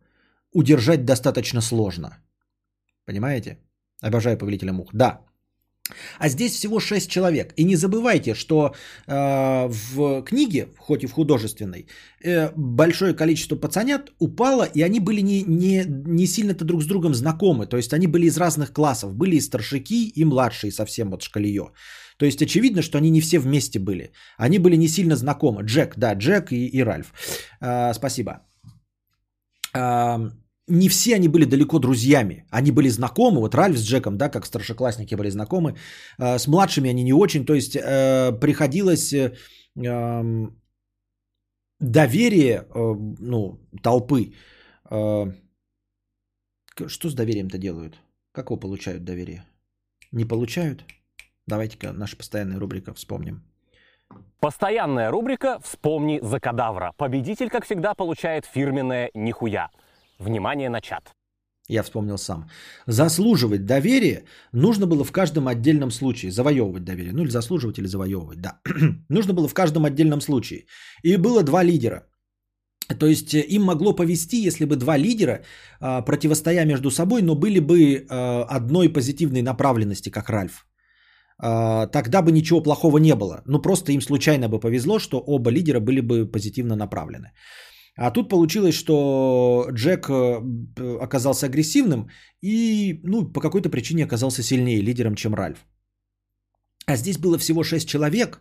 удержать 0.52 1.06
достаточно 1.06 1.62
сложно. 1.62 2.10
Понимаете? 3.06 3.60
Обожаю 4.02 4.38
повелителя 4.38 4.74
мух. 4.74 4.90
Да. 4.94 5.29
А 6.20 6.30
здесь 6.30 6.54
всего 6.54 6.80
6 6.80 7.10
человек. 7.10 7.54
И 7.56 7.64
не 7.64 7.76
забывайте, 7.76 8.36
что 8.36 8.74
э, 9.08 9.68
в 9.68 10.24
книге, 10.24 10.68
хоть 10.78 11.04
и 11.04 11.08
в 11.08 11.12
художественной, 11.12 11.88
э, 12.24 12.52
большое 12.56 13.14
количество 13.14 13.56
пацанят 13.56 14.12
упало, 14.20 14.64
и 14.64 14.82
они 14.82 15.00
были 15.00 15.22
не, 15.22 15.44
не, 15.44 15.86
не 15.88 16.28
сильно-то 16.28 16.66
друг 16.66 16.84
с 16.84 16.86
другом 16.86 17.14
знакомы. 17.14 17.68
То 17.68 17.78
есть 17.78 17.94
они 17.94 18.08
были 18.08 18.28
из 18.28 18.38
разных 18.38 18.72
классов. 18.74 19.14
Были 19.14 19.36
и 19.36 19.42
старшики, 19.42 20.12
и 20.16 20.26
младшие 20.26 20.72
совсем 20.72 21.10
вот 21.10 21.24
шкалиё. 21.24 21.72
То 22.18 22.26
есть 22.26 22.42
очевидно, 22.42 22.82
что 22.82 22.98
они 22.98 23.10
не 23.10 23.22
все 23.22 23.40
вместе 23.40 23.80
были. 23.80 24.12
Они 24.38 24.60
были 24.60 24.76
не 24.78 24.88
сильно 24.88 25.16
знакомы. 25.16 25.64
Джек, 25.64 25.96
да, 25.98 26.14
Джек 26.14 26.52
и, 26.52 26.68
и 26.68 26.84
Ральф. 26.84 27.14
Э, 27.62 27.94
спасибо. 27.94 28.32
Э, 29.74 30.18
не 30.70 30.90
все 30.90 31.16
они 31.16 31.28
были 31.28 31.46
далеко 31.46 31.80
друзьями. 31.80 32.46
Они 32.50 32.72
были 32.72 32.90
знакомы. 32.90 33.40
Вот 33.40 33.56
Ральф 33.56 33.78
с 33.78 33.84
Джеком, 33.84 34.18
да, 34.18 34.30
как 34.30 34.46
старшеклассники 34.46 35.16
были 35.16 35.30
знакомы. 35.30 35.76
Э, 36.18 36.38
С 36.38 36.48
младшими 36.48 36.90
они 36.90 37.04
не 37.04 37.14
очень. 37.14 37.46
То 37.46 37.56
есть 37.56 37.76
э, 37.76 38.32
приходилось 38.40 39.14
э, 39.14 39.34
эм, 39.76 40.62
доверие, 41.80 42.66
ну, 42.74 43.60
толпы. 43.82 44.34
Что 46.88 47.10
с 47.10 47.14
доверием-то 47.14 47.58
делают? 47.58 48.00
Как 48.32 48.46
его 48.46 48.58
получают 48.58 49.04
доверие? 49.04 49.46
Не 50.12 50.26
получают? 50.26 50.86
Давайте-ка 51.48 51.94
наша 51.94 52.16
постоянная 52.16 52.60
рубрика 52.60 52.94
вспомним. 52.94 53.44
Постоянная 54.40 55.12
рубрика 55.12 55.60
«Вспомни 55.60 56.20
за 56.24 56.40
кадавра». 56.40 56.94
Победитель, 56.98 57.50
как 57.50 57.66
всегда, 57.66 57.94
получает 57.94 58.46
фирменное 58.46 59.12
«Нихуя». 59.14 59.70
Внимание 60.20 60.70
на 60.70 60.82
чат. 60.82 61.16
Я 61.70 61.84
вспомнил 61.84 62.18
сам. 62.18 62.50
Заслуживать 62.88 63.66
доверие 63.66 64.24
нужно 64.54 64.88
было 64.88 65.04
в 65.04 65.12
каждом 65.12 65.48
отдельном 65.48 65.92
случае. 65.92 66.32
Завоевывать 66.32 66.84
доверие. 66.84 67.14
Ну 67.14 67.24
или 67.24 67.30
заслуживать, 67.30 67.78
или 67.78 67.88
завоевывать, 67.88 68.42
да. 68.42 68.60
нужно 69.10 69.34
было 69.34 69.48
в 69.48 69.54
каждом 69.54 69.86
отдельном 69.86 70.22
случае. 70.22 70.66
И 71.04 71.18
было 71.18 71.44
два 71.44 71.64
лидера. 71.64 72.04
То 73.00 73.06
есть 73.06 73.34
э, 73.34 73.46
им 73.50 73.64
могло 73.64 73.96
повести, 73.96 74.48
если 74.48 74.66
бы 74.66 74.76
два 74.76 74.98
лидера, 74.98 75.44
а, 75.80 76.02
противостоя 76.02 76.66
между 76.66 76.92
собой, 76.92 77.22
но 77.22 77.36
были 77.36 77.60
бы 77.60 78.06
а, 78.10 78.46
одной 78.50 78.90
позитивной 78.90 79.42
направленности, 79.42 80.10
как 80.10 80.30
Ральф. 80.30 80.66
А, 81.38 81.88
Тогда 81.88 82.22
бы 82.22 82.32
ничего 82.32 82.64
плохого 82.64 82.98
не 82.98 83.16
было. 83.16 83.44
Ну 83.46 83.62
просто 83.62 83.92
им 83.92 84.02
случайно 84.02 84.50
бы 84.50 84.60
повезло, 84.60 85.00
что 85.00 85.20
оба 85.20 85.52
лидера 85.52 85.80
были 85.80 86.02
бы 86.02 86.26
позитивно 86.26 86.76
направлены. 86.76 87.32
А 87.96 88.12
тут 88.12 88.30
получилось, 88.30 88.76
что 88.76 89.68
Джек 89.72 90.10
э, 90.10 90.40
оказался 91.02 91.46
агрессивным 91.48 92.10
и 92.42 93.02
ну, 93.04 93.26
по 93.34 93.42
какой-то 93.42 93.70
причине 93.70 94.06
оказался 94.06 94.44
сильнее 94.44 94.82
лидером, 94.82 95.16
чем 95.16 95.36
Ральф. 95.36 95.66
А 96.86 96.98
здесь 96.98 97.18
было 97.18 97.38
всего 97.38 97.64
6 97.64 97.88
человек, 97.88 98.40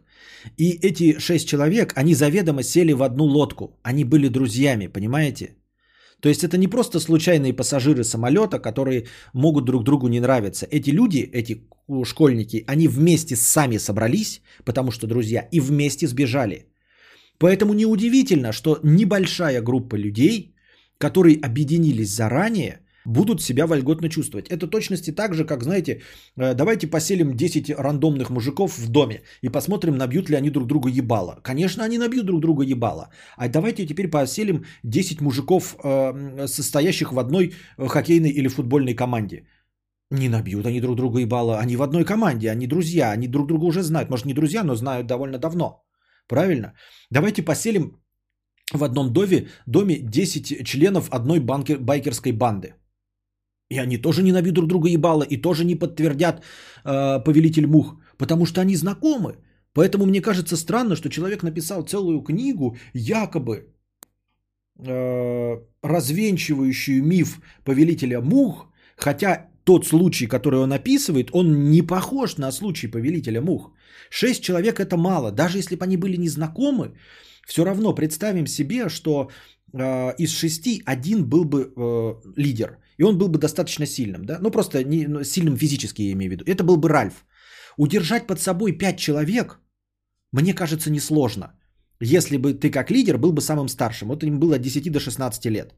и 0.56 0.70
эти 0.82 1.18
6 1.18 1.48
человек, 1.48 1.92
они 1.96 2.14
заведомо 2.14 2.62
сели 2.62 2.92
в 2.92 3.02
одну 3.02 3.24
лодку. 3.24 3.78
Они 3.82 4.04
были 4.04 4.28
друзьями, 4.28 4.86
понимаете? 4.86 5.56
То 6.20 6.28
есть 6.28 6.42
это 6.42 6.56
не 6.56 6.68
просто 6.68 6.98
случайные 6.98 7.52
пассажиры 7.52 8.04
самолета, 8.04 8.58
которые 8.58 9.06
могут 9.34 9.64
друг 9.64 9.84
другу 9.84 10.08
не 10.08 10.20
нравиться. 10.20 10.66
Эти 10.70 10.90
люди, 10.90 11.18
эти 11.32 11.68
школьники, 12.04 12.64
они 12.66 12.88
вместе 12.88 13.36
сами 13.36 13.78
собрались, 13.78 14.40
потому 14.64 14.90
что 14.90 15.06
друзья, 15.06 15.48
и 15.52 15.60
вместе 15.60 16.06
сбежали. 16.06 16.67
Поэтому 17.38 17.74
неудивительно, 17.74 18.52
что 18.52 18.78
небольшая 18.82 19.62
группа 19.62 19.96
людей, 19.96 20.54
которые 20.98 21.38
объединились 21.40 22.10
заранее, 22.10 22.80
будут 23.08 23.40
себя 23.40 23.66
вольготно 23.66 24.08
чувствовать. 24.08 24.48
Это 24.48 24.66
точности 24.66 25.12
так 25.12 25.34
же, 25.34 25.44
как, 25.44 25.62
знаете, 25.62 26.02
э, 26.36 26.54
давайте 26.54 26.86
поселим 26.86 27.36
10 27.36 27.70
рандомных 27.78 28.30
мужиков 28.30 28.78
в 28.78 28.88
доме 28.88 29.22
и 29.42 29.48
посмотрим, 29.48 29.96
набьют 29.96 30.28
ли 30.30 30.36
они 30.36 30.50
друг 30.50 30.66
друга 30.66 30.88
ебало. 30.88 31.40
Конечно, 31.42 31.84
они 31.84 31.98
набьют 31.98 32.26
друг 32.26 32.40
друга 32.40 32.64
ебало. 32.64 33.08
А 33.36 33.48
давайте 33.48 33.86
теперь 33.86 34.08
поселим 34.08 34.64
10 34.84 35.20
мужиков, 35.20 35.76
э, 35.82 36.46
состоящих 36.46 37.12
в 37.12 37.18
одной 37.18 37.52
э, 37.78 37.86
хоккейной 37.88 38.30
или 38.30 38.48
футбольной 38.48 38.94
команде. 38.94 39.46
Не 40.10 40.28
набьют 40.28 40.66
они 40.66 40.80
друг 40.80 40.96
друга 40.96 41.20
ебало. 41.20 41.58
Они 41.58 41.76
в 41.76 41.82
одной 41.82 42.04
команде, 42.04 42.50
они 42.50 42.66
друзья, 42.66 43.12
они 43.12 43.28
друг 43.28 43.46
друга 43.46 43.64
уже 43.64 43.82
знают. 43.82 44.10
Может, 44.10 44.26
не 44.26 44.34
друзья, 44.34 44.64
но 44.64 44.74
знают 44.74 45.06
довольно 45.06 45.38
давно. 45.38 45.87
Правильно? 46.28 46.72
Давайте 47.10 47.42
поселим 47.42 47.98
в 48.74 48.84
одном 48.84 49.12
доме, 49.12 49.48
доме 49.66 49.98
10 50.00 50.66
членов 50.66 51.08
одной 51.10 51.40
банки, 51.40 51.76
байкерской 51.76 52.32
банды. 52.32 52.74
И 53.70 53.78
они 53.78 53.98
тоже 53.98 54.22
не 54.22 54.32
набьют 54.32 54.54
друг 54.54 54.68
друга 54.68 54.88
ебало, 54.88 55.24
и 55.24 55.36
тоже 55.36 55.64
не 55.64 55.74
подтвердят 55.74 56.42
э, 56.84 57.24
повелитель 57.24 57.66
мух, 57.66 57.96
потому 58.18 58.46
что 58.46 58.60
они 58.60 58.76
знакомы. 58.76 59.36
Поэтому 59.74 60.06
мне 60.06 60.20
кажется 60.20 60.56
странно, 60.56 60.96
что 60.96 61.10
человек 61.10 61.42
написал 61.42 61.82
целую 61.82 62.22
книгу, 62.22 62.76
якобы 62.94 63.74
э, 64.78 65.58
развенчивающую 65.82 67.02
миф 67.04 67.40
повелителя 67.64 68.20
мух, 68.20 68.72
хотя 68.96 69.47
тот 69.68 69.86
случай, 69.86 70.26
который 70.26 70.60
он 70.60 70.72
описывает, 70.72 71.30
он 71.32 71.70
не 71.70 71.82
похож 71.82 72.38
на 72.38 72.52
случай 72.52 72.90
повелителя 72.90 73.40
мух. 73.40 73.70
Шесть 74.10 74.42
человек 74.42 74.80
это 74.80 74.96
мало, 74.96 75.30
даже 75.30 75.58
если 75.58 75.76
бы 75.76 75.84
они 75.84 75.96
были 75.96 76.16
незнакомы, 76.16 76.94
все 77.46 77.64
равно 77.64 77.94
представим 77.94 78.46
себе, 78.46 78.88
что 78.88 79.28
э, 79.74 80.14
из 80.18 80.30
шести 80.30 80.82
один 80.86 81.28
был 81.28 81.44
бы 81.44 81.58
э, 81.58 82.14
лидер. 82.36 82.78
И 82.98 83.04
он 83.04 83.18
был 83.18 83.28
бы 83.28 83.38
достаточно 83.38 83.86
сильным, 83.86 84.24
да? 84.24 84.38
Ну, 84.40 84.50
просто 84.50 84.84
не, 84.84 85.06
ну, 85.06 85.22
сильным 85.24 85.56
физически, 85.56 86.02
я 86.02 86.12
имею 86.12 86.30
в 86.30 86.32
виду. 86.32 86.44
Это 86.46 86.64
был 86.64 86.78
бы 86.78 86.88
Ральф. 86.88 87.26
Удержать 87.76 88.26
под 88.26 88.40
собой 88.40 88.78
пять 88.78 88.98
человек, 88.98 89.60
мне 90.32 90.54
кажется, 90.54 90.90
несложно. 90.90 91.52
Если 92.00 92.38
бы 92.38 92.54
ты 92.54 92.70
как 92.70 92.90
лидер 92.90 93.18
был 93.18 93.32
бы 93.32 93.42
самым 93.42 93.68
старшим. 93.68 94.08
Вот 94.08 94.22
им 94.22 94.40
было 94.40 94.56
от 94.56 94.62
10 94.62 94.90
до 94.90 95.00
16 95.00 95.46
лет. 95.46 95.74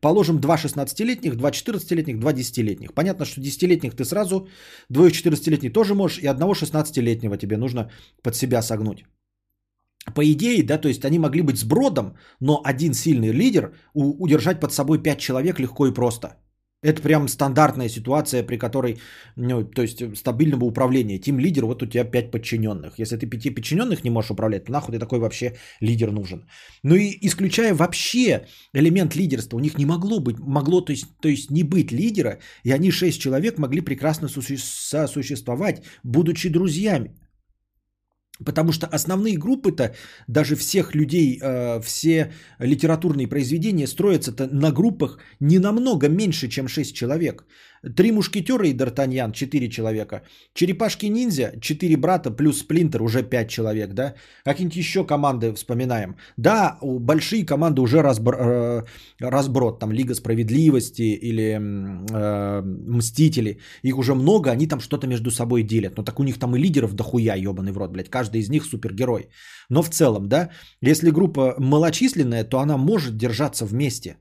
Положим, 0.00 0.40
два 0.40 0.56
16-летних, 0.56 1.36
два 1.36 1.50
14-летних, 1.50 2.18
два 2.18 2.32
10-летних. 2.32 2.94
Понятно, 2.94 3.24
что 3.24 3.40
10-летних 3.40 3.94
ты 3.94 4.04
сразу, 4.04 4.48
двое 4.88 5.10
14-летних 5.10 5.72
тоже 5.72 5.94
можешь, 5.94 6.18
и 6.18 6.26
одного 6.26 6.52
16-летнего 6.54 7.36
тебе 7.36 7.56
нужно 7.56 7.90
под 8.22 8.34
себя 8.34 8.62
согнуть. 8.62 9.04
По 10.14 10.24
идее, 10.24 10.62
да, 10.62 10.78
то 10.78 10.88
есть 10.88 11.04
они 11.04 11.18
могли 11.18 11.42
быть 11.42 11.58
с 11.58 11.64
бродом, 11.64 12.16
но 12.40 12.60
один 12.64 12.94
сильный 12.94 13.32
лидер 13.32 13.74
удержать 13.94 14.60
под 14.60 14.72
собой 14.72 15.02
5 15.02 15.18
человек 15.18 15.60
легко 15.60 15.86
и 15.86 15.94
просто– 15.94 16.36
это 16.82 17.02
прям 17.02 17.28
стандартная 17.28 17.88
ситуация, 17.88 18.42
при 18.42 18.56
которой, 18.56 18.96
ну, 19.36 19.64
то 19.64 19.82
есть 19.82 20.02
стабильного 20.16 20.64
управления. 20.64 21.18
Тим 21.18 21.38
лидер, 21.38 21.66
вот 21.66 21.82
у 21.82 21.86
тебя 21.86 22.04
5 22.04 22.30
подчиненных. 22.30 22.98
Если 22.98 23.16
ты 23.16 23.26
пяти 23.26 23.50
подчиненных 23.50 24.04
не 24.04 24.10
можешь 24.10 24.30
управлять, 24.30 24.64
то 24.64 24.72
нахуй 24.72 24.94
ты 24.94 24.98
такой 24.98 25.18
вообще 25.18 25.56
лидер 25.80 26.10
нужен. 26.10 26.46
Ну 26.82 26.94
и 26.94 27.18
исключая 27.26 27.74
вообще 27.74 28.46
элемент 28.74 29.14
лидерства, 29.14 29.56
у 29.56 29.60
них 29.60 29.78
не 29.78 29.86
могло 29.86 30.20
быть, 30.20 30.38
могло 30.38 30.80
то 30.80 30.92
есть, 30.92 31.06
то 31.20 31.28
есть 31.28 31.50
не 31.50 31.64
быть 31.64 31.92
лидера, 31.92 32.38
и 32.64 32.72
они 32.72 32.90
6 32.90 33.20
человек 33.20 33.58
могли 33.58 33.82
прекрасно 33.82 34.28
сосуществовать, 34.28 35.82
будучи 36.02 36.48
друзьями. 36.48 37.10
Потому 38.44 38.72
что 38.72 38.86
основные 38.86 39.36
группы-то, 39.36 39.94
даже 40.28 40.56
всех 40.56 40.94
людей, 40.94 41.38
э, 41.42 41.80
все 41.82 42.32
литературные 42.58 43.28
произведения 43.28 43.86
строятся-то 43.86 44.48
на 44.52 44.72
группах 44.72 45.18
не 45.40 45.58
намного 45.58 46.08
меньше, 46.08 46.48
чем 46.48 46.68
6 46.68 46.94
человек. 46.94 47.44
Три 47.96 48.12
мушкетера 48.12 48.66
и 48.66 48.74
Д'Артаньян, 48.74 49.32
4 49.32 49.70
человека. 49.70 50.22
Черепашки-ниндзя, 50.54 51.52
4 51.60 51.96
брата 51.96 52.30
плюс 52.30 52.58
Сплинтер, 52.58 53.02
уже 53.02 53.22
5 53.22 53.48
человек, 53.48 53.94
да? 53.94 54.14
Какие-нибудь 54.44 54.76
еще 54.76 55.06
команды 55.06 55.54
вспоминаем. 55.54 56.16
Да, 56.36 56.78
большие 56.82 57.46
команды 57.46 57.80
уже 57.80 58.02
разбр... 58.02 58.34
Э, 58.34 58.84
разброд, 59.18 59.78
там 59.78 59.92
Лига 59.92 60.14
Справедливости 60.14 61.02
или 61.02 61.58
э, 62.10 62.62
Мстители. 62.62 63.60
Их 63.82 63.98
уже 63.98 64.14
много, 64.14 64.50
они 64.50 64.66
там 64.66 64.80
что-то 64.80 65.06
между 65.06 65.30
собой 65.30 65.62
делят. 65.62 65.96
Но 65.96 66.02
так 66.02 66.20
у 66.20 66.22
них 66.22 66.38
там 66.38 66.54
и 66.56 66.58
лидеров 66.58 66.92
дохуя, 66.92 67.34
ебаный 67.34 67.72
в 67.72 67.78
рот, 67.78 67.92
блядь. 67.92 68.10
Каждый 68.10 68.40
из 68.40 68.50
них 68.50 68.64
супергерой. 68.64 69.28
Но 69.70 69.82
в 69.82 69.88
целом, 69.88 70.28
да, 70.28 70.50
если 70.82 71.10
группа 71.10 71.54
малочисленная, 71.58 72.44
то 72.44 72.58
она 72.58 72.76
может 72.76 73.16
держаться 73.16 73.64
вместе. 73.64 74.16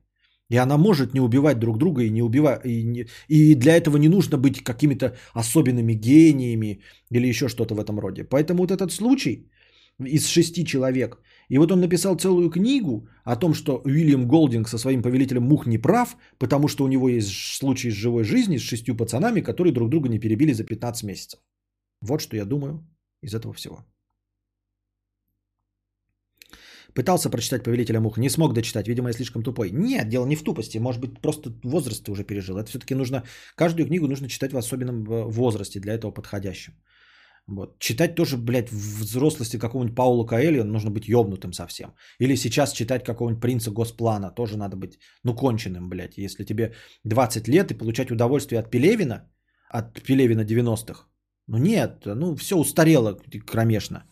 И 0.49 0.57
она 0.57 0.77
может 0.77 1.13
не 1.13 1.21
убивать 1.21 1.59
друг 1.59 1.77
друга 1.77 2.03
и 2.03 2.09
не 2.09 2.23
убивать. 2.23 2.65
И, 2.65 2.83
не, 2.83 3.05
и 3.27 3.55
для 3.55 3.77
этого 3.77 3.97
не 3.97 4.09
нужно 4.09 4.37
быть 4.37 4.63
какими-то 4.63 5.15
особенными 5.33 5.93
гениями 5.93 6.81
или 7.11 7.27
еще 7.27 7.47
что-то 7.47 7.75
в 7.75 7.79
этом 7.79 7.99
роде. 7.99 8.23
Поэтому 8.23 8.63
вот 8.63 8.71
этот 8.71 8.91
случай 8.91 9.49
из 9.99 10.27
шести 10.27 10.65
человек. 10.65 11.21
И 11.49 11.57
вот 11.57 11.71
он 11.71 11.79
написал 11.81 12.15
целую 12.15 12.49
книгу 12.49 13.07
о 13.23 13.35
том, 13.35 13.53
что 13.53 13.81
Уильям 13.85 14.27
Голдинг 14.27 14.67
со 14.67 14.77
своим 14.77 15.01
повелителем 15.01 15.43
мух 15.43 15.67
не 15.67 15.77
прав, 15.77 16.15
потому 16.37 16.67
что 16.67 16.83
у 16.83 16.87
него 16.87 17.09
есть 17.09 17.29
случай 17.57 17.91
с 17.91 17.95
живой 17.95 18.23
жизни 18.23 18.57
с 18.57 18.61
шестью 18.61 18.95
пацанами, 18.95 19.41
которые 19.41 19.73
друг 19.73 19.89
друга 19.89 20.09
не 20.09 20.19
перебили 20.19 20.53
за 20.53 20.63
15 20.63 21.03
месяцев. 21.03 21.39
Вот 22.01 22.21
что 22.21 22.37
я 22.37 22.45
думаю 22.45 22.87
из 23.21 23.33
этого 23.33 23.53
всего. 23.53 23.85
Пытался 26.93 27.29
прочитать 27.29 27.63
«Повелителя 27.63 27.99
мух», 27.99 28.17
не 28.17 28.29
смог 28.29 28.53
дочитать, 28.53 28.87
видимо, 28.87 29.09
я 29.09 29.13
слишком 29.13 29.43
тупой. 29.43 29.71
Нет, 29.71 30.09
дело 30.09 30.25
не 30.25 30.35
в 30.35 30.43
тупости, 30.43 30.79
может 30.79 31.01
быть, 31.01 31.21
просто 31.21 31.51
возраст 31.63 32.03
ты 32.03 32.11
уже 32.11 32.23
пережил. 32.23 32.57
Это 32.57 32.69
все-таки 32.69 32.95
нужно, 32.95 33.23
каждую 33.55 33.87
книгу 33.87 34.07
нужно 34.07 34.27
читать 34.27 34.53
в 34.53 34.57
особенном 34.57 35.03
э, 35.03 35.23
возрасте, 35.25 35.79
для 35.79 35.93
этого 35.93 36.11
подходящем. 36.11 36.73
Вот. 37.47 37.79
Читать 37.79 38.15
тоже, 38.15 38.37
блядь, 38.37 38.69
в 38.69 38.99
взрослости 39.01 39.57
какого-нибудь 39.57 39.95
Паула 39.95 40.25
Каэля 40.25 40.63
нужно 40.63 40.91
быть 40.91 41.07
ёбнутым 41.07 41.53
совсем. 41.53 41.93
Или 42.19 42.35
сейчас 42.35 42.73
читать 42.73 43.03
какого-нибудь 43.03 43.41
принца 43.41 43.71
Госплана 43.71 44.31
тоже 44.31 44.57
надо 44.57 44.77
быть, 44.77 44.99
ну, 45.23 45.35
конченым, 45.35 45.89
блядь. 45.89 46.17
Если 46.17 46.43
тебе 46.43 46.73
20 47.05 47.47
лет 47.47 47.71
и 47.71 47.77
получать 47.77 48.11
удовольствие 48.11 48.59
от 48.59 48.69
Пелевина, 48.69 49.31
от 49.69 50.01
Пелевина 50.03 50.41
90-х, 50.41 51.07
ну 51.47 51.57
нет, 51.57 52.05
ну 52.05 52.35
все 52.35 52.55
устарело 52.55 53.17
кромешно. 53.47 54.03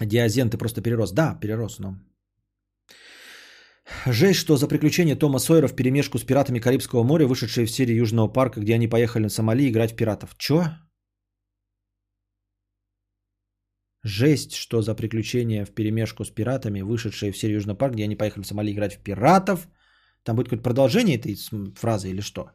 Диазен, 0.00 0.50
ты 0.50 0.58
просто 0.58 0.82
перерос. 0.82 1.12
Да, 1.12 1.38
перерос, 1.40 1.78
но... 1.78 1.96
Жесть, 4.06 4.40
что 4.40 4.56
за 4.56 4.66
приключения 4.66 5.16
Тома 5.16 5.38
Сойера 5.38 5.68
в 5.68 5.76
перемешку 5.76 6.18
с 6.18 6.24
пиратами 6.24 6.58
Карибского 6.58 7.04
моря, 7.04 7.26
вышедшие 7.26 7.66
в 7.66 7.70
серии 7.70 7.94
Южного 7.94 8.28
парка, 8.28 8.60
где 8.60 8.74
они 8.74 8.88
поехали 8.88 9.24
на 9.24 9.28
Сомали 9.28 9.68
играть 9.68 9.92
в 9.92 9.96
пиратов. 9.96 10.34
Чё? 10.38 10.64
Жесть, 14.02 14.54
что 14.54 14.82
за 14.82 14.94
приключения 14.94 15.64
в 15.64 15.70
перемешку 15.70 16.24
с 16.24 16.30
пиратами, 16.30 16.82
вышедшие 16.82 17.32
в 17.32 17.36
серию 17.36 17.56
Южного 17.56 17.76
парка, 17.76 17.94
где 17.94 18.04
они 18.04 18.16
поехали 18.16 18.42
в 18.42 18.46
Сомали 18.46 18.72
играть 18.72 18.94
в 18.94 19.02
пиратов. 19.02 19.68
Там 20.24 20.36
будет 20.36 20.48
какое-то 20.48 20.64
продолжение 20.64 21.16
этой 21.16 21.36
фразы 21.76 22.10
или 22.10 22.20
что? 22.20 22.50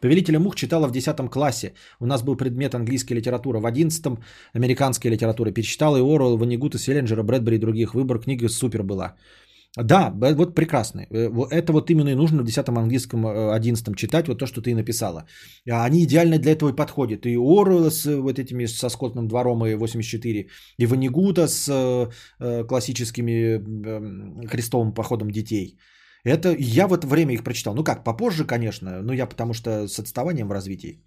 Повелителя 0.00 0.38
мух 0.38 0.54
читала 0.56 0.88
в 0.88 0.92
10 0.92 1.30
классе. 1.30 1.72
У 2.00 2.06
нас 2.06 2.22
был 2.22 2.36
предмет 2.36 2.74
английская 2.74 3.14
литература. 3.14 3.60
В 3.60 3.66
11 3.66 4.18
американская 4.52 5.12
литература. 5.12 5.52
Перечитала 5.52 5.96
и 5.96 6.00
Оруэлл, 6.00 6.36
Ванигута, 6.36 6.78
Селлинджера, 6.78 7.22
Брэдбери 7.22 7.56
и 7.56 7.60
других. 7.60 7.94
Выбор 7.94 8.18
книги 8.18 8.48
супер 8.48 8.82
была. 8.82 9.14
Да, 9.76 10.12
вот 10.36 10.54
прекрасно. 10.54 11.06
Э, 11.10 11.30
Это 11.50 11.72
вот 11.72 11.90
именно 11.90 12.10
и 12.10 12.14
нужно 12.14 12.42
в 12.42 12.44
10 12.44 12.68
английском, 12.68 13.26
11 13.26 13.88
э, 13.88 13.94
читать, 13.96 14.28
вот 14.28 14.38
то, 14.38 14.46
что 14.46 14.62
ты 14.62 14.74
написала. 14.74 15.26
А 15.70 15.84
они 15.84 16.04
идеально 16.04 16.38
для 16.38 16.52
этого 16.52 16.70
и 16.70 16.76
подходят. 16.76 17.26
И 17.26 17.36
Оруэлла 17.36 17.90
с 17.90 18.06
э, 18.06 18.16
вот 18.16 18.38
этими, 18.38 18.66
со 18.66 18.88
Скотным 18.88 19.26
двором 19.26 19.66
и 19.66 19.74
84, 19.74 20.48
и 20.78 20.86
Ванигута 20.86 21.48
с 21.48 22.10
классическими 22.68 23.58
крестовым 24.46 24.92
походом 24.94 25.30
детей– 25.30 25.78
это 26.30 26.54
я 26.58 26.86
в 26.88 26.92
это 26.92 27.06
время 27.06 27.34
их 27.34 27.44
прочитал. 27.44 27.74
Ну 27.74 27.84
как, 27.84 28.04
попозже, 28.04 28.44
конечно, 28.46 29.02
но 29.02 29.12
я 29.12 29.26
потому 29.26 29.54
что 29.54 29.88
с 29.88 29.98
отставанием 29.98 30.48
в 30.48 30.52
развитии. 30.52 31.04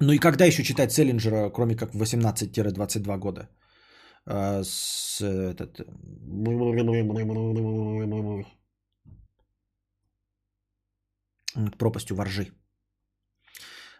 Ну 0.00 0.12
и 0.12 0.18
когда 0.18 0.44
еще 0.44 0.62
читать 0.62 0.92
Селлинджера, 0.92 1.50
кроме 1.50 1.76
как 1.76 1.94
18-22 1.94 3.18
года? 3.18 3.48
А, 4.26 4.62
с 4.64 5.20
этот... 5.20 5.80
Пропастью 11.78 12.16
воржи. 12.16 12.50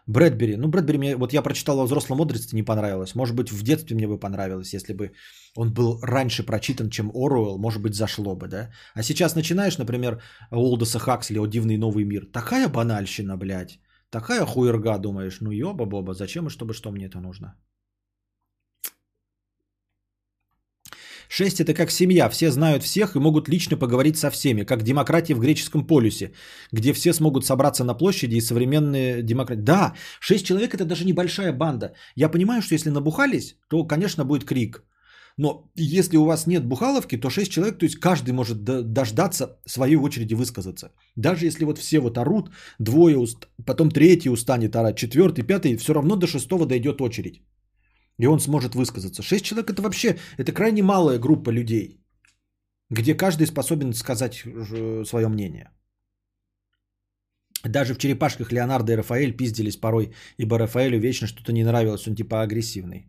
Брэдбери. 0.07 0.55
Ну, 0.57 0.67
Брэдбери 0.67 0.97
мне, 0.97 1.15
вот 1.17 1.33
я 1.33 1.41
прочитал 1.41 1.77
во 1.77 1.85
взрослом 1.85 2.17
возрасте, 2.17 2.55
не 2.55 2.63
понравилось. 2.63 3.15
Может 3.15 3.35
быть, 3.35 3.51
в 3.51 3.63
детстве 3.63 3.95
мне 3.95 4.07
бы 4.07 4.19
понравилось, 4.19 4.73
если 4.73 4.93
бы 4.93 5.11
он 5.55 5.73
был 5.73 5.99
раньше 6.01 6.43
прочитан, 6.45 6.89
чем 6.89 7.11
Оруэлл, 7.13 7.57
может 7.57 7.81
быть, 7.81 7.95
зашло 7.95 8.35
бы, 8.35 8.47
да? 8.47 8.71
А 8.93 9.03
сейчас 9.03 9.35
начинаешь, 9.35 9.77
например, 9.77 10.21
Олдоса 10.51 10.99
Хаксли 10.99 11.39
«О 11.39 11.47
дивный 11.47 11.77
новый 11.77 12.05
мир». 12.05 12.25
Такая 12.31 12.69
банальщина, 12.69 13.37
блядь. 13.37 13.79
Такая 14.11 14.45
хуерга, 14.45 14.97
думаешь, 14.97 15.41
ну 15.41 15.51
ёба-боба, 15.51 16.13
зачем 16.13 16.47
и 16.47 16.49
чтобы 16.49 16.73
что 16.73 16.91
мне 16.91 17.07
это 17.07 17.19
нужно? 17.19 17.55
Шесть– 21.29 21.59
это 21.61 21.73
как 21.73 21.91
семья, 21.91 22.29
все 22.29 22.51
знают 22.51 22.83
всех 22.83 23.15
и 23.15 23.19
могут 23.19 23.49
лично 23.49 23.77
поговорить 23.77 24.17
со 24.17 24.29
всеми, 24.29 24.63
как 24.63 24.83
демократия 24.83 25.35
в 25.35 25.39
греческом 25.39 25.85
полюсе, 25.87 26.31
где 26.71 26.93
все 26.93 27.13
смогут 27.13 27.45
собраться 27.45 27.83
на 27.83 27.93
площади 27.93 28.35
и 28.35 28.41
современные 28.41 29.23
демократии. 29.23 29.61
Да, 29.61 29.93
шесть 30.19 30.45
человек– 30.45 30.73
это 30.73 30.85
даже 30.85 31.05
небольшая 31.05 31.53
банда. 31.53 31.93
Я 32.15 32.29
понимаю, 32.29 32.61
что 32.61 32.75
если 32.75 32.89
набухались, 32.89 33.55
то, 33.69 33.87
конечно, 33.87 34.25
будет 34.25 34.45
крик. 34.45 34.83
Но 35.37 35.69
если 35.75 36.17
у 36.17 36.25
вас 36.25 36.47
нет 36.47 36.65
бухаловки, 36.65 37.17
то 37.17 37.29
6 37.29 37.51
человек, 37.51 37.77
то 37.77 37.85
есть 37.85 37.99
каждый 37.99 38.31
может 38.31 38.63
дождаться 38.63 39.59
своей 39.65 39.97
очереди 39.97 40.33
высказаться. 40.33 40.91
Даже 41.17 41.45
если 41.45 41.65
вот 41.65 41.77
все 41.77 41.99
вот 41.99 42.17
орут, 42.17 42.51
двое, 42.79 43.17
уст... 43.17 43.47
потом 43.65 43.91
третий 43.91 44.29
устанет 44.29 44.75
орать, 44.75 44.95
четвертый, 44.95 45.43
пятый, 45.43 45.75
все 45.75 45.93
равно 45.93 46.15
до 46.15 46.27
шестого 46.27 46.65
дойдет 46.65 47.01
очередь. 47.01 47.41
И 48.17 48.27
он 48.27 48.39
сможет 48.39 48.75
высказаться. 48.75 49.21
Шесть 49.21 49.45
человек 49.45 49.69
это 49.69 49.81
вообще, 49.81 50.17
это 50.37 50.51
крайне 50.53 50.83
малая 50.83 51.19
группа 51.19 51.49
людей, 51.51 51.99
где 52.89 53.13
каждый 53.13 53.47
способен 53.47 53.93
сказать 53.93 54.43
свое 55.05 55.27
мнение. 55.27 55.69
Даже 57.63 57.93
в 57.93 57.97
черепашках 57.97 58.51
Леонардо 58.51 58.93
и 58.93 58.95
Рафаэль 58.95 59.35
пиздились 59.35 59.77
порой, 59.77 60.13
ибо 60.37 60.57
Рафаэлю 60.57 60.99
вечно 60.99 61.27
что-то 61.27 61.51
не 61.51 61.63
нравилось, 61.63 62.07
он 62.07 62.15
типа 62.15 62.41
агрессивный. 62.41 63.07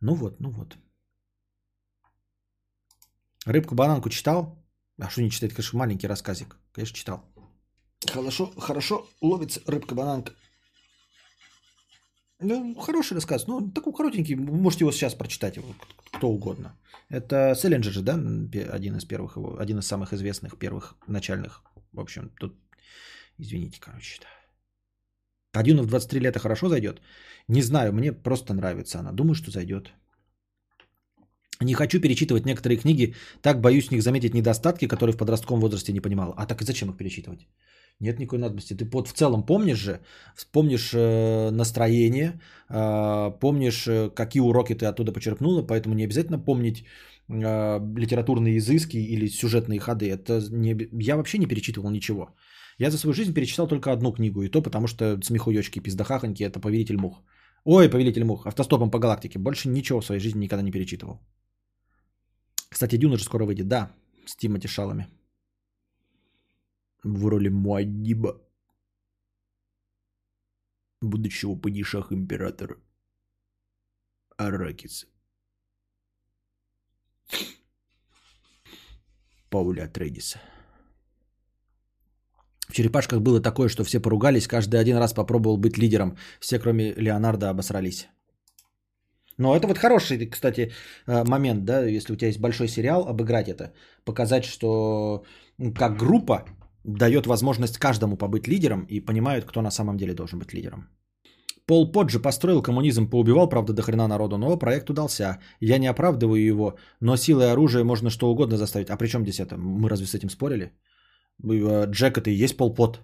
Ну 0.00 0.14
вот, 0.14 0.40
ну 0.40 0.50
вот. 0.50 0.76
Рыбку-бананку 3.46 4.10
читал? 4.10 4.58
А 4.98 5.08
что 5.08 5.22
не 5.22 5.30
читать, 5.30 5.52
конечно, 5.52 5.78
маленький 5.78 6.08
рассказик. 6.08 6.56
Конечно, 6.72 6.96
читал. 6.96 7.24
Хорошо, 8.12 8.52
хорошо 8.58 9.06
ловится 9.20 9.60
рыбка-бананка. 9.66 10.32
Ну, 12.40 12.74
хороший 12.74 13.14
рассказ. 13.14 13.46
Ну, 13.46 13.70
такой 13.70 13.92
коротенький. 13.92 14.36
Можете 14.36 14.84
его 14.84 14.92
сейчас 14.92 15.14
прочитать, 15.14 15.56
его, 15.56 15.74
кто 16.12 16.28
угодно. 16.28 16.76
Это 17.08 17.54
Селлинджер 17.54 17.92
же, 17.92 18.02
да? 18.02 18.14
Один 18.74 18.96
из 18.96 19.04
первых 19.04 19.36
его, 19.36 19.58
один 19.58 19.78
из 19.78 19.86
самых 19.86 20.12
известных 20.12 20.58
первых 20.58 20.96
начальных. 21.08 21.62
В 21.92 22.00
общем, 22.00 22.30
тут, 22.40 22.54
извините, 23.38 23.80
короче, 23.80 24.20
да. 24.20 24.26
Один 25.60 25.80
в 25.80 25.86
23 25.86 26.20
лета 26.20 26.38
хорошо 26.38 26.68
зайдет? 26.68 27.00
Не 27.48 27.62
знаю, 27.62 27.92
мне 27.92 28.12
просто 28.12 28.52
нравится 28.52 28.98
она. 28.98 29.12
Думаю, 29.12 29.34
что 29.34 29.50
зайдет. 29.50 29.92
Не 31.60 31.74
хочу 31.74 32.00
перечитывать 32.00 32.44
некоторые 32.44 32.76
книги, 32.76 33.14
так 33.40 33.60
боюсь 33.62 33.88
в 33.88 33.92
них 33.92 34.02
заметить 34.02 34.34
недостатки, 34.34 34.88
которые 34.88 35.14
в 35.14 35.16
подростковом 35.16 35.60
возрасте 35.60 35.92
не 35.92 36.00
понимал. 36.00 36.34
А 36.36 36.44
так 36.46 36.60
и 36.60 36.64
зачем 36.64 36.90
их 36.90 36.96
перечитывать? 36.98 37.48
Нет 38.00 38.18
никакой 38.18 38.38
надобности. 38.38 38.74
Ты 38.74 38.84
вот 38.84 39.08
в 39.08 39.12
целом 39.12 39.42
помнишь 39.46 39.78
же, 39.78 40.00
помнишь 40.52 40.92
э, 40.92 41.50
настроение, 41.50 42.40
э, 42.68 43.30
помнишь, 43.40 43.86
э, 43.88 44.10
какие 44.10 44.42
уроки 44.42 44.74
ты 44.74 44.84
оттуда 44.84 45.12
почерпнула, 45.12 45.62
поэтому 45.62 45.94
не 45.94 46.04
обязательно 46.04 46.38
помнить 46.38 46.84
литературные 47.28 48.58
изыски 48.58 48.98
или 48.98 49.26
сюжетные 49.26 49.80
ходы. 49.80 50.10
Это 50.10 50.40
не, 50.52 50.76
я 51.02 51.16
вообще 51.16 51.38
не 51.38 51.46
перечитывал 51.46 51.90
ничего. 51.90 52.28
Я 52.78 52.90
за 52.90 52.98
свою 52.98 53.14
жизнь 53.14 53.34
перечитал 53.34 53.66
только 53.66 53.90
одну 53.90 54.12
книгу, 54.12 54.42
и 54.42 54.48
то 54.48 54.62
потому 54.62 54.86
что 54.86 55.18
смехуёчки, 55.24 55.80
пиздахахоньки, 55.80 56.44
это 56.44 56.60
«Повелитель 56.60 56.98
мух». 56.98 57.24
Ой, 57.64 57.88
«Повелитель 57.90 58.24
мух», 58.24 58.46
автостопом 58.46 58.90
по 58.90 59.00
галактике. 59.00 59.40
Больше 59.40 59.68
ничего 59.68 60.00
в 60.00 60.04
своей 60.04 60.20
жизни 60.20 60.44
никогда 60.44 60.62
не 60.62 60.70
перечитывал. 60.70 61.18
Кстати, 62.68 62.96
Дюна 62.96 63.16
же 63.16 63.24
скоро 63.24 63.44
выйдет, 63.44 63.66
да, 63.66 63.90
с 64.24 64.36
Тимати 64.36 64.68
Шалами 64.68 65.08
в 67.06 67.26
роли 67.26 67.48
Муаддиба, 67.48 68.40
будущего 71.00 71.56
падишах 71.56 72.12
императора 72.12 72.76
Аракиса. 74.36 75.06
Пауля 79.50 79.84
Атрейдиса. 79.84 80.38
В 82.68 82.72
черепашках 82.72 83.20
было 83.20 83.40
такое, 83.40 83.68
что 83.68 83.84
все 83.84 84.00
поругались, 84.00 84.48
каждый 84.48 84.80
один 84.80 84.96
раз 84.96 85.14
попробовал 85.14 85.56
быть 85.56 85.78
лидером. 85.78 86.16
Все, 86.40 86.58
кроме 86.58 86.92
Леонардо, 86.94 87.48
обосрались. 87.48 88.08
Но 89.38 89.54
это 89.54 89.68
вот 89.68 89.78
хороший, 89.78 90.26
кстати, 90.26 90.72
э, 91.06 91.24
момент, 91.24 91.64
да, 91.64 91.84
если 91.86 92.12
у 92.12 92.16
тебя 92.16 92.28
есть 92.28 92.40
большой 92.40 92.68
сериал, 92.68 93.06
обыграть 93.06 93.48
это. 93.48 93.72
Показать, 94.04 94.44
что 94.44 95.24
как 95.74 95.96
группа 95.96 96.44
дает 96.86 97.26
возможность 97.26 97.78
каждому 97.78 98.16
побыть 98.16 98.48
лидером 98.48 98.86
и 98.88 99.00
понимают, 99.00 99.44
кто 99.44 99.62
на 99.62 99.70
самом 99.70 99.96
деле 99.96 100.14
должен 100.14 100.38
быть 100.38 100.54
лидером. 100.54 100.88
Пол 101.66 101.92
Пот 101.92 102.10
же 102.10 102.20
построил 102.20 102.62
коммунизм, 102.62 103.10
поубивал, 103.10 103.48
правда, 103.48 103.72
до 103.72 103.82
хрена 103.82 104.08
народу, 104.08 104.38
но 104.38 104.56
проект 104.58 104.88
удался. 104.90 105.38
Я 105.60 105.78
не 105.78 105.88
оправдываю 105.88 106.40
его, 106.40 106.76
но 107.00 107.16
силой 107.16 107.50
оружия 107.52 107.84
можно 107.84 108.10
что 108.10 108.30
угодно 108.30 108.56
заставить. 108.56 108.90
А 108.90 108.96
при 108.96 109.08
чем 109.08 109.22
здесь 109.22 109.40
это? 109.40 109.56
Мы 109.56 109.88
разве 109.88 110.06
с 110.06 110.14
этим 110.14 110.30
спорили? 110.30 110.72
Э, 111.42 111.86
Джек 111.90 112.18
это 112.18 112.30
и 112.30 112.44
есть 112.44 112.56
Пол 112.56 112.74
Пот. 112.74 113.00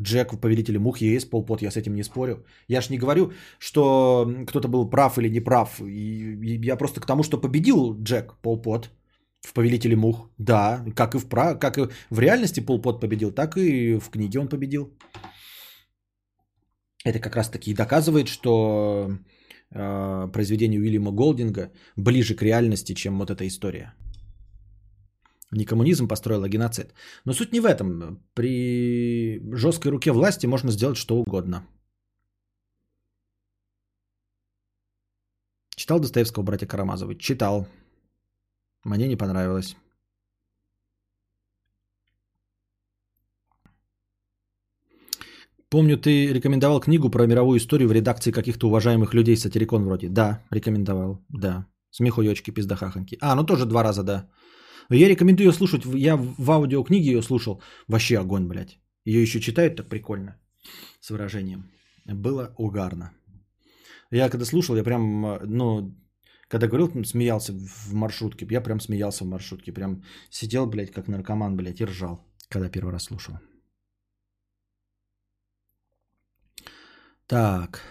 Джек 0.00 0.32
в 0.32 0.40
«Повелителе 0.40 0.78
мух» 0.78 1.00
и 1.00 1.06
есть 1.06 1.30
Пол 1.30 1.46
Пот, 1.46 1.62
я 1.62 1.70
с 1.70 1.76
этим 1.76 1.94
не 1.94 2.02
спорю. 2.02 2.44
Я 2.68 2.80
ж 2.82 2.90
не 2.90 2.98
говорю, 2.98 3.32
что 3.58 4.26
кто-то 4.46 4.68
был 4.68 4.90
прав 4.90 5.18
или 5.18 5.30
не 5.30 5.40
прав. 5.40 5.80
Я 5.80 6.76
просто 6.76 7.00
к 7.00 7.06
тому, 7.06 7.22
что 7.22 7.40
победил 7.40 7.96
Джек 8.02 8.34
Пол 8.42 8.60
Пот– 8.60 8.90
в 9.46 9.52
«Повелителе 9.52 9.96
мух». 9.96 10.28
Да, 10.38 10.84
как 10.94 11.14
и 11.14 11.18
в, 11.18 11.28
как 11.28 11.78
и 11.78 11.88
в 12.10 12.18
реальности 12.18 12.60
Полпот 12.60 13.00
победил, 13.00 13.32
так 13.32 13.56
и 13.56 13.98
в 13.98 14.10
книге 14.10 14.40
он 14.40 14.48
победил. 14.48 14.90
Это 17.04 17.20
как 17.20 17.36
раз 17.36 17.48
таки 17.48 17.70
и 17.70 17.74
доказывает, 17.74 18.28
что 18.28 19.08
э, 19.70 20.28
произведение 20.32 20.80
Уильяма 20.80 21.12
Голдинга 21.12 21.70
ближе 21.96 22.34
к 22.34 22.42
реальности, 22.42 22.94
чем 22.94 23.18
вот 23.18 23.30
эта 23.30 23.46
история. 23.46 23.94
Не 25.52 25.64
коммунизм 25.64 26.08
построил, 26.08 26.42
а 26.42 26.48
геноцид. 26.48 26.92
Но 27.24 27.32
суть 27.32 27.52
не 27.52 27.60
в 27.60 27.66
этом. 27.66 28.20
При 28.34 29.40
жесткой 29.54 29.92
руке 29.92 30.10
власти 30.10 30.46
можно 30.46 30.72
сделать 30.72 30.96
что 30.96 31.16
угодно. 31.16 31.62
Читал 35.76 36.00
Достоевского 36.00 36.42
братья 36.42 36.66
Карамазовы? 36.66 37.14
Читал. 37.16 37.68
Мне 38.86 39.08
не 39.08 39.16
понравилось. 39.16 39.76
Помню, 45.68 45.96
ты 45.96 46.32
рекомендовал 46.32 46.80
книгу 46.80 47.10
про 47.10 47.26
мировую 47.26 47.58
историю 47.58 47.88
в 47.88 47.92
редакции 47.92 48.30
каких-то 48.30 48.68
уважаемых 48.68 49.12
людей, 49.12 49.36
сатирикон 49.36 49.84
вроде. 49.84 50.08
Да, 50.08 50.44
рекомендовал, 50.52 51.18
да. 51.28 51.66
Смехуёчки, 51.90 52.52
пиздахахоньки. 52.52 53.18
А, 53.20 53.34
ну 53.34 53.44
тоже 53.44 53.66
два 53.66 53.82
раза, 53.82 54.04
да. 54.04 54.30
Я 54.88 55.08
рекомендую 55.08 55.48
ее 55.48 55.52
слушать. 55.52 55.82
Я 55.84 56.16
в 56.16 56.50
аудиокниге 56.50 57.10
ее 57.10 57.22
слушал. 57.22 57.60
Вообще 57.88 58.18
огонь, 58.18 58.46
блядь. 58.46 58.78
Ее 59.04 59.20
еще 59.20 59.40
читают 59.40 59.76
так 59.76 59.88
прикольно. 59.88 60.36
С 61.00 61.10
выражением. 61.10 61.72
Было 62.04 62.54
угарно. 62.56 63.10
Я 64.12 64.30
когда 64.30 64.46
слушал, 64.46 64.76
я 64.76 64.84
прям, 64.84 65.38
ну, 65.44 65.92
когда 66.48 66.66
говорил, 66.68 67.04
смеялся 67.04 67.52
в 67.52 67.94
маршрутке. 67.94 68.46
Я 68.50 68.60
прям 68.60 68.80
смеялся 68.80 69.24
в 69.24 69.28
маршрутке. 69.28 69.72
Прям 69.72 70.02
сидел, 70.30 70.66
блядь, 70.66 70.92
как 70.92 71.08
наркоман, 71.08 71.56
блядь, 71.56 71.80
и 71.80 71.84
ржал, 71.84 72.24
когда 72.48 72.68
первый 72.68 72.92
раз 72.92 73.04
слушал. 73.04 73.34
Так. 77.26 77.82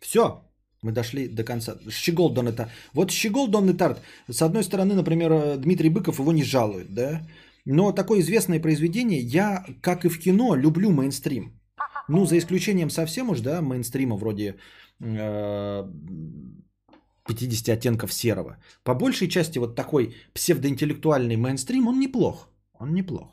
Все. 0.00 0.42
Мы 0.82 0.92
дошли 0.92 1.28
до 1.28 1.44
конца. 1.44 1.78
Щегол 1.90 2.32
Дон 2.32 2.48
это. 2.48 2.70
Вот 2.94 3.10
Щегол 3.10 3.48
Дон 3.48 3.76
Тарт. 3.76 4.00
С 4.28 4.40
одной 4.40 4.64
стороны, 4.64 4.94
например, 4.94 5.58
Дмитрий 5.58 5.90
Быков 5.90 6.18
его 6.18 6.32
не 6.32 6.42
жалует, 6.42 6.94
да? 6.94 7.20
Но 7.66 7.92
такое 7.92 8.20
известное 8.20 8.60
произведение, 8.60 9.20
я, 9.20 9.64
как 9.82 10.04
и 10.04 10.08
в 10.08 10.18
кино, 10.18 10.54
люблю 10.54 10.90
мейнстрим. 10.90 11.60
Ну, 12.08 12.24
за 12.24 12.38
исключением 12.38 12.90
совсем 12.90 13.28
уж, 13.28 13.40
да, 13.40 13.60
мейнстрима 13.60 14.16
вроде 14.16 14.56
э, 15.00 15.84
50 17.34 17.68
оттенков 17.68 18.12
серого. 18.12 18.56
По 18.82 18.94
большей 18.94 19.28
части 19.28 19.58
вот 19.58 19.76
такой 19.76 20.14
псевдоинтеллектуальный 20.34 21.36
мейнстрим, 21.36 21.88
он 21.88 22.00
неплох. 22.00 22.48
Он 22.72 22.94
неплох. 22.94 23.32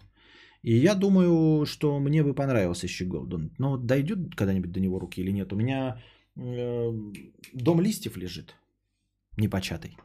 И 0.64 0.74
я 0.77 0.95
думаю, 0.95 1.66
что 1.66 2.00
мне 2.00 2.24
бы 2.24 2.34
понравился 2.34 2.88
еще 2.88 3.06
Голден. 3.06 3.51
Но 3.58 3.77
дойдет 3.77 4.35
когда-нибудь 4.35 4.72
до 4.72 4.80
него 4.80 5.00
руки 5.00 5.22
или 5.22 5.32
нет? 5.32 5.53
У 5.53 5.56
меня 5.56 6.01
э, 6.35 6.92
дом 7.53 7.82
листьев 7.82 8.17
лежит 8.17 8.56
непочатый. 9.38 9.98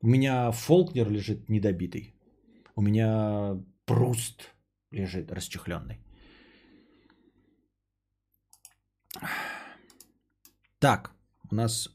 У 0.00 0.06
меня 0.06 0.50
Фолкнер 0.52 1.10
лежит 1.10 1.48
недобитый. 1.48 2.14
У 2.76 2.82
меня 2.82 3.60
Пруст 3.84 4.54
лежит 4.92 5.32
расчехленный. 5.32 5.98
Так, 10.78 11.12
у 11.50 11.54
нас, 11.54 11.88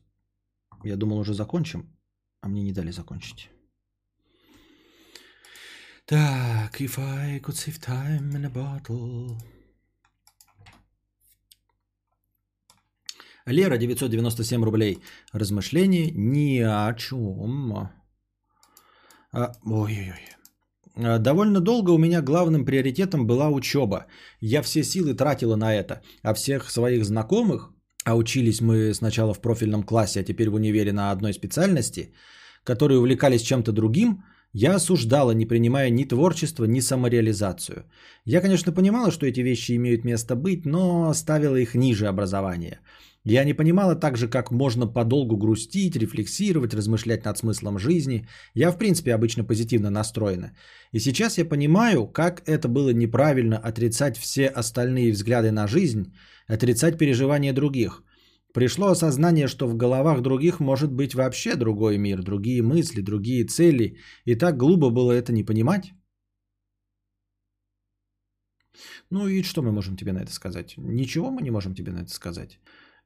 я 0.84 0.96
думал, 0.96 1.18
уже 1.20 1.34
закончим, 1.34 1.96
а 2.42 2.48
мне 2.48 2.64
не 2.64 2.74
дали 2.74 2.92
закончить. 2.92 3.50
Так, 6.06 6.82
if 6.82 7.00
I 7.00 7.40
could 7.40 7.56
save 7.56 7.80
time 7.80 8.34
in 8.34 8.46
a 8.46 8.50
bottle. 8.50 9.38
Лера, 13.46 13.78
997 13.78 14.64
рублей. 14.64 15.00
Размышления 15.34 16.12
ни 16.12 16.60
о 16.60 16.94
чем. 16.94 17.90
А, 19.32 19.52
ой-ой-ой. 19.66 20.30
А, 20.96 21.20
Довольно 21.20 21.60
долго 21.60 21.92
у 21.92 21.98
меня 21.98 22.22
главным 22.22 22.66
приоритетом 22.66 23.28
была 23.28 23.50
учеба. 23.50 24.06
Я 24.40 24.62
все 24.62 24.84
силы 24.84 25.14
тратила 25.14 25.56
на 25.56 25.74
это. 25.74 26.02
А 26.22 26.34
всех 26.34 26.70
своих 26.70 27.06
знакомых, 27.06 27.73
а 28.06 28.16
учились 28.16 28.62
мы 28.62 28.94
сначала 28.94 29.34
в 29.34 29.42
профильном 29.42 29.84
классе, 29.84 30.20
а 30.20 30.24
теперь 30.24 30.50
в 30.50 30.56
универе 30.56 30.92
на 30.92 31.12
одной 31.12 31.34
специальности, 31.34 32.14
которые 32.64 33.00
увлекались 33.00 33.42
чем-то 33.42 33.72
другим, 33.72 34.24
я 34.54 34.76
осуждала, 34.76 35.32
не 35.32 35.46
принимая 35.46 35.90
ни 35.90 36.04
творчество, 36.04 36.66
ни 36.66 36.80
самореализацию. 36.80 37.86
Я, 38.24 38.40
конечно, 38.40 38.72
понимала, 38.72 39.12
что 39.12 39.26
эти 39.26 39.42
вещи 39.42 39.76
имеют 39.76 40.06
место 40.06 40.36
быть, 40.36 40.66
но 40.66 41.14
ставила 41.14 41.56
их 41.56 41.76
ниже 41.76 42.08
образования. 42.08 42.80
Я 43.26 43.46
не 43.46 43.54
понимала 43.54 43.96
также, 43.96 44.28
как 44.28 44.52
можно 44.52 44.86
подолгу 44.86 45.38
грустить, 45.38 45.96
рефлексировать, 45.96 46.74
размышлять 46.74 47.26
над 47.26 47.38
смыслом 47.38 47.80
жизни. 47.80 48.28
Я, 48.54 48.72
в 48.72 48.78
принципе, 48.78 49.14
обычно 49.14 49.46
позитивно 49.46 49.90
настроена. 49.90 50.52
И 50.92 51.00
сейчас 51.00 51.38
я 51.38 51.46
понимаю, 51.46 52.06
как 52.06 52.44
это 52.46 52.68
было 52.68 52.90
неправильно 52.90 53.58
отрицать 53.58 54.18
все 54.18 54.48
остальные 54.48 55.14
взгляды 55.14 55.52
на 55.52 55.68
жизнь, 55.68 56.14
отрицать 56.48 56.98
переживания 56.98 57.54
других. 57.54 58.04
Пришло 58.54 58.88
осознание, 58.88 59.48
что 59.48 59.68
в 59.68 59.76
головах 59.76 60.22
других 60.22 60.60
может 60.60 60.92
быть 60.92 61.16
вообще 61.16 61.56
другой 61.56 61.98
мир, 61.98 62.22
другие 62.22 62.62
мысли, 62.62 63.02
другие 63.02 63.46
цели. 63.46 63.98
И 64.26 64.36
так 64.36 64.58
глупо 64.58 64.92
было 64.92 65.12
это 65.12 65.34
не 65.34 65.44
понимать. 65.44 65.94
Ну 69.10 69.28
и 69.28 69.44
что 69.44 69.62
мы 69.62 69.72
можем 69.72 69.96
тебе 69.96 70.14
на 70.14 70.20
это 70.20 70.32
сказать? 70.32 70.76
Ничего 70.78 71.32
мы 71.32 71.42
не 71.42 71.52
можем 71.52 71.74
тебе 71.74 71.92
на 71.92 72.02
это 72.02 72.12
сказать. 72.12 72.60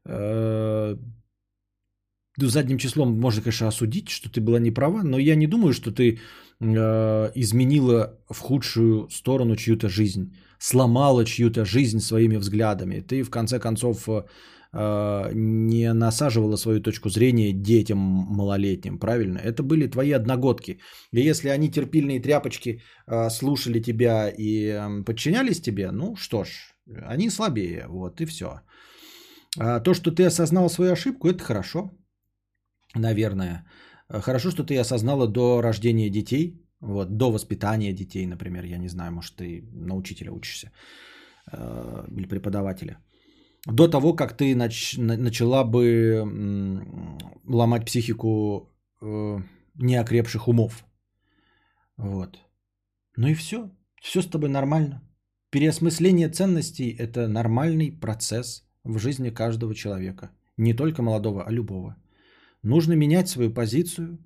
Э, 0.06 0.98
ну, 2.38 2.48
задним 2.48 2.78
числом 2.78 3.20
можно, 3.20 3.42
конечно, 3.42 3.68
осудить, 3.68 4.10
что 4.10 4.30
ты 4.30 4.42
была 4.42 4.60
не 4.60 4.72
права, 4.72 5.04
но 5.04 5.18
я 5.18 5.36
не 5.36 5.48
думаю, 5.48 5.74
что 5.74 5.92
ты 5.92 6.20
э, 6.60 7.32
изменила 7.36 8.20
в 8.30 8.40
худшую 8.40 9.10
сторону 9.10 9.56
чью-то 9.56 9.90
жизнь, 9.90 10.36
сломала 10.60 11.26
чью-то 11.26 11.66
жизнь 11.66 12.00
своими 12.00 12.38
взглядами. 12.38 13.00
Ты, 13.00 13.24
в 13.24 13.30
конце 13.30 13.60
концов, 13.60 14.08
э, 14.10 14.24
не 15.34 15.94
насаживала 15.94 16.58
свою 16.58 16.82
точку 16.82 17.10
зрения 17.10 17.52
детям 17.54 17.98
малолетним, 17.98 19.00
правильно? 19.00 19.40
Это 19.40 19.64
были 19.64 19.88
твои 19.88 20.12
одногодки. 20.12 20.80
И 21.14 21.22
если 21.22 21.50
они 21.50 21.72
терпильные 21.72 22.22
тряпочки 22.22 22.82
э, 23.08 23.30
слушали 23.30 23.82
тебя 23.82 24.30
и 24.30 24.68
э, 24.68 25.04
подчинялись 25.04 25.62
тебе, 25.62 25.92
ну 25.92 26.16
что 26.16 26.44
ж, 26.44 26.76
они 27.12 27.30
слабее, 27.30 27.86
вот 27.88 28.22
и 28.22 28.26
все. 28.26 28.62
А 29.60 29.80
то, 29.80 29.94
что 29.94 30.12
ты 30.12 30.26
осознал 30.26 30.70
свою 30.70 30.92
ошибку, 30.92 31.28
это 31.28 31.44
хорошо, 31.44 31.92
наверное. 32.96 33.66
Хорошо, 34.10 34.52
что 34.52 34.64
ты 34.64 34.78
осознала 34.78 35.28
до 35.28 35.62
рождения 35.62 36.10
детей, 36.10 36.62
вот, 36.80 37.18
до 37.18 37.32
воспитания 37.32 37.94
детей, 37.94 38.28
например, 38.28 38.66
я 38.66 38.78
не 38.78 38.90
знаю, 38.90 39.12
может, 39.12 39.36
ты 39.36 39.64
на 39.74 39.96
учителя 39.96 40.32
учишься 40.32 40.72
э, 41.52 42.06
или 42.18 42.28
преподавателя. 42.28 43.00
До 43.68 43.88
того, 43.90 44.14
как 44.14 44.38
ты 44.38 44.56
нач- 44.56 45.00
на- 45.00 45.18
начала 45.18 45.64
бы 45.66 46.24
ломать 47.46 47.86
психику 47.86 48.74
э, 49.02 49.40
неокрепших 49.76 50.48
умов. 50.48 50.86
Вот. 51.98 52.40
Ну 53.18 53.28
и 53.28 53.34
все. 53.34 53.70
Все 54.02 54.22
с 54.22 54.28
тобой 54.28 54.50
нормально. 54.50 55.02
Переосмысление 55.52 56.30
ценностей– 56.30 56.96
это 57.00 57.28
нормальный 57.28 57.92
процесс 57.92 58.64
в 58.84 59.00
жизни 59.00 59.32
каждого 59.32 59.76
человека. 59.76 60.32
Не 60.58 60.74
только 60.74 61.02
молодого, 61.02 61.44
а 61.44 61.52
любого. 61.52 61.96
Нужно 62.64 62.94
менять 62.94 63.28
свою 63.28 63.54
позицию 63.54 64.18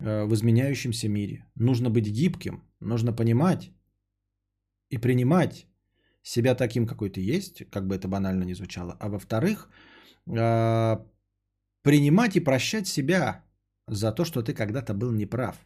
э, 0.00 0.24
в 0.24 0.34
изменяющемся 0.34 1.08
мире. 1.08 1.46
Нужно 1.54 1.88
быть 1.88 2.10
гибким, 2.10 2.62
нужно 2.80 3.12
понимать 3.12 3.70
и 4.90 4.98
принимать 4.98 5.66
себя 6.22 6.54
таким, 6.54 6.86
какой 6.86 7.10
ты 7.10 7.20
есть, 7.20 7.62
как 7.70 7.86
бы 7.86 7.94
это 7.94 8.08
банально 8.08 8.44
ни 8.44 8.54
звучало. 8.54 8.96
А 9.00 9.08
во-вторых, 9.08 9.68
э, 10.26 10.96
принимать 11.82 12.36
и 12.36 12.44
прощать 12.44 12.86
себя 12.86 13.44
за 13.88 14.12
то, 14.12 14.24
что 14.24 14.42
ты 14.42 14.54
когда-то 14.54 14.94
был 14.94 15.12
неправ. 15.12 15.56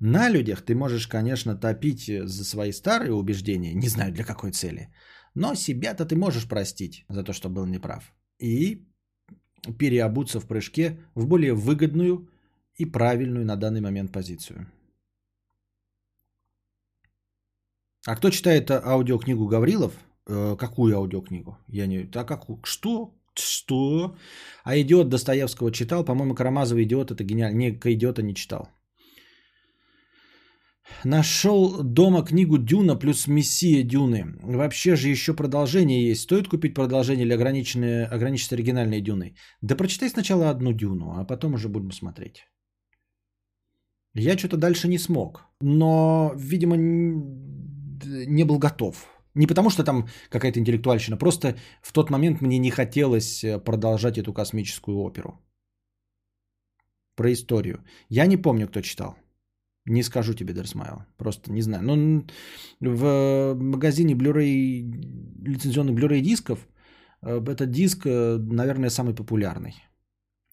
На 0.00 0.28
людях 0.28 0.62
ты 0.62 0.74
можешь, 0.74 1.06
конечно, 1.06 1.56
топить 1.56 2.06
за 2.06 2.44
свои 2.44 2.72
старые 2.72 3.12
убеждения, 3.12 3.74
не 3.74 3.88
знаю 3.88 4.12
для 4.12 4.24
какой 4.24 4.50
цели, 4.50 4.88
но 5.34 5.54
себя-то 5.54 6.04
ты 6.04 6.16
можешь 6.16 6.48
простить 6.48 7.04
за 7.08 7.22
то, 7.22 7.32
что 7.32 7.48
был 7.48 7.66
неправ. 7.66 8.12
И 8.38 8.86
переобуться 9.78 10.40
в 10.40 10.46
прыжке 10.46 10.98
в 11.14 11.26
более 11.26 11.54
выгодную 11.54 12.28
и 12.74 12.84
правильную 12.84 13.44
на 13.44 13.56
данный 13.56 13.80
момент 13.80 14.12
позицию. 14.12 14.66
А 18.06 18.14
кто 18.16 18.30
читает 18.30 18.70
аудиокнигу 18.70 19.48
Гаврилов? 19.48 19.92
Э, 20.28 20.56
какую 20.56 20.96
аудиокнигу? 20.96 21.58
Я 21.68 21.86
не... 21.86 22.08
А 22.14 22.24
какую? 22.24 22.60
Что? 22.64 23.12
Что? 23.34 24.16
А 24.64 24.76
«Идиот» 24.76 25.08
Достоевского 25.08 25.70
читал. 25.72 26.04
По-моему, 26.04 26.34
Карамазова 26.34 26.82
«Идиот» 26.82 27.10
это 27.10 27.24
гениально. 27.24 27.56
Не, 27.58 27.70
«Идиота» 27.84 28.22
не 28.22 28.34
читал. 28.34 28.68
Нашел 31.04 31.82
дома 31.82 32.22
книгу 32.22 32.58
Дюна 32.58 32.96
плюс 32.96 33.26
Мессия 33.26 33.82
Дюны. 33.82 34.38
Вообще 34.42 34.96
же 34.96 35.08
еще 35.08 35.34
продолжение 35.34 36.08
есть. 36.08 36.22
Стоит 36.22 36.48
купить 36.48 36.74
продолжение 36.74 37.26
или 37.26 37.34
ограниченное, 37.34 38.06
ограничиться 38.06 38.54
оригинальной 38.54 39.00
Дюной? 39.00 39.34
Да 39.62 39.76
прочитай 39.76 40.08
сначала 40.08 40.48
одну 40.48 40.72
Дюну, 40.72 41.14
а 41.18 41.24
потом 41.24 41.54
уже 41.54 41.68
будем 41.68 41.92
смотреть. 41.92 42.46
Я 44.14 44.38
что-то 44.38 44.56
дальше 44.56 44.88
не 44.88 44.98
смог. 44.98 45.44
Но, 45.60 46.32
видимо, 46.36 46.76
не 48.04 48.44
был 48.44 48.58
готов. 48.58 49.06
Не 49.34 49.46
потому, 49.46 49.70
что 49.70 49.84
там 49.84 50.08
какая-то 50.30 50.58
интеллектуальщина. 50.58 51.18
Просто 51.18 51.56
в 51.82 51.92
тот 51.92 52.10
момент 52.10 52.40
мне 52.40 52.58
не 52.58 52.70
хотелось 52.70 53.44
э, 53.44 53.58
продолжать 53.58 54.18
эту 54.18 54.32
космическую 54.32 54.98
оперу. 54.98 55.38
Про 57.16 57.32
историю. 57.32 57.84
Я 58.08 58.26
не 58.26 58.36
помню, 58.36 58.66
кто 58.66 58.80
читал. 58.80 59.16
Не 59.86 60.02
скажу 60.02 60.34
тебе, 60.34 60.54
Дерсмайл. 60.54 61.02
Просто 61.16 61.52
не 61.52 61.62
знаю. 61.62 61.82
Но 61.82 62.24
в 62.80 63.54
магазине 63.54 64.14
Blu-ray, 64.14 64.82
лицензионных 65.46 65.94
Blu-ray 65.94 66.20
дисков 66.20 66.66
э, 67.22 67.40
этот 67.40 67.70
диск, 67.70 68.06
э, 68.06 68.38
наверное, 68.38 68.90
самый 68.90 69.14
популярный. 69.14 69.74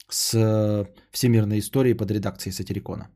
С 0.10 0.36
э, 0.36 0.86
всемирной 1.12 1.60
историей 1.60 1.96
под 1.96 2.12
редакцией 2.12 2.54
Сатирикона. 2.54 3.10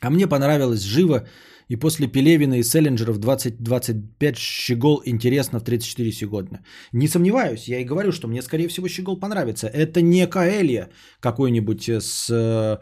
А 0.00 0.10
мне 0.10 0.26
понравилось 0.26 0.82
живо. 0.82 1.26
И 1.70 1.76
после 1.76 2.06
Пелевина 2.06 2.54
и 2.54 2.62
Селлинджера 2.62 3.12
в 3.12 3.18
2025 3.18 4.36
Щегол 4.38 5.02
интересно 5.04 5.60
в 5.60 5.64
34 5.64 6.12
сегодня. 6.12 6.64
Не 6.92 7.08
сомневаюсь, 7.08 7.68
я 7.68 7.80
и 7.80 7.84
говорю, 7.84 8.12
что 8.12 8.28
мне, 8.28 8.42
скорее 8.42 8.68
всего, 8.68 8.88
Щегол 8.88 9.20
понравится. 9.20 9.66
Это 9.66 10.00
не 10.00 10.26
Каэлья 10.26 10.88
какой-нибудь 11.20 11.88
с 11.88 12.30
э, 12.30 12.78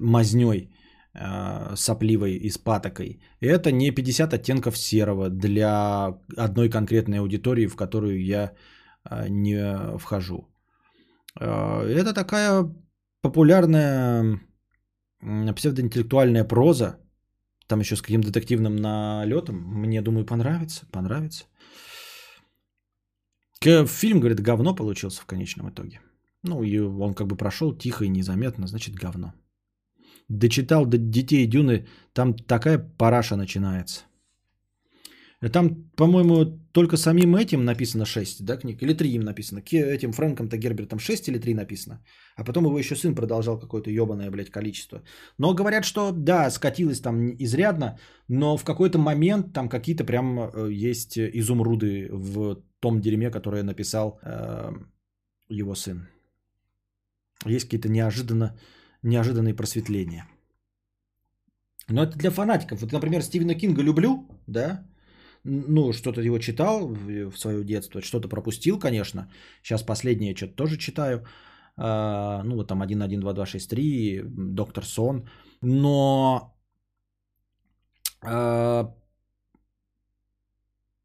мазней 0.00 0.70
э, 1.14 1.76
сопливой 1.76 2.34
и 2.34 2.50
с 2.50 2.58
патокой. 2.58 3.20
Это 3.40 3.72
не 3.72 3.90
50 3.90 4.34
оттенков 4.34 4.76
серого 4.76 5.30
для 5.30 6.14
одной 6.36 6.68
конкретной 6.68 7.20
аудитории, 7.20 7.68
в 7.68 7.76
которую 7.76 8.22
я 8.22 8.52
э, 9.10 9.28
не 9.28 9.98
вхожу. 9.98 10.48
Э, 11.40 11.86
это 11.88 12.12
такая 12.12 12.70
популярная 13.22 14.40
псевдоинтеллектуальная 15.20 16.44
проза, 16.44 16.98
там 17.66 17.80
еще 17.80 17.96
с 17.96 18.02
каким-то 18.02 18.28
детективным 18.28 18.76
налетом, 18.76 19.56
мне, 19.56 20.02
думаю, 20.02 20.24
понравится, 20.26 20.86
понравится. 20.92 21.44
Фильм, 23.60 24.20
говорит, 24.20 24.40
говно 24.40 24.74
получился 24.74 25.22
в 25.22 25.26
конечном 25.26 25.70
итоге. 25.70 26.00
Ну, 26.42 26.62
и 26.62 26.78
он 26.78 27.14
как 27.14 27.26
бы 27.26 27.36
прошел 27.36 27.76
тихо 27.76 28.04
и 28.04 28.08
незаметно, 28.08 28.66
значит, 28.66 28.94
говно. 28.94 29.32
Дочитал 30.28 30.86
до 30.86 30.98
детей 30.98 31.46
Дюны, 31.46 31.86
там 32.12 32.34
такая 32.34 32.78
параша 32.78 33.36
начинается. 33.36 34.05
Там, 35.52 35.90
по-моему, 35.96 36.44
только 36.72 36.96
самим 36.96 37.36
этим 37.36 37.64
написано 37.64 38.06
6, 38.06 38.44
да, 38.44 38.56
книг? 38.56 38.82
Или 38.82 38.94
3 38.94 39.14
им 39.14 39.20
написано? 39.20 39.60
Ке- 39.60 39.84
Этим 39.94 40.12
Фрэнком-то 40.12 40.56
Гербертом 40.56 40.98
6 40.98 41.28
или 41.28 41.38
3 41.38 41.54
написано? 41.54 42.02
А 42.36 42.44
потом 42.44 42.64
его 42.64 42.78
еще 42.78 42.96
сын 42.96 43.14
продолжал 43.14 43.58
какое-то 43.58 43.90
ебаное, 43.90 44.30
блядь, 44.30 44.50
количество. 44.50 45.02
Но 45.38 45.54
говорят, 45.54 45.84
что 45.84 46.10
да, 46.12 46.50
скатилось 46.50 47.00
там 47.00 47.34
изрядно, 47.38 47.98
но 48.28 48.56
в 48.56 48.64
какой-то 48.64 48.98
момент 48.98 49.52
там 49.52 49.68
какие-то 49.68 50.04
прям 50.04 50.38
э, 50.38 50.72
есть 50.72 51.18
изумруды 51.18 52.08
в 52.10 52.62
том 52.80 53.00
дерьме, 53.00 53.30
которое 53.30 53.62
написал 53.62 54.18
э, 54.22 54.72
его 55.50 55.74
сын. 55.74 56.08
Есть 57.44 57.64
какие-то 57.66 57.90
неожиданно, 57.90 58.58
неожиданные 59.02 59.54
просветления. 59.54 60.24
Но 61.88 62.02
это 62.02 62.16
для 62.16 62.30
фанатиков. 62.30 62.80
Вот, 62.80 62.92
например, 62.92 63.22
Стивена 63.22 63.54
Кинга 63.54 63.82
люблю, 63.82 64.26
да, 64.46 64.86
ну, 65.46 65.92
что-то 65.92 66.20
его 66.20 66.38
читал 66.38 66.88
в, 66.88 67.36
свое 67.36 67.64
детство, 67.64 68.02
что-то 68.02 68.28
пропустил, 68.28 68.78
конечно. 68.78 69.30
Сейчас 69.62 69.82
последнее 69.82 70.34
что-то 70.34 70.54
тоже 70.54 70.76
читаю. 70.76 71.26
А, 71.76 72.42
ну, 72.44 72.56
вот 72.56 72.68
там 72.68 72.82
1, 72.82 73.02
1, 73.02 73.20
2, 73.20 73.32
2, 73.32 73.46
6, 73.46 73.70
3, 73.70 74.22
Доктор 74.54 74.84
Сон. 74.84 75.28
Но 75.62 76.56
а, 78.22 78.94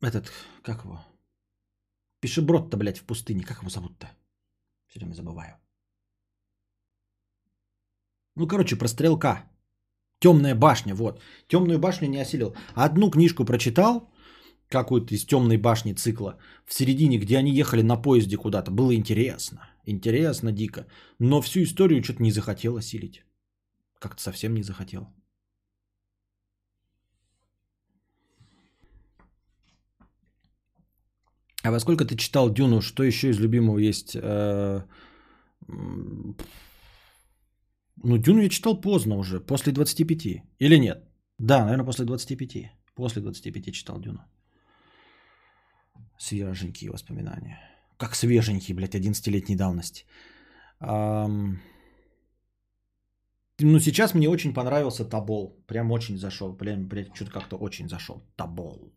этот, 0.02 0.32
как 0.64 0.86
его? 0.86 1.00
Пешеброд-то, 2.20 2.78
блядь, 2.78 3.00
в 3.00 3.04
пустыне. 3.04 3.44
Как 3.44 3.60
его 3.60 3.70
зовут-то? 3.70 4.08
Все 4.88 5.00
время 5.00 5.14
забываю. 5.14 5.58
Ну, 8.36 8.48
короче, 8.48 8.76
про 8.76 8.88
стрелка. 8.88 9.44
Темная 10.20 10.56
башня, 10.56 10.96
вот. 10.96 11.22
Темную 11.48 11.80
башню 11.80 12.08
не 12.08 12.22
осилил. 12.22 12.56
Одну 12.76 13.10
книжку 13.12 13.46
прочитал, 13.46 14.11
какую-то 14.72 15.14
из 15.14 15.26
темной 15.26 15.58
башни 15.58 15.94
цикла, 15.94 16.38
в 16.66 16.74
середине, 16.74 17.18
где 17.18 17.38
они 17.38 17.52
ехали 17.52 17.84
на 17.84 17.98
поезде 18.02 18.38
куда-то. 18.38 18.72
Было 18.72 18.96
интересно. 18.96 19.60
Интересно, 19.86 20.52
дико. 20.52 20.86
Но 21.20 21.42
всю 21.42 21.62
историю 21.64 22.04
что-то 22.04 22.24
не 22.24 22.32
захотел 22.32 22.78
осилить. 22.78 23.24
Как-то 24.00 24.22
совсем 24.22 24.54
не 24.56 24.64
захотел. 24.64 25.08
А 31.64 31.72
во 31.72 31.80
сколько 31.80 32.06
ты 32.06 32.16
читал 32.16 32.50
Дюну? 32.50 32.82
Что 32.82 33.04
еще 33.04 33.30
из 33.30 33.40
любимого 33.40 33.78
есть? 33.80 34.16
Э, 34.16 34.82
Ну, 38.04 38.18
Дюну 38.18 38.42
я 38.42 38.50
читал 38.50 38.82
поздно 38.82 39.16
уже, 39.18 39.40
после 39.40 39.72
25. 39.72 40.44
Или 40.60 40.78
нет? 40.80 41.04
Да, 41.38 41.64
наверное, 41.64 41.86
после 41.86 42.06
25. 42.06 42.72
После 42.96 43.22
25 43.22 43.74
читал 43.74 44.00
Дюну. 44.00 44.20
Свеженькие 46.22 46.92
воспоминания. 46.92 47.58
Как 47.98 48.16
свеженькие, 48.16 48.76
блядь, 48.76 48.94
11-летней 48.96 49.56
давности. 49.56 50.06
Ам, 50.80 51.60
Ну, 53.60 53.80
сейчас 53.80 54.14
мне 54.14 54.30
очень 54.30 54.54
понравился 54.54 55.10
Табол. 55.10 55.64
Прям 55.68 55.92
очень 55.92 56.18
зашел. 56.18 56.58
Прям, 56.58 56.88
блядь, 56.88 57.16
что-то 57.16 57.32
как-то 57.32 57.58
очень 57.58 57.90
зашел. 57.90 58.22
Табол. 58.36 58.94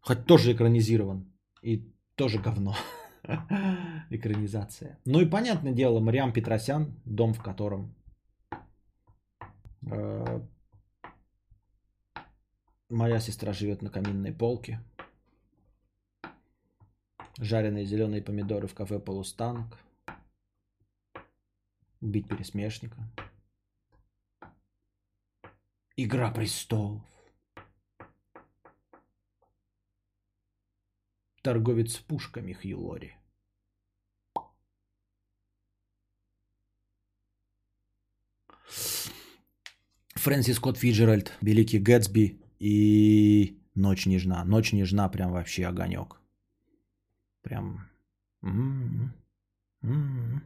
Хоть 0.00 0.26
тоже 0.26 0.52
экранизирован. 0.52 1.32
И 1.62 1.84
тоже 2.16 2.40
говно. 2.40 2.74
Экранизация. 4.10 4.98
Ну 5.04 5.20
и 5.20 5.30
понятное 5.30 5.72
дело, 5.72 6.00
Мариам 6.00 6.32
Петросян, 6.32 7.00
дом 7.04 7.32
в 7.32 7.42
котором 7.42 7.94
э, 9.90 10.40
моя 12.94 13.18
сестра 13.18 13.52
живет 13.52 13.82
на 13.82 13.90
каминной 13.90 14.32
полке. 14.32 14.80
Жареные 17.38 17.84
зеленые 17.84 18.22
помидоры 18.22 18.68
в 18.68 18.74
кафе 18.74 19.00
Полустанок. 19.00 19.78
Бить 22.00 22.28
пересмешника. 22.28 22.96
Игра 25.96 26.30
престолов. 26.30 27.02
Торговец 31.42 31.96
пушками 31.98 32.52
Хьюлори. 32.52 33.18
Фрэнсис 40.14 40.56
Скотт 40.56 40.78
Фиджеральд, 40.78 41.36
Великий 41.42 41.78
Гэтсби 41.78 42.43
и 42.64 43.58
Ночь 43.74 44.06
нежна. 44.06 44.44
Ночь 44.44 44.72
нежна 44.72 45.08
прям 45.08 45.32
вообще 45.32 45.66
огонек. 45.66 46.20
Прям... 47.42 47.90
м-м-м. 48.42 49.12
М-м-м. 49.82 50.42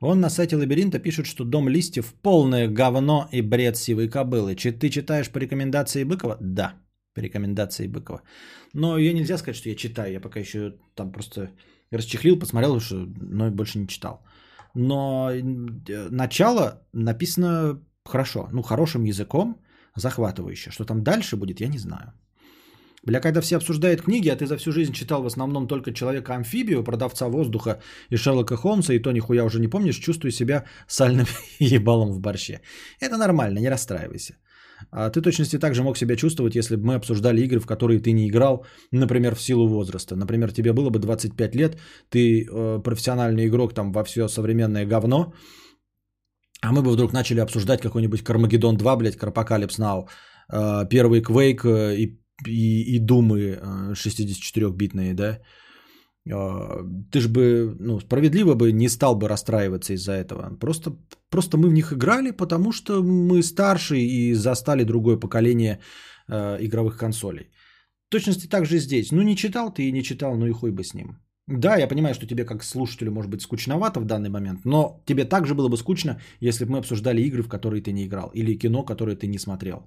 Он 0.00 0.20
на 0.20 0.30
сайте 0.30 0.56
Лабиринта 0.56 0.98
пишет, 0.98 1.26
что 1.26 1.44
Дом 1.44 1.68
листьев 1.68 2.14
полное 2.22 2.68
говно 2.68 3.28
и 3.32 3.42
бред 3.42 3.76
сивой 3.76 4.08
кобылы. 4.08 4.54
Чи- 4.54 4.72
Ты 4.72 4.90
читаешь 4.90 5.30
по 5.30 5.38
рекомендации 5.38 6.04
Быкова? 6.04 6.36
Да, 6.40 6.74
по 7.14 7.20
рекомендации 7.20 7.88
Быкова. 7.88 8.22
Но 8.74 8.98
ее 8.98 9.12
нельзя 9.12 9.38
сказать, 9.38 9.56
что 9.56 9.68
я 9.68 9.74
читаю. 9.74 10.12
Я 10.12 10.20
пока 10.20 10.40
еще 10.40 10.74
там 10.94 11.12
просто 11.12 11.50
расчехлил, 11.90 12.38
посмотрел, 12.38 12.80
что, 12.80 13.06
но 13.20 13.50
больше 13.50 13.78
не 13.78 13.88
читал. 13.88 14.22
Но 14.74 15.30
начало 16.10 16.86
написано 16.92 17.80
хорошо, 18.04 18.48
ну, 18.52 18.62
хорошим 18.62 19.04
языком, 19.04 19.60
захватывающе. 19.96 20.70
Что 20.70 20.84
там 20.84 21.02
дальше 21.02 21.36
будет, 21.36 21.60
я 21.60 21.68
не 21.68 21.78
знаю. 21.78 22.12
Бля, 23.06 23.20
когда 23.20 23.40
все 23.40 23.56
обсуждают 23.56 24.02
книги, 24.02 24.28
а 24.28 24.36
ты 24.36 24.46
за 24.46 24.56
всю 24.56 24.72
жизнь 24.72 24.92
читал 24.92 25.22
в 25.22 25.26
основном 25.26 25.66
только 25.66 25.92
Человека-амфибию, 25.92 26.84
Продавца 26.84 27.28
воздуха 27.28 27.80
и 28.10 28.16
Шерлока 28.16 28.56
Холмса, 28.56 28.92
и 28.94 28.98
то 28.98 29.12
нихуя 29.12 29.44
уже 29.44 29.58
не 29.58 29.68
помнишь, 29.68 29.96
чувствую 29.96 30.32
себя 30.32 30.64
сальным 30.86 31.26
ебалом 31.58 32.12
в 32.12 32.20
борще. 32.20 32.60
Это 33.00 33.16
нормально, 33.16 33.58
не 33.58 33.70
расстраивайся. 33.70 34.34
А 34.90 35.10
ты 35.10 35.22
точности 35.22 35.58
так 35.58 35.74
же 35.74 35.82
мог 35.82 35.96
себя 35.96 36.16
чувствовать, 36.16 36.54
если 36.54 36.76
бы 36.76 36.86
мы 36.86 36.94
обсуждали 36.94 37.40
игры, 37.42 37.60
в 37.60 37.66
которые 37.66 38.00
ты 38.00 38.12
не 38.12 38.28
играл, 38.28 38.66
например, 38.92 39.34
в 39.34 39.40
силу 39.40 39.66
возраста. 39.66 40.16
Например, 40.16 40.52
тебе 40.52 40.72
было 40.72 40.90
бы 40.90 40.98
25 40.98 41.54
лет, 41.54 41.78
ты 42.08 42.44
э, 42.44 42.82
профессиональный 42.82 43.46
игрок 43.46 43.74
там 43.74 43.92
во 43.92 44.04
все 44.04 44.28
современное 44.28 44.86
говно, 44.86 45.32
а 46.62 46.72
мы 46.72 46.82
бы 46.82 46.90
вдруг 46.90 47.12
начали 47.12 47.40
обсуждать 47.40 47.80
какой-нибудь 47.80 48.22
Кармагеддон 48.22 48.76
2, 48.76 48.96
блядь, 48.96 49.16
Карпокалипс 49.16 49.78
Нау, 49.78 50.08
э, 50.52 50.88
первый 50.88 51.22
Quake 51.22 51.64
э, 51.64 51.96
и, 51.96 52.20
и, 52.46 52.96
и 52.96 52.98
Думы 52.98 53.58
э, 53.60 53.92
64-битные, 53.92 55.14
да, 55.14 55.38
Э, 56.28 56.84
ты 57.10 57.20
же 57.20 57.28
бы, 57.28 57.76
ну, 57.80 58.00
справедливо 58.00 58.54
бы 58.54 58.72
не 58.72 58.88
стал 58.88 59.16
бы 59.16 59.28
расстраиваться 59.28 59.94
из-за 59.94 60.12
этого. 60.12 60.56
Просто, 60.56 60.96
просто 61.30 61.56
мы 61.56 61.68
в 61.68 61.72
них 61.72 61.92
играли, 61.92 62.30
потому 62.32 62.72
что 62.72 63.02
мы 63.02 63.42
старше 63.42 63.98
и 63.98 64.34
застали 64.34 64.84
другое 64.84 65.16
поколение 65.16 65.80
игровых 66.60 66.96
консолей. 66.96 67.50
В 68.06 68.10
точности 68.12 68.46
так 68.46 68.64
же 68.64 68.78
здесь. 68.78 69.10
Ну, 69.10 69.22
не 69.22 69.36
читал 69.36 69.74
ты 69.74 69.88
и 69.88 69.92
не 69.92 70.02
читал, 70.02 70.36
ну 70.36 70.46
и 70.46 70.52
хуй 70.52 70.70
бы 70.70 70.84
с 70.84 70.94
ним. 70.94 71.18
Да, 71.50 71.76
я 71.76 71.88
понимаю, 71.88 72.14
что 72.14 72.26
тебе 72.26 72.44
как 72.44 72.62
слушателю 72.62 73.10
может 73.10 73.30
быть 73.30 73.42
скучновато 73.42 73.98
в 73.98 74.04
данный 74.04 74.30
момент, 74.30 74.64
но 74.64 75.02
тебе 75.04 75.24
также 75.24 75.54
было 75.54 75.68
бы 75.68 75.76
скучно, 75.76 76.20
если 76.38 76.64
бы 76.64 76.72
мы 76.72 76.78
обсуждали 76.78 77.22
игры, 77.22 77.42
в 77.42 77.48
которые 77.48 77.82
ты 77.82 77.92
не 77.92 78.04
играл, 78.04 78.30
или 78.34 78.58
кино, 78.58 78.84
которое 78.84 79.16
ты 79.16 79.26
не 79.26 79.38
смотрел. 79.38 79.82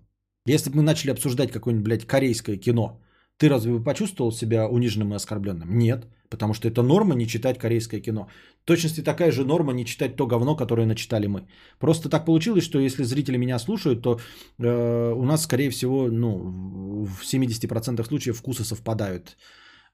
Если 0.45 0.69
бы 0.69 0.77
мы 0.77 0.83
начали 0.83 1.11
обсуждать 1.11 1.51
какое-нибудь, 1.51 1.85
блядь, 1.85 2.06
корейское 2.06 2.58
кино, 2.58 3.00
ты 3.38 3.48
разве 3.48 3.72
бы 3.72 3.82
почувствовал 3.83 4.33
себя 4.33 4.67
униженным 4.67 5.14
и 5.14 5.16
оскорбленным? 5.16 5.77
Нет, 5.77 6.06
потому 6.30 6.53
что 6.53 6.67
это 6.67 6.82
норма 6.82 7.16
не 7.16 7.27
читать 7.27 7.58
корейское 7.58 8.01
кино. 8.01 8.27
В 8.61 8.66
точности 8.66 9.01
такая 9.01 9.32
же 9.32 9.45
норма 9.45 9.72
не 9.72 9.85
читать 9.85 10.17
то 10.17 10.27
говно, 10.27 10.58
которое 10.58 10.85
начитали 10.85 11.27
мы. 11.27 11.48
Просто 11.80 12.09
так 12.09 12.25
получилось, 12.25 12.66
что 12.66 12.80
если 12.80 13.03
зрители 13.03 13.38
меня 13.38 13.58
слушают, 13.58 14.01
то 14.01 14.19
э, 14.59 15.14
у 15.16 15.24
нас, 15.24 15.43
скорее 15.43 15.69
всего, 15.69 16.09
ну, 16.09 17.06
в 17.06 17.24
70% 17.24 18.03
случаев 18.03 18.38
вкусы 18.38 18.66
совпадают. 18.66 19.38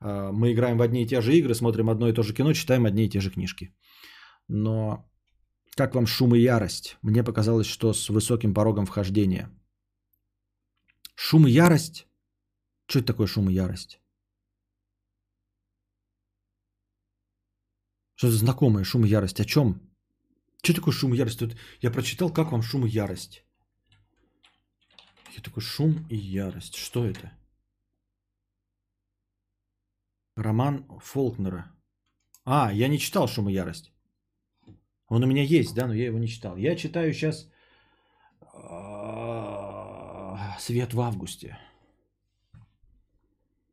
Э, 0.02 0.32
мы 0.32 0.52
играем 0.52 0.78
в 0.78 0.82
одни 0.82 1.04
и 1.04 1.08
те 1.08 1.22
же 1.22 1.36
игры, 1.38 1.54
смотрим 1.54 1.90
одно 1.90 2.08
и 2.08 2.14
то 2.14 2.24
же 2.24 2.34
кино, 2.34 2.54
читаем 2.54 2.86
одни 2.86 3.06
и 3.06 3.10
те 3.10 3.20
же 3.20 3.32
книжки. 3.32 3.74
Но 4.48 5.10
как 5.76 5.96
вам 5.96 6.08
шум 6.08 6.36
и 6.36 6.40
ярость? 6.40 6.98
Мне 7.02 7.24
показалось, 7.24 7.68
что 7.68 7.94
с 7.94 8.10
высоким 8.10 8.54
порогом 8.54 8.86
вхождения. 8.86 9.50
Шум 11.16 11.48
и 11.48 11.52
ярость? 11.52 12.08
Что 12.88 13.00
это 13.00 13.08
такое 13.08 13.28
шум 13.28 13.50
и 13.50 13.54
ярость? 13.54 14.00
Что-то 18.16 18.34
знакомое, 18.34 18.84
шум 18.84 19.06
и 19.06 19.10
ярость. 19.10 19.40
О 19.40 19.46
чем? 19.46 19.82
Что 20.62 20.74
такое 20.74 20.94
шум 20.94 21.14
и 21.14 21.18
ярость? 21.18 21.40
Тут 21.40 21.56
я 21.82 21.92
прочитал, 21.92 22.34
как 22.34 22.52
вам 22.52 22.62
шум 22.62 22.86
и 22.86 22.90
ярость. 22.90 23.46
Я 25.38 25.42
такой 25.42 25.64
шум 25.64 26.06
и 26.10 26.18
ярость. 26.18 26.76
Что 26.76 27.06
это? 27.06 27.32
Роман 30.40 30.86
Фолкнера. 31.02 31.72
А, 32.46 32.72
я 32.74 32.88
не 32.88 32.98
читал 32.98 33.28
шум 33.28 33.50
и 33.50 33.54
ярость. 33.54 33.92
Он 35.08 35.24
у 35.24 35.28
меня 35.28 35.44
есть, 35.44 35.76
да, 35.76 35.88
но 35.88 35.94
я 35.94 36.06
его 36.06 36.20
не 36.20 36.28
читал. 36.28 36.58
Я 36.58 36.76
читаю 36.76 37.14
сейчас 37.14 37.50
Свет 40.60 40.94
в 40.94 41.02
августе. 41.02 41.58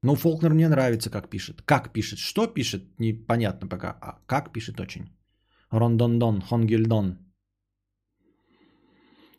Но 0.03 0.15
Фолкнер 0.15 0.55
мне 0.55 0.69
нравится, 0.69 1.11
как 1.11 1.29
пишет. 1.29 1.63
Как 1.63 1.93
пишет, 1.93 2.19
что 2.19 2.47
пишет, 2.47 2.99
непонятно 2.99 3.67
пока. 3.67 3.97
А 4.01 4.21
как 4.27 4.53
пишет 4.53 4.81
очень. 4.81 5.11
Рондондон, 5.71 6.43
Хонгельдон. 6.43 7.19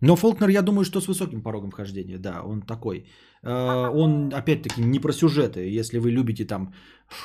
Но 0.02 0.16
Фолкнер, 0.16 0.50
я 0.50 0.62
думаю, 0.62 0.86
что 0.86 1.02
с 1.02 1.08
высоким 1.08 1.42
порогом 1.42 1.72
вхождения, 1.72 2.20
да, 2.20 2.44
он 2.44 2.62
такой. 2.62 3.06
Э, 3.44 3.90
Он, 3.90 4.32
опять-таки, 4.34 4.82
не 4.82 5.00
про 5.00 5.12
сюжеты. 5.12 5.80
Если 5.80 6.00
вы 6.00 6.12
любите 6.12 6.46
там 6.46 6.74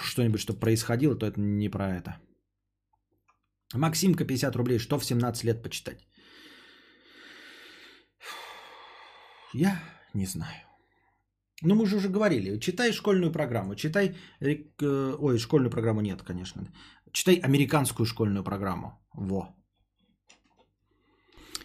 что-нибудь, 0.04 0.40
что 0.40 0.54
происходило, 0.54 1.14
то 1.14 1.26
это 1.26 1.40
не 1.40 1.68
про 1.68 1.84
это. 1.84 2.16
Максимка, 3.74 4.24
50 4.24 4.56
рублей. 4.56 4.78
Что 4.78 4.98
в 4.98 5.04
17 5.04 5.44
лет 5.44 5.62
почитать? 5.62 6.06
Я 9.54 9.82
не 10.14 10.26
знаю. 10.26 10.62
Ну, 11.62 11.74
мы 11.74 11.86
же 11.86 11.96
уже 11.96 12.08
говорили. 12.08 12.58
Читай 12.58 12.92
школьную 12.92 13.32
программу. 13.32 13.74
Читай... 13.74 14.16
э, 14.40 15.16
Ой, 15.18 15.38
школьную 15.38 15.70
программу 15.70 16.00
нет, 16.00 16.22
конечно. 16.22 16.62
Читай 17.12 17.36
американскую 17.36 18.06
школьную 18.06 18.44
программу. 18.44 18.98
Во. 19.14 19.61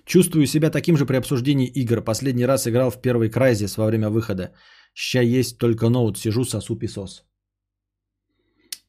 Чувствую 0.07 0.47
себя 0.47 0.69
таким 0.69 0.97
же 0.97 1.05
при 1.05 1.17
обсуждении 1.17 1.67
игр. 1.67 2.01
Последний 2.01 2.45
раз 2.45 2.67
играл 2.67 2.91
в 2.91 3.01
первый 3.01 3.29
Крайзис 3.29 3.77
во 3.77 3.85
время 3.85 4.09
выхода. 4.09 4.53
Ща 4.93 5.21
есть 5.21 5.57
только 5.57 5.89
ноут, 5.89 6.17
сижу, 6.17 6.45
сосу 6.45 6.79
писос. 6.79 7.25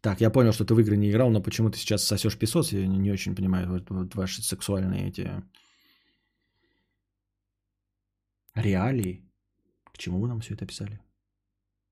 Так, 0.00 0.20
я 0.20 0.30
понял, 0.30 0.52
что 0.52 0.64
ты 0.64 0.74
в 0.74 0.80
игры 0.80 0.96
не 0.96 1.10
играл, 1.10 1.30
но 1.30 1.42
почему 1.42 1.70
ты 1.70 1.78
сейчас 1.78 2.04
сосешь 2.04 2.38
писос? 2.38 2.72
Я 2.72 2.86
не, 2.86 3.12
очень 3.12 3.34
понимаю 3.34 3.68
вот, 3.68 3.90
вот 3.90 4.14
ваши 4.14 4.42
сексуальные 4.42 5.08
эти 5.08 5.28
реалии. 8.54 9.28
К 9.92 9.98
чему 9.98 10.20
вы 10.20 10.28
нам 10.28 10.40
все 10.40 10.54
это 10.54 10.66
писали? 10.66 11.00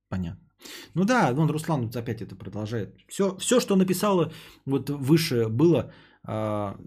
Понятно. 0.09 0.49
Ну 0.95 1.05
да, 1.05 1.33
вон 1.33 1.51
Руслан 1.51 1.91
опять 1.97 2.23
это 2.23 2.37
продолжает. 2.37 2.95
Все, 3.09 3.37
все 3.39 3.61
что 3.61 3.75
написала, 3.77 4.33
вот 4.67 4.89
выше 4.89 5.49
было, 5.49 5.93
а, 6.23 6.79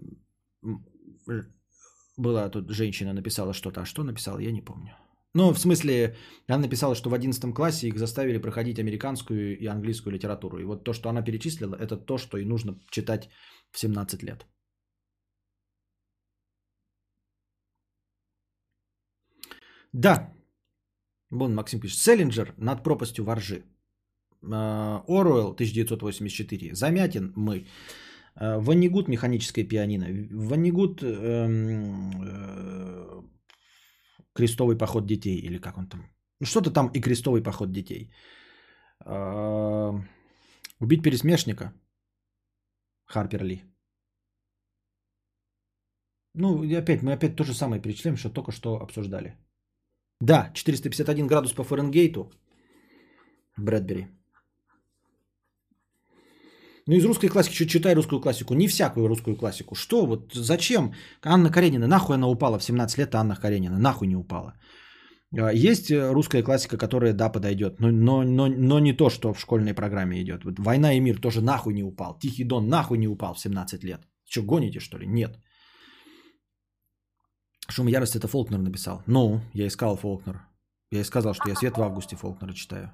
была 2.20 2.48
тут 2.48 2.70
женщина 2.70 3.12
написала 3.12 3.52
что-то, 3.52 3.80
а 3.80 3.84
что 3.84 4.02
написала, 4.02 4.40
я 4.40 4.52
не 4.52 4.62
помню. 4.62 4.94
Ну, 5.34 5.52
в 5.52 5.58
смысле, 5.58 6.16
она 6.48 6.58
написала, 6.58 6.94
что 6.94 7.10
в 7.10 7.14
11 7.14 7.54
классе 7.54 7.88
их 7.88 7.98
заставили 7.98 8.38
проходить 8.38 8.78
американскую 8.78 9.58
и 9.58 9.66
английскую 9.66 10.12
литературу. 10.12 10.58
И 10.58 10.64
вот 10.64 10.84
то, 10.84 10.92
что 10.92 11.08
она 11.08 11.22
перечислила, 11.22 11.76
это 11.76 11.96
то, 11.96 12.18
что 12.18 12.38
и 12.38 12.44
нужно 12.44 12.78
читать 12.90 13.28
в 13.70 13.78
17 13.78 14.22
лет. 14.24 14.46
Да. 19.92 20.32
Вон 21.30 21.54
Максим 21.54 21.80
пишет. 21.80 21.98
Селлинджер 21.98 22.54
над 22.58 22.82
пропастью 22.82 23.24
воржи. 23.24 23.62
Э, 24.42 25.00
Оруэлл 25.06 25.54
1984. 25.54 26.74
Замятин 26.74 27.32
мы. 27.36 27.66
Э, 28.40 28.58
Ванигут 28.58 29.08
механическое 29.08 29.64
пианино. 29.64 30.06
Ванигут 30.48 31.02
эм, 31.02 32.10
э, 32.24 33.22
крестовый 34.34 34.78
поход 34.78 35.06
детей. 35.06 35.38
Или 35.38 35.58
как 35.58 35.78
он 35.78 35.88
там. 35.88 36.00
Ну, 36.40 36.46
Что-то 36.46 36.70
там 36.72 36.90
и 36.94 37.00
крестовый 37.00 37.42
поход 37.42 37.72
детей. 37.72 38.10
Э, 39.04 39.92
Убить 40.80 41.02
пересмешника. 41.02 41.72
Харпер 43.06 43.44
Ли. 43.44 43.62
Ну, 46.34 46.62
и 46.62 46.74
опять, 46.74 47.02
мы 47.02 47.12
опять 47.12 47.36
то 47.36 47.44
же 47.44 47.54
самое 47.54 47.82
перечисляем, 47.82 48.16
что 48.16 48.30
только 48.30 48.52
что 48.52 48.80
обсуждали. 48.80 49.36
Да, 50.20 50.50
451 50.54 51.26
градус 51.26 51.52
по 51.52 51.64
Фаренгейту. 51.64 52.30
Брэдбери. 53.58 54.06
Ну, 56.90 56.96
из 56.96 57.04
русской 57.04 57.28
классики 57.28 57.54
что 57.54 57.66
читай 57.66 57.94
русскую 57.94 58.20
классику. 58.20 58.54
Не 58.54 58.66
всякую 58.66 59.08
русскую 59.08 59.36
классику. 59.36 59.74
Что 59.76 60.06
вот, 60.06 60.32
зачем? 60.34 60.92
Анна 61.22 61.50
Каренина, 61.50 61.86
нахуй 61.86 62.16
она 62.16 62.28
упала 62.28 62.58
в 62.58 62.64
17 62.64 62.98
лет, 62.98 63.14
Анна 63.14 63.36
Каренина, 63.36 63.78
нахуй 63.78 64.08
не 64.08 64.16
упала. 64.16 64.54
А, 65.38 65.52
Есть 65.52 65.90
э, 65.90 66.12
русская 66.12 66.42
классика, 66.42 66.76
которая, 66.76 67.12
да, 67.12 67.28
подойдет, 67.28 67.80
но, 67.80 67.92
но, 67.92 68.24
но, 68.24 68.48
но 68.48 68.80
не 68.80 68.92
то, 68.92 69.08
что 69.08 69.32
в 69.32 69.40
школьной 69.40 69.72
программе 69.72 70.20
идет. 70.20 70.44
Вот 70.44 70.58
«Война 70.58 70.92
и 70.94 71.00
мир» 71.00 71.20
тоже 71.20 71.40
нахуй 71.40 71.74
не 71.74 71.84
упал. 71.84 72.18
«Тихий 72.18 72.44
дон» 72.44 72.68
нахуй 72.68 72.98
не 72.98 73.08
упал 73.08 73.34
в 73.34 73.40
17 73.40 73.84
лет. 73.84 74.00
Что, 74.28 74.42
гоните, 74.42 74.80
что 74.80 74.98
ли? 74.98 75.06
Нет. 75.06 75.38
Шум 77.68 77.88
ярости 77.88 78.18
это 78.18 78.26
Фолкнер 78.26 78.58
написал. 78.58 79.02
Ну, 79.06 79.40
я 79.54 79.66
искал 79.66 79.96
Фолкнер. 79.96 80.40
Я 80.90 81.00
и 81.00 81.04
сказал, 81.04 81.34
что 81.34 81.48
я 81.48 81.54
свет 81.54 81.76
в 81.76 81.82
августе 81.82 82.16
Фолкнера 82.16 82.52
читаю. 82.52 82.90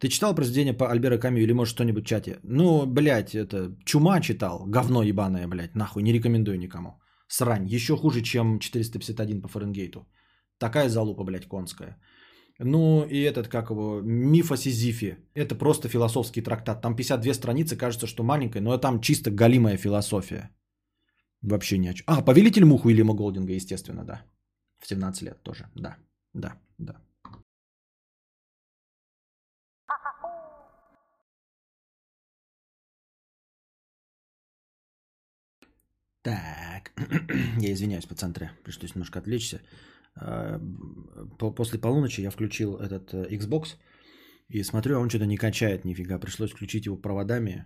Ты 0.00 0.08
читал 0.08 0.34
произведение 0.34 0.74
по 0.74 0.90
Альбера 0.90 1.18
Камю 1.18 1.42
или 1.42 1.52
может 1.52 1.74
что-нибудь 1.74 2.04
в 2.04 2.08
чате? 2.08 2.38
Ну, 2.44 2.86
блядь, 2.86 3.34
это 3.34 3.76
чума 3.84 4.20
читал. 4.20 4.64
Говно 4.66 5.02
ебаное, 5.02 5.48
блядь. 5.48 5.74
Нахуй, 5.74 6.02
не 6.02 6.12
рекомендую 6.12 6.58
никому. 6.58 7.00
Срань. 7.28 7.66
Еще 7.66 7.96
хуже, 7.96 8.22
чем 8.22 8.58
451 8.58 9.42
по 9.42 9.48
Фаренгейту. 9.48 10.06
Такая 10.58 10.88
залупа, 10.88 11.24
блядь, 11.24 11.48
конская. 11.48 11.96
Ну 12.60 13.04
и 13.04 13.20
этот, 13.20 13.48
как 13.48 13.70
его, 13.70 14.00
миф 14.02 14.50
о 14.50 14.56
Сизифе. 14.56 15.18
Это 15.34 15.54
просто 15.54 15.88
философский 15.88 16.42
трактат. 16.42 16.80
Там 16.82 16.96
52 16.96 17.34
страницы, 17.34 17.76
кажется, 17.76 18.06
что 18.06 18.22
маленькая, 18.22 18.60
но 18.60 18.78
там 18.78 19.00
чисто 19.00 19.30
галимая 19.30 19.76
философия. 19.76 20.50
Вообще 21.42 21.78
ни 21.78 21.88
о 21.88 21.94
чем. 21.94 22.04
А, 22.06 22.22
Повелитель 22.22 22.64
Мух 22.64 22.84
Уильяма 22.84 23.14
Голдинга, 23.14 23.52
естественно, 23.52 24.04
да. 24.04 24.22
В 24.80 24.88
17 24.88 25.22
лет 25.22 25.42
тоже, 25.42 25.68
да. 25.76 25.96
Да, 26.34 26.54
да. 26.78 26.94
Так, 36.28 36.92
я 37.58 37.72
извиняюсь, 37.72 38.04
пацантры, 38.04 38.50
пришлось 38.62 38.94
немножко 38.94 39.18
отвлечься. 39.18 39.62
А, 40.14 40.60
по- 41.38 41.54
После 41.54 41.78
полуночи 41.78 42.20
я 42.20 42.30
включил 42.30 42.76
этот 42.76 43.14
э, 43.14 43.36
Xbox 43.36 43.76
и 44.48 44.62
смотрю, 44.62 44.96
а 44.96 45.00
он 45.00 45.08
что-то 45.08 45.24
не 45.24 45.38
качает 45.38 45.84
нифига. 45.86 46.18
Пришлось 46.18 46.50
включить 46.50 46.84
его 46.84 46.98
проводами, 46.98 47.64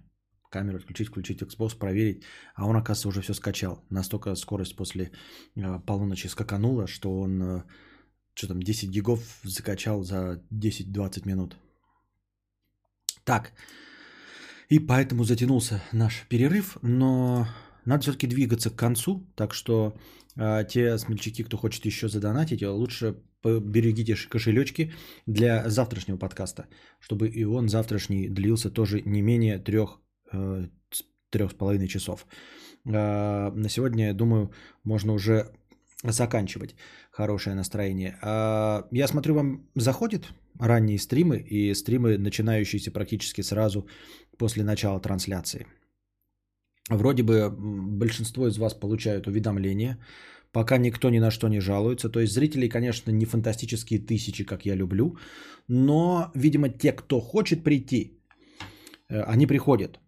камеру 0.49 0.79
отключить, 0.79 1.09
включить 1.09 1.43
Xbox, 1.43 1.77
проверить. 1.77 2.23
А 2.55 2.67
он, 2.67 2.77
оказывается, 2.77 3.09
уже 3.09 3.21
все 3.23 3.35
скачал. 3.35 3.85
Настолько 3.91 4.37
скорость 4.37 4.77
после 4.77 5.11
э, 5.57 5.81
полуночи 5.81 6.29
скаканула, 6.29 6.87
что 6.87 7.19
он, 7.19 7.43
э, 7.43 7.63
что 8.35 8.47
там, 8.47 8.63
10 8.63 8.91
гигов 8.91 9.41
закачал 9.43 10.05
за 10.05 10.41
10-20 10.53 11.27
минут. 11.27 11.57
Так, 13.25 13.53
и 14.69 14.79
поэтому 14.79 15.25
затянулся 15.25 15.83
наш 15.93 16.27
перерыв, 16.29 16.79
но 16.83 17.49
надо 17.85 18.03
все-таки 18.03 18.27
двигаться 18.27 18.71
к 18.71 18.77
концу, 18.77 19.27
так 19.35 19.55
что 19.55 19.97
э, 20.37 20.65
те 20.69 20.99
смельчаки, 20.99 21.45
кто 21.45 21.57
хочет 21.57 21.85
еще 21.85 22.09
задонатить, 22.09 22.63
э, 22.63 22.69
лучше 22.69 23.17
берегите 23.45 24.17
кошелечки 24.29 24.93
для 25.27 25.69
завтрашнего 25.69 26.17
подкаста, 26.17 26.67
чтобы 27.01 27.29
и 27.29 27.45
он 27.45 27.69
завтрашний 27.69 28.29
длился 28.29 28.71
тоже 28.71 29.03
не 29.03 29.23
менее 29.23 29.59
трех, 29.59 30.01
э, 30.33 30.69
трех 31.31 31.51
с 31.51 31.55
половиной 31.55 31.89
часов. 31.89 32.27
Э, 32.85 33.51
на 33.51 33.69
сегодня, 33.69 34.07
я 34.07 34.15
думаю, 34.15 34.53
можно 34.85 35.13
уже 35.13 35.51
заканчивать 36.05 36.75
хорошее 37.11 37.55
настроение. 37.57 38.19
А, 38.23 38.87
Я 38.91 39.07
смотрю, 39.07 39.35
вам 39.35 39.67
заходят 39.75 40.25
ранние 40.59 40.99
стримы 40.99 41.39
и 41.39 41.75
стримы, 41.75 42.19
начинающиеся 42.19 42.91
практически 42.91 43.43
сразу 43.43 43.87
после 44.37 44.65
начала 44.65 45.01
трансляции. 45.01 45.67
Вроде 46.91 47.23
бы 47.23 47.51
большинство 47.51 48.49
из 48.49 48.59
вас 48.59 48.75
получают 48.75 49.27
уведомления, 49.27 49.99
пока 50.53 50.79
никто 50.79 51.11
ни 51.11 51.21
на 51.21 51.31
что 51.31 51.49
не 51.49 51.61
жалуется. 51.61 52.09
То 52.09 52.21
есть 52.21 52.33
зрителей, 52.33 52.69
конечно, 52.69 53.11
не 53.13 53.25
фантастические 53.25 54.01
тысячи, 54.01 54.45
как 54.45 54.67
я 54.67 54.77
люблю, 54.77 55.17
но, 55.69 56.31
видимо, 56.35 56.69
те, 56.69 56.93
кто 56.93 57.21
хочет 57.21 57.63
прийти, 57.65 58.19
э, 59.09 59.23
они 59.23 59.47
приходят. 59.47 60.01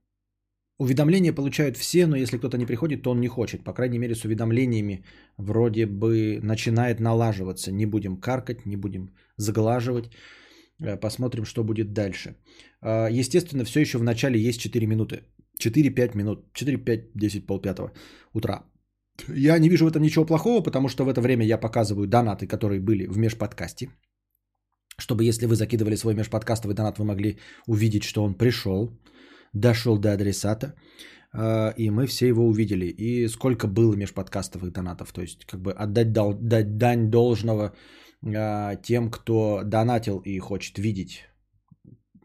Уведомления 0.78 1.32
получают 1.32 1.76
все, 1.76 2.06
но 2.06 2.16
если 2.16 2.38
кто-то 2.38 2.58
не 2.58 2.66
приходит, 2.66 3.02
то 3.02 3.10
он 3.10 3.20
не 3.20 3.28
хочет. 3.28 3.62
По 3.64 3.72
крайней 3.72 3.98
мере, 3.98 4.14
с 4.14 4.24
уведомлениями 4.24 5.04
вроде 5.38 5.86
бы 5.86 6.40
начинает 6.42 7.00
налаживаться. 7.00 7.70
Не 7.70 7.86
будем 7.86 8.16
каркать, 8.16 8.66
не 8.66 8.76
будем 8.76 9.10
заглаживать. 9.36 10.10
Э, 10.80 10.96
Посмотрим, 10.96 11.44
что 11.44 11.62
будет 11.62 11.92
дальше. 11.92 12.36
А, 12.80 13.08
Естественно, 13.08 13.64
все 13.64 13.80
еще 13.80 13.98
в 13.98 14.02
начале 14.02 14.40
есть 14.40 14.60
4 14.60 14.86
минуты. 14.86 15.22
4-5 15.58 16.16
минут. 16.16 16.44
4-5-10, 16.54 17.46
полпятого 17.46 17.92
утра. 18.32 18.64
Я 19.28 19.58
не 19.58 19.68
вижу 19.68 19.84
в 19.84 19.88
этом 19.88 20.02
ничего 20.02 20.26
плохого, 20.26 20.62
потому 20.62 20.88
что 20.88 21.04
в 21.04 21.08
это 21.08 21.20
время 21.20 21.44
я 21.44 21.58
показываю 21.58 22.06
донаты, 22.06 22.46
которые 22.46 22.80
были 22.80 23.06
в 23.06 23.16
межподкасте. 23.18 23.88
Чтобы, 24.98 25.24
если 25.24 25.46
вы 25.46 25.54
закидывали 25.56 25.96
свой 25.96 26.14
межподкастовый 26.14 26.74
донат, 26.74 26.98
вы 26.98 27.04
могли 27.04 27.38
увидеть, 27.66 28.04
что 28.04 28.24
он 28.24 28.34
пришел, 28.34 28.90
дошел 29.52 29.98
до 29.98 30.12
адресата, 30.12 30.74
а, 31.32 31.74
и 31.76 31.90
мы 31.90 32.06
все 32.06 32.28
его 32.28 32.46
увидели. 32.46 32.86
И 32.86 33.28
сколько 33.28 33.66
было 33.66 33.96
межподкастовых 33.96 34.72
донатов. 34.72 35.12
То 35.12 35.22
есть, 35.22 35.44
как 35.44 35.60
бы 35.60 35.72
отдать 35.72 36.12
дал- 36.12 36.38
дать 36.40 36.76
дань 36.76 37.10
должного 37.10 37.72
а, 38.22 38.76
тем, 38.76 39.10
кто 39.10 39.62
донатил 39.64 40.18
и 40.24 40.38
хочет 40.38 40.78
видеть 40.78 41.24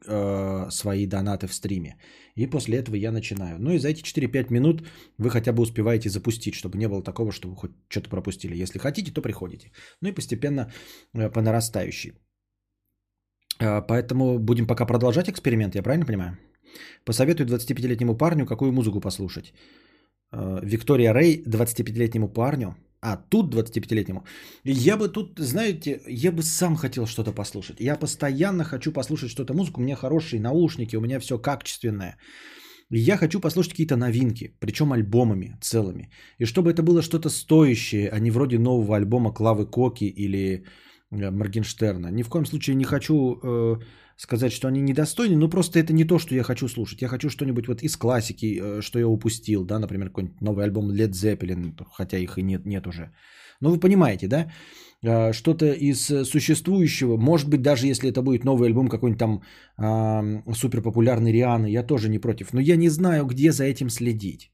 э, 0.05 0.69
свои 0.71 1.07
донаты 1.07 1.47
в 1.47 1.53
стриме. 1.53 1.97
И 2.35 2.47
после 2.47 2.77
этого 2.77 2.95
я 2.95 3.11
начинаю. 3.11 3.57
Ну 3.59 3.71
и 3.71 3.79
за 3.79 3.89
эти 3.89 4.03
4-5 4.03 4.51
минут 4.53 4.83
вы 5.17 5.29
хотя 5.29 5.51
бы 5.51 5.61
успеваете 5.61 6.09
запустить, 6.09 6.53
чтобы 6.53 6.77
не 6.77 6.87
было 6.87 7.03
такого, 7.03 7.31
что 7.31 7.49
вы 7.49 7.55
хоть 7.55 7.71
что-то 7.89 8.09
пропустили. 8.09 8.61
Если 8.61 8.79
хотите, 8.79 9.11
то 9.11 9.21
приходите. 9.21 9.71
Ну 10.01 10.09
и 10.09 10.15
постепенно 10.15 10.71
э, 11.13 11.29
по 11.29 11.41
нарастающей. 11.41 12.13
Э, 13.59 13.81
поэтому 13.87 14.39
будем 14.39 14.67
пока 14.67 14.85
продолжать 14.85 15.29
эксперимент, 15.29 15.75
я 15.75 15.83
правильно 15.83 16.05
понимаю? 16.05 16.37
Посоветую 17.05 17.47
25-летнему 17.47 18.17
парню, 18.17 18.45
какую 18.45 18.71
музыку 18.71 19.01
послушать. 19.01 19.53
Э, 20.31 20.59
Виктория 20.63 21.13
Рэй 21.13 21.43
25-летнему 21.45 22.29
парню. 22.33 22.75
А, 23.01 23.17
тут 23.29 23.53
25-летнему. 23.53 24.23
Я 24.65 24.97
бы 24.97 25.07
тут, 25.07 25.39
знаете, 25.39 26.01
я 26.07 26.31
бы 26.31 26.43
сам 26.43 26.75
хотел 26.75 27.05
что-то 27.05 27.31
послушать. 27.31 27.79
Я 27.79 27.95
постоянно 27.95 28.63
хочу 28.63 28.91
послушать 28.91 29.31
что-то 29.31 29.53
музыку. 29.53 29.79
У 29.79 29.83
меня 29.83 29.95
хорошие 29.95 30.41
наушники, 30.41 30.97
у 30.97 31.01
меня 31.01 31.19
все 31.19 31.37
качественное. 31.37 32.17
Я 32.91 33.17
хочу 33.17 33.39
послушать 33.39 33.71
какие-то 33.71 33.95
новинки, 33.95 34.57
причем 34.59 34.91
альбомами 34.91 35.57
целыми. 35.61 36.09
И 36.39 36.45
чтобы 36.45 36.71
это 36.71 36.81
было 36.81 37.01
что-то 37.01 37.29
стоящее, 37.29 38.09
а 38.09 38.19
не 38.19 38.31
вроде 38.31 38.57
нового 38.57 38.95
альбома 38.95 39.31
Клавы 39.31 39.65
Коки 39.65 40.05
или 40.05 40.65
э, 41.11 41.31
Моргенштерна. 41.31 42.11
Ни 42.11 42.23
в 42.23 42.29
коем 42.29 42.45
случае 42.45 42.75
не 42.75 42.83
хочу 42.83 43.39
э, 43.43 43.79
сказать, 44.19 44.51
что 44.51 44.67
они 44.67 44.81
недостойны, 44.81 45.37
но 45.37 45.49
просто 45.49 45.79
это 45.79 45.93
не 45.93 46.03
то, 46.03 46.19
что 46.19 46.35
я 46.35 46.43
хочу 46.43 46.67
слушать. 46.67 47.01
Я 47.01 47.07
хочу 47.07 47.29
что-нибудь 47.29 47.67
вот 47.67 47.81
из 47.83 47.95
классики, 47.95 48.59
э, 48.61 48.81
что 48.81 48.99
я 48.99 49.07
упустил, 49.07 49.65
да, 49.65 49.79
например, 49.79 50.09
какой-нибудь 50.09 50.41
новый 50.41 50.65
альбом 50.65 50.91
Led 50.91 51.11
Zeppelin, 51.11 51.73
хотя 51.93 52.17
их 52.17 52.37
и 52.37 52.43
нет, 52.43 52.65
нет 52.65 52.87
уже. 52.87 53.11
Ну, 53.61 53.69
вы 53.69 53.79
понимаете, 53.79 54.27
да? 54.27 54.51
Э, 55.03 55.33
что-то 55.33 55.65
из 55.71 56.05
существующего, 56.29 57.17
может 57.17 57.49
быть, 57.49 57.61
даже 57.61 57.87
если 57.87 58.09
это 58.09 58.21
будет 58.21 58.43
новый 58.43 58.67
альбом 58.67 58.89
какой-нибудь 58.89 59.19
там 59.19 59.41
э, 59.77 60.53
суперпопулярный 60.53 61.31
Рианы, 61.31 61.71
я 61.71 61.83
тоже 61.83 62.09
не 62.09 62.19
против. 62.19 62.53
Но 62.53 62.59
я 62.59 62.75
не 62.75 62.89
знаю, 62.89 63.25
где 63.25 63.51
за 63.51 63.63
этим 63.63 63.89
следить. 63.89 64.51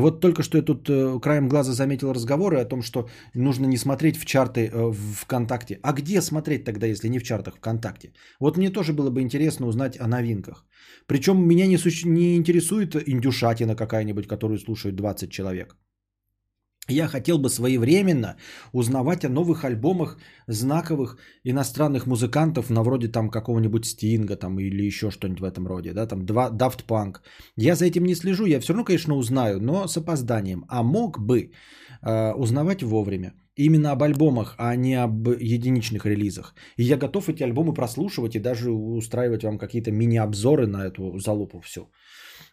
Вот 0.00 0.20
только 0.20 0.42
что 0.42 0.58
я 0.58 0.64
тут 0.64 0.88
э, 0.88 1.18
краем 1.20 1.48
глаза 1.48 1.72
заметил 1.72 2.12
разговоры 2.12 2.56
о 2.60 2.64
том, 2.64 2.82
что 2.82 3.08
нужно 3.34 3.66
не 3.66 3.76
смотреть 3.76 4.16
в 4.16 4.24
чарты 4.24 4.60
э, 4.60 4.90
в 4.90 5.14
ВКонтакте. 5.24 5.78
А 5.82 5.92
где 5.92 6.20
смотреть 6.20 6.64
тогда, 6.64 6.86
если 6.86 7.08
не 7.08 7.18
в 7.18 7.22
чартах 7.22 7.56
ВКонтакте? 7.56 8.12
Вот 8.40 8.56
мне 8.56 8.70
тоже 8.70 8.92
было 8.92 9.10
бы 9.10 9.20
интересно 9.20 9.66
узнать 9.66 10.00
о 10.00 10.06
новинках. 10.06 10.64
Причем 11.06 11.46
меня 11.46 11.66
не, 11.66 11.78
суще... 11.78 12.08
не 12.08 12.36
интересует 12.36 12.96
индюшатина 13.08 13.76
какая-нибудь, 13.76 14.26
которую 14.26 14.58
слушают 14.58 14.96
20 14.96 15.30
человек. 15.30 15.76
Я 16.88 17.08
хотел 17.08 17.38
бы 17.38 17.50
своевременно 17.50 18.36
узнавать 18.72 19.24
о 19.24 19.28
новых 19.28 19.64
альбомах 19.64 20.18
знаковых 20.46 21.18
иностранных 21.44 22.06
музыкантов, 22.06 22.70
на 22.70 22.82
вроде 22.82 23.08
там 23.08 23.28
какого-нибудь 23.28 23.86
Стинга 23.86 24.36
там, 24.36 24.60
или 24.60 24.86
еще 24.86 25.10
что-нибудь 25.10 25.40
в 25.40 25.44
этом 25.44 25.66
роде, 25.66 25.92
да, 25.92 26.06
там 26.06 26.24
два, 26.24 26.48
Daft 26.50 26.86
Punk. 26.86 27.16
Я 27.56 27.74
за 27.74 27.86
этим 27.86 28.04
не 28.04 28.14
слежу, 28.14 28.46
я 28.46 28.60
все 28.60 28.72
равно, 28.72 28.84
конечно, 28.84 29.16
узнаю, 29.16 29.60
но 29.60 29.88
с 29.88 29.96
опозданием. 29.96 30.64
А 30.68 30.82
мог 30.82 31.18
бы 31.18 31.50
э, 32.02 32.32
узнавать 32.34 32.82
вовремя. 32.82 33.32
Именно 33.56 33.92
об 33.92 34.02
альбомах, 34.02 34.54
а 34.58 34.76
не 34.76 34.94
об 34.94 35.28
единичных 35.28 36.06
релизах. 36.06 36.54
И 36.76 36.84
я 36.84 36.96
готов 36.96 37.28
эти 37.28 37.42
альбомы 37.42 37.74
прослушивать 37.74 38.36
и 38.36 38.40
даже 38.40 38.70
устраивать 38.70 39.42
вам 39.42 39.58
какие-то 39.58 39.90
мини-обзоры 39.90 40.66
на 40.66 40.86
эту 40.86 41.18
залупу 41.18 41.60
всю. 41.60 41.88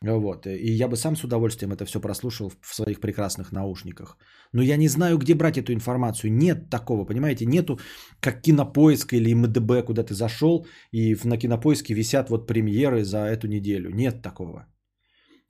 Вот. 0.03 0.48
И 0.48 0.72
я 0.72 0.88
бы 0.90 0.98
сам 0.98 1.15
с 1.15 1.23
удовольствием 1.23 1.72
это 1.72 1.85
все 1.85 2.01
прослушал 2.01 2.51
в 2.61 2.75
своих 2.75 2.99
прекрасных 2.99 3.51
наушниках. 3.51 4.17
Но 4.51 4.61
я 4.61 4.77
не 4.77 4.90
знаю, 4.90 5.17
где 5.17 5.33
брать 5.33 5.57
эту 5.57 5.73
информацию. 5.73 6.33
Нет 6.33 6.69
такого, 6.69 7.06
понимаете? 7.06 7.45
Нету 7.45 7.80
как 8.19 8.41
кинопоиск 8.41 9.14
или 9.14 9.33
МДБ, 9.33 9.85
куда 9.85 10.03
ты 10.03 10.14
зашел, 10.14 10.67
и 10.91 11.15
на 11.23 11.38
кинопоиске 11.38 11.93
висят 11.93 12.30
вот 12.30 12.48
премьеры 12.48 13.03
за 13.03 13.17
эту 13.19 13.48
неделю. 13.48 13.90
Нет 13.91 14.22
такого. 14.22 14.67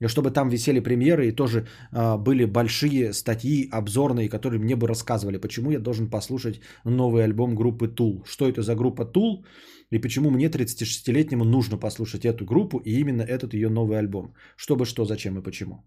И 0.00 0.08
чтобы 0.08 0.30
там 0.30 0.48
висели 0.48 0.80
премьеры 0.80 1.28
и 1.28 1.32
тоже 1.32 1.66
э, 1.92 2.16
были 2.18 2.44
большие 2.44 3.12
статьи 3.12 3.68
обзорные, 3.72 4.28
которые 4.28 4.60
мне 4.60 4.76
бы 4.76 4.86
рассказывали, 4.86 5.38
почему 5.38 5.70
я 5.70 5.80
должен 5.80 6.10
послушать 6.10 6.60
новый 6.84 7.24
альбом 7.24 7.54
группы 7.54 7.86
Tool. 7.86 8.22
Что 8.24 8.48
это 8.48 8.62
за 8.62 8.74
группа 8.74 9.02
Tool? 9.02 9.44
И 9.94 10.00
почему 10.00 10.30
мне, 10.30 10.48
36-летнему, 10.48 11.44
нужно 11.44 11.78
послушать 11.78 12.24
эту 12.24 12.44
группу 12.44 12.78
и 12.78 13.00
именно 13.00 13.22
этот 13.22 13.54
ее 13.54 13.68
новый 13.68 13.96
альбом? 13.96 14.34
Чтобы 14.56 14.86
что, 14.86 15.04
зачем 15.04 15.38
и 15.38 15.42
почему? 15.42 15.84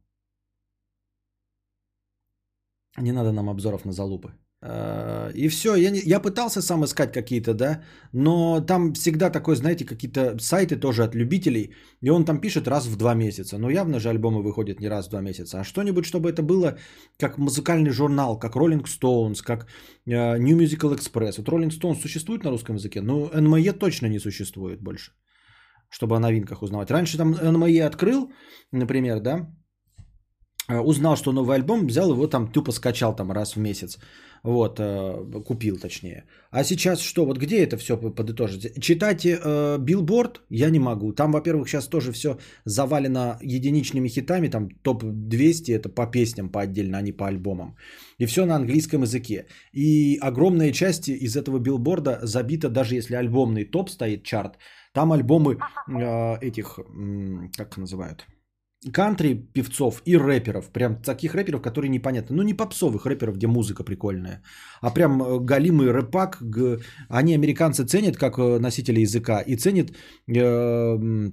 Не 2.98 3.12
надо 3.12 3.34
нам 3.34 3.50
обзоров 3.50 3.84
на 3.86 3.92
залупы. 3.92 4.32
А, 4.60 5.30
и 5.36 5.50
все, 5.50 5.76
я, 5.76 5.92
не, 5.92 6.00
я 6.00 6.20
пытался 6.20 6.62
сам 6.62 6.84
искать 6.84 7.14
какие-то, 7.14 7.54
да, 7.54 7.84
но 8.12 8.60
там 8.62 8.94
всегда 8.94 9.30
такой, 9.30 9.56
знаете, 9.56 9.86
какие-то 9.86 10.38
сайты 10.40 10.76
тоже 10.80 11.04
от 11.04 11.16
любителей, 11.16 11.76
и 12.02 12.10
он 12.10 12.26
там 12.26 12.42
пишет 12.42 12.68
раз 12.68 12.88
в 12.88 12.98
два 12.98 13.14
месяца. 13.14 13.58
Но 13.58 13.70
явно 13.70 14.00
же 14.00 14.10
альбомы 14.10 14.42
выходят 14.42 14.80
не 14.80 14.90
раз 14.90 15.08
в 15.08 15.10
два 15.12 15.22
месяца, 15.22 15.60
а 15.60 15.64
что-нибудь, 15.64 16.06
чтобы 16.06 16.30
это 16.30 16.42
было 16.42 16.78
как 17.20 17.38
музыкальный 17.38 17.92
журнал, 17.92 18.40
как 18.40 18.56
Rolling 18.56 18.86
Stones, 18.86 19.44
как 19.44 19.68
uh, 20.08 20.40
New 20.40 20.58
Musical 20.58 20.96
Express. 20.96 21.38
Вот 21.38 21.50
Rolling 21.50 21.72
Stones 21.72 22.02
существует 22.02 22.44
на 22.44 22.50
русском 22.50 22.76
языке, 22.76 23.02
но 23.02 23.28
NME 23.28 23.74
точно 23.74 24.08
не 24.08 24.20
существует 24.20 24.82
больше, 24.82 25.12
чтобы 25.90 26.16
о 26.16 26.20
новинках 26.20 26.64
узнавать. 26.64 26.90
Раньше 26.90 27.18
там 27.18 27.34
NME 27.34 27.86
открыл, 27.86 28.32
например, 28.72 29.20
да, 29.20 29.48
узнал, 30.70 31.16
что 31.16 31.32
новый 31.32 31.56
альбом, 31.56 31.88
взял 31.88 32.12
его 32.12 32.28
там 32.28 32.52
тупо 32.52 32.72
скачал 32.72 33.16
там 33.16 33.32
раз 33.32 33.56
в 33.56 33.60
месяц. 33.60 33.98
Вот, 34.44 34.80
э, 34.80 35.42
купил 35.46 35.78
точнее. 35.78 36.24
А 36.52 36.64
сейчас 36.64 37.02
что? 37.02 37.26
Вот 37.26 37.38
где 37.38 37.64
это 37.64 37.78
все 37.78 37.98
подытожить? 37.98 38.82
Читать 38.82 39.26
э, 39.26 39.78
билборд 39.80 40.42
я 40.50 40.70
не 40.70 40.80
могу. 40.80 41.12
Там, 41.14 41.32
во-первых, 41.32 41.68
сейчас 41.68 41.88
тоже 41.88 42.12
все 42.12 42.38
завалено 42.66 43.38
единичными 43.42 44.10
хитами. 44.10 44.48
Там 44.48 44.70
топ-200 44.84 45.76
это 45.76 45.90
по 45.90 46.08
песням 46.08 46.50
по 46.50 46.62
отдельно, 46.62 46.98
а 46.98 47.02
не 47.02 47.12
по 47.12 47.28
альбомам. 47.28 47.76
И 48.20 48.26
все 48.26 48.46
на 48.46 48.56
английском 48.56 49.02
языке. 49.02 49.48
И 49.74 50.18
огромная 50.22 50.72
часть 50.72 51.10
из 51.10 51.36
этого 51.36 51.60
билборда 51.60 52.20
забита, 52.24 52.70
даже 52.70 52.96
если 52.96 53.16
альбомный 53.16 53.66
топ 53.66 53.90
стоит, 53.90 54.24
чарт. 54.24 54.58
Там 54.94 55.12
альбомы 55.12 55.58
э, 55.90 56.38
этих, 56.42 56.80
э, 56.80 57.50
как 57.58 57.78
называют? 57.78 58.28
Кантри 58.94 59.34
певцов 59.54 60.02
и 60.06 60.18
рэперов. 60.18 60.72
Прям 60.72 61.02
таких 61.02 61.36
рэперов, 61.36 61.62
которые 61.62 61.90
непонятны. 61.90 62.36
Ну, 62.36 62.44
не 62.44 62.54
попсовых 62.54 63.06
рэперов, 63.06 63.36
где 63.36 63.48
музыка 63.48 63.84
прикольная. 63.84 64.42
А 64.82 64.92
прям 64.92 65.22
э, 65.22 65.40
галимый 65.40 65.92
рэпак. 65.92 66.42
Они, 67.10 67.34
американцы, 67.34 67.86
ценят 67.86 68.18
как 68.18 68.38
э, 68.38 68.60
носители 68.60 69.02
языка 69.02 69.42
и 69.42 69.56
ценят 69.56 69.92
э, 70.28 71.32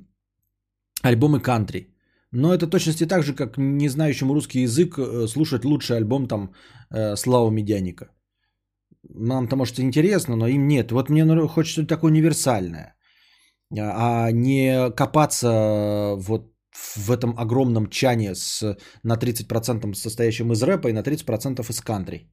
альбомы 1.03 1.41
кантри. 1.41 1.91
Но 2.33 2.53
это 2.53 2.67
точности 2.67 3.07
так 3.07 3.23
же, 3.23 3.35
как 3.35 3.59
не 3.59 3.89
знающему 3.89 4.35
русский 4.35 4.63
язык 4.63 4.99
слушать 5.29 5.65
лучший 5.65 5.97
альбом 5.97 6.27
там 6.27 6.51
э, 6.91 7.17
Слава 7.17 7.51
Медяника. 7.51 8.07
Нам-то, 9.09 9.57
может, 9.57 9.79
интересно, 9.79 10.37
но 10.37 10.47
им 10.47 10.67
нет. 10.67 10.91
Вот 10.91 11.11
мне 11.11 11.25
хочется 11.49 11.83
что-то 11.83 11.95
такое 11.95 12.11
универсальное. 12.11 12.95
А, 13.79 14.27
а 14.27 14.33
не 14.33 14.91
копаться 14.97 16.17
вот 16.17 16.54
в 16.75 17.11
этом 17.11 17.35
огромном 17.39 17.89
чане 17.91 18.35
с, 18.35 18.77
на 19.03 19.17
30% 19.17 19.95
состоящем 19.95 20.53
из 20.53 20.63
рэпа 20.63 20.89
и 20.89 20.93
на 20.93 21.03
30% 21.03 21.71
из 21.71 21.81
кантри. 21.81 22.31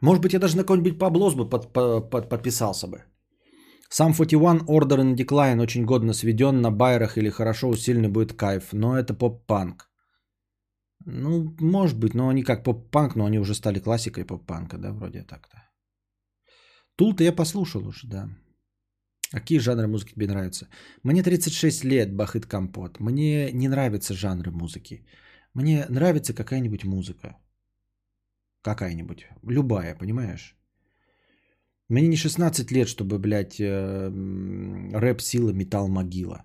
Может 0.00 0.22
быть, 0.22 0.32
я 0.32 0.40
даже 0.40 0.56
на 0.56 0.62
какой-нибудь 0.62 0.98
поблос 0.98 1.34
бы 1.34 1.48
под, 1.48 1.72
под, 1.72 2.10
под, 2.10 2.28
подписался 2.28 2.88
бы. 2.88 3.04
Сам 3.88 4.14
41 4.14 4.66
Order 4.66 4.98
in 4.98 5.16
Decline 5.16 5.62
очень 5.62 5.84
годно 5.84 6.14
сведен 6.14 6.60
на 6.60 6.70
байерах 6.70 7.18
или 7.18 7.30
хорошо 7.30 7.68
усиленный 7.68 8.08
будет 8.08 8.32
кайф, 8.32 8.72
но 8.72 8.98
это 8.98 9.14
поп-панк. 9.14 9.90
Ну, 11.04 11.54
может 11.60 11.98
быть, 11.98 12.14
но 12.14 12.28
они 12.28 12.42
как 12.42 12.64
поп-панк, 12.64 13.16
но 13.16 13.26
они 13.26 13.38
уже 13.38 13.54
стали 13.54 13.80
классикой 13.80 14.24
поп-панка, 14.24 14.78
да, 14.78 14.92
вроде 14.92 15.22
так-то. 15.22 15.58
Тул-то 16.96 17.22
я 17.22 17.32
послушал 17.32 17.86
уже, 17.86 18.08
да. 18.08 18.28
Какие 19.32 19.60
жанры 19.60 19.86
музыки 19.86 20.12
тебе 20.14 20.26
нравятся? 20.26 20.68
Мне 21.02 21.22
36 21.22 21.84
лет, 21.84 22.14
Бахыт 22.14 22.46
Компот. 22.46 23.00
Мне 23.00 23.50
не 23.52 23.68
нравятся 23.68 24.14
жанры 24.14 24.50
музыки. 24.50 25.06
Мне 25.54 25.86
нравится 25.88 26.34
какая-нибудь 26.34 26.84
музыка. 26.84 27.36
Какая-нибудь. 28.62 29.26
Любая, 29.42 29.96
понимаешь? 29.96 30.56
Мне 31.88 32.08
не 32.08 32.16
16 32.16 32.72
лет, 32.72 32.88
чтобы, 32.88 33.18
блядь, 33.18 33.58
э, 33.58 34.10
рэп 34.92 35.20
сила, 35.20 35.52
металл 35.52 35.88
могила. 35.88 36.44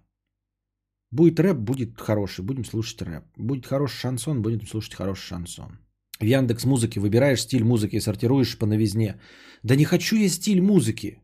Будет 1.11 1.39
рэп, 1.39 1.57
будет 1.57 1.99
хороший, 1.99 2.45
будем 2.45 2.65
слушать 2.65 3.01
рэп. 3.01 3.23
Будет 3.37 3.65
хороший 3.65 3.97
шансон, 3.97 4.41
будем 4.41 4.65
слушать 4.65 4.95
хороший 4.95 5.27
шансон. 5.27 5.79
В 6.19 6.25
Яндекс 6.25 6.65
Музыке 6.65 6.99
выбираешь 6.99 7.41
стиль 7.41 7.63
музыки 7.63 7.97
и 7.97 8.01
сортируешь 8.01 8.57
по 8.57 8.65
новизне. 8.65 9.19
Да 9.63 9.75
не 9.75 9.85
хочу 9.85 10.15
я 10.15 10.29
стиль 10.29 10.61
музыки. 10.61 11.19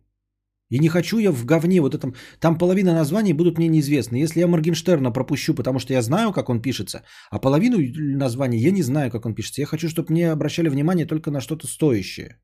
И 0.73 0.79
не 0.79 0.89
хочу 0.89 1.19
я 1.19 1.31
в 1.31 1.45
говне 1.45 1.81
вот 1.81 1.93
этом. 1.93 2.15
Там 2.39 2.57
половина 2.57 2.93
названий 2.93 3.33
будут 3.33 3.57
мне 3.57 3.67
неизвестны. 3.67 4.23
Если 4.23 4.39
я 4.39 4.47
Моргенштерна 4.47 5.11
пропущу, 5.11 5.53
потому 5.53 5.79
что 5.79 5.93
я 5.93 6.01
знаю, 6.01 6.33
как 6.33 6.49
он 6.49 6.61
пишется, 6.61 7.03
а 7.31 7.39
половину 7.39 7.77
названий 8.17 8.57
я 8.57 8.71
не 8.71 8.83
знаю, 8.83 9.11
как 9.11 9.25
он 9.25 9.35
пишется. 9.35 9.61
Я 9.61 9.67
хочу, 9.67 9.87
чтобы 9.87 10.11
мне 10.11 10.31
обращали 10.31 10.69
внимание 10.69 11.05
только 11.05 11.29
на 11.29 11.41
что-то 11.41 11.67
стоящее. 11.67 12.41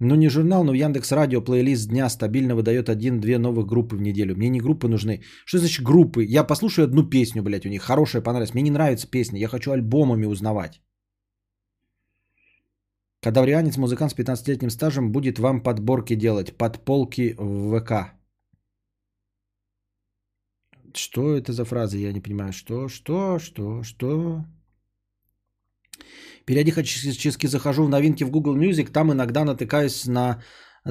Ну, 0.00 0.16
не 0.16 0.28
журнал, 0.28 0.64
но 0.64 0.74
Яндекс 0.74 1.12
Радио 1.12 1.40
плейлист 1.40 1.88
дня 1.88 2.10
стабильно 2.10 2.54
выдает 2.54 2.88
один-две 2.88 3.38
новых 3.38 3.66
группы 3.66 3.96
в 3.96 4.02
неделю. 4.02 4.36
Мне 4.36 4.50
не 4.50 4.60
группы 4.60 4.88
нужны. 4.88 5.22
Что 5.46 5.58
значит 5.58 5.82
группы? 5.86 6.24
Я 6.24 6.44
послушаю 6.44 6.84
одну 6.84 7.08
песню, 7.08 7.42
блядь, 7.42 7.66
у 7.66 7.70
них 7.70 7.82
хорошая, 7.82 8.22
понравилась. 8.22 8.52
Мне 8.54 8.62
не 8.62 8.70
нравится 8.70 9.10
песня, 9.10 9.40
я 9.40 9.48
хочу 9.48 9.70
альбомами 9.70 10.26
узнавать. 10.26 10.82
Кадаврианец, 13.22 13.76
музыкант 13.76 14.12
с 14.12 14.16
15-летним 14.16 14.70
стажем, 14.70 15.12
будет 15.12 15.38
вам 15.38 15.62
подборки 15.62 16.14
делать, 16.14 16.56
подполки 16.56 17.34
в 17.36 17.78
ВК. 17.78 18.14
Что 20.94 21.36
это 21.36 21.52
за 21.52 21.64
фраза? 21.64 21.98
Я 21.98 22.12
не 22.12 22.20
понимаю. 22.20 22.52
Что, 22.52 22.88
что, 22.88 23.38
что, 23.38 23.82
что? 23.82 24.44
Периодически 26.46 27.46
захожу 27.46 27.84
в 27.84 27.88
новинки 27.88 28.24
в 28.24 28.30
Google 28.30 28.56
Music, 28.56 28.90
там 28.90 29.12
иногда 29.12 29.44
натыкаюсь 29.44 30.06
на 30.06 30.42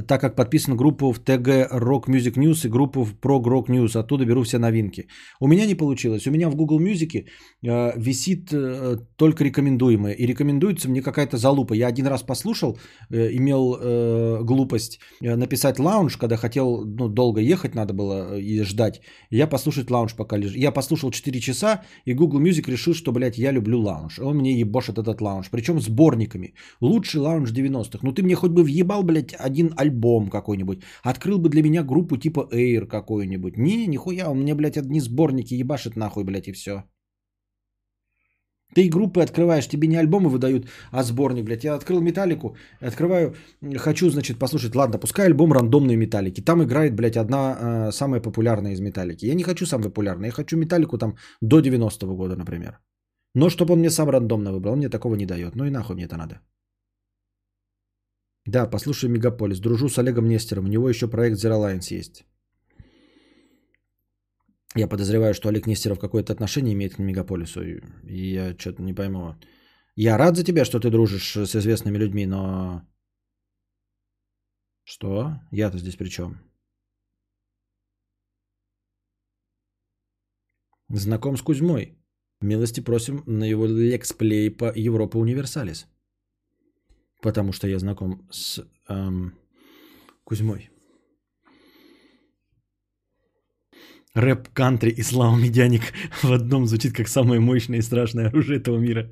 так 0.08 0.22
как 0.22 0.36
подписан 0.36 0.76
группу 0.76 1.12
в 1.12 1.20
ТГ 1.20 1.48
Rock 1.72 2.08
Music 2.08 2.36
News 2.38 2.66
и 2.66 2.70
группу 2.70 3.04
в 3.04 3.16
Prog 3.16 3.44
Rock 3.44 3.68
News. 3.70 3.98
Оттуда 3.98 4.26
беру 4.26 4.44
все 4.44 4.58
новинки. 4.60 5.08
У 5.40 5.48
меня 5.48 5.66
не 5.66 5.76
получилось. 5.76 6.28
У 6.28 6.32
меня 6.32 6.50
в 6.50 6.56
Google 6.56 6.80
Music 6.80 7.26
э, 7.64 7.92
висит 7.98 8.50
э, 8.54 8.98
только 9.16 9.44
рекомендуемое. 9.44 10.14
И 10.14 10.26
рекомендуется 10.26 10.90
мне 10.90 11.02
какая-то 11.02 11.38
залупа. 11.38 11.74
Я 11.74 11.88
один 11.88 12.08
раз 12.08 12.24
послушал, 12.24 12.78
э, 13.10 13.36
имел 13.36 13.78
э, 13.80 14.44
глупость 14.44 15.00
э, 15.22 15.36
написать 15.36 15.80
лаунж, 15.80 16.18
когда 16.18 16.38
хотел, 16.38 16.86
ну, 16.86 17.08
долго 17.10 17.42
ехать 17.42 17.76
надо 17.76 17.94
было 17.94 18.34
э, 18.34 18.42
и 18.42 18.64
ждать. 18.64 19.02
Я 19.32 19.48
послушать 19.48 19.92
лаунж 19.92 20.16
пока 20.16 20.38
лежит. 20.38 20.58
Я 20.58 20.72
послушал 20.72 21.12
4 21.12 21.40
часа, 21.40 21.84
и 22.06 22.14
Google 22.14 22.42
Music 22.42 22.72
решил, 22.72 22.94
что, 22.94 23.12
блядь, 23.12 23.38
я 23.38 23.52
люблю 23.52 23.82
лаунж. 23.82 24.20
Он 24.20 24.38
мне 24.38 24.60
ебошит 24.60 24.98
этот 24.98 25.22
лаунж. 25.22 25.50
Причем 25.50 25.80
сборниками. 25.80 26.54
Лучший 26.82 27.22
лаунж 27.22 27.52
90-х. 27.52 28.00
Ну 28.02 28.12
ты 28.12 28.24
мне 28.24 28.36
хоть 28.36 28.52
бы 28.52 28.64
въебал, 28.64 29.04
блядь, 29.04 29.34
один 29.34 29.74
альбом 29.78 29.89
какой-нибудь. 30.30 30.84
Открыл 31.04 31.40
бы 31.40 31.50
для 31.50 31.62
меня 31.62 31.84
группу 31.84 32.18
типа 32.18 32.48
Air 32.52 32.86
какой-нибудь. 32.86 33.58
Не, 33.58 33.88
нихуя, 33.88 34.30
он 34.30 34.40
мне, 34.42 34.56
блядь, 34.56 34.78
одни 34.78 35.00
сборники 35.00 35.54
ебашит 35.54 35.96
нахуй, 35.96 36.24
блядь, 36.24 36.48
и 36.48 36.54
все. 36.54 36.84
Ты 38.76 38.88
группы 38.90 39.22
открываешь, 39.22 39.68
тебе 39.68 39.88
не 39.88 39.98
альбомы 39.98 40.30
выдают, 40.30 40.68
а 40.92 41.04
сборник, 41.04 41.46
блядь. 41.46 41.64
Я 41.64 41.76
открыл 41.76 42.02
металлику, 42.02 42.56
открываю, 42.82 43.34
хочу, 43.78 44.10
значит, 44.10 44.38
послушать, 44.38 44.76
ладно, 44.76 45.00
пускай 45.00 45.26
альбом 45.26 45.54
рандомной 45.54 45.96
металлики. 45.96 46.42
Там 46.42 46.62
играет, 46.64 46.96
блядь, 46.96 47.18
одна 47.18 47.58
э, 47.60 47.92
самая 47.92 48.22
популярная 48.22 48.74
из 48.74 48.80
металлики. 48.80 49.26
Я 49.26 49.34
не 49.34 49.44
хочу 49.44 49.66
самый 49.66 49.90
популярный, 49.90 50.28
я 50.28 50.32
хочу 50.32 50.58
металлику 50.58 50.98
там 50.98 51.16
до 51.42 51.60
90-го 51.60 52.16
года, 52.16 52.36
например. 52.36 52.80
Но 53.36 53.50
чтобы 53.50 53.74
он 53.74 53.80
мне 53.80 53.90
сам 53.90 54.10
рандомно 54.10 54.52
выбрал, 54.52 54.74
он 54.74 54.80
мне 54.80 54.90
такого 54.90 55.16
не 55.16 55.26
дает. 55.26 55.56
Ну 55.56 55.66
и 55.66 55.72
нахуй 55.72 55.96
мне 55.96 56.06
это 56.06 56.18
надо. 56.18 56.36
Да, 58.46 58.66
послушай 58.66 59.10
Мегаполис. 59.10 59.60
Дружу 59.60 59.90
с 59.90 59.98
Олегом 59.98 60.28
Нестером. 60.28 60.66
У 60.66 60.70
него 60.70 60.90
еще 60.90 61.08
проект 61.08 61.38
Zero 61.38 61.58
Lines 61.60 61.94
есть. 61.94 62.26
Я 64.76 64.88
подозреваю, 64.88 65.34
что 65.34 65.50
Олег 65.50 65.68
Нестеров 65.68 66.00
какое-то 66.00 66.34
отношение 66.34 66.74
имеет 66.74 66.96
к 66.96 67.00
Мегаполису. 67.00 67.62
И 68.08 68.34
я 68.34 68.56
что-то 68.58 68.84
не 68.84 68.94
пойму. 68.94 69.36
Я 69.96 70.18
рад 70.18 70.38
за 70.38 70.44
тебя, 70.44 70.66
что 70.66 70.80
ты 70.80 70.90
дружишь 70.90 71.36
с 71.36 71.56
известными 71.56 71.98
людьми, 71.98 72.26
но... 72.26 72.82
Что? 74.84 75.34
Я-то 75.52 75.78
здесь 75.78 75.96
при 75.96 76.10
чем? 76.10 76.38
Знаком 80.90 81.38
с 81.38 81.42
Кузьмой. 81.42 82.00
Милости 82.42 82.80
просим 82.80 83.24
на 83.28 83.44
его 83.44 83.66
лексплей 83.68 84.50
по 84.50 84.72
Европа 84.76 85.18
Универсалис. 85.18 85.88
Потому 87.22 87.52
что 87.52 87.68
я 87.68 87.80
знаком 87.80 88.28
с 88.32 88.64
эм, 88.88 89.34
Кузьмой. 90.24 90.70
Рэп, 94.16 94.50
кантри 94.54 94.92
и 94.92 95.04
слава 95.04 95.38
медяник 95.38 95.82
в 96.24 96.32
одном 96.32 96.66
звучит 96.66 96.94
как 96.94 97.08
самое 97.08 97.40
мощное 97.40 97.80
и 97.80 97.82
страшное 97.82 98.28
оружие 98.28 98.60
этого 98.60 98.78
мира. 98.78 99.12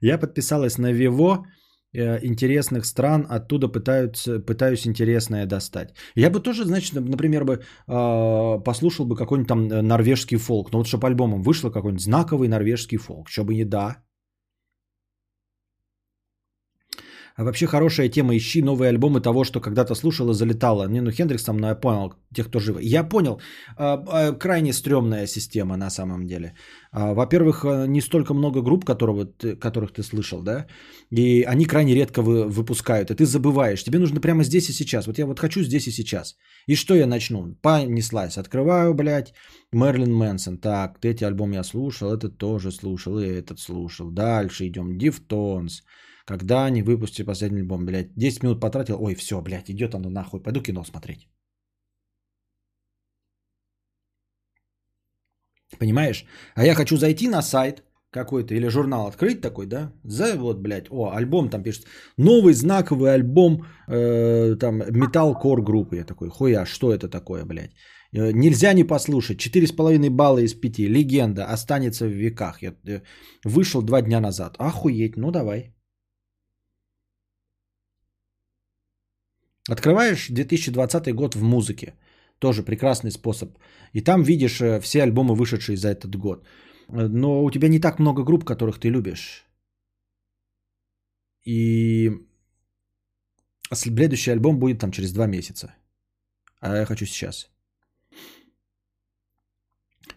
Я 0.00 0.18
подписалась 0.18 0.78
на 0.78 0.92
Виво 0.92 1.46
э, 1.94 2.18
интересных 2.26 2.84
стран, 2.84 3.26
оттуда 3.28 3.68
пытаются, 3.68 4.40
пытаюсь 4.40 4.86
интересное 4.86 5.46
достать. 5.46 5.94
Я 6.16 6.30
бы 6.30 6.40
тоже, 6.40 6.64
значит, 6.64 6.94
например, 6.94 7.44
бы 7.44 7.52
э, 7.54 8.62
послушал 8.64 9.06
бы 9.06 9.16
какой-нибудь 9.16 9.48
там 9.48 9.68
норвежский 9.68 10.38
фолк. 10.38 10.72
Ну 10.72 10.78
вот 10.78 10.86
чтобы 10.86 11.06
альбомом 11.06 11.42
вышло 11.42 11.70
какой-нибудь 11.70 12.04
знаковый 12.04 12.48
норвежский 12.48 12.98
фолк. 12.98 13.28
Чтобы 13.28 13.54
не 13.54 13.64
да. 13.64 14.02
А 17.36 17.44
вообще 17.44 17.66
хорошая 17.66 18.08
тема, 18.08 18.36
ищи 18.36 18.62
новые 18.62 18.90
альбомы 18.90 19.20
того, 19.20 19.44
что 19.44 19.60
когда-то 19.60 19.94
слушал 19.94 20.30
и 20.30 20.34
залетало. 20.34 20.88
Не, 20.88 21.00
ну 21.00 21.10
Хендрикс 21.10 21.44
там, 21.44 21.56
ну 21.56 21.68
я 21.68 21.74
понял, 21.74 22.12
тех, 22.34 22.48
кто 22.48 22.58
живы. 22.58 22.80
Я 22.82 23.04
понял, 23.04 23.40
а, 23.76 24.04
а, 24.08 24.32
крайне 24.32 24.72
стрёмная 24.72 25.26
система 25.26 25.76
на 25.76 25.90
самом 25.90 26.26
деле. 26.26 26.54
А, 26.92 27.14
во-первых, 27.14 27.64
э, 27.64 27.86
не 27.86 28.00
столько 28.00 28.34
много 28.34 28.60
групп, 28.60 28.84
которого 28.84 29.24
ты, 29.24 29.56
которых 29.56 29.92
ты 29.92 30.02
слышал, 30.02 30.42
да, 30.42 30.66
и 31.10 31.42
они 31.42 31.64
крайне 31.64 31.94
редко 31.94 32.20
вы, 32.22 32.48
выпускают, 32.48 33.10
и 33.10 33.14
ты 33.14 33.24
забываешь. 33.24 33.82
Тебе 33.82 33.98
нужно 33.98 34.20
прямо 34.20 34.44
здесь 34.44 34.68
и 34.68 34.72
сейчас. 34.72 35.06
Вот 35.06 35.18
я 35.18 35.26
вот 35.26 35.40
хочу 35.40 35.62
здесь 35.62 35.86
и 35.86 35.90
сейчас. 35.90 36.36
И 36.66 36.74
что 36.74 36.94
я 36.94 37.06
начну? 37.06 37.54
Понеслась. 37.62 38.36
Открываю, 38.36 38.94
блядь, 38.94 39.32
Мэрилин 39.72 40.12
Мэнсон. 40.14 40.58
Так, 40.58 40.98
эти 41.04 41.24
альбом 41.24 41.52
я 41.52 41.64
слушал, 41.64 42.12
этот 42.12 42.36
тоже 42.38 42.70
слушал, 42.70 43.18
и 43.18 43.26
этот 43.26 43.58
слушал. 43.58 44.10
Дальше 44.10 44.66
идем. 44.66 44.98
Deftones. 44.98 45.82
Когда 46.24 46.64
они 46.64 46.82
выпустили 46.82 47.26
последний 47.26 47.60
альбом, 47.60 47.84
блядь. 47.86 48.14
10 48.16 48.42
минут 48.42 48.60
потратил. 48.60 48.96
Ой, 49.00 49.14
все, 49.14 49.40
блядь, 49.40 49.70
идет 49.70 49.94
оно 49.94 50.10
нахуй. 50.10 50.42
Пойду 50.42 50.62
кино 50.62 50.84
смотреть. 50.84 51.28
Понимаешь? 55.78 56.24
А 56.54 56.64
я 56.64 56.74
хочу 56.74 56.96
зайти 56.96 57.28
на 57.28 57.42
сайт 57.42 57.82
какой-то 58.10 58.54
или 58.54 58.68
журнал 58.68 59.06
открыть 59.06 59.40
такой, 59.40 59.66
да? 59.66 59.92
За 60.04 60.36
вот, 60.36 60.58
блядь, 60.58 60.86
о, 60.90 61.12
альбом 61.16 61.48
там 61.48 61.62
пишет. 61.62 61.86
Новый 62.18 62.52
знаковый 62.54 63.14
альбом 63.14 63.64
э, 63.88 64.56
там 64.60 64.82
металкор 64.90 65.62
группы. 65.62 65.96
Я 65.96 66.04
такой, 66.04 66.28
хуя, 66.28 66.66
что 66.66 66.92
это 66.92 67.08
такое, 67.08 67.44
блядь? 67.44 67.72
Э, 68.12 68.32
нельзя 68.32 68.74
не 68.74 68.84
послушать. 68.84 69.40
4,5 69.40 70.10
балла 70.10 70.38
из 70.38 70.54
5. 70.54 70.78
Легенда. 70.78 71.46
Останется 71.46 72.04
в 72.06 72.12
веках. 72.12 72.62
Я, 72.62 72.74
э, 72.86 73.00
вышел 73.44 73.82
два 73.82 74.02
дня 74.02 74.20
назад. 74.20 74.56
Охуеть. 74.58 75.16
Ну 75.16 75.30
давай. 75.30 75.74
Открываешь 79.70 80.28
2020 80.28 81.14
год 81.14 81.34
в 81.34 81.42
музыке. 81.42 81.94
Тоже 82.38 82.62
прекрасный 82.62 83.10
способ. 83.10 83.58
И 83.92 84.00
там 84.00 84.22
видишь 84.22 84.60
э, 84.60 84.80
все 84.80 85.02
альбомы, 85.02 85.34
вышедшие 85.34 85.76
за 85.76 85.88
этот 85.88 86.16
год. 86.16 86.44
Но 86.88 87.44
у 87.44 87.50
тебя 87.50 87.68
не 87.68 87.80
так 87.80 87.98
много 87.98 88.24
групп, 88.24 88.44
которых 88.44 88.78
ты 88.80 88.90
любишь. 88.90 89.46
И 91.46 92.10
следующий 93.72 94.32
альбом 94.32 94.58
будет 94.58 94.80
там 94.80 94.90
через 94.90 95.12
два 95.12 95.26
месяца. 95.26 95.74
А 96.60 96.76
я 96.76 96.86
хочу 96.86 97.06
сейчас. 97.06 97.48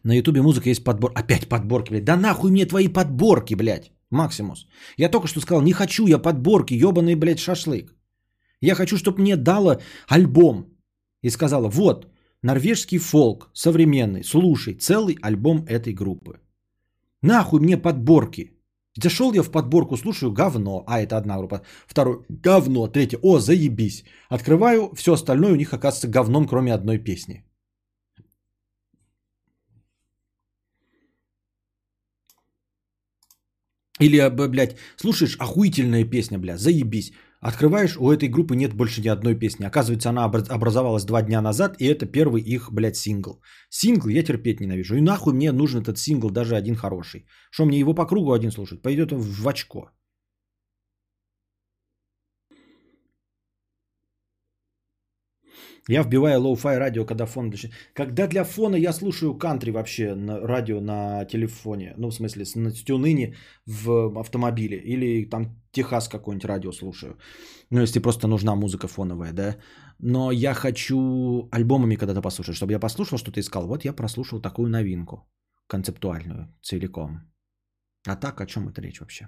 На 0.03 0.13
ютубе 0.13 0.41
музыка 0.41 0.69
есть 0.69 0.83
подбор. 0.83 1.11
Опять 1.15 1.47
подборки, 1.49 1.91
блядь. 1.91 2.05
Да 2.05 2.17
нахуй 2.17 2.51
мне 2.51 2.65
твои 2.65 2.87
подборки, 2.87 3.55
блядь. 3.55 3.91
Максимус. 4.11 4.67
Я 4.97 5.09
только 5.09 5.27
что 5.27 5.41
сказал, 5.41 5.63
не 5.63 5.73
хочу 5.73 6.07
я 6.07 6.19
подборки, 6.19 6.73
ебаный, 6.73 7.15
блядь, 7.15 7.39
шашлык. 7.39 7.94
Я 8.65 8.75
хочу, 8.75 8.97
чтобы 8.97 9.21
мне 9.21 9.35
дала 9.37 9.79
альбом 10.07 10.65
и 11.23 11.29
сказала, 11.29 11.69
вот, 11.69 12.07
норвежский 12.41 12.97
фолк, 12.97 13.49
современный, 13.53 14.23
слушай, 14.23 14.73
целый 14.73 15.17
альбом 15.21 15.65
этой 15.67 15.93
группы. 15.93 16.39
Нахуй 17.21 17.59
мне 17.59 17.77
подборки. 17.77 18.51
Зашел 19.03 19.33
я 19.33 19.43
в 19.43 19.51
подборку, 19.51 19.97
слушаю 19.97 20.31
говно. 20.31 20.83
А, 20.87 20.99
это 20.99 21.17
одна 21.17 21.37
группа. 21.37 21.61
Второй, 21.87 22.25
говно. 22.29 22.87
Третье, 22.87 23.19
о, 23.21 23.39
заебись. 23.39 24.03
Открываю, 24.29 24.93
все 24.95 25.13
остальное 25.13 25.51
у 25.51 25.55
них 25.55 25.73
оказывается 25.73 26.07
говном, 26.07 26.47
кроме 26.47 26.73
одной 26.73 26.97
песни. 26.97 27.43
Или, 33.99 34.29
блядь, 34.47 34.77
слушаешь, 34.97 35.37
охуительная 35.39 36.03
песня, 36.05 36.39
блядь, 36.39 36.59
заебись. 36.59 37.13
Открываешь, 37.47 37.95
у 37.97 38.09
этой 38.09 38.27
группы 38.27 38.55
нет 38.55 38.73
больше 38.73 39.01
ни 39.01 39.07
одной 39.07 39.35
песни. 39.35 39.65
Оказывается, 39.65 40.09
она 40.09 40.25
образовалась 40.25 41.05
два 41.05 41.21
дня 41.21 41.41
назад, 41.41 41.75
и 41.79 41.85
это 41.85 42.07
первый 42.07 42.41
их, 42.41 42.71
блядь, 42.71 42.95
сингл. 42.97 43.39
Сингл 43.69 44.09
я 44.09 44.23
терпеть 44.23 44.59
ненавижу. 44.59 44.95
И 44.95 45.01
нахуй 45.01 45.33
мне 45.33 45.51
нужен 45.51 45.83
этот 45.83 45.99
сингл, 45.99 46.31
даже 46.31 46.55
один 46.55 46.75
хороший. 46.75 47.27
Что 47.51 47.65
мне 47.65 47.79
его 47.79 47.93
по 47.93 48.07
кругу 48.07 48.33
один 48.33 48.51
слушать? 48.51 48.81
Пойдет 48.81 49.11
в 49.11 49.47
очко. 49.47 49.91
Я 55.87 56.03
вбиваю 56.03 56.39
lo-fi 56.41 56.77
радио, 56.77 57.05
когда 57.05 57.25
фон... 57.25 57.53
Когда 57.93 58.27
для 58.27 58.43
фона 58.43 58.75
я 58.75 58.93
слушаю 58.93 59.37
кантри 59.37 59.71
вообще 59.71 60.15
на 60.15 60.39
радио 60.39 60.81
на 60.81 61.25
телефоне. 61.25 61.93
Ну, 61.97 62.09
в 62.09 62.13
смысле, 62.13 62.45
с- 62.45 62.83
TuneIn 62.83 63.35
в 63.67 64.19
автомобиле. 64.19 64.77
Или 64.77 65.29
там 65.29 65.61
Техас 65.71 66.07
какой-нибудь 66.07 66.45
радио 66.45 66.71
слушаю. 66.71 67.17
Ну, 67.69 67.81
если 67.81 67.99
просто 67.99 68.27
нужна 68.27 68.55
музыка 68.55 68.87
фоновая, 68.87 69.33
да. 69.33 69.57
Но 69.99 70.31
я 70.31 70.53
хочу 70.53 71.47
альбомами 71.51 71.95
когда-то 71.95 72.21
послушать. 72.21 72.55
Чтобы 72.55 72.73
я 72.73 72.79
послушал, 72.79 73.17
что 73.17 73.31
ты 73.31 73.39
искал. 73.39 73.67
Вот 73.67 73.85
я 73.85 73.93
прослушал 73.93 74.41
такую 74.41 74.69
новинку. 74.69 75.27
Концептуальную, 75.67 76.47
целиком. 76.61 77.19
А 78.07 78.15
так, 78.15 78.41
о 78.41 78.45
чем 78.45 78.67
это 78.69 78.81
речь 78.81 78.99
вообще? 79.01 79.27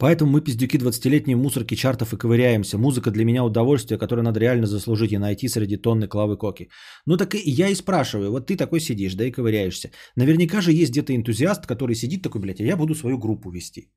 Поэтому 0.00 0.30
мы, 0.30 0.40
пиздюки 0.40 0.78
20-летние 0.78 1.36
мусорки 1.36 1.76
чартов 1.76 2.12
и 2.12 2.16
ковыряемся. 2.16 2.78
Музыка 2.78 3.10
для 3.10 3.24
меня 3.24 3.44
удовольствие, 3.44 3.98
которое 3.98 4.22
надо 4.22 4.40
реально 4.40 4.66
заслужить 4.66 5.12
и 5.12 5.18
найти 5.18 5.48
среди 5.48 5.76
тонны 5.76 6.08
клавы 6.08 6.38
коки. 6.38 6.70
Ну 7.06 7.16
так 7.16 7.34
и 7.34 7.50
я 7.50 7.68
и 7.68 7.74
спрашиваю, 7.74 8.30
вот 8.30 8.46
ты 8.46 8.56
такой 8.56 8.80
сидишь, 8.80 9.14
да 9.14 9.24
и 9.24 9.30
ковыряешься. 9.30 9.90
Наверняка 10.16 10.62
же 10.62 10.72
есть 10.72 10.92
где-то 10.92 11.14
энтузиаст, 11.14 11.66
который 11.66 11.94
сидит 11.94 12.22
такой, 12.22 12.40
блядь, 12.40 12.60
а 12.60 12.64
я 12.64 12.76
буду 12.76 12.94
свою 12.94 13.18
группу 13.18 13.50
вести. 13.50 13.90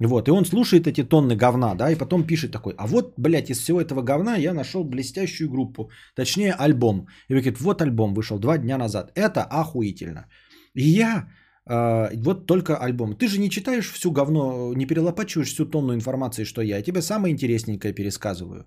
Вот, 0.00 0.28
и 0.28 0.30
он 0.30 0.46
слушает 0.46 0.86
эти 0.86 1.04
тонны 1.04 1.36
говна, 1.36 1.74
да, 1.74 1.92
и 1.92 1.98
потом 1.98 2.24
пишет 2.26 2.50
такой, 2.50 2.74
а 2.78 2.86
вот, 2.86 3.14
блядь, 3.18 3.50
из 3.50 3.58
всего 3.58 3.80
этого 3.80 4.02
говна 4.02 4.36
я 4.36 4.54
нашел 4.54 4.84
блестящую 4.84 5.50
группу, 5.50 5.90
точнее 6.16 6.54
альбом. 6.54 7.06
И 7.28 7.34
говорит, 7.34 7.60
вот 7.60 7.82
альбом 7.82 8.14
вышел 8.14 8.38
два 8.38 8.58
дня 8.58 8.78
назад, 8.78 9.12
это 9.14 9.44
охуительно. 9.44 10.26
И 10.74 10.88
я 10.88 11.28
вот 11.66 12.46
только 12.46 12.76
альбом. 12.76 13.16
Ты 13.16 13.28
же 13.28 13.40
не 13.40 13.48
читаешь 13.48 13.90
всю 13.90 14.10
говно, 14.10 14.72
не 14.74 14.86
перелопачиваешь 14.86 15.52
всю 15.52 15.64
тонну 15.64 15.94
информации, 15.94 16.44
что 16.44 16.62
я. 16.62 16.76
Я 16.76 16.82
тебе 16.82 17.02
самое 17.02 17.32
интересненькое 17.32 17.94
пересказываю. 17.94 18.66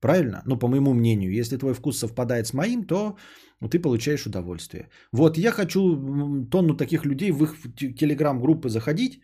Правильно? 0.00 0.42
Ну, 0.46 0.58
по 0.58 0.68
моему 0.68 0.94
мнению. 0.94 1.32
Если 1.32 1.58
твой 1.58 1.74
вкус 1.74 1.98
совпадает 1.98 2.46
с 2.46 2.52
моим, 2.54 2.84
то 2.84 3.16
ты 3.70 3.80
получаешь 3.80 4.26
удовольствие. 4.26 4.88
Вот, 5.12 5.36
я 5.36 5.50
хочу 5.50 6.46
тонну 6.50 6.76
таких 6.76 7.04
людей 7.04 7.32
в 7.32 7.42
их 7.42 7.56
телеграм-группы 7.76 8.68
заходить, 8.68 9.20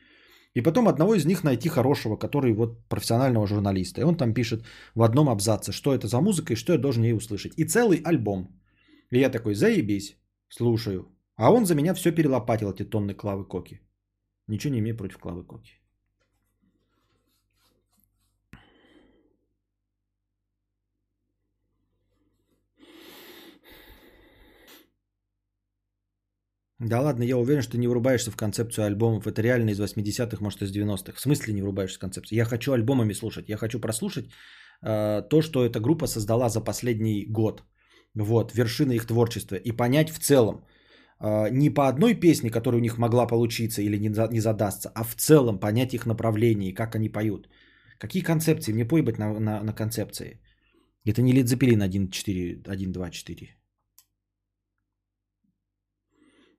и 0.52 0.62
потом 0.62 0.88
одного 0.88 1.14
из 1.14 1.24
них 1.24 1.44
найти 1.44 1.68
хорошего, 1.68 2.16
который 2.16 2.52
вот 2.52 2.88
профессионального 2.88 3.46
журналиста. 3.46 4.00
И 4.00 4.04
он 4.04 4.16
там 4.16 4.34
пишет 4.34 4.64
в 4.94 5.02
одном 5.02 5.28
абзаце, 5.28 5.72
что 5.72 5.94
это 5.94 6.08
за 6.08 6.20
музыка 6.20 6.52
и 6.52 6.56
что 6.56 6.72
я 6.72 6.78
должен 6.78 7.04
ей 7.04 7.14
услышать. 7.14 7.54
И 7.56 7.64
целый 7.64 8.02
альбом. 8.04 8.48
И 9.10 9.18
я 9.18 9.30
такой, 9.30 9.54
заебись, 9.54 10.16
слушаю. 10.48 11.08
А 11.36 11.52
он 11.52 11.66
за 11.66 11.74
меня 11.74 11.94
все 11.94 12.12
перелопатил, 12.12 12.70
эти 12.70 12.84
тонны 12.84 13.14
Клавы 13.14 13.44
Коки. 13.44 13.80
Ничего 14.46 14.74
не 14.74 14.78
имею 14.80 14.96
против 14.96 15.18
Клавы 15.18 15.44
Коки. 15.44 15.80
Да 26.80 27.00
ладно, 27.00 27.24
я 27.24 27.38
уверен, 27.38 27.62
что 27.62 27.78
не 27.78 27.88
врубаешься 27.88 28.30
в 28.30 28.36
концепцию 28.36 28.84
альбомов. 28.84 29.26
Это 29.26 29.42
реально 29.42 29.70
из 29.70 29.80
80-х, 29.80 30.36
может, 30.40 30.62
из 30.62 30.72
90-х. 30.72 31.16
В 31.16 31.20
смысле 31.20 31.54
не 31.54 31.62
врубаешься 31.62 31.96
в 31.96 32.00
концепцию? 32.00 32.38
Я 32.38 32.44
хочу 32.44 32.72
альбомами 32.72 33.14
слушать. 33.14 33.48
Я 33.48 33.56
хочу 33.56 33.80
прослушать 33.80 34.26
э, 34.82 35.22
то, 35.30 35.42
что 35.42 35.64
эта 35.64 35.80
группа 35.80 36.06
создала 36.06 36.48
за 36.48 36.60
последний 36.60 37.26
год. 37.26 37.62
Вот, 38.14 38.54
вершины 38.54 38.92
их 38.92 39.06
творчества. 39.06 39.56
И 39.56 39.72
понять 39.72 40.10
в 40.10 40.18
целом, 40.18 40.64
не 41.50 41.70
по 41.70 41.88
одной 41.88 42.14
песне, 42.14 42.50
которая 42.50 42.80
у 42.80 42.82
них 42.82 42.98
могла 42.98 43.26
получиться 43.26 43.82
или 43.82 43.98
не, 43.98 44.12
за- 44.14 44.28
не 44.32 44.40
задастся, 44.40 44.90
а 44.94 45.04
в 45.04 45.14
целом 45.14 45.58
понять 45.60 45.94
их 45.94 46.06
направление 46.06 46.74
как 46.74 46.94
они 46.96 47.08
поют. 47.08 47.48
Какие 47.98 48.22
концепции? 48.22 48.72
Мне 48.72 48.84
поебать 48.84 49.18
на, 49.18 49.38
на, 49.40 49.62
на 49.62 49.72
концепции. 49.72 50.40
Это 51.06 51.22
не 51.22 51.32
1.4, 51.32 52.62
1.2.4. 52.66 53.56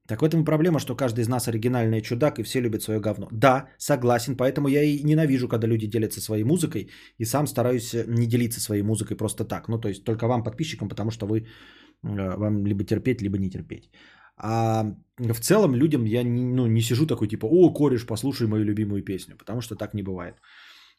Так 0.08 0.22
в 0.22 0.24
этом 0.26 0.42
и 0.42 0.46
проблема, 0.46 0.80
что 0.80 0.96
каждый 0.96 1.22
из 1.22 1.28
нас 1.28 1.48
оригинальный 1.48 2.02
чудак 2.02 2.40
и 2.40 2.44
все 2.44 2.62
любят 2.62 2.82
свое 2.84 3.00
говно. 3.00 3.28
Да, 3.32 3.70
согласен, 3.80 4.38
поэтому 4.38 4.68
я 4.68 4.84
и 4.84 5.04
ненавижу, 5.04 5.48
когда 5.48 5.68
люди 5.68 5.88
делятся 5.88 6.22
своей 6.22 6.44
музыкой, 6.44 6.90
и 7.18 7.26
сам 7.26 7.48
стараюсь 7.48 7.94
не 8.08 8.28
делиться 8.28 8.62
своей 8.62 8.84
музыкой 8.84 9.18
просто 9.18 9.46
так. 9.46 9.68
Ну, 9.68 9.80
то 9.80 9.88
есть 9.88 10.04
только 10.04 10.28
вам, 10.28 10.44
подписчикам, 10.44 10.90
потому 10.90 11.10
что 11.12 11.26
вы, 11.26 11.40
э, 11.40 11.46
вам 12.38 12.66
либо 12.66 12.84
терпеть, 12.84 13.22
либо 13.22 13.38
не 13.40 13.50
терпеть. 13.50 13.90
А 14.38 14.86
в 15.18 15.40
целом 15.40 15.76
людям 15.76 16.06
я 16.06 16.24
не, 16.24 16.44
ну, 16.44 16.68
не 16.68 16.82
сижу 16.82 17.08
такой 17.08 17.28
типа, 17.28 17.46
о, 17.46 17.74
кореш, 17.74 18.06
послушай 18.06 18.48
мою 18.48 18.66
любимую 18.66 19.04
песню, 19.04 19.36
потому 19.38 19.62
что 19.62 19.76
так 19.76 19.94
не 19.94 20.04
бывает. 20.04 20.36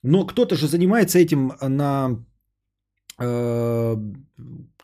Но 0.03 0.27
кто-то 0.27 0.57
же 0.57 0.69
занимается 0.69 1.19
этим 1.19 1.53
на, 1.61 2.25
э, 3.19 3.97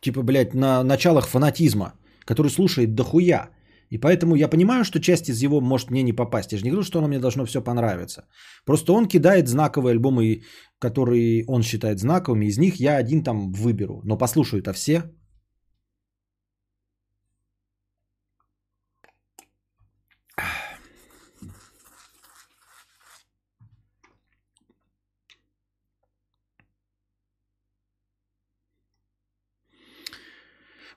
типа, 0.01 0.23
блядь, 0.23 0.55
на 0.55 0.83
началах 0.85 1.27
фанатизма, 1.27 1.93
который 2.25 2.51
слушает 2.51 2.95
дохуя. 2.95 3.51
И 3.91 3.99
поэтому 3.99 4.37
я 4.37 4.49
понимаю, 4.49 4.85
что 4.85 5.01
часть 5.01 5.29
из 5.29 5.43
его 5.43 5.61
может 5.61 5.91
мне 5.91 6.03
не 6.03 6.13
попасть. 6.15 6.53
Я 6.53 6.59
же 6.59 6.65
не 6.65 6.71
говорю, 6.71 6.85
что 6.85 6.99
оно 6.99 7.09
мне 7.09 7.21
должно 7.21 7.45
все 7.45 7.63
понравиться. 7.63 8.25
Просто 8.65 8.93
он 8.93 9.07
кидает 9.07 9.49
знаковые 9.49 9.93
альбомы, 9.93 10.43
которые 10.79 11.45
он 11.47 11.63
считает 11.63 11.99
знаковыми. 11.99 12.47
Из 12.47 12.59
них 12.59 12.81
я 12.81 12.97
один 12.97 13.23
там 13.23 13.53
выберу. 13.53 14.01
Но 14.05 14.17
послушаю-то 14.17 14.73
все. 14.73 15.03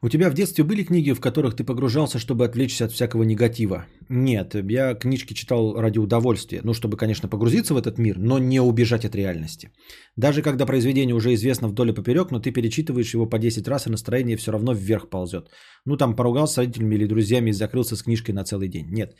У 0.05 0.09
тебя 0.09 0.29
в 0.29 0.35
детстве 0.35 0.63
были 0.63 0.83
книги, 0.83 1.13
в 1.13 1.19
которых 1.19 1.55
ты 1.55 1.63
погружался, 1.63 2.19
чтобы 2.19 2.45
отвлечься 2.45 2.85
от 2.85 2.91
всякого 2.91 3.23
негатива? 3.23 3.85
Нет, 4.07 4.53
я 4.53 4.93
книжки 4.93 5.33
читал 5.33 5.81
ради 5.81 5.97
удовольствия. 5.97 6.61
Ну, 6.63 6.73
чтобы, 6.73 6.95
конечно, 6.95 7.27
погрузиться 7.27 7.73
в 7.73 7.77
этот 7.77 7.97
мир, 7.97 8.19
но 8.19 8.37
не 8.37 8.59
убежать 8.59 9.03
от 9.03 9.15
реальности. 9.15 9.71
Даже 10.15 10.43
когда 10.43 10.67
произведение 10.67 11.15
уже 11.15 11.33
известно 11.33 11.67
вдоль 11.67 11.89
и 11.89 11.93
поперек, 11.93 12.29
но 12.29 12.39
ты 12.39 12.51
перечитываешь 12.51 13.15
его 13.15 13.25
по 13.25 13.39
10 13.39 13.67
раз, 13.67 13.87
и 13.87 13.89
настроение 13.89 14.37
все 14.37 14.51
равно 14.51 14.73
вверх 14.73 15.09
ползет. 15.09 15.49
Ну, 15.85 15.97
там 15.97 16.15
поругался 16.15 16.53
с 16.53 16.57
родителями 16.57 16.95
или 16.95 17.07
друзьями 17.07 17.49
и 17.49 17.53
закрылся 17.53 17.95
с 17.95 18.03
книжкой 18.03 18.35
на 18.35 18.43
целый 18.43 18.69
день. 18.69 18.85
Нет. 18.91 19.15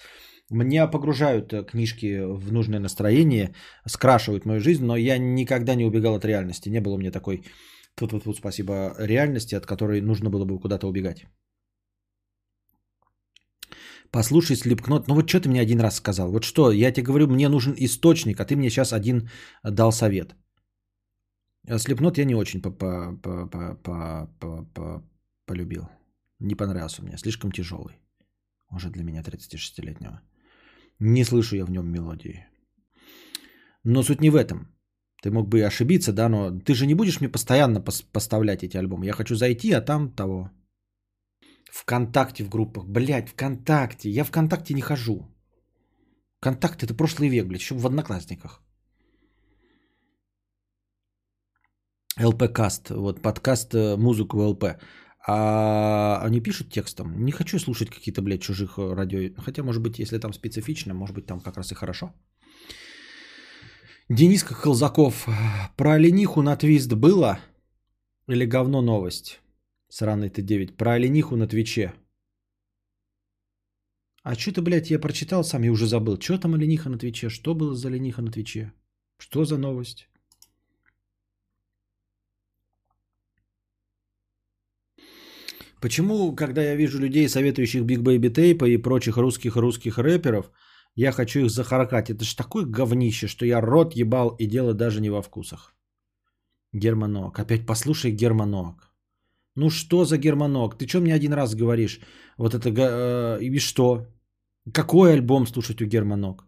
Меня 0.51 0.85
погружают 0.85 1.51
э, 1.51 1.63
книжки 1.63 2.21
в 2.21 2.53
нужное 2.53 2.79
настроение, 2.79 3.55
скрашивают 3.87 4.45
мою 4.45 4.59
жизнь, 4.59 4.85
но 4.85 4.95
я 4.95 5.17
никогда 5.17 5.73
не 5.73 5.85
убегал 5.85 6.13
от 6.13 6.25
реальности. 6.25 6.69
Не 6.69 6.79
было 6.79 6.93
у 6.93 6.99
меня 6.99 7.11
такой 7.11 7.41
тут 7.95 8.11
вот 8.13 8.25
вот 8.25 8.37
спасибо 8.37 8.95
реальности, 8.99 9.55
от 9.55 9.65
которой 9.65 10.01
нужно 10.01 10.29
было 10.29 10.45
бы 10.45 10.59
куда-то 10.59 10.87
убегать. 10.87 11.25
Послушай, 14.11 14.55
Слепкнот, 14.55 15.07
ну 15.07 15.15
вот 15.15 15.27
что 15.29 15.41
ты 15.41 15.49
мне 15.49 15.61
один 15.61 15.79
раз 15.79 15.95
сказал? 15.95 16.31
Вот 16.31 16.43
что, 16.43 16.71
я 16.71 16.91
тебе 16.91 17.05
говорю, 17.05 17.27
мне 17.27 17.49
нужен 17.49 17.73
источник, 17.77 18.39
а 18.39 18.45
ты 18.45 18.55
мне 18.55 18.69
сейчас 18.69 18.93
один 18.93 19.29
дал 19.63 19.91
совет. 19.91 20.35
Слепнот 21.77 22.17
я 22.17 22.25
не 22.25 22.35
очень 22.35 22.61
по- 22.61 22.71
по- 22.71 23.17
по- 23.21 23.47
по- 23.47 23.75
по- 23.75 24.29
по- 24.39 24.65
по- 24.73 25.03
полюбил. 25.45 25.89
Не 26.39 26.55
понравился 26.55 27.03
мне, 27.03 27.17
слишком 27.17 27.51
тяжелый. 27.51 27.99
Уже 28.71 28.89
для 28.89 29.03
меня 29.03 29.21
36-летнего. 29.21 30.21
Не 30.99 31.23
слышу 31.23 31.55
я 31.55 31.65
в 31.65 31.71
нем 31.71 31.91
мелодии. 31.91 32.45
Но 33.83 34.03
суть 34.03 34.21
не 34.21 34.29
в 34.29 34.35
этом. 34.35 34.74
Ты 35.25 35.31
мог 35.31 35.47
бы 35.49 35.57
и 35.57 35.65
ошибиться, 35.67 36.13
да, 36.13 36.29
но 36.29 36.51
ты 36.51 36.75
же 36.75 36.85
не 36.85 36.93
будешь 36.93 37.19
мне 37.19 37.31
постоянно 37.31 37.79
пос- 37.79 38.05
поставлять 38.13 38.63
эти 38.63 38.77
альбомы. 38.77 39.07
Я 39.07 39.13
хочу 39.13 39.35
зайти, 39.35 39.71
а 39.71 39.81
там 39.81 40.11
того. 40.11 40.51
Вконтакте 41.71 42.43
в 42.43 42.49
группах. 42.49 42.85
Блять, 42.85 43.29
ВКонтакте. 43.29 44.09
Я 44.09 44.23
ВКонтакте 44.23 44.75
не 44.75 44.81
хожу. 44.81 45.25
ВКонтакт 46.39 46.83
это 46.83 46.93
прошлый 46.93 47.29
век, 47.29 47.47
блядь, 47.47 47.61
еще 47.61 47.75
в 47.75 47.85
одноклассниках. 47.87 48.61
ЛП-каст, 52.21 52.89
вот 52.91 53.21
подкаст 53.23 53.73
э, 53.73 53.97
музыку 53.97 54.37
в 54.37 54.47
ЛП. 54.49 54.63
А 55.27 56.19
они 56.21 56.39
пишут 56.39 56.69
текстом. 56.69 57.25
Не 57.25 57.31
хочу 57.31 57.57
слушать 57.57 57.89
какие-то, 57.89 58.21
блядь, 58.21 58.43
чужих 58.43 58.77
э, 58.77 58.93
радио. 58.93 59.41
Хотя, 59.41 59.63
может 59.63 59.81
быть, 59.81 59.97
если 59.97 60.19
там 60.19 60.33
специфично, 60.33 60.93
может 60.93 61.15
быть, 61.15 61.25
там 61.25 61.39
как 61.39 61.57
раз 61.57 61.71
и 61.71 61.75
хорошо. 61.75 62.13
Дениска 64.09 64.53
Холзаков. 64.53 65.27
Про 65.77 65.93
олениху 65.93 66.43
на 66.43 66.55
Твиче 66.55 66.93
было? 66.93 67.39
Или 68.27 68.45
говно 68.45 68.83
новость? 68.83 69.41
Сраный 69.89 70.29
ты 70.29 70.43
9. 70.43 70.77
Про 70.77 70.93
олениху 70.93 71.35
на 71.35 71.47
Твиче. 71.47 71.91
А 74.21 74.35
что-то, 74.35 74.61
блядь, 74.61 74.91
я 74.91 74.99
прочитал 74.99 75.43
сам 75.43 75.63
и 75.63 75.69
уже 75.69 75.87
забыл. 75.87 76.21
Что 76.21 76.37
там 76.37 76.53
олениха 76.53 76.87
на 76.89 76.99
Твиче? 76.99 77.29
Что 77.29 77.55
было 77.55 77.73
за 77.73 77.87
олениха 77.87 78.21
на 78.21 78.31
Твиче? 78.31 78.73
Что 79.17 79.43
за 79.43 79.57
новость? 79.57 80.07
Почему, 85.81 86.35
когда 86.35 86.61
я 86.63 86.75
вижу 86.75 86.99
людей, 86.99 87.27
советующих 87.27 87.81
Big 87.83 88.03
Baby 88.03 88.29
Tape 88.31 88.69
и 88.69 88.77
прочих 88.77 89.17
русских-русских 89.17 89.97
рэперов, 89.97 90.51
я 90.95 91.11
хочу 91.11 91.39
их 91.39 91.49
захаркать? 91.49 92.09
Это 92.09 92.23
ж 92.25 92.35
такое 92.35 92.65
говнище, 92.65 93.27
что 93.27 93.45
я 93.45 93.61
рот 93.61 93.95
ебал 93.95 94.35
и 94.39 94.47
дело 94.47 94.73
даже 94.73 95.01
не 95.01 95.09
во 95.09 95.21
вкусах. 95.21 95.75
Германок. 96.73 97.39
Опять 97.39 97.65
послушай 97.65 98.11
Германок. 98.11 98.91
Ну 99.55 99.69
что 99.69 100.05
за 100.05 100.17
Германок? 100.17 100.77
Ты 100.77 100.87
что 100.87 101.01
мне 101.01 101.13
один 101.13 101.33
раз 101.33 101.55
говоришь? 101.55 101.99
Вот 102.37 102.53
это... 102.53 102.69
э, 102.69 103.43
И 103.43 103.59
что? 103.59 104.07
Какой 104.73 105.13
альбом 105.13 105.47
слушать 105.47 105.81
у 105.81 105.85
Германок? 105.85 106.45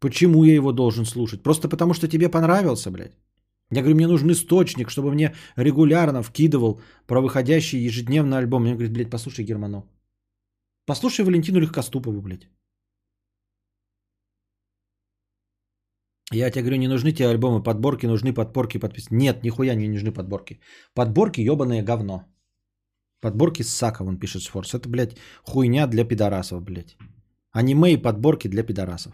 Почему 0.00 0.44
я 0.44 0.54
его 0.54 0.72
должен 0.72 1.04
слушать? 1.04 1.42
Просто 1.42 1.68
потому, 1.68 1.94
что 1.94 2.08
тебе 2.08 2.28
понравился, 2.28 2.90
блядь? 2.90 3.16
Я 3.70 3.80
говорю, 3.80 3.94
мне 3.96 4.06
нужен 4.08 4.30
источник, 4.30 4.90
чтобы 4.90 5.12
мне 5.12 5.34
регулярно 5.56 6.22
вкидывал 6.22 6.80
про 7.06 7.20
выходящий 7.20 7.78
ежедневный 7.86 8.38
альбом. 8.38 8.62
Мне 8.62 8.74
говорит, 8.74 8.92
блядь, 8.92 9.10
послушай 9.10 9.44
Германок. 9.44 9.86
Послушай 10.86 11.24
Валентину 11.24 11.60
Легкоступову, 11.60 12.20
блядь. 12.20 12.48
Я 16.34 16.50
тебе 16.50 16.62
говорю, 16.62 16.78
не 16.78 16.88
нужны 16.88 17.12
тебе 17.12 17.28
альбомы, 17.28 17.62
подборки, 17.62 18.06
нужны 18.06 18.32
подборки, 18.32 18.78
подписки. 18.78 19.14
Нет, 19.14 19.42
нихуя 19.42 19.74
не 19.74 19.88
нужны 19.88 20.12
подборки. 20.12 20.60
Подборки 20.94 21.40
ебаное 21.40 21.82
говно. 21.82 22.24
Подборки 23.20 23.62
с 23.62 23.68
Сака, 23.68 24.02
он 24.02 24.18
пишет 24.18 24.42
Сфорс. 24.42 24.74
Это, 24.74 24.88
блядь, 24.88 25.16
хуйня 25.44 25.86
для 25.86 26.04
пидорасов, 26.04 26.62
блядь. 26.62 26.96
Аниме 27.52 27.92
и 27.92 28.02
подборки 28.02 28.48
для 28.48 28.62
пидорасов. 28.62 29.12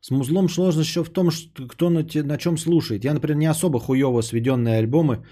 С 0.00 0.10
музлом 0.10 0.48
сложность 0.48 0.88
еще 0.88 1.04
в 1.04 1.10
том, 1.10 1.30
что 1.30 1.68
кто 1.68 1.90
на, 1.90 2.02
те- 2.02 2.22
на 2.22 2.36
чем 2.36 2.58
слушает. 2.58 3.04
Я, 3.04 3.14
например, 3.14 3.36
не 3.38 3.46
особо 3.50 3.78
хуево 3.78 4.22
сведенные 4.22 4.78
альбомы, 4.78 5.24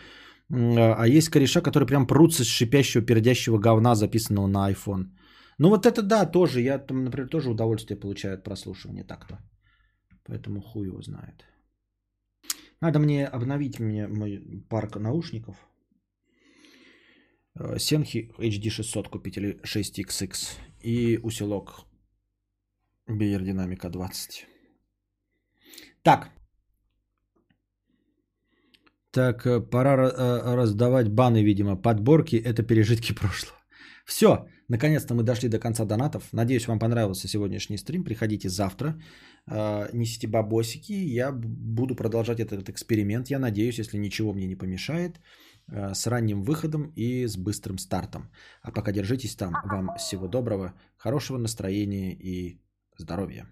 м, 0.50 0.76
а 0.78 1.06
есть 1.06 1.28
кореша, 1.28 1.60
которые 1.60 1.86
прям 1.86 2.06
прутся 2.06 2.44
с 2.44 2.46
шипящего, 2.46 3.04
пердящего 3.04 3.58
говна, 3.58 3.94
записанного 3.94 4.46
на 4.46 4.70
iPhone. 4.70 5.06
Ну 5.58 5.68
вот 5.68 5.86
это 5.86 6.02
да, 6.02 6.26
тоже. 6.26 6.60
Я 6.60 6.78
там, 6.78 7.04
например, 7.04 7.28
тоже 7.28 7.50
удовольствие 7.50 8.00
получаю 8.00 8.34
от 8.34 8.44
прослушивания 8.44 9.04
так-то. 9.04 9.38
Поэтому 10.24 10.60
хуй 10.60 10.86
его 10.86 11.02
знает. 11.02 11.44
Надо 12.80 12.98
мне 12.98 13.26
обновить 13.26 13.80
мне 13.80 14.08
мой 14.08 14.40
парк 14.68 14.96
наушников. 14.96 15.56
Э, 17.54 17.78
Сенхи 17.78 18.32
HD 18.38 18.70
600 18.70 19.08
купить 19.08 19.36
или 19.36 19.60
6XX. 19.64 20.58
И 20.80 21.18
усилок 21.22 21.86
Beyer 23.08 23.40
Dynamica 23.42 23.88
20. 23.90 24.46
Так. 26.02 26.30
Так, 29.10 29.46
э, 29.46 29.60
пора 29.60 29.94
ра- 29.96 30.10
э, 30.10 30.54
раздавать 30.56 31.08
баны, 31.08 31.42
видимо. 31.44 31.76
Подборки– 31.76 32.36
это 32.44 32.62
пережитки 32.62 33.12
прошлого. 33.12 33.58
Все, 34.06 34.48
наконец-то 34.68 35.14
мы 35.14 35.22
дошли 35.22 35.48
до 35.48 35.58
конца 35.58 35.84
донатов. 35.84 36.28
Надеюсь, 36.32 36.68
вам 36.68 36.78
понравился 36.78 37.28
сегодняшний 37.28 37.78
стрим. 37.78 38.04
Приходите 38.04 38.48
завтра, 38.48 39.00
э, 39.46 39.88
несите 39.92 40.26
бабосики. 40.26 40.92
Я 40.92 41.32
буду 41.32 41.94
продолжать 41.94 42.40
этот 42.40 42.68
эксперимент. 42.68 43.30
Я 43.30 43.38
надеюсь, 43.38 43.78
если 43.78 43.98
ничего 43.98 44.32
мне 44.32 44.46
не 44.46 44.56
помешает, 44.56 45.20
э, 45.68 45.94
с 45.94 46.06
ранним 46.06 46.42
выходом 46.42 46.92
и 46.96 47.26
с 47.26 47.36
быстрым 47.36 47.78
стартом. 47.78 48.30
А 48.62 48.72
пока 48.72 48.92
держитесь 48.92 49.36
там. 49.36 49.54
Вам 49.64 49.96
всего 49.96 50.28
доброго, 50.28 50.74
хорошего 50.96 51.38
настроения 51.38 52.14
и 52.14 52.60
здоровья. 52.98 53.46